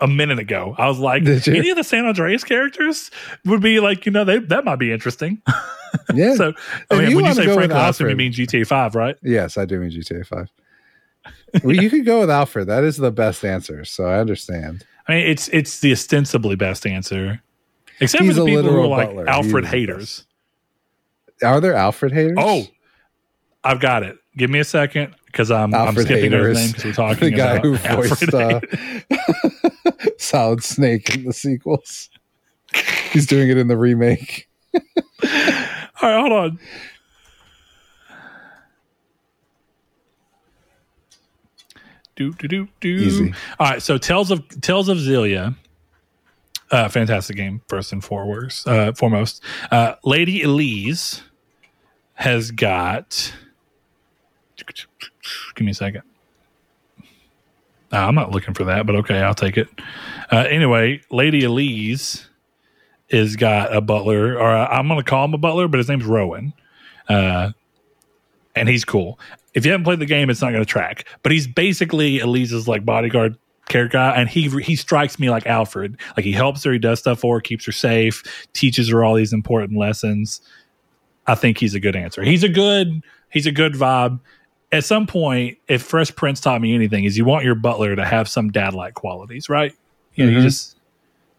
a 0.00 0.06
minute 0.06 0.38
ago. 0.38 0.74
I 0.78 0.88
was 0.88 0.98
like, 0.98 1.24
any 1.24 1.70
of 1.70 1.76
the 1.76 1.84
San 1.84 2.06
Andreas 2.06 2.44
characters 2.44 3.10
would 3.44 3.62
be 3.62 3.80
like, 3.80 4.06
you 4.06 4.12
know, 4.12 4.24
they, 4.24 4.38
that 4.38 4.64
might 4.64 4.76
be 4.76 4.92
interesting. 4.92 5.42
Yeah. 6.12 6.34
so, 6.34 6.52
I 6.90 6.98
mean, 6.98 7.10
you 7.10 7.16
when 7.16 7.24
you 7.24 7.32
say 7.32 7.44
Frank 7.44 7.48
with 7.48 7.70
Franklin, 7.70 7.80
I 7.80 7.88
assume 7.88 8.10
you 8.10 8.16
mean 8.16 8.32
GTA 8.32 8.66
5, 8.66 8.94
right? 8.94 9.16
yes, 9.22 9.56
I 9.56 9.64
do 9.64 9.78
mean 9.78 9.90
GTA 9.90 10.26
5. 10.26 10.50
well, 11.62 11.76
you 11.76 11.88
could 11.88 12.04
go 12.04 12.20
with 12.20 12.28
Alfred. 12.28 12.66
That 12.66 12.84
is 12.84 12.98
the 12.98 13.10
best 13.10 13.44
answer. 13.44 13.84
So 13.84 14.04
I 14.04 14.18
understand. 14.18 14.84
I 15.08 15.14
mean, 15.14 15.26
it's 15.26 15.48
it's 15.48 15.80
the 15.80 15.92
ostensibly 15.92 16.54
best 16.54 16.86
answer. 16.86 17.40
Except 18.00 18.24
He's 18.24 18.34
for 18.34 18.40
the 18.40 18.46
people 18.46 18.62
who 18.64 18.82
are 18.82 18.86
like 18.86 19.08
butler. 19.08 19.28
Alfred 19.28 19.52
He 19.52 19.68
is 19.68 19.70
the 19.70 19.78
haters. 19.78 20.24
Are 21.42 21.60
there 21.60 21.74
Alfred 21.74 22.12
haters? 22.12 22.36
Oh, 22.38 22.66
I've 23.64 23.80
got 23.80 24.02
it. 24.02 24.18
Give 24.36 24.50
me 24.50 24.58
a 24.58 24.64
second 24.64 25.14
because 25.26 25.50
I'm, 25.50 25.74
I'm 25.74 25.94
skipping 25.96 26.34
over 26.34 26.48
his 26.50 26.58
name 26.58 26.68
because 26.68 26.84
we're 26.84 26.92
talking 26.92 27.24
the 27.30 27.36
guy 27.36 27.54
about 27.54 27.64
who 27.64 27.76
voiced 27.76 28.34
Alfred 28.34 28.34
uh, 28.34 29.45
Solid 30.26 30.62
Snake 30.64 31.14
in 31.14 31.24
the 31.24 31.32
sequels. 31.32 32.10
He's 33.12 33.26
doing 33.26 33.48
it 33.48 33.56
in 33.56 33.68
the 33.68 33.76
remake. 33.76 34.48
All 34.74 34.80
right, 36.02 36.20
hold 36.20 36.32
on. 36.32 36.58
Do 42.16 42.32
do 42.32 42.48
do 42.48 42.68
do. 42.80 42.88
Easy. 42.88 43.34
All 43.60 43.70
right, 43.70 43.82
so 43.82 43.98
Tales 43.98 44.30
of 44.30 44.48
Tales 44.60 44.88
of 44.88 44.98
Xillia. 44.98 45.54
Uh, 46.70 46.88
fantastic 46.88 47.36
game, 47.36 47.62
first 47.68 47.92
and 47.92 48.02
foremost. 48.02 48.66
Uh, 48.66 48.92
foremost, 48.92 49.42
uh, 49.70 49.94
Lady 50.02 50.40
Elize 50.40 51.22
has 52.14 52.50
got. 52.50 53.32
Give 55.54 55.64
me 55.64 55.70
a 55.70 55.74
second. 55.74 56.02
Uh, 57.92 57.98
I'm 57.98 58.14
not 58.14 58.32
looking 58.32 58.54
for 58.54 58.64
that, 58.64 58.84
but 58.86 58.96
okay, 58.96 59.20
I'll 59.20 59.34
take 59.34 59.56
it. 59.56 59.68
Uh, 60.30 60.44
anyway, 60.48 61.00
Lady 61.10 61.42
Elize 61.42 62.26
is 63.08 63.36
got 63.36 63.74
a 63.74 63.80
butler, 63.80 64.38
or 64.38 64.48
I'm 64.48 64.88
going 64.88 64.98
to 64.98 65.08
call 65.08 65.24
him 65.24 65.34
a 65.34 65.38
butler, 65.38 65.68
but 65.68 65.78
his 65.78 65.88
name's 65.88 66.04
Rowen, 66.04 66.52
uh, 67.08 67.52
and 68.54 68.68
he's 68.68 68.84
cool. 68.84 69.18
If 69.54 69.64
you 69.64 69.72
haven't 69.72 69.84
played 69.84 70.00
the 70.00 70.06
game, 70.06 70.28
it's 70.28 70.42
not 70.42 70.50
going 70.50 70.62
to 70.62 70.70
track, 70.70 71.06
but 71.22 71.32
he's 71.32 71.46
basically 71.46 72.18
Elize's 72.18 72.66
like 72.68 72.84
bodyguard 72.84 73.36
care 73.68 73.88
guy, 73.88 74.14
and 74.14 74.28
he 74.28 74.48
he 74.60 74.76
strikes 74.76 75.18
me 75.18 75.30
like 75.30 75.46
Alfred. 75.46 75.98
Like 76.16 76.24
he 76.24 76.32
helps 76.32 76.64
her, 76.64 76.72
he 76.72 76.78
does 76.78 76.98
stuff 76.98 77.20
for 77.20 77.36
her, 77.36 77.40
keeps 77.40 77.64
her 77.66 77.72
safe, 77.72 78.22
teaches 78.52 78.88
her 78.90 79.04
all 79.04 79.14
these 79.14 79.32
important 79.32 79.78
lessons. 79.78 80.40
I 81.26 81.34
think 81.34 81.58
he's 81.58 81.74
a 81.74 81.80
good 81.80 81.96
answer. 81.96 82.22
He's 82.22 82.44
a 82.44 82.48
good 82.48 83.02
he's 83.30 83.46
a 83.46 83.52
good 83.52 83.74
vibe. 83.74 84.20
At 84.72 84.84
some 84.84 85.06
point, 85.06 85.58
if 85.68 85.82
Fresh 85.82 86.16
Prince 86.16 86.40
taught 86.40 86.60
me 86.60 86.74
anything, 86.74 87.04
is 87.04 87.16
you 87.16 87.24
want 87.24 87.44
your 87.44 87.54
butler 87.54 87.94
to 87.94 88.04
have 88.04 88.28
some 88.28 88.50
dad 88.50 88.74
like 88.74 88.94
qualities, 88.94 89.48
right? 89.48 89.72
You 90.16 90.26
know, 90.26 90.32
you 90.32 90.38
Mhm. 90.38 90.42
just 90.42 90.76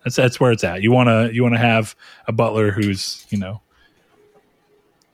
That's 0.04 0.16
that's 0.16 0.40
where 0.40 0.52
it's 0.54 0.64
at. 0.64 0.82
You 0.82 0.92
want 0.92 1.08
to 1.10 1.34
you 1.34 1.44
want 1.44 1.56
to 1.56 1.60
have 1.60 1.96
a 2.28 2.32
butler 2.32 2.72
who's 2.72 3.26
you 3.30 3.38
know. 3.38 3.62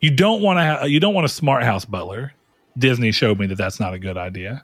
You 0.01 0.11
don't 0.11 0.41
want 0.41 0.57
to 0.59 0.63
have 0.63 0.89
you 0.89 0.99
don't 0.99 1.13
want 1.13 1.25
a 1.25 1.29
smart 1.29 1.63
house 1.63 1.85
butler. 1.85 2.33
Disney 2.77 3.11
showed 3.11 3.39
me 3.39 3.47
that 3.47 3.57
that's 3.57 3.79
not 3.79 3.93
a 3.93 3.99
good 3.99 4.17
idea. 4.17 4.63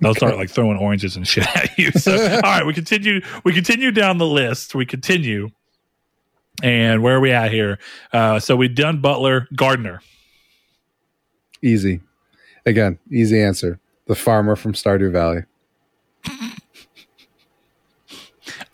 They'll 0.00 0.14
start 0.14 0.36
like 0.36 0.48
throwing 0.50 0.78
oranges 0.78 1.14
and 1.16 1.28
shit 1.32 1.46
at 1.56 1.76
you. 1.78 1.90
So, 1.92 2.12
all 2.36 2.40
right, 2.40 2.64
we 2.66 2.72
continue. 2.72 3.20
We 3.44 3.52
continue 3.52 3.90
down 3.90 4.16
the 4.18 4.26
list. 4.26 4.74
We 4.74 4.86
continue, 4.86 5.50
and 6.62 7.02
where 7.02 7.16
are 7.16 7.20
we 7.20 7.32
at 7.32 7.52
here? 7.52 7.78
Uh, 8.12 8.40
so 8.40 8.56
we've 8.56 8.74
done 8.74 9.00
Butler, 9.02 9.46
Gardner. 9.54 10.00
Easy. 11.62 12.00
Again, 12.64 12.98
easy 13.10 13.42
answer. 13.42 13.78
The 14.06 14.14
farmer 14.14 14.56
from 14.56 14.72
Stardew 14.72 15.12
Valley. 15.12 15.42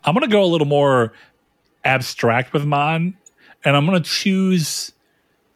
I'm 0.06 0.14
going 0.14 0.22
to 0.22 0.32
go 0.32 0.42
a 0.42 0.46
little 0.46 0.66
more 0.66 1.12
abstract 1.84 2.52
with 2.52 2.64
mine, 2.64 3.16
and 3.64 3.76
I'm 3.76 3.86
going 3.86 4.00
to 4.00 4.08
choose 4.08 4.92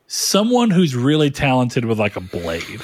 someone 0.09 0.71
who's 0.71 0.97
really 0.97 1.31
talented 1.31 1.85
with 1.85 1.99
like 1.99 2.17
a 2.17 2.21
blade. 2.21 2.83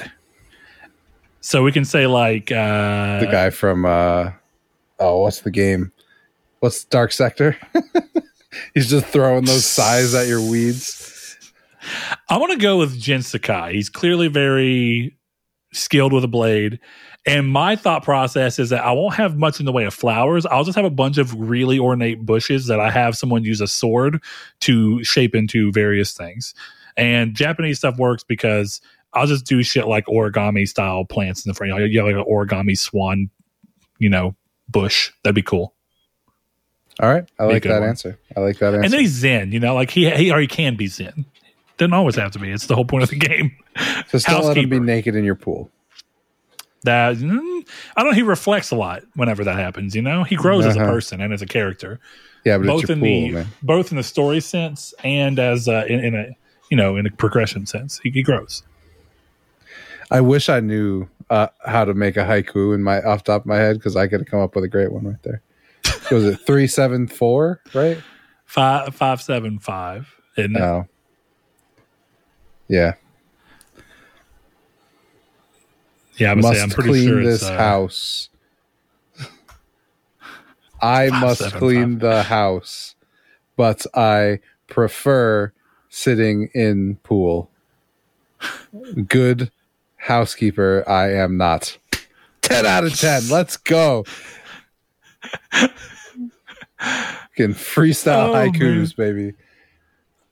So 1.41 1.63
we 1.63 1.71
can 1.71 1.85
say 1.85 2.07
like 2.07 2.51
uh, 2.51 3.19
The 3.19 3.27
guy 3.29 3.49
from 3.49 3.85
uh 3.85 4.31
oh, 4.99 5.19
what's 5.19 5.41
the 5.41 5.51
game? 5.51 5.91
What's 6.59 6.83
Dark 6.85 7.11
Sector? 7.11 7.57
He's 8.73 8.89
just 8.89 9.05
throwing 9.07 9.45
those 9.45 9.65
sighs 9.65 10.15
at 10.15 10.27
your 10.27 10.41
weeds. 10.41 11.37
I 12.29 12.37
want 12.37 12.53
to 12.53 12.57
go 12.57 12.77
with 12.77 12.99
Jin 12.99 13.21
Sakai. 13.21 13.73
He's 13.73 13.89
clearly 13.89 14.27
very 14.27 15.15
skilled 15.73 16.11
with 16.13 16.23
a 16.23 16.27
blade. 16.27 16.79
And 17.27 17.49
my 17.49 17.75
thought 17.75 18.03
process 18.03 18.57
is 18.57 18.69
that 18.69 18.85
I 18.85 18.93
won't 18.93 19.15
have 19.15 19.37
much 19.37 19.59
in 19.59 19.65
the 19.65 19.73
way 19.73 19.83
of 19.83 19.93
flowers. 19.93 20.45
I'll 20.45 20.63
just 20.63 20.77
have 20.77 20.85
a 20.85 20.89
bunch 20.89 21.17
of 21.17 21.37
really 21.37 21.77
ornate 21.77 22.25
bushes 22.25 22.67
that 22.67 22.79
I 22.79 22.89
have 22.89 23.17
someone 23.17 23.43
use 23.43 23.59
a 23.59 23.67
sword 23.67 24.23
to 24.61 25.03
shape 25.03 25.35
into 25.35 25.71
various 25.73 26.13
things. 26.13 26.53
And 26.95 27.35
Japanese 27.35 27.79
stuff 27.79 27.97
works 27.97 28.23
because 28.23 28.79
I'll 29.13 29.27
just 29.27 29.45
do 29.45 29.61
shit 29.61 29.87
like 29.87 30.05
origami 30.05 30.65
style 30.67 31.03
plants 31.03 31.45
in 31.45 31.49
the 31.49 31.53
front. 31.53 31.69
You 31.91 31.99
have 31.99 32.07
like 32.07 32.15
an 32.15 32.31
origami 32.31 32.77
swan, 32.77 33.29
you 33.99 34.09
know, 34.09 34.33
bush. 34.69 35.11
That'd 35.23 35.35
be 35.35 35.41
cool. 35.41 35.73
All 36.99 37.09
right. 37.09 37.29
I 37.37 37.43
like 37.43 37.63
that 37.63 37.81
one. 37.81 37.89
answer. 37.89 38.17
I 38.35 38.39
like 38.39 38.57
that 38.59 38.73
answer. 38.73 38.83
And 38.83 38.93
then 38.93 39.01
he's 39.01 39.11
Zen, 39.11 39.51
you 39.51 39.59
know, 39.59 39.75
like 39.75 39.91
he 39.91 40.09
he 40.11 40.31
or 40.31 40.39
he 40.39 40.47
can 40.47 40.75
be 40.75 40.87
Zen. 40.87 41.25
Doesn't 41.77 41.93
always 41.93 42.15
have 42.15 42.31
to 42.31 42.39
be. 42.39 42.51
It's 42.51 42.65
the 42.67 42.75
whole 42.75 42.85
point 42.85 43.03
of 43.03 43.09
the 43.09 43.15
game. 43.19 43.55
just 44.09 44.25
don't 44.25 44.45
let 44.45 44.57
him 44.57 44.69
be 44.69 44.79
naked 44.79 45.15
in 45.15 45.23
your 45.23 45.35
pool. 45.35 45.69
That 46.87 47.17
mm, 47.17 47.67
I 47.97 48.01
don't 48.03 48.11
know. 48.11 48.15
He 48.15 48.21
reflects 48.23 48.71
a 48.71 48.75
lot 48.75 49.03
whenever 49.15 49.43
that 49.43 49.55
happens. 49.57 49.93
You 49.93 50.01
know, 50.01 50.23
he 50.23 50.35
grows 50.37 50.65
as 50.65 50.75
a 50.77 50.79
Uh-huh. 50.81 50.91
person 50.93 51.19
and 51.21 51.33
as 51.33 51.41
a 51.41 51.45
character, 51.45 51.99
Yeah, 52.45 52.57
but 52.57 52.67
both 52.67 52.89
in 52.89 52.99
pool, 53.01 53.27
the 53.27 53.31
man. 53.31 53.47
both 53.61 53.91
in 53.91 53.97
the 53.97 54.03
story 54.03 54.39
sense 54.39 54.93
and 55.03 55.37
as 55.37 55.67
uh, 55.67 55.83
in, 55.89 55.99
in 56.03 56.15
a 56.15 56.25
you 56.71 56.77
know 56.77 56.95
in 56.95 57.05
a 57.05 57.11
progression 57.11 57.65
sense. 57.65 57.99
He, 58.03 58.09
he 58.11 58.23
grows. 58.23 58.63
I 60.09 60.21
wish 60.21 60.47
I 60.47 60.61
knew 60.61 61.07
uh, 61.29 61.47
how 61.65 61.83
to 61.83 61.93
make 61.93 62.15
a 62.15 62.23
haiku 62.23 62.73
in 62.73 62.81
my 62.83 63.01
off 63.01 63.23
top 63.25 63.41
of 63.41 63.45
my 63.47 63.57
head 63.57 63.75
because 63.77 63.97
I 63.97 64.07
could 64.07 64.21
have 64.21 64.27
come 64.29 64.39
up 64.39 64.55
with 64.55 64.63
a 64.63 64.69
great 64.69 64.91
one 64.93 65.05
right 65.05 65.21
there. 65.23 65.41
Was 66.11 66.23
it 66.25 66.39
three 66.47 66.67
seven 66.67 67.07
four? 67.07 67.61
Right? 67.73 68.01
Five 68.45 68.95
five 68.95 69.21
seven 69.21 69.59
five. 69.59 70.07
Isn't 70.37 70.55
it? 70.55 70.59
No. 70.59 70.87
Yeah. 72.69 72.93
Yeah, 76.17 76.31
I 76.31 76.35
must 76.35 76.75
clean 76.75 77.07
sure 77.07 77.23
this 77.23 77.43
uh, 77.43 77.57
house. 77.57 78.29
I 80.81 81.09
Five, 81.09 81.21
must 81.21 81.39
seven, 81.39 81.59
clean 81.59 81.99
the 81.99 82.23
house, 82.23 82.95
but 83.55 83.85
I 83.95 84.39
prefer 84.67 85.51
sitting 85.89 86.49
in 86.53 86.97
pool. 87.03 87.49
Good 89.07 89.51
housekeeper, 89.95 90.83
I 90.87 91.13
am 91.13 91.37
not. 91.37 91.77
10 92.41 92.65
out 92.65 92.83
of 92.83 92.97
10. 92.97 93.29
Let's 93.29 93.57
go. 93.57 94.05
Can 97.35 97.53
freestyle 97.53 98.29
Oh, 98.29 98.33
haikus, 98.33 98.95
baby. 98.95 99.33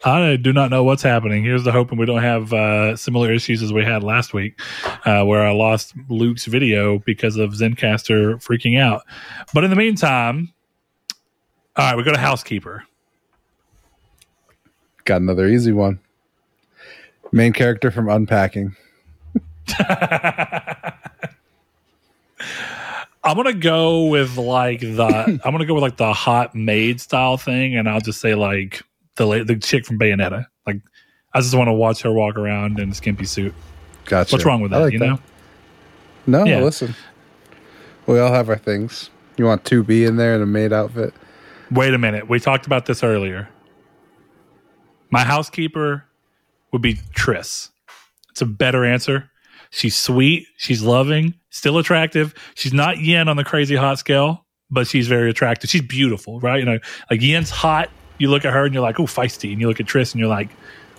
I 0.06 0.35
do 0.35 0.53
not 0.53 0.69
know 0.69 0.84
what's 0.84 1.01
happening. 1.01 1.43
Here's 1.43 1.64
the 1.64 1.72
hoping 1.72 1.98
we 1.98 2.06
don't 2.06 2.22
have 2.22 2.53
uh, 2.53 2.95
similar 2.95 3.34
issues 3.34 3.64
as 3.64 3.74
we 3.74 3.84
had 3.84 4.03
last 4.03 4.35
week, 4.35 4.59
uh, 5.03 5.24
where 5.24 5.42
I 5.42 5.51
lost 5.51 5.95
Luke's 6.09 6.45
video 6.45 7.00
because 7.00 7.38
of 7.38 7.53
Zencastr 7.53 8.35
freaking 8.35 8.80
out. 8.80 9.01
But 9.51 9.64
in 9.64 9.72
the 9.72 9.75
meantime, 9.75 10.53
all 11.75 11.85
right, 11.88 11.98
we 11.98 12.03
go 12.03 12.11
to 12.11 12.19
housekeeper. 12.19 12.84
Got 15.06 15.22
another 15.22 15.48
easy 15.48 15.72
one. 15.72 16.00
Main 17.32 17.51
character 17.51 17.90
from 17.90 18.08
Unpacking. 18.08 18.75
I'm 23.24 23.35
gonna 23.35 23.53
go 23.53 24.06
with 24.06 24.38
like 24.38 24.82
the 24.82 25.40
I'm 25.43 25.51
gonna 25.51 25.66
go 25.66 25.74
with 25.74 25.82
like 25.82 25.98
the 25.98 26.14
hot 26.14 26.53
maid 26.53 27.01
style 27.01 27.38
thing, 27.38 27.75
and 27.75 27.90
I'll 27.90 28.00
just 28.00 28.22
say 28.22 28.35
like 28.35 28.84
the 29.15 29.43
the 29.43 29.55
chick 29.57 29.85
from 29.85 29.97
Bayonetta. 29.99 30.45
Like 30.65 30.81
I 31.33 31.41
just 31.41 31.55
want 31.55 31.67
to 31.67 31.73
watch 31.73 32.01
her 32.03 32.11
walk 32.11 32.37
around 32.37 32.79
in 32.79 32.91
a 32.91 32.95
skimpy 32.95 33.25
suit. 33.25 33.53
Gotcha. 34.05 34.33
What's 34.35 34.45
wrong 34.45 34.61
with 34.61 34.71
that? 34.71 34.79
like 34.79 34.93
you 34.93 34.99
know? 34.99 35.19
No, 36.27 36.45
Yeah. 36.45 36.59
listen. 36.61 36.95
We 38.07 38.19
all 38.19 38.31
have 38.31 38.49
our 38.49 38.57
things. 38.57 39.09
You 39.37 39.45
want 39.45 39.63
2B 39.63 40.07
in 40.07 40.15
there 40.17 40.35
in 40.35 40.41
a 40.41 40.45
maid 40.45 40.71
outfit? 40.71 41.13
Wait 41.71 41.93
a 41.93 41.97
minute. 41.97 42.29
We 42.29 42.39
talked 42.39 42.65
about 42.67 42.85
this 42.85 43.03
earlier. 43.03 43.49
My 45.09 45.23
housekeeper 45.23 46.05
would 46.71 46.81
be 46.81 46.95
Triss. 47.15 47.69
It's 48.31 48.41
a 48.41 48.45
better 48.45 48.85
answer. 48.85 49.29
She's 49.71 49.95
sweet. 49.95 50.47
She's 50.57 50.81
loving. 50.83 51.33
Still 51.49 51.77
attractive. 51.77 52.33
She's 52.55 52.73
not 52.73 52.99
Yen 52.99 53.27
on 53.27 53.37
the 53.37 53.43
crazy 53.43 53.75
hot 53.75 53.97
scale, 53.99 54.45
but 54.69 54.87
she's 54.87 55.07
very 55.07 55.29
attractive. 55.29 55.69
She's 55.69 55.81
beautiful, 55.81 56.39
right? 56.39 56.59
You 56.59 56.65
know, 56.65 56.79
like 57.09 57.21
Yen's 57.21 57.49
hot. 57.49 57.89
You 58.17 58.29
look 58.29 58.45
at 58.45 58.53
her 58.53 58.65
and 58.65 58.73
you're 58.73 58.83
like, 58.83 58.99
oh, 58.99 59.03
feisty. 59.05 59.51
And 59.51 59.59
you 59.61 59.67
look 59.67 59.79
at 59.79 59.85
Triss 59.85 60.13
and 60.13 60.19
you're 60.19 60.29
like, 60.29 60.49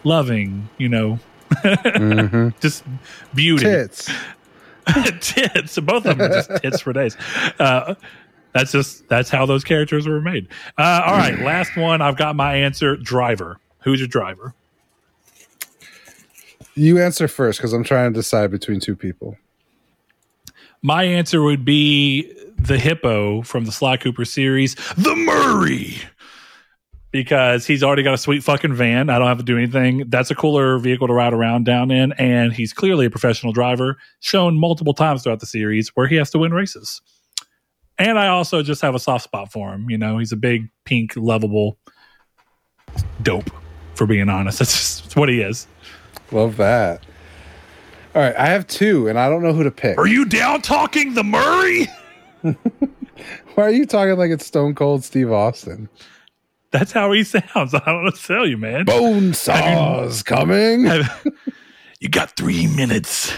loving. 0.05 0.69
You 0.79 0.89
know, 0.89 1.19
Mm-hmm. 1.51 2.49
just 2.61 2.85
beauty. 3.35 3.65
Tits. 3.65 4.11
tits. 5.21 5.79
Both 5.79 6.05
of 6.07 6.19
them 6.19 6.23
are 6.23 6.29
just 6.29 6.51
tits 6.63 6.81
for 6.81 6.93
days. 6.93 7.17
Uh, 7.59 7.95
that's 8.53 8.73
just 8.73 9.09
that's 9.09 9.31
how 9.31 9.47
those 9.47 9.63
characters 9.65 10.07
were 10.09 10.21
made. 10.21 10.49
Uh, 10.79 11.03
all 11.05 11.13
right, 11.17 11.39
last 11.41 11.77
one. 11.77 12.03
I've 12.03 12.17
got 12.17 12.37
my 12.37 12.57
answer. 12.57 12.97
Driver. 12.97 13.59
Who's 13.81 14.01
your 14.01 14.09
driver? 14.09 14.55
You 16.75 16.99
answer 17.01 17.29
first 17.29 17.59
because 17.59 17.73
I'm 17.73 17.85
trying 17.85 18.13
to 18.13 18.19
decide 18.19 18.51
between 18.51 18.81
two 18.81 18.97
people. 18.97 19.37
My 20.83 21.05
answer 21.05 21.43
would 21.43 21.65
be 21.65 22.33
the 22.59 22.79
hippo 22.79 23.43
from 23.43 23.65
the 23.65 23.73
Sly 23.73 23.97
Cooper 23.97 24.25
series, 24.25 24.75
the 24.97 25.15
Murray. 25.15 25.99
Because 27.17 27.67
he's 27.67 27.83
already 27.83 28.03
got 28.03 28.15
a 28.15 28.19
sweet 28.19 28.43
fucking 28.45 28.75
van. 28.75 29.11
I 29.11 29.19
don't 29.19 29.29
have 29.29 29.39
to 29.39 29.45
do 29.45 29.57
anything. 29.57 30.05
That's 30.09 30.31
a 30.31 30.35
cooler 30.35 30.79
vehicle 30.79 31.07
to 31.07 31.13
ride 31.13 31.33
around 31.33 31.65
down 31.65 31.91
in. 31.91 32.13
And 32.13 32.53
he's 32.53 32.73
clearly 32.73 33.07
a 33.07 33.11
professional 33.11 33.53
driver, 33.53 33.97
shown 34.21 34.59
multiple 34.59 34.95
times 34.95 35.23
throughout 35.23 35.41
the 35.41 35.47
series 35.47 35.89
where 35.95 36.07
he 36.07 36.17
has 36.17 36.31
to 36.33 36.39
win 36.39 36.53
races. 36.53 37.01
And 37.99 38.19
I 38.19 38.29
also 38.29 38.63
just 38.63 38.83
have 38.83 38.95
a 38.95 38.99
soft 38.99 39.25
spot 39.25 39.51
for 39.51 39.73
him. 39.73 39.89
You 39.89 39.99
know, 39.99 40.19
he's 40.19 40.33
a 40.33 40.37
big, 40.37 40.69
pink, 40.85 41.13
lovable 41.17 41.79
dope, 43.23 43.51
for 43.95 44.07
being 44.07 44.29
honest. 44.29 44.59
That's 44.61 44.73
just 44.73 45.17
what 45.17 45.29
he 45.29 45.41
is. 45.41 45.67
Love 46.33 46.57
that. 46.59 47.05
All 48.15 48.23
right, 48.23 48.37
I 48.37 48.47
have 48.47 48.67
two, 48.67 49.09
and 49.09 49.19
I 49.19 49.29
don't 49.29 49.43
know 49.43 49.53
who 49.53 49.63
to 49.63 49.71
pick. 49.71 49.99
Are 49.99 50.07
you 50.07 50.25
down 50.25 50.63
talking 50.63 51.15
the 51.15 51.23
Murray? 51.23 51.87
Why 52.43 53.65
are 53.65 53.71
you 53.71 53.87
talking 53.87 54.17
like 54.17 54.31
it's 54.31 54.47
Stone 54.47 54.75
Cold 54.75 55.05
Steve 55.05 55.31
Austin? 55.31 55.89
That's 56.79 56.93
how 56.93 57.13
he 57.13 57.25
sounds. 57.25 57.75
I 57.75 57.79
don't 57.85 58.05
know 58.05 58.11
to 58.11 58.23
tell 58.23 58.47
you, 58.47 58.57
man. 58.59 58.85
Bone 58.85 59.33
saws 59.35 60.23
coming. 60.23 60.85
Have- 60.85 61.27
you 62.01 62.09
got 62.09 62.37
three 62.37 62.67
minutes. 62.67 63.33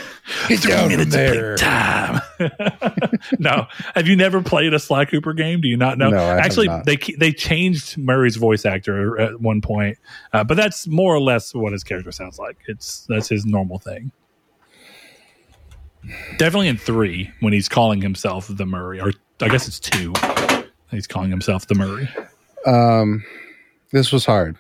Get 0.48 0.60
Three 0.60 0.88
minutes 0.88 1.12
there. 1.14 1.54
of 1.54 1.60
time. 1.60 2.20
no, 3.38 3.66
have 3.94 4.06
you 4.06 4.14
never 4.14 4.42
played 4.42 4.74
a 4.74 4.78
Sly 4.78 5.06
Cooper 5.06 5.32
game? 5.32 5.62
Do 5.62 5.68
you 5.68 5.76
not 5.78 5.96
know? 5.96 6.10
No, 6.10 6.18
Actually, 6.18 6.66
not. 6.66 6.84
they 6.84 6.96
they 7.18 7.32
changed 7.32 7.96
Murray's 7.96 8.36
voice 8.36 8.66
actor 8.66 9.18
at 9.18 9.40
one 9.40 9.62
point, 9.62 9.96
uh, 10.34 10.44
but 10.44 10.58
that's 10.58 10.86
more 10.86 11.14
or 11.14 11.20
less 11.20 11.54
what 11.54 11.72
his 11.72 11.82
character 11.82 12.12
sounds 12.12 12.38
like. 12.38 12.58
It's 12.66 13.06
that's 13.08 13.30
his 13.30 13.46
normal 13.46 13.78
thing. 13.78 14.12
Definitely 16.36 16.68
in 16.68 16.76
three 16.76 17.30
when 17.40 17.54
he's 17.54 17.68
calling 17.68 18.02
himself 18.02 18.48
the 18.50 18.66
Murray, 18.66 19.00
or 19.00 19.12
I 19.40 19.48
guess 19.48 19.66
it's 19.66 19.80
two. 19.80 20.12
He's 20.90 21.06
calling 21.06 21.30
himself 21.30 21.66
the 21.66 21.74
Murray. 21.74 22.08
Um, 22.66 23.24
this 23.92 24.12
was 24.12 24.24
hard. 24.24 24.56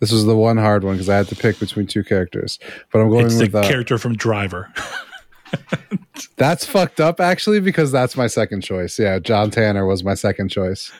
This 0.00 0.12
was 0.12 0.24
the 0.24 0.36
one 0.36 0.56
hard 0.56 0.82
one 0.82 0.94
because 0.94 1.08
I 1.08 1.16
had 1.16 1.28
to 1.28 1.36
pick 1.36 1.58
between 1.58 1.86
two 1.86 2.02
characters. 2.02 2.58
But 2.90 3.00
I'm 3.00 3.10
going 3.10 3.26
It's 3.26 3.36
the 3.36 3.58
uh, 3.58 3.68
character 3.68 3.98
from 3.98 4.16
Driver. 4.16 4.72
that's 6.36 6.64
fucked 6.64 7.00
up 7.00 7.20
actually 7.20 7.60
because 7.60 7.92
that's 7.92 8.16
my 8.16 8.26
second 8.26 8.62
choice. 8.62 8.98
Yeah, 8.98 9.18
John 9.18 9.50
Tanner 9.50 9.86
was 9.86 10.02
my 10.02 10.14
second 10.14 10.48
choice. 10.48 10.90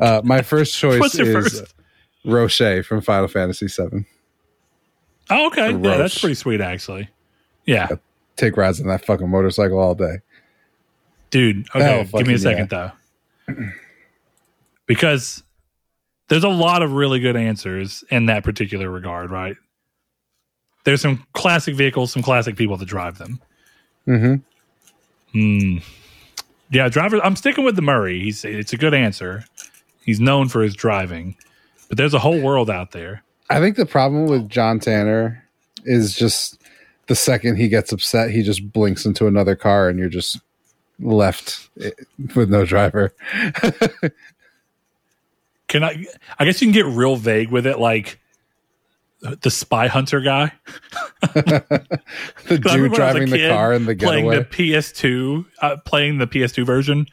Uh, 0.00 0.22
my 0.24 0.42
first 0.42 0.74
choice 0.78 1.14
is 1.14 1.32
first? 1.32 1.74
Roche 2.24 2.84
from 2.86 3.02
Final 3.02 3.28
Fantasy 3.28 3.66
VII. 3.66 4.06
Oh, 5.30 5.46
okay. 5.48 5.72
Yeah, 5.72 5.96
that's 5.96 6.18
pretty 6.18 6.34
sweet, 6.34 6.60
actually. 6.60 7.08
Yeah. 7.66 7.88
Take 8.36 8.56
rides 8.56 8.80
on 8.80 8.88
that 8.88 9.04
fucking 9.04 9.28
motorcycle 9.28 9.78
all 9.78 9.94
day. 9.94 10.18
Dude, 11.30 11.66
okay, 11.74 11.82
Hell, 11.82 12.04
give 12.04 12.26
me 12.26 12.34
a 12.34 12.38
second 12.38 12.70
though. 12.70 12.92
Because 14.86 15.42
there's 16.28 16.44
a 16.44 16.48
lot 16.48 16.82
of 16.82 16.92
really 16.92 17.20
good 17.20 17.36
answers 17.36 18.04
in 18.10 18.26
that 18.26 18.44
particular 18.44 18.90
regard, 18.90 19.30
right? 19.30 19.56
There's 20.84 21.00
some 21.00 21.26
classic 21.32 21.74
vehicles, 21.74 22.12
some 22.12 22.22
classic 22.22 22.56
people 22.56 22.76
that 22.76 22.86
drive 22.86 23.18
them. 23.18 23.40
hmm 24.04 24.34
Hmm. 25.32 25.78
Yeah, 26.70 26.88
driver. 26.88 27.18
I'm 27.24 27.36
sticking 27.36 27.64
with 27.64 27.76
the 27.76 27.82
Murray. 27.82 28.20
He's 28.20 28.44
it's 28.44 28.72
a 28.72 28.76
good 28.76 28.94
answer. 28.94 29.44
He's 30.04 30.20
known 30.20 30.48
for 30.48 30.62
his 30.62 30.74
driving, 30.74 31.36
but 31.88 31.98
there's 31.98 32.14
a 32.14 32.18
whole 32.18 32.40
world 32.40 32.70
out 32.70 32.92
there. 32.92 33.22
I 33.50 33.58
think 33.60 33.76
the 33.76 33.86
problem 33.86 34.26
with 34.26 34.48
John 34.48 34.78
Tanner 34.78 35.42
is 35.84 36.14
just 36.14 36.62
the 37.06 37.14
second 37.14 37.56
he 37.56 37.68
gets 37.68 37.92
upset, 37.92 38.30
he 38.30 38.42
just 38.42 38.72
blinks 38.72 39.04
into 39.04 39.26
another 39.26 39.56
car, 39.56 39.88
and 39.88 39.98
you're 39.98 40.08
just 40.08 40.40
left 41.00 41.68
with 42.34 42.48
no 42.48 42.64
driver. 42.64 43.12
Can 45.74 45.82
I? 45.82 46.06
I 46.38 46.44
guess 46.44 46.62
you 46.62 46.68
can 46.68 46.72
get 46.72 46.86
real 46.86 47.16
vague 47.16 47.50
with 47.50 47.66
it, 47.66 47.80
like 47.80 48.20
the 49.20 49.50
spy 49.50 49.88
hunter 49.88 50.20
guy. 50.20 50.52
the 51.34 51.90
dude 52.48 52.64
when 52.64 52.70
I 52.70 52.80
was 52.80 52.92
a 52.92 52.94
driving 52.94 53.28
the 53.30 53.48
car 53.48 53.72
in 53.72 53.84
the 53.84 53.96
getaway, 53.96 54.22
playing 54.22 54.30
the 54.30 54.44
PS2, 54.44 55.44
uh, 55.62 55.76
playing 55.84 56.18
the 56.18 56.28
PS2 56.28 56.64
version 56.64 57.06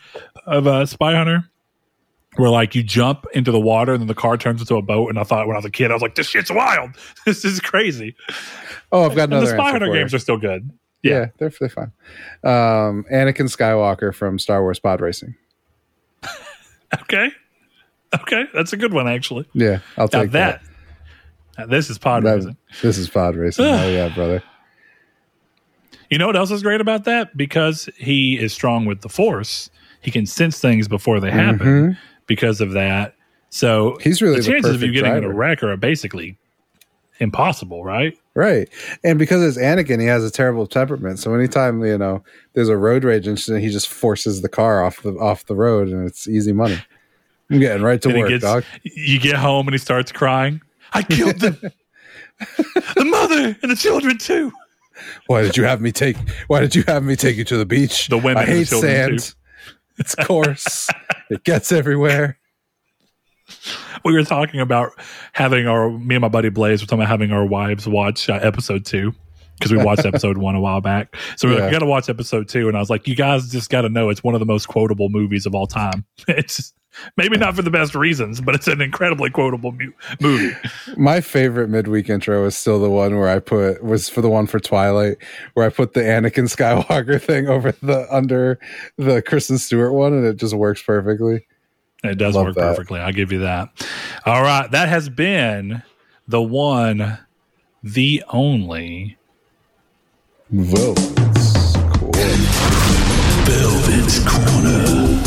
of 0.45 0.67
uh, 0.67 0.85
Spy 0.85 1.15
Hunter, 1.15 1.49
where 2.35 2.51
like 2.51 2.75
you 2.75 2.83
jump 2.83 3.25
into 3.33 3.51
the 3.51 3.59
water 3.59 3.93
and 3.93 4.01
then 4.01 4.07
the 4.07 4.14
car 4.14 4.38
turns 4.38 4.61
into 4.61 4.75
a 4.75 4.83
boat. 4.83 5.09
And 5.09 5.17
I 5.17 5.23
thought 5.23 5.48
when 5.48 5.56
I 5.56 5.57
was 5.57 5.65
a 5.65 5.72
kid, 5.72 5.90
I 5.90 5.95
was 5.95 6.03
like, 6.03 6.14
"This 6.14 6.27
shit's 6.27 6.51
wild. 6.51 6.91
This 7.25 7.43
is 7.43 7.59
crazy." 7.59 8.15
oh, 8.91 9.06
I've 9.06 9.15
got 9.15 9.23
And 9.23 9.31
the 9.31 9.38
another 9.38 9.56
Spy 9.57 9.72
Hunter 9.72 9.88
for 9.88 9.93
you. 9.95 9.99
games 10.01 10.14
are 10.14 10.19
still 10.19 10.38
good. 10.38 10.69
Yeah, 11.01 11.11
Yeah. 11.11 11.25
they're 11.40 11.51
they're 11.59 11.67
fine. 11.67 11.91
Um, 12.43 13.06
Anakin 13.11 13.49
Skywalker 13.49 14.14
from 14.14 14.38
Star 14.38 14.61
Wars 14.61 14.77
Pod 14.77 15.01
Racing. 15.01 15.33
Okay, 17.03 17.31
okay, 18.14 18.45
that's 18.53 18.73
a 18.73 18.77
good 18.77 18.93
one 18.93 19.07
actually. 19.07 19.48
Yeah, 19.53 19.80
I'll 19.98 20.09
Now 20.11 20.22
take 20.23 20.31
that, 20.31 20.61
that. 21.57 21.69
this 21.69 21.90
is 21.90 21.98
pod 21.98 22.23
That- 22.23 22.35
racing. 22.35 22.57
This 22.81 22.98
is 22.98 23.09
Pod 23.09 23.35
Racing. 23.35 23.65
oh 23.67 23.90
yeah, 23.90 24.09
brother. 24.14 24.41
You 26.09 26.17
know 26.17 26.27
what 26.27 26.35
else 26.35 26.51
is 26.51 26.61
great 26.64 26.81
about 26.81 27.06
that? 27.06 27.35
Because 27.38 27.90
he 27.98 28.38
is 28.38 28.51
strong 28.53 28.85
with 28.85 29.01
the 29.01 29.09
Force, 29.09 29.69
he 30.01 30.11
can 30.11 30.25
sense 30.25 30.59
things 30.59 30.88
before 30.88 31.19
they 31.19 31.31
happen. 31.31 31.59
Mhm. 31.93 31.98
Because 32.27 32.61
of 32.61 32.72
that, 32.72 33.15
so 33.49 33.98
He's 34.01 34.22
really 34.22 34.38
the 34.38 34.41
the 34.43 34.51
chances 34.51 34.75
of 34.75 34.81
you 34.83 34.91
getting 34.93 35.11
in 35.11 35.17
a 35.17 35.22
driver. 35.22 35.33
wreck 35.33 35.64
are 35.64 35.75
basically 35.75 36.38
impossible, 37.19 37.83
right? 37.83 38.17
Right. 38.33 38.69
And 39.03 39.19
because 39.19 39.43
it's 39.43 39.57
Anakin, 39.57 39.99
he 39.99 40.06
has 40.07 40.23
a 40.23 40.31
terrible 40.31 40.65
temperament. 40.65 41.19
So 41.19 41.33
anytime, 41.35 41.83
you 41.83 41.98
know, 41.98 42.23
there's 42.53 42.69
a 42.69 42.77
road 42.77 43.03
rage 43.03 43.27
incident, 43.27 43.64
he 43.64 43.69
just 43.69 43.90
forces 43.90 44.41
the 44.41 44.48
car 44.49 44.83
off 44.83 45.01
the 45.03 45.11
off 45.15 45.45
the 45.45 45.56
road 45.56 45.90
and 45.90 46.07
it's 46.07 46.27
easy 46.27 46.53
money. 46.53 46.77
I'm 47.52 47.60
getting 47.60 47.84
right 47.84 48.02
to 48.02 48.10
And 48.10 48.18
work, 48.20 48.30
gets- 48.30 48.44
dog. 48.44 48.64
You 48.84 49.20
get 49.20 49.36
home 49.36 49.68
and 49.68 49.74
he 49.74 49.78
starts 49.78 50.12
crying. 50.12 50.62
I 50.94 51.04
killed 51.04 51.40
them. 51.40 51.58
the 52.96 53.06
mother 53.06 53.58
and 53.62 53.72
the 53.72 53.76
children 53.76 54.18
too. 54.18 54.52
Why 55.28 55.42
did 55.42 55.58
you 55.58 55.64
have 55.64 55.82
me 55.82 55.92
take 55.92 56.18
why 56.48 56.60
did 56.60 56.76
you 56.76 56.84
have 56.88 57.04
me 57.04 57.16
take 57.16 57.36
you 57.38 57.44
to 57.46 57.58
the 57.58 57.66
beach? 57.66 58.08
The 58.08 58.18
women 58.18 58.38
I 58.38 58.46
hate 58.46 58.68
sand. 58.68 59.34
It's 59.98 60.16
coarse. 60.16 60.90
it 61.30 61.44
gets 61.44 61.72
everywhere. 61.72 62.38
We 64.04 64.14
were 64.14 64.24
talking 64.24 64.60
about 64.60 64.92
having 65.34 65.68
our 65.68 65.90
me 65.90 66.16
and 66.16 66.22
my 66.22 66.28
buddy 66.30 66.50
Blaze 66.50 66.82
were 66.82 66.88
talking 66.88 67.00
about 67.02 67.10
having 67.10 67.32
our 67.32 67.46
wives 67.46 67.88
watch 67.88 68.30
uh, 68.30 68.40
episode 68.42 68.86
two 68.86 69.14
because 69.61 69.72
we 69.77 69.83
watched 69.83 70.06
episode 70.06 70.38
one 70.38 70.56
a 70.56 70.59
while 70.59 70.81
back. 70.81 71.15
So 71.38 71.48
we 71.48 71.53
like, 71.53 71.59
Yeah. 71.61 71.65
we 71.67 71.72
got 71.72 71.80
to 71.80 71.85
watch 71.85 72.09
episode 72.09 72.49
two, 72.49 72.67
and 72.67 72.75
I 72.75 72.80
was 72.80 72.90
like, 72.90 73.07
you 73.07 73.15
guys 73.15 73.49
just 73.49 73.69
got 73.69 73.81
to 73.81 73.90
know 73.90 74.09
it's 74.09 74.23
one 74.23 74.33
of 74.33 74.40
the 74.40 74.45
most 74.45 74.67
quotable 74.67 75.09
movies 75.09 75.45
of 75.45 75.53
all 75.56 75.67
time. 75.67 76.03
It's 76.27 76.73
maybe 77.15 77.38
not 77.38 77.56
for 77.56 77.61
the 77.61 77.72
best 77.72 77.95
reasons, 77.95 78.41
but 78.41 78.53
it's 78.53 78.67
an 78.67 78.81
incredibly 78.81 79.30
quotable 79.30 79.72
mu- 79.72 79.93
movie. 80.19 80.53
My 80.98 81.22
favorite 81.22 81.69
midweek 81.69 82.09
intro 82.09 82.45
is 82.45 82.57
still 82.57 82.81
the 82.81 82.90
one 82.90 83.17
where 83.17 83.30
I 83.30 83.40
put 83.40 83.81
was 83.83 84.09
for 84.09 84.19
the 84.22 84.30
one 84.30 84.45
for 84.48 84.59
Twilight, 84.59 85.17
where 85.53 85.65
I 85.65 85.69
put 85.69 85.93
the 85.93 86.01
Anakin 86.01 86.49
Skywalker 86.53 87.22
thing 87.22 87.48
over 87.48 87.72
the 87.81 88.07
under 88.14 88.59
the 88.98 89.22
Kristen 89.22 89.57
Stewart 89.57 89.93
one, 89.93 90.11
and 90.14 90.25
it 90.25 90.35
just 90.38 90.53
works 90.53 90.81
perfectly. 90.83 91.45
It 92.03 92.15
does 92.15 92.35
Love 92.35 92.48
work 92.48 92.56
that. 92.56 92.75
perfectly. 92.75 92.99
I'll 92.99 93.14
give 93.14 93.31
you 93.31 93.40
that. 93.40 93.69
All 94.25 94.41
right. 94.41 94.69
That 94.72 94.90
has 94.90 95.07
been 95.07 95.83
the 96.27 96.41
one, 96.41 97.19
the 97.83 98.23
only. 98.30 99.17
Votes. 100.54 101.14
Cool. 101.94 102.12
Velvet's 103.46 104.20
Corner. 104.28 105.24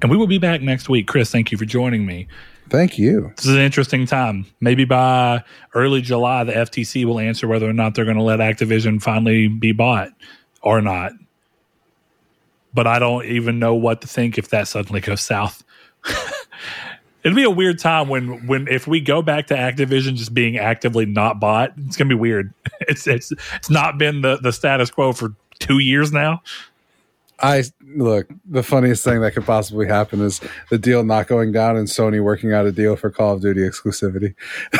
And 0.00 0.12
we 0.12 0.16
will 0.16 0.28
be 0.28 0.38
back 0.38 0.62
next 0.62 0.88
week. 0.88 1.08
Chris, 1.08 1.32
thank 1.32 1.50
you 1.50 1.58
for 1.58 1.64
joining 1.64 2.06
me. 2.06 2.28
Thank 2.70 2.96
you. 2.96 3.32
This 3.34 3.46
is 3.46 3.54
an 3.56 3.60
interesting 3.60 4.06
time. 4.06 4.46
Maybe 4.60 4.84
by 4.84 5.42
early 5.74 6.02
July, 6.02 6.44
the 6.44 6.52
FTC 6.52 7.04
will 7.04 7.18
answer 7.18 7.48
whether 7.48 7.68
or 7.68 7.72
not 7.72 7.96
they're 7.96 8.04
going 8.04 8.16
to 8.16 8.22
let 8.22 8.38
Activision 8.38 9.02
finally 9.02 9.48
be 9.48 9.72
bought 9.72 10.10
or 10.62 10.80
not. 10.80 11.10
But 12.72 12.86
I 12.86 13.00
don't 13.00 13.24
even 13.24 13.58
know 13.58 13.74
what 13.74 14.02
to 14.02 14.06
think 14.06 14.38
if 14.38 14.50
that 14.50 14.68
suddenly 14.68 15.00
goes 15.00 15.20
south. 15.20 15.64
It'd 17.28 17.36
be 17.36 17.44
a 17.44 17.50
weird 17.50 17.78
time 17.78 18.08
when, 18.08 18.46
when 18.46 18.66
if 18.68 18.86
we 18.86 19.00
go 19.00 19.20
back 19.20 19.48
to 19.48 19.54
Activision 19.54 20.14
just 20.14 20.32
being 20.32 20.56
actively 20.56 21.04
not 21.04 21.38
bought, 21.38 21.74
it's 21.76 21.94
gonna 21.94 22.08
be 22.08 22.14
weird. 22.14 22.54
It's 22.82 23.06
it's 23.06 23.32
it's 23.56 23.68
not 23.68 23.98
been 23.98 24.22
the, 24.22 24.38
the 24.38 24.50
status 24.52 24.90
quo 24.90 25.12
for 25.12 25.34
two 25.58 25.80
years 25.80 26.10
now. 26.10 26.40
I 27.40 27.64
look. 27.96 28.28
The 28.48 28.62
funniest 28.62 29.04
thing 29.04 29.20
that 29.20 29.32
could 29.32 29.44
possibly 29.44 29.86
happen 29.86 30.22
is 30.22 30.40
the 30.70 30.78
deal 30.78 31.04
not 31.04 31.26
going 31.26 31.52
down 31.52 31.76
and 31.76 31.86
Sony 31.86 32.22
working 32.22 32.54
out 32.54 32.64
a 32.64 32.72
deal 32.72 32.96
for 32.96 33.10
Call 33.10 33.34
of 33.34 33.42
Duty 33.42 33.60
exclusivity. 33.60 34.34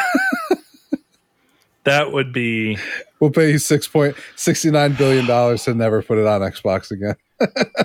That 1.85 2.13
would 2.13 2.35
be 2.35 2.77
We'll 3.21 3.31
pay 3.31 3.51
you 3.53 3.59
six 3.59 3.89
point 3.89 4.17
sixty 4.37 4.71
nine 4.71 4.93
billion 4.95 5.27
dollars 5.27 5.65
to 5.65 5.75
never 5.75 6.03
put 6.03 6.19
it 6.19 6.27
on 6.27 6.41
Xbox 6.43 6.91
again. 6.91 7.17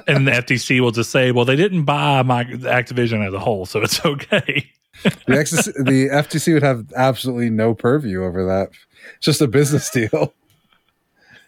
And 0.07 0.27
the 0.27 0.31
FTC 0.31 0.79
will 0.79 0.91
just 0.91 1.11
say, 1.11 1.31
well, 1.31 1.45
they 1.45 1.55
didn't 1.55 1.83
buy 1.83 2.21
my 2.23 2.43
Activision 2.43 3.25
as 3.25 3.33
a 3.33 3.39
whole, 3.39 3.65
so 3.65 3.81
it's 3.81 4.03
okay. 4.05 4.71
The, 5.03 5.83
the 5.85 6.09
FTC 6.09 6.53
would 6.53 6.63
have 6.63 6.91
absolutely 6.95 7.49
no 7.49 7.73
purview 7.73 8.23
over 8.23 8.45
that. 8.45 8.69
It's 9.17 9.25
just 9.25 9.41
a 9.41 9.47
business 9.47 9.89
deal. 9.89 10.33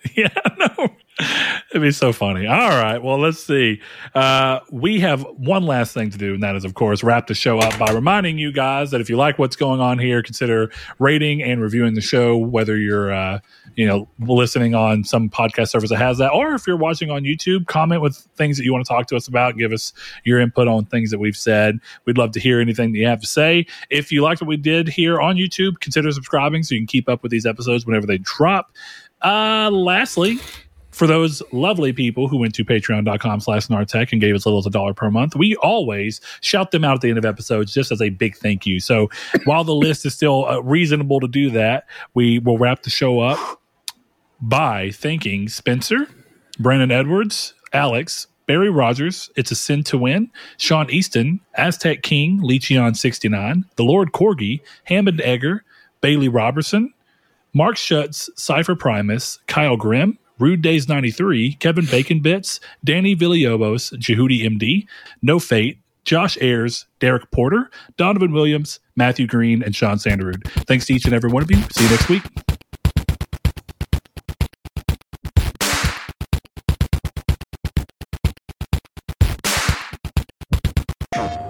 yeah, 0.15 0.27
no. 0.57 0.89
It'd 1.69 1.81
be 1.81 1.91
so 1.91 2.11
funny. 2.11 2.45
All 2.45 2.69
right. 2.69 3.01
Well, 3.01 3.17
let's 3.17 3.39
see. 3.39 3.81
Uh, 4.13 4.59
we 4.69 4.99
have 4.99 5.23
one 5.37 5.63
last 5.63 5.93
thing 5.93 6.09
to 6.09 6.17
do, 6.17 6.33
and 6.33 6.43
that 6.43 6.55
is, 6.55 6.65
of 6.65 6.73
course, 6.73 7.03
wrap 7.03 7.27
the 7.27 7.33
show 7.33 7.59
up 7.59 7.77
by 7.79 7.91
reminding 7.93 8.37
you 8.37 8.51
guys 8.51 8.91
that 8.91 8.99
if 8.99 9.09
you 9.09 9.15
like 9.15 9.39
what's 9.39 9.55
going 9.55 9.79
on 9.79 9.97
here, 9.97 10.21
consider 10.21 10.71
rating 10.99 11.41
and 11.41 11.61
reviewing 11.61 11.93
the 11.93 12.01
show, 12.01 12.37
whether 12.37 12.77
you're, 12.77 13.13
uh, 13.13 13.39
you 13.75 13.85
know, 13.85 14.07
listening 14.19 14.75
on 14.75 15.03
some 15.03 15.29
podcast 15.29 15.69
service 15.69 15.89
that 15.89 15.97
has 15.97 16.17
that, 16.17 16.31
or 16.31 16.53
if 16.53 16.65
you're 16.65 16.77
watching 16.77 17.09
on 17.09 17.23
YouTube, 17.23 17.67
comment 17.67 18.01
with 18.01 18.17
things 18.35 18.57
that 18.57 18.63
you 18.63 18.73
want 18.73 18.85
to 18.85 18.89
talk 18.89 19.07
to 19.07 19.15
us 19.15 19.27
about. 19.27 19.57
Give 19.57 19.71
us 19.71 19.93
your 20.23 20.39
input 20.39 20.67
on 20.67 20.85
things 20.85 21.11
that 21.11 21.19
we've 21.19 21.37
said. 21.37 21.79
We'd 22.05 22.17
love 22.17 22.31
to 22.31 22.39
hear 22.39 22.59
anything 22.59 22.91
that 22.93 22.99
you 22.99 23.07
have 23.07 23.21
to 23.21 23.27
say. 23.27 23.65
If 23.89 24.11
you 24.11 24.21
liked 24.21 24.41
what 24.41 24.47
we 24.47 24.57
did 24.57 24.87
here 24.87 25.19
on 25.19 25.35
YouTube, 25.35 25.79
consider 25.79 26.11
subscribing 26.11 26.63
so 26.63 26.75
you 26.75 26.81
can 26.81 26.87
keep 26.87 27.09
up 27.09 27.23
with 27.23 27.31
these 27.31 27.45
episodes 27.45 27.85
whenever 27.85 28.05
they 28.05 28.17
drop. 28.19 28.71
Uh, 29.21 29.69
lastly, 29.71 30.39
for 30.95 31.07
those 31.07 31.43
lovely 31.51 31.91
people 31.91 32.29
who 32.29 32.37
went 32.37 32.55
to 32.55 32.63
patreon.com 32.63 33.41
slash 33.41 33.67
nartech 33.67 34.13
and 34.13 34.21
gave 34.21 34.33
us 34.33 34.45
a 34.45 34.47
little 34.47 34.59
as 34.59 34.65
a 34.65 34.69
dollar 34.69 34.93
per 34.93 35.11
month, 35.11 35.35
we 35.35 35.55
always 35.57 36.21
shout 36.39 36.71
them 36.71 36.85
out 36.85 36.95
at 36.95 37.01
the 37.01 37.09
end 37.09 37.17
of 37.17 37.25
episodes 37.25 37.73
just 37.73 37.91
as 37.91 38.01
a 38.01 38.09
big 38.09 38.37
thank 38.37 38.65
you. 38.65 38.79
So 38.79 39.09
while 39.43 39.65
the 39.65 39.75
list 39.75 40.05
is 40.05 40.13
still 40.13 40.45
uh, 40.45 40.61
reasonable 40.61 41.19
to 41.19 41.27
do 41.27 41.49
that, 41.49 41.85
we 42.13 42.39
will 42.39 42.57
wrap 42.57 42.83
the 42.83 42.89
show 42.89 43.19
up 43.19 43.61
by 44.41 44.91
thanking 44.91 45.47
Spencer, 45.49 46.07
Brandon 46.59 46.91
Edwards, 46.91 47.53
Alex, 47.73 48.27
Barry 48.47 48.69
Rogers, 48.69 49.29
It's 49.35 49.51
a 49.51 49.55
Sin 49.55 49.83
to 49.85 49.97
Win, 49.97 50.29
Sean 50.57 50.89
Easton, 50.89 51.39
Aztec 51.55 52.03
King, 52.03 52.39
Lechion69, 52.41 53.63
The 53.75 53.83
Lord 53.83 54.11
Corgi, 54.11 54.61
Hammond 54.83 55.21
Egger, 55.21 55.63
Bailey 56.01 56.27
Robertson, 56.27 56.93
Mark 57.53 57.77
Schutz, 57.77 58.29
Cypher 58.35 58.75
Primus, 58.75 59.39
Kyle 59.47 59.77
Grimm, 59.77 60.19
Rude 60.37 60.61
Days 60.61 60.87
93, 60.87 61.53
Kevin 61.53 61.85
Bacon 61.85 62.19
Bits, 62.19 62.59
Danny 62.83 63.15
Villalobos, 63.15 63.93
Jehudi 63.97 64.43
MD, 64.43 64.85
No 65.21 65.39
Fate, 65.39 65.79
Josh 66.03 66.37
Ayers, 66.39 66.85
Derek 66.99 67.31
Porter, 67.31 67.69
Donovan 67.97 68.31
Williams, 68.31 68.79
Matthew 68.95 69.25
Green, 69.25 69.63
and 69.63 69.75
Sean 69.75 69.97
Sanderud. 69.97 70.45
Thanks 70.67 70.85
to 70.85 70.93
each 70.93 71.05
and 71.05 71.13
every 71.13 71.31
one 71.31 71.41
of 71.41 71.49
you. 71.49 71.57
See 71.71 71.83
you 71.83 71.89
next 71.89 72.09
week. 72.09 72.54